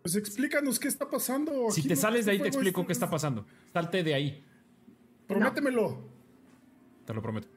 Pues 0.02 0.16
explícanos 0.16 0.78
qué 0.78 0.88
está 0.88 1.08
pasando. 1.08 1.70
Si 1.70 1.82
te 1.82 1.90
no- 1.90 1.96
sales 1.96 2.24
de 2.26 2.32
ahí, 2.32 2.38
te 2.38 2.44
este 2.48 2.56
explico 2.58 2.80
es- 2.82 2.86
qué 2.86 2.92
está 2.92 3.08
pasando. 3.10 3.46
Salte 3.72 4.02
de 4.02 4.14
ahí. 4.14 4.44
Prométemelo. 5.26 6.08
Te 7.04 7.14
lo 7.14 7.22
prometo. 7.22 7.48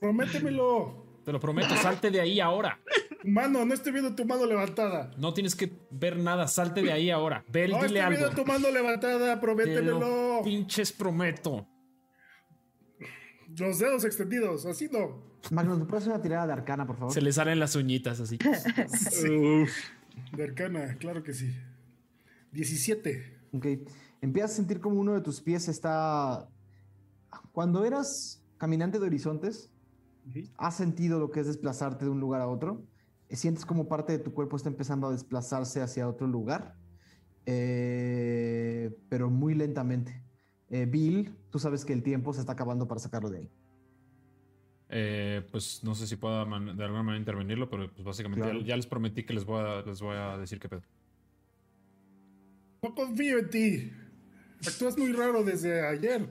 Prométemelo. 0.00 1.06
Te 1.24 1.32
lo 1.32 1.40
prometo, 1.40 1.74
salte 1.76 2.10
de 2.10 2.20
ahí 2.20 2.40
ahora. 2.40 2.78
Mano, 3.24 3.64
no 3.64 3.74
estoy 3.74 3.92
viendo 3.92 4.14
tu 4.14 4.24
mano 4.24 4.46
levantada. 4.46 5.10
No 5.18 5.34
tienes 5.34 5.54
que 5.54 5.70
ver 5.90 6.16
nada, 6.16 6.48
salte 6.48 6.82
de 6.82 6.92
ahí 6.92 7.10
ahora. 7.10 7.44
Bel, 7.48 7.70
No 7.70 7.76
estoy 7.76 7.88
dile 7.88 8.00
algo. 8.00 8.18
viendo 8.18 8.34
tu 8.34 8.44
mano 8.46 8.70
levantada. 8.70 9.34
Te 9.34 9.40
Prométemelo. 9.40 9.98
lo 10.38 10.42
pinches 10.44 10.92
prometo. 10.92 11.66
Los 13.58 13.78
dedos 13.78 14.04
extendidos. 14.04 14.64
Así 14.66 14.88
no. 14.90 15.22
Magnus, 15.50 15.78
¿me 15.78 15.84
puedes 15.84 16.04
hacer 16.04 16.14
una 16.14 16.22
tirada 16.22 16.46
de 16.46 16.52
arcana, 16.52 16.86
por 16.86 16.96
favor? 16.96 17.12
Se 17.12 17.20
le 17.20 17.32
salen 17.32 17.58
las 17.58 17.74
uñitas 17.76 18.20
así. 18.20 18.38
Uf. 19.62 19.70
De 20.36 20.44
arcana, 20.44 20.96
claro 20.98 21.22
que 21.22 21.32
sí. 21.34 21.54
17. 22.52 23.38
Ok. 23.52 23.66
Empiezas 24.22 24.52
a 24.52 24.54
sentir 24.56 24.80
como 24.80 25.00
uno 25.00 25.14
de 25.14 25.20
tus 25.20 25.40
pies 25.40 25.68
está. 25.68 26.48
Cuando 27.52 27.84
eras 27.84 28.42
caminante 28.58 28.98
de 28.98 29.06
horizontes, 29.06 29.70
has 30.56 30.76
sentido 30.76 31.18
lo 31.18 31.30
que 31.30 31.40
es 31.40 31.46
desplazarte 31.46 32.04
de 32.04 32.10
un 32.10 32.20
lugar 32.20 32.40
a 32.40 32.48
otro. 32.48 32.82
Eh, 33.30 33.36
Sientes 33.36 33.64
como 33.64 33.88
parte 33.88 34.12
de 34.12 34.18
tu 34.18 34.34
cuerpo 34.34 34.56
está 34.56 34.68
empezando 34.68 35.06
a 35.06 35.12
desplazarse 35.12 35.80
hacia 35.80 36.08
otro 36.08 36.26
lugar, 36.26 36.76
eh, 37.46 38.90
pero 39.08 39.30
muy 39.30 39.54
lentamente. 39.54 40.22
Eh, 40.68 40.86
Bill, 40.86 41.34
tú 41.50 41.58
sabes 41.58 41.84
que 41.84 41.92
el 41.92 42.02
tiempo 42.02 42.32
se 42.32 42.40
está 42.40 42.52
acabando 42.52 42.86
para 42.86 43.00
sacarlo 43.00 43.30
de 43.30 43.38
ahí. 43.38 43.50
Eh, 44.92 45.46
pues 45.52 45.82
no 45.84 45.94
sé 45.94 46.08
si 46.08 46.16
pueda 46.16 46.44
de 46.44 46.84
alguna 46.84 47.04
manera 47.04 47.16
intervenirlo, 47.18 47.70
pero 47.70 47.92
pues 47.92 48.04
básicamente 48.04 48.42
Claro. 48.44 48.60
ya, 48.60 48.66
ya 48.66 48.76
les 48.76 48.86
prometí 48.86 49.22
que 49.24 49.32
les 49.32 49.44
voy 49.44 49.60
a, 49.60 49.82
les 49.82 50.00
voy 50.00 50.16
a 50.16 50.36
decir 50.36 50.58
qué 50.58 50.68
pedo. 50.68 50.82
No 52.82 52.94
confío 52.94 53.38
en 53.38 53.50
ti. 53.50 53.92
Actúas 54.66 54.98
muy 54.98 55.12
raro 55.12 55.44
desde 55.44 55.86
ayer. 55.86 56.28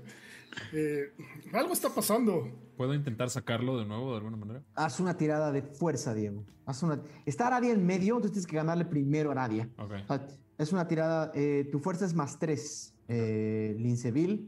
Eh, 0.73 1.13
algo 1.53 1.71
está 1.71 1.89
pasando. 1.89 2.49
¿Puedo 2.79 2.93
intentar 2.93 3.29
sacarlo 3.29 3.77
de 3.77 3.85
nuevo 3.85 4.11
de 4.11 4.17
alguna 4.19 4.37
manera? 4.37 4.63
Haz 4.73 5.01
una 5.01 5.17
tirada 5.17 5.51
de 5.51 5.63
fuerza, 5.63 6.13
Diego. 6.13 6.45
Haz 6.65 6.81
una... 6.81 7.01
Está 7.25 7.47
Aradia 7.47 7.73
en 7.73 7.85
medio, 7.85 8.15
entonces 8.15 8.31
tienes 8.31 8.47
que 8.47 8.55
ganarle 8.55 8.85
primero 8.85 9.31
a 9.31 9.33
Aradia. 9.33 9.67
Ok. 9.77 9.91
O 10.05 10.07
sea, 10.07 10.27
es 10.57 10.71
una 10.71 10.87
tirada. 10.87 11.29
eh, 11.35 11.67
tu 11.73 11.79
fuerza 11.79 12.05
es 12.05 12.13
más 12.13 12.39
3, 12.39 12.93
eh, 13.09 13.75
Linceville. 13.77 14.47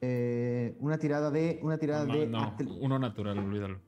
Eh, 0.00 0.76
una 0.78 0.98
tirada 0.98 1.32
de. 1.32 1.58
Una 1.64 1.76
tirada 1.76 2.04
No, 2.04 2.14
de. 2.16 2.26
no, 2.28 2.54
uno 2.80 2.96
natural, 3.00 3.40
olvídalo. 3.40 3.80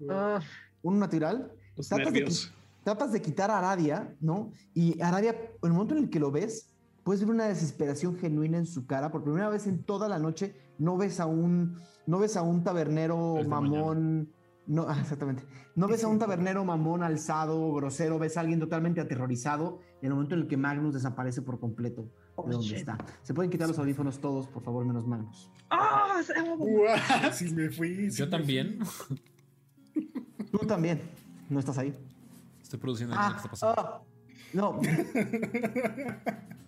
Uf, 0.00 0.44
Un 0.80 0.98
natural. 0.98 1.52
Los 1.76 1.86
Tratas 1.88 2.06
de, 2.14 2.20
nervios. 2.20 2.50
tratas 2.82 3.12
de 3.12 3.20
quitar 3.20 3.50
a 3.50 3.58
Aradia, 3.58 4.16
¿no? 4.22 4.52
Y 4.72 4.98
Aradia, 5.02 5.32
en 5.32 5.48
el 5.64 5.72
momento 5.74 5.94
en 5.94 6.04
el 6.04 6.08
que 6.08 6.18
lo 6.18 6.30
ves, 6.30 6.70
puedes 7.02 7.20
ver 7.20 7.28
una 7.34 7.44
desesperación 7.44 8.16
genuina 8.16 8.56
en 8.56 8.64
su 8.66 8.86
cara. 8.86 9.12
Por 9.12 9.22
primera 9.22 9.50
vez 9.50 9.66
en 9.66 9.82
toda 9.82 10.08
la 10.08 10.18
noche, 10.18 10.54
no 10.78 10.96
ves 10.96 11.20
a 11.20 11.26
un. 11.26 11.76
No 12.06 12.18
ves 12.18 12.36
a 12.36 12.42
un 12.42 12.62
tabernero 12.64 13.36
mamón. 13.46 14.30
No, 14.66 14.86
ah, 14.88 14.96
exactamente. 15.00 15.44
No 15.74 15.88
ves 15.88 16.04
a 16.04 16.08
un 16.08 16.18
tabernero 16.18 16.64
mamón 16.64 17.02
alzado, 17.02 17.72
grosero, 17.74 18.18
ves 18.18 18.36
a 18.36 18.40
alguien 18.40 18.60
totalmente 18.60 19.00
aterrorizado 19.00 19.80
en 20.00 20.08
el 20.08 20.14
momento 20.14 20.34
en 20.34 20.42
el 20.42 20.46
que 20.48 20.56
Magnus 20.56 20.94
desaparece 20.94 21.42
por 21.42 21.58
completo 21.60 22.02
de 22.02 22.08
Oh, 22.36 22.42
donde 22.50 22.66
shit. 22.66 22.78
está. 22.78 22.98
Se 23.22 23.32
pueden 23.34 23.50
quitar 23.50 23.68
los 23.68 23.78
audífonos 23.78 24.18
todos, 24.20 24.48
por 24.48 24.62
favor, 24.64 24.84
menos 24.84 25.06
Magnus. 25.06 25.50
¡Ah! 25.70 26.20
Uah, 26.58 27.32
sí 27.32 27.52
me 27.54 27.68
fui. 27.70 28.10
sí 28.10 28.18
Yo 28.18 28.24
me 28.26 28.30
también. 28.32 28.78
Tú 30.50 30.58
también. 30.66 31.00
No 31.48 31.58
estás 31.60 31.78
ahí. 31.78 31.94
Estoy 32.62 32.78
produciendo 32.80 33.14
algo 33.14 33.24
Ah, 33.26 33.30
que 33.32 33.36
está 33.36 33.50
pasando. 33.50 33.74
ah, 33.78 34.02
no, 34.54 34.80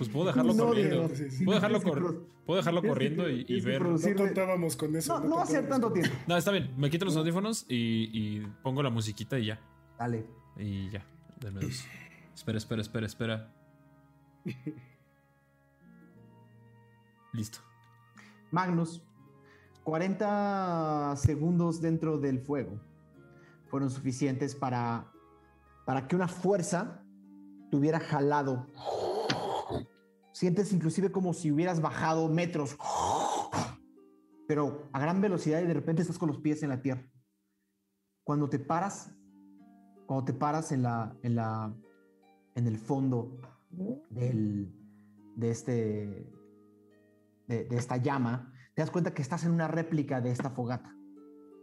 Pues 0.00 0.08
puedo 0.08 0.26
dejarlo 0.28 0.54
no, 0.54 0.66
corriendo. 0.68 0.94
Diego, 1.00 1.14
sí, 1.14 1.30
sí. 1.30 1.44
Puedo 1.44 1.58
dejarlo, 1.60 1.82
cor- 1.82 2.26
puedo 2.46 2.56
dejarlo 2.56 2.80
que 2.80 2.88
corriendo 2.88 3.28
y, 3.28 3.60
ver. 3.60 3.82
No 3.82 3.98
contábamos 4.16 4.74
con 4.74 4.96
eso. 4.96 5.20
No, 5.20 5.28
no 5.28 5.36
va 5.36 5.42
a 5.42 5.46
ser 5.46 5.68
contábamos 5.68 5.68
tanto 5.68 5.92
tiempo. 5.92 6.16
No, 6.26 6.36
está 6.38 6.50
bien. 6.52 6.72
Me 6.78 6.88
quito 6.88 7.04
los 7.04 7.16
audífonos 7.18 7.66
y, 7.68 8.08
y 8.14 8.40
pongo 8.62 8.82
la 8.82 8.88
musiquita 8.88 9.38
y 9.38 9.44
ya. 9.44 9.60
Dale. 9.98 10.26
Y 10.56 10.88
ya. 10.88 11.04
De 11.38 11.50
nuevo. 11.50 11.68
Espera, 12.34 12.56
espera, 12.56 12.80
espera, 12.80 13.06
espera. 13.06 13.52
Listo. 17.34 17.58
Magnus, 18.50 19.02
40 19.84 21.14
segundos 21.16 21.80
dentro 21.82 22.16
del 22.18 22.40
fuego 22.40 22.80
fueron 23.66 23.90
suficientes 23.90 24.54
para, 24.54 25.12
para 25.84 26.08
que 26.08 26.16
una 26.16 26.26
fuerza 26.26 27.02
te 27.70 27.76
hubiera 27.76 28.00
jalado. 28.00 28.66
Sientes 30.40 30.72
inclusive 30.72 31.12
como 31.12 31.34
si 31.34 31.52
hubieras 31.52 31.82
bajado 31.82 32.26
metros, 32.30 32.74
pero 34.48 34.88
a 34.90 34.98
gran 34.98 35.20
velocidad 35.20 35.60
y 35.60 35.66
de 35.66 35.74
repente 35.74 36.00
estás 36.00 36.16
con 36.16 36.28
los 36.28 36.38
pies 36.38 36.62
en 36.62 36.70
la 36.70 36.80
tierra. 36.80 37.06
Cuando 38.24 38.48
te 38.48 38.58
paras, 38.58 39.14
cuando 40.06 40.24
te 40.24 40.32
paras 40.32 40.72
en 40.72 40.80
la, 40.80 41.14
en 41.22 41.34
la, 41.34 41.76
en 42.54 42.66
el 42.66 42.78
fondo 42.78 43.36
del, 44.08 44.74
de 45.36 45.50
este, 45.50 46.32
de, 47.46 47.68
esta 47.72 47.98
llama, 47.98 48.50
te 48.74 48.80
das 48.80 48.90
cuenta 48.90 49.12
que 49.12 49.20
estás 49.20 49.44
en 49.44 49.52
una 49.52 49.68
réplica 49.68 50.22
de 50.22 50.30
esta 50.30 50.48
fogata, 50.48 50.96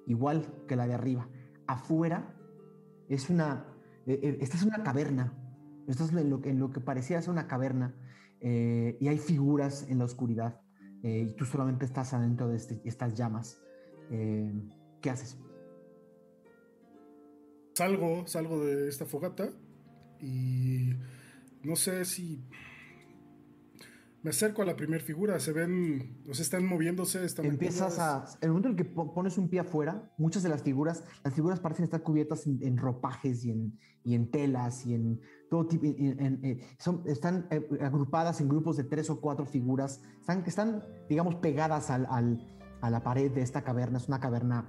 igual 0.05 0.65
que 0.67 0.75
la 0.75 0.85
de 0.85 0.93
arriba. 0.93 1.27
Afuera 1.65 2.31
es 3.09 3.31
una, 3.31 3.65
eh, 4.05 4.19
eh, 4.21 4.37
estás 4.39 4.61
en 4.61 4.67
una 4.67 4.83
caverna, 4.83 5.33
estás 5.87 6.13
en 6.13 6.29
lo, 6.29 6.43
en 6.43 6.59
lo 6.59 6.69
que 6.69 6.79
parecía 6.79 7.19
ser 7.23 7.31
una 7.31 7.47
caverna 7.47 7.95
eh, 8.41 8.97
y 8.99 9.07
hay 9.07 9.17
figuras 9.17 9.85
en 9.89 9.99
la 9.99 10.05
oscuridad 10.05 10.61
eh, 11.03 11.27
y 11.29 11.33
tú 11.35 11.45
solamente 11.45 11.85
estás 11.85 12.13
adentro 12.13 12.47
de 12.47 12.57
este- 12.57 12.81
estas 12.85 13.13
llamas. 13.15 13.61
Eh, 14.11 14.51
¿Qué 15.01 15.09
haces? 15.09 15.37
Salgo, 17.75 18.25
salgo 18.25 18.63
de 18.65 18.87
esta 18.89 19.05
fogata 19.05 19.49
y 20.19 20.89
no 21.63 21.75
sé 21.75 22.05
si... 22.05 22.43
Me 24.23 24.31
acerco 24.31 24.61
a 24.63 24.65
la 24.65 24.75
primera 24.75 25.01
figura, 25.01 25.39
se 25.39 25.53
ven, 25.53 26.17
o 26.27 26.33
sea, 26.33 26.43
están 26.43 26.65
moviéndose, 26.65 27.23
están 27.23 27.45
Empiezas 27.45 27.97
a. 27.99 28.25
En 28.41 28.47
el 28.47 28.49
momento 28.49 28.69
en 28.69 28.75
que 28.75 28.83
po- 28.83 29.13
pones 29.13 29.37
un 29.37 29.47
pie 29.47 29.59
afuera, 29.61 30.11
muchas 30.17 30.41
de 30.43 30.49
las 30.49 30.63
figuras, 30.63 31.03
las 31.23 31.33
figuras 31.35 31.59
parecen 31.61 31.85
estar 31.85 32.01
cubiertas 32.01 32.45
en, 32.47 32.61
en 32.61 32.77
ropajes 32.77 33.45
y 33.45 33.51
en, 33.51 33.79
y 34.03 34.15
en 34.15 34.29
telas 34.29 34.85
y 34.87 34.95
en 34.95 35.21
todo 35.49 35.65
tipo. 35.67 35.85
y- 35.85 35.95
en- 36.17 36.39
eh, 36.43 36.59
son, 36.79 37.03
están 37.05 37.47
eh, 37.51 37.67
agrupadas 37.81 38.41
en 38.41 38.49
grupos 38.49 38.77
de 38.77 38.83
tres 38.83 39.09
o 39.09 39.19
cuatro 39.21 39.45
figuras. 39.45 40.01
Están, 40.19 40.43
están 40.45 40.83
digamos, 41.09 41.35
pegadas 41.35 41.89
al, 41.89 42.05
al- 42.09 42.47
a 42.81 42.89
la 42.89 43.01
pared 43.03 43.31
de 43.31 43.41
esta 43.41 43.63
caverna. 43.63 43.97
Es 43.97 44.07
una 44.07 44.19
caverna 44.19 44.67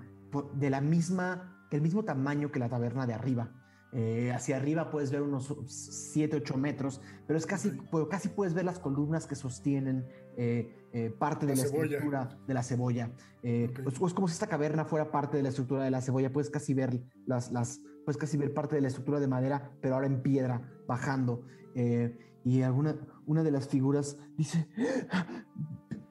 de 0.54 0.70
la 0.70 0.80
misma, 0.80 1.66
del 1.70 1.80
mismo 1.82 2.04
tamaño 2.04 2.50
que 2.50 2.58
la 2.58 2.68
taberna 2.68 3.06
de 3.06 3.14
arriba. 3.14 3.52
Eh, 3.92 4.30
hacia 4.34 4.58
arriba 4.58 4.90
puedes 4.90 5.10
ver 5.10 5.22
unos 5.22 5.54
7, 5.66 6.36
8 6.36 6.58
metros, 6.58 7.00
pero 7.26 7.38
es 7.38 7.46
casi, 7.46 7.70
pu- 7.70 8.06
casi 8.08 8.28
puedes 8.28 8.52
ver 8.52 8.66
las 8.66 8.78
columnas 8.78 9.26
que 9.26 9.34
sostienen 9.34 10.06
eh, 10.36 10.76
eh, 10.92 11.10
parte 11.18 11.46
de 11.46 11.56
La 11.56 11.62
la, 11.62 11.68
cebolla. 11.70 11.84
estructura 11.96 12.38
de 12.46 12.54
la 12.54 12.62
cebolla. 12.62 13.10
Eh, 13.42 13.68
Ok. 13.70 13.80
pues, 13.84 13.94
es 14.02 14.14
como 14.14 14.28
si 14.28 14.34
esta 14.34 14.46
caverna 14.46 14.84
fuera 14.84 15.10
parte 15.10 15.38
de 15.38 15.42
la 15.42 15.48
estructura 15.48 15.84
de 15.84 15.90
la 15.90 16.02
cebolla. 16.02 16.30
Puedes 16.30 16.50
casi 16.50 16.74
ver 16.74 17.02
las, 17.26 17.50
las, 17.50 17.80
puedes 18.08 18.16
casi 18.16 18.38
ver 18.38 18.54
parte 18.54 18.74
de 18.74 18.80
la 18.80 18.88
estructura 18.88 19.20
de 19.20 19.26
madera, 19.26 19.70
pero 19.82 19.94
ahora 19.94 20.06
en 20.06 20.22
piedra, 20.22 20.62
bajando. 20.86 21.44
Eh, 21.74 22.16
y 22.42 22.62
alguna, 22.62 22.96
una 23.26 23.42
de 23.42 23.50
las 23.50 23.68
figuras 23.68 24.16
dice, 24.34 24.66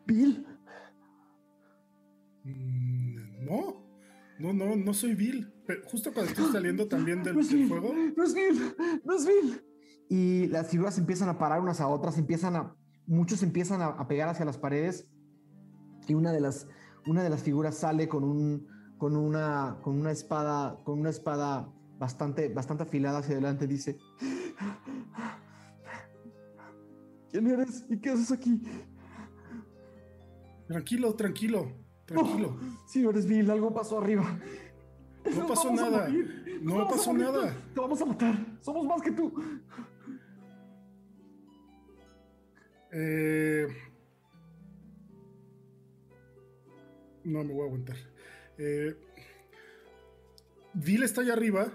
Bill, 0.05 0.45
Mm, 2.43 3.45
No, 3.45 3.83
no, 4.37 4.53
no, 4.53 4.75
no 4.75 4.93
soy 4.93 5.15
Bill. 5.15 5.51
Pero 5.65 5.81
justo 5.85 6.13
cuando 6.13 6.31
estoy 6.33 6.51
saliendo 6.51 6.87
también 6.87 7.23
del, 7.23 7.33
no 7.33 7.41
es 7.41 7.49
del 7.49 7.57
Bill, 7.57 7.67
fuego, 7.67 7.91
no 8.15 8.23
es 8.23 8.35
Bill, 8.35 8.75
no 9.03 9.15
es 9.15 9.25
Bill. 9.25 9.65
Y 10.07 10.45
las 10.49 10.67
figuras 10.67 10.99
empiezan 10.99 11.29
a 11.29 11.39
parar 11.39 11.61
unas 11.61 11.81
a 11.81 11.87
otras, 11.87 12.19
empiezan 12.19 12.57
a, 12.57 12.75
muchos 13.07 13.41
empiezan 13.41 13.81
a, 13.81 13.87
a 13.87 14.07
pegar 14.07 14.29
hacia 14.29 14.45
las 14.45 14.59
paredes 14.59 15.09
y 16.07 16.13
una 16.13 16.31
de 16.31 16.41
las, 16.41 16.67
una 17.07 17.23
de 17.23 17.31
las 17.31 17.41
figuras 17.41 17.75
sale 17.75 18.07
con 18.07 18.23
un, 18.23 18.67
con 18.99 19.15
una, 19.15 19.79
con 19.81 19.99
una 19.99 20.11
espada, 20.11 20.77
con 20.83 20.99
una 20.99 21.09
espada 21.09 21.73
bastante, 21.99 22.49
bastante 22.49 22.83
afilada 22.83 23.19
hacia 23.19 23.33
adelante. 23.33 23.67
Dice, 23.67 23.97
¿quién 27.31 27.47
eres 27.47 27.85
y 27.89 27.99
qué 27.99 28.09
haces 28.09 28.31
aquí? 28.31 28.61
tranquilo, 30.67 31.15
tranquilo, 31.15 31.71
tranquilo. 32.05 32.57
Si 32.87 33.01
no 33.01 33.09
eres 33.09 33.25
Bill, 33.25 33.49
algo 33.49 33.73
pasó 33.73 33.99
arriba. 33.99 34.39
No 35.35 35.47
pasó 35.47 35.73
nada. 35.73 36.09
No 36.61 36.87
pasó 36.87 37.13
nada. 37.13 37.55
Te 37.73 37.79
vamos 37.79 38.01
a 38.01 38.05
matar. 38.05 38.35
Somos 38.61 38.85
más 38.85 39.01
que 39.01 39.11
tú. 39.11 39.33
Eh, 42.91 43.67
no 47.23 47.43
me 47.43 47.53
voy 47.53 47.63
a 47.63 47.65
aguantar. 47.65 47.97
Eh, 48.57 48.95
Bill 50.73 51.03
está 51.03 51.21
allá 51.21 51.33
arriba. 51.33 51.71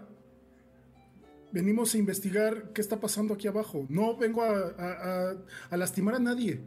Venimos 1.53 1.95
a 1.95 1.99
investigar 1.99 2.73
qué 2.73 2.81
está 2.81 2.99
pasando 3.01 3.35
aquí 3.35 3.47
abajo. 3.49 3.87
No 3.89 4.17
vengo 4.17 4.43
a, 4.43 4.57
a- 4.57 5.31
a- 5.33 5.37
a 5.71 5.77
lastimar 5.77 6.15
a 6.15 6.19
nadie. 6.19 6.61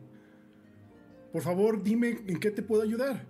Por 1.31 1.41
favor, 1.41 1.81
dime 1.81 2.19
en 2.27 2.39
qué 2.39 2.51
te 2.51 2.61
puedo 2.61 2.81
ayudar. 2.83 3.25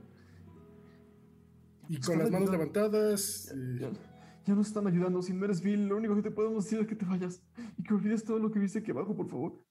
Y 1.88 2.00
con 2.00 2.18
las 2.20 2.30
manos 2.32 2.50
ayudando. 2.50 2.52
levantadas. 2.52 3.52
eh, 3.52 3.78
Ya, 3.80 3.92
ya 4.46 4.56
nos 4.56 4.68
están 4.68 4.88
ayudando. 4.88 5.22
Si 5.22 5.34
no 5.34 5.46
eres 5.46 5.62
Bill, 5.62 5.88
lo 5.88 5.98
único 5.98 6.16
que 6.16 6.24
te 6.24 6.32
podemos 6.32 6.64
decir 6.66 6.80
es 6.80 6.88
que 6.88 6.96
te 6.96 7.06
vayas 7.06 7.42
y 7.78 7.84
que 7.84 7.94
olvides 7.94 8.24
todo 8.24 8.40
lo 8.40 8.52
que 8.52 8.60
viste 8.60 8.80
aquí 8.80 8.92
abajo, 8.92 9.16
por 9.16 9.28
favor. 9.30 9.64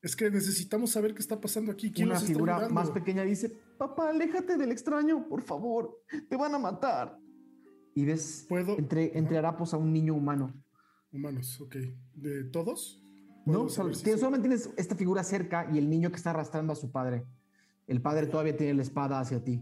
es 0.00 0.14
que 0.14 0.30
necesitamos 0.30 0.90
saber 0.92 1.12
qué 1.12 1.20
está 1.20 1.40
pasando 1.40 1.72
aquí. 1.72 1.90
¿Quién 1.90 2.08
Una 2.08 2.16
está 2.16 2.28
figura 2.28 2.68
más 2.68 2.90
pequeña 2.90 3.24
dice: 3.24 3.50
Papá, 3.76 4.10
aléjate 4.10 4.56
del 4.56 4.70
extraño, 4.70 5.26
por 5.28 5.42
favor. 5.42 6.02
Te 6.28 6.36
van 6.36 6.54
a 6.54 6.58
matar. 6.58 7.18
Y 7.98 8.04
ves 8.04 8.46
¿Puedo? 8.48 8.78
entre, 8.78 9.18
entre 9.18 9.38
harapos 9.38 9.74
a 9.74 9.76
un 9.76 9.92
niño 9.92 10.14
humano. 10.14 10.54
Humanos, 11.12 11.60
ok. 11.60 11.74
¿De 12.14 12.44
todos? 12.44 13.02
No, 13.44 13.52
¿Puedo 13.54 13.68
saber 13.70 13.94
sol- 13.94 13.98
si 13.98 14.04
tienes- 14.04 14.20
solamente 14.20 14.48
tienes 14.48 14.70
esta 14.76 14.94
figura 14.94 15.24
cerca 15.24 15.68
y 15.72 15.78
el 15.78 15.90
niño 15.90 16.10
que 16.10 16.16
está 16.16 16.30
arrastrando 16.30 16.72
a 16.72 16.76
su 16.76 16.92
padre. 16.92 17.24
El 17.88 18.00
padre 18.00 18.26
todavía 18.28 18.56
tiene 18.56 18.74
la 18.74 18.82
espada 18.82 19.18
hacia 19.18 19.42
ti. 19.42 19.60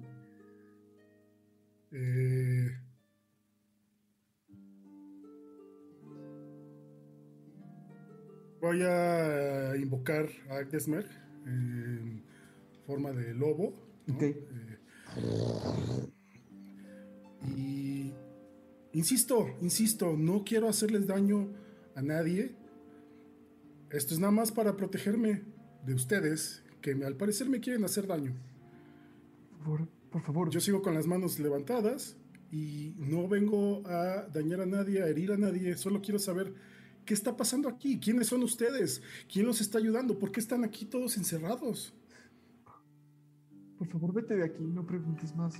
Eh, 1.92 2.68
voy 8.60 8.82
a 8.82 9.76
invocar 9.76 10.26
a 10.50 10.56
Agdesmer 10.56 11.06
en 11.46 12.24
forma 12.86 13.12
de 13.12 13.34
lobo. 13.34 13.72
¿no? 14.06 14.14
Ok. 14.14 14.22
Eh, 14.22 14.78
y 17.56 18.12
insisto, 18.98 19.56
insisto, 19.60 20.16
no 20.16 20.44
quiero 20.44 20.68
hacerles 20.68 21.06
daño 21.06 21.48
a 21.94 22.02
nadie. 22.02 22.54
Esto 23.90 24.14
es 24.14 24.20
nada 24.20 24.32
más 24.32 24.52
para 24.52 24.76
protegerme 24.76 25.42
de 25.84 25.94
ustedes, 25.94 26.62
que 26.80 26.92
al 27.04 27.16
parecer 27.16 27.48
me 27.48 27.60
quieren 27.60 27.84
hacer 27.84 28.06
daño. 28.06 28.34
Por 29.50 29.64
favor, 29.64 29.88
por 30.10 30.22
favor. 30.22 30.50
Yo 30.50 30.60
sigo 30.60 30.82
con 30.82 30.94
las 30.94 31.06
manos 31.06 31.38
levantadas 31.38 32.16
y 32.50 32.94
no 32.98 33.28
vengo 33.28 33.86
a 33.86 34.28
dañar 34.32 34.60
a 34.60 34.66
nadie, 34.66 35.02
a 35.02 35.08
herir 35.08 35.32
a 35.32 35.36
nadie. 35.36 35.76
Solo 35.76 36.00
quiero 36.00 36.18
saber 36.18 36.54
qué 37.04 37.14
está 37.14 37.36
pasando 37.36 37.68
aquí. 37.68 37.98
¿Quiénes 38.00 38.28
son 38.28 38.42
ustedes? 38.42 39.02
¿Quién 39.32 39.46
los 39.46 39.60
está 39.60 39.78
ayudando? 39.78 40.18
¿Por 40.18 40.32
qué 40.32 40.40
están 40.40 40.64
aquí 40.64 40.84
todos 40.84 41.16
encerrados? 41.16 41.94
Por 43.78 43.88
favor, 43.88 44.12
vete 44.12 44.36
de 44.36 44.44
aquí, 44.44 44.62
no 44.62 44.86
preguntes 44.86 45.34
más. 45.36 45.54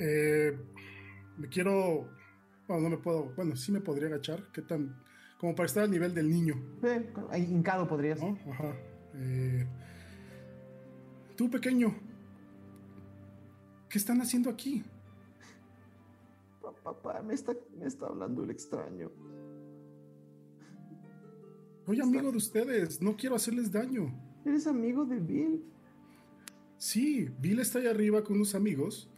Eh, 0.00 0.58
me 1.36 1.48
quiero. 1.48 2.08
Bueno, 2.66 2.84
no 2.84 2.90
me 2.90 2.96
puedo. 2.98 3.32
Bueno, 3.36 3.54
sí 3.54 3.70
me 3.70 3.80
podría 3.80 4.08
agachar. 4.08 4.50
¿Qué 4.52 4.62
tan.? 4.62 4.96
Como 5.38 5.54
para 5.54 5.66
estar 5.66 5.84
al 5.84 5.90
nivel 5.90 6.14
del 6.14 6.28
niño, 6.28 6.54
Eh, 6.82 7.12
ahí 7.30 7.44
hincado 7.44 7.86
podrías. 7.88 8.20
¿no? 8.20 8.38
Ajá. 8.50 8.74
Eh, 9.14 9.66
tú, 11.36 11.48
pequeño. 11.50 11.94
¿Qué 13.88 13.98
están 13.98 14.20
haciendo 14.20 14.50
aquí? 14.50 14.84
Pa- 16.60 16.72
Papá, 16.82 17.22
me 17.22 17.34
está, 17.34 17.54
me 17.78 17.86
está 17.86 18.06
hablando 18.06 18.44
el 18.44 18.50
extraño. 18.50 19.10
Soy 21.86 22.00
amigo 22.00 22.30
de 22.30 22.36
ustedes. 22.36 23.00
No 23.02 23.16
quiero 23.16 23.34
hacerles 23.34 23.72
daño. 23.72 24.14
¿Eres 24.44 24.66
amigo 24.66 25.04
de 25.04 25.18
Bill? 25.18 25.64
Sí, 26.76 27.28
Bill 27.40 27.58
está 27.60 27.78
ahí 27.78 27.86
arriba 27.86 28.22
con 28.22 28.36
unos 28.36 28.54
amigos 28.54 29.09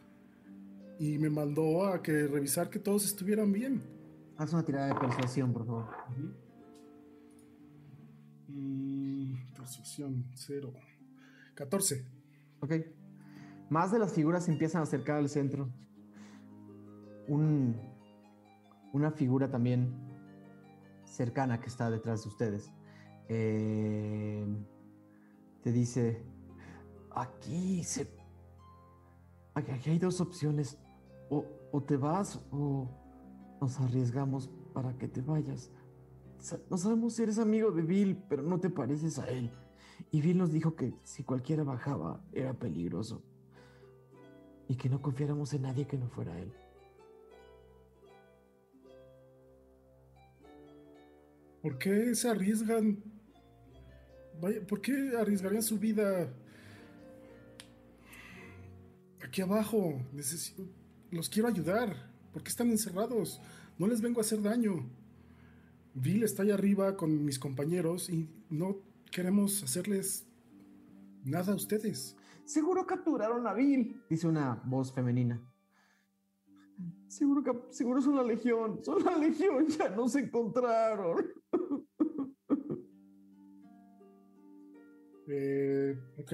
y 0.98 1.18
me 1.18 1.30
mandó 1.30 1.84
a 1.86 2.02
que 2.02 2.26
revisar 2.26 2.70
que 2.70 2.78
todos 2.78 3.04
estuvieran 3.04 3.52
bien. 3.52 3.82
Haz 4.36 4.52
una 4.52 4.64
tirada 4.64 4.88
de 4.88 4.94
persuasión, 4.94 5.52
por 5.52 5.66
favor. 5.66 5.86
Mm, 8.48 9.52
persuasión, 9.54 10.24
cero. 10.34 10.72
14. 11.54 12.04
Ok. 12.60 12.72
Más 13.70 13.90
de 13.92 13.98
las 13.98 14.12
figuras 14.12 14.44
se 14.44 14.52
empiezan 14.52 14.80
a 14.80 14.84
acercar 14.84 15.16
al 15.16 15.28
centro. 15.28 15.68
Un, 17.28 17.76
una 18.92 19.10
figura 19.10 19.50
también 19.50 19.94
cercana 21.04 21.60
que 21.60 21.68
está 21.68 21.90
detrás 21.90 22.22
de 22.24 22.28
ustedes. 22.28 22.72
eh, 23.28 24.46
te 25.62 25.70
dice, 25.72 26.22
aquí 27.14 27.84
se... 27.84 28.08
Aquí 29.54 29.90
hay 29.90 29.98
dos 29.98 30.20
opciones. 30.20 30.78
O, 31.72 31.82
te 31.82 31.96
vas 31.96 32.40
o 32.52 32.88
nos 33.60 33.80
arriesgamos 33.80 34.48
para 34.72 34.96
que 34.96 35.08
te 35.08 35.20
vayas. 35.20 35.70
No 36.70 36.76
sabemos 36.76 37.14
si 37.14 37.22
eres 37.22 37.38
amigo 37.38 37.70
de 37.70 37.82
Bill, 37.82 38.22
pero 38.28 38.42
no 38.42 38.60
te 38.60 38.70
pareces 38.70 39.18
a 39.18 39.28
él. 39.28 39.50
Y 40.10 40.20
Bill 40.20 40.38
nos 40.38 40.52
dijo 40.52 40.76
que 40.76 40.94
si 41.02 41.24
cualquiera 41.24 41.64
bajaba 41.64 42.22
era 42.32 42.52
peligroso. 42.52 43.22
Y 44.68 44.76
que 44.76 44.88
no 44.88 45.00
confiáramos 45.00 45.52
en 45.54 45.62
nadie 45.62 45.86
que 45.86 45.96
no 45.96 46.08
fuera 46.08 46.38
él. 46.38 46.52
¿Por 51.62 51.78
qué 51.78 52.14
se 52.14 52.28
arriesgan? 52.28 53.02
¿por 54.68 54.80
qué 54.80 55.12
arriesgarían 55.16 55.62
su 55.62 55.78
vida 55.78 56.32
aquí 59.22 59.40
abajo? 59.40 60.00
Necesito, 60.12 60.64
los 61.12 61.28
quiero 61.28 61.48
ayudar. 61.48 62.10
¿Por 62.32 62.42
qué 62.42 62.48
están 62.48 62.70
encerrados? 62.70 63.40
No 63.78 63.86
les 63.86 64.00
vengo 64.00 64.18
a 64.20 64.22
hacer 64.22 64.42
daño. 64.42 64.90
Bill 65.94 66.24
está 66.24 66.42
allá 66.42 66.54
arriba 66.54 66.96
con 66.96 67.24
mis 67.24 67.38
compañeros 67.38 68.08
y 68.08 68.28
no 68.48 68.78
queremos 69.10 69.62
hacerles 69.62 70.26
nada 71.22 71.52
a 71.52 71.56
ustedes. 71.56 72.16
Seguro 72.44 72.86
capturaron 72.86 73.46
a 73.46 73.52
Bill, 73.52 74.02
dice 74.08 74.26
una 74.26 74.60
voz 74.64 74.92
femenina. 74.92 75.40
Seguro, 77.06 77.44
que, 77.44 77.52
seguro 77.74 78.00
son 78.00 78.16
la 78.16 78.22
legión, 78.22 78.82
son 78.82 79.04
la 79.04 79.16
legión, 79.18 79.68
ya 79.68 79.90
nos 79.90 80.16
encontraron. 80.16 81.26
Eh, 85.28 85.96
ok. 86.18 86.32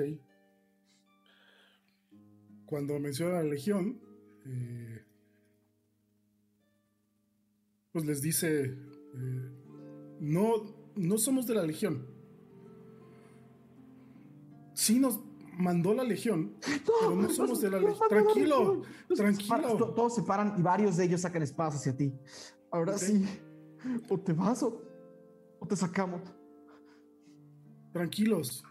Cuando 2.65 2.99
menciona 2.99 3.35
la 3.35 3.43
legión, 3.43 4.01
eh, 4.49 5.05
pues 7.93 8.05
les 8.05 8.21
dice, 8.23 8.65
eh, 8.65 9.51
no, 10.21 10.53
no 10.97 11.19
somos 11.19 11.47
de 11.47 11.55
la 11.55 11.63
legión. 11.65 12.07
Sí 14.75 14.99
nos 15.01 15.21
mandó 15.59 15.93
la 15.95 16.05
legión, 16.05 16.55
pero 17.01 17.17
no 17.17 17.29
somos 17.31 17.61
de 17.61 17.71
la 17.71 17.81
legión. 17.81 18.09
Tranquilo, 18.09 18.83
tranquilo. 19.17 19.77
To- 19.77 19.95
Todos 19.95 20.15
se 20.15 20.23
paran 20.23 20.55
y 20.59 20.63
varios 20.63 20.97
de 20.97 21.05
ellos 21.05 21.21
sacan 21.23 21.43
espadas 21.43 21.77
hacia 21.77 21.97
ti. 21.97 22.13
Ahora 22.71 22.97
sí, 22.99 23.25
o 24.09 24.19
te 24.19 24.33
vas 24.33 24.63
o, 24.63 24.83
o 25.59 25.67
te 25.67 25.75
sacamos. 25.77 26.21
Tranquilos. 27.93 28.63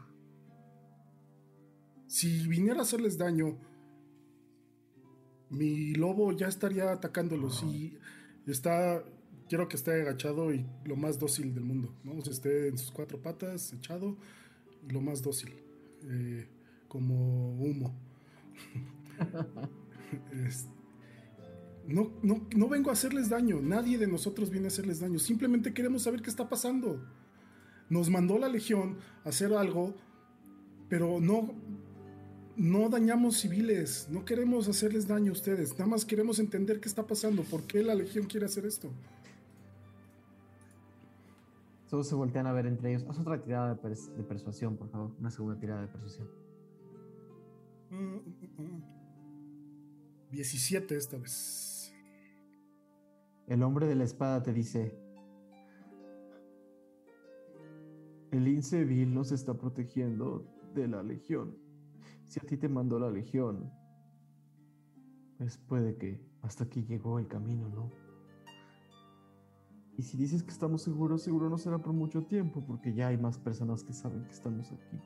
Si 2.07 2.47
viniera 2.47 2.79
a 2.79 2.83
hacerles 2.83 3.17
daño, 3.17 3.57
mi 5.49 5.93
lobo 5.95 6.31
ya 6.33 6.47
estaría 6.47 6.91
atacándolos 6.91 7.63
y 7.63 7.97
está, 8.47 9.03
quiero 9.49 9.67
que 9.67 9.75
esté 9.77 10.01
agachado 10.01 10.53
y 10.53 10.65
lo 10.85 10.95
más 10.95 11.19
dócil 11.19 11.53
del 11.53 11.63
mundo, 11.63 11.93
¿no? 12.03 12.13
O 12.17 12.21
sea, 12.21 12.33
esté 12.33 12.67
en 12.67 12.77
sus 12.77 12.91
cuatro 12.91 13.21
patas, 13.21 13.73
echado 13.73 14.17
y 14.87 14.91
lo 14.93 15.01
más 15.01 15.21
dócil, 15.21 15.53
eh, 16.05 16.47
como 16.87 17.55
humo. 17.57 17.95
Es- 20.33 20.67
no, 21.87 22.11
no, 22.21 22.45
no 22.55 22.67
vengo 22.67 22.89
a 22.89 22.93
hacerles 22.93 23.29
daño, 23.29 23.61
nadie 23.61 23.97
de 23.97 24.07
nosotros 24.07 24.49
viene 24.49 24.67
a 24.67 24.67
hacerles 24.67 24.99
daño, 24.99 25.19
simplemente 25.19 25.73
queremos 25.73 26.03
saber 26.03 26.21
qué 26.21 26.29
está 26.29 26.49
pasando. 26.49 27.01
Nos 27.89 28.09
mandó 28.09 28.37
la 28.39 28.49
legión 28.49 28.97
a 29.25 29.29
hacer 29.29 29.53
algo, 29.53 29.95
pero 30.89 31.19
no, 31.21 31.53
no 32.57 32.89
dañamos 32.89 33.37
civiles, 33.37 34.07
no 34.09 34.25
queremos 34.25 34.67
hacerles 34.67 35.07
daño 35.07 35.29
a 35.31 35.33
ustedes, 35.33 35.71
nada 35.73 35.85
más 35.85 36.03
queremos 36.05 36.39
entender 36.39 36.79
qué 36.79 36.89
está 36.89 37.05
pasando, 37.05 37.43
por 37.43 37.63
qué 37.63 37.83
la 37.83 37.93
legión 37.95 38.25
quiere 38.25 38.47
hacer 38.47 38.65
esto. 38.65 38.89
Todos 41.89 42.07
se 42.07 42.15
voltean 42.15 42.47
a 42.47 42.51
ver 42.51 42.65
entre 42.65 42.89
ellos. 42.89 43.05
Haz 43.07 43.17
otra 43.19 43.41
tirada 43.41 43.73
de, 43.73 43.81
pers- 43.81 44.13
de 44.13 44.23
persuasión, 44.23 44.75
por 44.75 44.89
favor. 44.89 45.11
Una 45.19 45.31
segunda 45.31 45.57
tirada 45.57 45.81
de 45.81 45.87
persuasión. 45.87 46.27
Mm, 47.89 48.15
mm, 48.15 48.61
mm. 48.61 48.83
17 50.31 50.97
esta 50.97 51.17
vez. 51.17 51.93
El 53.47 53.63
hombre 53.63 53.87
de 53.87 53.95
la 53.95 54.03
espada 54.03 54.43
te 54.43 54.51
dice: 54.51 54.93
El 58.31 58.43
lince 58.43 58.83
vil 58.83 59.13
nos 59.13 59.31
está 59.31 59.53
protegiendo 59.53 60.45
de 60.75 60.89
la 60.89 61.01
legión. 61.03 61.55
Si 62.27 62.39
a 62.39 62.43
ti 62.43 62.57
te 62.57 62.67
mandó 62.67 62.99
la 62.99 63.09
legión, 63.09 63.71
pues 65.37 65.57
puede 65.57 65.97
que 65.97 66.19
hasta 66.41 66.65
aquí 66.65 66.83
llegó 66.83 67.19
el 67.19 67.27
camino, 67.27 67.69
¿no? 67.69 67.91
Y 69.97 70.03
si 70.03 70.15
dices 70.15 70.43
que 70.43 70.51
estamos 70.51 70.83
seguros, 70.83 71.23
seguro 71.23 71.49
no 71.49 71.57
será 71.57 71.79
por 71.79 71.93
mucho 71.93 72.23
tiempo, 72.23 72.63
porque 72.65 72.93
ya 72.93 73.07
hay 73.07 73.17
más 73.17 73.39
personas 73.39 73.83
que 73.83 73.93
saben 73.93 74.25
que 74.25 74.31
estamos 74.31 74.71
aquí. 74.71 74.99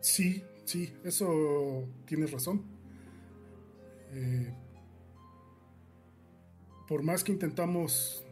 Sí, 0.00 0.42
sí, 0.64 0.92
eso 1.04 1.86
tienes 2.04 2.32
razón. 2.32 2.62
Eh, 4.10 4.52
por 6.88 7.02
más 7.02 7.22
que 7.22 7.30
intentamos, 7.30 8.26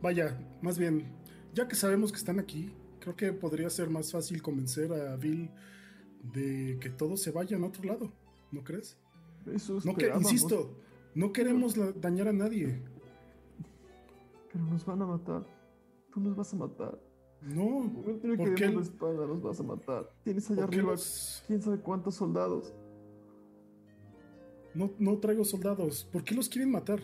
vaya, 0.00 0.38
más 0.62 0.78
bien, 0.78 1.04
ya 1.52 1.68
que 1.68 1.74
sabemos 1.74 2.12
que 2.12 2.18
están 2.18 2.38
aquí, 2.38 2.72
creo 3.06 3.14
que 3.16 3.32
podría 3.32 3.70
ser 3.70 3.88
más 3.88 4.10
fácil 4.10 4.42
convencer 4.42 4.92
a 4.92 5.16
Bill 5.16 5.48
de 6.32 6.76
que 6.80 6.90
todos 6.90 7.22
se 7.22 7.30
vayan 7.30 7.62
a 7.62 7.68
otro 7.68 7.84
lado, 7.84 8.12
¿no 8.50 8.64
crees? 8.64 8.98
Eso 9.46 9.78
No 9.84 9.94
que, 9.94 10.10
insisto, 10.16 10.76
no 11.14 11.32
queremos 11.32 11.76
la- 11.76 11.92
dañar 11.92 12.26
a 12.26 12.32
nadie. 12.32 12.82
Pero 14.52 14.64
nos 14.64 14.84
van 14.84 15.02
a 15.02 15.06
matar. 15.06 15.46
Tú 16.12 16.18
nos 16.20 16.34
vas 16.34 16.52
a 16.52 16.56
matar. 16.56 17.00
No, 17.42 17.84
No 17.84 18.02
¿por 18.02 18.20
que 18.20 18.54
qué 18.56 18.66
la 18.66 18.72
nos 18.72 19.40
vas 19.42 19.60
a 19.60 19.62
matar. 19.62 20.10
Tienes 20.24 20.50
allá 20.50 20.62
¿Por 20.62 20.70
qué 20.70 20.76
arriba 20.78 20.92
los- 20.92 21.44
quién 21.46 21.62
sabe 21.62 21.78
cuántos 21.78 22.16
soldados. 22.16 22.74
No, 24.74 24.90
no 24.98 25.18
traigo 25.18 25.44
soldados. 25.44 26.08
¿Por 26.12 26.24
qué 26.24 26.34
los 26.34 26.48
quieren 26.48 26.72
matar? 26.72 27.00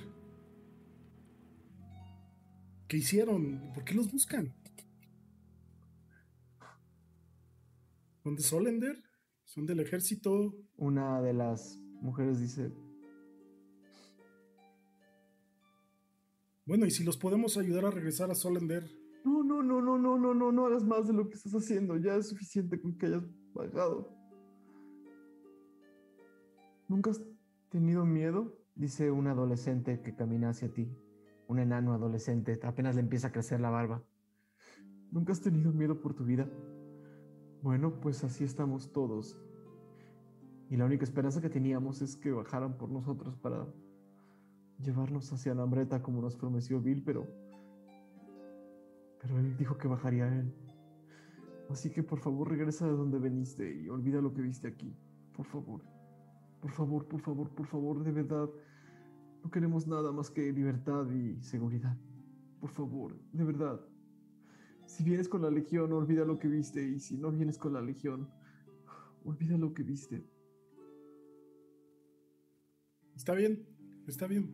¿Qué 2.88 2.96
hicieron? 2.96 3.70
¿Por 3.72 3.84
qué 3.84 3.94
los 3.94 4.10
buscan? 4.10 4.52
¿Son 8.22 8.36
de 8.36 8.42
Solender? 8.42 9.02
¿Son 9.44 9.66
del 9.66 9.80
ejército? 9.80 10.54
Una 10.76 11.20
de 11.20 11.32
las 11.32 11.78
mujeres 12.00 12.40
dice, 12.40 12.72
Bueno, 16.64 16.86
¿y 16.86 16.92
si 16.92 17.02
los 17.02 17.16
podemos 17.16 17.58
ayudar 17.58 17.86
a 17.86 17.90
regresar 17.90 18.30
a 18.30 18.34
Solender? 18.34 18.88
no, 19.24 19.42
no, 19.42 19.62
no, 19.62 19.80
no, 19.80 19.98
no, 19.98 20.18
no, 20.18 20.34
no, 20.34 20.52
no 20.52 20.66
hagas 20.66 20.84
más 20.84 21.06
de 21.06 21.12
lo 21.12 21.28
que 21.28 21.34
estás 21.34 21.52
haciendo. 21.54 21.96
Ya 21.96 22.14
es 22.16 22.28
suficiente 22.28 22.80
con 22.80 22.96
que 22.96 23.06
hayas 23.06 23.24
bajado. 23.52 24.08
¿Nunca 26.88 27.10
has 27.10 27.20
tenido 27.68 28.04
miedo? 28.04 28.56
Dice 28.74 29.10
un 29.10 29.26
adolescente 29.26 30.00
que 30.02 30.14
camina 30.14 30.50
hacia 30.50 30.72
ti. 30.72 30.88
Un 31.48 31.58
enano 31.58 31.92
adolescente. 31.92 32.58
Apenas 32.62 32.94
le 32.94 33.00
empieza 33.00 33.28
a 33.28 33.32
crecer 33.32 33.60
la 33.60 33.70
barba. 33.70 34.04
¿Nunca 35.10 35.32
has 35.32 35.40
tenido 35.40 35.72
miedo 35.72 36.00
por 36.00 36.14
tu 36.14 36.24
vida? 36.24 36.48
Bueno, 37.62 38.00
pues 38.00 38.24
así 38.24 38.42
estamos 38.42 38.92
todos. 38.92 39.38
Y 40.68 40.76
la 40.76 40.84
única 40.84 41.04
esperanza 41.04 41.40
que 41.40 41.48
teníamos 41.48 42.02
es 42.02 42.16
que 42.16 42.32
bajaran 42.32 42.76
por 42.76 42.90
nosotros 42.90 43.36
para 43.36 43.68
llevarnos 44.80 45.32
hacia 45.32 45.54
la 45.54 46.02
como 46.02 46.20
nos 46.20 46.36
prometió 46.36 46.80
Bill, 46.80 47.04
pero... 47.04 47.24
Pero 49.20 49.38
él 49.38 49.56
dijo 49.56 49.78
que 49.78 49.86
bajaría 49.86 50.26
él. 50.26 50.52
Así 51.70 51.90
que 51.90 52.02
por 52.02 52.18
favor 52.18 52.50
regresa 52.50 52.84
de 52.86 52.92
donde 52.92 53.20
veniste 53.20 53.80
y 53.80 53.88
olvida 53.88 54.20
lo 54.20 54.34
que 54.34 54.42
viste 54.42 54.66
aquí. 54.66 54.96
Por 55.32 55.46
favor. 55.46 55.82
Por 56.60 56.72
favor, 56.72 57.06
por 57.06 57.20
favor, 57.20 57.48
por 57.50 57.66
favor, 57.66 58.02
de 58.02 58.10
verdad. 58.10 58.50
No 59.44 59.50
queremos 59.52 59.86
nada 59.86 60.10
más 60.10 60.30
que 60.30 60.52
libertad 60.52 61.08
y 61.12 61.40
seguridad. 61.42 61.96
Por 62.60 62.70
favor, 62.70 63.16
de 63.32 63.44
verdad. 63.44 63.80
Si 64.92 65.02
vienes 65.04 65.26
con 65.26 65.40
la 65.40 65.50
legión, 65.50 65.90
olvida 65.94 66.26
lo 66.26 66.38
que 66.38 66.48
viste. 66.48 66.86
Y 66.86 67.00
si 67.00 67.16
no 67.16 67.32
vienes 67.32 67.56
con 67.56 67.72
la 67.72 67.80
legión, 67.80 68.28
olvida 69.24 69.56
lo 69.56 69.72
que 69.72 69.82
viste. 69.82 70.22
Está 73.16 73.32
bien, 73.32 73.66
está 74.06 74.26
bien. 74.26 74.52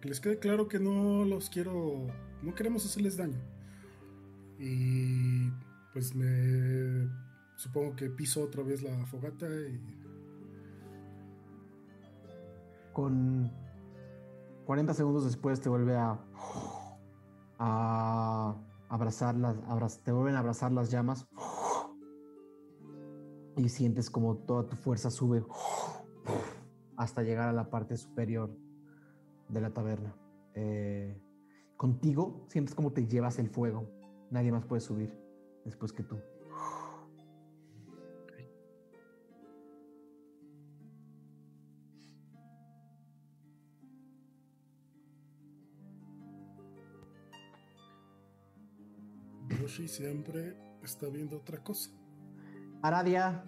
Que 0.00 0.08
les 0.08 0.18
quede 0.18 0.40
claro 0.40 0.66
que 0.66 0.80
no 0.80 1.24
los 1.24 1.50
quiero, 1.50 2.08
no 2.42 2.54
queremos 2.56 2.84
hacerles 2.84 3.16
daño. 3.16 3.38
Y 4.58 5.48
pues 5.92 6.12
me 6.16 7.08
supongo 7.54 7.94
que 7.94 8.10
piso 8.10 8.42
otra 8.42 8.64
vez 8.64 8.82
la 8.82 9.06
fogata 9.06 9.46
y 9.46 9.80
Con 12.92 13.52
40 14.66 14.94
segundos 14.94 15.24
después 15.24 15.60
te 15.60 15.68
vuelve 15.68 15.94
a, 15.94 16.18
a 17.64 18.56
abrazar 18.88 19.36
las, 19.36 20.02
te 20.02 20.10
vuelven 20.10 20.34
a 20.34 20.40
abrazar 20.40 20.72
las 20.72 20.90
llamas 20.90 21.28
y 23.56 23.68
sientes 23.68 24.10
como 24.10 24.36
toda 24.38 24.68
tu 24.68 24.74
fuerza 24.74 25.10
sube 25.10 25.44
hasta 26.96 27.22
llegar 27.22 27.48
a 27.48 27.52
la 27.52 27.70
parte 27.70 27.96
superior 27.96 28.50
de 29.48 29.60
la 29.60 29.70
taberna. 29.70 30.16
Eh, 30.54 31.22
contigo 31.76 32.44
sientes 32.48 32.74
como 32.74 32.92
te 32.92 33.06
llevas 33.06 33.38
el 33.38 33.48
fuego. 33.48 33.88
Nadie 34.30 34.50
más 34.50 34.64
puede 34.66 34.80
subir 34.80 35.16
después 35.64 35.92
que 35.92 36.02
tú. 36.02 36.18
Yoshi 49.72 49.88
siempre 49.88 50.54
está 50.82 51.08
viendo 51.08 51.38
otra 51.38 51.62
cosa. 51.64 51.90
Aradia. 52.82 53.42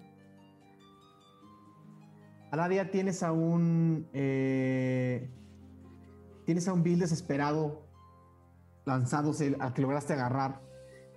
Aradia, 2.51 2.89
tienes 2.89 3.21
a 3.21 3.31
un. 3.31 4.07
eh, 4.11 5.29
tienes 6.45 6.67
a 6.67 6.73
un 6.73 6.81
Bill 6.81 6.99
desesperado 6.99 7.85
lanzándose 8.85 9.55
al 9.59 9.73
que 9.73 9.83
lograste 9.83 10.13
agarrar. 10.13 10.61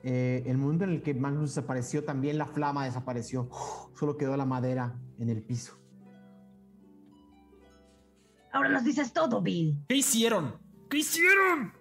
Eh, 0.03 0.43
el 0.45 0.59
momento 0.59 0.85
en 0.85 0.91
el 0.91 1.03
que 1.03 1.15
Magnus 1.15 1.55
desapareció, 1.55 2.05
también 2.05 2.37
la 2.37 2.47
flama 2.47 2.85
desapareció. 2.85 3.49
Solo 3.99 4.19
quedó 4.19 4.37
la 4.37 4.45
madera 4.45 4.95
en 5.19 5.31
el 5.31 5.43
piso. 5.43 5.75
Ahora 8.53 8.69
nos 8.69 8.85
dices 8.85 9.13
todo, 9.13 9.41
Bill. 9.41 9.85
¿Qué 9.89 9.97
hicieron? 9.97 10.57
¿Qué 10.91 10.99
hicieron? 10.99 11.78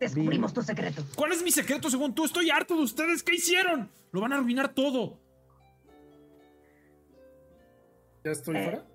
Descubrimos 0.00 0.52
tu 0.52 0.62
secreto. 0.62 1.02
¿Cuál 1.16 1.32
es 1.32 1.42
mi 1.42 1.50
secreto 1.50 1.88
según 1.90 2.14
tú? 2.14 2.24
Estoy 2.24 2.50
harto 2.50 2.76
de 2.76 2.82
ustedes. 2.82 3.22
¿Qué 3.22 3.34
hicieron? 3.36 3.90
Lo 4.12 4.20
van 4.20 4.32
a 4.32 4.36
arruinar 4.36 4.74
todo. 4.74 5.18
¿Ya 8.24 8.30
estoy 8.32 8.56
Eh, 8.56 8.62
fuera? 8.64 8.86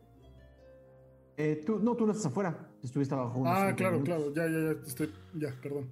Eh, 1.38 1.64
tú, 1.66 1.80
no, 1.80 1.96
tú 1.96 2.06
no 2.06 2.12
estás 2.12 2.28
afuera. 2.28 2.70
Estuviste 2.84 3.14
abajo. 3.14 3.44
Ah, 3.46 3.74
claro, 3.76 4.00
minutos. 4.00 4.34
claro. 4.34 4.34
Ya, 4.36 4.48
ya, 4.52 4.74
ya. 4.74 4.88
Estoy. 4.88 5.14
Ya, 5.36 5.56
perdón. 5.62 5.90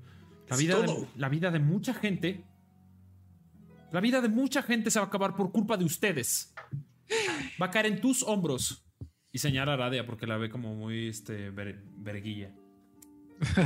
La 0.50 0.56
Es 0.56 0.62
vida, 0.62 0.82
de, 0.82 1.08
la 1.16 1.30
vida 1.30 1.52
de 1.52 1.60
mucha 1.60 1.94
gente. 1.94 2.44
La 3.92 4.02
vida 4.02 4.22
de 4.22 4.30
mucha 4.30 4.62
gente 4.62 4.92
se 4.92 5.00
va 5.00 5.06
a 5.06 5.08
acabar 5.08 5.36
por 5.36 5.52
culpa 5.52 5.78
de 5.78 5.86
ustedes. 5.86 6.54
Va 7.62 7.68
a 7.68 7.72
caer 7.72 7.86
en 7.88 8.02
tus 8.02 8.24
hombros. 8.24 8.86
Y 9.32 9.40
señala 9.40 9.74
a 9.74 9.78
Radia 9.78 10.06
porque 10.06 10.28
la 10.28 10.38
ve 10.38 10.50
como 10.50 10.76
muy 10.76 11.08
este, 11.08 11.50
ver- 11.52 11.82
verguilla. 11.98 12.54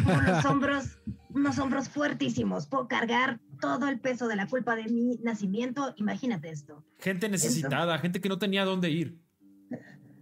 Unos 0.06 0.46
hombros, 0.46 1.00
unos 1.30 1.60
hombros 1.60 1.90
fuertísimos. 1.90 2.68
Puedo 2.68 2.88
cargar 2.88 3.40
todo 3.60 3.88
el 3.88 4.00
peso 4.00 4.28
de 4.28 4.36
la 4.36 4.48
culpa 4.48 4.76
de 4.76 4.86
mi 4.86 5.18
nacimiento. 5.24 5.94
Imagínate 5.98 6.50
esto. 6.50 6.84
Gente 7.00 7.30
necesitada, 7.30 7.98
gente 8.00 8.20
que 8.22 8.30
no 8.30 8.38
tenía 8.38 8.66
dónde 8.66 8.90
ir. 8.90 9.18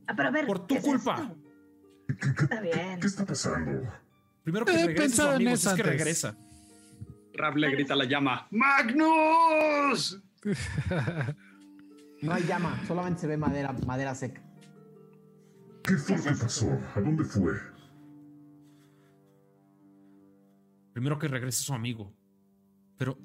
Ah, 0.08 0.14
pero 0.16 0.30
a 0.30 0.32
ver. 0.32 0.45
Por 0.45 0.68
tu 0.68 0.76
¿qué 0.76 0.80
es 0.80 0.84
culpa. 0.86 1.16
esto? 2.08 2.44
Está 2.44 2.61
bien. 2.61 3.00
¿Qué 3.00 3.08
está 3.08 3.26
pasando? 3.26 3.92
Primero 4.44 4.66
que 4.66 4.72
He 4.72 4.88
regrese 4.88 4.95
su 4.95 5.02
pensado 5.02 5.30
en 5.30 5.36
amigo, 5.36 5.52
eso 5.52 5.69
si 5.69 5.69
es 5.69 5.76
que 5.76 5.84
regresa. 5.84 6.38
Rap 7.34 7.56
le 7.56 7.72
grita 7.72 7.94
a 7.94 7.98
la 7.98 8.06
llama. 8.06 8.48
¡Magnus! 8.52 10.22
No 12.22 12.34
hay 12.34 12.44
llama, 12.44 12.78
solamente 12.86 13.22
se 13.22 13.28
ve 13.28 13.38
madera, 13.38 13.72
madera 13.88 14.14
seca. 14.14 14.42
¿Qué 15.84 15.95
fue 15.95 16.18
lo 16.18 16.24
que 16.24 16.32
pasó? 16.32 16.68
¿A 16.94 17.00
dónde 17.00 17.24
fue? 17.24 17.53
Primero 21.00 21.18
que 21.18 21.30
regrese 21.30 21.64
su 21.64 21.74
amigo. 21.74 22.14
Pero 22.98 23.18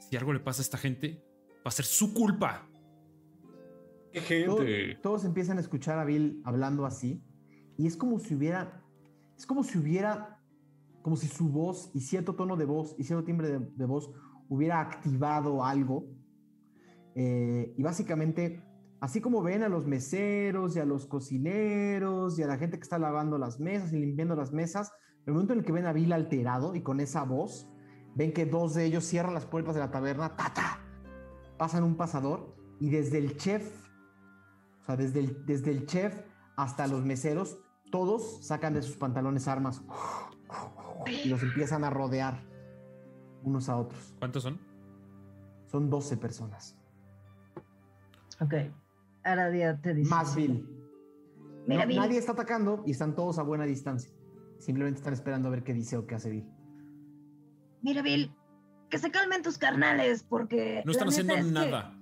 si 0.00 0.16
algo 0.16 0.32
le 0.32 0.40
pasa 0.40 0.62
a 0.62 0.64
esta 0.64 0.76
gente, 0.76 1.24
va 1.58 1.68
a 1.68 1.70
ser 1.70 1.84
su 1.84 2.12
culpa. 2.12 2.68
Qué 4.10 4.20
gente. 4.20 4.98
todos 5.00 5.24
empiezan 5.24 5.58
a 5.58 5.60
escuchar 5.60 5.96
a 6.00 6.04
Bill 6.04 6.42
hablando 6.44 6.84
así. 6.84 7.22
Y 7.78 7.86
es 7.86 7.96
como 7.96 8.18
si 8.18 8.34
hubiera. 8.34 8.82
Es 9.38 9.46
como 9.46 9.62
si 9.62 9.78
hubiera. 9.78 10.40
Como 11.02 11.14
si 11.14 11.28
su 11.28 11.50
voz 11.50 11.92
y 11.94 12.00
cierto 12.00 12.34
tono 12.34 12.56
de 12.56 12.64
voz 12.64 12.96
y 12.98 13.04
cierto 13.04 13.24
timbre 13.24 13.46
de, 13.46 13.60
de 13.60 13.84
voz 13.84 14.10
hubiera 14.48 14.80
activado 14.80 15.64
algo. 15.64 16.04
Eh, 17.14 17.74
y 17.78 17.82
básicamente, 17.84 18.60
así 19.00 19.20
como 19.20 19.40
ven 19.40 19.62
a 19.62 19.68
los 19.68 19.86
meseros 19.86 20.74
y 20.74 20.80
a 20.80 20.84
los 20.84 21.06
cocineros 21.06 22.36
y 22.40 22.42
a 22.42 22.48
la 22.48 22.58
gente 22.58 22.76
que 22.76 22.82
está 22.82 22.98
lavando 22.98 23.38
las 23.38 23.60
mesas 23.60 23.92
y 23.92 24.00
limpiando 24.00 24.34
las 24.34 24.52
mesas, 24.52 24.90
el 25.26 25.32
momento 25.32 25.52
en 25.52 25.58
el 25.60 25.64
que 25.64 25.72
ven 25.72 25.86
a 25.86 25.92
Bill 25.92 26.12
alterado 26.12 26.74
y 26.74 26.82
con 26.82 27.00
esa 27.00 27.24
voz, 27.24 27.68
ven 28.14 28.32
que 28.32 28.46
dos 28.46 28.74
de 28.74 28.84
ellos 28.84 29.04
cierran 29.04 29.34
las 29.34 29.44
puertas 29.44 29.74
de 29.74 29.80
la 29.80 29.90
taberna, 29.90 30.36
¡tata! 30.36 30.80
pasan 31.56 31.84
un 31.84 31.96
pasador 31.96 32.54
y 32.80 32.90
desde 32.90 33.18
el 33.18 33.36
chef 33.36 33.86
o 34.82 34.86
sea, 34.86 34.96
desde 34.96 35.18
el, 35.18 35.44
desde 35.46 35.72
el 35.72 35.86
chef 35.86 36.22
hasta 36.56 36.86
los 36.86 37.04
meseros, 37.04 37.58
todos 37.90 38.46
sacan 38.46 38.72
de 38.72 38.82
sus 38.82 38.96
pantalones 38.96 39.48
armas 39.48 39.82
y 41.06 41.28
los 41.28 41.42
empiezan 41.42 41.82
a 41.82 41.90
rodear 41.90 42.40
unos 43.42 43.68
a 43.68 43.76
otros. 43.76 44.14
¿Cuántos 44.20 44.44
son? 44.44 44.60
Son 45.66 45.90
12 45.90 46.16
personas. 46.18 46.78
Ok. 48.40 48.54
Ahora 49.24 49.50
día 49.50 49.80
te 49.80 49.92
dice. 49.92 50.08
Más 50.08 50.36
Bill. 50.36 50.68
Mira, 51.66 51.82
No, 51.82 51.88
Bill. 51.88 51.96
Nadie 51.96 52.18
está 52.18 52.32
atacando 52.32 52.84
y 52.86 52.92
están 52.92 53.16
todos 53.16 53.40
a 53.40 53.42
buena 53.42 53.64
distancia. 53.64 54.12
Simplemente 54.58 54.98
están 54.98 55.12
esperando 55.12 55.48
a 55.48 55.50
ver 55.50 55.62
qué 55.62 55.74
dice 55.74 55.96
o 55.96 56.06
qué 56.06 56.14
hace 56.14 56.30
Bill. 56.30 56.46
Mira, 57.82 58.02
Bill. 58.02 58.32
Que 58.90 58.98
se 58.98 59.10
calmen 59.10 59.42
tus 59.42 59.58
carnales 59.58 60.22
porque. 60.22 60.82
No 60.84 60.92
están 60.92 61.08
haciendo 61.08 61.34
es 61.34 61.46
nada. 61.46 61.98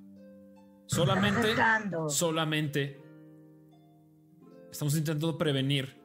Solamente, 0.86 2.98
estamos 4.70 4.96
intentando 4.96 5.38
prevenir 5.38 6.00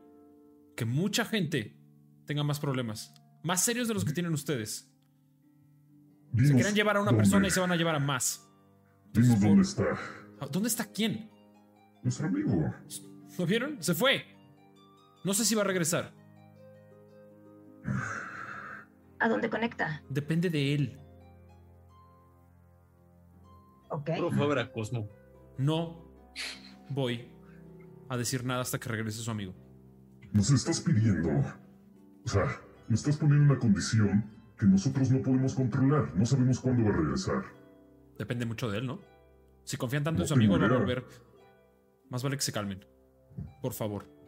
que 0.75 0.85
mucha 0.85 1.25
gente 1.25 1.77
tenga 2.25 2.43
más 2.43 2.59
problemas. 2.59 3.13
Más 3.43 3.63
serios 3.63 3.87
de 3.87 3.93
los 3.93 4.05
que 4.05 4.13
tienen 4.13 4.33
ustedes. 4.33 4.91
Se 6.37 6.53
quieren 6.53 6.75
llevar 6.75 6.97
a 6.97 7.01
una 7.01 7.11
dónde. 7.11 7.23
persona 7.23 7.47
y 7.47 7.51
se 7.51 7.59
van 7.59 7.71
a 7.71 7.75
llevar 7.75 7.95
a 7.95 7.99
más. 7.99 8.47
Dinos 9.11 9.39
dónde 9.39 9.63
está. 9.63 9.85
¿Dónde 10.51 10.69
está 10.69 10.85
quién? 10.85 11.29
Nuestro 12.03 12.27
amigo. 12.27 12.73
¿Lo 13.37 13.45
vieron? 13.45 13.83
Se 13.83 13.93
fue. 13.93 14.23
No 15.25 15.33
sé 15.33 15.43
si 15.43 15.55
va 15.55 15.63
a 15.63 15.65
regresar. 15.65 16.13
¿A 19.19 19.27
dónde 19.27 19.49
conecta? 19.49 20.01
Depende 20.09 20.49
de 20.49 20.75
él. 20.75 20.99
Ok. 23.89 24.11
Puro 24.15 24.31
fue 24.31 24.61
a 24.61 24.71
Cosmo. 24.71 25.09
No 25.57 26.05
voy 26.89 27.29
a 28.07 28.17
decir 28.17 28.43
nada 28.45 28.61
hasta 28.61 28.79
que 28.79 28.89
regrese 28.89 29.19
su 29.21 29.31
amigo. 29.31 29.53
Nos 30.31 30.49
estás 30.51 30.79
pidiendo. 30.79 31.29
O 32.25 32.29
sea, 32.29 32.45
nos 32.87 32.99
estás 33.01 33.17
poniendo 33.17 33.51
una 33.53 33.59
condición 33.59 34.23
que 34.57 34.65
nosotros 34.65 35.09
no 35.11 35.21
podemos 35.21 35.55
controlar. 35.55 36.15
No 36.15 36.25
sabemos 36.25 36.59
cuándo 36.59 36.83
va 36.83 36.89
a 36.95 36.97
regresar. 36.97 37.43
Depende 38.17 38.45
mucho 38.45 38.69
de 38.69 38.79
él, 38.79 38.87
¿no? 38.87 38.99
Si 39.63 39.77
confían 39.77 40.03
tanto 40.03 40.21
en 40.21 40.23
No 40.23 40.27
su 40.27 40.33
amigo, 40.33 40.59
va 40.59 40.65
a 40.65 40.79
volver. 40.79 41.05
Más 42.09 42.23
vale 42.23 42.35
que 42.37 42.41
se 42.41 42.51
calmen. 42.51 42.85
Por 43.61 43.73
favor. 43.73 44.18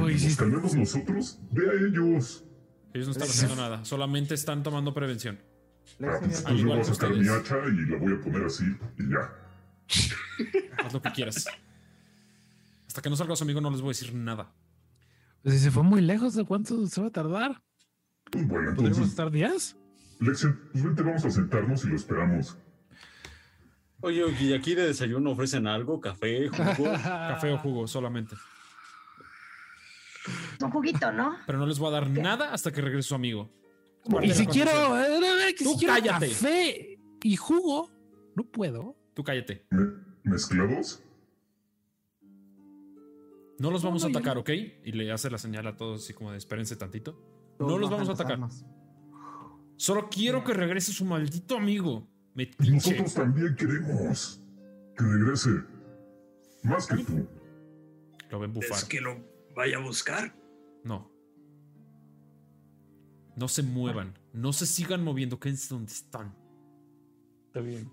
Nos 0.00 0.36
calmemos 0.36 0.74
nosotros. 0.74 1.38
Ve 1.50 1.68
a 1.68 1.72
ellos. 1.72 2.44
Ellos 2.92 3.08
no 3.08 3.12
están 3.12 3.28
haciendo 3.28 3.56
nada. 3.56 3.84
Solamente 3.84 4.34
están 4.34 4.62
tomando 4.62 4.94
prevención. 4.94 5.40
Ah, 6.00 6.16
pues 6.20 6.38
entonces 6.38 6.60
yo 6.60 6.66
voy 6.66 6.76
a 6.76 6.78
que 6.78 6.84
sacar 6.84 7.10
mi 7.10 7.20
ustedes. 7.20 7.40
hacha 7.40 7.56
y 7.68 7.90
la 7.90 7.98
voy 7.98 8.12
a 8.14 8.20
poner 8.20 8.44
así 8.44 8.64
y 8.98 9.10
ya. 9.10 10.84
Haz 10.84 10.92
lo 10.92 11.02
que 11.02 11.12
quieras. 11.12 11.46
Hasta 12.86 13.02
que 13.02 13.10
no 13.10 13.16
salga 13.16 13.36
su 13.36 13.44
amigo, 13.44 13.60
no 13.60 13.70
les 13.70 13.80
voy 13.80 13.88
a 13.88 13.90
decir 13.90 14.14
nada. 14.14 14.52
Pues 15.42 15.56
si 15.56 15.60
se 15.60 15.70
fue 15.70 15.82
muy 15.82 16.00
lejos, 16.00 16.34
¿de 16.34 16.44
cuánto 16.44 16.86
se 16.86 17.00
va 17.00 17.08
a 17.08 17.10
tardar? 17.10 17.62
Pues 18.30 18.46
bueno, 18.48 18.70
¿Podríamos 18.70 18.98
entonces, 18.98 19.08
estar 19.10 19.30
días? 19.30 19.76
Pues 20.18 20.46
vente, 20.72 21.02
vamos 21.02 21.24
a 21.24 21.30
sentarnos 21.30 21.84
y 21.84 21.88
lo 21.88 21.96
esperamos. 21.96 22.56
Oye, 24.00 24.22
oye, 24.22 24.44
¿y 24.44 24.52
aquí 24.54 24.74
de 24.74 24.86
desayuno 24.86 25.30
ofrecen 25.32 25.66
algo? 25.66 26.00
¿Café? 26.00 26.48
¿Jugo? 26.48 26.92
Café 27.02 27.52
o 27.52 27.58
jugo 27.58 27.86
solamente. 27.86 28.36
Un 30.62 30.70
juguito, 30.70 31.12
¿no? 31.12 31.36
Pero 31.46 31.58
no 31.58 31.66
les 31.66 31.78
voy 31.78 31.88
a 31.88 31.92
dar 31.92 32.08
nada 32.10 32.52
hasta 32.52 32.72
que 32.72 32.80
regrese 32.80 33.08
su 33.08 33.14
amigo. 33.14 33.50
Y 34.22 34.30
si 34.32 34.46
quiero, 34.46 34.70
eh, 34.98 35.48
eh, 35.48 35.54
que 35.54 35.64
Tú 35.64 35.72
si 35.72 35.78
quiero 35.78 35.94
cállate. 35.94 36.28
café 36.28 36.98
y 37.22 37.36
jugo, 37.36 37.90
no 38.36 38.44
puedo. 38.44 38.96
Tú 39.14 39.22
cállate. 39.24 39.66
¿Me- 39.70 39.92
¿Mezclados? 40.24 41.02
No 43.58 43.70
los 43.70 43.82
vamos 43.82 44.02
a 44.04 44.08
No, 44.08 44.12
no, 44.12 44.14
yo 44.14 44.18
atacar. 44.18 44.38
¿ok? 44.38 44.50
Y 44.84 44.92
le 44.92 45.12
hace 45.12 45.30
la 45.30 45.38
señal 45.38 45.66
a 45.66 45.76
todos 45.76 46.02
así 46.04 46.12
como 46.12 46.32
de 46.32 46.38
espérense 46.38 46.76
tantito. 46.76 47.12
Todos 47.58 47.70
No 47.72 47.78
los 47.78 47.90
vamos 47.90 48.08
a 48.08 48.12
atacar. 48.12 48.32
armas. 48.32 48.64
Solo 49.76 50.08
quiero 50.10 50.42
que 50.44 50.54
regrese 50.54 50.92
su 50.92 51.04
maldito 51.04 51.56
amigo. 51.56 52.06
Metiche. 52.34 52.72
Nosotros 52.72 53.14
también 53.14 53.54
queremos 53.54 54.42
que 54.96 55.04
regrese. 55.04 55.50
Más 56.64 56.86
que 56.86 56.96
tú. 57.04 57.28
Lo 58.30 58.40
ven 58.40 58.52
bufar. 58.52 58.78
¿Es 58.78 58.84
que 58.84 59.00
lo 59.00 59.16
vaya 59.54 59.78
a 59.78 59.80
buscar? 59.80 60.34
No. 60.84 61.10
No 63.36 63.48
se 63.48 63.62
muevan. 63.62 64.18
No 64.32 64.52
se 64.52 64.66
sigan 64.66 65.02
moviendo. 65.02 65.38
Quédense 65.40 65.74
donde 65.74 65.92
están. 65.92 66.34
Está 67.46 67.60
bien. 67.60 67.90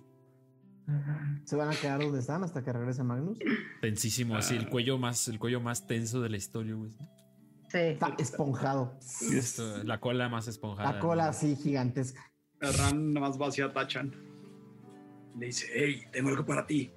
Se 1.45 1.55
van 1.55 1.69
a 1.69 1.75
quedar 1.75 1.99
donde 2.01 2.19
están 2.19 2.43
hasta 2.43 2.63
que 2.63 2.73
regrese 2.73 3.03
Magnus. 3.03 3.39
Tensísimo, 3.81 4.35
así. 4.35 4.55
El 4.55 4.67
cuello 4.69 4.97
más, 4.97 5.27
el 5.27 5.39
cuello 5.39 5.61
más 5.61 5.87
tenso 5.87 6.21
de 6.21 6.29
la 6.29 6.37
historia, 6.37 6.73
güey. 6.75 6.91
Sí. 7.69 7.77
Está 7.77 8.13
esponjado. 8.19 8.97
Esto, 9.33 9.83
la 9.83 9.99
cola 9.99 10.27
más 10.27 10.47
esponjada. 10.47 10.93
La 10.93 10.99
cola 10.99 11.29
así 11.29 11.55
gigantesca. 11.55 12.21
Ran 12.59 13.13
nada 13.13 13.27
más 13.27 13.41
va 13.41 13.47
hacia 13.47 13.73
Tachan 13.73 14.13
Le 15.39 15.47
dice, 15.47 15.65
hey, 15.73 16.03
tengo 16.11 16.29
algo 16.29 16.45
para 16.45 16.67
ti. 16.67 16.91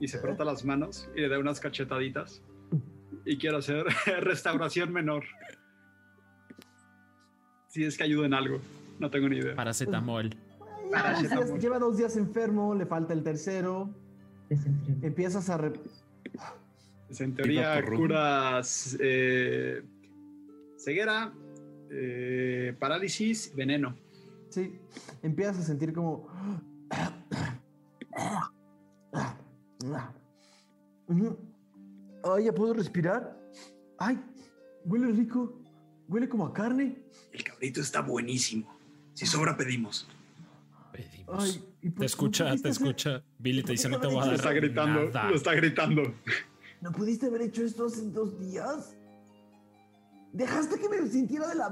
y 0.00 0.08
se 0.08 0.18
frota 0.18 0.44
las 0.44 0.64
manos 0.64 1.08
y 1.14 1.20
le 1.20 1.28
da 1.28 1.38
unas 1.38 1.60
cachetaditas. 1.60 2.42
Y 3.26 3.36
quiero 3.38 3.58
hacer 3.58 3.84
restauración 4.20 4.92
menor. 4.92 5.24
Si 7.68 7.84
es 7.84 7.98
que 7.98 8.04
ayuda 8.04 8.26
en 8.26 8.34
algo. 8.34 8.60
No 8.98 9.10
tengo 9.10 9.28
ni 9.28 9.36
idea. 9.38 9.54
Paracetamol. 9.54 10.30
Lleva 10.30 10.38
dos, 10.38 10.88
días, 10.88 11.02
Paracetamol. 11.02 11.60
lleva 11.60 11.78
dos 11.78 11.96
días 11.98 12.16
enfermo, 12.16 12.74
le 12.74 12.86
falta 12.86 13.12
el 13.12 13.22
tercero. 13.22 13.90
Empiezas 15.02 15.50
a... 15.50 15.58
re- 15.58 15.72
Pues 17.08 17.20
en 17.20 17.34
teoría 17.34 17.84
curas 17.84 18.96
eh, 19.00 19.82
ceguera, 20.78 21.32
eh, 21.90 22.74
parálisis, 22.78 23.52
veneno. 23.54 23.96
Sí, 24.50 24.78
empiezas 25.22 25.58
a 25.58 25.62
sentir 25.64 25.92
como... 25.92 26.28
Ay, 32.34 32.44
ya 32.44 32.52
puedo 32.52 32.74
respirar. 32.74 33.36
Ay, 33.98 34.18
huele 34.84 35.12
rico. 35.12 35.58
Huele 36.08 36.28
como 36.28 36.46
a 36.46 36.52
carne. 36.52 36.96
El 37.32 37.42
cabrito 37.44 37.80
está 37.80 38.00
buenísimo. 38.00 38.76
Si 39.14 39.26
sobra, 39.26 39.56
pedimos. 39.56 40.08
Pedimos. 40.92 41.42
Ay, 41.44 41.64
¿y 41.82 41.90
por- 41.90 42.00
te 42.00 42.06
escucha, 42.06 42.54
te 42.56 42.68
escucha. 42.68 43.22
Billy 43.38 43.62
te 43.62 43.72
dice, 43.72 43.88
no 43.88 43.98
te 44.00 44.06
voy 44.06 44.18
a 44.22 44.26
Lo 44.26 44.32
está 44.32 44.52
gritando, 44.52 45.04
nada". 45.06 45.30
lo 45.30 45.36
está 45.36 45.54
gritando. 45.54 46.02
¿No 46.80 46.92
pudiste 46.92 47.26
haber 47.26 47.42
hecho 47.42 47.64
esto 47.64 47.86
hace 47.86 48.02
dos 48.10 48.38
días? 48.38 48.96
¿Dejaste 50.32 50.78
que 50.78 50.88
me 50.88 51.08
sintiera 51.08 51.48
de 51.48 51.54
la 51.54 51.70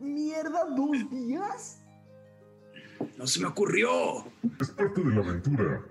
mierda 0.00 0.66
dos 0.76 1.10
días? 1.10 1.80
No 3.16 3.26
se 3.26 3.40
me 3.40 3.46
ocurrió. 3.46 4.24
Es 4.60 4.70
parte 4.70 5.02
de 5.02 5.14
la 5.14 5.20
aventura. 5.20 5.82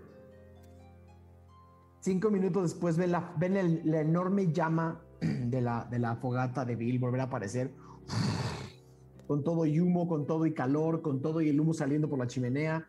Cinco 2.08 2.32
minutos 2.32 2.64
después 2.64 2.96
ven 2.96 3.12
la, 3.12 3.34
ven 3.38 3.58
el- 3.58 3.82
la 3.84 4.00
enorme 4.00 4.54
llama 4.54 5.02
de 5.22 5.60
la, 5.60 5.84
de 5.92 6.00
la 6.00 6.16
fogata 6.16 6.64
de 6.64 6.78
Bill 6.78 7.00
volver 7.00 7.20
a 7.20 7.24
aparecer. 7.26 7.74
Con 9.28 9.44
todo 9.44 9.66
y 9.66 9.82
humo, 9.82 10.08
con 10.08 10.26
todo 10.26 10.46
y 10.46 10.54
calor, 10.54 11.02
con 11.02 11.22
todo 11.22 11.42
y 11.42 11.50
el 11.50 11.60
humo 11.60 11.74
saliendo 11.74 12.08
por 12.08 12.18
la 12.18 12.28
chimenea. 12.28 12.88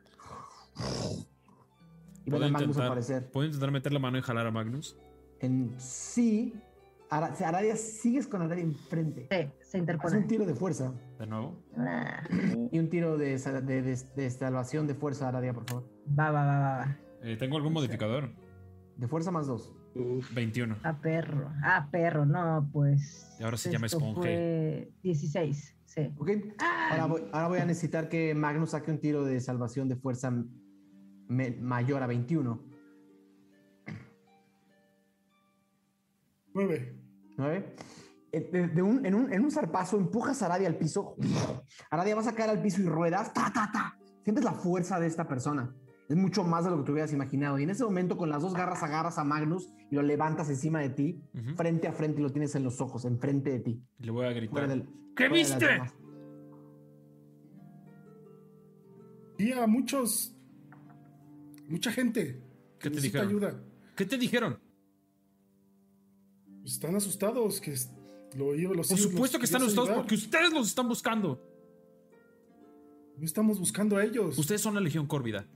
Y 2.25 2.31
ven 2.31 2.41
¿Puedo 2.41 2.45
a 2.45 2.49
Magnus 2.51 2.63
intentar, 2.69 2.87
aparecer. 2.87 3.31
¿Puedo 3.33 3.47
intentar 3.47 3.71
meter 3.73 3.91
la 3.93 3.99
mano 3.99 4.19
y 4.19 4.23
jalar 4.23 4.47
a 4.47 4.51
Magnus? 4.53 4.97
En 5.41 5.75
sí, 5.79 6.55
Ara- 7.11 7.35
Aradia, 7.45 7.75
sigues 7.75 8.27
con 8.29 8.43
Aradia 8.43 8.63
enfrente. 8.63 9.23
Sí, 9.23 9.37
se 9.63 9.63
Haz 9.63 9.75
interpone. 9.81 10.19
un 10.19 10.27
tiro 10.29 10.45
de 10.47 10.55
fuerza. 10.55 10.93
De 11.19 11.27
nuevo. 11.27 11.59
Ah, 11.77 12.23
Y 12.71 12.79
un 12.79 12.89
tiro 12.91 13.17
de, 13.19 13.37
de, 13.39 13.83
de- 13.83 13.99
de 14.15 14.31
salvación 14.31 14.87
de 14.87 14.95
fuerza, 14.95 15.27
Aradia, 15.29 15.55
por 15.55 15.65
favor. 15.69 15.89
va, 16.17 16.31
va, 16.31 16.45
va, 16.45 16.59
va, 16.61 16.77
va. 16.85 16.97
Eh, 17.23 17.37
¿Tengo 17.37 17.57
algún 17.57 17.73
modificador? 17.73 18.31
De 18.99 19.07
fuerza 19.09 19.31
más 19.31 19.47
dos. 19.47 19.73
21. 20.35 20.77
Ah, 20.83 20.99
perro. 21.01 21.51
Ah, 21.63 21.89
perro. 21.91 22.27
No, 22.27 22.69
pues. 22.73 23.35
Y 23.39 23.45
ahora 23.45 23.57
se 23.57 23.71
llama 23.71 23.87
fue 23.89 24.93
16. 25.03 25.77
Sí. 25.87 26.13
¿Ok? 26.19 26.31
Ahora 26.91 27.07
voy, 27.07 27.23
ahora 27.33 27.49
voy 27.49 27.59
a 27.61 27.65
necesitar 27.65 28.09
que 28.09 28.35
Magnus 28.35 28.71
saque 28.71 28.91
un 28.91 28.99
tiro 29.01 29.25
de 29.25 29.41
salvación 29.41 29.89
de 29.89 29.97
fuerza 29.97 30.31
me- 31.29 31.53
mayor 31.61 32.03
a 32.03 32.07
21. 32.07 32.63
Nueve. 36.55 36.99
¿Nueve? 37.37 37.75
Eh, 38.33 38.51
de- 38.53 38.69
de 38.69 38.83
un- 38.83 39.07
en, 39.07 39.15
un, 39.15 39.33
en 39.33 39.45
un 39.45 39.51
zarpazo 39.51 39.97
empujas 39.97 40.43
a 40.43 40.47
Aradia 40.47 40.67
al 40.69 40.77
piso. 40.77 41.17
Aradia 41.91 42.17
vas 42.17 42.27
a 42.27 42.35
caer 42.35 42.51
al 42.51 42.61
piso 42.63 42.83
y 42.83 42.87
ruedas. 42.87 43.33
¡Ta, 43.33 43.51
ta, 43.53 43.71
ta! 43.73 43.97
Sientes 44.25 44.45
la 44.45 44.53
fuerza 44.53 44.99
de 45.01 45.07
esta 45.07 45.27
persona. 45.29 45.73
Es 46.09 46.17
mucho 46.17 46.43
más 46.43 46.65
de 46.65 46.71
lo 46.71 46.79
que 46.79 46.85
te 46.85 46.93
hubieras 46.93 47.13
imaginado. 47.13 47.59
Y 47.59 47.65
en 47.65 47.71
ese 47.71 47.85
momento, 47.85 48.17
con 48.17 48.31
las 48.31 48.41
dos 48.43 48.55
garras, 48.55 48.83
agarras 48.83 49.19
a 49.19 49.25
Magnus 49.25 49.69
y 49.91 49.95
lo 49.95 50.03
levantas 50.03 50.49
encima 50.49 50.81
de 50.81 50.89
ti, 50.89 51.23
frente 51.57 51.87
a 51.87 51.93
frente, 51.93 52.21
y 52.21 52.23
lo 52.23 52.31
tienes 52.33 52.55
en 52.55 52.65
los 52.65 52.81
ojos, 52.81 53.05
enfrente 53.05 53.51
de 53.51 53.61
ti. 53.61 53.83
Le 53.99 54.11
voy 54.11 54.25
a 54.27 54.31
gritar. 54.33 54.69
Del- 54.69 54.89
¿Qué 55.15 55.29
viste? 55.29 55.67
Y 59.39 59.53
a 59.53 59.67
muchos. 59.67 60.35
Mucha 61.69 61.93
gente. 61.93 62.41
¿Qué 62.79 62.91
te 62.91 63.01
dijeron? 63.01 63.29
ayuda. 63.29 63.61
¿Qué 63.97 64.05
te 64.07 64.17
dijeron? 64.17 64.59
Están 66.65 66.95
asustados 66.97 67.61
que 67.61 67.75
lo 68.37 68.55
iba 68.55 68.75
los 68.75 68.89
Por 68.89 68.99
los 68.99 69.11
supuesto 69.11 69.39
que 69.39 69.45
están 69.45 69.63
asustados 69.63 69.89
ayudar. 69.91 70.03
porque 70.05 70.15
ustedes 70.17 70.53
los 70.53 70.69
están 70.69 70.89
buscando. 70.89 71.43
No 73.17 73.25
estamos 73.25 73.59
buscando 73.59 73.97
a 73.97 74.05
ellos. 74.05 74.39
Ustedes 74.39 74.61
son 74.61 74.75
la 74.75 74.81
Legión 74.81 75.07
Córvida. 75.07 75.47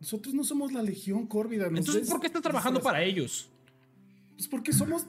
Nosotros 0.00 0.34
no 0.34 0.44
somos 0.44 0.72
la 0.72 0.82
Legión 0.82 1.26
Córvida. 1.26 1.66
Entonces, 1.66 2.08
¿por 2.08 2.20
qué 2.20 2.26
están 2.26 2.42
trabajando 2.42 2.80
para 2.80 3.02
ellos? 3.02 3.48
Pues 4.36 4.48
porque 4.48 4.72
somos. 4.72 5.06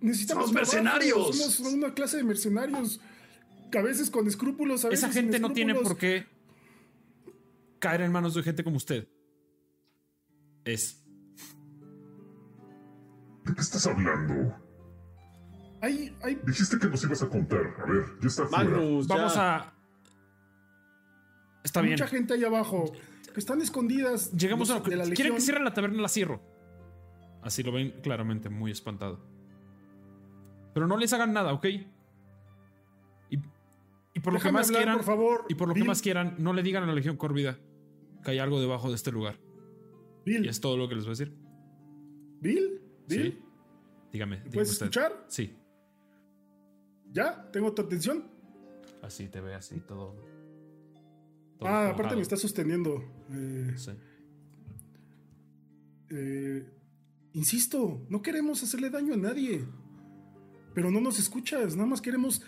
Necesitamos. 0.00 0.46
Somos 0.46 0.68
trabajo, 0.68 0.84
mercenarios. 0.84 1.36
Somos 1.36 1.72
una 1.72 1.94
clase 1.94 2.18
de 2.18 2.24
mercenarios. 2.24 3.00
A 3.76 3.82
veces 3.82 4.10
con 4.10 4.26
escrúpulos, 4.26 4.84
a 4.84 4.88
veces 4.88 5.04
Esa 5.04 5.12
sin 5.12 5.24
gente 5.24 5.40
no 5.40 5.52
tiene 5.52 5.74
por 5.74 5.98
qué 5.98 6.26
caer 7.78 8.02
en 8.02 8.12
manos 8.12 8.34
de 8.34 8.42
gente 8.42 8.64
como 8.64 8.76
usted. 8.76 9.08
Es. 10.64 11.02
¿De 13.44 13.54
qué 13.54 13.60
estás 13.60 13.86
hablando? 13.86 14.56
Hay, 15.80 16.16
hay 16.22 16.40
Dijiste 16.46 16.78
que 16.78 16.88
nos 16.88 17.04
ibas 17.04 17.22
a 17.22 17.28
contar. 17.28 17.74
A 17.80 17.90
ver, 17.90 18.04
ya 18.20 18.28
está 18.28 18.46
fuera. 18.46 18.64
Magnus, 18.64 19.06
Vamos 19.06 19.34
ya. 19.34 19.56
a. 19.56 19.72
Está 21.62 21.80
bien. 21.80 21.94
mucha 21.94 22.06
gente 22.06 22.34
ahí 22.34 22.44
abajo 22.44 22.92
que 23.36 23.40
están 23.40 23.60
escondidas. 23.60 24.32
Llegamos 24.32 24.70
a. 24.70 24.78
los 24.78 24.84
de 24.88 24.96
la 24.96 25.04
¿Quieren 25.10 25.34
que 25.34 25.42
cierren 25.42 25.62
la 25.62 25.74
taberna? 25.74 26.00
La 26.00 26.08
cierro. 26.08 26.40
Así 27.42 27.62
lo 27.62 27.70
ven 27.70 28.00
claramente, 28.02 28.48
muy 28.48 28.70
espantado. 28.70 29.20
Pero 30.72 30.86
no 30.86 30.96
les 30.96 31.12
hagan 31.12 31.34
nada, 31.34 31.52
¿ok? 31.52 31.66
Y, 33.28 33.38
y 34.14 34.20
por 34.20 34.32
lo 34.32 34.40
que 34.40 34.50
más 34.50 34.68
hablar, 34.68 34.80
quieran. 34.84 34.96
por 34.96 35.04
favor. 35.04 35.44
Y 35.50 35.54
por 35.54 35.68
lo 35.68 35.74
que 35.74 35.84
más 35.84 36.00
quieran, 36.00 36.36
no 36.38 36.54
le 36.54 36.62
digan 36.62 36.82
a 36.84 36.86
la 36.86 36.94
Legión 36.94 37.18
Córvida 37.18 37.58
que 38.24 38.30
hay 38.30 38.38
algo 38.38 38.58
debajo 38.58 38.88
de 38.88 38.94
este 38.94 39.12
lugar. 39.12 39.38
Y 40.24 40.30
Bill, 40.30 40.48
es 40.48 40.58
todo 40.62 40.78
lo 40.78 40.88
que 40.88 40.94
les 40.94 41.04
voy 41.04 41.10
a 41.10 41.16
decir. 41.18 41.36
Bill, 42.40 42.80
Bill, 43.06 43.32
Sí. 43.34 43.38
Dígame. 44.12 44.36
dígame 44.36 44.50
¿puedes 44.50 44.70
usted. 44.70 44.86
escuchar? 44.86 45.24
Sí. 45.28 45.54
¿Ya? 47.12 47.50
¿Tengo 47.52 47.70
tu 47.74 47.82
atención? 47.82 48.24
Así 49.02 49.28
te 49.28 49.42
ve 49.42 49.54
así 49.54 49.78
todo. 49.80 50.14
todo 51.58 51.68
ah, 51.68 51.90
aparte 51.90 52.16
me 52.16 52.22
está 52.22 52.38
sosteniendo. 52.38 53.04
Eh, 53.32 53.74
Sí. 53.76 53.90
eh, 56.10 56.64
insisto, 57.32 58.06
no 58.08 58.22
queremos 58.22 58.62
hacerle 58.62 58.90
daño 58.90 59.14
a 59.14 59.16
nadie. 59.16 59.64
Pero 60.74 60.90
no 60.90 61.00
nos 61.00 61.18
escuchas, 61.18 61.74
nada 61.74 61.88
más 61.88 62.00
queremos. 62.00 62.42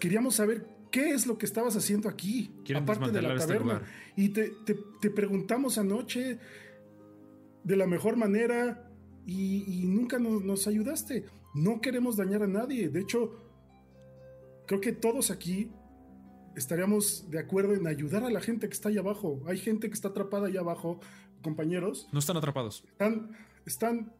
Queríamos 0.00 0.36
saber 0.36 0.66
qué 0.90 1.10
es 1.10 1.26
lo 1.26 1.36
que 1.38 1.46
estabas 1.46 1.74
haciendo 1.76 2.08
aquí, 2.08 2.50
Quieren 2.64 2.84
aparte 2.84 3.10
de 3.10 3.22
la 3.22 3.34
este 3.34 3.46
taberna. 3.46 3.82
y 4.16 4.28
te, 4.28 4.50
te- 4.66 4.76
te 5.00 5.10
preguntamos 5.10 5.78
anoche 5.78 6.38
de 7.64 7.76
la 7.76 7.86
mejor 7.86 8.16
manera 8.16 8.88
y, 9.26 9.64
y 9.82 9.86
nunca 9.86 10.18
nos, 10.18 10.44
nos 10.44 10.66
ayudaste. 10.66 11.24
No 11.54 11.80
queremos 11.80 12.16
dañar 12.16 12.42
a 12.42 12.46
nadie. 12.46 12.88
De 12.90 13.00
hecho, 13.00 13.32
creo 14.66 14.80
que 14.80 14.92
todos 14.92 15.30
aquí 15.30 15.70
estaríamos 16.56 17.30
de 17.30 17.38
acuerdo 17.38 17.74
en 17.74 17.86
ayudar 17.86 18.24
a 18.24 18.30
la 18.30 18.40
gente 18.40 18.68
que 18.68 18.74
está 18.74 18.88
allá 18.88 19.00
abajo. 19.00 19.42
Hay 19.46 19.58
gente 19.58 19.88
que 19.88 19.94
está 19.94 20.08
atrapada 20.08 20.46
allá 20.46 20.60
abajo, 20.60 21.00
compañeros. 21.42 22.08
No 22.12 22.18
están 22.18 22.36
atrapados. 22.36 22.84
Están, 22.92 23.30
están 23.66 24.12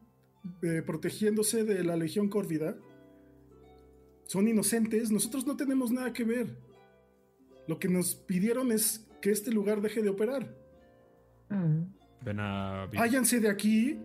eh, 0.61 0.81
protegiéndose 0.85 1.63
de 1.63 1.83
la 1.83 1.95
Legión 1.95 2.29
Córvida. 2.29 2.75
Son 4.25 4.47
inocentes. 4.47 5.11
Nosotros 5.11 5.45
no 5.45 5.55
tenemos 5.55 5.91
nada 5.91 6.13
que 6.13 6.23
ver. 6.23 6.57
Lo 7.67 7.79
que 7.79 7.87
nos 7.87 8.15
pidieron 8.15 8.71
es 8.71 9.07
que 9.21 9.31
este 9.31 9.51
lugar 9.51 9.81
deje 9.81 10.01
de 10.01 10.09
operar. 10.09 10.55
Mm. 11.49 11.83
Ven 12.21 12.39
a. 12.39 12.87
Váyanse 12.93 13.39
de 13.39 13.49
aquí. 13.49 13.99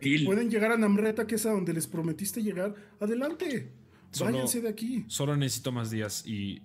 Bill, 0.00 0.24
Pueden 0.24 0.50
llegar 0.50 0.72
a 0.72 0.78
Namreta, 0.78 1.26
que 1.26 1.34
es 1.34 1.44
a 1.44 1.50
donde 1.50 1.74
les 1.74 1.86
prometiste 1.86 2.42
llegar. 2.42 2.74
Adelante. 3.00 3.79
Solo- 4.10 4.32
Váyanse 4.32 4.60
de 4.60 4.68
aquí. 4.68 5.04
Solo 5.08 5.36
necesito 5.36 5.72
más 5.72 5.90
días 5.90 6.26
y. 6.26 6.62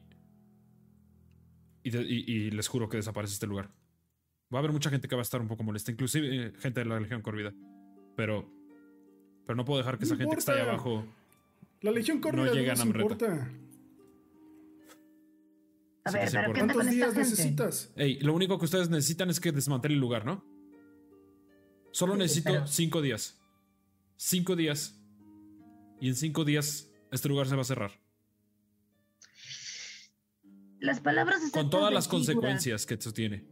Y, 1.84 1.90
de- 1.92 2.04
y- 2.04 2.26
y 2.32 2.52
les 2.52 2.68
juro 2.68 2.90
que 2.90 2.98
desaparece 2.98 3.34
este 3.34 3.46
lugar. 3.48 3.70
Va 4.54 4.58
a 4.58 4.60
haber 4.60 4.72
mucha 4.72 4.90
gente 4.90 5.08
que 5.08 5.16
va 5.16 5.22
a 5.22 5.24
estar 5.24 5.42
un 5.42 5.48
poco 5.48 5.64
molesta, 5.64 5.92
inclusive 5.92 6.48
eh, 6.48 6.54
gente 6.58 6.80
de 6.82 6.86
la 6.88 7.00
Legión 7.00 7.22
Corvida. 7.22 7.54
Pero. 8.16 8.50
Pero 9.46 9.56
no 9.56 9.66
puedo 9.66 9.78
dejar 9.80 9.98
que 10.00 10.06
No 10.06 10.08
esa 10.08 10.16
gente 10.18 10.36
que 10.36 10.40
está 10.40 10.54
ahí 10.54 10.62
abajo. 10.62 11.06
La 11.82 11.92
Legión 11.92 12.20
Córvida 12.20 12.46
no, 12.46 12.54
llega 12.54 12.72
a 12.74 12.76
nos 12.76 12.86
Namreta. 12.86 13.14
importa. 13.14 13.52
A 16.06 16.10
Sí 16.12 16.18
ver, 16.18 16.24
que 16.26 16.30
se 16.32 16.38
pero 16.40 16.54
¿qué 16.54 16.60
¿Cuántos 16.60 16.82
esta 16.82 16.92
días 16.92 17.08
gente? 17.14 17.20
necesitas? 17.30 17.94
Ey, 17.96 18.20
lo 18.20 18.34
único 18.34 18.58
que 18.60 18.66
ustedes 18.66 18.90
necesitan 18.90 19.30
es 19.30 19.40
que 19.40 19.52
desmantele 19.52 19.96
el 19.96 20.00
lugar, 20.00 20.26
¿no? 20.26 20.44
Solo 21.92 22.14
Sí, 22.14 22.20
necesito 22.20 22.68
cinco 22.68 23.02
días. 23.02 23.40
Cinco 24.18 24.56
días. 24.56 25.00
Y 26.02 26.08
en 26.10 26.16
cinco 26.16 26.44
días 26.46 26.92
este 27.12 27.30
lugar 27.30 27.48
se 27.48 27.56
va 27.56 27.62
a 27.62 27.66
cerrar. 27.66 27.92
Las 30.80 31.00
palabras 31.00 31.38
Con 31.40 31.48
exactas 31.48 31.70
todas 31.72 31.90
de 31.90 31.96
las 31.96 32.08
consecuencias 32.08 32.86
que 32.86 32.94
esto 32.96 33.12
tiene. 33.14 33.46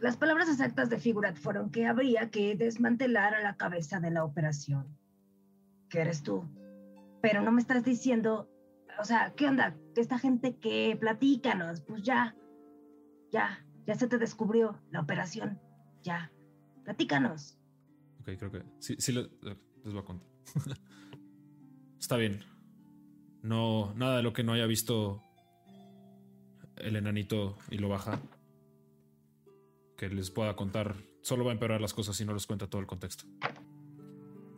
Las 0.00 0.16
palabras 0.16 0.48
exactas 0.48 0.90
de 0.90 0.98
Figurat 0.98 1.36
fueron 1.36 1.70
que 1.70 1.86
habría 1.86 2.30
que 2.30 2.56
desmantelar 2.56 3.34
a 3.34 3.42
la 3.42 3.56
cabeza 3.56 4.00
de 4.00 4.10
la 4.10 4.24
operación, 4.24 4.98
que 5.88 6.00
eres 6.00 6.22
tú. 6.22 6.44
Pero 7.22 7.40
no 7.40 7.52
me 7.52 7.60
estás 7.60 7.84
diciendo, 7.84 8.50
o 8.98 9.04
sea, 9.04 9.32
¿qué 9.36 9.46
onda? 9.46 9.76
Esta 9.94 10.18
gente 10.18 10.56
que 10.58 10.96
platícanos, 11.00 11.82
pues 11.82 12.02
ya, 12.02 12.36
ya, 13.30 13.64
ya 13.86 13.94
se 13.94 14.08
te 14.08 14.18
descubrió 14.18 14.80
la 14.90 15.00
operación, 15.00 15.60
ya, 16.02 16.32
platícanos. 16.84 17.58
Ok, 18.20 18.30
creo 18.38 18.50
que 18.50 18.64
sí, 18.80 18.96
sí 18.98 19.12
le- 19.12 19.30
les 19.84 19.92
voy 19.92 19.98
a 19.98 20.04
contar. 20.04 20.31
Está 22.00 22.16
bien. 22.16 22.40
No, 23.42 23.92
nada 23.96 24.18
de 24.18 24.22
lo 24.22 24.32
que 24.32 24.44
no 24.44 24.52
haya 24.52 24.66
visto 24.66 25.22
el 26.76 26.96
enanito 26.96 27.56
y 27.70 27.78
lo 27.78 27.88
baja. 27.88 28.20
Que 29.96 30.08
les 30.08 30.30
pueda 30.30 30.56
contar. 30.56 30.94
Solo 31.22 31.44
va 31.44 31.50
a 31.50 31.54
empeorar 31.54 31.80
las 31.80 31.94
cosas 31.94 32.16
si 32.16 32.24
no 32.24 32.34
les 32.34 32.46
cuenta 32.46 32.68
todo 32.68 32.80
el 32.80 32.86
contexto. 32.86 33.24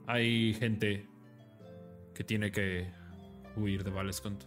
Hay 0.07 0.55
gente 0.55 1.09
que 2.15 2.25
tiene 2.25 2.51
que 2.51 2.91
huir 3.57 3.85
de 3.85 3.91
Valescont 3.91 4.45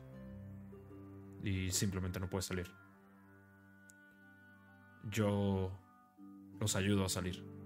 y 1.43 1.69
simplemente 1.71 2.19
no 2.19 2.29
puede 2.29 2.43
salir. 2.43 2.67
Yo 5.09 5.71
los 6.59 6.75
ayudo 6.75 7.05
a 7.05 7.09
salir 7.09 7.56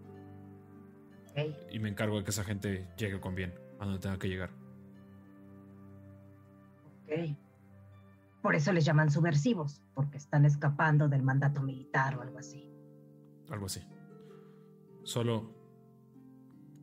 Y 1.72 1.80
me 1.80 1.90
encargo 1.90 2.18
de 2.18 2.24
que 2.24 2.32
esa 2.32 2.44
gente 2.44 2.88
llegue 2.98 3.20
con 3.20 3.36
bien 3.36 3.54
a 3.80 3.86
donde 3.86 4.00
tenga 4.00 4.18
que 4.18 4.28
llegar. 4.28 4.52
Ok. 7.04 7.36
Por 8.42 8.56
eso 8.56 8.74
les 8.74 8.86
llaman 8.86 9.12
subversivos, 9.12 9.82
porque 9.94 10.18
están 10.18 10.46
escapando 10.46 11.08
del 11.08 11.24
mandato 11.24 11.62
militar 11.62 12.18
o 12.18 12.22
algo 12.22 12.40
así. 12.40 12.68
Algo 13.50 13.68
así. 13.68 13.82
Solo 15.04 15.56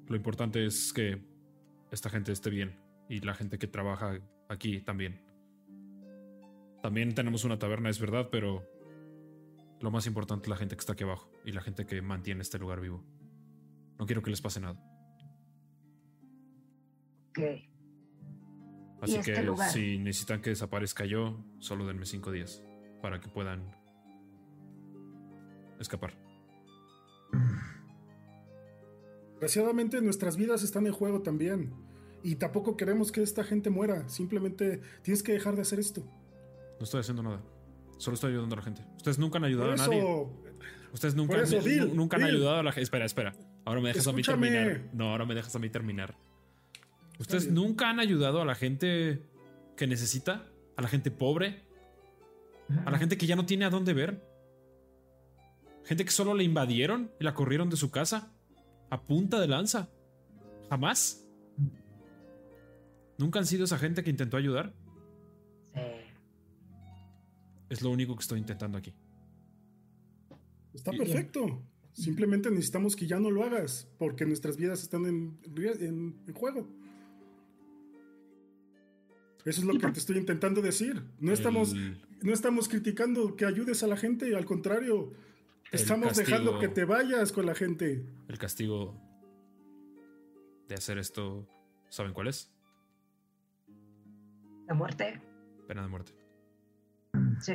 lo 0.07 0.17
importante 0.17 0.65
es 0.65 0.93
que 0.93 1.23
esta 1.91 2.11
gente 2.11 2.33
esté 2.33 2.51
bien 2.51 2.79
y 3.09 3.21
la 3.21 3.35
gente 3.35 3.59
que 3.59 3.67
trabaja 3.67 4.19
aquí 4.49 4.81
también. 4.81 5.21
También 6.83 7.15
tenemos 7.15 7.45
una 7.45 7.59
taberna, 7.59 7.91
es 7.91 8.01
verdad, 8.01 8.29
pero 8.31 8.65
lo 9.81 9.91
más 9.91 10.07
importante 10.07 10.45
es 10.45 10.49
la 10.49 10.57
gente 10.57 10.77
que 10.77 10.81
está 10.81 10.93
aquí 10.93 11.05
abajo 11.05 11.31
y 11.45 11.53
la 11.53 11.61
gente 11.61 11.87
que 11.87 12.01
mantiene 12.03 12.43
este 12.43 12.59
lugar 12.59 12.81
vivo. 12.81 13.05
No 13.99 14.07
quiero 14.07 14.23
que 14.23 14.31
les 14.31 14.41
pase 14.41 14.61
nada. 14.61 14.79
Ok. 17.31 17.39
Así 19.01 19.17
este 19.17 19.33
que 19.33 19.43
lugar? 19.43 19.71
si 19.71 19.99
necesitan 19.99 20.41
que 20.41 20.51
desaparezca 20.51 21.05
yo, 21.05 21.45
solo 21.59 21.87
denme 21.87 22.05
cinco 22.05 22.33
días 22.33 22.63
para 23.01 23.21
que 23.21 23.29
puedan 23.29 23.77
escapar. 25.79 26.15
Desgraciadamente 29.35 30.01
nuestras 30.01 30.37
vidas 30.37 30.65
están 30.65 30.87
en 30.87 30.93
juego 30.93 31.23
también. 31.23 31.73
Y 32.25 32.37
tampoco 32.37 32.77
queremos 32.77 33.13
que 33.13 33.23
esta 33.23 33.45
gente 33.45 33.71
muera. 33.71 34.09
Simplemente 34.09 34.81
tienes 35.03 35.23
que 35.23 35.33
dejar 35.33 35.55
de 35.55 35.63
hacer 35.63 35.79
esto. 35.79 36.05
No 36.79 36.85
estoy 36.85 37.01
haciendo 37.01 37.23
nada. 37.23 37.41
Solo 37.99 38.17
estoy 38.17 38.33
ayudando 38.33 38.55
a 38.55 38.59
la 38.59 38.63
gente. 38.65 38.85
Ustedes 38.97 39.19
nunca 39.19 39.39
han 39.39 39.45
ayudado 39.45 39.73
a 39.73 39.77
nadie. 39.77 40.27
Ustedes 40.93 41.15
nunca, 41.15 41.41
eso, 41.41 41.63
Bill, 41.63 41.95
nunca 41.95 42.17
han 42.17 42.25
ayudado 42.25 42.59
a 42.59 42.63
la 42.65 42.73
gente. 42.73 42.83
Espera, 42.83 43.05
espera. 43.05 43.35
Ahora 43.69 43.83
me 43.83 43.89
dejas 43.89 44.07
a 44.07 44.13
mí 44.13 44.23
terminar. 44.23 44.81
No, 44.95 45.11
ahora 45.11 45.27
me 45.27 45.35
dejas 45.35 45.55
a 45.55 45.59
mí 45.59 45.69
terminar. 45.69 46.15
Ustedes 47.19 47.51
nunca 47.51 47.91
han 47.91 48.01
ayudado 48.01 48.41
a 48.41 48.47
la 48.47 48.55
gente 48.55 49.23
que 49.77 49.87
necesita, 49.87 50.47
a 50.75 50.81
la 50.81 50.89
gente 50.89 51.11
pobre, 51.11 51.67
a 52.87 52.91
la 52.91 52.97
gente 52.97 53.19
que 53.19 53.27
ya 53.27 53.37
no 53.37 53.45
tiene 53.45 53.67
a 53.67 53.71
dónde 53.71 53.93
ver. 53.93 54.27
Gente 55.85 56.07
que 56.07 56.11
solo 56.11 56.33
le 56.33 56.45
invadieron 56.45 57.11
y 57.21 57.25
la 57.25 57.35
corrieron 57.35 57.69
de 57.69 57.77
su 57.77 57.91
casa 57.91 58.33
a 58.89 59.03
punta 59.03 59.39
de 59.39 59.49
lanza. 59.49 59.91
Jamás. 60.71 61.27
Nunca 63.19 63.39
han 63.39 63.45
sido 63.45 63.65
esa 63.65 63.77
gente 63.77 64.03
que 64.03 64.09
intentó 64.09 64.39
ayudar. 64.39 64.73
Sí. 65.75 65.81
Es 67.69 67.83
lo 67.83 67.91
único 67.91 68.17
que 68.17 68.23
estoy 68.23 68.39
intentando 68.39 68.79
aquí. 68.79 68.95
está 70.73 70.91
perfecto. 70.93 71.63
Simplemente 71.93 72.51
necesitamos 72.51 72.95
que 72.95 73.07
ya 73.07 73.19
no 73.19 73.31
lo 73.31 73.43
hagas. 73.45 73.89
Porque 73.99 74.25
nuestras 74.27 74.57
vidas 74.57 74.83
están 74.83 75.05
en, 75.07 75.39
en- 75.57 76.17
en 76.27 76.35
juego. 76.35 76.69
Eso 79.45 79.61
es 79.61 79.65
lo 79.67 79.73
que 79.79 79.89
te 79.89 79.99
estoy 79.99 80.19
intentando 80.19 80.61
decir. 80.61 81.03
No 81.21 81.33
estamos, 81.33 81.73
El- 81.73 82.01
no 82.23 82.33
estamos 82.33 82.69
criticando 82.69 83.35
que 83.37 83.47
ayudes 83.47 83.83
a 83.83 83.87
la 83.87 83.97
gente. 83.97 84.37
Al 84.37 84.45
contrario, 84.45 85.13
estamos 85.73 86.17
dejando 86.17 86.59
que 86.61 86.69
te 86.69 86.85
vayas 86.85 87.33
con 87.33 87.47
la 87.47 87.55
gente. 87.55 88.05
El 88.29 88.39
castigo 88.39 88.95
de 90.69 90.75
hacer 90.75 90.99
esto, 90.99 91.49
¿saben 91.89 92.13
cuál 92.13 92.29
es? 92.29 92.53
La 94.67 94.75
muerte. 94.75 95.21
Pena 95.67 95.83
de 95.83 95.89
muerte. 95.89 96.13
Sí. 97.41 97.55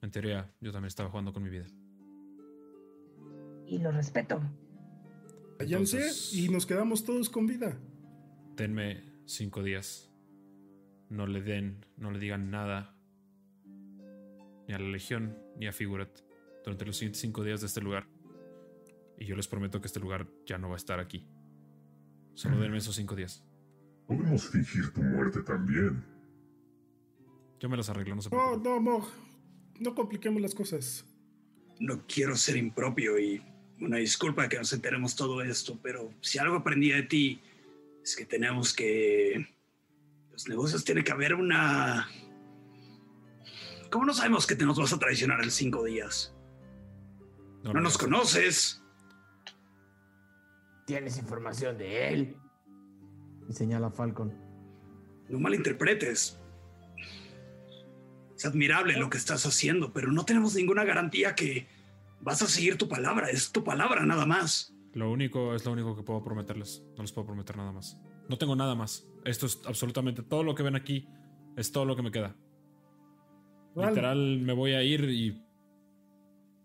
En 0.00 0.10
teoría, 0.10 0.50
yo 0.60 0.72
también 0.72 0.88
estaba 0.88 1.10
jugando 1.10 1.32
con 1.32 1.42
mi 1.42 1.50
vida. 1.50 1.66
Y 3.66 3.78
lo 3.78 3.90
respeto. 3.92 4.40
Váyanse 5.58 5.96
Entonces- 5.98 6.34
y 6.34 6.48
nos 6.48 6.66
quedamos 6.66 7.04
todos 7.04 7.30
con 7.30 7.46
vida. 7.46 7.78
Denme 8.56 9.02
cinco 9.26 9.62
días. 9.62 10.10
No 11.08 11.26
le 11.26 11.42
den, 11.42 11.84
no 11.96 12.10
le 12.10 12.18
digan 12.18 12.50
nada. 12.50 12.96
Ni 14.66 14.74
a 14.74 14.78
la 14.78 14.88
Legión, 14.88 15.38
ni 15.58 15.66
a 15.66 15.72
Figurat. 15.72 16.10
Durante 16.64 16.86
los 16.86 16.96
siguientes 16.96 17.20
cinco 17.20 17.44
días 17.44 17.60
de 17.60 17.66
este 17.66 17.80
lugar. 17.80 18.06
Y 19.18 19.26
yo 19.26 19.36
les 19.36 19.46
prometo 19.46 19.80
que 19.80 19.86
este 19.86 20.00
lugar 20.00 20.26
ya 20.46 20.58
no 20.58 20.68
va 20.68 20.74
a 20.74 20.78
estar 20.78 20.98
aquí. 20.98 21.26
Solo 22.34 22.58
denme 22.58 22.78
esos 22.78 22.96
cinco 22.96 23.14
días. 23.14 23.44
Podemos 24.06 24.48
fingir 24.48 24.92
tu 24.92 25.02
muerte 25.02 25.42
también. 25.42 26.04
Yo 27.60 27.68
me 27.68 27.76
las 27.76 27.88
arreglo, 27.88 28.16
no 28.16 28.22
se 28.22 28.30
No, 28.30 28.36
preocupen. 28.36 28.62
no, 28.64 28.80
Mog. 28.80 29.06
No 29.80 29.94
compliquemos 29.94 30.42
las 30.42 30.54
cosas. 30.54 31.04
No 31.80 32.06
quiero 32.06 32.36
ser 32.36 32.56
impropio 32.56 33.18
y 33.18 33.42
una 33.84 33.98
disculpa 33.98 34.48
que 34.48 34.58
nos 34.58 34.72
enteremos 34.72 35.14
todo 35.14 35.42
esto, 35.42 35.78
pero 35.82 36.12
si 36.20 36.38
algo 36.38 36.56
aprendí 36.56 36.90
de 36.90 37.02
ti 37.02 37.42
es 38.02 38.16
que 38.16 38.24
tenemos 38.24 38.72
que... 38.72 39.48
Los 40.32 40.48
negocios 40.48 40.84
tiene 40.84 41.04
que 41.04 41.12
haber 41.12 41.34
una... 41.34 42.08
¿Cómo 43.90 44.04
no 44.04 44.14
sabemos 44.14 44.46
que 44.46 44.56
te 44.56 44.64
nos 44.64 44.78
vas 44.78 44.92
a 44.92 44.98
traicionar 44.98 45.42
en 45.42 45.50
cinco 45.50 45.84
días? 45.84 46.34
No, 47.62 47.72
lo 47.72 47.80
nos 47.80 47.96
conoces. 47.96 48.82
¿Tienes 50.86 51.16
información 51.16 51.78
de 51.78 52.08
él? 52.08 52.36
Y 53.48 53.52
señala 53.52 53.86
a 53.86 53.90
Falcon. 53.90 54.34
No 55.28 55.38
malinterpretes. 55.38 56.38
Es 58.36 58.44
admirable 58.44 58.98
lo 58.98 59.08
que 59.08 59.16
estás 59.16 59.46
haciendo, 59.46 59.92
pero 59.92 60.10
no 60.10 60.24
tenemos 60.24 60.54
ninguna 60.56 60.84
garantía 60.84 61.34
que 61.34 61.66
vas 62.24 62.42
a 62.42 62.46
seguir 62.46 62.76
tu 62.76 62.88
palabra. 62.88 63.30
Es 63.30 63.52
tu 63.52 63.62
palabra 63.62 64.04
nada 64.04 64.26
más. 64.26 64.74
Lo 64.94 65.12
único 65.12 65.54
es 65.54 65.64
lo 65.64 65.72
único 65.72 65.94
que 65.94 66.02
puedo 66.02 66.22
prometerles. 66.22 66.84
No 66.96 67.02
les 67.02 67.12
puedo 67.12 67.26
prometer 67.26 67.56
nada 67.56 67.70
más. 67.70 68.00
No 68.28 68.38
tengo 68.38 68.56
nada 68.56 68.74
más. 68.74 69.06
Esto 69.24 69.46
es 69.46 69.60
absolutamente 69.66 70.22
todo 70.22 70.42
lo 70.42 70.54
que 70.54 70.62
ven 70.62 70.74
aquí. 70.74 71.06
Es 71.56 71.70
todo 71.70 71.84
lo 71.84 71.94
que 71.94 72.02
me 72.02 72.10
queda. 72.10 72.36
Vale. 73.74 73.90
Literal, 73.90 74.40
me 74.40 74.52
voy 74.52 74.72
a 74.72 74.82
ir 74.82 75.04
y 75.04 75.32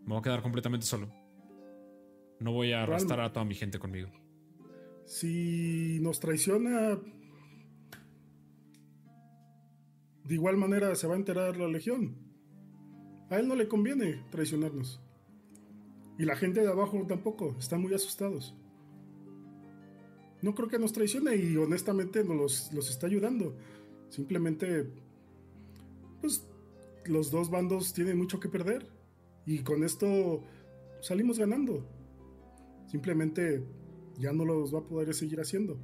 me 0.02 0.08
voy 0.08 0.20
a 0.20 0.22
quedar 0.22 0.42
completamente 0.42 0.86
solo. 0.86 1.12
No 2.40 2.54
voy 2.54 2.72
a 2.72 2.84
arrastrar 2.84 3.20
a 3.20 3.34
toda 3.34 3.46
mi 3.46 3.56
gente 3.56 3.80
conmigo. 3.80 4.10
Si 5.06 6.00
nos 6.02 6.20
traiciona, 6.20 6.98
de 10.24 10.34
igual 10.34 10.56
manera 10.56 10.96
se 10.96 11.08
va 11.08 11.16
a 11.16 11.18
enterar 11.18 11.58
la 11.58 11.68
Legión. 11.68 12.16
A 13.30 13.38
él 13.38 13.48
no 13.48 13.56
le 13.56 13.68
conviene 13.68 14.24
traicionarnos. 14.30 15.02
Y 16.20 16.26
la 16.26 16.36
gente 16.36 16.60
de 16.60 16.68
abajo 16.68 17.02
tampoco, 17.08 17.56
están 17.58 17.82
muy 17.82 17.94
asustados. 17.94 18.54
No 20.42 20.54
creo 20.54 20.68
que 20.68 20.78
nos 20.78 20.92
traicione 20.92 21.38
y 21.38 21.56
honestamente 21.56 22.26
nos 22.26 22.36
los, 22.36 22.74
los 22.74 22.90
está 22.90 23.08
ayudando. 23.08 23.56
Simplemente, 24.10 24.92
pues 26.20 26.46
los 27.06 27.32
dos 27.32 27.50
bandos 27.50 27.94
tienen 27.94 28.18
mucho 28.18 28.38
que 28.38 28.50
perder. 28.50 28.86
Y 29.46 29.60
con 29.60 29.82
esto 29.86 30.44
salimos 31.00 31.40
ganando. 31.40 31.86
Simplemente 32.88 33.64
ya 34.18 34.34
no 34.34 34.44
los 34.44 34.76
va 34.76 34.80
a 34.80 34.88
poder 34.88 35.14
seguir 35.14 35.40
haciendo. 35.40 35.80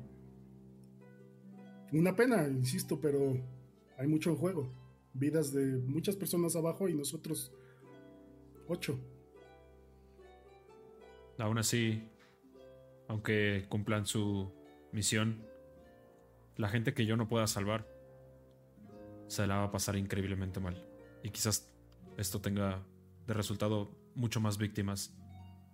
Una 1.93 2.13
pena, 2.13 2.45
insisto, 2.45 2.99
pero 2.99 3.37
hay 3.97 4.07
mucho 4.07 4.31
en 4.31 4.35
juego. 4.35 4.69
Vidas 5.13 5.53
de 5.53 5.77
muchas 5.77 6.17
personas 6.17 6.57
abajo 6.57 6.89
y 6.89 6.93
nosotros 6.93 7.53
ocho. 8.67 8.99
Aún 11.37 11.57
así, 11.57 12.07
aunque 13.07 13.65
cumplan 13.69 14.05
su 14.05 14.53
misión, 14.91 15.45
la 16.55 16.69
gente 16.69 16.93
que 16.93 17.05
yo 17.05 17.17
no 17.17 17.27
pueda 17.27 17.47
salvar 17.47 17.87
se 19.27 19.45
la 19.47 19.57
va 19.57 19.63
a 19.65 19.71
pasar 19.71 19.95
increíblemente 19.97 20.59
mal. 20.59 20.87
Y 21.23 21.29
quizás 21.31 21.73
esto 22.17 22.39
tenga 22.39 22.85
de 23.27 23.33
resultado 23.33 23.91
mucho 24.13 24.39
más 24.39 24.57
víctimas 24.57 25.13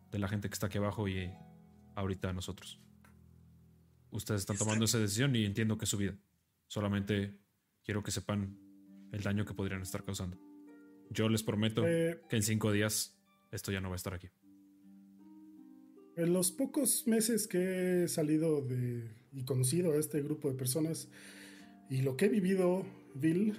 de 0.09 0.19
la 0.19 0.27
gente 0.27 0.49
que 0.49 0.53
está 0.53 0.67
aquí 0.67 0.77
abajo 0.77 1.07
y 1.07 1.31
ahorita 1.95 2.33
nosotros. 2.33 2.79
Ustedes 4.09 4.41
están 4.41 4.57
tomando 4.57 4.85
esa 4.85 4.99
decisión 4.99 5.35
y 5.35 5.45
entiendo 5.45 5.77
que 5.77 5.85
es 5.85 5.89
su 5.89 5.97
vida. 5.97 6.17
Solamente 6.67 7.37
quiero 7.83 8.03
que 8.03 8.11
sepan 8.11 8.57
el 9.11 9.21
daño 9.21 9.45
que 9.45 9.53
podrían 9.53 9.81
estar 9.81 10.03
causando. 10.03 10.37
Yo 11.09 11.29
les 11.29 11.43
prometo 11.43 11.85
Eh, 11.85 12.21
que 12.29 12.37
en 12.37 12.43
cinco 12.43 12.71
días 12.71 13.17
esto 13.51 13.71
ya 13.71 13.81
no 13.81 13.89
va 13.89 13.95
a 13.95 13.97
estar 13.97 14.13
aquí. 14.13 14.29
En 16.17 16.33
los 16.33 16.51
pocos 16.51 17.07
meses 17.07 17.47
que 17.47 18.03
he 18.03 18.07
salido 18.07 18.61
de 18.61 19.09
y 19.33 19.45
conocido 19.45 19.93
a 19.93 19.95
este 19.97 20.21
grupo 20.21 20.49
de 20.51 20.57
personas 20.57 21.09
y 21.89 22.01
lo 22.01 22.17
que 22.17 22.25
he 22.25 22.29
vivido, 22.29 22.85
Bill, 23.15 23.53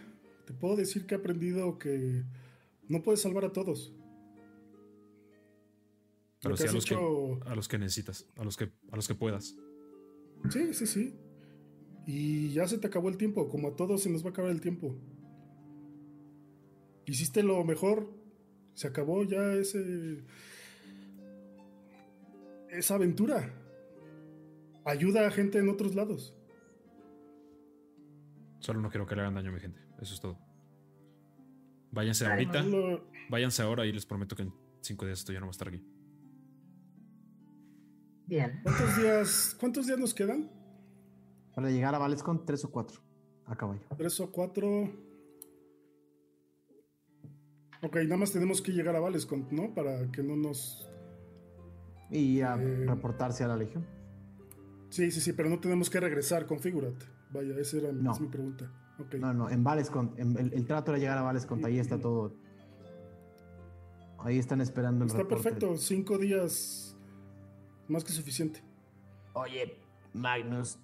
te 0.46 0.52
puedo 0.52 0.76
decir 0.76 1.06
que 1.06 1.14
he 1.14 1.18
aprendido 1.18 1.78
que 1.78 2.24
no 2.88 3.02
puedes 3.02 3.20
salvar 3.22 3.44
a 3.46 3.52
todos. 3.52 3.94
Pero 6.42 6.56
sí 6.56 6.66
a 6.66 6.72
los, 6.72 6.84
hecho- 6.84 7.38
que, 7.42 7.48
a 7.48 7.54
los 7.54 7.68
que 7.68 7.78
necesitas, 7.78 8.26
a 8.36 8.44
los 8.44 8.56
que, 8.56 8.70
a 8.90 8.96
los 8.96 9.06
que 9.08 9.14
puedas. 9.14 9.54
Sí, 10.50 10.74
sí, 10.74 10.86
sí. 10.86 11.14
Y 12.06 12.50
ya 12.52 12.66
se 12.66 12.78
te 12.78 12.86
acabó 12.88 13.08
el 13.08 13.16
tiempo, 13.16 13.48
como 13.48 13.68
a 13.68 13.76
todos 13.76 14.02
se 14.02 14.10
nos 14.10 14.24
va 14.24 14.28
a 14.28 14.30
acabar 14.30 14.50
el 14.50 14.60
tiempo. 14.60 14.96
Hiciste 17.06 17.42
lo 17.42 17.62
mejor, 17.64 18.12
se 18.74 18.88
acabó 18.88 19.22
ya 19.24 19.54
ese 19.54 20.24
esa 22.72 22.94
aventura. 22.94 23.54
Ayuda 24.84 25.26
a 25.26 25.30
gente 25.30 25.58
en 25.58 25.68
otros 25.68 25.94
lados. 25.94 26.34
Solo 28.58 28.80
no 28.80 28.90
quiero 28.90 29.06
que 29.06 29.14
le 29.14 29.22
hagan 29.22 29.34
daño 29.34 29.50
a 29.50 29.54
mi 29.54 29.60
gente. 29.60 29.80
Eso 30.00 30.14
es 30.14 30.20
todo. 30.20 30.38
Váyanse 31.90 32.26
ahorita. 32.26 32.64
Váyanse 33.28 33.62
ahora 33.62 33.86
y 33.86 33.92
les 33.92 34.06
prometo 34.06 34.34
que 34.34 34.42
en 34.42 34.52
cinco 34.80 35.04
días 35.04 35.20
esto 35.20 35.32
ya 35.32 35.40
no 35.40 35.46
va 35.46 35.50
a 35.50 35.52
estar 35.52 35.68
aquí. 35.68 35.84
Bien. 38.26 38.60
¿Cuántos 38.62 38.96
días, 38.96 39.56
cuántos 39.60 39.86
días 39.86 39.98
nos 39.98 40.14
quedan? 40.14 40.50
Para 41.54 41.70
llegar 41.70 41.94
a 41.94 41.98
Valescon, 41.98 42.46
tres 42.46 42.64
o 42.64 42.70
cuatro. 42.70 43.00
A 43.46 43.56
caballo. 43.56 43.82
Tres 43.96 44.18
o 44.20 44.32
cuatro. 44.32 44.90
Ok, 47.82 47.96
nada 48.04 48.16
más 48.16 48.32
tenemos 48.32 48.62
que 48.62 48.72
llegar 48.72 48.96
a 48.96 49.00
Valescon, 49.00 49.48
¿no? 49.50 49.74
Para 49.74 50.10
que 50.10 50.22
no 50.22 50.36
nos. 50.36 50.88
Y 52.12 52.40
a 52.42 52.54
Eh, 52.56 52.84
reportarse 52.86 53.42
a 53.42 53.48
la 53.48 53.56
legión. 53.56 53.84
Sí, 54.90 55.10
sí, 55.10 55.20
sí, 55.20 55.32
pero 55.32 55.48
no 55.48 55.58
tenemos 55.58 55.88
que 55.90 55.98
regresar 55.98 56.46
con 56.46 56.60
Figurat. 56.60 56.94
Vaya, 57.32 57.58
esa 57.58 57.78
era 57.78 57.92
mi- 57.92 58.02
No. 58.02 58.12
es 58.12 58.20
mi 58.20 58.28
pregunta. 58.28 58.70
Ok. 58.98 59.14
No, 59.14 59.32
no, 59.32 59.48
en 59.50 59.64
Valescon. 59.64 60.12
en- 60.18 60.36
el, 60.36 60.52
el 60.52 60.66
trato 60.66 60.90
era 60.92 60.98
llegar 60.98 61.16
a 61.18 61.22
Valescon. 61.22 61.64
Ahí 61.64 61.78
está 61.78 61.98
todo. 61.98 62.34
Ahí 64.18 64.38
están 64.38 64.60
esperando 64.60 65.04
el 65.04 65.08
Está 65.10 65.22
reporte. 65.22 65.42
perfecto, 65.42 65.76
cinco 65.78 66.18
días. 66.18 66.96
Más 67.88 68.04
que 68.04 68.12
suficiente. 68.12 68.62
Oye, 69.32 69.78
Magnus, 70.12 70.78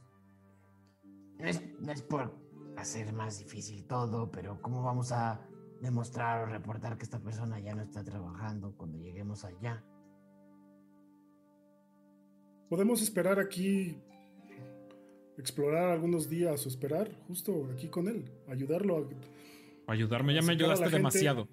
no 1.39 1.44
es, 1.47 1.62
no 1.81 1.92
es 1.92 2.02
por 2.02 2.34
hacer 2.76 3.12
más 3.12 3.39
difícil 3.39 3.84
todo, 3.86 4.31
pero 4.31 4.60
¿cómo 4.62 4.82
vamos 4.82 5.12
a 5.12 5.40
demostrar 5.82 6.42
o 6.42 6.47
reportar 6.50 6.97
que 6.97 7.05
esta 7.05 7.20
persona 7.20 7.60
ya 7.60 7.74
no 7.74 7.82
está 7.82 8.02
trabajando 8.02 8.73
cuando 8.76 8.98
lleguemos 8.98 9.44
allá? 9.44 9.84
Podemos 12.68 13.00
esperar 13.02 13.38
aquí, 13.38 13.97
explorar 15.38 15.90
algunos 15.90 16.28
días 16.28 16.64
o 16.66 16.68
esperar 16.68 17.10
justo 17.26 17.68
aquí 17.72 17.88
con 17.88 18.08
él, 18.08 18.30
ayudarlo. 18.48 18.98
a- 18.98 19.92
Ayudarme, 19.92 20.34
ya 20.34 20.42
me 20.42 20.52
ayudaste 20.52 20.90
demasiado. 20.90 21.48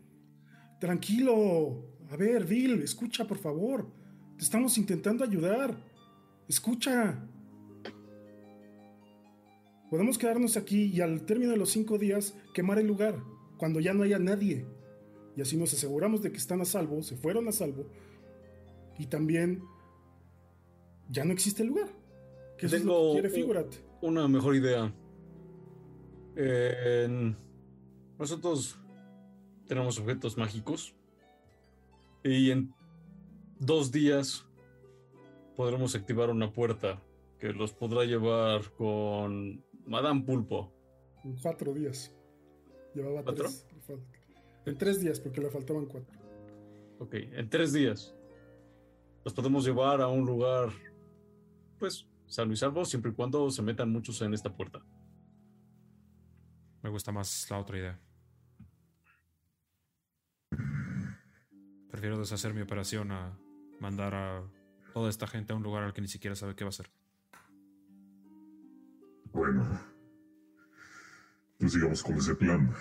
Tranquilo. 0.80 1.85
A 2.11 2.18
ver, 2.18 2.45
Bill, 2.45 2.82
escucha, 2.82 3.26
por 3.26 3.38
favor. 3.38 3.88
Te 4.38 4.44
estamos 4.44 4.77
intentando 4.77 5.24
ayudar. 5.24 5.76
Escucha. 6.50 7.18
Podemos 9.90 10.18
quedarnos 10.18 10.58
aquí 10.58 10.92
y 10.94 11.00
al 11.02 11.26
término 11.26 11.52
de 11.52 11.58
los 11.58 11.69
cinco 11.69 11.98
días 11.98 12.35
quemar 12.53 12.80
el 12.80 12.88
lugar, 12.88 13.24
cuando 13.58 13.80
ya 13.80 13.94
no 13.94 14.03
haya 14.03 14.19
nadie. 14.19 14.66
Y 15.38 15.42
así 15.42 15.56
nos 15.58 15.74
aseguramos 15.74 16.22
de 16.22 16.32
que 16.32 16.38
están 16.38 16.60
a 16.61 16.66
salvo, 16.66 17.02
se 17.03 17.16
fueron 17.16 17.48
a 17.48 17.52
salvo. 17.52 17.85
Y 18.98 19.06
también 19.08 19.61
ya 21.09 21.24
no 21.25 21.34
existe 21.34 21.64
el 21.64 21.69
lugar. 21.69 21.90
Que 22.58 22.67
eso 22.67 22.75
es 22.77 22.85
lo 22.85 22.93
Tengo 22.93 23.08
que 23.08 23.22
quiere 23.22 23.30
Figurat. 23.30 23.75
una 24.01 24.27
mejor 24.27 24.56
idea. 24.56 24.93
Nosotros 28.17 28.77
tenemos 29.67 30.00
objetos 30.00 30.38
mágicos 30.38 30.95
y 32.24 32.51
en 32.51 32.74
dos 33.59 33.92
días 33.92 34.45
podremos 35.56 35.95
activar 35.95 36.30
una 36.30 36.51
puerta 36.51 37.01
que 37.40 37.51
los 37.53 37.74
podrá 37.74 38.06
llevar 38.06 38.72
con 38.77 39.64
Madame 39.85 40.24
Pulpo. 40.24 40.72
En 41.24 41.35
cuatro 41.42 41.74
días. 41.74 42.14
Llevaba 42.93 43.24
¿Cuatro? 43.24 43.45
tres. 43.45 43.67
En 44.66 44.77
tres 44.77 45.01
días, 45.01 45.19
porque 45.19 45.42
le 45.42 45.50
faltaban 45.50 45.85
cuatro. 45.85 46.16
Ok, 47.00 47.14
en 47.16 47.50
tres 47.50 47.74
días 47.74 48.16
los 49.25 49.34
podemos 49.34 49.66
llevar 49.66 50.01
a 50.01 50.08
un 50.08 50.25
lugar, 50.25 50.69
pues, 51.80 52.08
salvo 52.28 52.54
y 52.54 52.58
salvo, 52.58 52.86
siempre 52.86 53.12
y 53.12 53.14
cuando 53.14 53.50
se 53.50 53.62
metan 53.62 53.92
muchos 53.92 54.22
en 54.22 54.34
esta 54.34 54.56
puerta. 54.56 54.82
Me 56.82 56.90
gusta 56.90 57.12
más 57.12 57.50
la 57.50 57.60
otra 57.60 57.78
idea. 57.78 58.00
Prefiero 61.90 62.20
deshacer 62.20 62.54
mi 62.54 62.62
operación 62.62 63.12
a 63.12 63.38
mandar 63.80 64.14
a 64.14 64.44
toda 64.94 65.10
esta 65.10 65.28
gente 65.28 65.54
a 65.54 65.56
un 65.56 65.64
lugar 65.64 65.84
al 65.84 65.94
que 65.94 66.02
ni 66.02 66.08
siquiera 66.08 66.36
sabe 66.36 66.56
qué 66.56 66.64
va 66.64 66.70
a 66.70 66.70
hacer. 66.70 66.92
Bueno, 69.32 69.80
pues 71.58 71.74
sigamos 71.74 72.04
con 72.04 72.18
ese 72.18 72.36
plan. 72.36 72.72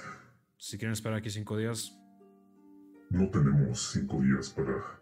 Si 0.57 0.79
quieren 0.79 0.93
esperar 0.93 1.19
aquí 1.19 1.31
cinco 1.31 1.57
días, 1.57 1.99
No 3.11 3.29
tenemos 3.31 3.93
cinco 3.93 4.21
días 4.21 4.51
para, 4.51 5.01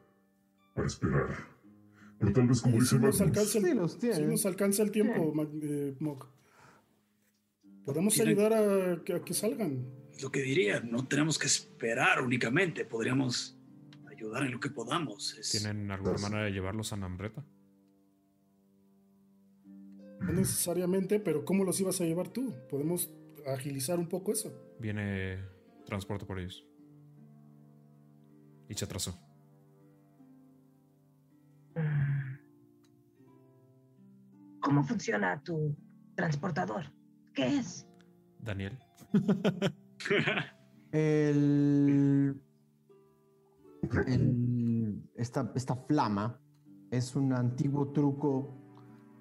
para 0.75 0.87
esperar. 0.87 1.52
Pero 2.23 2.33
tal 2.35 2.47
vez 2.47 2.61
como 2.61 2.77
Y 2.77 2.81
dice 2.81 2.91
si 2.91 2.95
nos 3.03 3.03
Magnus, 3.03 3.21
alcanza 3.21 3.59
el, 3.59 3.65
Sí, 3.65 3.75
los 3.75 3.99
tiene. 3.99 4.15
sí 4.15 4.23
nos 4.23 4.47
alcanza 4.47 4.83
el 4.85 4.91
tiempo, 4.93 5.35
eh, 5.61 5.97
Mog. 5.99 6.29
Podemos 7.85 8.15
Tiene- 8.15 8.31
ayudar 8.31 8.53
a 8.53 9.03
que, 9.03 9.13
a 9.15 9.25
que 9.25 9.35
salgan. 9.35 9.85
Lo 10.23 10.31
que 10.31 10.41
diría, 10.41 10.79
no 10.81 11.09
tenemos 11.09 11.37
que 11.37 11.49
esperar 11.49 12.23
únicamente, 12.23 12.85
podríamos 12.85 13.59
ayudar 14.09 14.45
en 14.45 14.53
lo 14.53 14.61
que 14.61 14.71
podamos. 14.71 15.37
Es- 15.37 15.51
¿tienen 15.51 15.91
alguna 15.91 16.17
manera 16.19 16.45
de 16.45 16.53
llevarlos 16.53 16.93
a 16.93 16.97
Nambreta? 16.97 17.45
No 20.21 20.33
necesariamente, 20.33 21.19
pero 21.19 21.45
¿cómo 21.45 21.65
los 21.65 21.81
ibas 21.81 22.01
a 22.01 22.05
llevar 22.05 22.29
tú? 22.29 22.55
Podemos 22.71 23.11
agilizar 23.49 23.99
un 23.99 24.09
poco 24.09 24.31
eso. 24.31 24.53
Viene 24.79 25.41
transporte 25.85 26.25
por 26.25 26.39
ellos. 26.39 26.65
Y 28.69 28.75
se 28.75 28.85
atrasó. 28.85 29.19
¿Cómo 34.63 34.83
funciona 34.85 35.43
tu 35.43 35.77
transportador? 36.15 36.85
¿Qué 37.35 37.59
es? 37.59 37.87
Daniel. 38.39 38.79
El, 40.93 42.39
el- 44.07 45.11
esta, 45.15 45.51
esta 45.55 45.75
flama 45.75 46.39
es 46.91 47.17
un 47.17 47.33
antiguo 47.33 47.93
truco, 47.93 48.55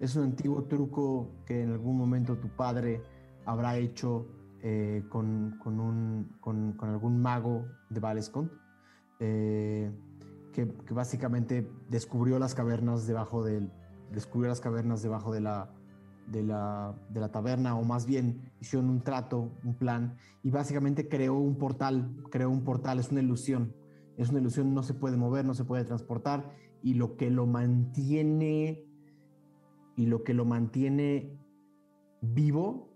es 0.02 0.18
un 0.18 0.24
antiguo 0.24 0.66
truco 0.66 1.32
que 1.46 1.62
en 1.64 1.72
algún 1.72 1.98
momento 1.98 2.38
tu 2.38 2.50
padre 2.50 3.02
habrá 3.46 3.78
hecho 3.78 4.28
eh, 4.62 5.06
con, 5.08 5.58
con 5.64 5.80
un, 5.80 6.36
con, 6.42 6.74
con 6.74 6.90
algún 6.90 7.22
mago 7.22 7.66
de 7.90 8.00
Valescont, 8.02 8.52
eh, 9.22 9.90
que, 10.52 10.68
que 10.86 10.94
básicamente 10.94 11.72
descubrió 11.90 12.38
las 12.38 12.54
cavernas 12.54 13.08
debajo 13.08 13.46
del, 13.46 13.72
descubrió 14.12 14.50
las 14.50 14.60
cavernas 14.62 15.02
debajo 15.02 15.32
de 15.32 15.42
la, 15.42 15.70
de 16.28 16.44
la, 16.44 16.96
de 17.10 17.20
la 17.20 17.30
taberna, 17.30 17.78
o 17.78 17.84
más 17.84 18.06
bien 18.06 18.52
hicieron 18.60 18.90
un 18.90 19.02
trato, 19.02 19.52
un 19.64 19.76
plan, 19.76 20.18
y 20.44 20.52
básicamente 20.52 21.08
creó 21.08 21.36
un 21.36 21.58
portal, 21.58 22.16
creó 22.30 22.50
un 22.50 22.64
portal, 22.64 23.00
es 23.00 23.12
una 23.12 23.22
ilusión, 23.22 23.74
es 24.18 24.30
una 24.30 24.40
ilusión, 24.40 24.74
no 24.74 24.84
se 24.84 24.94
puede 24.94 25.18
mover, 25.18 25.46
no 25.46 25.54
se 25.54 25.64
puede 25.64 25.84
transportar, 25.86 26.52
y 26.84 26.96
lo 26.96 27.16
que 27.18 27.30
lo 27.30 27.46
mantiene, 27.46 28.86
y 29.96 30.06
lo 30.06 30.24
que 30.24 30.34
lo 30.34 30.46
mantiene 30.46 31.38
vivo, 32.22 32.90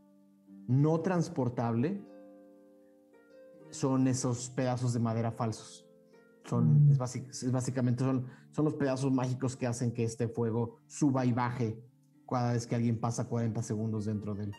no 0.67 1.01
transportable, 1.01 2.01
son 3.69 4.07
esos 4.07 4.49
pedazos 4.49 4.93
de 4.93 4.99
madera 4.99 5.31
falsos. 5.31 5.85
Son, 6.45 6.87
es, 6.89 6.99
básic- 6.99 7.29
es 7.29 7.51
básicamente 7.51 8.03
son, 8.03 8.27
son 8.55 8.63
los 8.65 8.73
pedazos 8.75 9.11
mágicos 9.11 9.57
que 9.57 9.67
hacen 9.67 9.91
que 9.91 10.05
este 10.05 10.29
fuego 10.29 10.79
suba 10.87 11.25
y 11.25 11.33
baje 11.33 11.77
cada 12.29 12.53
vez 12.53 12.65
que 12.65 12.75
alguien 12.75 12.97
pasa 12.97 13.27
40 13.27 13.61
segundos 13.61 14.05
dentro 14.05 14.33
de 14.33 14.45
él. 14.45 14.53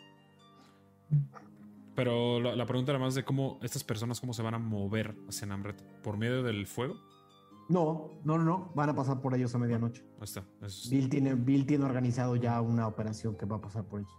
Pero 1.95 2.39
la, 2.39 2.55
la 2.55 2.65
pregunta 2.67 2.91
era 2.91 2.99
más 2.99 3.15
de 3.15 3.23
cómo 3.25 3.57
estas 3.63 3.83
personas 3.83 4.21
cómo 4.21 4.33
se 4.33 4.43
van 4.43 4.53
a 4.53 4.59
mover 4.59 5.15
hacia 5.27 5.47
Nambreta. 5.47 5.83
¿Por 6.03 6.15
medio 6.15 6.43
del 6.43 6.67
fuego? 6.67 6.93
No, 7.69 8.11
no, 8.23 8.37
no, 8.37 8.43
no, 8.45 8.71
van 8.75 8.89
a 8.89 8.95
pasar 8.95 9.19
por 9.19 9.33
ellos 9.33 9.55
a 9.55 9.57
medianoche. 9.57 10.03
Ahí 10.17 10.23
está. 10.25 10.43
Es- 10.61 10.87
Bill 10.91 11.09
tiene, 11.09 11.33
Bill 11.33 11.65
tiene 11.65 11.83
organizado 11.85 12.35
ya 12.35 12.61
una 12.61 12.87
operación 12.87 13.35
que 13.35 13.47
va 13.47 13.55
a 13.55 13.61
pasar 13.61 13.83
por 13.85 14.01
ellos. 14.01 14.11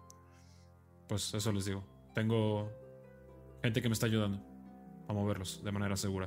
pues 1.06 1.32
eso 1.34 1.52
les 1.52 1.66
digo. 1.66 1.84
Tengo 2.14 2.68
gente 3.62 3.80
que 3.80 3.88
me 3.88 3.92
está 3.92 4.06
ayudando 4.06 4.40
a 5.06 5.12
moverlos 5.12 5.62
de 5.62 5.70
manera 5.70 5.96
segura. 5.96 6.26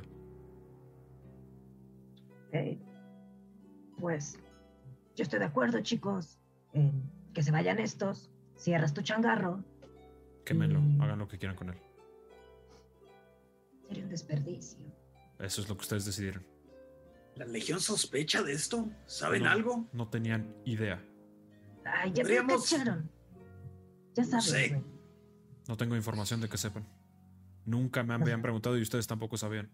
Ok. 2.48 2.91
Pues 3.98 4.38
yo 5.16 5.22
estoy 5.22 5.38
de 5.38 5.44
acuerdo, 5.46 5.80
chicos, 5.82 6.38
en 6.72 7.02
que 7.34 7.42
se 7.42 7.50
vayan 7.50 7.78
estos, 7.78 8.30
cierras 8.56 8.92
tu 8.94 9.02
changarro, 9.02 9.64
Quémenlo, 10.44 10.80
Mm. 10.80 11.00
hagan 11.00 11.18
lo 11.20 11.28
que 11.28 11.38
quieran 11.38 11.56
con 11.56 11.68
él. 11.70 11.78
sería 13.86 14.04
un 14.04 14.10
desperdicio. 14.10 14.78
Eso 15.38 15.60
es 15.60 15.68
lo 15.68 15.76
que 15.76 15.82
ustedes 15.82 16.04
decidieron. 16.04 16.44
¿La 17.36 17.44
Legión 17.44 17.78
sospecha 17.80 18.42
de 18.42 18.52
esto? 18.52 18.88
¿Saben 19.06 19.42
No, 19.44 19.50
algo? 19.50 19.88
No 19.92 20.08
tenían 20.08 20.54
idea. 20.64 21.02
Ay, 21.84 22.12
ya 22.12 22.22
Podríamos- 22.22 22.68
cacharon. 22.70 23.10
Ya 24.14 24.24
sabes. 24.24 24.44
sé. 24.46 24.68
güey. 24.70 24.82
No 25.68 25.76
tengo 25.76 25.94
información 25.96 26.40
de 26.40 26.48
que 26.48 26.56
sepan. 26.58 26.86
Nunca 27.66 28.02
me 28.02 28.14
habían 28.14 28.42
preguntado 28.42 28.76
y 28.78 28.82
ustedes 28.82 29.06
tampoco 29.06 29.36
sabían. 29.36 29.70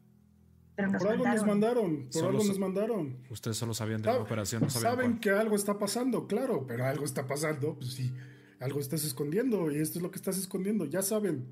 Pero 0.79 0.93
nos 0.93 1.03
Por 1.03 1.11
algo 1.13 1.27
nos 1.27 1.45
mandaron. 1.45 2.05
por 2.05 2.13
Solo 2.13 2.29
algo 2.29 2.45
nos 2.45 2.59
mandaron. 2.61 3.17
Ustedes 3.31 3.57
solo 3.57 3.75
sabían 3.75 4.01
de 4.01 4.07
la 4.13 4.19
operación, 4.21 4.63
no 4.63 4.71
sabían 4.71 4.93
Saben 4.93 5.11
cuál. 5.11 5.21
que 5.21 5.31
algo 5.31 5.57
está 5.57 5.77
pasando, 5.77 6.29
claro, 6.29 6.65
pero 6.69 6.87
algo 6.87 7.05
está 7.05 7.27
pasando, 7.27 7.75
pues 7.75 7.95
sí, 7.95 8.13
algo 8.61 8.79
estás 8.79 9.03
escondiendo 9.05 9.73
y 9.73 9.79
esto 9.79 9.99
es 9.99 10.03
lo 10.05 10.13
que 10.13 10.17
estás 10.19 10.39
escondiendo, 10.39 10.85
ya 10.85 11.03
saben. 11.03 11.47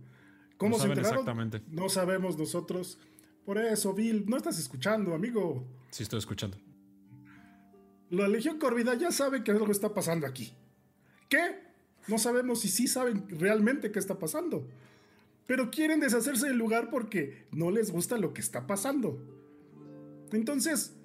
¿Cómo 0.56 0.70
No 0.70 0.76
se 0.76 0.82
saben 0.82 0.98
enteraron? 0.98 1.18
exactamente. 1.24 1.62
No 1.68 1.88
sabemos 1.88 2.38
nosotros. 2.38 2.98
Por 3.44 3.58
eso, 3.58 3.92
Bill, 3.94 4.24
no 4.28 4.36
estás 4.36 4.60
escuchando, 4.60 5.12
amigo. 5.12 5.66
Sí, 5.90 6.04
estoy 6.04 6.20
escuchando. 6.20 6.56
La 8.10 8.28
Legión 8.28 8.58
Corvida 8.60 8.94
ya 8.94 9.10
sabe 9.10 9.42
que 9.42 9.50
algo 9.50 9.70
está 9.72 9.92
pasando 9.92 10.26
aquí. 10.26 10.52
¿Qué? 11.28 11.66
No 12.06 12.18
sabemos 12.18 12.60
si 12.60 12.68
sí 12.68 12.86
saben 12.86 13.26
realmente 13.40 13.90
qué 13.90 13.98
está 13.98 14.18
pasando. 14.20 14.68
Pero 15.46 15.70
quieren 15.70 16.00
deshacerse 16.00 16.48
del 16.48 16.58
lugar 16.58 16.90
porque 16.90 17.46
no 17.52 17.70
les 17.70 17.90
gusta 17.92 18.18
lo 18.18 18.32
que 18.34 18.40
está 18.40 18.66
pasando. 18.66 19.22
Entonces, 20.32 20.96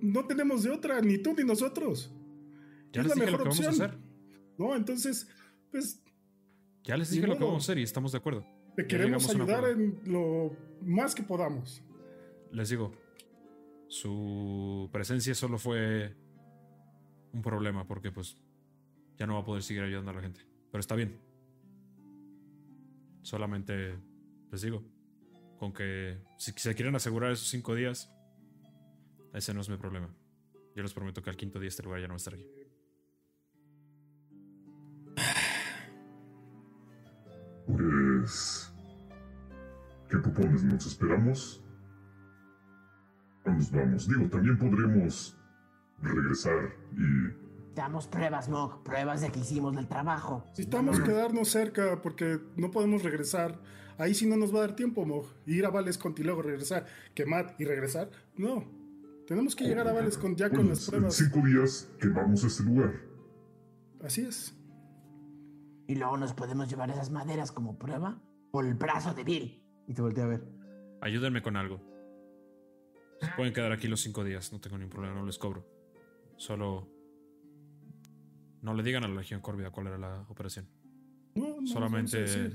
no 0.00 0.26
tenemos 0.26 0.62
de 0.62 0.70
otra, 0.70 1.00
ni 1.00 1.18
tú 1.18 1.34
ni 1.36 1.44
nosotros. 1.44 2.12
Ya 2.92 3.02
Es 3.02 3.08
les 3.08 3.16
la 3.16 3.24
dije 3.24 3.32
lo 3.32 3.38
mejor 3.38 3.38
que 3.38 3.48
vamos 3.48 3.60
a 3.60 3.68
opción. 3.68 3.90
hacer. 3.90 3.98
No, 4.58 4.74
entonces, 4.74 5.28
pues 5.70 6.02
Ya 6.84 6.96
les 6.96 7.10
dije 7.10 7.26
lo 7.26 7.36
que 7.36 7.44
vamos 7.44 7.64
a 7.64 7.72
hacer 7.72 7.78
y 7.78 7.82
estamos 7.82 8.12
de 8.12 8.18
acuerdo. 8.18 8.46
te 8.76 8.86
queremos 8.86 9.28
ayudar 9.28 9.64
en 9.70 10.00
lo 10.04 10.54
más 10.82 11.14
que 11.14 11.22
podamos. 11.22 11.82
Les 12.52 12.68
digo, 12.70 12.92
su 13.88 14.88
presencia 14.92 15.34
solo 15.34 15.58
fue 15.58 16.14
un 17.32 17.42
problema 17.42 17.86
porque 17.86 18.10
pues 18.12 18.36
ya 19.18 19.26
no 19.26 19.34
va 19.34 19.40
a 19.40 19.44
poder 19.44 19.62
seguir 19.62 19.82
ayudando 19.82 20.10
a 20.10 20.14
la 20.14 20.20
gente. 20.22 20.40
Pero 20.70 20.80
está 20.80 20.94
bien. 20.94 21.18
Solamente 23.26 23.98
les 24.52 24.62
digo, 24.62 24.84
con 25.58 25.72
que 25.72 26.22
si 26.38 26.52
se 26.52 26.76
quieren 26.76 26.94
asegurar 26.94 27.32
esos 27.32 27.48
cinco 27.48 27.74
días, 27.74 28.08
ese 29.34 29.52
no 29.52 29.62
es 29.62 29.68
mi 29.68 29.76
problema. 29.76 30.14
Yo 30.76 30.84
les 30.84 30.94
prometo 30.94 31.20
que 31.22 31.30
al 31.30 31.36
quinto 31.36 31.58
día 31.58 31.66
este 31.66 31.82
lugar 31.82 32.00
ya 32.00 32.06
no 32.06 32.12
va 32.12 32.14
a 32.14 32.18
estar 32.18 32.34
aquí. 32.34 32.46
Pues... 37.66 38.72
¿Qué 40.08 40.18
propones? 40.18 40.62
¿Nos 40.62 40.86
esperamos? 40.86 41.64
¿O 43.44 43.50
nos 43.50 43.72
vamos? 43.72 44.06
Digo, 44.06 44.28
también 44.28 44.56
podremos 44.56 45.36
regresar 46.00 46.72
y... 46.92 47.45
Damos 47.76 48.06
pruebas, 48.06 48.48
Mog, 48.48 48.82
pruebas 48.82 49.20
de 49.20 49.30
que 49.30 49.40
hicimos 49.40 49.76
el 49.76 49.86
trabajo. 49.86 50.42
Necesitamos 50.48 50.98
quedarnos 50.98 51.48
cerca 51.50 52.00
porque 52.00 52.40
no 52.56 52.70
podemos 52.70 53.02
regresar. 53.02 53.60
Ahí 53.98 54.14
sí 54.14 54.26
no 54.26 54.38
nos 54.38 54.54
va 54.54 54.60
a 54.60 54.66
dar 54.68 54.76
tiempo, 54.76 55.04
Mog. 55.04 55.26
Ir 55.44 55.66
a 55.66 55.68
Valescont 55.68 56.18
y 56.18 56.22
luego 56.22 56.40
regresar. 56.40 56.86
Que 57.14 57.26
Matt 57.26 57.60
y 57.60 57.66
regresar. 57.66 58.10
No. 58.34 58.64
Tenemos 59.26 59.54
que 59.54 59.64
llegar 59.64 59.86
a 59.86 59.92
Valescont 59.92 60.38
ya 60.38 60.48
con 60.48 60.70
las 60.70 60.84
en 60.84 60.90
pruebas. 60.90 61.16
cinco 61.16 61.46
días 61.46 61.90
quemamos 62.00 62.42
este 62.44 62.62
lugar. 62.62 62.94
Así 64.02 64.22
es. 64.22 64.56
Y 65.86 65.96
luego 65.96 66.16
nos 66.16 66.32
podemos 66.32 66.70
llevar 66.70 66.88
esas 66.88 67.10
maderas 67.10 67.52
como 67.52 67.78
prueba 67.78 68.22
o 68.52 68.62
el 68.62 68.72
brazo 68.72 69.12
de 69.12 69.22
Bill. 69.22 69.62
Y 69.86 69.92
te 69.92 70.00
volteé 70.00 70.24
a 70.24 70.28
ver. 70.28 70.48
Ayúdenme 71.02 71.42
con 71.42 71.56
algo. 71.56 71.82
Se 73.20 73.28
pueden 73.36 73.52
quedar 73.52 73.72
aquí 73.72 73.86
los 73.86 74.00
cinco 74.00 74.24
días, 74.24 74.50
no 74.50 74.62
tengo 74.62 74.78
ningún 74.78 74.92
problema, 74.92 75.16
no 75.20 75.26
les 75.26 75.36
cobro. 75.36 75.66
Solo... 76.38 76.95
No 78.66 78.74
le 78.74 78.82
digan 78.82 79.04
a 79.04 79.08
la 79.08 79.14
Legión 79.14 79.40
Córvida 79.40 79.70
cuál 79.70 79.86
era 79.86 79.96
la 79.96 80.22
operación. 80.28 80.66
No, 81.36 81.60
no 81.60 81.66
Solamente 81.68 82.16
a 82.16 82.20
decir. 82.22 82.52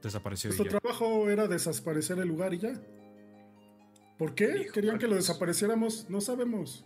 desapareció 0.00 0.50
Nuestro 0.50 0.64
ya. 0.70 0.78
trabajo 0.78 1.28
era 1.28 1.48
desaparecer 1.48 2.20
el 2.20 2.28
lugar 2.28 2.54
y 2.54 2.58
ya. 2.58 2.80
¿Por 4.16 4.36
qué? 4.36 4.62
Hijo, 4.62 4.72
¿Querían 4.74 4.96
que 4.96 5.08
lo 5.08 5.16
desapareciéramos? 5.16 6.08
No 6.08 6.20
sabemos. 6.20 6.84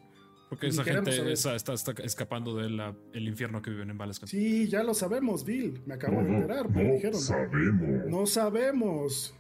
Porque 0.49 0.69
Ni 0.69 0.73
esa 0.73 0.85
gente 0.85 1.33
esa- 1.33 1.55
está, 1.55 1.75
está 1.75 1.93
escapando 2.03 2.57
del 2.57 3.29
infierno 3.29 3.61
que 3.61 3.71
viven 3.71 3.91
en 3.91 3.99
Valescant. 3.99 4.31
Sí, 4.31 4.67
ya 4.69 4.83
lo 4.83 4.95
sabemos, 4.95 5.45
Bill. 5.45 5.83
Me 5.85 5.93
acabo 5.95 6.23
No, 6.23 6.25
de 6.25 6.31
no, 6.31 6.37
enterar. 6.39 6.71
me 6.71 6.85
no 6.85 6.95
dijeron. 6.95 7.21
sabemos. 7.21 8.07
No 8.07 8.25
sabemos. 8.27 9.35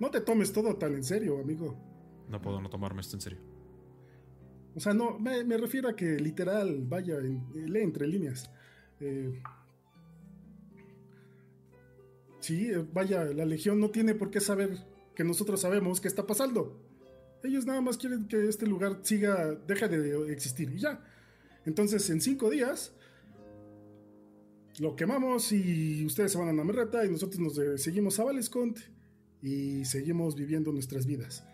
No 0.00 0.10
te 0.10 0.20
tomes 0.20 0.52
todo 0.52 0.74
tan 0.74 0.94
en 0.94 1.04
serio, 1.04 1.38
amigo. 1.40 1.76
No 2.28 2.40
puedo 2.42 2.60
no 2.60 2.68
tomarme 2.68 3.02
esto 3.02 3.16
en 3.16 3.20
serio. 3.20 3.38
O 4.78 4.80
sea, 4.80 4.94
no, 4.94 5.18
me, 5.18 5.42
refiero 5.56 5.88
a 5.88 5.96
que 5.96 6.20
literal, 6.20 6.84
vaya, 6.84 7.18
en- 7.18 7.42
lee 7.52 7.80
entre 7.80 8.06
líneas. 8.06 8.48
Eh, 9.00 9.42
sí, 12.38 12.70
eh, 12.70 12.86
vaya, 12.92 13.24
la 13.24 13.44
Legión 13.44 13.80
no 13.80 13.90
tiene 13.90 14.14
por 14.14 14.30
qué 14.30 14.38
saber 14.38 14.78
que 15.16 15.24
nosotros 15.24 15.60
sabemos 15.60 16.00
qué 16.00 16.06
está 16.06 16.28
pasando. 16.28 16.80
Ellos 17.42 17.66
nada 17.66 17.80
más 17.80 17.98
quieren 17.98 18.28
que 18.28 18.46
este 18.48 18.68
lugar 18.68 19.00
siga, 19.02 19.52
deje 19.66 19.88
de 19.88 20.32
existir 20.32 20.70
y 20.70 20.78
ya. 20.78 21.04
Entonces, 21.66 22.08
en 22.10 22.20
cinco 22.20 22.48
días, 22.48 22.94
lo 24.78 24.94
quemamos 24.94 25.50
y 25.50 26.06
ustedes 26.06 26.30
se 26.30 26.38
van 26.38 26.50
a 26.50 26.52
Namerreta 26.52 27.04
y 27.04 27.10
nosotros 27.10 27.40
nos 27.40 27.58
eh, 27.58 27.78
seguimos 27.78 28.20
a 28.20 28.24
Valescont 28.26 28.78
y 29.42 29.84
seguimos 29.84 30.36
viviendo 30.36 30.70
nuestras 30.70 31.04
vidas. 31.04 31.44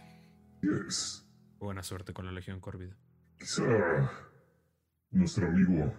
Yes. 0.61 1.25
Buena 1.59 1.83
suerte 1.83 2.13
con 2.13 2.27
la 2.27 2.33
Legión 2.33 2.61
Córvida. 2.61 2.99
Quizá 3.39 4.11
nuestro 5.11 5.47
amigo, 5.47 5.93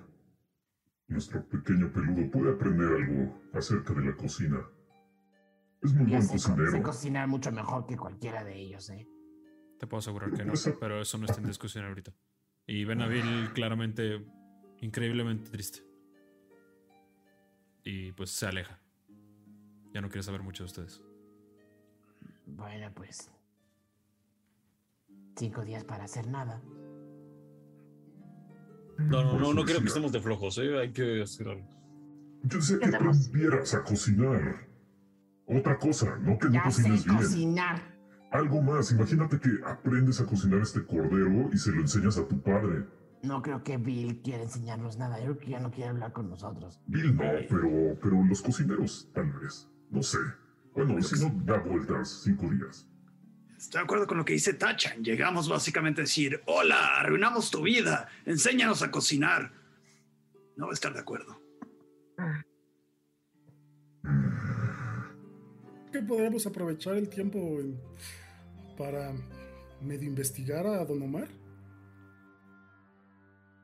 nuestro 1.07 1.43
pequeño 1.47 1.91
peludo, 1.91 2.31
puede 2.31 2.53
aprender 2.53 2.87
algo 2.87 3.41
acerca 3.53 3.93
de 3.93 4.05
la 4.05 4.15
cocina. 4.17 4.65
Es 5.81 5.93
muy 5.93 6.05
buen 6.09 6.27
cocinero. 6.27 6.83
cocinar 6.83 7.27
mucho 7.27 7.51
mejor 7.51 7.85
que 7.85 7.95
cualquiera 7.97 8.43
de 8.43 8.55
ellos, 8.55 8.89
¿eh? 8.89 9.07
Te 9.79 9.85
puedo 9.87 9.99
asegurar 9.99 10.31
que 10.33 10.43
no, 10.45 10.53
Eso- 10.53 10.77
pero 10.79 11.01
eso 11.01 11.17
no 11.17 11.25
está 11.25 11.39
en 11.41 11.47
discusión 11.47 11.85
ahorita. 11.85 12.11
Y 12.65 12.85
ven 12.85 13.01
a 13.01 13.07
Bill 13.07 13.51
claramente, 13.53 14.25
increíblemente 14.81 15.49
triste. 15.51 15.83
Y 17.83 18.11
pues 18.13 18.31
se 18.31 18.47
aleja. 18.47 18.79
Ya 19.93 20.01
no 20.01 20.07
quiere 20.09 20.23
saber 20.23 20.41
mucho 20.41 20.63
de 20.63 20.67
ustedes. 20.67 21.01
Bueno, 22.47 22.91
pues. 22.95 23.29
Cinco 25.37 25.63
días 25.63 25.83
para 25.83 26.05
hacer 26.05 26.27
nada. 26.27 26.61
No, 28.97 29.23
no, 29.23 29.39
no, 29.39 29.53
no 29.53 29.63
creo 29.65 29.81
que 29.81 29.87
estemos 29.87 30.11
de 30.11 30.21
flojos, 30.21 30.57
¿eh? 30.57 30.77
Hay 30.79 30.91
que 30.91 31.21
hacer 31.21 31.47
algo. 31.49 31.67
Yo 32.43 32.61
sé 32.61 32.79
que 32.79 32.85
aprendieras 32.85 33.73
a 33.73 33.83
cocinar. 33.83 34.67
Otra 35.47 35.77
cosa, 35.77 36.17
no 36.17 36.37
que 36.39 36.47
no 36.47 36.53
Ya 36.53 36.71
sé 36.71 36.81
cocines 36.83 37.05
bien. 37.05 37.17
cocinar. 37.17 37.95
Algo 38.31 38.61
más, 38.61 38.91
imagínate 38.91 39.39
que 39.39 39.49
aprendes 39.65 40.19
a 40.19 40.25
cocinar 40.25 40.59
este 40.59 40.83
cordero 40.85 41.49
y 41.53 41.57
se 41.57 41.71
lo 41.71 41.81
enseñas 41.81 42.17
a 42.17 42.27
tu 42.27 42.41
padre. 42.41 42.85
No 43.23 43.41
creo 43.41 43.63
que 43.63 43.77
Bill 43.77 44.21
quiera 44.21 44.43
enseñarnos 44.43 44.97
nada. 44.97 45.17
Yo 45.19 45.25
creo 45.25 45.37
que 45.39 45.49
ya 45.51 45.59
no 45.59 45.71
quiere 45.71 45.89
hablar 45.91 46.13
con 46.13 46.29
nosotros. 46.29 46.81
Bill 46.87 47.15
no, 47.15 47.23
pero, 47.49 47.97
pero 48.01 48.23
los 48.23 48.41
cocineros, 48.41 49.09
tal 49.13 49.31
vez. 49.33 49.67
No 49.89 50.01
sé. 50.03 50.17
Bueno, 50.73 51.01
si 51.01 51.23
no, 51.23 51.31
da 51.45 51.59
vueltas 51.59 52.21
cinco 52.23 52.47
días. 52.49 52.87
Estoy 53.57 53.79
de 53.79 53.83
acuerdo 53.83 54.07
con 54.07 54.17
lo 54.17 54.25
que 54.25 54.33
dice 54.33 54.53
Tachan. 54.53 55.03
Llegamos 55.03 55.47
básicamente 55.49 56.01
a 56.01 56.03
decir, 56.03 56.41
hola, 56.45 56.99
arruinamos 56.99 57.49
tu 57.51 57.61
vida, 57.63 58.07
enséñanos 58.25 58.81
a 58.83 58.91
cocinar. 58.91 59.51
No 60.57 60.65
va 60.67 60.71
a 60.71 60.73
estar 60.73 60.93
de 60.93 60.99
acuerdo. 60.99 61.41
que 65.91 66.01
podríamos 66.01 66.45
aprovechar 66.45 66.95
el 66.97 67.07
tiempo 67.07 67.37
en- 67.61 67.79
para 68.77 69.13
medio 69.81 70.05
investigar 70.09 70.67
a 70.67 70.83
Don 70.83 71.01
Omar 71.01 71.29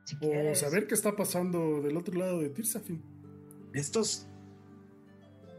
Si 0.04 0.16
o 0.16 0.18
quieres. 0.20 0.58
saber 0.60 0.86
qué 0.86 0.94
está 0.94 1.14
pasando 1.14 1.82
del 1.82 1.94
otro 1.94 2.18
lado 2.18 2.40
de 2.40 2.48
Tirsafin. 2.48 3.02
Estos 3.74 4.26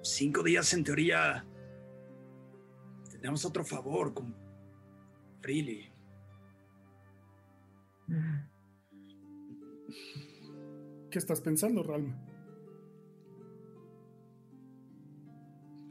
cinco 0.02 0.42
días, 0.42 0.74
en 0.74 0.84
teoría, 0.84 1.46
tenemos 3.24 3.46
otro 3.46 3.64
favor 3.64 4.14
con 4.14 4.36
Freely. 5.40 5.90
Mm. 8.08 8.40
¿Qué 11.10 11.20
estás 11.20 11.40
pensando, 11.40 11.84
Ralma? 11.84 12.20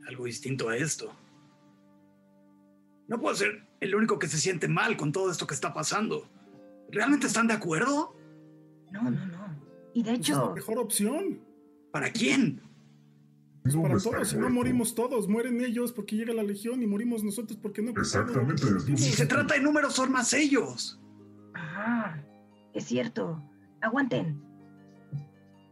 algo 0.07 0.27
distinto 0.27 0.69
a 0.69 0.77
esto. 0.77 1.11
No 3.09 3.19
puedo 3.19 3.35
ser 3.35 3.67
el 3.81 3.95
único 3.95 4.19
que 4.19 4.29
se 4.29 4.37
siente 4.37 4.69
mal 4.69 4.99
con 4.99 5.11
todo 5.11 5.31
esto 5.31 5.47
que 5.47 5.55
está 5.55 5.73
pasando. 5.73 6.29
¿Realmente 6.91 7.29
están 7.29 7.47
de 7.47 7.55
acuerdo? 7.55 8.15
No, 8.91 9.11
no, 9.11 9.27
no. 9.27 9.57
Y 9.95 10.03
de 10.03 10.13
Es 10.13 10.29
la 10.29 10.35
hecho, 10.35 10.53
mejor 10.55 10.79
opción. 10.79 11.41
¿Para 11.93 12.13
quién? 12.13 12.61
Pues 13.63 13.77
para 13.77 13.97
todos, 13.99 14.29
si 14.29 14.37
no 14.37 14.51
morimos 14.51 14.95
todos, 14.95 15.29
mueren 15.29 15.61
ellos 15.61 15.93
porque 15.93 16.17
llega 16.17 16.35
la 16.35 16.43
legión 16.43 16.83
y 16.83 16.87
morimos 16.87 17.23
nosotros 17.23 17.59
porque 17.63 17.81
no. 17.81 17.91
Exactamente, 17.91 18.65
Si 18.97 19.13
se 19.13 19.27
trata 19.27 19.55
de 19.55 19.61
números, 19.61 19.95
son 19.95 20.11
más 20.11 20.33
ellos. 20.33 21.01
ajá, 21.55 22.25
Es 22.75 22.85
cierto. 22.85 23.41
Aguanten. 23.81 24.43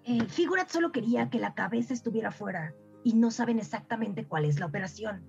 Eh, 0.04 0.24
Figurat 0.28 0.68
solo 0.68 0.92
quería 0.92 1.30
que 1.30 1.38
la 1.38 1.54
cabeza 1.54 1.92
estuviera 1.92 2.30
fuera 2.30 2.74
y 3.04 3.14
no 3.14 3.30
saben 3.30 3.58
exactamente 3.58 4.26
cuál 4.26 4.44
es 4.44 4.58
la 4.60 4.66
operación. 4.66 5.24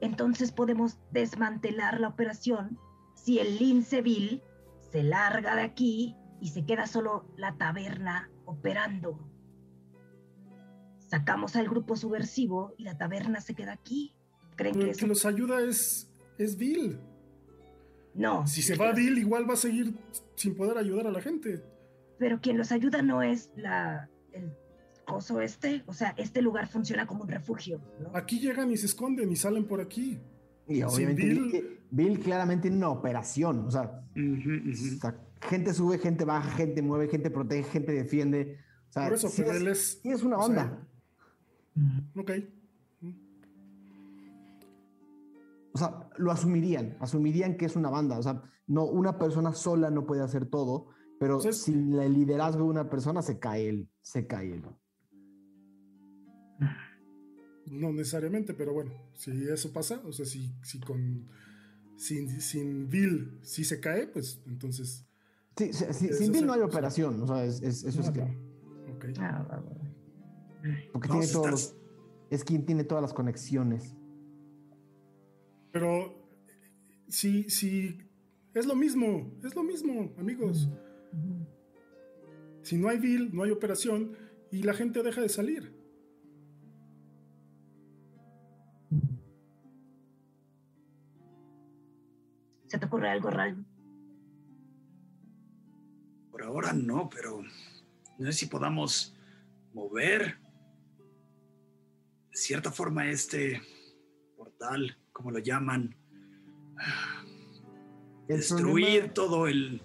Entonces 0.00 0.52
podemos 0.52 0.98
desmantelar 1.12 2.00
la 2.00 2.08
operación 2.08 2.78
si 3.14 3.38
el 3.38 3.58
Linceville 3.58 4.42
se 4.92 5.02
larga 5.02 5.56
de 5.56 5.62
aquí 5.62 6.16
y 6.40 6.48
se 6.50 6.64
queda 6.64 6.86
solo 6.86 7.26
la 7.36 7.56
taberna 7.56 8.30
operando. 8.44 9.18
Sacamos 11.14 11.54
al 11.54 11.68
grupo 11.68 11.94
subversivo 11.96 12.74
y 12.76 12.82
la 12.82 12.98
taberna 12.98 13.40
se 13.40 13.54
queda 13.54 13.72
aquí. 13.72 14.16
¿Creen 14.56 14.74
Pero 14.74 14.86
que 14.86 14.90
el 14.90 14.96
que 14.96 15.06
los 15.06 15.24
ayuda 15.24 15.60
es, 15.62 16.10
es 16.38 16.56
Bill. 16.58 16.98
No. 18.14 18.44
Si 18.48 18.62
se 18.62 18.74
va 18.74 18.90
Bill, 18.92 19.16
igual 19.18 19.48
va 19.48 19.54
a 19.54 19.56
seguir 19.56 19.94
sin 20.34 20.56
poder 20.56 20.76
ayudar 20.76 21.06
a 21.06 21.12
la 21.12 21.20
gente. 21.20 21.62
Pero 22.18 22.40
quien 22.40 22.58
los 22.58 22.72
ayuda 22.72 23.00
no 23.02 23.22
es 23.22 23.50
la 23.54 24.08
el 24.32 24.52
coso 25.04 25.40
este, 25.40 25.84
o 25.86 25.92
sea, 25.92 26.14
este 26.16 26.42
lugar 26.42 26.66
funciona 26.66 27.06
como 27.06 27.22
un 27.22 27.28
refugio, 27.28 27.80
¿no? 28.00 28.10
Aquí 28.16 28.40
llegan 28.40 28.72
y 28.72 28.76
se 28.76 28.86
esconden 28.86 29.30
y 29.30 29.36
salen 29.36 29.66
por 29.68 29.80
aquí. 29.80 30.18
Y 30.66 30.82
obviamente 30.82 31.22
Bill- 31.26 31.52
Bill, 31.52 31.80
Bill 31.92 32.18
claramente 32.18 32.62
tiene 32.62 32.78
una 32.78 32.88
operación. 32.90 33.66
O 33.66 33.70
sea, 33.70 34.02
o 34.16 35.00
sea, 35.00 35.16
gente 35.42 35.72
sube, 35.74 35.98
gente 35.98 36.24
baja, 36.24 36.50
gente 36.56 36.82
mueve, 36.82 37.06
gente 37.06 37.30
protege, 37.30 37.70
gente 37.70 37.92
defiende. 37.92 38.58
O 38.88 38.92
sea, 38.92 39.04
Por 39.04 39.14
eso, 39.14 39.28
sí 39.28 39.42
pero 39.42 39.54
es, 39.54 39.60
él 39.60 39.68
es. 39.68 40.00
sí 40.02 40.10
es 40.10 40.22
una 40.24 40.38
o 40.38 40.40
sea, 40.40 40.48
onda. 40.48 40.88
Ok. 42.16 42.30
o 45.72 45.78
sea, 45.78 46.08
lo 46.18 46.30
asumirían, 46.30 46.96
asumirían 47.00 47.56
que 47.56 47.64
es 47.66 47.74
una 47.74 47.90
banda. 47.90 48.16
O 48.18 48.22
sea, 48.22 48.42
no, 48.68 48.84
una 48.84 49.18
persona 49.18 49.52
sola 49.52 49.90
no 49.90 50.06
puede 50.06 50.22
hacer 50.22 50.46
todo, 50.46 50.86
pero 51.18 51.38
Entonces- 51.38 51.62
sin 51.62 51.92
el 51.98 52.14
liderazgo 52.14 52.62
de 52.64 52.70
una 52.70 52.88
persona 52.88 53.22
se 53.22 53.40
cae 53.40 53.68
él, 53.68 53.88
se 54.00 54.24
cae 54.28 54.52
él. 54.54 54.62
No 57.66 57.92
necesariamente, 57.92 58.54
pero 58.54 58.72
bueno, 58.72 58.92
si 59.14 59.30
eso 59.48 59.72
pasa, 59.72 60.00
o 60.04 60.12
sea, 60.12 60.26
si, 60.26 60.54
si 60.62 60.78
con. 60.80 61.26
Sin, 61.96 62.28
sin 62.40 62.88
Bill 62.90 63.38
sí 63.42 63.64
se 63.64 63.80
cae, 63.80 64.06
pues 64.06 64.42
entonces. 64.46 65.06
Sí, 65.56 65.72
sí, 65.72 65.84
sí, 65.90 66.06
Eso 66.08 66.18
sin 66.18 66.32
Bill 66.32 66.46
no 66.46 66.52
hay 66.52 66.60
operación, 66.60 67.20
o 67.22 67.26
sea, 67.26 67.44
es- 67.44 67.62
es- 67.62 67.84
eso 67.84 68.00
es 68.00 68.08
Ah, 68.08 68.12
claro. 68.12 68.34
Ok. 68.94 69.04
Ah. 69.18 69.62
Porque 70.92 71.08
tiene 71.08 71.26
a 71.26 71.32
todos 71.32 71.50
los- 71.50 71.76
es 72.30 72.44
quien 72.44 72.64
tiene 72.64 72.84
todas 72.84 73.02
las 73.02 73.12
conexiones. 73.14 73.94
Pero. 75.72 76.14
Si, 77.08 77.48
si. 77.50 77.98
Es 78.54 78.66
lo 78.66 78.74
mismo, 78.74 79.32
es 79.44 79.54
lo 79.54 79.62
mismo, 79.62 80.12
amigos. 80.18 80.68
Si 82.62 82.78
no 82.78 82.88
hay 82.88 82.98
Bill, 82.98 83.34
no 83.34 83.42
hay 83.42 83.50
operación 83.50 84.16
y 84.50 84.62
la 84.62 84.74
gente 84.74 85.02
deja 85.02 85.20
de 85.20 85.28
salir. 85.28 85.74
¿Se 92.66 92.78
te 92.78 92.86
ocurre 92.86 93.10
algo, 93.10 93.30
Ral? 93.30 93.64
Por 96.30 96.42
ahora 96.42 96.72
no, 96.72 97.08
pero 97.08 97.42
no 98.18 98.26
sé 98.26 98.32
si 98.32 98.46
podamos 98.46 99.14
mover 99.72 100.38
cierta 102.34 102.70
forma 102.70 103.08
este 103.08 103.62
portal, 104.36 104.96
como 105.12 105.30
lo 105.30 105.38
llaman, 105.38 105.96
El 108.28 108.36
destruir 108.36 109.12
problema- 109.12 109.14
todo 109.14 109.46
el... 109.46 109.80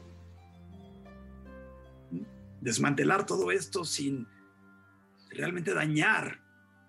desmantelar 2.62 3.26
todo 3.26 3.52
esto 3.52 3.86
sin 3.86 4.28
realmente 5.30 5.74
dañar 5.74 6.42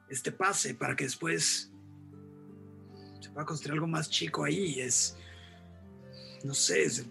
este 0.09 0.33
pase 0.33 0.75
para 0.75 0.97
que 0.97 1.05
después 1.05 1.71
se 3.21 3.31
pueda 3.31 3.47
construir 3.47 3.75
algo 3.75 3.87
más 3.87 4.11
chico 4.11 4.43
ahí. 4.45 4.81
Es, 4.81 5.17
no 6.43 6.55
sé, 6.55 6.83
es- 6.85 7.07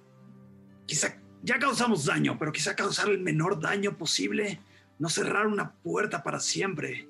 quizá 0.85 1.15
ya 1.43 1.57
causamos 1.59 2.05
daño, 2.05 2.37
pero 2.37 2.51
quizá 2.51 2.75
causar 2.75 3.07
el 3.09 3.19
menor 3.19 3.61
daño 3.61 3.97
posible, 3.97 4.59
no 4.97 5.07
cerrar 5.07 5.47
una 5.47 5.71
puerta 5.71 6.21
para 6.23 6.39
siempre. 6.39 7.07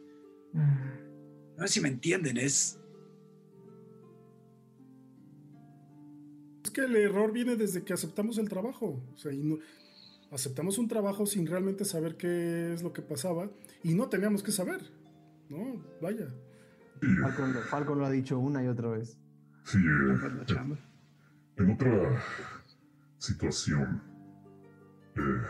No 1.59 1.67
sé 1.67 1.73
si 1.73 1.81
me 1.81 1.89
entienden, 1.89 2.37
es... 2.37 2.79
Es 6.63 6.71
que 6.71 6.81
el 6.81 6.95
error 6.95 7.31
viene 7.33 7.55
desde 7.55 7.83
que 7.83 7.93
aceptamos 7.93 8.37
el 8.37 8.47
trabajo. 8.47 9.03
O 9.13 9.17
sea, 9.17 9.33
y 9.33 9.43
no- 9.43 9.57
aceptamos 10.31 10.77
un 10.77 10.87
trabajo 10.87 11.25
sin 11.25 11.45
realmente 11.47 11.83
saber 11.85 12.15
qué 12.15 12.73
es 12.73 12.83
lo 12.83 12.93
que 12.93 13.01
pasaba 13.01 13.49
y 13.83 13.93
no 13.95 14.07
teníamos 14.07 14.43
que 14.43 14.51
saber. 14.51 14.81
No, 15.49 15.83
vaya. 16.01 16.27
Falcon, 17.21 17.53
lo- 17.53 17.61
Falcon 17.61 17.99
lo 17.99 18.05
ha 18.05 18.11
dicho 18.11 18.37
una 18.39 18.63
y 18.63 18.67
otra 18.67 18.89
vez. 18.89 19.17
Sí, 19.65 19.77
eh, 19.77 20.15
en 21.57 21.71
otra 21.71 22.23
situación 23.17 24.01
eh, 25.15 25.41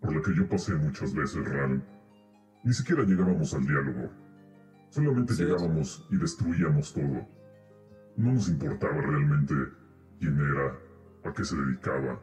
por 0.00 0.14
la 0.14 0.22
que 0.22 0.34
yo 0.36 0.46
pasé 0.48 0.74
muchas 0.74 1.14
veces, 1.14 1.42
Ral, 1.48 1.82
ni 2.64 2.72
siquiera 2.74 3.04
llegábamos 3.04 3.54
al 3.54 3.66
diálogo. 3.66 4.10
Solamente 4.90 5.34
Sí. 5.34 5.44
llegábamos 5.44 6.06
y 6.10 6.16
destruíamos 6.16 6.92
todo. 6.92 7.26
No 8.16 8.32
nos 8.32 8.48
importaba 8.48 9.00
realmente 9.00 9.54
quién 10.18 10.38
era, 10.38 10.76
a 11.24 11.32
qué 11.32 11.44
se 11.44 11.56
dedicaba, 11.56 12.20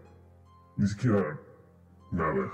ni 0.78 0.86
siquiera 0.88 1.40
nada. 2.12 2.52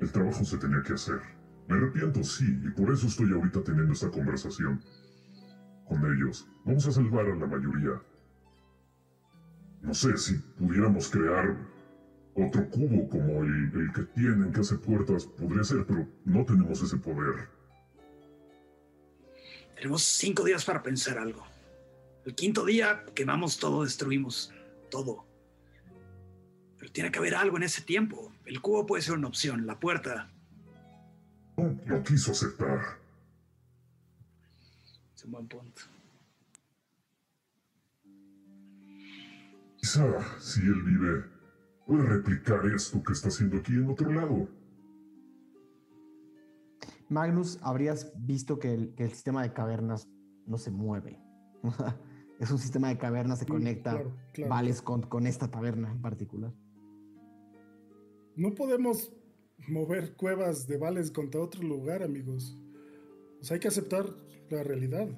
El 0.00 0.10
trabajo 0.10 0.44
se 0.44 0.58
tenía 0.58 0.82
que 0.82 0.94
hacer. 0.94 1.20
Me 1.68 1.76
arrepiento, 1.76 2.22
sí, 2.22 2.60
y 2.62 2.70
por 2.70 2.92
eso 2.92 3.06
estoy 3.06 3.32
ahorita 3.32 3.62
teniendo 3.62 3.92
esta 3.92 4.10
conversación 4.10 4.80
con 5.88 6.04
ellos. 6.04 6.46
Vamos 6.64 6.86
a 6.86 6.92
salvar 6.92 7.26
a 7.26 7.34
la 7.36 7.46
mayoría. 7.46 8.02
No 9.80 9.94
sé 9.94 10.16
si 10.16 10.34
pudiéramos 10.58 11.08
crear 11.08 11.56
otro 12.34 12.68
cubo 12.70 13.08
como 13.08 13.44
el, 13.44 13.70
el 13.74 13.92
que 13.92 14.02
tienen 14.02 14.52
que 14.52 14.60
hace 14.60 14.76
puertas, 14.76 15.24
podría 15.24 15.62
ser, 15.62 15.86
pero 15.86 16.06
no 16.24 16.44
tenemos 16.44 16.82
ese 16.82 16.96
poder. 16.96 17.48
Tenemos 19.74 20.02
cinco 20.02 20.44
días 20.44 20.64
para 20.64 20.82
pensar 20.82 21.18
algo. 21.18 21.46
El 22.24 22.34
quinto 22.34 22.64
día 22.64 23.04
quemamos 23.14 23.58
todo, 23.58 23.84
destruimos 23.84 24.52
todo. 24.90 25.26
Pero 26.78 26.92
tiene 26.92 27.10
que 27.10 27.18
haber 27.18 27.34
algo 27.34 27.56
en 27.56 27.64
ese 27.64 27.82
tiempo. 27.82 28.32
El 28.46 28.60
cubo 28.60 28.86
puede 28.86 29.02
ser 29.02 29.14
una 29.14 29.28
opción, 29.28 29.66
la 29.66 29.78
puerta 29.78 30.30
No 31.56 32.02
quiso 32.02 32.32
aceptar. 32.32 32.98
es 35.14 35.24
un 35.24 35.32
buen 35.32 35.48
punto. 35.48 35.82
Quizá, 39.76 40.40
si 40.40 40.60
él 40.60 40.82
vive, 40.82 41.24
puede 41.86 42.06
replicar 42.06 42.64
esto 42.66 43.02
que 43.02 43.12
está 43.12 43.28
haciendo 43.28 43.58
aquí 43.58 43.72
en 43.72 43.90
otro 43.90 44.10
lado. 44.10 44.48
Magnus, 47.14 47.58
habrías 47.62 48.12
visto 48.16 48.58
que 48.58 48.74
el, 48.74 48.94
que 48.94 49.04
el 49.04 49.10
sistema 49.10 49.42
de 49.42 49.52
cavernas 49.52 50.08
no 50.46 50.58
se 50.58 50.70
mueve. 50.70 51.20
es 52.40 52.50
un 52.50 52.58
sistema 52.58 52.88
de 52.88 52.98
cavernas, 52.98 53.38
se 53.38 53.46
conecta 53.46 53.92
claro, 53.92 54.16
claro. 54.32 54.50
Vales 54.50 54.82
con, 54.82 55.02
con 55.02 55.26
esta 55.26 55.50
taberna 55.50 55.90
en 55.92 56.02
particular. 56.02 56.52
No 58.36 58.52
podemos 58.54 59.12
mover 59.68 60.16
cuevas 60.16 60.66
de 60.66 60.76
vales 60.76 61.12
contra 61.12 61.40
otro 61.40 61.62
lugar, 61.62 62.02
amigos. 62.02 62.58
O 63.40 63.44
sea, 63.44 63.54
hay 63.54 63.60
que 63.60 63.68
aceptar 63.68 64.06
la 64.50 64.64
realidad. 64.64 65.08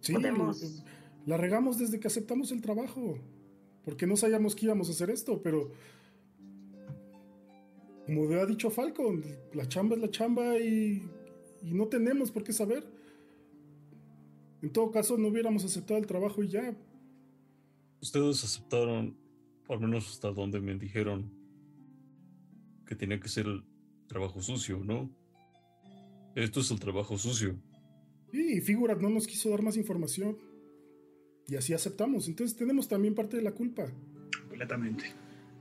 Sí, 0.00 0.14
Podemos. 0.14 0.82
la 1.26 1.36
regamos 1.36 1.78
desde 1.78 2.00
que 2.00 2.08
aceptamos 2.08 2.50
el 2.52 2.62
trabajo. 2.62 3.18
Porque 3.84 4.06
no 4.06 4.16
sabíamos 4.16 4.54
que 4.54 4.66
íbamos 4.66 4.88
a 4.88 4.92
hacer 4.92 5.10
esto, 5.10 5.42
pero 5.42 5.72
como 8.06 8.28
ha 8.34 8.46
dicho 8.46 8.70
Falcon, 8.70 9.24
la 9.54 9.68
chamba 9.68 9.96
es 9.96 10.02
la 10.02 10.10
chamba 10.10 10.58
y, 10.58 11.02
y 11.62 11.72
no 11.74 11.86
tenemos 11.86 12.30
por 12.30 12.44
qué 12.44 12.52
saber. 12.52 12.84
En 14.62 14.70
todo 14.72 14.90
caso, 14.90 15.18
no 15.18 15.28
hubiéramos 15.28 15.64
aceptado 15.64 15.98
el 15.98 16.06
trabajo 16.06 16.42
y 16.42 16.48
ya. 16.48 16.76
Ustedes 18.00 18.44
aceptaron, 18.44 19.16
al 19.68 19.80
menos 19.80 20.08
hasta 20.10 20.30
donde 20.30 20.60
me 20.60 20.74
dijeron, 20.76 21.32
que 22.86 22.94
tenía 22.94 23.18
que 23.18 23.28
ser 23.28 23.46
el 23.46 23.64
trabajo 24.06 24.40
sucio, 24.40 24.78
¿no? 24.84 25.10
Esto 26.34 26.60
es 26.60 26.70
el 26.70 26.80
trabajo 26.80 27.18
sucio. 27.18 27.56
Y 28.32 28.60
Figurat 28.60 29.00
no 29.00 29.10
nos 29.10 29.26
quiso 29.26 29.50
dar 29.50 29.62
más 29.62 29.76
información. 29.76 30.38
Y 31.48 31.56
así 31.56 31.74
aceptamos. 31.74 32.28
Entonces 32.28 32.56
tenemos 32.56 32.88
también 32.88 33.14
parte 33.14 33.36
de 33.36 33.42
la 33.42 33.52
culpa. 33.52 33.92
Completamente. 34.40 35.04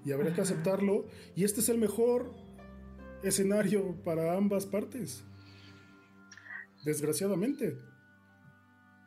Y 0.04 0.12
habrá 0.12 0.34
que 0.34 0.42
aceptarlo. 0.42 1.06
Y 1.36 1.44
este 1.44 1.60
es 1.60 1.70
el 1.70 1.78
mejor 1.78 2.34
escenario 3.24 3.96
para 4.04 4.36
ambas 4.36 4.66
partes. 4.66 5.24
Desgraciadamente. 6.84 7.78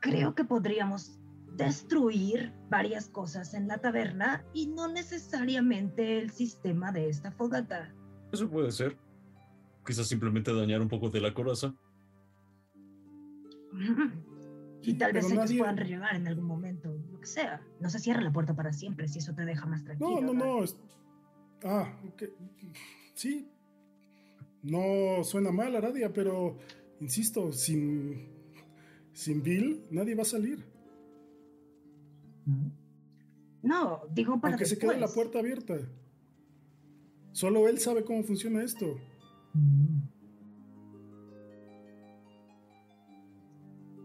Creo 0.01 0.35
que 0.35 0.45
podríamos 0.45 1.19
destruir 1.57 2.53
varias 2.69 3.09
cosas 3.09 3.55
en 3.55 3.69
la 3.69 3.79
taberna 3.79 4.45
y 4.53 4.67
no 4.67 4.89
necesariamente 4.89 6.19
el 6.19 6.31
sistema 6.31 6.93
de 6.93 7.09
esta 7.09 7.31
fogata. 7.33 7.95
Eso 8.33 8.49
puede 8.49 8.71
ser. 8.73 8.97
Quizás 9.87 10.07
simplemente 10.07 10.53
dañar 10.53 10.81
un 10.81 10.89
poco 10.89 11.11
de 11.11 11.21
la 11.21 11.33
coraza. 11.35 11.75
Y 14.91 14.95
tal 14.95 15.13
vez 15.13 15.25
ellos 15.27 15.37
nadie- 15.39 15.59
puedan 15.59 15.77
rellevar 15.77 16.15
en 16.17 16.27
algún 16.29 16.45
momento, 16.45 16.95
lo 17.11 17.21
que 17.21 17.27
sea. 17.27 17.61
No 17.81 17.89
se 17.91 17.99
cierra 17.99 18.21
la 18.21 18.33
puerta 18.33 18.55
para 18.55 18.73
siempre, 18.73 19.09
si 19.09 19.19
eso 19.19 19.35
te 19.35 19.45
deja 19.45 19.67
más 19.67 19.85
tranquilo. 19.85 20.21
No, 20.21 20.33
no, 20.33 20.35
no. 20.35 20.65
es- 20.65 20.77
Ah, 21.65 21.97
ok. 22.09 22.23
Sí. 23.15 23.49
No 24.63 25.25
suena 25.25 25.51
mal, 25.51 25.75
Aradia, 25.77 26.13
pero 26.13 26.59
insisto, 27.01 27.53
sin, 27.53 28.29
sin 29.13 29.43
Bill 29.43 29.87
nadie 29.91 30.15
va 30.15 30.23
a 30.23 30.27
salir. 30.27 30.65
No, 33.63 34.03
digo 34.13 34.41
para 34.41 34.55
Aunque 34.55 34.67
se 34.67 34.79
quede 34.79 34.99
la 35.01 35.09
puerta 35.09 35.39
abierta. 35.39 35.79
Solo 37.33 37.67
él 37.69 37.79
sabe 37.79 38.05
cómo 38.05 38.23
funciona 38.23 38.63
esto. 38.63 38.99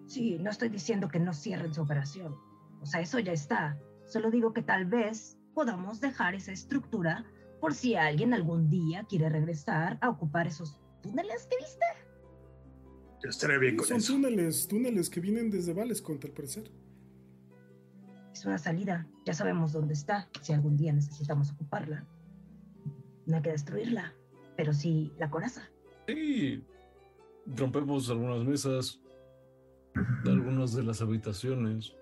Sí, 0.09 0.39
no 0.39 0.49
estoy 0.49 0.69
diciendo 0.69 1.07
que 1.07 1.19
no 1.19 1.33
cierren 1.33 1.71
su 1.71 1.83
operación. 1.83 2.35
O 2.81 2.85
sea, 2.87 2.99
eso 2.99 3.19
ya 3.19 3.31
está. 3.31 3.77
Solo 4.07 4.31
digo 4.31 4.53
que 4.53 4.63
tal 4.63 4.85
vez 4.85 5.37
podamos 5.53 6.01
dejar 6.01 6.33
esa 6.33 6.51
estructura 6.51 7.25
por 7.61 7.75
si 7.75 7.93
alguien 7.93 8.33
algún 8.33 8.71
día 8.71 9.05
quiere 9.07 9.29
regresar 9.29 9.99
a 10.01 10.09
ocupar 10.09 10.47
esos 10.47 10.79
túneles 11.03 11.45
que 11.45 11.57
viste. 11.57 11.85
Yo 13.23 13.29
estaré 13.29 13.59
bien 13.59 13.77
con 13.77 13.85
Son 13.85 13.97
eso. 13.97 14.13
túneles, 14.13 14.67
túneles 14.67 15.11
que 15.11 15.19
vienen 15.19 15.51
desde 15.51 15.79
al 15.79 16.31
parecer. 16.31 16.71
Es 18.33 18.45
una 18.47 18.57
salida. 18.57 19.05
Ya 19.27 19.33
sabemos 19.33 19.73
dónde 19.73 19.93
está, 19.93 20.27
si 20.41 20.53
algún 20.53 20.75
día 20.75 20.91
necesitamos 20.91 21.51
ocuparla. 21.51 22.07
No 23.27 23.35
hay 23.35 23.41
que 23.43 23.51
destruirla, 23.51 24.15
pero 24.57 24.73
sí 24.73 25.13
la 25.19 25.29
coraza. 25.29 25.69
Sí. 26.07 26.63
Rompemos 27.45 28.09
algunas 28.09 28.43
mesas. 28.43 28.99
De 30.23 30.31
algunas 30.31 30.73
de 30.73 30.83
las 30.83 31.01
habitaciones. 31.01 31.95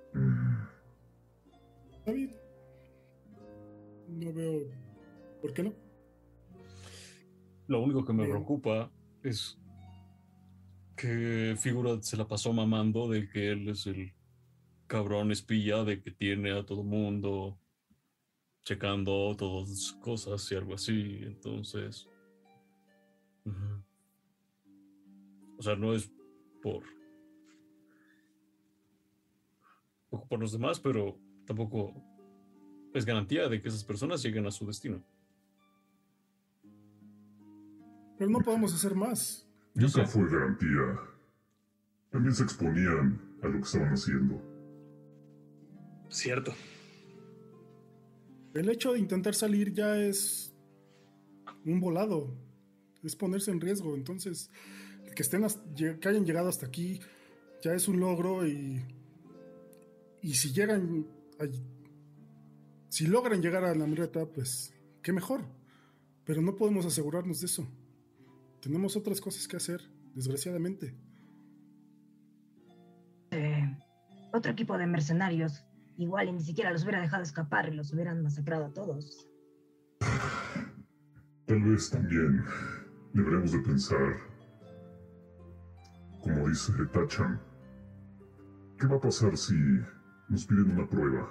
Está 1.92 2.11
bien. 2.11 2.32
No 4.08 4.34
veo. 4.34 4.67
¿Por 5.42 5.53
qué 5.53 5.64
no? 5.64 5.74
Lo 7.67 7.82
único 7.82 8.06
que 8.06 8.14
me 8.14 8.24
Bien. 8.24 8.35
preocupa 8.35 8.92
es 9.24 9.59
que 10.95 11.56
Figura 11.58 12.01
se 12.01 12.17
la 12.17 12.27
pasó 12.27 12.53
mamando 12.53 13.09
de 13.09 13.30
que 13.30 13.51
él 13.51 13.69
es 13.69 13.85
el 13.88 14.14
cabrón 14.88 15.32
espía, 15.32 15.84
de 15.84 16.01
que 16.01 16.11
tiene 16.11 16.51
a 16.51 16.66
todo 16.66 16.84
mundo 16.84 17.59
checando 18.64 19.35
todas 19.38 19.69
las 19.69 19.92
cosas 20.01 20.51
y 20.51 20.56
algo 20.56 20.74
así. 20.74 21.19
Entonces. 21.22 22.08
O 25.58 25.61
sea, 25.61 25.76
no 25.76 25.93
es 25.93 26.11
por 26.61 26.84
ocupar 30.17 30.39
los 30.39 30.51
demás, 30.51 30.79
pero 30.79 31.17
tampoco 31.45 31.93
es 32.93 33.05
garantía 33.05 33.47
de 33.47 33.61
que 33.61 33.69
esas 33.69 33.83
personas 33.83 34.21
lleguen 34.23 34.45
a 34.45 34.51
su 34.51 34.65
destino. 34.65 35.03
Pero 38.17 38.29
no 38.29 38.39
podemos 38.39 38.73
hacer 38.73 38.95
más. 38.95 39.47
Nunca 39.73 40.05
fue 40.05 40.29
garantía. 40.29 40.99
También 42.09 42.33
se 42.33 42.43
exponían 42.43 43.21
a 43.43 43.47
lo 43.47 43.53
que 43.53 43.65
estaban 43.65 43.93
haciendo. 43.93 44.41
Cierto. 46.09 46.53
El 48.53 48.69
hecho 48.69 48.93
de 48.93 48.99
intentar 48.99 49.35
salir 49.35 49.71
ya 49.71 49.97
es 49.97 50.55
un 51.63 51.79
volado. 51.79 52.33
Es 53.03 53.15
ponerse 53.15 53.51
en 53.51 53.61
riesgo. 53.61 53.95
Entonces, 53.95 54.49
que 55.15 55.21
estén 55.21 55.45
que 55.75 56.09
hayan 56.09 56.25
llegado 56.25 56.49
hasta 56.49 56.65
aquí 56.65 56.99
ya 57.61 57.73
es 57.73 57.87
un 57.87 57.99
logro 57.99 58.47
y 58.47 58.83
y 60.21 60.33
si 60.33 60.51
llegan 60.53 61.05
a- 61.39 61.45
si 62.89 63.07
logran 63.07 63.41
llegar 63.41 63.63
a 63.65 63.75
la 63.75 63.85
meta, 63.87 64.25
pues 64.25 64.73
qué 65.01 65.11
mejor. 65.11 65.41
Pero 66.25 66.41
no 66.41 66.55
podemos 66.55 66.85
asegurarnos 66.85 67.39
de 67.39 67.45
eso. 67.45 67.67
Tenemos 68.61 68.95
otras 68.97 69.21
cosas 69.21 69.47
que 69.47 69.57
hacer, 69.57 69.81
desgraciadamente. 70.13 70.95
Eh, 73.31 73.77
otro 74.33 74.51
equipo 74.51 74.77
de 74.77 74.87
mercenarios, 74.87 75.63
igual 75.97 76.29
y 76.29 76.33
ni 76.33 76.41
siquiera 76.41 76.71
los 76.71 76.83
hubiera 76.83 77.01
dejado 77.01 77.23
escapar 77.23 77.69
y 77.71 77.75
los 77.75 77.93
hubieran 77.93 78.21
masacrado 78.23 78.65
a 78.65 78.73
todos. 78.73 79.27
Tal 81.45 81.61
vez 81.63 81.89
también 81.89 82.43
deberemos 83.13 83.51
de 83.53 83.59
pensar, 83.59 84.15
como 86.21 86.49
dice 86.49 86.73
Tachan, 86.91 87.39
¿qué 88.77 88.87
va 88.87 88.97
a 88.97 89.01
pasar 89.01 89.37
si 89.37 89.55
nos 90.30 90.45
piden 90.45 90.72
una 90.72 90.88
prueba? 90.88 91.27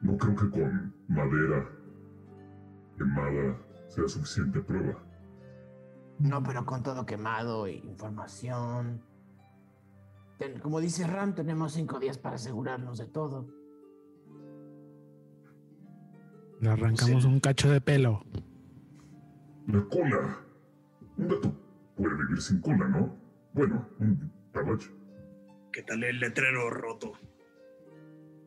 No 0.00 0.16
creo 0.16 0.36
que 0.36 0.50
con 0.50 0.94
madera 1.08 1.68
quemada 2.98 3.58
sea 3.88 4.08
suficiente 4.08 4.60
prueba. 4.60 5.02
No, 6.18 6.42
pero 6.42 6.64
con 6.64 6.82
todo 6.82 7.04
quemado 7.04 7.66
e 7.66 7.74
información. 7.74 9.02
Ten- 10.38 10.58
como 10.60 10.80
dice 10.80 11.06
Ram, 11.06 11.34
tenemos 11.34 11.72
cinco 11.72 11.98
días 11.98 12.18
para 12.18 12.36
asegurarnos 12.36 12.98
de 12.98 13.06
todo. 13.06 13.46
Le 16.60 16.70
arrancamos 16.70 17.24
un 17.26 17.38
cacho 17.40 17.70
de 17.70 17.80
pelo. 17.80 18.22
La 19.66 19.82
cola. 19.88 20.38
Un 21.18 21.28
gato 21.28 21.52
puede 21.96 22.14
vivir 22.16 22.40
sin 22.40 22.60
cola, 22.60 22.88
¿no? 22.88 23.14
Bueno, 23.52 23.86
un 23.98 24.30
caballo. 24.52 24.88
¿Qué 25.76 25.82
tal 25.82 26.02
el 26.04 26.18
letrero 26.18 26.70
roto? 26.70 27.12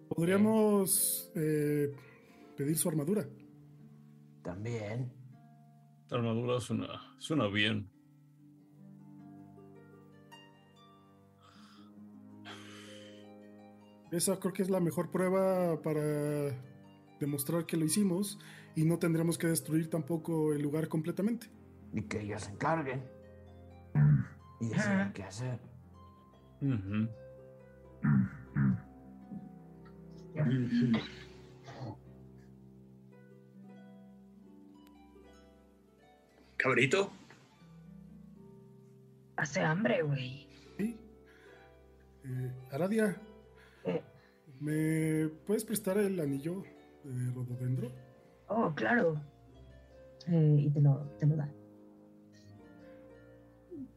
Podríamos 0.07 1.31
eh, 1.35 1.91
pedir 2.57 2.75
su 2.75 2.89
armadura. 2.89 3.23
También. 4.41 5.13
La 6.07 6.17
armadura 6.17 6.59
suena, 6.59 6.87
suena 7.19 7.45
bien. 7.45 7.87
Esa 14.11 14.39
creo 14.39 14.51
que 14.51 14.63
es 14.63 14.71
la 14.71 14.79
mejor 14.79 15.11
prueba 15.11 15.79
para 15.83 16.01
demostrar 17.19 17.67
que 17.67 17.77
lo 17.77 17.85
hicimos 17.85 18.39
y 18.75 18.85
no 18.85 18.97
tendremos 18.97 19.37
que 19.37 19.45
destruir 19.45 19.87
tampoco 19.87 20.51
el 20.51 20.63
lugar 20.63 20.87
completamente. 20.87 21.45
Y 21.93 22.01
que 22.07 22.21
ellos 22.21 22.41
se 22.41 22.53
encarguen. 22.53 23.03
Y 24.61 24.69
decidan 24.69 25.13
qué 25.13 25.21
hacer. 25.21 25.59
Ujú. 26.61 27.07
¿Cabrito? 36.57 37.11
Hace 39.37 39.61
hambre, 39.61 40.01
güey. 40.01 40.47
Sí. 40.77 40.97
Eh, 42.25 42.51
Aradia, 42.71 43.15
Eh, 43.85 44.01
¿me 44.59 45.29
puedes 45.47 45.63
prestar 45.63 45.97
el 45.97 46.19
anillo 46.19 46.63
de 47.03 47.31
rododendro? 47.31 47.91
oh, 48.49 48.73
claro. 48.75 49.21
Eh, 50.27 50.55
y 50.59 50.69
te 50.69 50.81
lo, 50.81 50.99
te 51.17 51.25
lo 51.25 51.35
da. 51.37 51.49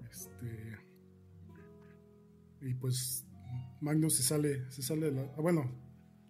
Este. 0.08 0.78
Y 2.60 2.74
pues 2.74 3.26
Magnus 3.82 4.14
se 4.16 4.22
sale, 4.22 4.70
se 4.70 4.80
sale 4.82 5.10
de 5.10 5.12
la. 5.12 5.22
ah, 5.36 5.40
bueno, 5.40 5.70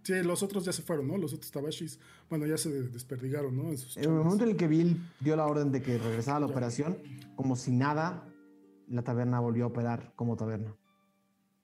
sí, 0.02 0.14
los 0.24 0.42
otros 0.42 0.64
ya 0.64 0.72
se 0.72 0.82
fueron, 0.82 1.06
¿no? 1.06 1.16
Los 1.18 1.32
otros 1.34 1.50
Tabashis, 1.52 1.98
bueno, 2.28 2.47
ya 2.47 2.56
se 2.56 2.70
de- 2.70 2.89
desperdigaron, 2.89 3.55
¿no? 3.56 3.70
En 3.70 3.78
el 4.05 4.10
momento 4.10 4.44
en 4.44 4.50
el 4.50 4.56
que 4.56 4.66
Bill 4.66 4.97
dio 5.20 5.36
la 5.36 5.47
orden 5.47 5.70
de 5.70 5.81
que 5.82 5.98
regresara 5.98 6.39
a 6.39 6.40
la 6.40 6.47
Ya. 6.47 6.52
operación, 6.52 6.97
como 7.36 7.55
si 7.56 7.70
nada, 7.70 8.26
la 8.89 9.02
taberna 9.02 9.39
volvió 9.40 9.64
a 9.64 9.68
operar 9.68 10.12
como 10.16 10.36
taberna. 10.36 10.74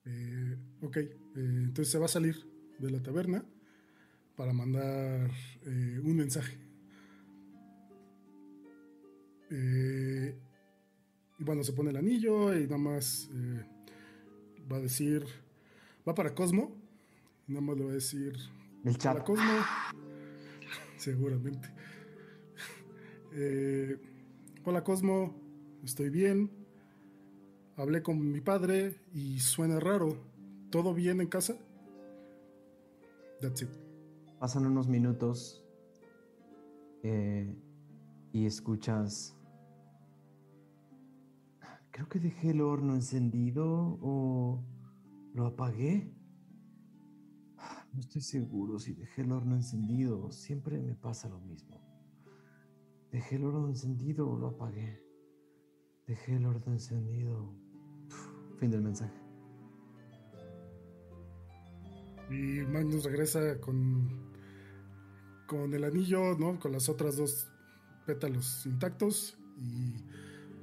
Eh, 0.05 0.57
ok, 0.83 0.97
eh, 0.97 1.11
entonces 1.35 1.91
se 1.91 1.99
va 1.99 2.05
a 2.07 2.09
salir 2.09 2.37
de 2.79 2.91
la 2.91 3.03
taberna 3.03 3.45
para 4.37 4.53
mandar 4.53 5.31
eh, 5.67 6.01
un 6.05 6.17
mensaje. 6.17 6.57
Eh, 9.51 10.39
y 11.39 11.45
bueno, 11.45 11.63
se 11.65 11.73
pone 11.73 11.91
el 11.91 11.97
anillo 11.97 12.55
y 12.57 12.65
nada 12.65 12.79
más 12.79 13.29
va 14.71 14.77
a 14.77 14.81
decir, 14.81 15.25
va 16.09 16.15
para 16.15 16.35
Cosmo, 16.35 16.73
y 17.47 17.53
nada 17.53 17.61
más 17.61 17.77
le 17.77 17.85
va 17.85 17.91
a 17.91 17.95
decir, 17.95 18.33
El 18.83 18.97
chat. 18.97 19.15
Hola 19.15 19.25
Cosmo, 19.25 19.53
seguramente. 20.97 21.69
Eh, 23.33 23.99
Hola 24.65 24.83
Cosmo, 24.83 25.35
estoy 25.85 26.09
bien. 26.09 26.51
Hablé 27.77 28.03
con 28.03 28.33
mi 28.33 28.41
padre 28.41 28.97
y 29.13 29.39
suena 29.41 29.79
raro. 29.79 30.17
¿Todo 30.71 30.95
bien 30.95 31.21
en 31.21 31.29
casa? 31.29 31.57
That's 33.41 33.63
it. 33.63 33.69
Pasan 34.41 34.67
unos 34.67 34.89
minutos 34.89 35.63
eh, 37.03 37.55
y 38.33 38.47
escuchas. 38.47 39.37
Creo 41.91 42.09
que 42.09 42.19
dejé 42.19 42.51
el 42.51 42.63
horno 42.63 42.95
encendido 42.95 43.99
o 44.01 44.65
lo 45.39 45.47
apagué. 45.47 46.13
No 47.93 48.01
estoy 48.01 48.21
seguro 48.23 48.79
si 48.79 48.93
dejé 48.93 49.23
el 49.23 49.33
horno 49.33 49.55
encendido. 49.57 50.31
Siempre 50.33 50.79
me 50.81 50.95
pasa 50.95 51.29
lo 51.29 51.41
mismo. 51.41 51.81
Dejé 53.11 53.37
el 53.37 53.45
horno 53.45 53.69
encendido 53.69 54.29
o 54.29 54.37
lo 54.39 54.49
apagué. 54.49 55.03
Dejé 56.07 56.37
el 56.37 56.45
horno 56.47 56.73
encendido. 56.73 57.55
Uf, 58.09 58.59
fin 58.59 58.71
del 58.71 58.83
mensaje. 58.83 59.17
Y 62.31 62.61
Magnus 62.67 63.05
regresa 63.05 63.59
con, 63.61 64.33
con 65.47 65.73
el 65.73 65.85
anillo, 65.85 66.37
¿no? 66.39 66.59
Con 66.61 66.73
las 66.73 66.89
otras 66.91 67.17
dos 67.17 67.51
pétalos 68.07 68.67
intactos. 68.67 69.39
Y 69.57 69.95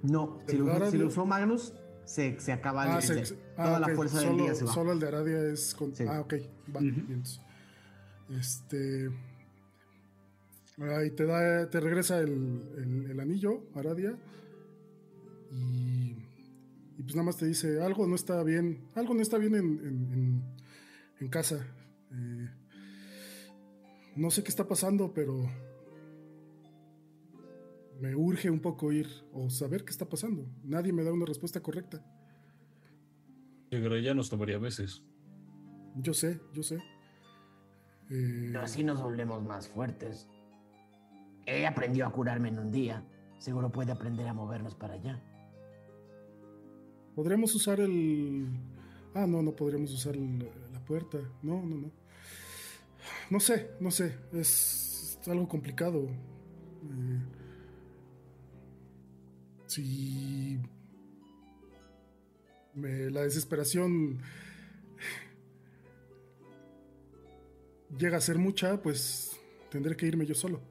No, 0.04 0.40
si 0.48 0.58
lo, 0.58 0.66
usó- 0.66 0.92
si 0.92 0.98
lo 0.98 1.08
usó 1.08 1.26
Magnus, 1.26 1.74
se, 2.06 2.40
se 2.40 2.52
acaba 2.52 2.84
Ah, 2.84 2.98
el- 2.98 3.02
se- 3.04 3.26
se- 3.26 3.36
toda 3.36 3.78
ah, 3.78 3.80
la 3.80 3.90
fuerza 3.96 4.20
solo, 4.20 4.30
del 4.36 4.38
día 4.46 4.56
se 4.56 4.66
va. 4.66 4.74
Solo 4.74 4.92
el 4.94 5.00
de 5.00 5.08
Aradia 5.08 5.44
es 5.52 5.74
con. 5.76 5.96
Sí. 5.96 6.04
Ah, 6.08 6.22
ok. 6.22 6.34
Va, 6.76 6.80
bien. 6.80 7.24
Este. 8.40 9.10
Ahí 10.78 11.12
te 11.12 11.26
da, 11.26 11.70
te 11.70 11.80
regresa 11.80 12.20
el, 12.20 12.62
el- 12.78 13.12
el 13.12 13.20
anillo, 13.20 13.64
Aradia. 13.76 14.18
Y, 15.52 16.16
y 16.98 17.04
pues 17.04 17.16
nada 17.16 17.24
más 17.26 17.38
te 17.38 17.46
dice, 17.46 17.82
algo 17.82 18.06
no 18.08 18.16
está 18.16 18.44
bien, 18.44 18.88
algo 18.96 19.14
no 19.14 19.22
está 19.22 19.38
bien 19.38 19.56
en, 19.56 19.66
en- 19.80 20.12
en- 20.14 20.44
en 21.22 21.28
casa. 21.30 21.66
Eh, 22.12 22.50
no 24.18 24.32
sé 24.32 24.44
qué 24.44 24.50
está 24.50 24.68
pasando, 24.68 25.14
pero 25.14 25.50
me 28.00 28.16
urge 28.16 28.50
un 28.50 28.60
poco 28.60 28.92
ir 28.92 29.08
o 29.34 29.50
saber 29.50 29.84
qué 29.86 29.92
está 29.92 30.08
pasando. 30.08 30.46
Nadie 30.64 30.92
me 30.94 31.04
da 31.04 31.14
una 31.14 31.26
respuesta 31.26 31.62
correcta. 31.62 32.04
Llegar 33.70 33.94
allá 33.94 34.14
nos 34.14 34.30
tomaría 34.30 34.60
meses. 34.60 35.02
Yo 35.96 36.14
sé, 36.14 36.40
yo 36.54 36.62
sé. 36.64 36.76
Eh, 38.10 38.44
Pero 38.48 38.62
así 38.62 38.84
nos 38.84 39.02
volvemos 39.02 39.44
más 39.44 39.68
fuertes. 39.68 40.28
Ella 41.46 41.70
aprendió 41.70 42.06
a 42.06 42.12
curarme 42.12 42.50
en 42.50 42.60
un 42.60 42.72
día. 42.72 43.04
Seguro 43.40 43.72
puede 43.72 43.92
aprender 43.92 44.28
a 44.28 44.34
movernos 44.34 44.76
para 44.76 44.94
allá. 44.96 45.22
Podríamos 47.16 47.54
usar 47.56 47.80
el. 47.80 48.48
Ah, 49.14 49.26
no, 49.28 49.42
no 49.42 49.56
podríamos 49.56 49.92
usar 49.94 50.16
el- 50.16 50.50
la 50.74 50.84
puerta. 50.84 51.18
No, 51.42 51.62
no, 51.66 51.76
no. 51.78 51.92
No 53.30 53.40
sé, 53.40 53.72
no 53.80 53.90
sé. 53.92 54.18
Es, 54.34 55.18
es 55.22 55.28
algo 55.28 55.48
complicado. 55.48 56.04
Eh, 56.04 57.22
si. 59.76 60.60
me- 62.74 63.10
la 63.10 63.22
desesperación 63.22 64.20
llega 67.98 68.18
a 68.18 68.22
ser 68.22 68.38
mucha, 68.38 68.82
pues 68.82 69.40
tendré 69.70 69.96
que 69.96 70.06
irme 70.08 70.26
yo 70.26 70.36
solo. 70.36 70.62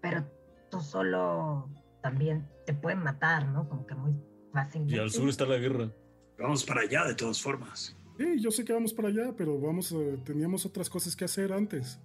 Pero 0.00 0.24
tú 0.70 0.80
solo 0.80 1.68
también 2.02 2.48
te 2.66 2.74
pueden 2.74 3.00
matar, 3.02 3.46
¿no? 3.48 3.68
Como 3.68 3.86
que 3.86 3.94
muy 3.94 4.12
fácilmente. 4.52 4.96
Y 4.96 4.98
al 4.98 5.10
sur 5.10 5.28
está 5.28 5.44
la 5.46 5.56
guerra. 5.58 5.90
Vamos 6.38 6.64
para 6.64 6.82
allá 6.82 7.04
de 7.04 7.14
todas 7.14 7.40
formas. 7.40 7.96
Sí, 8.16 8.40
yo 8.40 8.50
sé 8.50 8.64
que 8.64 8.72
vamos 8.72 8.92
para 8.92 9.08
allá, 9.08 9.34
pero 9.36 9.60
vamos, 9.60 9.92
eh, 9.92 10.18
teníamos 10.24 10.66
otras 10.66 10.88
cosas 10.90 11.14
que 11.14 11.24
hacer 11.24 11.52
antes. 11.52 11.98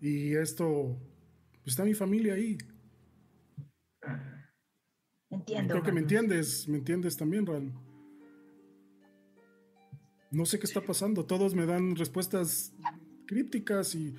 Y 0.00 0.34
esto, 0.36 0.96
pues, 1.62 1.68
está 1.68 1.84
mi 1.84 1.94
familia 1.94 2.34
ahí. 2.34 2.58
Entiendo. 5.30 5.72
Creo 5.72 5.82
que 5.82 5.92
me 5.92 6.00
entiendes, 6.00 6.68
me 6.68 6.78
entiendes 6.78 7.16
también, 7.16 7.46
Ran. 7.46 7.72
No 10.30 10.44
sé 10.44 10.58
qué 10.58 10.66
está 10.66 10.80
pasando, 10.80 11.24
todos 11.24 11.54
me 11.54 11.66
dan 11.66 11.96
respuestas 11.96 12.72
crípticas 13.26 13.94
y... 13.94 14.14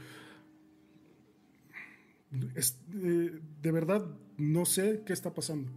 es- 2.56 2.80
eh, 2.94 3.40
de 3.62 3.72
verdad, 3.72 4.06
no 4.38 4.66
sé 4.66 5.04
qué 5.06 5.14
está 5.14 5.34
pasando. 5.34 5.72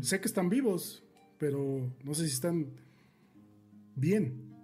Sé 0.00 0.20
que 0.20 0.28
están 0.28 0.48
vivos, 0.48 1.02
pero 1.38 1.90
no 2.04 2.14
sé 2.14 2.26
si 2.28 2.34
están 2.34 2.66
bien. 3.94 4.54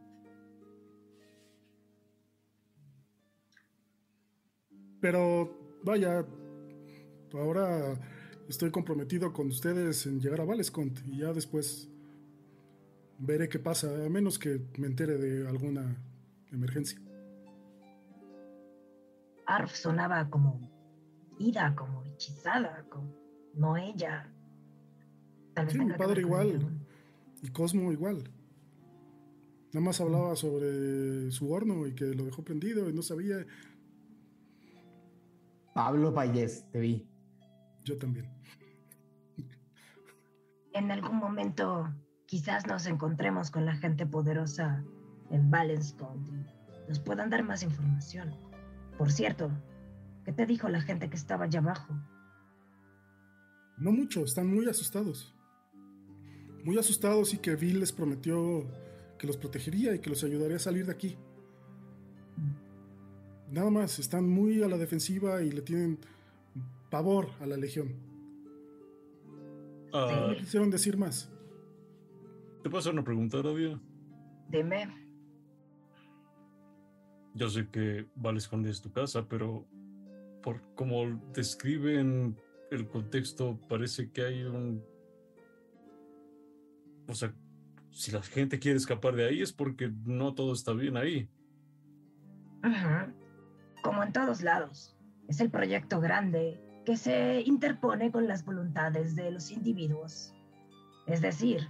Pero 5.01 5.51
vaya, 5.83 6.25
ahora 7.33 7.97
estoy 8.53 8.71
comprometido 8.71 9.33
con 9.33 9.47
ustedes 9.47 10.05
en 10.05 10.21
llegar 10.21 10.43
a 10.43 10.45
Valescont 10.45 11.01
y 11.07 11.21
ya 11.21 11.33
después 11.33 11.89
veré 13.19 13.49
qué 13.49 13.59
pasa, 13.59 14.05
a 14.05 14.09
menos 14.11 14.39
que 14.39 14.61
me 14.77 14.89
entere 14.89 15.17
de 15.17 15.49
alguna 15.49 15.97
emergencia. 16.51 17.01
Arf 19.47 19.75
sonaba 19.75 20.29
como 20.29 20.71
ida, 21.39 21.75
como 21.75 22.05
hechizada, 22.05 22.85
como 22.91 23.15
no 23.55 23.79
ella. 23.79 24.31
Tal 25.55 25.65
vez 25.65 25.75
Sí, 25.75 25.81
mi 25.81 25.93
padre 25.95 26.21
igual. 26.21 26.79
Y 27.43 27.49
Cosmo 27.49 27.91
igual. 27.91 28.31
Nada 29.73 29.85
más 29.87 29.99
hablaba 30.03 30.37
sobre 30.37 31.31
su 31.31 31.51
horno 31.51 31.87
y 31.87 31.95
que 31.95 32.05
lo 32.05 32.27
dejó 32.27 32.45
prendido 32.45 32.91
y 32.91 32.93
no 32.93 33.01
sabía. 33.01 33.47
Pablo 35.75 36.13
Payés, 36.13 36.71
te 36.71 36.81
vi. 36.81 37.12
Yo 37.85 37.99
también. 37.99 38.29
En 40.73 40.91
algún 40.91 41.17
momento 41.17 41.93
quizás 42.27 42.67
nos 42.67 42.87
encontremos 42.87 43.51
con 43.51 43.67
la 43.67 43.75
gente 43.75 44.07
poderosa 44.07 44.85
en 45.31 45.51
Valenscont 45.51 46.27
y 46.29 46.89
nos 46.89 46.99
puedan 47.01 47.31
dar 47.31 47.43
más 47.43 47.63
información. 47.63 48.35
Por 48.97 49.13
cierto, 49.13 49.51
¿qué 50.25 50.33
te 50.33 50.47
dijo 50.47 50.69
la 50.69 50.81
gente 50.81 51.11
que 51.11 51.17
estaba 51.17 51.45
allá 51.45 51.61
abajo? 51.61 51.95
No 53.77 53.93
mucho, 53.93 54.25
están 54.25 54.47
muy 54.47 54.69
asustados. 54.69 55.35
Muy 56.65 56.79
asustados 56.79 57.35
y 57.35 57.39
que 57.39 57.57
Bill 57.57 57.81
les 57.81 57.93
prometió 57.93 58.67
que 59.19 59.27
los 59.27 59.37
protegería 59.37 59.95
y 59.95 59.99
que 59.99 60.11
los 60.11 60.23
ayudaría 60.25 60.57
a 60.57 60.61
salir 60.61 60.87
de 60.87 60.93
aquí. 60.93 61.19
Nada 63.51 63.71
más, 63.71 63.99
están 63.99 64.29
muy 64.29 64.63
a 64.63 64.69
la 64.69 64.79
defensiva 64.79 65.43
y 65.43 65.51
le 65.51 65.63
tienen 65.63 65.99
pavor 66.93 67.31
a 67.41 67.47
la 67.47 67.57
Legión. 67.57 67.89
Ah, 69.95 70.27
No 70.29 70.37
quisieron 70.37 70.71
decir 70.71 70.99
más. 70.99 71.33
¿Te 72.63 72.69
puedo 72.69 72.81
hacer 72.81 72.93
una 72.93 73.03
pregunta, 73.03 73.39
Aradia? 73.39 73.81
Dime, 74.51 74.87
Yo 77.35 77.49
sé 77.49 77.67
que 77.71 78.07
Valesconde 78.15 78.69
es 78.71 78.83
tu 78.83 78.93
casa, 78.93 79.27
pero 79.27 79.67
por 80.43 80.61
como 80.75 81.19
describen 81.33 82.37
el 82.71 82.87
contexto, 82.87 83.59
parece 83.71 84.13
que 84.13 84.27
hay 84.27 84.43
un... 84.43 84.85
O 87.09 87.15
sea, 87.15 87.35
si 87.91 88.13
la 88.13 88.23
gente 88.23 88.59
quiere 88.59 88.77
escapar 88.77 89.17
de 89.17 89.27
ahí 89.27 89.41
es 89.41 89.53
porque 89.55 89.91
no 90.05 90.35
todo 90.35 90.53
está 90.53 90.75
bien 90.75 90.99
ahí. 90.99 91.31
Como 93.83 94.03
en 94.03 94.13
todos 94.13 94.43
lados, 94.43 94.95
es 95.27 95.41
el 95.41 95.51
proyecto 95.51 95.99
grande 95.99 96.61
que 96.85 96.97
se 96.97 97.43
interpone 97.43 98.11
con 98.11 98.27
las 98.27 98.45
voluntades 98.45 99.15
de 99.15 99.31
los 99.31 99.51
individuos. 99.51 100.35
Es 101.07 101.21
decir, 101.21 101.69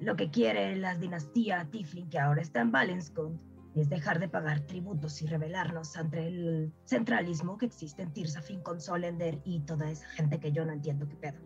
lo 0.00 0.16
que 0.16 0.30
quiere 0.30 0.76
la 0.76 0.94
dinastía 0.96 1.68
Tiflin, 1.70 2.08
que 2.08 2.18
ahora 2.18 2.42
está 2.42 2.60
en 2.60 2.72
Valenscont, 2.72 3.40
es 3.74 3.88
dejar 3.88 4.20
de 4.20 4.28
pagar 4.28 4.60
tributos 4.60 5.20
y 5.22 5.26
rebelarnos 5.26 5.96
ante 5.96 6.28
el 6.28 6.72
centralismo 6.84 7.58
que 7.58 7.66
existe 7.66 8.02
en 8.02 8.12
Tirsafin 8.12 8.62
con 8.62 8.80
Solender 8.80 9.40
y 9.44 9.60
toda 9.60 9.90
esa 9.90 10.08
gente 10.10 10.38
que 10.38 10.52
yo 10.52 10.64
no 10.64 10.72
entiendo 10.72 11.08
qué 11.08 11.16
pedo. 11.16 11.40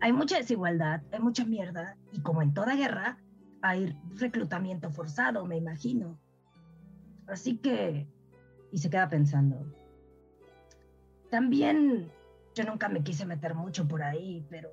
Hay 0.00 0.12
mucha 0.12 0.36
desigualdad, 0.36 1.02
hay 1.12 1.20
mucha 1.20 1.44
mierda, 1.44 1.96
y 2.12 2.20
como 2.20 2.42
en 2.42 2.54
toda 2.54 2.76
guerra, 2.76 3.18
hay 3.60 3.96
reclutamiento 4.16 4.90
forzado, 4.90 5.44
me 5.46 5.56
imagino. 5.56 6.18
Así 7.26 7.56
que 7.58 8.06
y 8.72 8.78
se 8.78 8.90
queda 8.90 9.08
pensando. 9.08 9.64
También 11.30 12.10
yo 12.54 12.64
nunca 12.64 12.88
me 12.88 13.02
quise 13.02 13.24
meter 13.24 13.54
mucho 13.54 13.86
por 13.86 14.02
ahí, 14.02 14.46
pero 14.50 14.70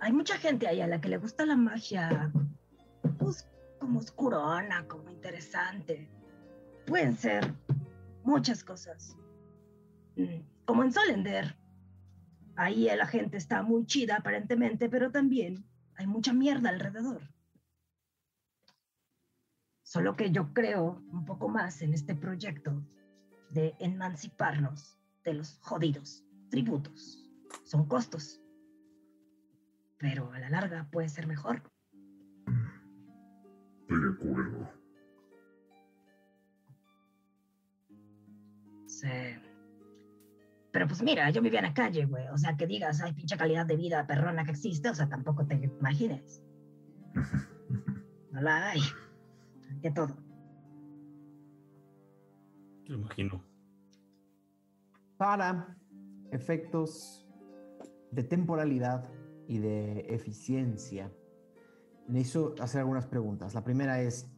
hay 0.00 0.12
mucha 0.12 0.38
gente 0.38 0.66
ahí 0.66 0.80
a 0.80 0.86
la 0.86 1.00
que 1.00 1.08
le 1.08 1.18
gusta 1.18 1.44
la 1.44 1.56
magia, 1.56 2.32
pues 3.18 3.46
como 3.78 3.98
oscurona, 3.98 4.86
como 4.88 5.10
interesante. 5.10 6.08
Pueden 6.86 7.16
ser 7.16 7.54
muchas 8.24 8.64
cosas. 8.64 9.16
Mm, 10.16 10.40
Como 10.64 10.84
en 10.84 10.92
Solender. 10.92 11.56
Ahí 12.56 12.88
la 12.94 13.06
gente 13.06 13.36
está 13.36 13.62
muy 13.62 13.86
chida 13.86 14.16
aparentemente, 14.16 14.88
pero 14.88 15.10
también 15.10 15.64
hay 15.96 16.06
mucha 16.06 16.32
mierda 16.32 16.68
alrededor. 16.68 17.22
Solo 19.82 20.14
que 20.14 20.30
yo 20.30 20.52
creo 20.52 21.02
un 21.10 21.24
poco 21.24 21.48
más 21.48 21.82
en 21.82 21.94
este 21.94 22.14
proyecto 22.14 22.82
de 23.50 23.74
emanciparnos 23.80 24.98
de 25.24 25.34
los 25.34 25.58
jodidos 25.62 26.24
tributos. 26.50 27.26
Son 27.64 27.86
costos. 27.86 28.40
Pero 29.98 30.32
a 30.32 30.38
la 30.38 30.50
larga 30.50 30.88
puede 30.90 31.08
ser 31.08 31.26
mejor. 31.26 31.62
Estoy 33.82 34.00
de 34.00 34.08
acuerdo. 34.08 34.70
Sí. 38.86 39.08
Pero 40.72 40.86
pues 40.86 41.02
mira, 41.02 41.30
yo 41.30 41.42
vivía 41.42 41.60
en 41.60 41.66
la 41.66 41.74
calle, 41.74 42.04
güey. 42.06 42.28
O 42.28 42.38
sea, 42.38 42.56
que 42.56 42.66
digas, 42.66 43.00
hay 43.00 43.12
pinche 43.12 43.36
calidad 43.36 43.66
de 43.66 43.76
vida 43.76 44.06
perrona 44.06 44.44
que 44.44 44.52
existe, 44.52 44.88
o 44.88 44.94
sea, 44.94 45.08
tampoco 45.08 45.46
te 45.46 45.54
imagines. 45.54 46.42
No 48.32 48.40
la 48.42 48.70
hay. 48.70 48.80
De 49.82 49.90
todo. 49.90 50.16
Lo 52.86 52.98
imagino. 52.98 53.44
Para 55.16 55.76
efectos 56.32 57.26
de 58.10 58.24
temporalidad 58.24 59.08
y 59.46 59.58
de 59.58 60.00
eficiencia, 60.08 61.12
necesito 62.08 62.54
hacer 62.60 62.80
algunas 62.80 63.06
preguntas. 63.06 63.54
La 63.54 63.64
primera 63.64 64.00
es, 64.00 64.30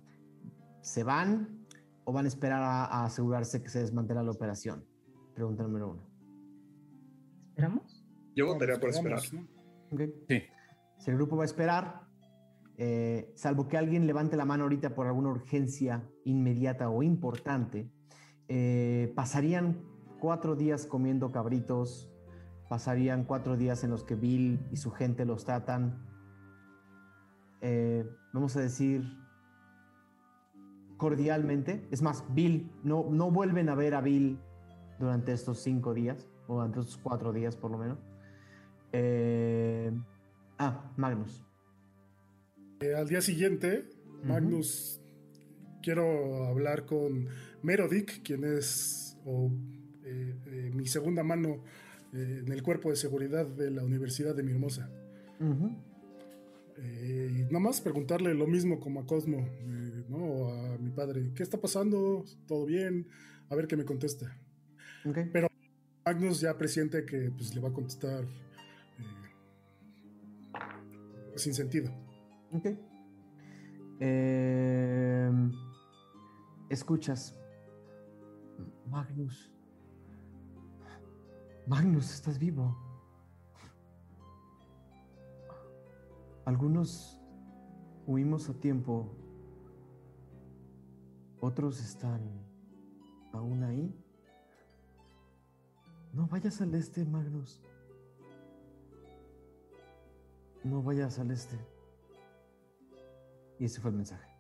¿se 0.80 1.04
van 1.04 1.66
o 2.04 2.12
van 2.12 2.24
a 2.24 2.28
esperar 2.28 2.62
a, 2.62 2.84
a 2.84 3.04
asegurarse 3.04 3.62
que 3.62 3.68
se 3.68 3.80
desmantela 3.80 4.22
la 4.22 4.30
operación? 4.30 4.84
Pregunta 5.34 5.62
número 5.62 5.90
uno. 5.90 6.02
¿Esperamos? 7.48 8.04
Yo 8.34 8.46
votaría 8.46 8.80
por 8.80 8.90
esperar. 8.90 9.18
Esperamos, 9.18 9.50
¿no? 9.90 9.96
Ok. 9.96 10.10
Sí. 10.28 10.42
Si 10.98 11.10
el 11.10 11.16
grupo 11.16 11.36
va 11.36 11.42
a 11.42 11.46
esperar, 11.46 12.02
eh, 12.78 13.32
salvo 13.34 13.68
que 13.68 13.76
alguien 13.76 14.06
levante 14.06 14.36
la 14.36 14.44
mano 14.44 14.64
ahorita 14.64 14.94
por 14.94 15.06
alguna 15.06 15.30
urgencia 15.30 16.08
inmediata 16.24 16.88
o 16.88 17.02
importante, 17.02 17.90
eh, 18.48 19.12
pasarían 19.14 19.84
cuatro 20.22 20.54
días 20.54 20.86
comiendo 20.86 21.32
cabritos, 21.32 22.08
pasarían 22.68 23.24
cuatro 23.24 23.56
días 23.56 23.82
en 23.82 23.90
los 23.90 24.04
que 24.04 24.14
Bill 24.14 24.64
y 24.70 24.76
su 24.76 24.92
gente 24.92 25.24
los 25.24 25.44
tratan, 25.44 26.06
eh, 27.60 28.08
vamos 28.32 28.56
a 28.56 28.60
decir, 28.60 29.02
cordialmente. 30.96 31.88
Es 31.90 32.02
más, 32.02 32.24
Bill, 32.32 32.70
no, 32.84 33.08
no 33.10 33.32
vuelven 33.32 33.68
a 33.68 33.74
ver 33.74 33.96
a 33.96 34.00
Bill 34.00 34.38
durante 35.00 35.32
estos 35.32 35.58
cinco 35.58 35.92
días, 35.92 36.30
o 36.46 36.54
durante 36.54 36.78
estos 36.78 36.98
cuatro 36.98 37.32
días 37.32 37.56
por 37.56 37.72
lo 37.72 37.78
menos. 37.78 37.98
Eh, 38.92 39.90
ah, 40.56 40.92
Magnus. 40.96 41.44
Eh, 42.78 42.94
al 42.94 43.08
día 43.08 43.22
siguiente, 43.22 43.90
Magnus, 44.22 45.02
quiero 45.82 46.46
hablar 46.46 46.86
con 46.86 47.26
Merodic, 47.64 48.22
quien 48.22 48.44
es 48.44 49.18
o, 49.24 49.50
eh, 50.12 50.34
eh, 50.46 50.70
mi 50.74 50.86
segunda 50.86 51.22
mano 51.22 51.62
eh, 52.12 52.42
en 52.44 52.52
el 52.52 52.62
cuerpo 52.62 52.90
de 52.90 52.96
seguridad 52.96 53.46
de 53.46 53.70
la 53.70 53.84
Universidad 53.84 54.34
de 54.34 54.42
Mirmosa. 54.42 54.90
Ujú. 55.40 55.70
Eh, 56.78 57.36
y 57.38 57.42
nada 57.44 57.60
más 57.60 57.80
preguntarle 57.80 58.34
lo 58.34 58.46
mismo 58.46 58.80
como 58.80 59.00
a 59.00 59.06
Cosmo, 59.06 59.46
¿no? 60.08 60.16
O 60.16 60.52
a 60.52 60.78
mi 60.78 60.90
padre, 60.90 61.32
¿qué 61.34 61.42
está 61.42 61.60
pasando? 61.60 62.24
¿Todo 62.46 62.66
bien? 62.66 63.06
A 63.48 63.54
ver 63.54 63.66
qué 63.66 63.76
me 63.76 63.84
contesta. 63.84 64.36
Pero 65.32 65.48
Magnus 66.04 66.40
ya 66.40 66.56
presiente 66.56 67.04
que 67.04 67.30
pues, 67.30 67.54
le 67.54 67.60
va 67.60 67.68
a 67.68 67.72
contestar 67.72 68.24
sin 71.36 71.54
sentido. 71.54 71.90
Ok. 72.52 72.66
Em, 74.00 75.52
escuchas. 76.68 77.34
Magnus. 78.86 79.51
Magnus, 81.66 82.12
estás 82.12 82.38
vivo. 82.38 82.76
Algunos 86.44 87.20
huimos 88.06 88.48
a 88.48 88.54
tiempo. 88.54 89.08
Otros 91.40 91.80
están 91.80 92.20
aún 93.32 93.62
ahí. 93.62 93.94
No 96.12 96.26
vayas 96.26 96.60
al 96.60 96.74
este, 96.74 97.04
Magnus. 97.04 97.60
No 100.64 100.82
vayas 100.82 101.18
al 101.18 101.30
este. 101.30 101.56
Y 103.58 103.66
ese 103.66 103.80
fue 103.80 103.90
el 103.90 103.96
mensaje. 103.96 104.30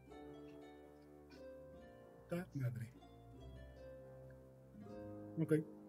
Madre. 2.54 2.92
Ok. 5.38 5.81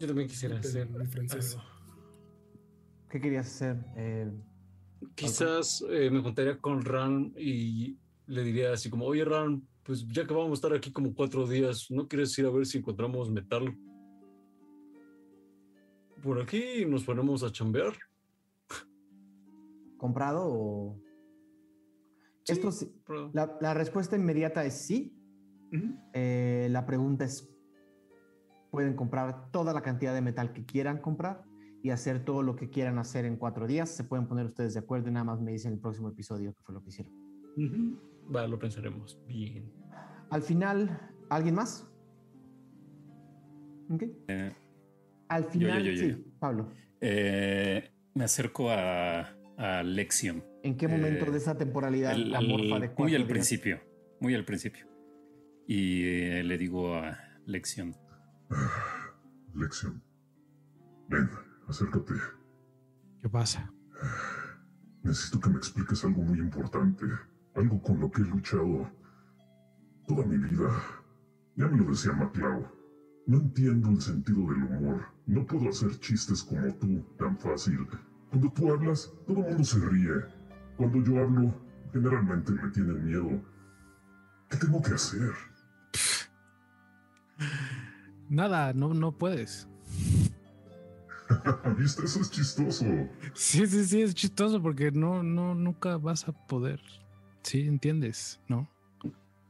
Yo 0.00 0.06
también 0.06 0.28
quisiera 0.28 0.58
hacer 0.58 0.88
en 0.88 1.08
francés. 1.08 1.56
algo. 1.56 1.68
¿Qué 3.10 3.20
querías 3.20 3.46
hacer? 3.46 3.76
Eh, 3.96 4.30
Quizás 5.14 5.84
eh, 5.90 6.10
me 6.10 6.20
juntaría 6.20 6.58
con 6.58 6.84
Ran 6.84 7.32
y 7.36 7.96
le 8.26 8.42
diría 8.42 8.72
así 8.72 8.90
como, 8.90 9.06
oye 9.06 9.24
Ran, 9.24 9.66
pues 9.82 10.06
ya 10.08 10.26
que 10.26 10.34
vamos 10.34 10.50
a 10.50 10.54
estar 10.54 10.74
aquí 10.74 10.92
como 10.92 11.14
cuatro 11.14 11.46
días, 11.46 11.86
¿no 11.90 12.06
quieres 12.06 12.36
ir 12.38 12.46
a 12.46 12.50
ver 12.50 12.66
si 12.66 12.78
encontramos 12.78 13.30
metal? 13.30 13.76
Por 16.22 16.40
aquí 16.40 16.62
y 16.82 16.84
nos 16.84 17.04
ponemos 17.04 17.42
a 17.42 17.50
chambear. 17.52 17.94
¿Comprado 19.96 20.42
o...? 20.46 21.00
Sí, 22.44 22.52
Esto 22.52 22.70
la, 23.32 23.56
la 23.60 23.74
respuesta 23.74 24.16
inmediata 24.16 24.64
es 24.64 24.74
sí. 24.74 25.14
Eh, 26.12 26.68
la 26.70 26.86
pregunta 26.86 27.24
es, 27.24 27.48
pueden 28.70 28.94
comprar 28.94 29.50
toda 29.50 29.72
la 29.72 29.82
cantidad 29.82 30.14
de 30.14 30.20
metal 30.20 30.52
que 30.52 30.64
quieran 30.64 30.98
comprar 30.98 31.42
y 31.82 31.90
hacer 31.90 32.24
todo 32.24 32.42
lo 32.42 32.56
que 32.56 32.68
quieran 32.70 32.98
hacer 32.98 33.24
en 33.24 33.36
cuatro 33.36 33.66
días. 33.66 33.88
Se 33.90 34.04
pueden 34.04 34.26
poner 34.26 34.46
ustedes 34.46 34.74
de 34.74 34.80
acuerdo 34.80 35.08
y 35.08 35.12
nada 35.12 35.24
más 35.24 35.40
me 35.40 35.52
dicen 35.52 35.72
el 35.72 35.78
próximo 35.78 36.08
episodio 36.08 36.52
que 36.54 36.62
fue 36.62 36.74
lo 36.74 36.82
que 36.82 36.88
hicieron. 36.90 37.12
Va, 38.34 38.46
lo 38.46 38.58
pensaremos. 38.58 39.20
Bien. 39.26 39.72
Al 40.30 40.42
final, 40.42 41.00
¿alguien 41.30 41.54
más? 41.54 41.86
Ok. 43.90 44.02
Eh, 44.28 44.52
Al 45.28 45.44
final, 45.44 45.82
yo, 45.84 45.92
yo, 45.92 45.98
sí, 45.98 46.10
yo. 46.10 46.16
Pablo. 46.38 46.68
eh, 47.00 47.90
me 48.14 48.24
acerco 48.24 48.70
a, 48.70 49.34
a 49.56 49.82
Lexion. 49.82 50.44
¿En 50.62 50.76
qué 50.76 50.88
momento 50.88 51.26
Eh, 51.26 51.30
de 51.30 51.38
esa 51.38 51.56
temporalidad 51.56 52.12
Al- 52.12 52.34
amorfa 52.34 52.80
de 52.80 52.88
muy 52.88 52.94
cuatro 52.94 53.04
al 53.04 53.10
días? 53.10 53.28
principio, 53.28 53.80
muy 54.20 54.34
al 54.34 54.44
principio. 54.44 54.86
Y 55.66 56.02
eh, 56.04 56.42
le 56.44 56.58
digo 56.58 56.94
a 56.96 57.18
Lexion, 57.46 57.94
Lección. 59.54 60.02
Ven, 61.08 61.28
acércate. 61.68 62.14
¿Qué 63.20 63.28
pasa? 63.28 63.72
Necesito 65.02 65.40
que 65.40 65.50
me 65.50 65.58
expliques 65.58 66.04
algo 66.04 66.22
muy 66.22 66.38
importante. 66.38 67.06
Algo 67.54 67.82
con 67.82 68.00
lo 68.00 68.10
que 68.10 68.22
he 68.22 68.26
luchado 68.26 68.90
toda 70.06 70.24
mi 70.24 70.38
vida. 70.38 70.70
Ya 71.56 71.68
me 71.68 71.78
lo 71.78 71.90
decía 71.90 72.12
MacLeod. 72.12 72.64
No 73.26 73.38
entiendo 73.38 73.90
el 73.90 74.00
sentido 74.00 74.40
del 74.48 74.62
humor. 74.62 75.06
No 75.26 75.46
puedo 75.46 75.68
hacer 75.68 75.98
chistes 76.00 76.42
como 76.42 76.74
tú, 76.76 77.04
tan 77.18 77.36
fácil. 77.38 77.86
Cuando 78.30 78.50
tú 78.52 78.72
hablas, 78.72 79.12
todo 79.26 79.40
el 79.40 79.48
mundo 79.48 79.64
se 79.64 79.78
ríe. 79.80 80.24
Cuando 80.76 81.02
yo 81.02 81.18
hablo, 81.18 81.54
generalmente 81.92 82.52
me 82.52 82.70
tienen 82.70 83.04
miedo. 83.04 83.42
¿Qué 84.48 84.56
tengo 84.56 84.80
que 84.80 84.94
hacer? 84.94 85.32
Nada, 88.28 88.72
no, 88.72 88.92
no 88.94 89.12
puedes. 89.12 89.68
¿Viste? 91.78 92.04
Eso 92.04 92.20
es 92.20 92.30
chistoso. 92.30 92.84
Sí, 93.34 93.66
sí, 93.66 93.84
sí, 93.84 94.02
es 94.02 94.14
chistoso 94.14 94.62
porque 94.62 94.90
no, 94.90 95.22
no, 95.22 95.54
nunca 95.54 95.96
vas 95.98 96.26
a 96.28 96.32
poder. 96.46 96.80
Sí, 97.42 97.62
entiendes, 97.66 98.40
¿no? 98.48 98.68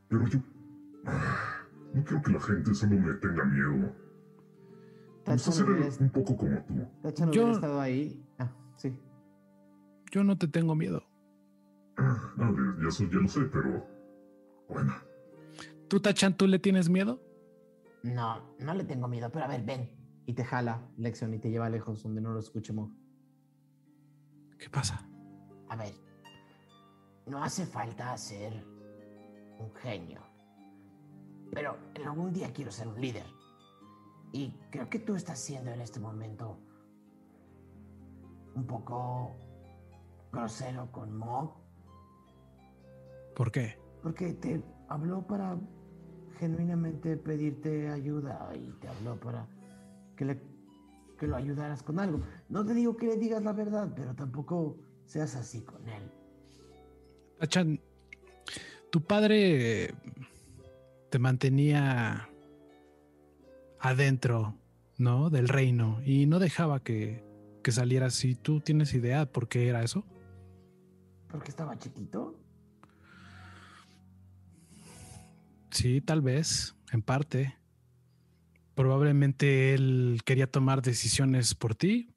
Pero 0.08 0.26
yo... 0.28 0.38
No 1.94 2.04
quiero 2.04 2.22
que 2.22 2.32
la 2.32 2.40
gente 2.40 2.74
solo 2.74 2.96
me 3.00 3.14
tenga 3.14 3.44
miedo. 3.46 3.94
Ser 5.38 5.66
no 5.66 5.86
un 6.00 6.10
poco 6.10 6.36
como 6.36 6.62
tú. 6.64 6.86
Tacha 7.02 7.24
no 7.24 7.32
Yo- 7.32 7.42
hubiera 7.44 7.54
estado 7.54 7.80
ahí. 7.80 8.22
Ah, 8.38 8.52
sí. 8.76 8.92
Yo 10.12 10.22
no 10.22 10.36
te 10.36 10.48
tengo 10.48 10.74
miedo. 10.74 11.02
Ah, 11.96 12.34
ya, 12.38 12.88
eso 12.88 13.04
ya 13.04 13.18
lo 13.18 13.28
sé, 13.28 13.40
pero... 13.50 13.86
Bueno, 14.68 14.92
¿Tú, 15.88 15.98
Tachan, 15.98 16.36
tú 16.36 16.46
le 16.46 16.58
tienes 16.58 16.90
miedo? 16.90 17.22
No, 18.02 18.54
no 18.58 18.74
le 18.74 18.84
tengo 18.84 19.08
miedo, 19.08 19.30
pero 19.30 19.44
a 19.44 19.48
ver, 19.48 19.62
ven. 19.64 19.90
Y 20.26 20.34
te 20.34 20.44
jala, 20.44 20.90
Lexion, 20.96 21.32
y 21.34 21.38
te 21.38 21.50
lleva 21.50 21.68
lejos 21.70 22.02
donde 22.02 22.20
no 22.20 22.30
lo 22.30 22.40
escuche 22.40 22.72
Mo. 22.72 22.94
¿Qué 24.58 24.68
pasa? 24.68 25.08
A 25.68 25.76
ver, 25.76 25.94
no 27.26 27.42
hace 27.42 27.64
falta 27.66 28.16
ser 28.16 28.64
un 29.58 29.72
genio. 29.74 30.20
Pero 31.52 31.78
en 31.94 32.06
algún 32.06 32.32
día 32.32 32.52
quiero 32.52 32.70
ser 32.70 32.88
un 32.88 33.00
líder. 33.00 33.26
Y 34.32 34.50
creo 34.70 34.88
que 34.90 34.98
tú 34.98 35.14
estás 35.14 35.38
siendo 35.38 35.70
en 35.70 35.80
este 35.80 36.00
momento 36.00 36.58
un 38.54 38.66
poco 38.66 39.36
grosero 40.32 40.90
con 40.92 41.16
Mo. 41.16 41.64
¿Por 43.34 43.50
qué? 43.50 43.78
Porque 44.02 44.34
te 44.34 44.62
habló 44.88 45.26
para 45.26 45.58
genuinamente 46.38 47.16
pedirte 47.16 47.88
ayuda 47.88 48.50
y 48.54 48.70
te 48.80 48.88
habló 48.88 49.18
para 49.18 49.46
que, 50.16 50.24
le, 50.24 50.40
que 51.18 51.26
lo 51.26 51.36
ayudaras 51.36 51.82
con 51.82 51.98
algo. 51.98 52.20
No 52.48 52.64
te 52.64 52.74
digo 52.74 52.96
que 52.96 53.06
le 53.06 53.16
digas 53.16 53.42
la 53.42 53.52
verdad, 53.52 53.92
pero 53.94 54.14
tampoco 54.14 54.78
seas 55.04 55.34
así 55.36 55.62
con 55.62 55.86
él. 55.88 56.10
Tachan, 57.38 57.80
tu 58.90 59.02
padre 59.02 59.94
te 61.10 61.18
mantenía 61.18 62.28
adentro, 63.80 64.54
¿no? 64.96 65.30
Del 65.30 65.48
reino 65.48 66.00
y 66.04 66.26
no 66.26 66.38
dejaba 66.38 66.80
que, 66.80 67.24
que 67.62 67.72
salieras. 67.72 68.14
Si 68.14 68.34
tú 68.34 68.60
tienes 68.60 68.94
idea 68.94 69.26
por 69.26 69.48
qué 69.48 69.68
era 69.68 69.82
eso. 69.82 70.04
Porque 71.28 71.50
estaba 71.50 71.78
chiquito. 71.78 72.37
Sí, 75.70 76.00
tal 76.00 76.22
vez, 76.22 76.76
en 76.92 77.02
parte. 77.02 77.56
Probablemente 78.74 79.74
él 79.74 80.20
quería 80.24 80.50
tomar 80.50 80.82
decisiones 80.82 81.54
por 81.54 81.74
ti. 81.74 82.14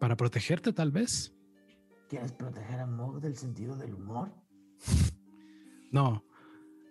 Para 0.00 0.16
protegerte, 0.16 0.72
tal 0.72 0.90
vez. 0.90 1.34
¿Quieres 2.08 2.32
proteger 2.32 2.80
a 2.80 2.86
Mog 2.86 3.20
del 3.20 3.36
sentido 3.36 3.76
del 3.76 3.94
humor? 3.94 4.32
No, 5.90 6.24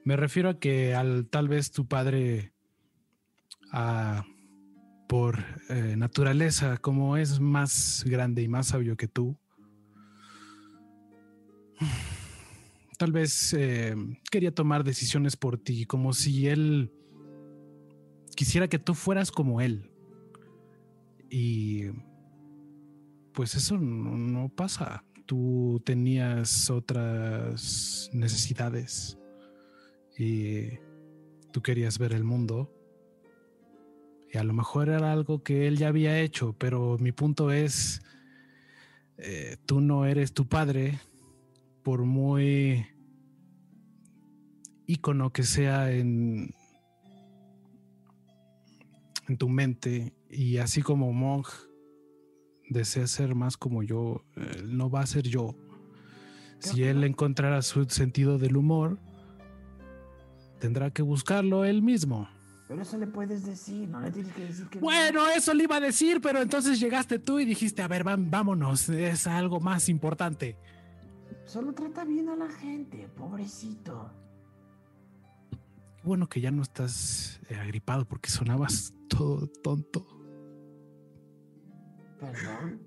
me 0.04 0.16
refiero 0.16 0.50
a 0.50 0.60
que 0.60 0.96
al 0.96 1.28
tal 1.28 1.48
vez 1.48 1.72
tu 1.72 1.88
padre, 1.88 2.54
ah, 3.72 4.24
por 5.08 5.40
eh, 5.70 5.96
naturaleza, 5.98 6.78
como 6.78 7.18
es 7.18 7.40
más 7.40 8.04
grande 8.08 8.42
y 8.42 8.48
más 8.48 8.68
sabio 8.68 8.98
que 8.98 9.08
tú, 9.08 9.38
tal 12.98 13.12
vez 13.12 13.54
eh, 13.54 13.96
quería 14.32 14.54
tomar 14.54 14.84
decisiones 14.84 15.36
por 15.36 15.58
ti, 15.58 15.86
como 15.86 16.14
si 16.14 16.48
él 16.48 16.92
quisiera 18.36 18.68
que 18.68 18.80
tú 18.80 18.94
fueras 18.94 19.32
como 19.32 19.62
él. 19.62 19.92
Y 21.30 21.86
pues 23.34 23.56
eso 23.56 23.78
no, 23.78 24.18
no 24.18 24.50
pasa. 24.50 25.04
Tú 25.26 25.82
tenías 25.86 26.70
otras 26.70 28.10
necesidades 28.14 29.18
y 30.18 30.80
tú 31.52 31.62
querías 31.62 31.98
ver 31.98 32.14
el 32.14 32.24
mundo. 32.24 32.72
Y 34.32 34.38
a 34.38 34.44
lo 34.44 34.54
mejor 34.54 34.90
era 34.90 35.12
algo 35.12 35.44
que 35.44 35.68
él 35.68 35.78
ya 35.78 35.88
había 35.88 36.20
hecho, 36.20 36.54
pero 36.58 36.98
mi 37.00 37.12
punto 37.12 37.52
es, 37.52 38.02
eh, 39.18 39.56
tú 39.66 39.80
no 39.80 40.06
eres 40.06 40.34
tu 40.34 40.48
padre, 40.48 41.00
por 41.86 42.04
muy 42.04 42.88
ícono 44.88 45.32
que 45.32 45.44
sea 45.44 45.92
en, 45.92 46.50
en 49.28 49.38
tu 49.38 49.50
mente, 49.50 50.16
y 50.28 50.58
así 50.58 50.82
como 50.82 51.14
Monk 51.14 51.48
desea 52.72 53.06
ser 53.06 53.36
más 53.36 53.56
como 53.56 53.84
yo, 53.84 54.26
él 54.36 54.76
no 54.76 54.90
va 54.90 55.02
a 55.02 55.06
ser 55.06 55.28
yo. 55.28 55.56
Si 56.58 56.82
él 56.82 57.04
encontrara 57.04 57.62
su 57.62 57.86
sentido 57.86 58.40
del 58.40 58.58
humor, 58.58 58.98
tendrá 60.60 60.90
que 60.90 61.04
buscarlo 61.04 61.66
él 61.66 61.84
mismo. 61.84 62.28
Pero 62.68 62.82
eso 62.82 62.98
le 62.98 63.06
puedes 63.06 63.46
decir, 63.46 63.88
no 63.88 64.00
le 64.00 64.10
tienes 64.10 64.34
que 64.34 64.46
decir 64.46 64.68
que... 64.70 64.80
no. 64.80 64.86
Bueno, 64.86 65.30
eso 65.30 65.54
le 65.54 65.66
iba 65.66 65.76
a 65.76 65.82
decir, 65.82 66.20
pero 66.20 66.42
entonces 66.42 66.80
llegaste 66.80 67.20
tú 67.20 67.40
y 67.40 67.46
dijiste, 67.46 67.84
a 67.84 67.88
ver, 67.88 68.04
vámonos, 68.04 68.90
es 68.90 69.28
algo 69.28 69.60
más 69.60 69.88
importante. 69.88 70.58
Solo 71.46 71.74
trata 71.74 72.04
bien 72.06 72.30
a 72.30 72.36
la 72.36 72.50
gente, 72.50 73.08
pobrecito. 73.16 74.12
Bueno 76.04 76.28
que 76.28 76.42
ya 76.42 76.52
no 76.52 76.62
estás 76.62 77.40
eh, 77.50 77.56
agripado 77.56 78.06
porque 78.06 78.30
sonabas 78.30 78.94
todo 79.08 79.48
tonto. 79.48 80.06
Perdón. 82.20 82.82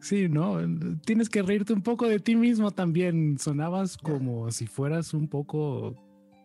Sí, 0.00 0.28
¿no? 0.28 0.56
Tienes 1.04 1.28
que 1.28 1.42
reírte 1.42 1.72
un 1.72 1.82
poco 1.82 2.06
de 2.06 2.20
ti 2.20 2.36
mismo 2.36 2.70
también. 2.70 3.38
Sonabas 3.38 3.98
como 3.98 4.50
si 4.50 4.66
fueras 4.66 5.12
un 5.12 5.28
poco... 5.28 5.94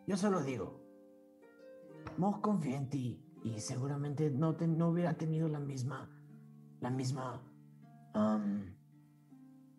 Yo 0.07 0.17
solo 0.17 0.43
digo, 0.43 0.81
Mog 2.17 2.41
confía 2.41 2.77
en 2.77 2.89
ti 2.89 3.23
y 3.43 3.59
seguramente 3.59 4.29
no, 4.31 4.55
te- 4.55 4.67
no 4.67 4.89
hubiera 4.89 5.13
tenido 5.17 5.47
la 5.47 5.59
misma, 5.59 6.09
la 6.81 6.89
misma, 6.89 7.41
um, 8.15 8.72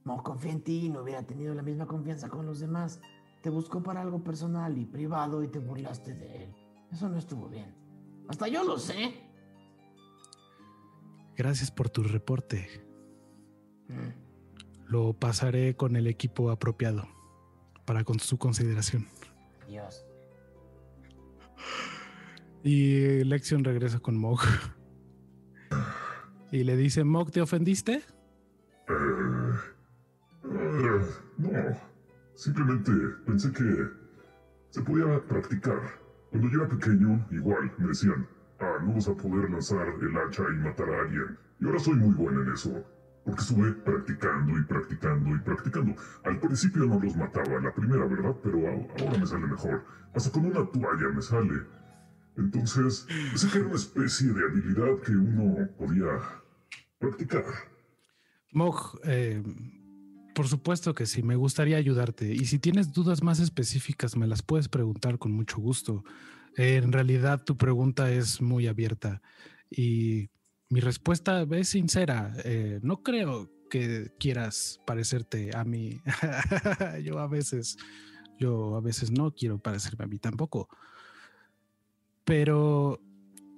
Mog 0.04 0.22
confía 0.22 0.52
en 0.52 0.62
ti 0.62 0.86
y 0.86 0.88
no 0.90 1.02
hubiera 1.02 1.22
tenido 1.22 1.54
la 1.54 1.62
misma 1.62 1.86
confianza 1.86 2.28
con 2.28 2.46
los 2.46 2.60
demás. 2.60 3.00
Te 3.42 3.50
buscó 3.50 3.82
para 3.82 4.00
algo 4.02 4.22
personal 4.22 4.76
y 4.78 4.84
privado 4.84 5.42
y 5.42 5.48
te 5.48 5.58
burlaste 5.58 6.14
de 6.14 6.44
él. 6.44 6.54
Eso 6.92 7.08
no 7.08 7.18
estuvo 7.18 7.48
bien. 7.48 7.74
Hasta 8.28 8.48
yo 8.48 8.64
lo 8.64 8.78
sé. 8.78 9.14
Gracias 11.36 11.70
por 11.70 11.90
tu 11.90 12.02
reporte. 12.02 12.68
Mm, 13.88 14.90
Lo 14.90 15.12
pasaré 15.14 15.74
con 15.74 15.96
el 15.96 16.06
equipo 16.06 16.50
apropiado 16.50 17.08
para 17.84 18.04
con 18.04 18.20
su 18.20 18.38
consideración. 18.38 19.06
Dios. 19.68 20.06
Y 22.62 23.24
Lexion 23.24 23.64
regresa 23.64 23.98
con 24.00 24.16
Mog. 24.16 24.40
Y 26.50 26.64
le 26.64 26.76
dice, 26.76 27.04
Mog, 27.04 27.30
¿te 27.30 27.40
ofendiste? 27.40 28.02
No, 31.38 31.50
simplemente 32.34 32.90
pensé 33.26 33.52
que 33.52 33.90
se 34.70 34.82
podía 34.82 35.20
practicar. 35.28 35.80
Cuando 36.30 36.48
yo 36.48 36.62
era 36.62 36.68
pequeño, 36.68 37.24
igual 37.30 37.72
me 37.78 37.88
decían, 37.88 38.26
ah, 38.58 38.78
no 38.82 38.94
vas 38.94 39.06
a 39.06 39.14
poder 39.14 39.50
lanzar 39.50 39.86
el 39.86 40.16
hacha 40.16 40.42
y 40.50 40.56
matar 40.56 40.90
a 40.90 41.00
alguien. 41.02 41.38
Y 41.60 41.66
ahora 41.66 41.78
soy 41.78 41.94
muy 41.94 42.12
bueno 42.14 42.42
en 42.42 42.52
eso. 42.52 42.84
Porque 43.24 43.40
estuve 43.40 43.72
practicando 43.72 44.58
y 44.58 44.62
practicando 44.64 45.36
y 45.36 45.38
practicando. 45.38 45.94
Al 46.24 46.40
principio 46.40 46.86
no 46.86 46.98
los 47.00 47.16
mataba, 47.16 47.60
la 47.60 47.72
primera, 47.72 48.04
¿verdad? 48.06 48.34
Pero 48.42 48.58
ahora 48.68 49.18
me 49.18 49.26
sale 49.26 49.46
mejor. 49.46 49.84
Hasta 50.12 50.30
con 50.30 50.46
una 50.46 50.66
toalla 50.70 51.08
me 51.14 51.22
sale. 51.22 51.62
Entonces, 52.36 53.06
pensé 53.30 53.48
que 53.48 53.58
era 53.58 53.68
una 53.68 53.76
especie 53.76 54.32
de 54.32 54.44
habilidad 54.44 55.00
que 55.06 55.12
uno 55.12 55.68
podía 55.78 56.18
practicar. 56.98 57.44
Mog, 58.52 58.98
eh, 59.04 59.42
por 60.34 60.48
supuesto 60.48 60.94
que 60.94 61.06
sí, 61.06 61.22
me 61.22 61.36
gustaría 61.36 61.76
ayudarte. 61.76 62.32
Y 62.32 62.46
si 62.46 62.58
tienes 62.58 62.92
dudas 62.92 63.22
más 63.22 63.40
específicas, 63.40 64.16
me 64.16 64.26
las 64.26 64.42
puedes 64.42 64.68
preguntar 64.68 65.18
con 65.18 65.32
mucho 65.32 65.58
gusto. 65.58 66.04
Eh, 66.56 66.76
en 66.76 66.92
realidad, 66.92 67.44
tu 67.44 67.56
pregunta 67.56 68.10
es 68.10 68.42
muy 68.42 68.66
abierta 68.66 69.22
y 69.70 70.30
mi 70.68 70.80
respuesta 70.80 71.46
es 71.52 71.68
sincera. 71.68 72.32
Eh, 72.44 72.80
no 72.82 73.02
creo 73.02 73.50
que 73.70 74.12
quieras 74.18 74.80
parecerte 74.86 75.56
a 75.56 75.64
mí. 75.64 76.00
yo 77.04 77.18
a 77.18 77.28
veces, 77.28 77.76
yo 78.38 78.76
a 78.76 78.80
veces 78.80 79.10
no 79.10 79.32
quiero 79.32 79.58
parecerme 79.58 80.04
a 80.04 80.08
mí 80.08 80.18
tampoco. 80.18 80.68
Pero, 82.24 83.00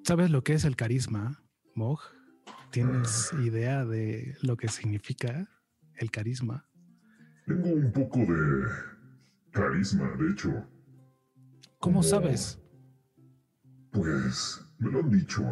¿sabes 0.05 0.30
lo 0.30 0.42
que 0.42 0.55
es 0.55 0.64
el 0.64 0.76
carisma, 0.76 1.42
Mog? 1.74 2.00
¿Tienes 2.70 3.32
idea 3.44 3.84
de 3.84 4.36
lo 4.42 4.56
que 4.56 4.68
significa 4.68 5.48
el 5.94 6.10
carisma? 6.10 6.66
Tengo 7.47 7.68
un 7.68 7.92
poco 7.92 8.18
de 8.18 8.66
carisma, 9.52 10.10
de 10.18 10.31
hecho. 10.31 10.66
¿Cómo 11.78 12.02
sabes? 12.02 12.60
Pues 13.92 14.60
me 14.78 14.91
lo 14.91 15.00
han 15.00 15.10
dicho. 15.10 15.42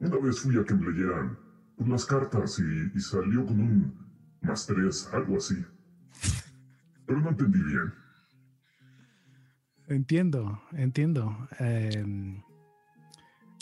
Una 0.00 0.16
vez 0.16 0.40
fui 0.40 0.58
a 0.58 0.64
que 0.64 0.74
me 0.74 0.90
leyeran 0.90 1.38
pues, 1.76 1.88
las 1.88 2.06
cartas 2.06 2.58
y, 2.58 2.96
y 2.96 3.00
salió 3.00 3.44
con 3.46 3.60
un 3.60 4.02
más 4.40 4.66
tres, 4.66 5.08
algo 5.12 5.36
así. 5.36 5.64
Pero 7.06 7.20
no 7.20 7.30
entendí 7.30 7.62
bien. 7.62 7.92
Entiendo, 9.88 10.62
entiendo. 10.72 11.36
Em, 11.58 12.42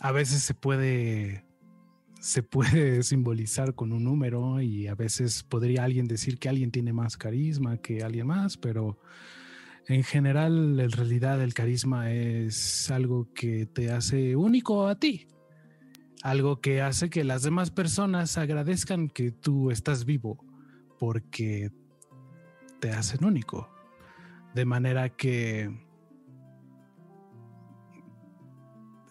a 0.01 0.13
veces 0.13 0.43
se 0.43 0.55
puede, 0.55 1.45
se 2.21 2.43
puede 2.43 3.03
simbolizar 3.03 3.75
con 3.75 3.93
un 3.93 4.05
número 4.05 4.61
y 4.61 4.87
a 4.87 4.95
veces 4.95 5.43
podría 5.43 5.85
alguien 5.85 6.07
decir 6.07 6.39
que 6.39 6.49
alguien 6.49 6.71
tiene 6.71 6.93
más 6.93 7.17
carisma 7.17 7.79
que 7.79 8.05
alguien 8.05 8.29
más, 8.29 8.57
pero 8.57 8.99
en 9.89 10.05
general, 10.05 10.79
en 10.79 10.91
realidad, 10.93 11.43
el 11.43 11.55
carisma 11.55 12.13
es 12.13 12.91
algo 12.91 13.33
que 13.35 13.67
te 13.67 13.91
hace 13.91 14.37
único 14.37 14.87
a 14.87 14.95
ti. 14.95 15.27
Algo 16.23 16.61
que 16.61 16.83
hace 16.83 17.09
que 17.09 17.25
las 17.25 17.43
demás 17.43 17.71
personas 17.71 18.37
agradezcan 18.37 19.09
que 19.09 19.33
tú 19.33 19.71
estás 19.71 20.05
vivo 20.05 20.45
porque 20.99 21.73
te 22.79 22.91
hacen 22.93 23.25
único. 23.25 23.69
De 24.55 24.65
manera 24.65 25.09
que 25.09 25.71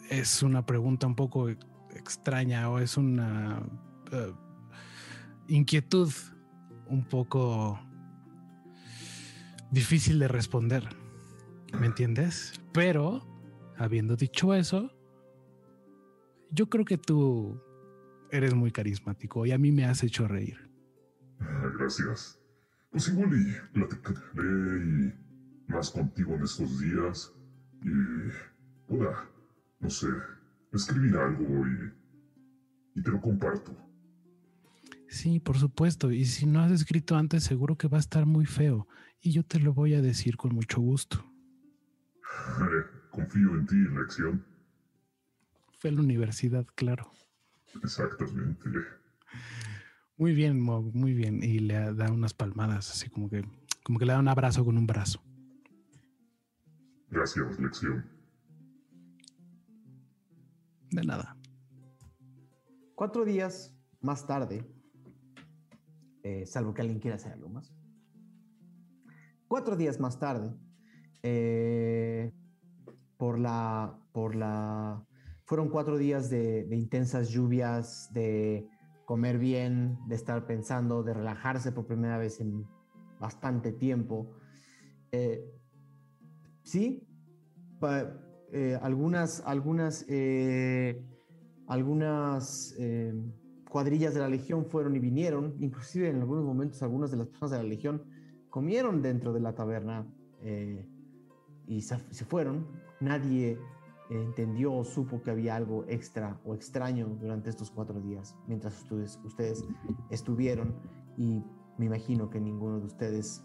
es 0.09 0.43
una 0.43 0.65
pregunta 0.65 1.07
un 1.07 1.15
poco 1.15 1.49
extraña 1.95 2.69
o 2.69 2.79
es 2.79 2.97
una 2.97 3.61
eh, 4.11 4.33
inquietud 5.47 6.11
un 6.87 7.05
poco 7.05 7.79
difícil 9.71 10.19
de 10.19 10.27
responder. 10.27 10.87
¿Me 11.79 11.85
entiendes? 11.85 12.59
Pero, 12.73 13.27
habiendo 13.77 14.15
dicho 14.15 14.53
eso, 14.55 14.91
yo 16.51 16.69
creo 16.69 16.85
que 16.85 16.97
tú 16.97 17.61
eres 18.31 18.53
muy 18.53 18.71
carismático 18.71 19.45
y 19.45 19.51
a 19.51 19.57
mí 19.57 19.71
me 19.71 19.85
has 19.85 20.03
hecho 20.03 20.27
reír. 20.27 20.69
Gracias. 21.77 22.39
Pues 22.91 23.07
igual 23.09 23.29
y 23.33 23.73
platicaré 23.73 24.17
y 24.37 25.71
más 25.71 25.91
contigo 25.91 26.33
en 26.35 26.43
estos 26.43 26.79
días 26.79 27.33
y 27.83 28.87
pueda, 28.87 29.29
no 29.79 29.89
sé, 29.89 30.07
escribir 30.71 31.15
algo 31.17 31.67
y, 31.67 32.99
y 32.99 33.03
te 33.03 33.11
lo 33.11 33.21
comparto. 33.21 33.75
Sí, 35.09 35.39
por 35.39 35.57
supuesto. 35.57 36.11
Y 36.11 36.25
si 36.25 36.45
no 36.45 36.61
has 36.61 36.71
escrito 36.71 37.15
antes, 37.15 37.43
seguro 37.43 37.77
que 37.77 37.87
va 37.87 37.97
a 37.97 37.99
estar 37.99 38.25
muy 38.25 38.45
feo. 38.45 38.87
Y 39.21 39.31
yo 39.31 39.43
te 39.43 39.59
lo 39.59 39.73
voy 39.73 39.95
a 39.95 40.01
decir 40.01 40.37
con 40.37 40.53
mucho 40.53 40.79
gusto. 40.79 41.25
Confío 43.11 43.55
en 43.55 43.65
ti, 43.65 43.75
lección. 43.75 44.45
Fue 45.79 45.89
a 45.89 45.93
la 45.93 46.01
universidad, 46.01 46.65
claro. 46.75 47.11
Exactamente. 47.83 48.69
Muy 50.17 50.33
bien, 50.33 50.59
muy 50.61 51.13
bien. 51.13 51.41
Y 51.41 51.59
le 51.59 51.93
da 51.93 52.11
unas 52.11 52.33
palmadas, 52.33 52.91
así 52.91 53.09
como 53.09 53.29
que, 53.29 53.43
como 53.83 53.97
que 53.97 54.05
le 54.05 54.13
da 54.13 54.19
un 54.19 54.27
abrazo 54.27 54.63
con 54.63 54.77
un 54.77 54.85
brazo. 54.85 55.23
Gracias, 57.09 57.59
lección. 57.59 58.18
De 60.91 61.03
nada. 61.03 61.37
Cuatro 62.95 63.23
días 63.23 63.75
más 64.01 64.25
tarde, 64.25 64.65
eh, 66.23 66.45
salvo 66.45 66.73
que 66.73 66.81
alguien 66.81 66.99
quiera 66.99 67.15
hacer 67.15 67.33
algo 67.33 67.49
más. 67.49 67.73
Cuatro 69.47 69.75
días 69.75 69.99
más 69.99 70.19
tarde, 70.19 70.53
eh, 71.23 72.33
por 73.17 73.39
la, 73.39 73.99
por 74.11 74.35
la, 74.35 75.05
fueron 75.45 75.69
cuatro 75.69 75.97
días 75.97 76.29
de, 76.29 76.67
intensas 76.71 77.29
lluvias, 77.29 78.11
de 78.13 78.67
comer 79.05 79.37
bien, 79.37 79.97
de 80.07 80.15
estar 80.15 80.45
pensando, 80.45 81.03
de 81.03 81.13
relajarse 81.13 81.71
por 81.71 81.87
primera 81.87 82.17
vez 82.17 82.39
en 82.41 82.67
bastante 83.19 83.71
tiempo. 83.71 84.35
Eh, 85.11 85.43
sí, 86.63 87.07
pa- 87.79 88.28
eh, 88.51 88.79
algunas, 88.81 89.43
algunas, 89.45 90.05
eh, 90.07 91.03
algunas 91.67 92.73
eh, 92.79 93.13
cuadrillas 93.69 94.15
de 94.15 94.21
la 94.21 94.27
Legión 94.27 94.65
fueron 94.65 94.95
y 94.95 94.99
vinieron, 94.99 95.55
inclusive 95.59 96.09
en 96.09 96.17
algunos 96.17 96.43
momentos 96.43 96.81
algunas 96.81 97.11
de 97.11 97.17
las 97.17 97.27
personas 97.27 97.51
de 97.51 97.57
la 97.57 97.69
Legión 97.69 98.03
comieron 98.49 99.03
dentro 99.03 99.33
de 99.33 99.39
la 99.39 99.53
taberna 99.53 100.07
y 101.67 101.81
se, 101.81 101.97
se 102.11 102.25
fueron. 102.25 102.65
Nadie 102.99 103.59
entendió 104.09 104.73
o 104.73 104.83
supo 104.83 105.21
que 105.21 105.29
había 105.29 105.55
algo 105.55 105.85
extra 105.87 106.39
o 106.43 106.55
extraño 106.55 107.07
durante 107.21 107.51
estos 107.51 107.69
cuatro 107.69 107.99
días 107.99 108.35
mientras 108.47 108.81
ustedes, 108.81 109.19
ustedes 109.23 109.63
estuvieron 110.09 110.73
y 111.17 111.43
me 111.77 111.85
imagino 111.85 112.29
que 112.29 112.39
ninguno 112.39 112.79
de 112.79 112.87
ustedes 112.87 113.43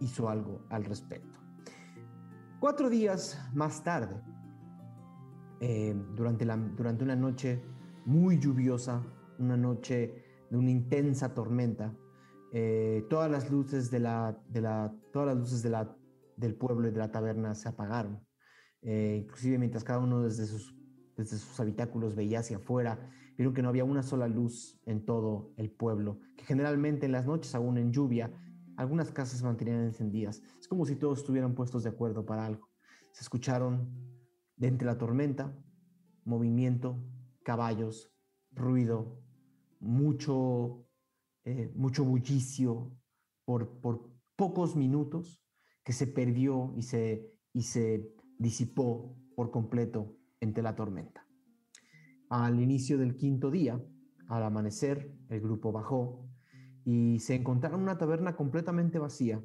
hizo 0.00 0.28
algo 0.30 0.62
al 0.70 0.84
respecto. 0.84 1.43
Cuatro 2.64 2.88
días 2.88 3.38
más 3.52 3.84
tarde, 3.84 4.22
eh, 5.60 5.94
durante, 6.16 6.46
una 7.04 7.14
noche 7.14 7.60
muy 8.06 8.38
lluviosa, 8.38 9.04
una 9.38 9.54
noche 9.54 10.24
de 10.48 10.56
una 10.56 10.70
intensa 10.70 11.34
tormenta, 11.34 11.94
eh, 12.54 13.04
todas 13.10 13.30
las 13.30 13.50
luces 13.50 13.90
de 13.90 14.00
la, 14.00 14.40
de 14.48 14.62
todas 15.12 15.26
las 15.26 15.36
luces 15.36 15.62
del 15.62 16.54
pueblo 16.54 16.88
y 16.88 16.90
de 16.90 16.98
la 16.98 17.12
taberna 17.12 17.54
se 17.54 17.68
apagaron. 17.68 18.26
Eh, 18.80 19.18
inclusive 19.24 19.58
mientras 19.58 19.84
cada 19.84 19.98
uno 19.98 20.22
desde 20.22 20.46
sus, 20.46 20.74
desde 21.18 21.36
sus 21.36 21.60
habitáculos 21.60 22.14
veía 22.14 22.38
hacia 22.38 22.56
afuera, 22.56 23.10
vieron 23.36 23.52
que 23.52 23.60
no 23.60 23.68
había 23.68 23.84
una 23.84 24.02
sola 24.02 24.26
luz 24.26 24.80
en 24.86 25.04
todo 25.04 25.52
el 25.58 25.70
pueblo, 25.70 26.18
que 26.34 26.46
generalmente 26.46 27.04
en 27.04 27.12
las 27.12 27.26
noches, 27.26 27.54
aún 27.54 27.76
en 27.76 27.92
lluvia, 27.92 28.32
algunas 28.76 29.10
casas 29.10 29.38
se 29.38 29.44
mantenían 29.44 29.84
encendidas. 29.84 30.42
Es 30.60 30.68
como 30.68 30.86
si 30.86 30.96
todos 30.96 31.20
estuvieran 31.20 31.54
puestos 31.54 31.82
de 31.82 31.90
acuerdo 31.90 32.24
para 32.24 32.46
algo. 32.46 32.68
Se 33.12 33.22
escucharon 33.22 33.88
de 34.56 34.68
entre 34.68 34.86
la 34.86 34.98
tormenta, 34.98 35.56
movimiento, 36.24 37.02
caballos, 37.42 38.12
ruido, 38.52 39.20
mucho, 39.80 40.86
eh, 41.44 41.72
mucho 41.74 42.04
bullicio 42.04 42.92
por, 43.44 43.80
por 43.80 44.10
pocos 44.36 44.74
minutos 44.76 45.44
que 45.84 45.92
se 45.92 46.06
perdió 46.06 46.72
y 46.76 46.82
se, 46.82 47.30
y 47.52 47.62
se 47.62 48.14
disipó 48.38 49.16
por 49.36 49.50
completo 49.50 50.16
entre 50.40 50.62
la 50.62 50.74
tormenta. 50.74 51.26
Al 52.30 52.60
inicio 52.60 52.98
del 52.98 53.16
quinto 53.16 53.50
día, 53.50 53.80
al 54.28 54.42
amanecer, 54.42 55.14
el 55.28 55.40
grupo 55.40 55.72
bajó 55.72 56.26
y 56.84 57.18
se 57.20 57.34
encontraron 57.34 57.80
en 57.80 57.84
una 57.84 57.98
taberna 57.98 58.36
completamente 58.36 58.98
vacía 58.98 59.42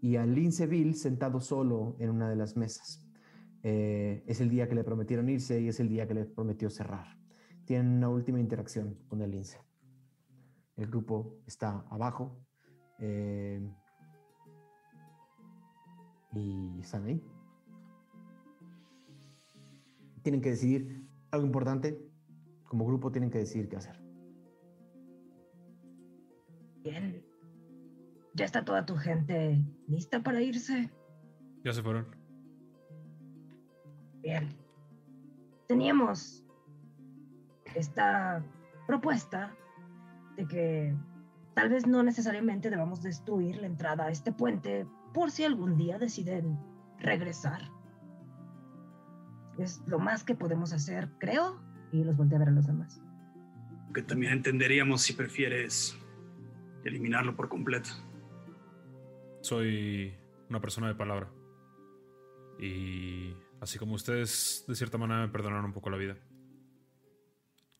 y 0.00 0.16
a 0.16 0.26
Linceville 0.26 0.94
sentado 0.94 1.40
solo 1.40 1.96
en 1.98 2.10
una 2.10 2.28
de 2.28 2.36
las 2.36 2.56
mesas. 2.56 3.02
Eh, 3.62 4.22
es 4.26 4.40
el 4.40 4.50
día 4.50 4.68
que 4.68 4.74
le 4.74 4.84
prometieron 4.84 5.28
irse 5.28 5.60
y 5.60 5.68
es 5.68 5.80
el 5.80 5.88
día 5.88 6.06
que 6.06 6.14
le 6.14 6.26
prometió 6.26 6.70
cerrar. 6.70 7.18
Tienen 7.64 7.96
una 7.96 8.08
última 8.08 8.38
interacción 8.38 8.96
con 9.08 9.22
el 9.22 9.30
Lince. 9.32 9.58
El 10.76 10.86
grupo 10.86 11.40
está 11.46 11.84
abajo 11.90 12.38
eh, 13.00 13.60
y 16.32 16.78
están 16.80 17.04
ahí. 17.06 17.24
Tienen 20.22 20.40
que 20.40 20.50
decidir 20.50 21.08
algo 21.30 21.46
importante. 21.46 21.98
Como 22.64 22.84
grupo 22.84 23.10
tienen 23.10 23.30
que 23.30 23.38
decidir 23.38 23.68
qué 23.68 23.76
hacer. 23.76 24.05
Bien. 26.86 27.20
¿Ya 28.34 28.44
está 28.44 28.64
toda 28.64 28.86
tu 28.86 28.96
gente 28.96 29.60
lista 29.88 30.22
para 30.22 30.40
irse? 30.40 30.88
Ya 31.64 31.72
se 31.72 31.82
fueron. 31.82 32.06
Bien. 34.22 34.56
Teníamos 35.66 36.44
esta 37.74 38.44
propuesta 38.86 39.52
de 40.36 40.46
que 40.46 40.94
tal 41.54 41.70
vez 41.70 41.88
no 41.88 42.04
necesariamente 42.04 42.70
debamos 42.70 43.02
destruir 43.02 43.56
la 43.56 43.66
entrada 43.66 44.04
a 44.04 44.10
este 44.10 44.30
puente 44.30 44.86
por 45.12 45.32
si 45.32 45.42
algún 45.42 45.76
día 45.76 45.98
deciden 45.98 46.56
regresar. 47.00 47.62
Es 49.58 49.82
lo 49.88 49.98
más 49.98 50.22
que 50.22 50.36
podemos 50.36 50.72
hacer, 50.72 51.10
creo, 51.18 51.60
y 51.90 52.04
los 52.04 52.16
volteé 52.16 52.36
a 52.36 52.38
ver 52.38 52.48
a 52.50 52.52
los 52.52 52.68
demás. 52.68 53.02
Que 53.92 54.02
también 54.02 54.34
entenderíamos 54.34 55.02
si 55.02 55.14
prefieres 55.14 55.98
eliminarlo 56.88 57.36
por 57.36 57.48
completo. 57.48 57.90
Soy 59.40 60.14
una 60.48 60.60
persona 60.60 60.88
de 60.88 60.94
palabra. 60.94 61.30
Y 62.58 63.34
así 63.60 63.78
como 63.78 63.94
ustedes 63.94 64.64
de 64.66 64.74
cierta 64.74 64.98
manera 64.98 65.20
me 65.20 65.28
perdonaron 65.28 65.66
un 65.66 65.72
poco 65.72 65.90
la 65.90 65.96
vida. 65.96 66.16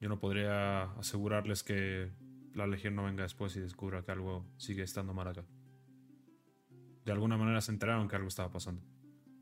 Yo 0.00 0.08
no 0.08 0.18
podría 0.18 0.82
asegurarles 0.98 1.62
que 1.62 2.12
la 2.54 2.66
legión 2.66 2.94
no 2.94 3.04
venga 3.04 3.22
después 3.22 3.56
y 3.56 3.60
descubra 3.60 4.02
que 4.02 4.12
algo 4.12 4.46
sigue 4.56 4.82
estando 4.82 5.14
mal 5.14 5.28
acá. 5.28 5.44
De 7.04 7.12
alguna 7.12 7.36
manera 7.36 7.60
se 7.60 7.72
enteraron 7.72 8.08
que 8.08 8.16
algo 8.16 8.28
estaba 8.28 8.50
pasando, 8.50 8.82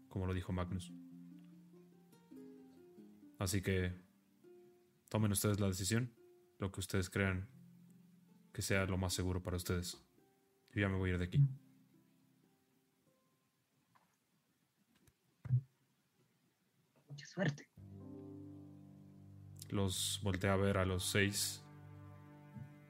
como 0.09 0.26
lo 0.26 0.34
dijo 0.34 0.52
Magnus. 0.52 0.93
Así 3.39 3.62
que 3.62 3.93
tomen 5.09 5.33
ustedes 5.33 5.60
la 5.60 5.67
decisión, 5.67 6.12
lo 6.59 6.70
que 6.70 6.81
ustedes 6.81 7.10
crean 7.10 7.49
que 8.55 8.62
sea 8.62 8.86
lo 8.86 8.97
más 8.97 9.12
seguro 9.12 9.42
para 9.42 9.57
ustedes. 9.57 10.00
Yo 10.70 10.81
ya 10.81 10.89
me 10.89 10.97
voy 10.97 11.10
a 11.10 11.12
ir 11.15 11.18
de 11.18 11.24
aquí. 11.24 11.41
Mucha 17.08 17.26
suerte. 17.26 17.68
Los 19.70 20.20
volteé 20.23 20.50
a 20.50 20.57
ver 20.57 20.78
a 20.78 20.84
los 20.84 21.05
seis 21.05 21.65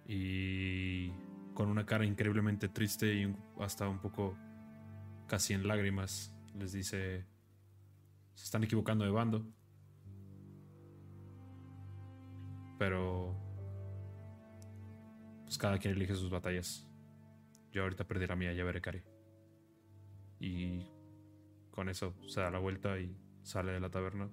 y 0.07 1.09
con 1.55 1.69
una 1.69 1.87
cara 1.87 2.05
increíblemente 2.05 2.69
triste 2.69 3.15
y 3.15 3.35
hasta 3.59 3.89
un 3.89 4.01
poco 4.01 4.37
casi 5.27 5.55
en 5.55 5.67
lágrimas 5.67 6.31
les 6.55 6.73
dice, 6.73 7.25
se 8.35 8.45
están 8.45 8.65
equivocando 8.65 9.07
de 9.07 9.11
bando, 9.11 9.47
pero 12.79 13.44
pues 15.55 15.59
cada 15.61 15.79
quien 15.79 15.95
elige 15.95 16.17
sus 16.17 16.31
batallas. 16.31 16.85
Yo 17.71 17.85
ahorita 17.85 18.05
perdí 18.09 18.27
la 18.27 18.35
mía, 18.35 18.53
ya 18.53 18.65
veré 18.65 18.81
Cari. 18.81 19.05
Y 20.41 20.85
con 21.71 21.89
eso 21.89 22.13
se 22.27 22.41
da 22.41 22.51
la 22.51 22.59
vuelta 22.59 22.99
y 22.99 23.17
sale 23.45 23.71
de 23.71 23.79
la 23.79 23.89
taberna 23.89 24.29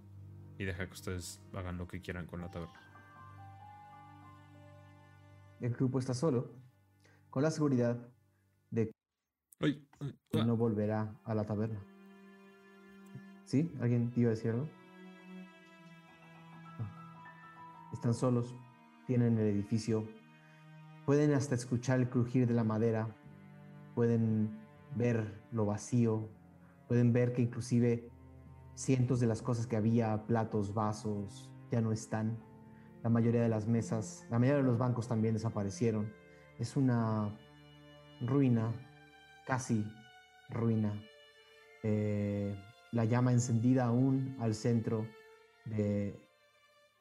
y 0.57 0.65
deja 0.65 0.87
que 0.87 0.93
ustedes 0.93 1.39
hagan 1.53 1.77
lo 1.77 1.87
que 1.87 2.01
quieran 2.01 2.25
con 2.25 2.41
la 2.41 2.49
taberna. 2.49 2.73
El 5.59 5.75
grupo 5.75 5.99
está 5.99 6.15
solo, 6.15 6.55
con 7.29 7.43
la 7.43 7.51
seguridad 7.51 7.99
de 8.71 8.91
Ay, 9.59 9.87
ay, 9.99 10.15
y 10.31 10.39
ah, 10.39 10.43
no 10.43 10.57
volverá 10.57 11.21
a 11.23 11.35
la 11.35 11.45
taberna. 11.45 11.85
¿Sí? 13.45 13.71
¿Alguien 13.79 14.09
te 14.09 14.21
iba 14.21 14.29
a 14.29 14.33
decir 14.33 14.49
algo? 14.49 14.67
No. 16.79 17.93
Están 17.93 18.15
solos, 18.15 18.55
tienen 19.05 19.37
el 19.37 19.45
edificio, 19.45 20.03
pueden 21.05 21.33
hasta 21.33 21.55
escuchar 21.55 21.99
el 21.99 22.09
crujir 22.09 22.47
de 22.47 22.53
la 22.53 22.63
madera, 22.63 23.15
pueden 23.95 24.59
ver 24.95 25.41
lo 25.51 25.65
vacío, 25.65 26.29
pueden 26.87 27.13
ver 27.13 27.33
que 27.33 27.41
inclusive 27.41 28.09
cientos 28.75 29.19
de 29.19 29.27
las 29.27 29.41
cosas 29.41 29.67
que 29.67 29.75
había, 29.75 30.25
platos, 30.27 30.73
vasos, 30.73 31.49
ya 31.71 31.81
no 31.81 31.91
están. 31.91 32.37
La 33.03 33.09
mayoría 33.09 33.41
de 33.41 33.49
las 33.49 33.67
mesas, 33.67 34.25
la 34.29 34.37
mayoría 34.39 34.61
de 34.61 34.67
los 34.67 34.77
bancos 34.77 35.07
también 35.07 35.33
desaparecieron. 35.33 36.11
Es 36.59 36.75
una 36.77 37.35
ruina, 38.21 38.71
casi 39.47 39.85
ruina. 40.49 40.93
Eh, 41.83 42.55
la 42.91 43.05
llama 43.05 43.31
encendida 43.31 43.85
aún 43.85 44.35
al 44.39 44.53
centro 44.53 45.07
de- 45.65 46.19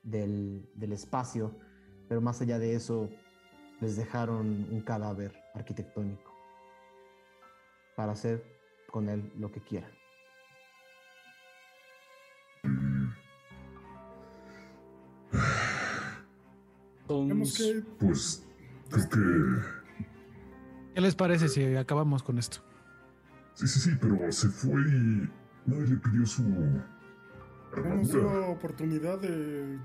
del, 0.02 0.70
del 0.74 0.92
espacio, 0.92 1.54
pero 2.08 2.20
más 2.20 2.40
allá 2.40 2.58
de 2.58 2.74
eso 2.74 3.10
les 3.80 3.96
dejaron 3.96 4.66
un 4.70 4.80
cadáver 4.82 5.32
arquitectónico 5.54 6.34
para 7.96 8.12
hacer 8.12 8.44
con 8.90 9.08
él 9.08 9.32
lo 9.38 9.50
que 9.50 9.60
quieran. 9.60 9.90
Tenemos 17.06 17.56
que. 17.56 17.82
Pues 17.98 18.46
creo 18.88 19.08
que... 19.08 19.20
¿Qué 20.94 21.00
les 21.00 21.14
parece 21.14 21.48
si 21.48 21.76
acabamos 21.76 22.22
con 22.22 22.38
esto? 22.38 22.58
Sí, 23.54 23.66
sí, 23.66 23.80
sí, 23.80 23.90
pero 24.00 24.30
se 24.30 24.48
fue 24.48 24.80
y 24.80 25.28
nadie 25.66 25.86
le 25.88 25.96
pidió 25.96 26.26
su 26.26 26.42
dio 26.42 26.82
armadura. 27.76 28.48
oportunidad 28.48 29.18
de. 29.18 29.78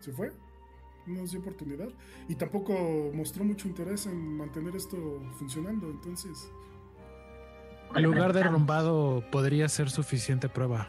¿Se 0.00 0.12
fue? 0.12 0.32
No 1.08 1.20
nos 1.22 1.30
dio 1.30 1.40
oportunidad. 1.40 1.88
Y 2.28 2.34
tampoco 2.34 3.10
mostró 3.14 3.44
mucho 3.44 3.66
interés 3.68 4.06
en 4.06 4.36
mantener 4.36 4.76
esto 4.76 4.96
funcionando. 5.38 5.88
Entonces. 5.88 6.50
El 7.96 8.02
lugar 8.04 8.32
derrumbado 8.34 9.24
podría 9.32 9.68
ser 9.68 9.90
suficiente 9.90 10.48
prueba. 10.48 10.88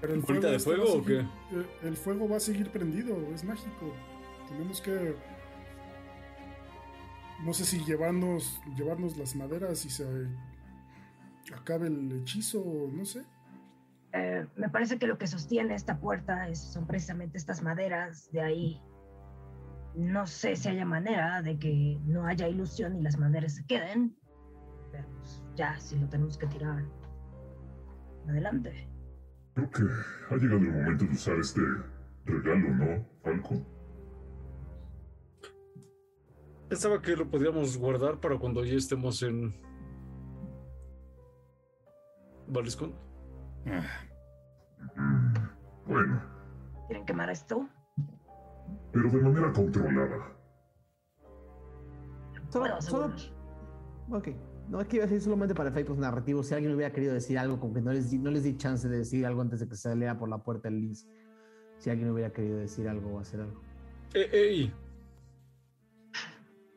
Pero 0.00 0.14
el 0.14 0.20
¿Bolita 0.20 0.48
de 0.48 0.56
este 0.56 0.70
fuego 0.70 0.84
o 0.94 1.02
seguir- 1.04 1.28
eh, 1.52 1.66
El 1.82 1.96
fuego 1.96 2.28
va 2.28 2.36
a 2.38 2.40
seguir 2.40 2.70
prendido. 2.70 3.16
Es 3.34 3.44
mágico. 3.44 3.92
Tenemos 4.48 4.80
que. 4.80 5.14
No 7.44 7.52
sé 7.54 7.64
si 7.64 7.84
llevarnos, 7.84 8.60
llevarnos 8.76 9.16
las 9.16 9.34
maderas 9.36 9.84
y 9.84 9.90
se 9.90 10.04
acabe 11.54 11.86
el 11.88 12.12
hechizo 12.20 12.60
o 12.60 12.88
no 12.90 13.04
sé. 13.04 13.22
Eh, 14.12 14.46
me 14.56 14.68
parece 14.68 14.98
que 14.98 15.06
lo 15.06 15.18
que 15.18 15.26
sostiene 15.26 15.74
esta 15.74 15.98
puerta 16.00 16.48
es- 16.48 16.72
son 16.72 16.86
precisamente 16.86 17.38
estas 17.38 17.62
maderas 17.62 18.30
de 18.32 18.40
ahí. 18.40 18.82
No 19.94 20.26
sé 20.26 20.56
si 20.56 20.68
haya 20.68 20.84
manera 20.84 21.42
de 21.42 21.58
que 21.58 21.98
no 22.04 22.26
haya 22.26 22.48
ilusión 22.48 22.96
y 22.96 23.02
las 23.02 23.18
maderas 23.18 23.54
se 23.56 23.66
queden. 23.66 24.16
Pero 24.92 25.08
pues, 25.16 25.42
ya, 25.56 25.78
si 25.78 25.98
lo 25.98 26.08
tenemos 26.08 26.36
que 26.38 26.46
tirar. 26.48 26.84
Adelante. 28.28 28.88
Creo 29.54 29.70
que 29.70 29.82
ha 30.30 30.36
llegado 30.36 30.58
el 30.58 30.72
momento 30.72 31.04
de 31.04 31.10
usar 31.12 31.36
este 31.38 31.60
regalo, 32.24 32.68
¿no, 32.74 33.04
Falco? 33.22 33.54
Pensaba 36.68 37.02
que 37.02 37.16
lo 37.16 37.28
podríamos 37.28 37.76
guardar 37.76 38.20
para 38.20 38.38
cuando 38.38 38.64
ya 38.64 38.74
estemos 38.74 39.22
en. 39.22 39.54
Valiscon. 42.46 42.94
Mm, 43.64 45.34
Bueno, 45.86 46.22
¿Quieren 46.86 47.04
quemar 47.06 47.30
esto? 47.30 47.68
pero 48.92 49.08
de 49.10 49.20
manera 49.22 49.52
controlada. 49.52 50.32
Solo, 52.48 52.64
Puedo 52.66 52.80
solo- 52.82 53.14
ok. 54.10 54.28
No 54.68 54.80
es 54.80 54.86
que 54.88 54.96
iba 54.96 55.04
a 55.04 55.08
decir 55.08 55.20
solamente 55.22 55.54
para 55.54 55.70
efectos 55.70 55.98
narrativos. 55.98 56.46
Si 56.48 56.54
alguien 56.54 56.74
hubiera 56.74 56.92
querido 56.92 57.12
decir 57.14 57.38
algo, 57.38 57.58
como 57.60 57.74
que 57.74 57.80
no 57.80 57.92
les, 57.92 58.10
di, 58.10 58.18
no 58.18 58.30
les 58.30 58.44
di 58.44 58.56
chance 58.56 58.88
de 58.88 58.98
decir 58.98 59.26
algo 59.26 59.40
antes 59.42 59.60
de 59.60 59.68
que 59.68 59.74
se 59.76 59.82
saliera 59.88 60.16
por 60.18 60.28
la 60.28 60.38
puerta 60.38 60.68
el 60.68 60.80
Liz. 60.80 61.06
Si 61.78 61.90
alguien 61.90 62.10
hubiera 62.10 62.32
querido 62.32 62.58
decir 62.58 62.88
algo 62.88 63.14
o 63.16 63.20
hacer 63.20 63.40
algo. 63.40 63.60
¡Ey! 64.14 64.28
ey, 64.32 64.74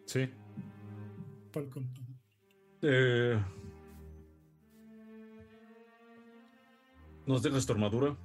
Sí. 0.05 0.29
Falcon. 1.51 1.87
eh, 2.81 3.39
¿Nos 7.25 7.41
dejas 7.41 7.65
tu 7.65 7.73
armadura? 7.73 8.15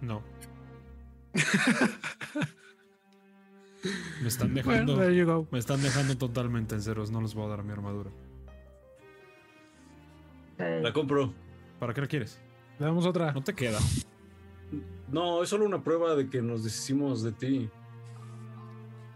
No. 0.00 0.22
Me 4.22 4.28
están 4.28 4.54
dejando. 4.54 4.94
Bueno, 4.94 5.08
there 5.08 5.16
you 5.16 5.26
go. 5.26 5.46
Me 5.50 5.58
están 5.58 5.82
dejando 5.82 6.16
totalmente 6.16 6.74
en 6.74 6.82
ceros. 6.82 7.10
No 7.10 7.20
les 7.20 7.34
voy 7.34 7.46
a 7.46 7.48
dar 7.48 7.62
mi 7.62 7.72
armadura. 7.72 8.10
La 10.58 10.92
compro. 10.92 11.32
¿Para 11.78 11.94
qué 11.94 12.02
la 12.02 12.06
quieres? 12.06 12.40
Le 12.78 12.86
damos 12.86 13.06
otra. 13.06 13.32
No 13.32 13.42
te 13.42 13.54
queda. 13.54 13.78
No, 15.08 15.42
es 15.42 15.48
solo 15.48 15.64
una 15.64 15.82
prueba 15.82 16.14
de 16.14 16.28
que 16.28 16.42
nos 16.42 16.62
deshicimos 16.64 17.22
de 17.22 17.32
ti. 17.32 17.70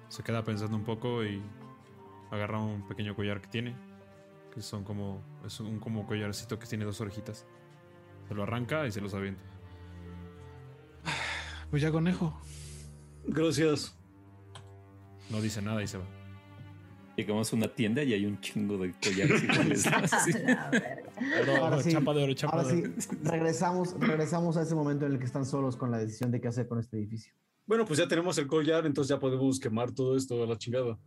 Se 0.08 0.22
queda 0.22 0.42
pensando 0.42 0.76
un 0.76 0.84
poco 0.84 1.24
y 1.24 1.42
agarra 2.30 2.58
un 2.60 2.86
pequeño 2.88 3.14
collar 3.14 3.40
que 3.40 3.48
tiene. 3.48 3.76
Que 4.54 4.62
son 4.62 4.84
como. 4.84 5.22
Es 5.44 5.60
un 5.60 5.78
como 5.80 6.06
collarcito 6.06 6.58
que 6.58 6.66
tiene 6.66 6.84
dos 6.86 7.00
orejitas. 7.00 7.46
Se 8.28 8.34
lo 8.34 8.42
arranca 8.42 8.86
y 8.86 8.92
se 8.92 9.00
los 9.00 9.14
avienta. 9.14 9.42
Pues 11.70 11.82
ya 11.82 11.90
conejo. 11.90 12.40
Gracias. 13.26 13.98
No 15.30 15.40
dice 15.40 15.60
nada 15.60 15.82
y 15.82 15.86
se 15.86 15.98
va. 15.98 16.04
Llegamos 17.16 17.52
a 17.52 17.56
una 17.56 17.68
tienda 17.68 18.02
y 18.02 18.12
hay 18.12 18.26
un 18.26 18.40
chingo 18.40 18.76
de 18.78 18.92
collares 18.92 19.42
iguales. 19.42 19.86
Ahora 21.60 21.82
sí, 21.82 21.92
chapa 21.92 22.14
de 22.14 22.24
oro, 22.24 22.34
chapa 22.34 22.56
Ahora 22.56 22.68
de 22.68 22.82
sí, 23.00 23.08
oro. 23.12 23.18
regresamos, 23.30 23.98
regresamos 23.98 24.56
a 24.56 24.62
ese 24.62 24.74
momento 24.74 25.06
en 25.06 25.12
el 25.12 25.18
que 25.18 25.24
están 25.24 25.46
solos 25.46 25.76
con 25.76 25.90
la 25.90 25.98
decisión 25.98 26.30
de 26.30 26.40
qué 26.40 26.48
hacer 26.48 26.66
con 26.66 26.78
este 26.78 26.96
edificio. 26.96 27.32
Bueno, 27.66 27.84
pues 27.84 27.98
ya 27.98 28.08
tenemos 28.08 28.36
el 28.38 28.46
collar, 28.46 28.84
entonces 28.86 29.08
ya 29.08 29.18
podemos 29.18 29.58
quemar 29.58 29.92
todo 29.92 30.16
esto 30.16 30.42
a 30.42 30.46
la 30.46 30.58
chingada. 30.58 30.98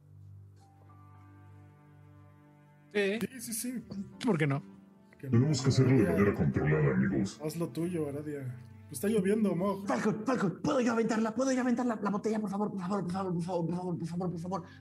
Sí. 2.93 3.19
Sí, 3.21 3.41
sí, 3.41 3.53
sí. 3.53 3.83
¿Por 4.25 4.37
qué 4.37 4.47
no? 4.47 4.76
Que 5.19 5.27
Tenemos 5.29 5.61
que 5.61 5.69
hacerlo 5.69 5.97
de 5.97 6.03
manera 6.03 6.33
controlada, 6.35 6.93
amigos. 6.93 7.39
Haz 7.43 7.55
lo 7.55 7.67
tuyo, 7.69 8.07
Aradia. 8.07 8.55
Está 8.91 9.07
lloviendo, 9.07 9.53
Mog. 9.55 9.85
Falcon, 9.87 10.23
Falcon, 10.25 10.59
¿puedo 10.63 10.79
yo 10.79 10.93
aventarla? 10.93 11.33
¿Puedo 11.35 11.51
yo 11.51 11.61
aventar 11.61 11.85
la, 11.85 11.97
la 12.01 12.09
botella, 12.09 12.39
por 12.39 12.49
favor? 12.49 12.71
Por 12.71 12.79
favor, 12.79 13.03
por 13.03 13.11
favor, 13.11 13.33
por 13.33 13.43
favor, 13.43 13.61
por 13.61 13.69
favor, 13.69 13.91
por 13.99 14.07
favor, 14.07 14.31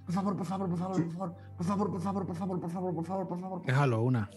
por 0.07 0.15
favor, 0.15 0.37
por 0.37 0.47
favor, 0.47 0.69
por 0.77 0.87
favor, 0.87 1.07
por 1.07 1.17
favor, 1.17 1.17
por 1.57 1.67
favor, 1.67 1.91
por 1.97 2.03
favor, 2.03 2.27
por 2.27 2.37
favor, 2.37 2.61
por 2.61 2.61
favor, 2.61 2.61
por 2.61 2.71
favor, 2.71 2.95
por 2.95 3.07
favor, 3.07 3.29
por 3.29 3.41
favor. 3.41 3.63
Déjalo, 3.67 4.03
una. 4.03 4.31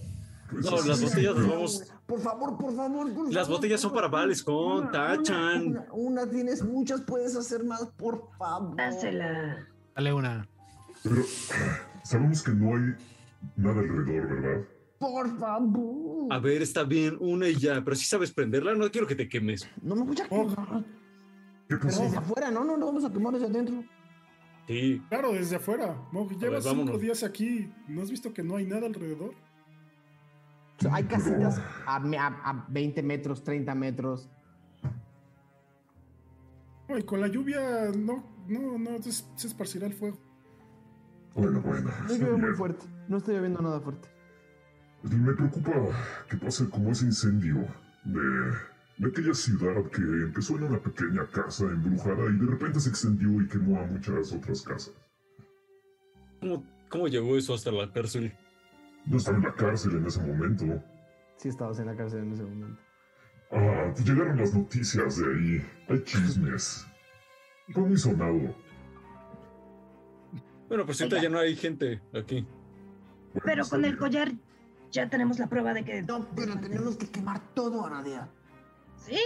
Pues 0.49 0.65
No, 0.65 0.77
sí, 0.79 0.87
las 0.89 1.01
botellas 1.03 1.35
vamos. 1.35 1.93
Por 2.07 2.19
favor, 2.19 2.57
por 2.57 2.75
favor, 2.75 3.13
por 3.13 3.25
Las 3.31 3.43
favor, 3.45 3.57
botellas 3.57 3.81
son 3.81 3.93
para. 3.93 4.07
Valiscon, 4.07 4.77
Una, 4.79 4.91
tachan. 4.91 5.67
Una, 5.67 5.81
una, 5.91 5.93
una 6.23 6.27
tienes 6.31 6.63
muchas, 6.63 7.01
puedes 7.01 7.35
hacer 7.35 7.63
más, 7.63 7.85
por 7.97 8.29
favor. 8.39 8.75
Dásela. 8.75 9.67
Dale 9.95 10.13
una. 10.13 10.47
Pero 11.03 11.21
sabemos 12.03 12.41
que 12.41 12.51
no 12.53 12.75
hay 12.75 12.95
nada 13.57 13.79
alrededor, 13.81 14.27
¿verdad? 14.41 14.65
Por 14.99 15.39
favor. 15.39 16.27
A 16.31 16.39
ver, 16.39 16.61
está 16.61 16.83
bien, 16.83 17.15
una 17.19 17.47
y 17.47 17.55
ya, 17.55 17.81
pero 17.83 17.95
si 17.95 18.05
sabes 18.05 18.31
prenderla, 18.33 18.75
no 18.75 18.89
quiero 18.91 19.07
que 19.07 19.15
te 19.15 19.29
quemes. 19.29 19.67
No 19.81 19.95
me 19.95 20.01
escucha. 20.01 20.27
Oh. 20.29 20.47
Pero 21.67 21.79
¿Qué 21.81 21.87
pasó? 21.87 22.01
desde 22.03 22.17
afuera, 22.17 22.51
no, 22.51 22.63
no, 22.65 22.75
no 22.77 22.85
vamos 22.87 23.05
a 23.05 23.11
quemar 23.11 23.33
desde 23.33 23.45
adentro. 23.47 23.83
Sí, 24.67 25.01
Claro, 25.09 25.31
desde 25.33 25.55
afuera. 25.55 25.95
Mog, 26.11 26.31
llevas 26.37 26.65
cinco 26.65 26.97
días 26.97 27.23
aquí. 27.23 27.71
¿No 27.87 28.01
has 28.01 28.11
visto 28.11 28.33
que 28.33 28.43
no 28.43 28.55
hay 28.57 28.65
nada 28.65 28.85
alrededor? 28.87 29.33
O 30.77 30.81
sea, 30.81 30.93
hay 30.95 31.03
casitas 31.05 31.59
a, 31.85 31.95
a- 31.97 32.49
a 32.49 32.65
20 32.69 33.01
metros, 33.03 33.43
30 33.43 33.73
metros. 33.75 34.29
No, 36.87 36.97
y 36.97 37.03
con 37.03 37.21
la 37.21 37.27
lluvia 37.27 37.91
no, 37.95 38.23
no, 38.47 38.77
no 38.77 39.01
se, 39.01 39.11
se 39.11 39.47
esparcirá 39.47 39.87
el 39.87 39.93
fuego. 39.93 40.17
Bueno, 41.35 41.61
bueno. 41.61 41.89
No 42.07 42.15
llueve 42.15 42.37
muy 42.37 42.53
fuerte. 42.55 42.85
No 43.07 43.17
estoy 43.17 43.35
lloviendo 43.35 43.61
nada 43.61 43.79
fuerte. 43.79 44.07
Me 45.03 45.33
preocupa 45.33 45.71
que 46.29 46.37
pase 46.37 46.69
como 46.69 46.91
ese 46.91 47.05
incendio 47.05 47.65
de, 48.03 48.21
de 48.97 49.07
aquella 49.07 49.33
ciudad 49.33 49.81
que 49.91 50.01
empezó 50.01 50.57
en 50.57 50.63
una 50.63 50.79
pequeña 50.79 51.25
casa 51.27 51.65
embrujada 51.65 52.29
y 52.29 52.37
de 52.37 52.45
repente 52.45 52.79
se 52.79 52.89
extendió 52.89 53.41
y 53.41 53.47
quemó 53.47 53.79
a 53.79 53.85
muchas 53.85 54.33
otras 54.33 54.61
casas. 54.61 54.93
¿cómo, 56.41 56.65
cómo 56.89 57.07
llegó 57.07 57.37
eso 57.37 57.53
hasta 57.53 57.71
la 57.71 57.91
cárcel? 57.91 58.33
No 59.05 59.17
estaba 59.17 59.37
en 59.37 59.43
la 59.43 59.53
cárcel 59.53 59.95
en 59.95 60.05
ese 60.05 60.21
momento. 60.21 60.83
Sí, 61.37 61.49
estabas 61.49 61.79
en 61.79 61.85
la 61.85 61.95
cárcel 61.95 62.19
en 62.19 62.33
ese 62.33 62.43
momento. 62.43 62.81
Ah, 63.51 63.91
pues 63.93 64.05
llegaron 64.05 64.37
las 64.37 64.53
noticias 64.53 65.17
de 65.17 65.25
ahí. 65.25 65.65
Hay 65.87 66.03
chismes. 66.03 66.85
Fue 67.73 67.83
muy 67.83 67.97
sonado. 67.97 68.55
Bueno, 70.67 70.85
pues 70.85 71.01
ahorita 71.01 71.21
ya 71.21 71.29
no 71.29 71.39
hay 71.39 71.55
gente 71.55 72.01
aquí. 72.13 72.45
Pero 73.43 73.65
con 73.67 73.85
el 73.85 73.97
collar 73.97 74.31
ya 74.91 75.09
tenemos 75.09 75.39
la 75.39 75.47
prueba 75.47 75.73
de 75.73 75.83
que. 75.83 76.01
No, 76.01 76.25
pero 76.35 76.59
tenemos 76.59 76.97
que 76.97 77.09
quemar 77.09 77.39
todo, 77.53 77.85
Anadia. 77.85 78.27
Sí. 78.97 79.17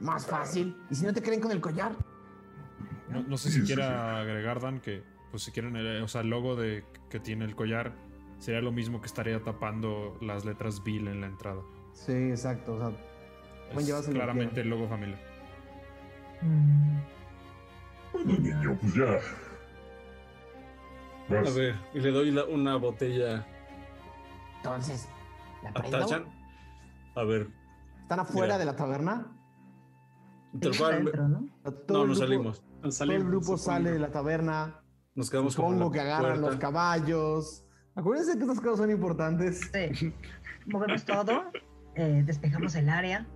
Más 0.00 0.26
fácil. 0.26 0.76
¿Y 0.90 0.94
si 0.94 1.04
no 1.04 1.12
te 1.12 1.22
creen 1.22 1.40
con 1.40 1.50
el 1.52 1.60
collar? 1.60 1.92
No, 3.08 3.22
no 3.22 3.36
sé 3.36 3.50
si 3.50 3.62
quiera 3.62 4.20
agregar, 4.20 4.60
Dan, 4.60 4.80
que 4.80 5.02
pues 5.30 5.42
si 5.44 5.52
quieren, 5.52 5.76
el, 5.76 6.02
o 6.02 6.08
sea, 6.08 6.20
el 6.22 6.28
logo 6.30 6.56
de, 6.56 6.84
que 7.08 7.20
tiene 7.20 7.44
el 7.44 7.54
collar 7.54 7.92
sería 8.38 8.60
lo 8.60 8.72
mismo 8.72 9.00
que 9.00 9.06
estaría 9.06 9.42
tapando 9.42 10.16
las 10.20 10.44
letras 10.44 10.82
Bill 10.82 11.08
en 11.08 11.20
la 11.20 11.26
entrada. 11.26 11.60
Sí, 11.92 12.12
exacto. 12.12 12.74
O 12.74 12.78
sea, 12.78 13.90
Es 14.00 14.08
claramente 14.08 14.60
el 14.62 14.70
logo 14.70 14.88
familiar. 14.88 15.20
Bueno, 18.12 18.32
niño, 18.38 18.78
pues 18.80 18.94
ya. 18.94 19.18
A 21.36 21.50
ver, 21.54 21.76
y 21.94 22.00
le 22.00 22.10
doy 22.10 22.30
la- 22.32 22.44
una 22.44 22.76
botella 22.76 23.46
Entonces, 24.62 25.08
¿la 25.62 25.70
a 25.70 25.72
prendo? 25.74 25.98
Tachan. 25.98 26.24
A 27.16 27.24
ver, 27.24 27.48
¿Están 28.02 28.20
afuera 28.20 28.46
Mira. 28.54 28.58
de 28.58 28.64
la 28.64 28.76
taberna? 28.76 29.36
tal 30.60 30.76
cual. 30.76 30.92
Adentro, 30.94 31.28
¿no? 31.28 31.40
No, 31.40 31.46
nos 31.64 31.84
grupo- 31.88 32.14
salimos. 32.14 32.62
Todo 32.82 33.12
el 33.12 33.24
grupo 33.24 33.56
sale 33.56 33.90
de 33.92 33.98
la 33.98 34.10
taberna. 34.10 34.82
Nos 35.14 35.30
quedamos 35.30 35.54
Supongo 35.54 35.86
la 35.86 35.92
que 35.92 36.00
agarran 36.00 36.40
los 36.40 36.56
caballos. 36.56 37.64
Acuérdense 37.94 38.34
que 38.36 38.40
estas 38.44 38.60
cosas 38.60 38.78
son 38.78 38.90
importantes. 38.90 39.70
Sí. 39.72 40.12
Movemos 40.66 41.04
todo, 41.04 41.44
eh, 41.94 42.22
despejamos 42.24 42.74
el 42.74 42.88
área. 42.88 43.26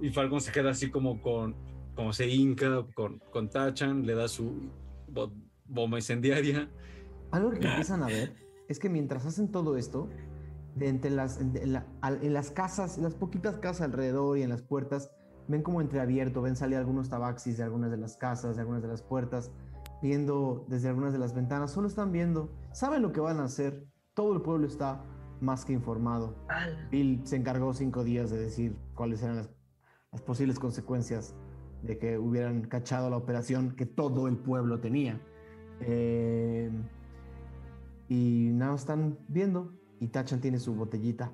Y 0.00 0.10
Falcon 0.10 0.40
se 0.40 0.52
queda 0.52 0.70
así 0.70 0.90
como 0.90 1.20
con, 1.20 1.54
como 1.94 2.12
se 2.12 2.28
hinca 2.28 2.84
con, 2.94 3.18
con 3.32 3.48
Tachan, 3.50 4.06
le 4.06 4.14
da 4.14 4.28
su 4.28 4.70
bo- 5.08 5.32
bomba 5.66 5.98
incendiaria. 5.98 6.68
Algo 7.32 7.50
que 7.50 7.56
empiezan 7.66 8.02
a 8.02 8.06
ver 8.06 8.34
es 8.68 8.78
que 8.78 8.88
mientras 8.88 9.26
hacen 9.26 9.48
todo 9.50 9.76
esto, 9.76 10.08
de 10.74 10.88
entre 10.88 11.10
las, 11.10 11.40
en, 11.40 11.56
en 11.56 11.72
la- 11.72 11.86
al- 12.00 12.22
en 12.22 12.32
las 12.32 12.50
casas, 12.50 12.98
en 12.98 13.04
las 13.04 13.14
poquitas 13.14 13.56
casas 13.58 13.82
alrededor 13.82 14.38
y 14.38 14.42
en 14.42 14.50
las 14.50 14.62
puertas, 14.62 15.10
ven 15.48 15.62
como 15.62 15.80
entreabierto, 15.80 16.42
ven 16.42 16.54
salir 16.56 16.76
algunos 16.78 17.08
tabaxis 17.08 17.56
de 17.56 17.64
algunas 17.64 17.90
de 17.90 17.96
las 17.96 18.16
casas, 18.16 18.56
de 18.56 18.60
algunas 18.62 18.82
de 18.82 18.88
las 18.88 19.02
puertas, 19.02 19.50
viendo 20.02 20.64
desde 20.68 20.88
algunas 20.88 21.12
de 21.12 21.18
las 21.18 21.34
ventanas, 21.34 21.72
solo 21.72 21.88
están 21.88 22.12
viendo, 22.12 22.52
saben 22.72 23.02
lo 23.02 23.12
que 23.12 23.20
van 23.20 23.38
a 23.40 23.44
hacer, 23.44 23.86
todo 24.14 24.34
el 24.34 24.42
pueblo 24.42 24.66
está 24.66 25.02
más 25.40 25.64
que 25.64 25.72
informado. 25.72 26.36
Bill 26.90 27.22
se 27.24 27.36
encargó 27.36 27.72
cinco 27.72 28.04
días 28.04 28.30
de 28.30 28.38
decir 28.38 28.76
cuáles 28.94 29.22
eran 29.22 29.36
las, 29.36 29.50
las 30.12 30.20
posibles 30.22 30.58
consecuencias 30.58 31.34
de 31.82 31.96
que 31.98 32.18
hubieran 32.18 32.62
cachado 32.62 33.08
la 33.08 33.16
operación 33.16 33.74
que 33.74 33.86
todo 33.86 34.28
el 34.28 34.36
pueblo 34.36 34.80
tenía. 34.80 35.20
Eh, 35.80 36.70
y 38.08 38.50
nada, 38.52 38.74
están 38.74 39.18
viendo. 39.28 39.72
Y 40.00 40.08
Tachan 40.08 40.40
tiene 40.40 40.58
su 40.58 40.74
botellita. 40.74 41.32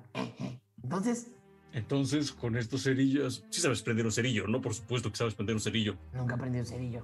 Entonces, 0.83 1.31
Entonces, 1.73 2.31
con 2.31 2.55
estos 2.57 2.83
cerillos. 2.83 3.45
Sí 3.49 3.61
sabes 3.61 3.81
prender 3.83 4.05
un 4.05 4.11
cerillo, 4.11 4.47
¿no? 4.47 4.61
Por 4.61 4.73
supuesto 4.73 5.09
que 5.11 5.17
sabes 5.17 5.35
prender 5.35 5.55
un 5.55 5.61
cerillo. 5.61 5.95
nunca 6.13 6.35
aprendí 6.35 6.59
un 6.59 6.65
cerillo. 6.65 7.03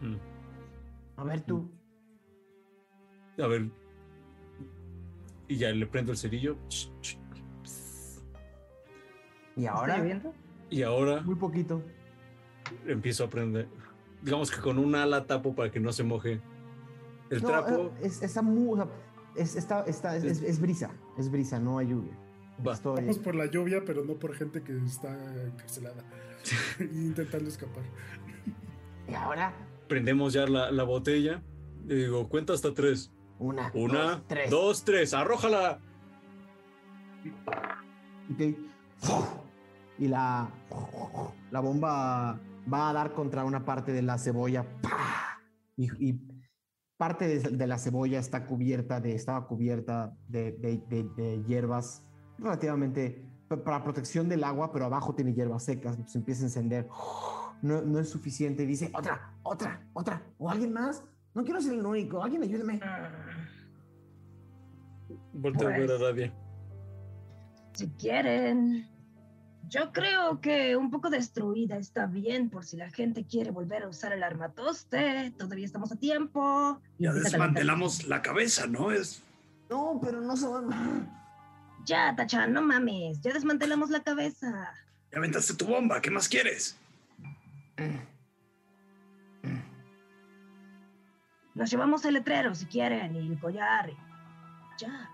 Mm. 0.00 0.16
A 1.16 1.24
ver 1.24 1.40
tú. 1.42 1.70
A 3.42 3.46
ver. 3.46 3.70
Y 5.48 5.56
ya 5.56 5.70
le 5.70 5.86
prendo 5.86 6.12
el 6.12 6.18
cerillo. 6.18 6.56
Y 9.56 9.64
¿Está 9.64 9.72
ahora, 9.72 9.98
lloviendo? 9.98 10.34
Y 10.70 10.82
ahora 10.82 11.22
muy 11.22 11.34
poquito. 11.36 11.82
empiezo 12.86 13.24
a 13.24 13.30
prender. 13.30 13.68
Digamos 14.22 14.50
que 14.50 14.60
con 14.60 14.78
una 14.78 15.04
ala 15.04 15.26
tapo 15.26 15.54
para 15.54 15.70
que 15.70 15.80
no 15.80 15.92
se 15.92 16.02
moje 16.02 16.40
el 17.30 17.42
No, 17.42 17.48
trapo. 17.48 17.70
eh, 17.72 17.90
es, 18.02 18.22
está 18.22 18.42
muy- 18.42 18.72
o 18.72 18.76
sea, 18.76 18.88
es, 19.36 19.56
está, 19.56 19.82
está- 19.84 20.16
es- 20.16 20.24
es- 20.24 20.42
es 20.42 20.60
brisa. 20.60 20.90
Es 21.18 21.30
brisa, 21.30 21.58
no 21.58 21.78
hay 21.78 21.88
lluvia. 21.88 22.12
Va. 22.66 22.72
Estoy- 22.74 23.00
Vamos 23.00 23.18
por 23.18 23.34
la 23.34 23.46
lluvia, 23.46 23.82
pero 23.84 24.04
no 24.04 24.14
por 24.14 24.34
gente 24.34 24.62
que 24.62 24.76
está 24.84 25.10
encarcelada 25.46 26.02
y 26.80 27.06
intentando 27.06 27.48
escapar. 27.48 27.82
Y 29.08 29.14
ahora, 29.14 29.52
Prendemos 29.88 30.32
ya 30.32 30.46
la, 30.46 30.70
la 30.72 30.82
botella. 30.82 31.42
Y 31.84 31.94
digo, 31.94 32.28
cuenta 32.28 32.52
hasta 32.54 32.74
tres. 32.74 33.12
una, 33.38 33.70
Una, 33.74 34.02
dos, 34.02 34.22
tres. 34.26 34.50
dos, 34.50 34.84
tres. 34.84 35.14
¡Arrójala! 35.14 35.78
Ok. 38.32 38.56
Y 39.98 40.08
la, 40.08 40.50
la 41.50 41.60
bomba 41.60 42.38
va 42.72 42.90
a 42.90 42.92
dar 42.92 43.12
contra 43.12 43.44
una 43.44 43.64
parte 43.64 43.92
de 43.92 44.02
la 44.02 44.18
cebolla. 44.18 44.64
¡Pah! 44.82 45.38
Y, 45.76 45.88
y 46.10 46.20
parte 46.96 47.26
de, 47.28 47.38
de 47.56 47.66
la 47.66 47.78
cebolla 47.78 48.18
está 48.18 48.46
cubierta 48.46 49.00
de, 49.00 49.14
estaba 49.14 49.46
cubierta 49.46 50.16
de, 50.28 50.52
de- 50.52 50.82
de- 50.88 51.10
de 51.16 51.44
hierbas 51.44 52.02
relativamente 52.38 53.22
pa- 53.48 53.62
para 53.62 53.82
protección 53.84 54.28
del 54.28 54.44
agua, 54.44 54.72
pero 54.72 54.86
abajo 54.86 55.14
tiene 55.14 55.34
hierbas 55.34 55.64
secas. 55.64 55.98
Se 56.06 56.18
empieza 56.18 56.42
a 56.42 56.46
encender. 56.46 56.88
No, 57.62 57.82
no 57.82 57.98
es 57.98 58.08
suficiente. 58.08 58.66
Dice, 58.66 58.90
Otra, 58.94 59.32
otra, 59.42 59.86
otra. 59.92 60.22
¿O 60.38 60.50
alguien 60.50 60.72
más? 60.72 61.02
No 61.34 61.44
quiero 61.44 61.60
ser 61.60 61.74
el 61.74 61.84
único. 61.84 62.22
Alguien 62.22 62.42
ayúdeme. 62.42 62.80
Volteo 65.32 65.68
a 65.68 65.72
ver 65.72 65.82
a 65.82 65.86
Pues. 65.86 66.00
Radia. 66.00 66.34
Si 67.74 67.88
quieren. 67.90 68.88
Yo 69.68 69.92
creo 69.92 70.40
que 70.40 70.76
un 70.76 70.90
poco 70.90 71.10
destruida 71.10 71.76
está 71.76 72.06
bien 72.06 72.50
por 72.50 72.64
si 72.64 72.76
la 72.76 72.88
gente 72.90 73.24
quiere 73.24 73.50
volver 73.50 73.82
a 73.82 73.88
usar 73.88 74.12
el 74.12 74.22
armatoste. 74.22 75.32
Todavía 75.36 75.64
estamos 75.64 75.90
a 75.90 75.96
tiempo. 75.96 76.80
Ya 76.98 77.12
desmantelamos 77.12 78.06
la 78.06 78.22
cabeza, 78.22 78.66
¿no? 78.68 78.92
Es 78.92 79.22
No, 79.68 79.98
pero 80.02 80.20
no 80.20 80.36
se 80.36 80.46
van. 80.46 81.10
Ya, 81.84 82.14
Tachan, 82.14 82.52
no 82.52 82.62
mames. 82.62 83.20
Ya 83.22 83.32
desmantelamos 83.32 83.90
la 83.90 84.00
cabeza. 84.00 84.72
ya 85.10 85.18
aventaste 85.18 85.54
tu 85.54 85.66
bomba, 85.66 86.00
¿qué 86.00 86.10
más 86.10 86.28
quieres? 86.28 86.78
Nos 91.54 91.70
llevamos 91.70 92.04
el 92.04 92.14
letrero 92.14 92.54
si 92.54 92.66
quieren 92.66 93.16
y 93.16 93.18
el 93.18 93.38
collar. 93.40 93.90
y 93.90 93.96
Ya. 94.78 95.10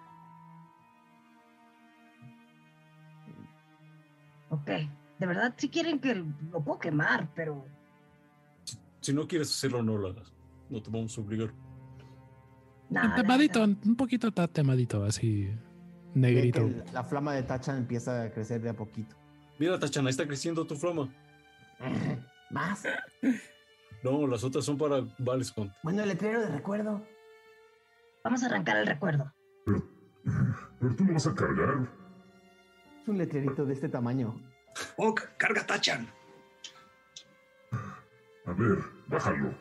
Ok. 4.53 4.71
De 5.19 5.27
verdad, 5.27 5.55
si 5.57 5.69
quieren 5.69 5.99
que 5.99 6.15
lo 6.15 6.63
puedo 6.63 6.79
quemar, 6.79 7.29
pero 7.35 7.65
Si 9.01 9.13
no 9.13 9.27
quieres 9.27 9.51
hacerlo, 9.51 9.83
no 9.83 9.97
lo 9.97 10.09
hagas. 10.09 10.33
No 10.69 10.83
te 10.83 10.91
vamos 10.91 11.17
a 11.17 11.21
obligar. 11.21 11.53
nada. 12.91 13.17
temadito, 13.17 13.65
un 13.65 13.97
poquito 13.97 14.29
está 14.29 14.47
temadito, 14.47 15.05
así 15.05 15.51
negrito. 16.15 16.69
la 16.93 17.03
flama 17.03 17.33
de 17.33 17.43
Tachan 17.43 17.79
empieza 17.79 18.25
a 18.25 18.31
crecer 18.31 18.61
de 18.61 18.71
a 18.71 18.75
poquito. 18.75 19.17
Mira, 19.59 19.79
Tachana, 19.79 20.11
está 20.11 20.27
creciendo 20.27 20.67
tu 20.67 20.77
flama. 20.77 21.09
Más. 22.51 22.85
No, 24.03 24.27
las 24.27 24.45
otras 24.45 24.65
son 24.65 24.77
para 24.77 25.07
Valescont. 25.19 25.73
Bueno, 25.83 26.03
el 26.03 26.09
letrero 26.09 26.41
de 26.41 26.49
recuerdo. 26.49 27.03
Vamos 28.25 28.43
a 28.43 28.47
arrancar 28.47 28.77
el 28.77 28.87
recuerdo. 28.87 29.33
Pero, 29.65 29.89
pero 30.81 30.97
tú 30.97 31.05
lo 31.05 31.15
vas 31.15 31.27
a 31.27 31.35
cargar. 31.35 32.02
Es 33.03 33.09
un 33.09 33.19
letrerito 33.19 33.67
de 33.67 33.73
este 33.75 33.89
tamaño. 33.89 34.33
Ok, 34.97 35.23
carga 35.37 35.67
Tachan. 35.67 36.09
A 38.47 38.53
ver, 38.53 38.79
bájalo. 39.09 39.53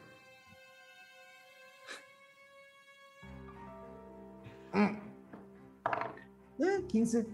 Eh, 6.60 6.86
15. 6.88 7.26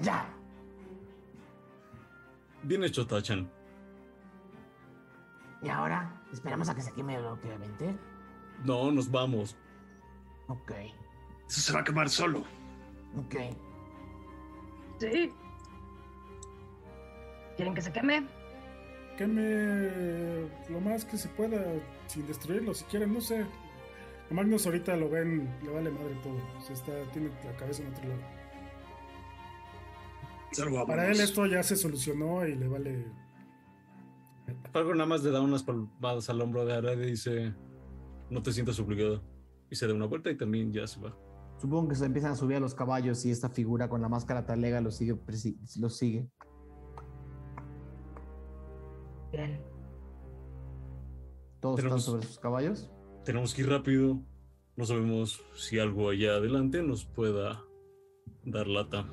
Ya. 0.00 0.28
Bien 2.62 2.84
hecho, 2.84 3.06
Tachan. 3.06 3.50
Y 5.62 5.68
ahora, 5.68 6.22
esperamos 6.32 6.68
a 6.68 6.74
que 6.76 6.82
se 6.82 6.92
queme 6.92 7.20
lo 7.20 7.40
que 7.40 7.52
aventé. 7.52 7.96
No, 8.64 8.92
nos 8.92 9.10
vamos. 9.10 9.56
Ok, 10.46 10.72
Eso 11.48 11.60
se 11.60 11.72
va 11.72 11.80
a 11.80 11.84
quemar 11.84 12.08
solo. 12.08 12.44
Ok. 13.18 13.36
Sí. 14.98 15.32
¿Quieren 17.56 17.74
que 17.74 17.82
se 17.82 17.92
queme? 17.92 18.26
Queme 19.16 20.48
lo 20.68 20.80
más 20.80 21.04
que 21.04 21.16
se 21.16 21.28
pueda 21.28 21.62
sin 22.06 22.26
destruirlo, 22.26 22.74
si 22.74 22.84
quieren, 22.84 23.12
no 23.12 23.20
sé. 23.20 23.46
A 24.30 24.34
Magnus 24.34 24.66
ahorita 24.66 24.96
lo 24.96 25.08
ven, 25.08 25.48
le 25.62 25.70
vale 25.70 25.90
madre 25.90 26.16
todo. 26.22 26.36
O 26.58 26.60
sea, 26.62 26.74
está, 26.74 26.92
tiene 27.12 27.30
la 27.44 27.56
cabeza 27.56 27.82
en 27.82 27.92
otro 27.92 28.08
lado. 28.08 28.20
Salvo 30.52 30.86
Para 30.86 31.10
él 31.10 31.20
esto 31.20 31.46
ya 31.46 31.62
se 31.62 31.76
solucionó 31.76 32.46
y 32.46 32.54
le 32.54 32.68
vale. 32.68 33.04
Falco 34.72 34.94
nada 34.94 35.06
más 35.06 35.22
le 35.22 35.30
da 35.30 35.40
unas 35.40 35.62
palmadas 35.62 36.28
al 36.30 36.40
hombro 36.40 36.64
de 36.64 36.74
Arad 36.74 36.98
y 36.98 37.06
dice: 37.06 37.54
No 38.30 38.42
te 38.42 38.52
sientas 38.52 38.78
obligado. 38.78 39.22
Y 39.70 39.76
se 39.76 39.86
da 39.86 39.94
una 39.94 40.06
vuelta 40.06 40.30
y 40.30 40.36
también 40.36 40.72
ya 40.72 40.86
se 40.86 41.00
va. 41.00 41.16
Supongo 41.58 41.88
que 41.88 41.94
se 41.94 42.04
empiezan 42.04 42.32
a 42.32 42.36
subir 42.36 42.56
a 42.56 42.60
los 42.60 42.74
caballos 42.74 43.24
y 43.24 43.30
esta 43.30 43.48
figura 43.48 43.88
con 43.88 44.00
la 44.02 44.08
máscara 44.08 44.44
talega 44.44 44.80
los 44.80 44.96
sigue. 44.96 45.16
Los 45.78 45.96
sigue. 45.96 46.28
Bien. 49.32 49.60
Todos 51.60 51.76
Tenemos- 51.76 52.00
están 52.00 52.12
sobre 52.14 52.26
sus 52.26 52.38
caballos. 52.38 52.90
tenemos 53.24 53.54
que 53.54 53.62
ir 53.62 53.70
rápido. 53.70 54.20
No 54.76 54.84
sabemos 54.84 55.40
si 55.54 55.78
algo 55.78 56.10
allá 56.10 56.32
adelante 56.34 56.82
nos 56.82 57.04
pueda 57.06 57.62
dar 58.44 58.66
lata. 58.66 59.06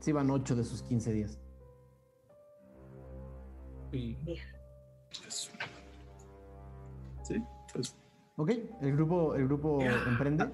Sí, 0.00 0.12
van 0.12 0.30
8 0.30 0.56
de 0.56 0.64
sus 0.64 0.82
15 0.82 1.12
días. 1.12 1.38
Y 3.92 4.16
Sí, 7.22 7.34
Ok, 8.42 8.50
el 8.80 8.92
grupo, 8.96 9.34
el 9.36 9.44
grupo 9.46 9.80
emprende. 10.08 10.48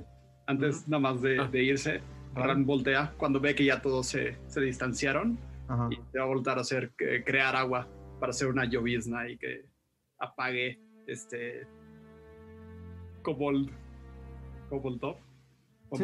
antes 0.47 0.87
nada 0.89 1.01
más 1.01 1.23
de, 1.23 1.49
de 1.49 1.63
irse, 1.63 2.01
Ran 2.35 2.67
voltea 2.67 3.15
cuando 3.17 3.41
ve 3.41 3.55
que 3.55 3.65
ya 3.65 3.81
todos 3.81 4.07
se, 4.07 4.37
se 4.47 4.61
distanciaron 4.61 5.39
Ajá. 5.69 5.89
y 5.91 5.97
se 6.13 6.19
va 6.19 6.25
a 6.25 6.29
voltar 6.29 6.59
a 6.59 6.61
hacer, 6.61 6.93
crear 7.25 7.57
agua 7.57 7.89
para 8.21 8.31
hacer 8.31 8.49
una 8.49 8.67
llovizna 8.67 9.27
y 9.29 9.39
que 9.39 9.65
apague 10.19 10.79
este 11.07 11.67
Kobold 13.23 13.71
Top 15.01 15.17
o 15.89 15.97
Sí. 15.97 16.03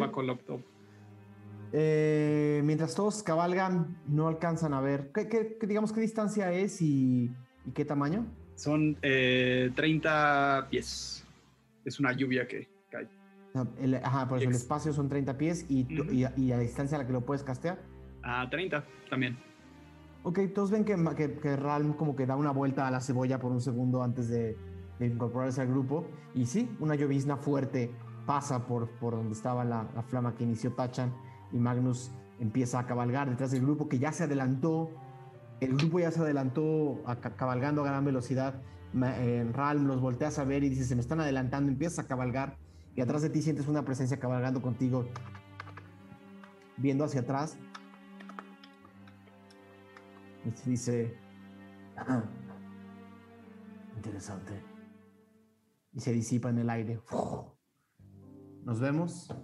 Eh, 1.72 2.62
mientras 2.64 2.94
todos 2.94 3.22
cabalgan, 3.22 3.98
no 4.06 4.28
alcanzan 4.28 4.72
a 4.72 4.80
ver. 4.80 5.10
¿Qué, 5.12 5.28
qué- 5.28 5.56
qué- 5.60 5.66
digamos 5.66 5.92
qué 5.92 6.00
distancia 6.00 6.50
es 6.52 6.80
y, 6.80 7.30
y 7.66 7.70
qué 7.74 7.84
tamaño? 7.84 8.24
Son 8.54 8.96
eh, 9.02 9.70
30 9.74 10.68
pies. 10.70 11.23
Es 11.84 12.00
una 12.00 12.12
lluvia 12.12 12.46
que 12.46 12.68
cae. 12.90 13.08
El- 13.80 13.94
ajá, 13.96 14.26
por 14.28 14.38
eso 14.38 14.48
el 14.48 14.54
Ex- 14.54 14.62
espacio 14.62 14.92
son 14.92 15.08
30 15.08 15.36
pies 15.38 15.64
y, 15.68 15.84
tú- 15.84 16.02
Ujú. 16.02 16.12
y, 16.12 16.24
a- 16.24 16.32
y 16.36 16.52
a 16.52 16.56
la 16.56 16.62
distancia 16.62 16.96
a 16.96 17.00
la 17.02 17.06
que 17.06 17.12
lo 17.12 17.20
puedes 17.24 17.42
castear. 17.44 17.78
A 18.22 18.48
30 18.50 18.84
también. 19.10 19.38
Ok, 20.24 20.40
todos 20.54 20.70
ven 20.70 20.84
que, 20.84 20.96
que, 21.16 21.34
que 21.34 21.56
Ralm 21.56 21.92
como 21.92 22.16
que 22.16 22.26
da 22.26 22.36
una 22.36 22.50
vuelta 22.50 22.86
a 22.88 22.90
la 22.90 23.00
cebolla 23.00 23.38
por 23.38 23.52
un 23.52 23.60
segundo 23.60 24.02
antes 24.02 24.28
de, 24.28 24.56
de 24.98 25.06
incorporarse 25.06 25.60
al 25.60 25.68
grupo. 25.68 26.06
Y 26.34 26.46
sí, 26.46 26.74
una 26.80 26.94
llovizna 26.94 27.36
fuerte 27.36 27.90
pasa 28.26 28.66
por, 28.66 28.88
por 28.98 29.14
donde 29.14 29.34
estaba 29.34 29.64
la, 29.64 29.86
la 29.94 30.02
flama 30.02 30.34
que 30.34 30.44
inició 30.44 30.72
Tachan 30.72 31.12
y 31.52 31.58
Magnus 31.58 32.10
empieza 32.40 32.78
a 32.80 32.86
cabalgar 32.86 33.28
detrás 33.28 33.50
del 33.50 33.60
grupo 33.60 33.88
que 33.88 33.98
ya 33.98 34.10
se 34.12 34.24
adelantó. 34.24 34.90
El 35.60 35.76
grupo 35.76 36.00
ya 36.00 36.10
se 36.10 36.20
adelantó 36.20 37.02
a 37.06 37.16
ca- 37.16 37.36
cabalgando 37.36 37.82
a 37.82 37.86
gran 37.86 38.04
velocidad. 38.04 38.62
Eh, 39.02 39.50
Ralm 39.52 39.86
los 39.86 40.00
volteas 40.00 40.39
a 40.39 40.44
ver 40.44 40.62
y 40.62 40.68
dices, 40.68 40.86
se 40.89 40.94
me 40.94 41.00
están 41.00 41.20
adelantando, 41.20 41.70
empiezas 41.70 42.05
a 42.05 42.06
cabalgar 42.08 42.56
y 42.94 43.00
atrás 43.00 43.23
de 43.23 43.31
ti 43.31 43.42
sientes 43.42 43.66
una 43.66 43.84
presencia 43.84 44.20
cabalgando 44.20 44.62
contigo, 44.62 45.08
viendo 46.76 47.05
hacia 47.05 47.23
atrás. 47.23 47.58
Y 50.44 50.50
te 50.50 50.70
dice, 50.70 51.16
"Ah, 51.97 52.23
interesante. 53.97 54.62
Y 55.92 56.00
se 56.00 56.12
disipa 56.12 56.50
en 56.50 56.58
el 56.58 56.70
aire. 56.70 57.00
Nos 58.64 58.81
vemos 58.81 59.34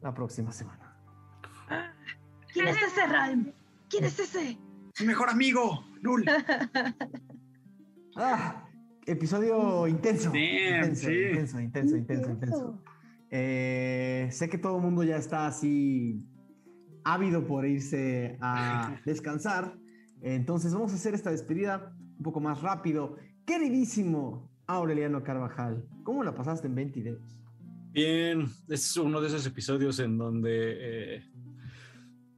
la 0.00 0.14
próxima 0.14 0.52
semana. 0.52 0.96
¿Quién 2.52 2.68
es 2.68 2.82
ese 2.82 3.06
Ralm? 3.06 3.52
¿Quién 3.90 4.04
es 4.04 4.18
ese? 4.18 4.58
¡Mi 5.00 5.06
mejor 5.06 5.28
amigo! 5.28 5.84
¡Null! 6.00 6.24
Ah, 8.16 8.63
episodio 9.06 9.86
intenso. 9.86 10.30
Damn, 10.30 10.90
intenso, 10.90 11.08
sí. 11.08 11.14
intenso, 11.14 11.60
intenso, 11.60 11.96
intenso, 11.96 12.30
intenso. 12.30 12.82
Eh, 13.30 14.28
sé 14.30 14.48
que 14.48 14.58
todo 14.58 14.76
el 14.76 14.82
mundo 14.82 15.02
ya 15.02 15.16
está 15.16 15.46
así 15.46 16.24
ávido 17.04 17.46
por 17.46 17.66
irse 17.66 18.38
a 18.40 19.00
descansar. 19.04 19.76
Entonces 20.22 20.72
vamos 20.72 20.92
a 20.92 20.96
hacer 20.96 21.14
esta 21.14 21.30
despedida 21.30 21.94
un 22.16 22.22
poco 22.22 22.40
más 22.40 22.62
rápido. 22.62 23.16
Queridísimo 23.44 24.50
Aureliano 24.66 25.22
Carvajal, 25.22 25.86
¿cómo 26.02 26.24
la 26.24 26.34
pasaste 26.34 26.66
en 26.68 26.74
20 26.74 27.02
Deus? 27.02 27.38
Bien, 27.92 28.46
es 28.68 28.96
uno 28.96 29.20
de 29.20 29.28
esos 29.28 29.46
episodios 29.46 29.98
en 30.00 30.16
donde 30.16 31.16
eh, 31.16 31.22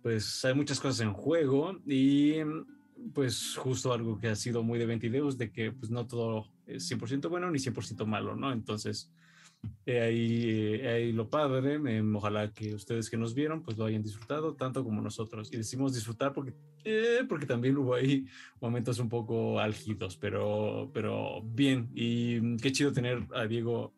pues 0.03 0.45
hay 0.45 0.55
muchas 0.55 0.81
cosas 0.81 1.01
en 1.01 1.12
juego 1.12 1.78
y 1.86 2.35
pues 3.15 3.57
justo 3.57 3.93
algo 3.93 4.19
que 4.19 4.28
ha 4.28 4.36
sido 4.36 4.62
muy 4.62 4.78
de 4.78 4.86
Ventideus, 4.86 5.39
de 5.39 5.53
que 5.53 5.73
pues 5.73 5.91
no 5.91 6.07
todo 6.07 6.47
100% 6.67 7.28
bueno 7.28 7.51
ni 7.51 7.59
100% 7.59 8.07
malo, 8.07 8.35
¿no? 8.36 8.53
Entonces, 8.53 9.12
eh, 9.86 10.01
ahí, 10.01 10.43
eh, 10.81 10.89
ahí 10.89 11.12
lo 11.12 11.28
padre, 11.31 11.81
eh, 11.86 12.03
ojalá 12.15 12.53
que 12.53 12.75
ustedes 12.75 13.09
que 13.11 13.17
nos 13.17 13.35
vieron 13.35 13.62
pues 13.62 13.77
lo 13.78 13.85
hayan 13.85 14.03
disfrutado 14.03 14.55
tanto 14.55 14.85
como 14.85 15.01
nosotros. 15.01 15.51
Y 15.53 15.57
decimos 15.57 15.95
disfrutar 15.95 16.33
porque, 16.33 16.55
eh, 16.85 17.25
porque 17.28 17.47
también 17.47 17.77
hubo 17.77 17.95
ahí 17.95 18.27
momentos 18.61 18.99
un 18.99 19.09
poco 19.09 19.59
álgidos, 19.61 20.17
pero, 20.17 20.91
pero 20.93 21.43
bien. 21.43 21.91
Y 21.95 22.57
qué 22.59 22.73
chido 22.73 22.93
tener 22.93 23.27
a 23.35 23.47
Diego 23.47 23.95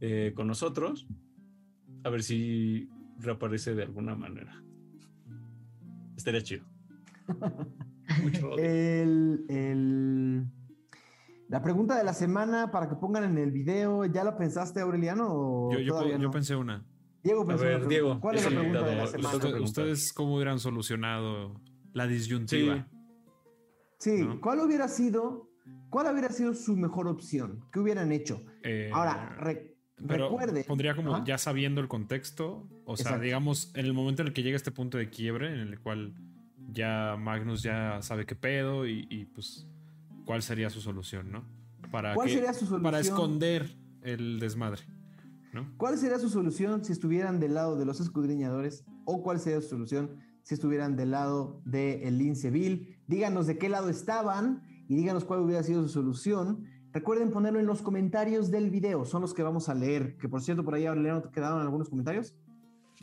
eh, 0.00 0.32
con 0.34 0.46
nosotros. 0.46 1.06
A 2.02 2.08
ver 2.10 2.22
si 2.22 2.88
reaparece 3.18 3.74
de 3.74 3.82
alguna 3.82 4.14
manera. 4.14 4.62
Estaría 6.16 6.42
chido. 6.42 6.64
Mucho. 8.22 8.58
El, 8.58 9.44
el- 9.48 10.46
la 11.50 11.60
pregunta 11.62 11.96
de 11.98 12.04
la 12.04 12.14
semana 12.14 12.70
para 12.70 12.88
que 12.88 12.94
pongan 12.94 13.24
en 13.24 13.36
el 13.36 13.50
video, 13.50 14.04
¿ya 14.06 14.22
la 14.24 14.36
pensaste, 14.38 14.80
Aureliano? 14.80 15.26
O 15.30 15.72
Yo, 15.72 15.80
yo, 15.80 15.92
todavía 15.94 16.16
yo 16.16 16.30
pensé 16.30 16.54
una. 16.56 16.84
Diego 17.22 17.42
A 17.42 17.46
pensó 17.46 17.64
ver, 17.64 17.76
una 17.76 17.86
pregunta. 17.86 17.88
Diego, 17.90 18.20
¿Cuál 18.20 18.36
es 18.36 18.44
la 18.44 18.50
pregunta 18.50 18.82
de 18.86 18.96
la 18.96 19.06
semana? 19.08 19.36
Usted-. 19.36 19.60
¿Ustedes 19.60 20.12
cómo 20.12 20.36
hubieran 20.36 20.58
solucionado 20.60 21.60
la 21.92 22.06
disyuntiva? 22.06 22.86
Sí, 23.98 24.22
¿no? 24.24 24.40
¿cuál 24.40 24.60
hubiera 24.60 24.88
sido, 24.88 25.50
cuál 25.90 26.10
hubiera 26.12 26.30
sido 26.30 26.54
su 26.54 26.76
mejor 26.76 27.08
opción? 27.08 27.66
¿Qué 27.72 27.80
hubieran 27.80 28.12
hecho? 28.12 28.42
Eh, 28.62 28.90
Ahora, 28.94 29.36
re- 29.40 29.76
pero 30.06 30.30
recuerde. 30.30 30.64
pondría 30.64 30.94
como 30.94 31.16
Ajá. 31.16 31.24
ya 31.24 31.36
sabiendo 31.36 31.80
el 31.82 31.88
contexto, 31.88 32.66
o 32.86 32.96
sea, 32.96 33.02
Exacto. 33.08 33.24
digamos, 33.24 33.72
en 33.74 33.84
el 33.84 33.92
momento 33.92 34.22
en 34.22 34.28
el 34.28 34.34
que 34.34 34.42
llega 34.42 34.56
este 34.56 34.70
punto 34.70 34.96
de 34.96 35.10
quiebre, 35.10 35.52
en 35.52 35.60
el 35.60 35.78
cual 35.80 36.14
ya 36.70 37.16
Magnus 37.18 37.62
ya 37.62 38.00
sabe 38.00 38.24
qué 38.24 38.34
pedo 38.36 38.86
y, 38.86 39.06
y, 39.10 39.26
pues 39.26 39.66
cuál 40.24 40.42
sería 40.42 40.70
su 40.70 40.80
solución, 40.80 41.30
¿no? 41.30 41.44
Para 41.90 42.14
¿Cuál 42.14 42.28
que- 42.28 42.34
sería 42.34 42.52
su 42.52 42.60
solución? 42.66 42.82
Para 42.82 43.00
esconder 43.00 43.76
el 44.02 44.38
desmadre, 44.40 44.82
¿no? 45.52 45.72
¿Cuál 45.76 45.98
sería 45.98 46.18
su 46.18 46.28
solución 46.28 46.84
si 46.84 46.92
estuvieran 46.92 47.40
del 47.40 47.54
lado 47.54 47.76
de 47.76 47.84
los 47.84 48.00
escudriñadores? 48.00 48.84
¿O 49.04 49.22
cuál 49.22 49.40
sería 49.40 49.60
su 49.60 49.68
solución 49.68 50.10
si 50.42 50.54
estuvieran 50.54 50.96
del 50.96 51.10
lado 51.10 51.60
del 51.64 52.16
lince 52.18 52.50
vil? 52.50 52.96
Díganos 53.08 53.46
de 53.46 53.58
qué 53.58 53.68
lado 53.68 53.88
estaban 53.90 54.62
y 54.88 54.94
díganos 54.96 55.24
cuál 55.24 55.40
hubiera 55.40 55.62
sido 55.62 55.82
su 55.82 55.88
solución. 55.88 56.64
Recuerden 56.92 57.30
ponerlo 57.30 57.60
en 57.60 57.66
los 57.66 57.82
comentarios 57.82 58.50
del 58.50 58.70
video, 58.70 59.04
son 59.04 59.22
los 59.22 59.34
que 59.34 59.42
vamos 59.42 59.68
a 59.68 59.74
leer. 59.74 60.16
Que 60.16 60.28
por 60.28 60.42
cierto, 60.42 60.64
por 60.64 60.74
ahí, 60.74 60.84
¿te 60.84 61.30
quedaron 61.30 61.60
algunos 61.60 61.88
comentarios? 61.88 62.34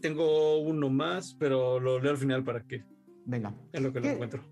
Tengo 0.01 0.59
uno 0.61 0.89
más, 0.89 1.33
pero 1.39 1.79
lo 1.79 1.99
leo 1.99 2.11
al 2.11 2.17
final 2.17 2.43
para 2.43 2.63
que 2.63 2.83
Venga. 3.25 3.53
es 3.73 3.81
lo 3.81 3.91
que 3.91 3.99
lo 3.99 4.03
¿Qué? 4.03 4.11
encuentro. 4.13 4.43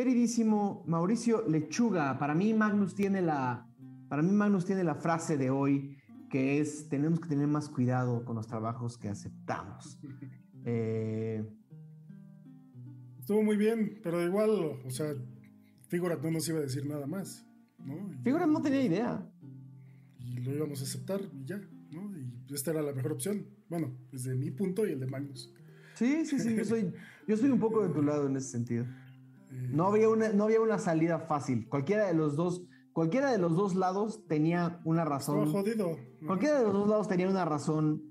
Queridísimo 0.00 0.84
Mauricio 0.86 1.48
Lechuga, 1.48 2.18
para 2.18 2.34
mí 2.34 2.52
Magnus 2.52 2.94
tiene 2.94 3.22
la, 3.22 3.66
para 4.10 4.20
mí 4.20 4.30
Magnus 4.30 4.66
tiene 4.66 4.84
la 4.84 4.94
frase 4.94 5.38
de 5.38 5.48
hoy 5.48 5.96
que 6.28 6.60
es 6.60 6.90
tenemos 6.90 7.18
que 7.18 7.30
tener 7.30 7.46
más 7.46 7.70
cuidado 7.70 8.22
con 8.26 8.36
los 8.36 8.46
trabajos 8.46 8.98
que 8.98 9.08
aceptamos. 9.08 9.98
Eh, 10.68 11.42
Estuvo 13.20 13.42
muy 13.42 13.56
bien, 13.56 14.00
pero 14.02 14.20
igual, 14.22 14.50
o 14.84 14.90
sea, 14.90 15.14
Figurat 15.88 16.20
no 16.22 16.30
nos 16.32 16.46
iba 16.48 16.58
a 16.58 16.62
decir 16.62 16.84
nada 16.84 17.06
más, 17.06 17.46
¿no? 17.78 17.94
Y- 18.12 18.22
Figurat 18.22 18.48
no 18.48 18.60
tenía 18.60 18.82
idea. 18.84 19.30
Y 20.18 20.40
lo 20.40 20.56
íbamos 20.56 20.80
a 20.80 20.84
aceptar 20.84 21.20
y 21.32 21.44
ya, 21.46 21.58
¿no? 21.92 22.14
Y 22.18 22.52
esta 22.52 22.72
era 22.72 22.82
la 22.82 22.92
mejor 22.92 23.12
opción. 23.12 23.46
Bueno, 23.70 23.96
desde 24.12 24.34
mi 24.34 24.50
punto 24.50 24.86
y 24.86 24.90
el 24.92 25.00
de 25.00 25.06
Magnus. 25.06 25.54
Sí, 25.94 26.26
sí, 26.26 26.38
sí, 26.40 26.54
yo 26.54 26.64
soy, 26.66 26.92
yo 27.26 27.36
soy 27.38 27.48
un 27.50 27.60
poco 27.60 27.86
de 27.86 27.94
tu 27.94 28.02
lado 28.02 28.26
en 28.26 28.36
ese 28.36 28.50
sentido. 28.50 28.84
No 29.70 29.86
había 29.86 30.08
una, 30.08 30.32
no 30.32 30.44
había 30.44 30.60
una 30.60 30.78
salida 30.78 31.18
fácil. 31.20 31.68
Cualquiera 31.68 32.06
de 32.06 32.14
los 32.14 32.36
dos, 32.36 32.62
cualquiera 32.92 33.30
de 33.32 33.38
los 33.38 33.54
dos 33.56 33.74
lados 33.74 34.26
tenía 34.26 34.80
una 34.84 35.02
Estaba 35.02 35.16
razón. 35.16 35.52
jodido. 35.52 35.96
¿no? 36.20 36.26
Cualquiera 36.26 36.58
de 36.58 36.64
los 36.64 36.72
dos 36.72 36.88
lados 36.88 37.08
tenía 37.08 37.28
una 37.28 37.44
razón 37.44 38.02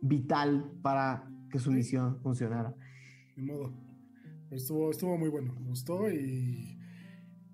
vital 0.00 0.72
para 0.82 1.28
que 1.50 1.58
su 1.58 1.70
misión 1.70 2.20
funcionara. 2.22 2.74
Ni 3.36 3.44
modo. 3.44 3.72
Pero 4.48 4.56
estuvo, 4.56 4.90
estuvo 4.90 5.16
muy 5.18 5.28
bueno, 5.28 5.54
me 5.60 5.68
gustó 5.68 6.10
y, 6.10 6.78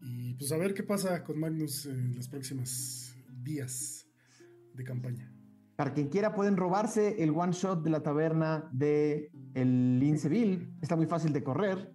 y 0.03 0.35
pues 0.35 0.51
a 0.53 0.57
ver 0.57 0.75
qué 0.75 0.83
pasa 0.83 1.23
con 1.25 1.39
Magnus 1.39 1.87
en 1.87 2.15
los 2.17 2.29
próximos 2.29 3.17
días 3.43 4.07
de 4.75 4.85
campaña. 4.85 5.33
Para 5.77 5.95
quien 5.95 6.09
quiera 6.09 6.35
pueden 6.35 6.57
robarse 6.57 7.23
el 7.23 7.31
one 7.31 7.53
shot 7.53 7.83
de 7.83 7.91
la 7.91 8.03
taberna 8.03 8.69
de 8.73 9.31
el 9.55 9.99
Lince 9.99 10.29
Vil. 10.29 10.77
Está 10.83 10.95
muy 10.97 11.07
fácil 11.07 11.33
de 11.33 11.43
correr. 11.43 11.91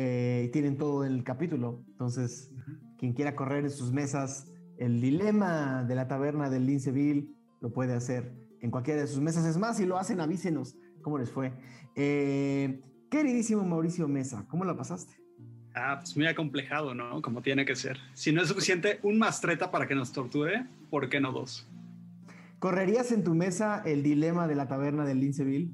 Eh, 0.00 0.44
y 0.46 0.48
tienen 0.48 0.78
todo 0.78 1.04
el 1.04 1.22
capítulo. 1.24 1.84
Entonces, 1.88 2.50
quien 2.98 3.12
quiera 3.12 3.36
correr 3.36 3.64
en 3.64 3.70
sus 3.70 3.92
mesas 3.92 4.50
el 4.78 5.00
dilema 5.00 5.84
de 5.84 5.94
la 5.94 6.08
taberna 6.08 6.48
del 6.48 6.66
Lince 6.66 6.90
Vil 6.90 7.36
lo 7.60 7.70
puede 7.70 7.92
hacer 7.92 8.34
en 8.60 8.70
cualquiera 8.70 9.02
de 9.02 9.06
sus 9.06 9.20
mesas. 9.20 9.44
Es 9.44 9.58
más, 9.58 9.76
si 9.76 9.84
lo 9.84 9.98
hacen, 9.98 10.20
avísenos 10.20 10.76
cómo 11.02 11.18
les 11.18 11.30
fue. 11.30 11.52
Eh, 11.94 12.80
queridísimo 13.10 13.62
Mauricio 13.62 14.08
Mesa, 14.08 14.46
¿cómo 14.48 14.64
la 14.64 14.74
pasaste? 14.74 15.14
Ah, 15.74 15.98
pues 16.00 16.16
muy 16.16 16.26
acomplejado, 16.26 16.94
¿no? 16.94 17.20
Como 17.20 17.42
tiene 17.42 17.64
que 17.66 17.76
ser. 17.76 17.98
Si 18.14 18.32
no 18.32 18.42
es 18.42 18.48
suficiente 18.48 18.98
un 19.02 19.18
mastreta 19.18 19.70
para 19.70 19.86
que 19.86 19.94
nos 19.94 20.12
torture, 20.12 20.66
¿por 20.88 21.08
qué 21.10 21.20
no 21.20 21.30
dos? 21.30 21.68
¿Correrías 22.58 23.12
en 23.12 23.22
tu 23.22 23.34
mesa 23.34 23.82
el 23.84 24.02
dilema 24.02 24.48
de 24.48 24.54
la 24.54 24.66
taberna 24.66 25.04
del 25.04 25.20
Linceville? 25.20 25.70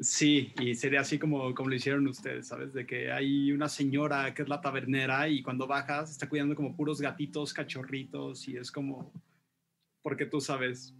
Sí, 0.00 0.52
y 0.60 0.74
sería 0.74 1.00
así 1.00 1.18
como, 1.18 1.54
como 1.54 1.68
lo 1.68 1.74
hicieron 1.74 2.06
ustedes, 2.08 2.48
¿sabes? 2.48 2.72
De 2.72 2.86
que 2.86 3.12
hay 3.12 3.52
una 3.52 3.68
señora 3.68 4.34
que 4.34 4.42
es 4.42 4.48
la 4.48 4.60
tabernera 4.60 5.28
y 5.28 5.42
cuando 5.42 5.66
bajas 5.66 6.10
está 6.10 6.28
cuidando 6.28 6.54
como 6.54 6.74
puros 6.74 7.00
gatitos, 7.00 7.52
cachorritos 7.52 8.48
y 8.48 8.56
es 8.56 8.72
como, 8.72 9.12
porque 10.02 10.26
tú 10.26 10.40
sabes, 10.40 10.94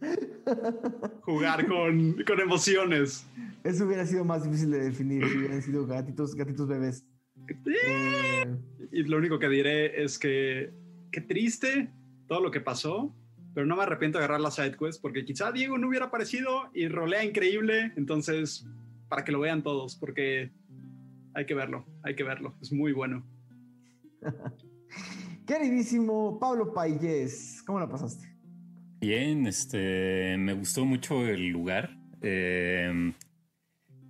jugar 1.22 1.66
con, 1.66 2.16
con 2.26 2.40
emociones. 2.40 3.26
Eso 3.62 3.86
hubiera 3.86 4.06
sido 4.06 4.24
más 4.24 4.44
difícil 4.44 4.70
de 4.70 4.84
definir 4.84 5.26
si 5.28 5.36
hubieran 5.36 5.62
sido 5.62 5.86
gatitos, 5.86 6.34
gatitos 6.34 6.66
bebés. 6.66 7.04
Eh, 7.48 8.56
Y 8.92 9.02
lo 9.04 9.18
único 9.18 9.38
que 9.38 9.48
diré 9.48 10.02
es 10.02 10.18
que 10.18 10.72
qué 11.10 11.20
triste 11.20 11.90
todo 12.26 12.40
lo 12.40 12.50
que 12.50 12.60
pasó, 12.60 13.14
pero 13.54 13.66
no 13.66 13.76
me 13.76 13.82
arrepiento 13.82 14.18
de 14.18 14.24
agarrar 14.24 14.40
la 14.40 14.50
side 14.50 14.76
quest 14.76 15.00
porque 15.00 15.24
quizá 15.24 15.52
Diego 15.52 15.78
no 15.78 15.88
hubiera 15.88 16.06
aparecido 16.06 16.70
y 16.74 16.88
rolea 16.88 17.24
increíble, 17.24 17.92
entonces 17.96 18.66
para 19.08 19.24
que 19.24 19.32
lo 19.32 19.40
vean 19.40 19.62
todos, 19.62 19.96
porque 19.96 20.52
hay 21.34 21.46
que 21.46 21.54
verlo, 21.54 21.84
hay 22.02 22.14
que 22.14 22.24
verlo, 22.24 22.54
es 22.62 22.72
muy 22.72 22.92
bueno. 22.92 23.26
Queridísimo 25.46 26.38
Pablo 26.38 26.72
Payés, 26.72 27.62
¿cómo 27.66 27.80
la 27.80 27.88
pasaste? 27.88 28.28
Bien, 29.00 29.46
este, 29.46 30.36
me 30.38 30.52
gustó 30.52 30.84
mucho 30.84 31.26
el 31.26 31.48
lugar. 31.48 31.98
Eh, 32.22 33.12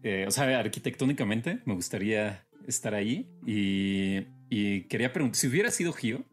eh, 0.03 0.25
o 0.27 0.31
sea, 0.31 0.59
arquitectónicamente 0.59 1.61
me 1.65 1.75
gustaría 1.75 2.47
estar 2.67 2.95
ahí 2.95 3.31
y, 3.47 4.27
y 4.51 4.83
quería 4.83 5.13
preguntar, 5.13 5.37
si 5.37 5.47
hubiera 5.47 5.71
sido 5.71 5.93
Gio, 5.93 6.25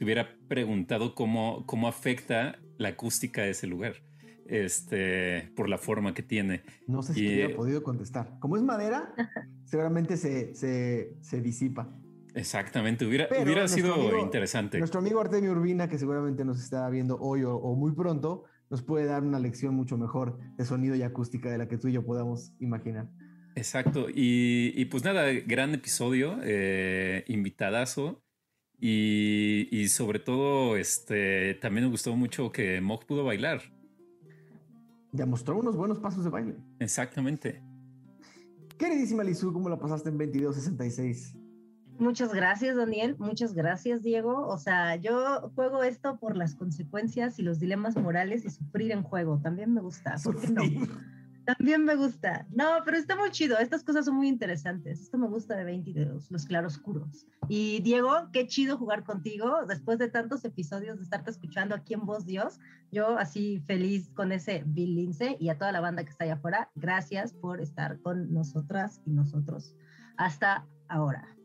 te 0.00 0.04
hubiera 0.06 0.34
preguntado 0.48 1.14
cómo, 1.14 1.66
cómo 1.66 1.86
afecta 1.86 2.58
la 2.78 2.88
acústica 2.88 3.42
de 3.42 3.50
ese 3.50 3.66
lugar, 3.66 3.96
este, 4.46 5.52
por 5.54 5.68
la 5.68 5.76
forma 5.76 6.14
que 6.14 6.22
tiene. 6.22 6.62
No 6.86 7.02
sé 7.02 7.12
si 7.12 7.20
Y, 7.20 7.26
te 7.28 7.34
hubiera 7.34 7.54
podido 7.56 7.82
contestar. 7.82 8.38
Como 8.40 8.56
es 8.56 8.62
madera, 8.62 9.12
seguramente 9.66 10.16
se, 10.16 10.54
se, 10.54 11.12
se 11.20 11.42
disipa. 11.42 11.94
Exactamente, 12.34 13.04
hubiera, 13.04 13.28
Pero 13.28 13.42
hubiera 13.42 13.68
sido 13.68 13.92
amigo- 13.92 14.20
interesante. 14.22 14.78
Nuestro 14.78 15.00
amigo 15.00 15.20
Artemio 15.20 15.52
Urbina, 15.52 15.86
que 15.86 15.98
seguramente 15.98 16.46
nos 16.46 16.60
está 16.62 16.88
viendo 16.88 17.18
hoy 17.20 17.42
o, 17.42 17.54
o 17.56 17.74
muy 17.76 17.92
pronto, 17.92 18.44
nos 18.70 18.80
puede 18.80 19.04
dar 19.04 19.22
una 19.22 19.38
lección 19.38 19.74
mucho 19.74 19.98
mejor 19.98 20.38
de 20.56 20.64
sonido 20.64 20.94
y 20.96 21.02
acústica 21.02 21.50
de 21.50 21.58
la 21.58 21.68
que 21.68 21.76
tú 21.76 21.88
y 21.88 21.92
yo 21.92 22.06
podamos 22.06 22.54
imaginar. 22.58 23.10
Exacto. 23.54 24.06
Y, 24.08 24.72
y 24.76 24.86
pues 24.86 25.04
nada, 25.04 25.30
gran 25.46 25.74
episodio, 25.74 26.38
eh, 26.42 27.22
invitadazo. 27.28 28.22
Y, 28.80 29.68
y 29.70 29.88
sobre 29.88 30.18
todo, 30.18 30.76
este, 30.76 31.54
también 31.54 31.84
me 31.84 31.90
gustó 31.90 32.16
mucho 32.16 32.50
que 32.50 32.80
Mog 32.80 33.04
pudo 33.06 33.24
bailar. 33.24 33.60
Ya 35.12 35.26
mostró 35.26 35.58
unos 35.58 35.76
buenos 35.76 35.98
pasos 35.98 36.24
de 36.24 36.30
baile. 36.30 36.56
Exactamente. 36.78 37.62
Queridísima 38.78 39.22
Lizu, 39.24 39.52
¿cómo 39.52 39.68
la 39.68 39.78
pasaste 39.78 40.08
en 40.08 40.16
2266? 40.16 41.36
Muchas 41.98 42.32
gracias, 42.32 42.76
Daniel. 42.76 43.14
Muchas 43.18 43.52
gracias, 43.52 44.02
Diego. 44.02 44.46
O 44.48 44.56
sea, 44.56 44.96
yo 44.96 45.52
juego 45.54 45.84
esto 45.84 46.18
por 46.18 46.34
las 46.34 46.54
consecuencias 46.54 47.38
y 47.38 47.42
los 47.42 47.60
dilemas 47.60 47.94
morales 47.96 48.46
y 48.46 48.50
sufrir 48.50 48.90
en 48.92 49.02
juego. 49.02 49.38
También 49.42 49.74
me 49.74 49.82
gusta. 49.82 50.16
¿Por 50.24 50.40
qué 50.40 50.48
no? 50.48 50.62
También 51.58 51.84
me 51.84 51.96
gusta. 51.96 52.46
No, 52.50 52.66
pero 52.84 52.96
está 52.96 53.16
muy 53.16 53.30
chido. 53.30 53.58
Estas 53.58 53.82
cosas 53.84 54.04
son 54.04 54.16
muy 54.16 54.28
interesantes. 54.28 55.00
Esto 55.00 55.18
me 55.18 55.26
gusta 55.28 55.56
de 55.56 55.64
22, 55.64 56.30
los 56.30 56.44
claroscuros. 56.46 57.26
Y 57.48 57.80
Diego, 57.82 58.12
qué 58.32 58.46
chido 58.46 58.76
jugar 58.76 59.04
contigo. 59.04 59.66
Después 59.66 59.98
de 59.98 60.08
tantos 60.08 60.44
episodios 60.44 60.98
de 60.98 61.02
estarte 61.04 61.30
escuchando 61.30 61.74
aquí 61.74 61.94
en 61.94 62.06
Voz 62.06 62.26
Dios, 62.26 62.58
yo 62.92 63.18
así 63.18 63.60
feliz 63.66 64.10
con 64.14 64.32
ese 64.32 64.62
Bill 64.66 64.94
Lince 64.94 65.36
y 65.40 65.48
a 65.48 65.58
toda 65.58 65.72
la 65.72 65.80
banda 65.80 66.04
que 66.04 66.10
está 66.10 66.24
allá 66.24 66.34
afuera. 66.34 66.70
Gracias 66.74 67.32
por 67.32 67.60
estar 67.60 68.00
con 68.00 68.32
nosotras 68.32 69.00
y 69.06 69.10
nosotros 69.10 69.74
hasta 70.16 70.66
ahora. 70.88 71.36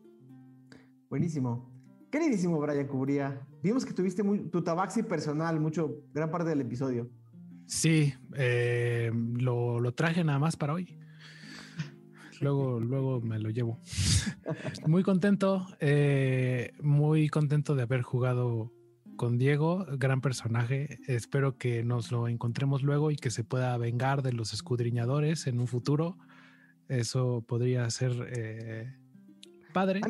Buenísimo. 1.08 1.70
Queridísimo 2.10 2.60
Brian 2.60 2.86
Cubría, 2.86 3.40
vimos 3.62 3.84
que 3.84 3.92
tuviste 3.92 4.22
muy- 4.22 4.48
tu 4.48 4.62
tabaxi 4.62 5.02
personal 5.02 5.58
mucho, 5.60 6.02
gran 6.14 6.30
parte 6.30 6.48
del 6.48 6.60
episodio. 6.60 7.10
Sí, 7.66 8.14
eh, 8.36 9.10
lo, 9.12 9.80
lo 9.80 9.92
traje 9.92 10.24
nada 10.24 10.38
más 10.38 10.56
para 10.56 10.74
hoy. 10.74 10.98
Luego, 12.40 12.80
luego 12.80 13.20
me 13.20 13.38
lo 13.38 13.50
llevo. 13.50 13.80
muy 14.86 15.02
contento, 15.02 15.66
eh, 15.80 16.72
muy 16.80 17.28
contento 17.28 17.74
de 17.74 17.82
haber 17.82 18.02
jugado 18.02 18.72
con 19.16 19.38
Diego, 19.38 19.86
gran 19.98 20.20
personaje. 20.20 20.98
Espero 21.06 21.56
que 21.56 21.82
nos 21.82 22.12
lo 22.12 22.28
encontremos 22.28 22.82
luego 22.82 23.10
y 23.10 23.16
que 23.16 23.30
se 23.30 23.44
pueda 23.44 23.76
vengar 23.78 24.22
de 24.22 24.32
los 24.32 24.52
escudriñadores 24.52 25.46
en 25.46 25.58
un 25.58 25.66
futuro. 25.66 26.18
Eso 26.88 27.42
podría 27.48 27.88
ser 27.90 28.12
eh, 28.36 28.94
padre. 29.72 30.00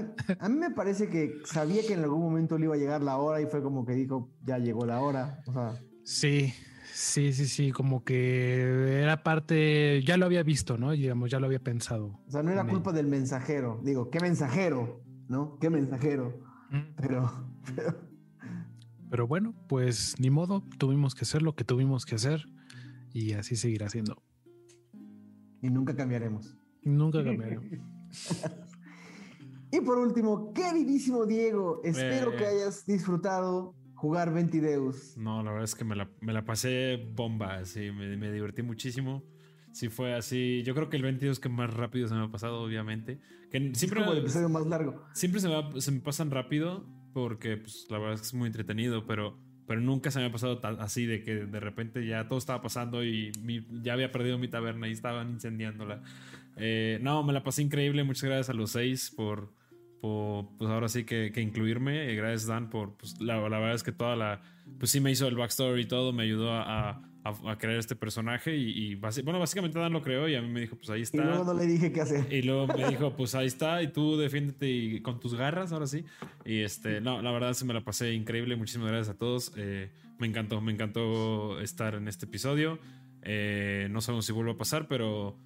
A 0.41 0.49
mí 0.49 0.59
me 0.59 0.71
parece 0.71 1.09
que 1.09 1.41
sabía 1.45 1.83
que 1.87 1.95
en 1.95 2.03
algún 2.03 2.21
momento 2.21 2.59
le 2.59 2.65
iba 2.65 2.75
a 2.75 2.79
llegar 2.79 3.03
la 3.03 3.17
hora 3.17 3.41
y 3.41 3.47
fue 3.47 3.63
como 3.63 3.87
que 3.87 3.95
dijo, 3.95 4.31
ya 4.43 4.59
llegó 4.59 4.85
la 4.85 5.01
hora. 5.01 5.43
O 5.47 5.53
sea, 5.53 5.81
Sí, 6.07 6.53
sí, 6.97 7.33
sí, 7.33 7.47
sí, 7.47 7.73
como 7.73 8.03
que 8.05 9.01
era 9.03 9.23
parte, 9.23 10.03
ya 10.03 10.17
lo 10.17 10.27
había 10.27 10.43
visto, 10.43 10.79
¿no? 10.79 10.93
Digamos, 10.93 11.31
ya 11.31 11.39
lo 11.41 11.47
había 11.47 11.61
pensado. 11.61 12.19
o 12.27 12.31
sea, 12.31 12.43
no 12.43 12.51
era 12.51 12.67
culpa 12.67 12.93
del 12.93 13.07
mensajero. 13.07 13.81
Digo, 13.85 14.11
¿qué 14.11 14.21
mensajero? 14.21 15.03
¿No? 15.29 15.59
¿Qué 15.61 15.69
mensajero? 15.71 16.39
Pero, 16.97 17.31
pero 17.77 17.95
Pero 19.11 19.27
bueno, 19.27 19.55
pues 19.69 20.17
ni 20.19 20.31
modo, 20.31 20.63
tuvimos 20.79 21.15
que 21.15 21.23
hacer 21.23 21.43
lo 21.43 21.55
que 21.55 21.65
tuvimos 21.65 22.05
que 22.07 22.15
hacer 22.17 22.47
y 23.13 23.33
así 23.35 23.57
seguirá 23.57 23.89
siendo. 23.89 24.23
y 25.63 25.71
nunca 25.71 25.95
cambiaremos. 25.95 26.57
Nunca 26.83 27.23
cambiaremos. 27.25 27.67
Y 29.73 29.81
por 29.81 29.99
último, 29.99 30.53
queridísimo 30.53 31.27
Diego, 31.27 31.81
espero 31.85 32.33
Eh. 32.33 32.37
que 32.37 32.47
hayas 32.47 32.87
disfrutado 32.87 33.75
jugar 33.97 34.33
Ventideus. 34.33 35.17
No, 35.17 35.43
la 35.43 35.51
verdad 35.51 35.65
es 35.65 35.75
que 35.75 35.85
me 35.85 35.97
la, 35.97 36.09
me 36.21 36.33
la 36.33 36.45
pasé 36.45 36.97
bomba, 37.15 37.65
sí, 37.65 37.91
me, 37.91 38.17
me 38.17 38.31
divertí 38.31 38.63
muchísimo. 38.63 39.25
Sí 39.73 39.89
fue 39.89 40.15
así, 40.15 40.63
yo 40.65 40.75
creo 40.75 40.89
que 40.89 40.97
el 40.97 41.03
22 41.03 41.39
que 41.41 41.49
más 41.51 41.73
rápido 41.75 42.09
se 42.09 42.15
me 42.15 42.23
ha 42.25 42.31
pasado, 42.31 42.63
obviamente. 42.63 43.21
Que 43.51 43.75
siempre, 43.75 44.01
como 44.01 44.13
el 44.13 44.19
episodio 44.21 44.49
más 44.49 44.67
largo. 44.67 45.05
Siempre 45.13 45.41
se 45.41 45.49
me, 45.49 45.55
va- 45.55 45.81
se 45.81 45.91
me 45.93 46.01
pasan 46.01 46.31
rápido 46.31 46.87
porque 47.13 47.59
pues, 47.59 47.87
la 47.91 47.99
verdad 47.99 48.15
es 48.15 48.21
que 48.23 48.27
es 48.29 48.35
muy 48.35 48.47
entretenido, 48.47 49.07
pero, 49.07 49.39
pero 49.67 49.81
nunca 49.83 50.11
se 50.11 50.19
me 50.19 50.25
ha 50.27 50.33
pasado 50.33 50.61
así 50.81 51.05
de 51.05 51.23
que 51.23 51.35
de 51.47 51.61
repente 51.61 52.07
ya 52.07 52.27
todo 52.27 52.39
estaba 52.39 52.63
pasando 52.63 53.05
y 53.05 53.33
mi- 53.43 53.67
ya 53.83 53.93
había 53.93 54.11
perdido 54.13 54.39
mi 54.39 54.49
taberna 54.49 54.89
y 54.89 54.93
estaban 54.93 55.31
incendiándola. 55.33 56.03
Eh, 56.57 56.99
no, 57.03 57.23
me 57.23 57.35
la 57.35 57.43
pasé 57.43 57.61
increíble. 57.63 58.03
Muchas 58.03 58.25
gracias 58.25 58.49
a 58.51 58.55
los 58.55 58.71
seis 58.71 59.13
por, 59.15 59.53
por 60.01 60.47
pues 60.59 60.71
ahora 60.71 60.89
sí 60.89 61.05
que, 61.05 61.31
que 61.33 61.41
incluirme. 61.41 62.11
Eh, 62.11 62.15
gracias 62.17 62.47
Dan 62.47 62.71
por, 62.71 62.97
pues 62.97 63.21
la, 63.21 63.37
la 63.49 63.59
verdad 63.59 63.75
es 63.75 63.83
que 63.83 63.93
toda 63.93 64.17
la, 64.17 64.43
pues 64.79 64.91
sí 64.91 65.01
me 65.01 65.11
hizo 65.11 65.27
el 65.29 65.37
backstory 65.37 65.83
y 65.83 65.87
todo, 65.87 66.13
me 66.13 66.23
ayudó 66.25 66.53
a, 66.53 66.91
a, 67.25 67.51
a 67.51 67.59
crear 67.59 67.79
este 67.79 67.97
personaje 67.97 68.57
y, 68.57 68.71
y 68.71 68.95
basi- 68.97 69.25
bueno, 69.25 69.39
básicamente 69.41 69.79
Dan 69.79 69.93
lo 69.93 70.03
creó 70.03 70.29
y 70.29 70.35
a 70.37 70.43
mí 70.43 70.49
me 70.49 70.61
dijo, 70.61 70.77
pues 70.77 70.91
ahí 70.91 71.01
Y 71.01 71.03
está. 71.03 71.25
luego 71.25 71.45
no 71.45 71.55
le 71.55 71.67
dije 71.67 71.91
qué 71.93 72.01
hacer. 72.01 72.33
Y 72.33 72.43
luego 72.43 72.69
me 72.69 72.89
dijo, 72.89 73.11
pues 73.17 73.35
ahí 73.35 73.47
está, 73.49 73.83
y 73.83 73.89
tú 73.89 74.17
defiéndete 74.17 74.71
y- 74.71 75.01
con 75.01 75.19
tus 75.19 75.35
garras, 75.35 75.73
ahora 75.73 75.87
sí. 75.87 76.05
Y 76.45 76.61
este, 76.61 77.01
no, 77.01 77.21
la 77.23 77.33
verdad 77.33 77.53
se 77.55 77.65
me 77.65 77.75
la 77.75 77.83
pasé 77.85 78.13
increíble. 78.15 78.55
Muchísimas 78.57 78.89
gracias 78.89 79.15
a 79.17 79.19
todos. 79.19 79.53
Eh, 79.57 79.91
me 80.19 80.27
encantó, 80.27 80.61
me 80.61 80.73
encantó 80.73 81.61
estar 81.61 81.95
en 81.97 82.07
este 82.09 82.27
episodio. 82.27 82.79
Eh, 83.23 83.89
no 83.91 84.01
sabemos 84.01 84.25
si 84.25 84.33
vuelve 84.33 84.53
a 84.53 84.57
pasar, 84.57 84.87
pero, 84.89 85.37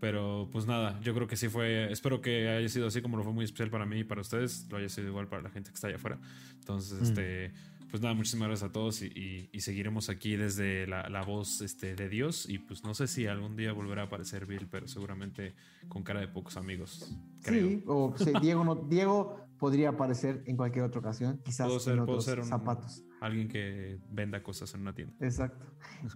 pero 0.00 0.48
pues 0.52 0.66
nada, 0.66 0.98
yo 1.00 1.14
creo 1.14 1.26
que 1.26 1.36
sí 1.36 1.48
fue. 1.48 1.90
Espero 1.92 2.20
que 2.20 2.48
haya 2.48 2.68
sido 2.68 2.86
así 2.86 3.02
como 3.02 3.16
lo 3.16 3.24
fue 3.24 3.32
muy 3.32 3.44
especial 3.44 3.70
para 3.70 3.86
mí 3.86 3.98
y 4.00 4.04
para 4.04 4.20
ustedes, 4.20 4.66
lo 4.70 4.78
haya 4.78 4.88
sido 4.88 5.08
igual 5.08 5.28
para 5.28 5.42
la 5.42 5.50
gente 5.50 5.70
que 5.70 5.74
está 5.74 5.88
allá 5.88 5.96
afuera. 5.96 6.18
Entonces, 6.58 7.00
Mm. 7.00 7.04
este. 7.04 7.52
Pues 7.90 8.02
nada, 8.02 8.12
muchísimas 8.14 8.48
gracias 8.48 8.68
a 8.68 8.72
todos 8.74 9.00
y, 9.00 9.06
y- 9.06 9.48
y 9.50 9.60
seguiremos 9.62 10.10
aquí 10.10 10.36
desde 10.36 10.86
la, 10.86 11.08
la 11.08 11.22
voz 11.22 11.62
este, 11.62 11.96
de 11.96 12.10
Dios. 12.10 12.46
Y 12.46 12.58
pues 12.58 12.84
no 12.84 12.92
sé 12.92 13.06
si 13.08 13.26
algún 13.26 13.56
día 13.56 13.72
volverá 13.72 14.02
a 14.02 14.04
aparecer 14.04 14.44
Bill, 14.44 14.68
pero 14.70 14.86
seguramente 14.86 15.54
con 15.88 16.02
cara 16.02 16.20
de 16.20 16.28
pocos 16.28 16.58
amigos. 16.58 17.10
creo. 17.42 17.66
Sí, 17.66 17.82
o 17.86 18.14
sí, 18.18 18.30
Diego, 18.42 18.62
no, 18.62 18.74
Diego 18.74 19.40
podría 19.58 19.88
aparecer 19.88 20.42
en 20.46 20.58
cualquier 20.58 20.84
otra 20.84 21.00
ocasión, 21.00 21.40
quizás 21.42 21.82
ser, 21.82 21.94
en 21.94 22.00
otros 22.00 22.26
ser 22.26 22.40
un- 22.40 22.44
zapatos. 22.44 23.02
Alguien 23.20 23.48
que 23.48 23.98
venda 24.10 24.42
cosas 24.42 24.72
en 24.74 24.82
una 24.82 24.94
tienda. 24.94 25.14
Exacto. 25.20 25.64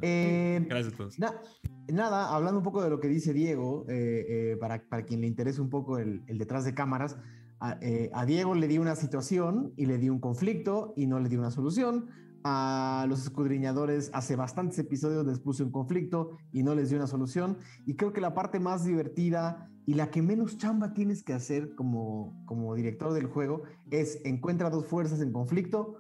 Eh, 0.01 0.65
Gracias 0.69 0.95
a 0.95 0.97
todos. 0.97 1.19
na- 1.19 1.35
nada, 1.89 2.35
hablando 2.35 2.59
un 2.59 2.65
poco 2.65 2.83
de 2.83 2.91
lo 2.91 3.01
que 3.01 3.09
dice 3.09 3.33
Diego, 3.33 3.85
eh, 3.89 4.53
eh, 4.53 4.57
para, 4.61 4.83
para 4.89 5.05
quien 5.05 5.21
le 5.21 5.27
interese 5.27 5.61
un 5.61 5.71
poco 5.71 5.99
el, 5.99 6.23
el 6.27 6.39
detrás 6.39 6.65
de 6.65 6.75
cámaras, 6.75 7.17
a, 7.61 7.79
a 8.13 8.27
Diego 8.27 8.55
le 8.55 8.67
di 8.69 8.79
una 8.79 8.97
situación 8.97 9.73
y 9.77 9.87
le 9.87 9.99
di 9.99 10.09
un 10.09 10.19
conflicto 10.19 10.95
y 10.97 11.07
no 11.07 11.21
le 11.21 11.29
di 11.29 11.37
una 11.37 11.51
solución. 11.51 12.09
a 12.45 13.07
los 13.09 13.23
escudriñadores 13.23 14.11
hace 14.15 14.35
bastantes 14.35 14.77
episodios 14.81 15.25
les 15.25 15.39
puse 15.39 15.63
un 15.63 15.71
conflicto 15.71 16.31
y 16.53 16.65
no 16.65 16.75
les 16.75 16.89
dio 16.89 16.99
una 16.99 17.07
solución. 17.07 17.59
Y 17.87 17.95
creo 17.95 18.13
que 18.13 18.21
la 18.21 18.35
parte 18.35 18.59
más 18.59 18.85
divertida 18.85 19.69
y 19.87 19.95
la 19.95 20.11
que 20.11 20.23
menos 20.23 20.59
chamba 20.59 20.93
tienes 20.93 21.23
que 21.23 21.35
hacer 21.35 21.77
como, 21.77 22.43
como 22.47 22.75
director 22.75 23.13
del 23.13 23.27
juego 23.27 23.63
es 23.93 24.21
encuentra 24.25 24.71
dos 24.71 24.87
fuerzas 24.87 25.21
en 25.21 25.31
conflicto, 25.33 25.99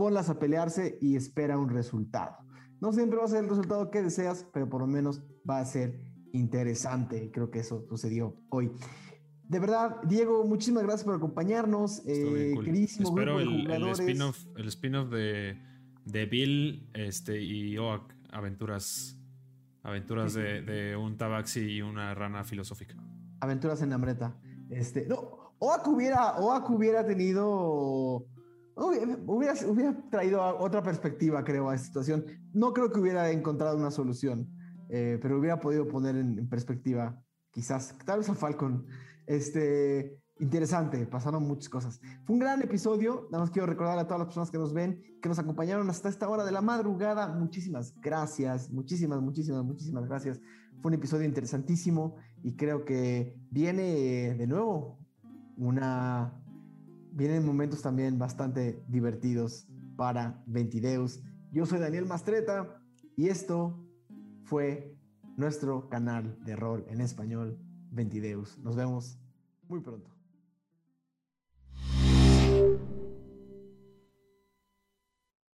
ponlas 0.00 0.30
a 0.30 0.38
pelearse 0.38 0.96
y 1.02 1.14
espera 1.14 1.58
un 1.58 1.68
resultado. 1.68 2.38
No 2.80 2.90
siempre 2.90 3.18
va 3.18 3.26
a 3.26 3.28
ser 3.28 3.44
el 3.44 3.50
resultado 3.50 3.90
que 3.90 4.00
deseas, 4.00 4.46
pero 4.50 4.66
por 4.66 4.80
lo 4.80 4.86
menos 4.86 5.20
va 5.48 5.58
a 5.58 5.64
ser 5.66 6.00
interesante. 6.32 7.30
Creo 7.30 7.50
que 7.50 7.58
eso 7.58 7.84
sucedió 7.86 8.34
hoy. 8.48 8.72
De 9.46 9.58
verdad, 9.58 9.96
Diego, 10.04 10.46
muchísimas 10.46 10.84
gracias 10.84 11.04
por 11.04 11.16
acompañarnos. 11.16 12.00
Eh, 12.06 12.54
queridísimo 12.64 13.10
Espero 13.10 13.36
grupo 13.36 13.68
de 13.68 13.76
el, 13.76 13.88
spin-off 13.88 14.46
el 14.56 14.68
spin-off 14.68 15.10
de, 15.10 15.60
de 16.06 16.24
Bill 16.24 16.88
este, 16.94 17.42
y 17.42 17.76
Oak, 17.76 18.16
aventuras, 18.30 19.18
aventuras 19.82 20.32
de, 20.32 20.62
de 20.62 20.96
un 20.96 21.18
tabaxi 21.18 21.60
y 21.60 21.82
una 21.82 22.14
rana 22.14 22.42
filosófica. 22.44 22.96
Aventuras 23.40 23.82
en 23.82 23.90
Namreta. 23.90 24.34
Este, 24.70 25.04
no, 25.06 25.40
Oak 25.58 25.86
hubiera, 25.88 26.38
Oak 26.38 26.70
hubiera 26.70 27.04
tenido. 27.04 28.24
Hubiera, 28.80 29.18
hubiera, 29.26 30.10
traído 30.10 30.42
otra 30.58 30.82
perspectiva, 30.82 31.44
creo, 31.44 31.68
a 31.68 31.74
esta 31.74 31.86
situación. 31.86 32.24
No 32.52 32.72
creo 32.72 32.90
que 32.90 32.98
hubiera 32.98 33.30
encontrado 33.30 33.76
una 33.76 33.90
solución, 33.90 34.48
eh, 34.88 35.18
pero 35.20 35.38
hubiera 35.38 35.60
podido 35.60 35.86
poner 35.86 36.16
en, 36.16 36.38
en 36.38 36.48
perspectiva, 36.48 37.22
quizás, 37.50 37.94
tal 38.06 38.20
vez 38.20 38.30
a 38.30 38.34
Falcon. 38.34 38.86
Este, 39.26 40.20
interesante, 40.40 41.06
pasaron 41.06 41.46
muchas 41.46 41.68
cosas. 41.68 42.00
Fue 42.24 42.34
un 42.34 42.40
gran 42.40 42.60
episodio. 42.62 43.28
Nada 43.30 43.44
más 43.44 43.50
quiero 43.50 43.66
recordar 43.66 43.98
a 43.98 44.04
todas 44.04 44.20
las 44.20 44.26
personas 44.26 44.50
que 44.50 44.58
nos 44.58 44.72
ven, 44.72 45.02
que 45.22 45.28
nos 45.28 45.38
acompañaron 45.38 45.88
hasta 45.90 46.08
esta 46.08 46.28
hora 46.28 46.44
de 46.44 46.52
la 46.52 46.62
madrugada. 46.62 47.28
Muchísimas 47.28 47.94
gracias, 48.00 48.70
muchísimas, 48.70 49.20
muchísimas, 49.20 49.62
muchísimas 49.62 50.06
gracias. 50.06 50.40
Fue 50.80 50.88
un 50.88 50.94
episodio 50.94 51.26
interesantísimo 51.26 52.16
y 52.42 52.56
creo 52.56 52.84
que 52.84 53.36
viene 53.50 54.28
eh, 54.28 54.34
de 54.34 54.46
nuevo 54.46 54.98
una. 55.56 56.39
Vienen 57.12 57.44
momentos 57.44 57.82
también 57.82 58.18
bastante 58.18 58.82
divertidos 58.88 59.66
para 59.96 60.42
Ventideus. 60.46 61.22
Yo 61.52 61.66
soy 61.66 61.78
Daniel 61.78 62.06
Mastreta 62.06 62.80
y 63.16 63.28
esto 63.28 63.84
fue 64.44 64.96
nuestro 65.36 65.88
canal 65.88 66.38
de 66.44 66.56
rol 66.56 66.84
en 66.88 67.00
español, 67.00 67.58
Ventideus. 67.90 68.58
Nos 68.58 68.76
vemos 68.76 69.18
muy 69.68 69.80
pronto. 69.80 70.19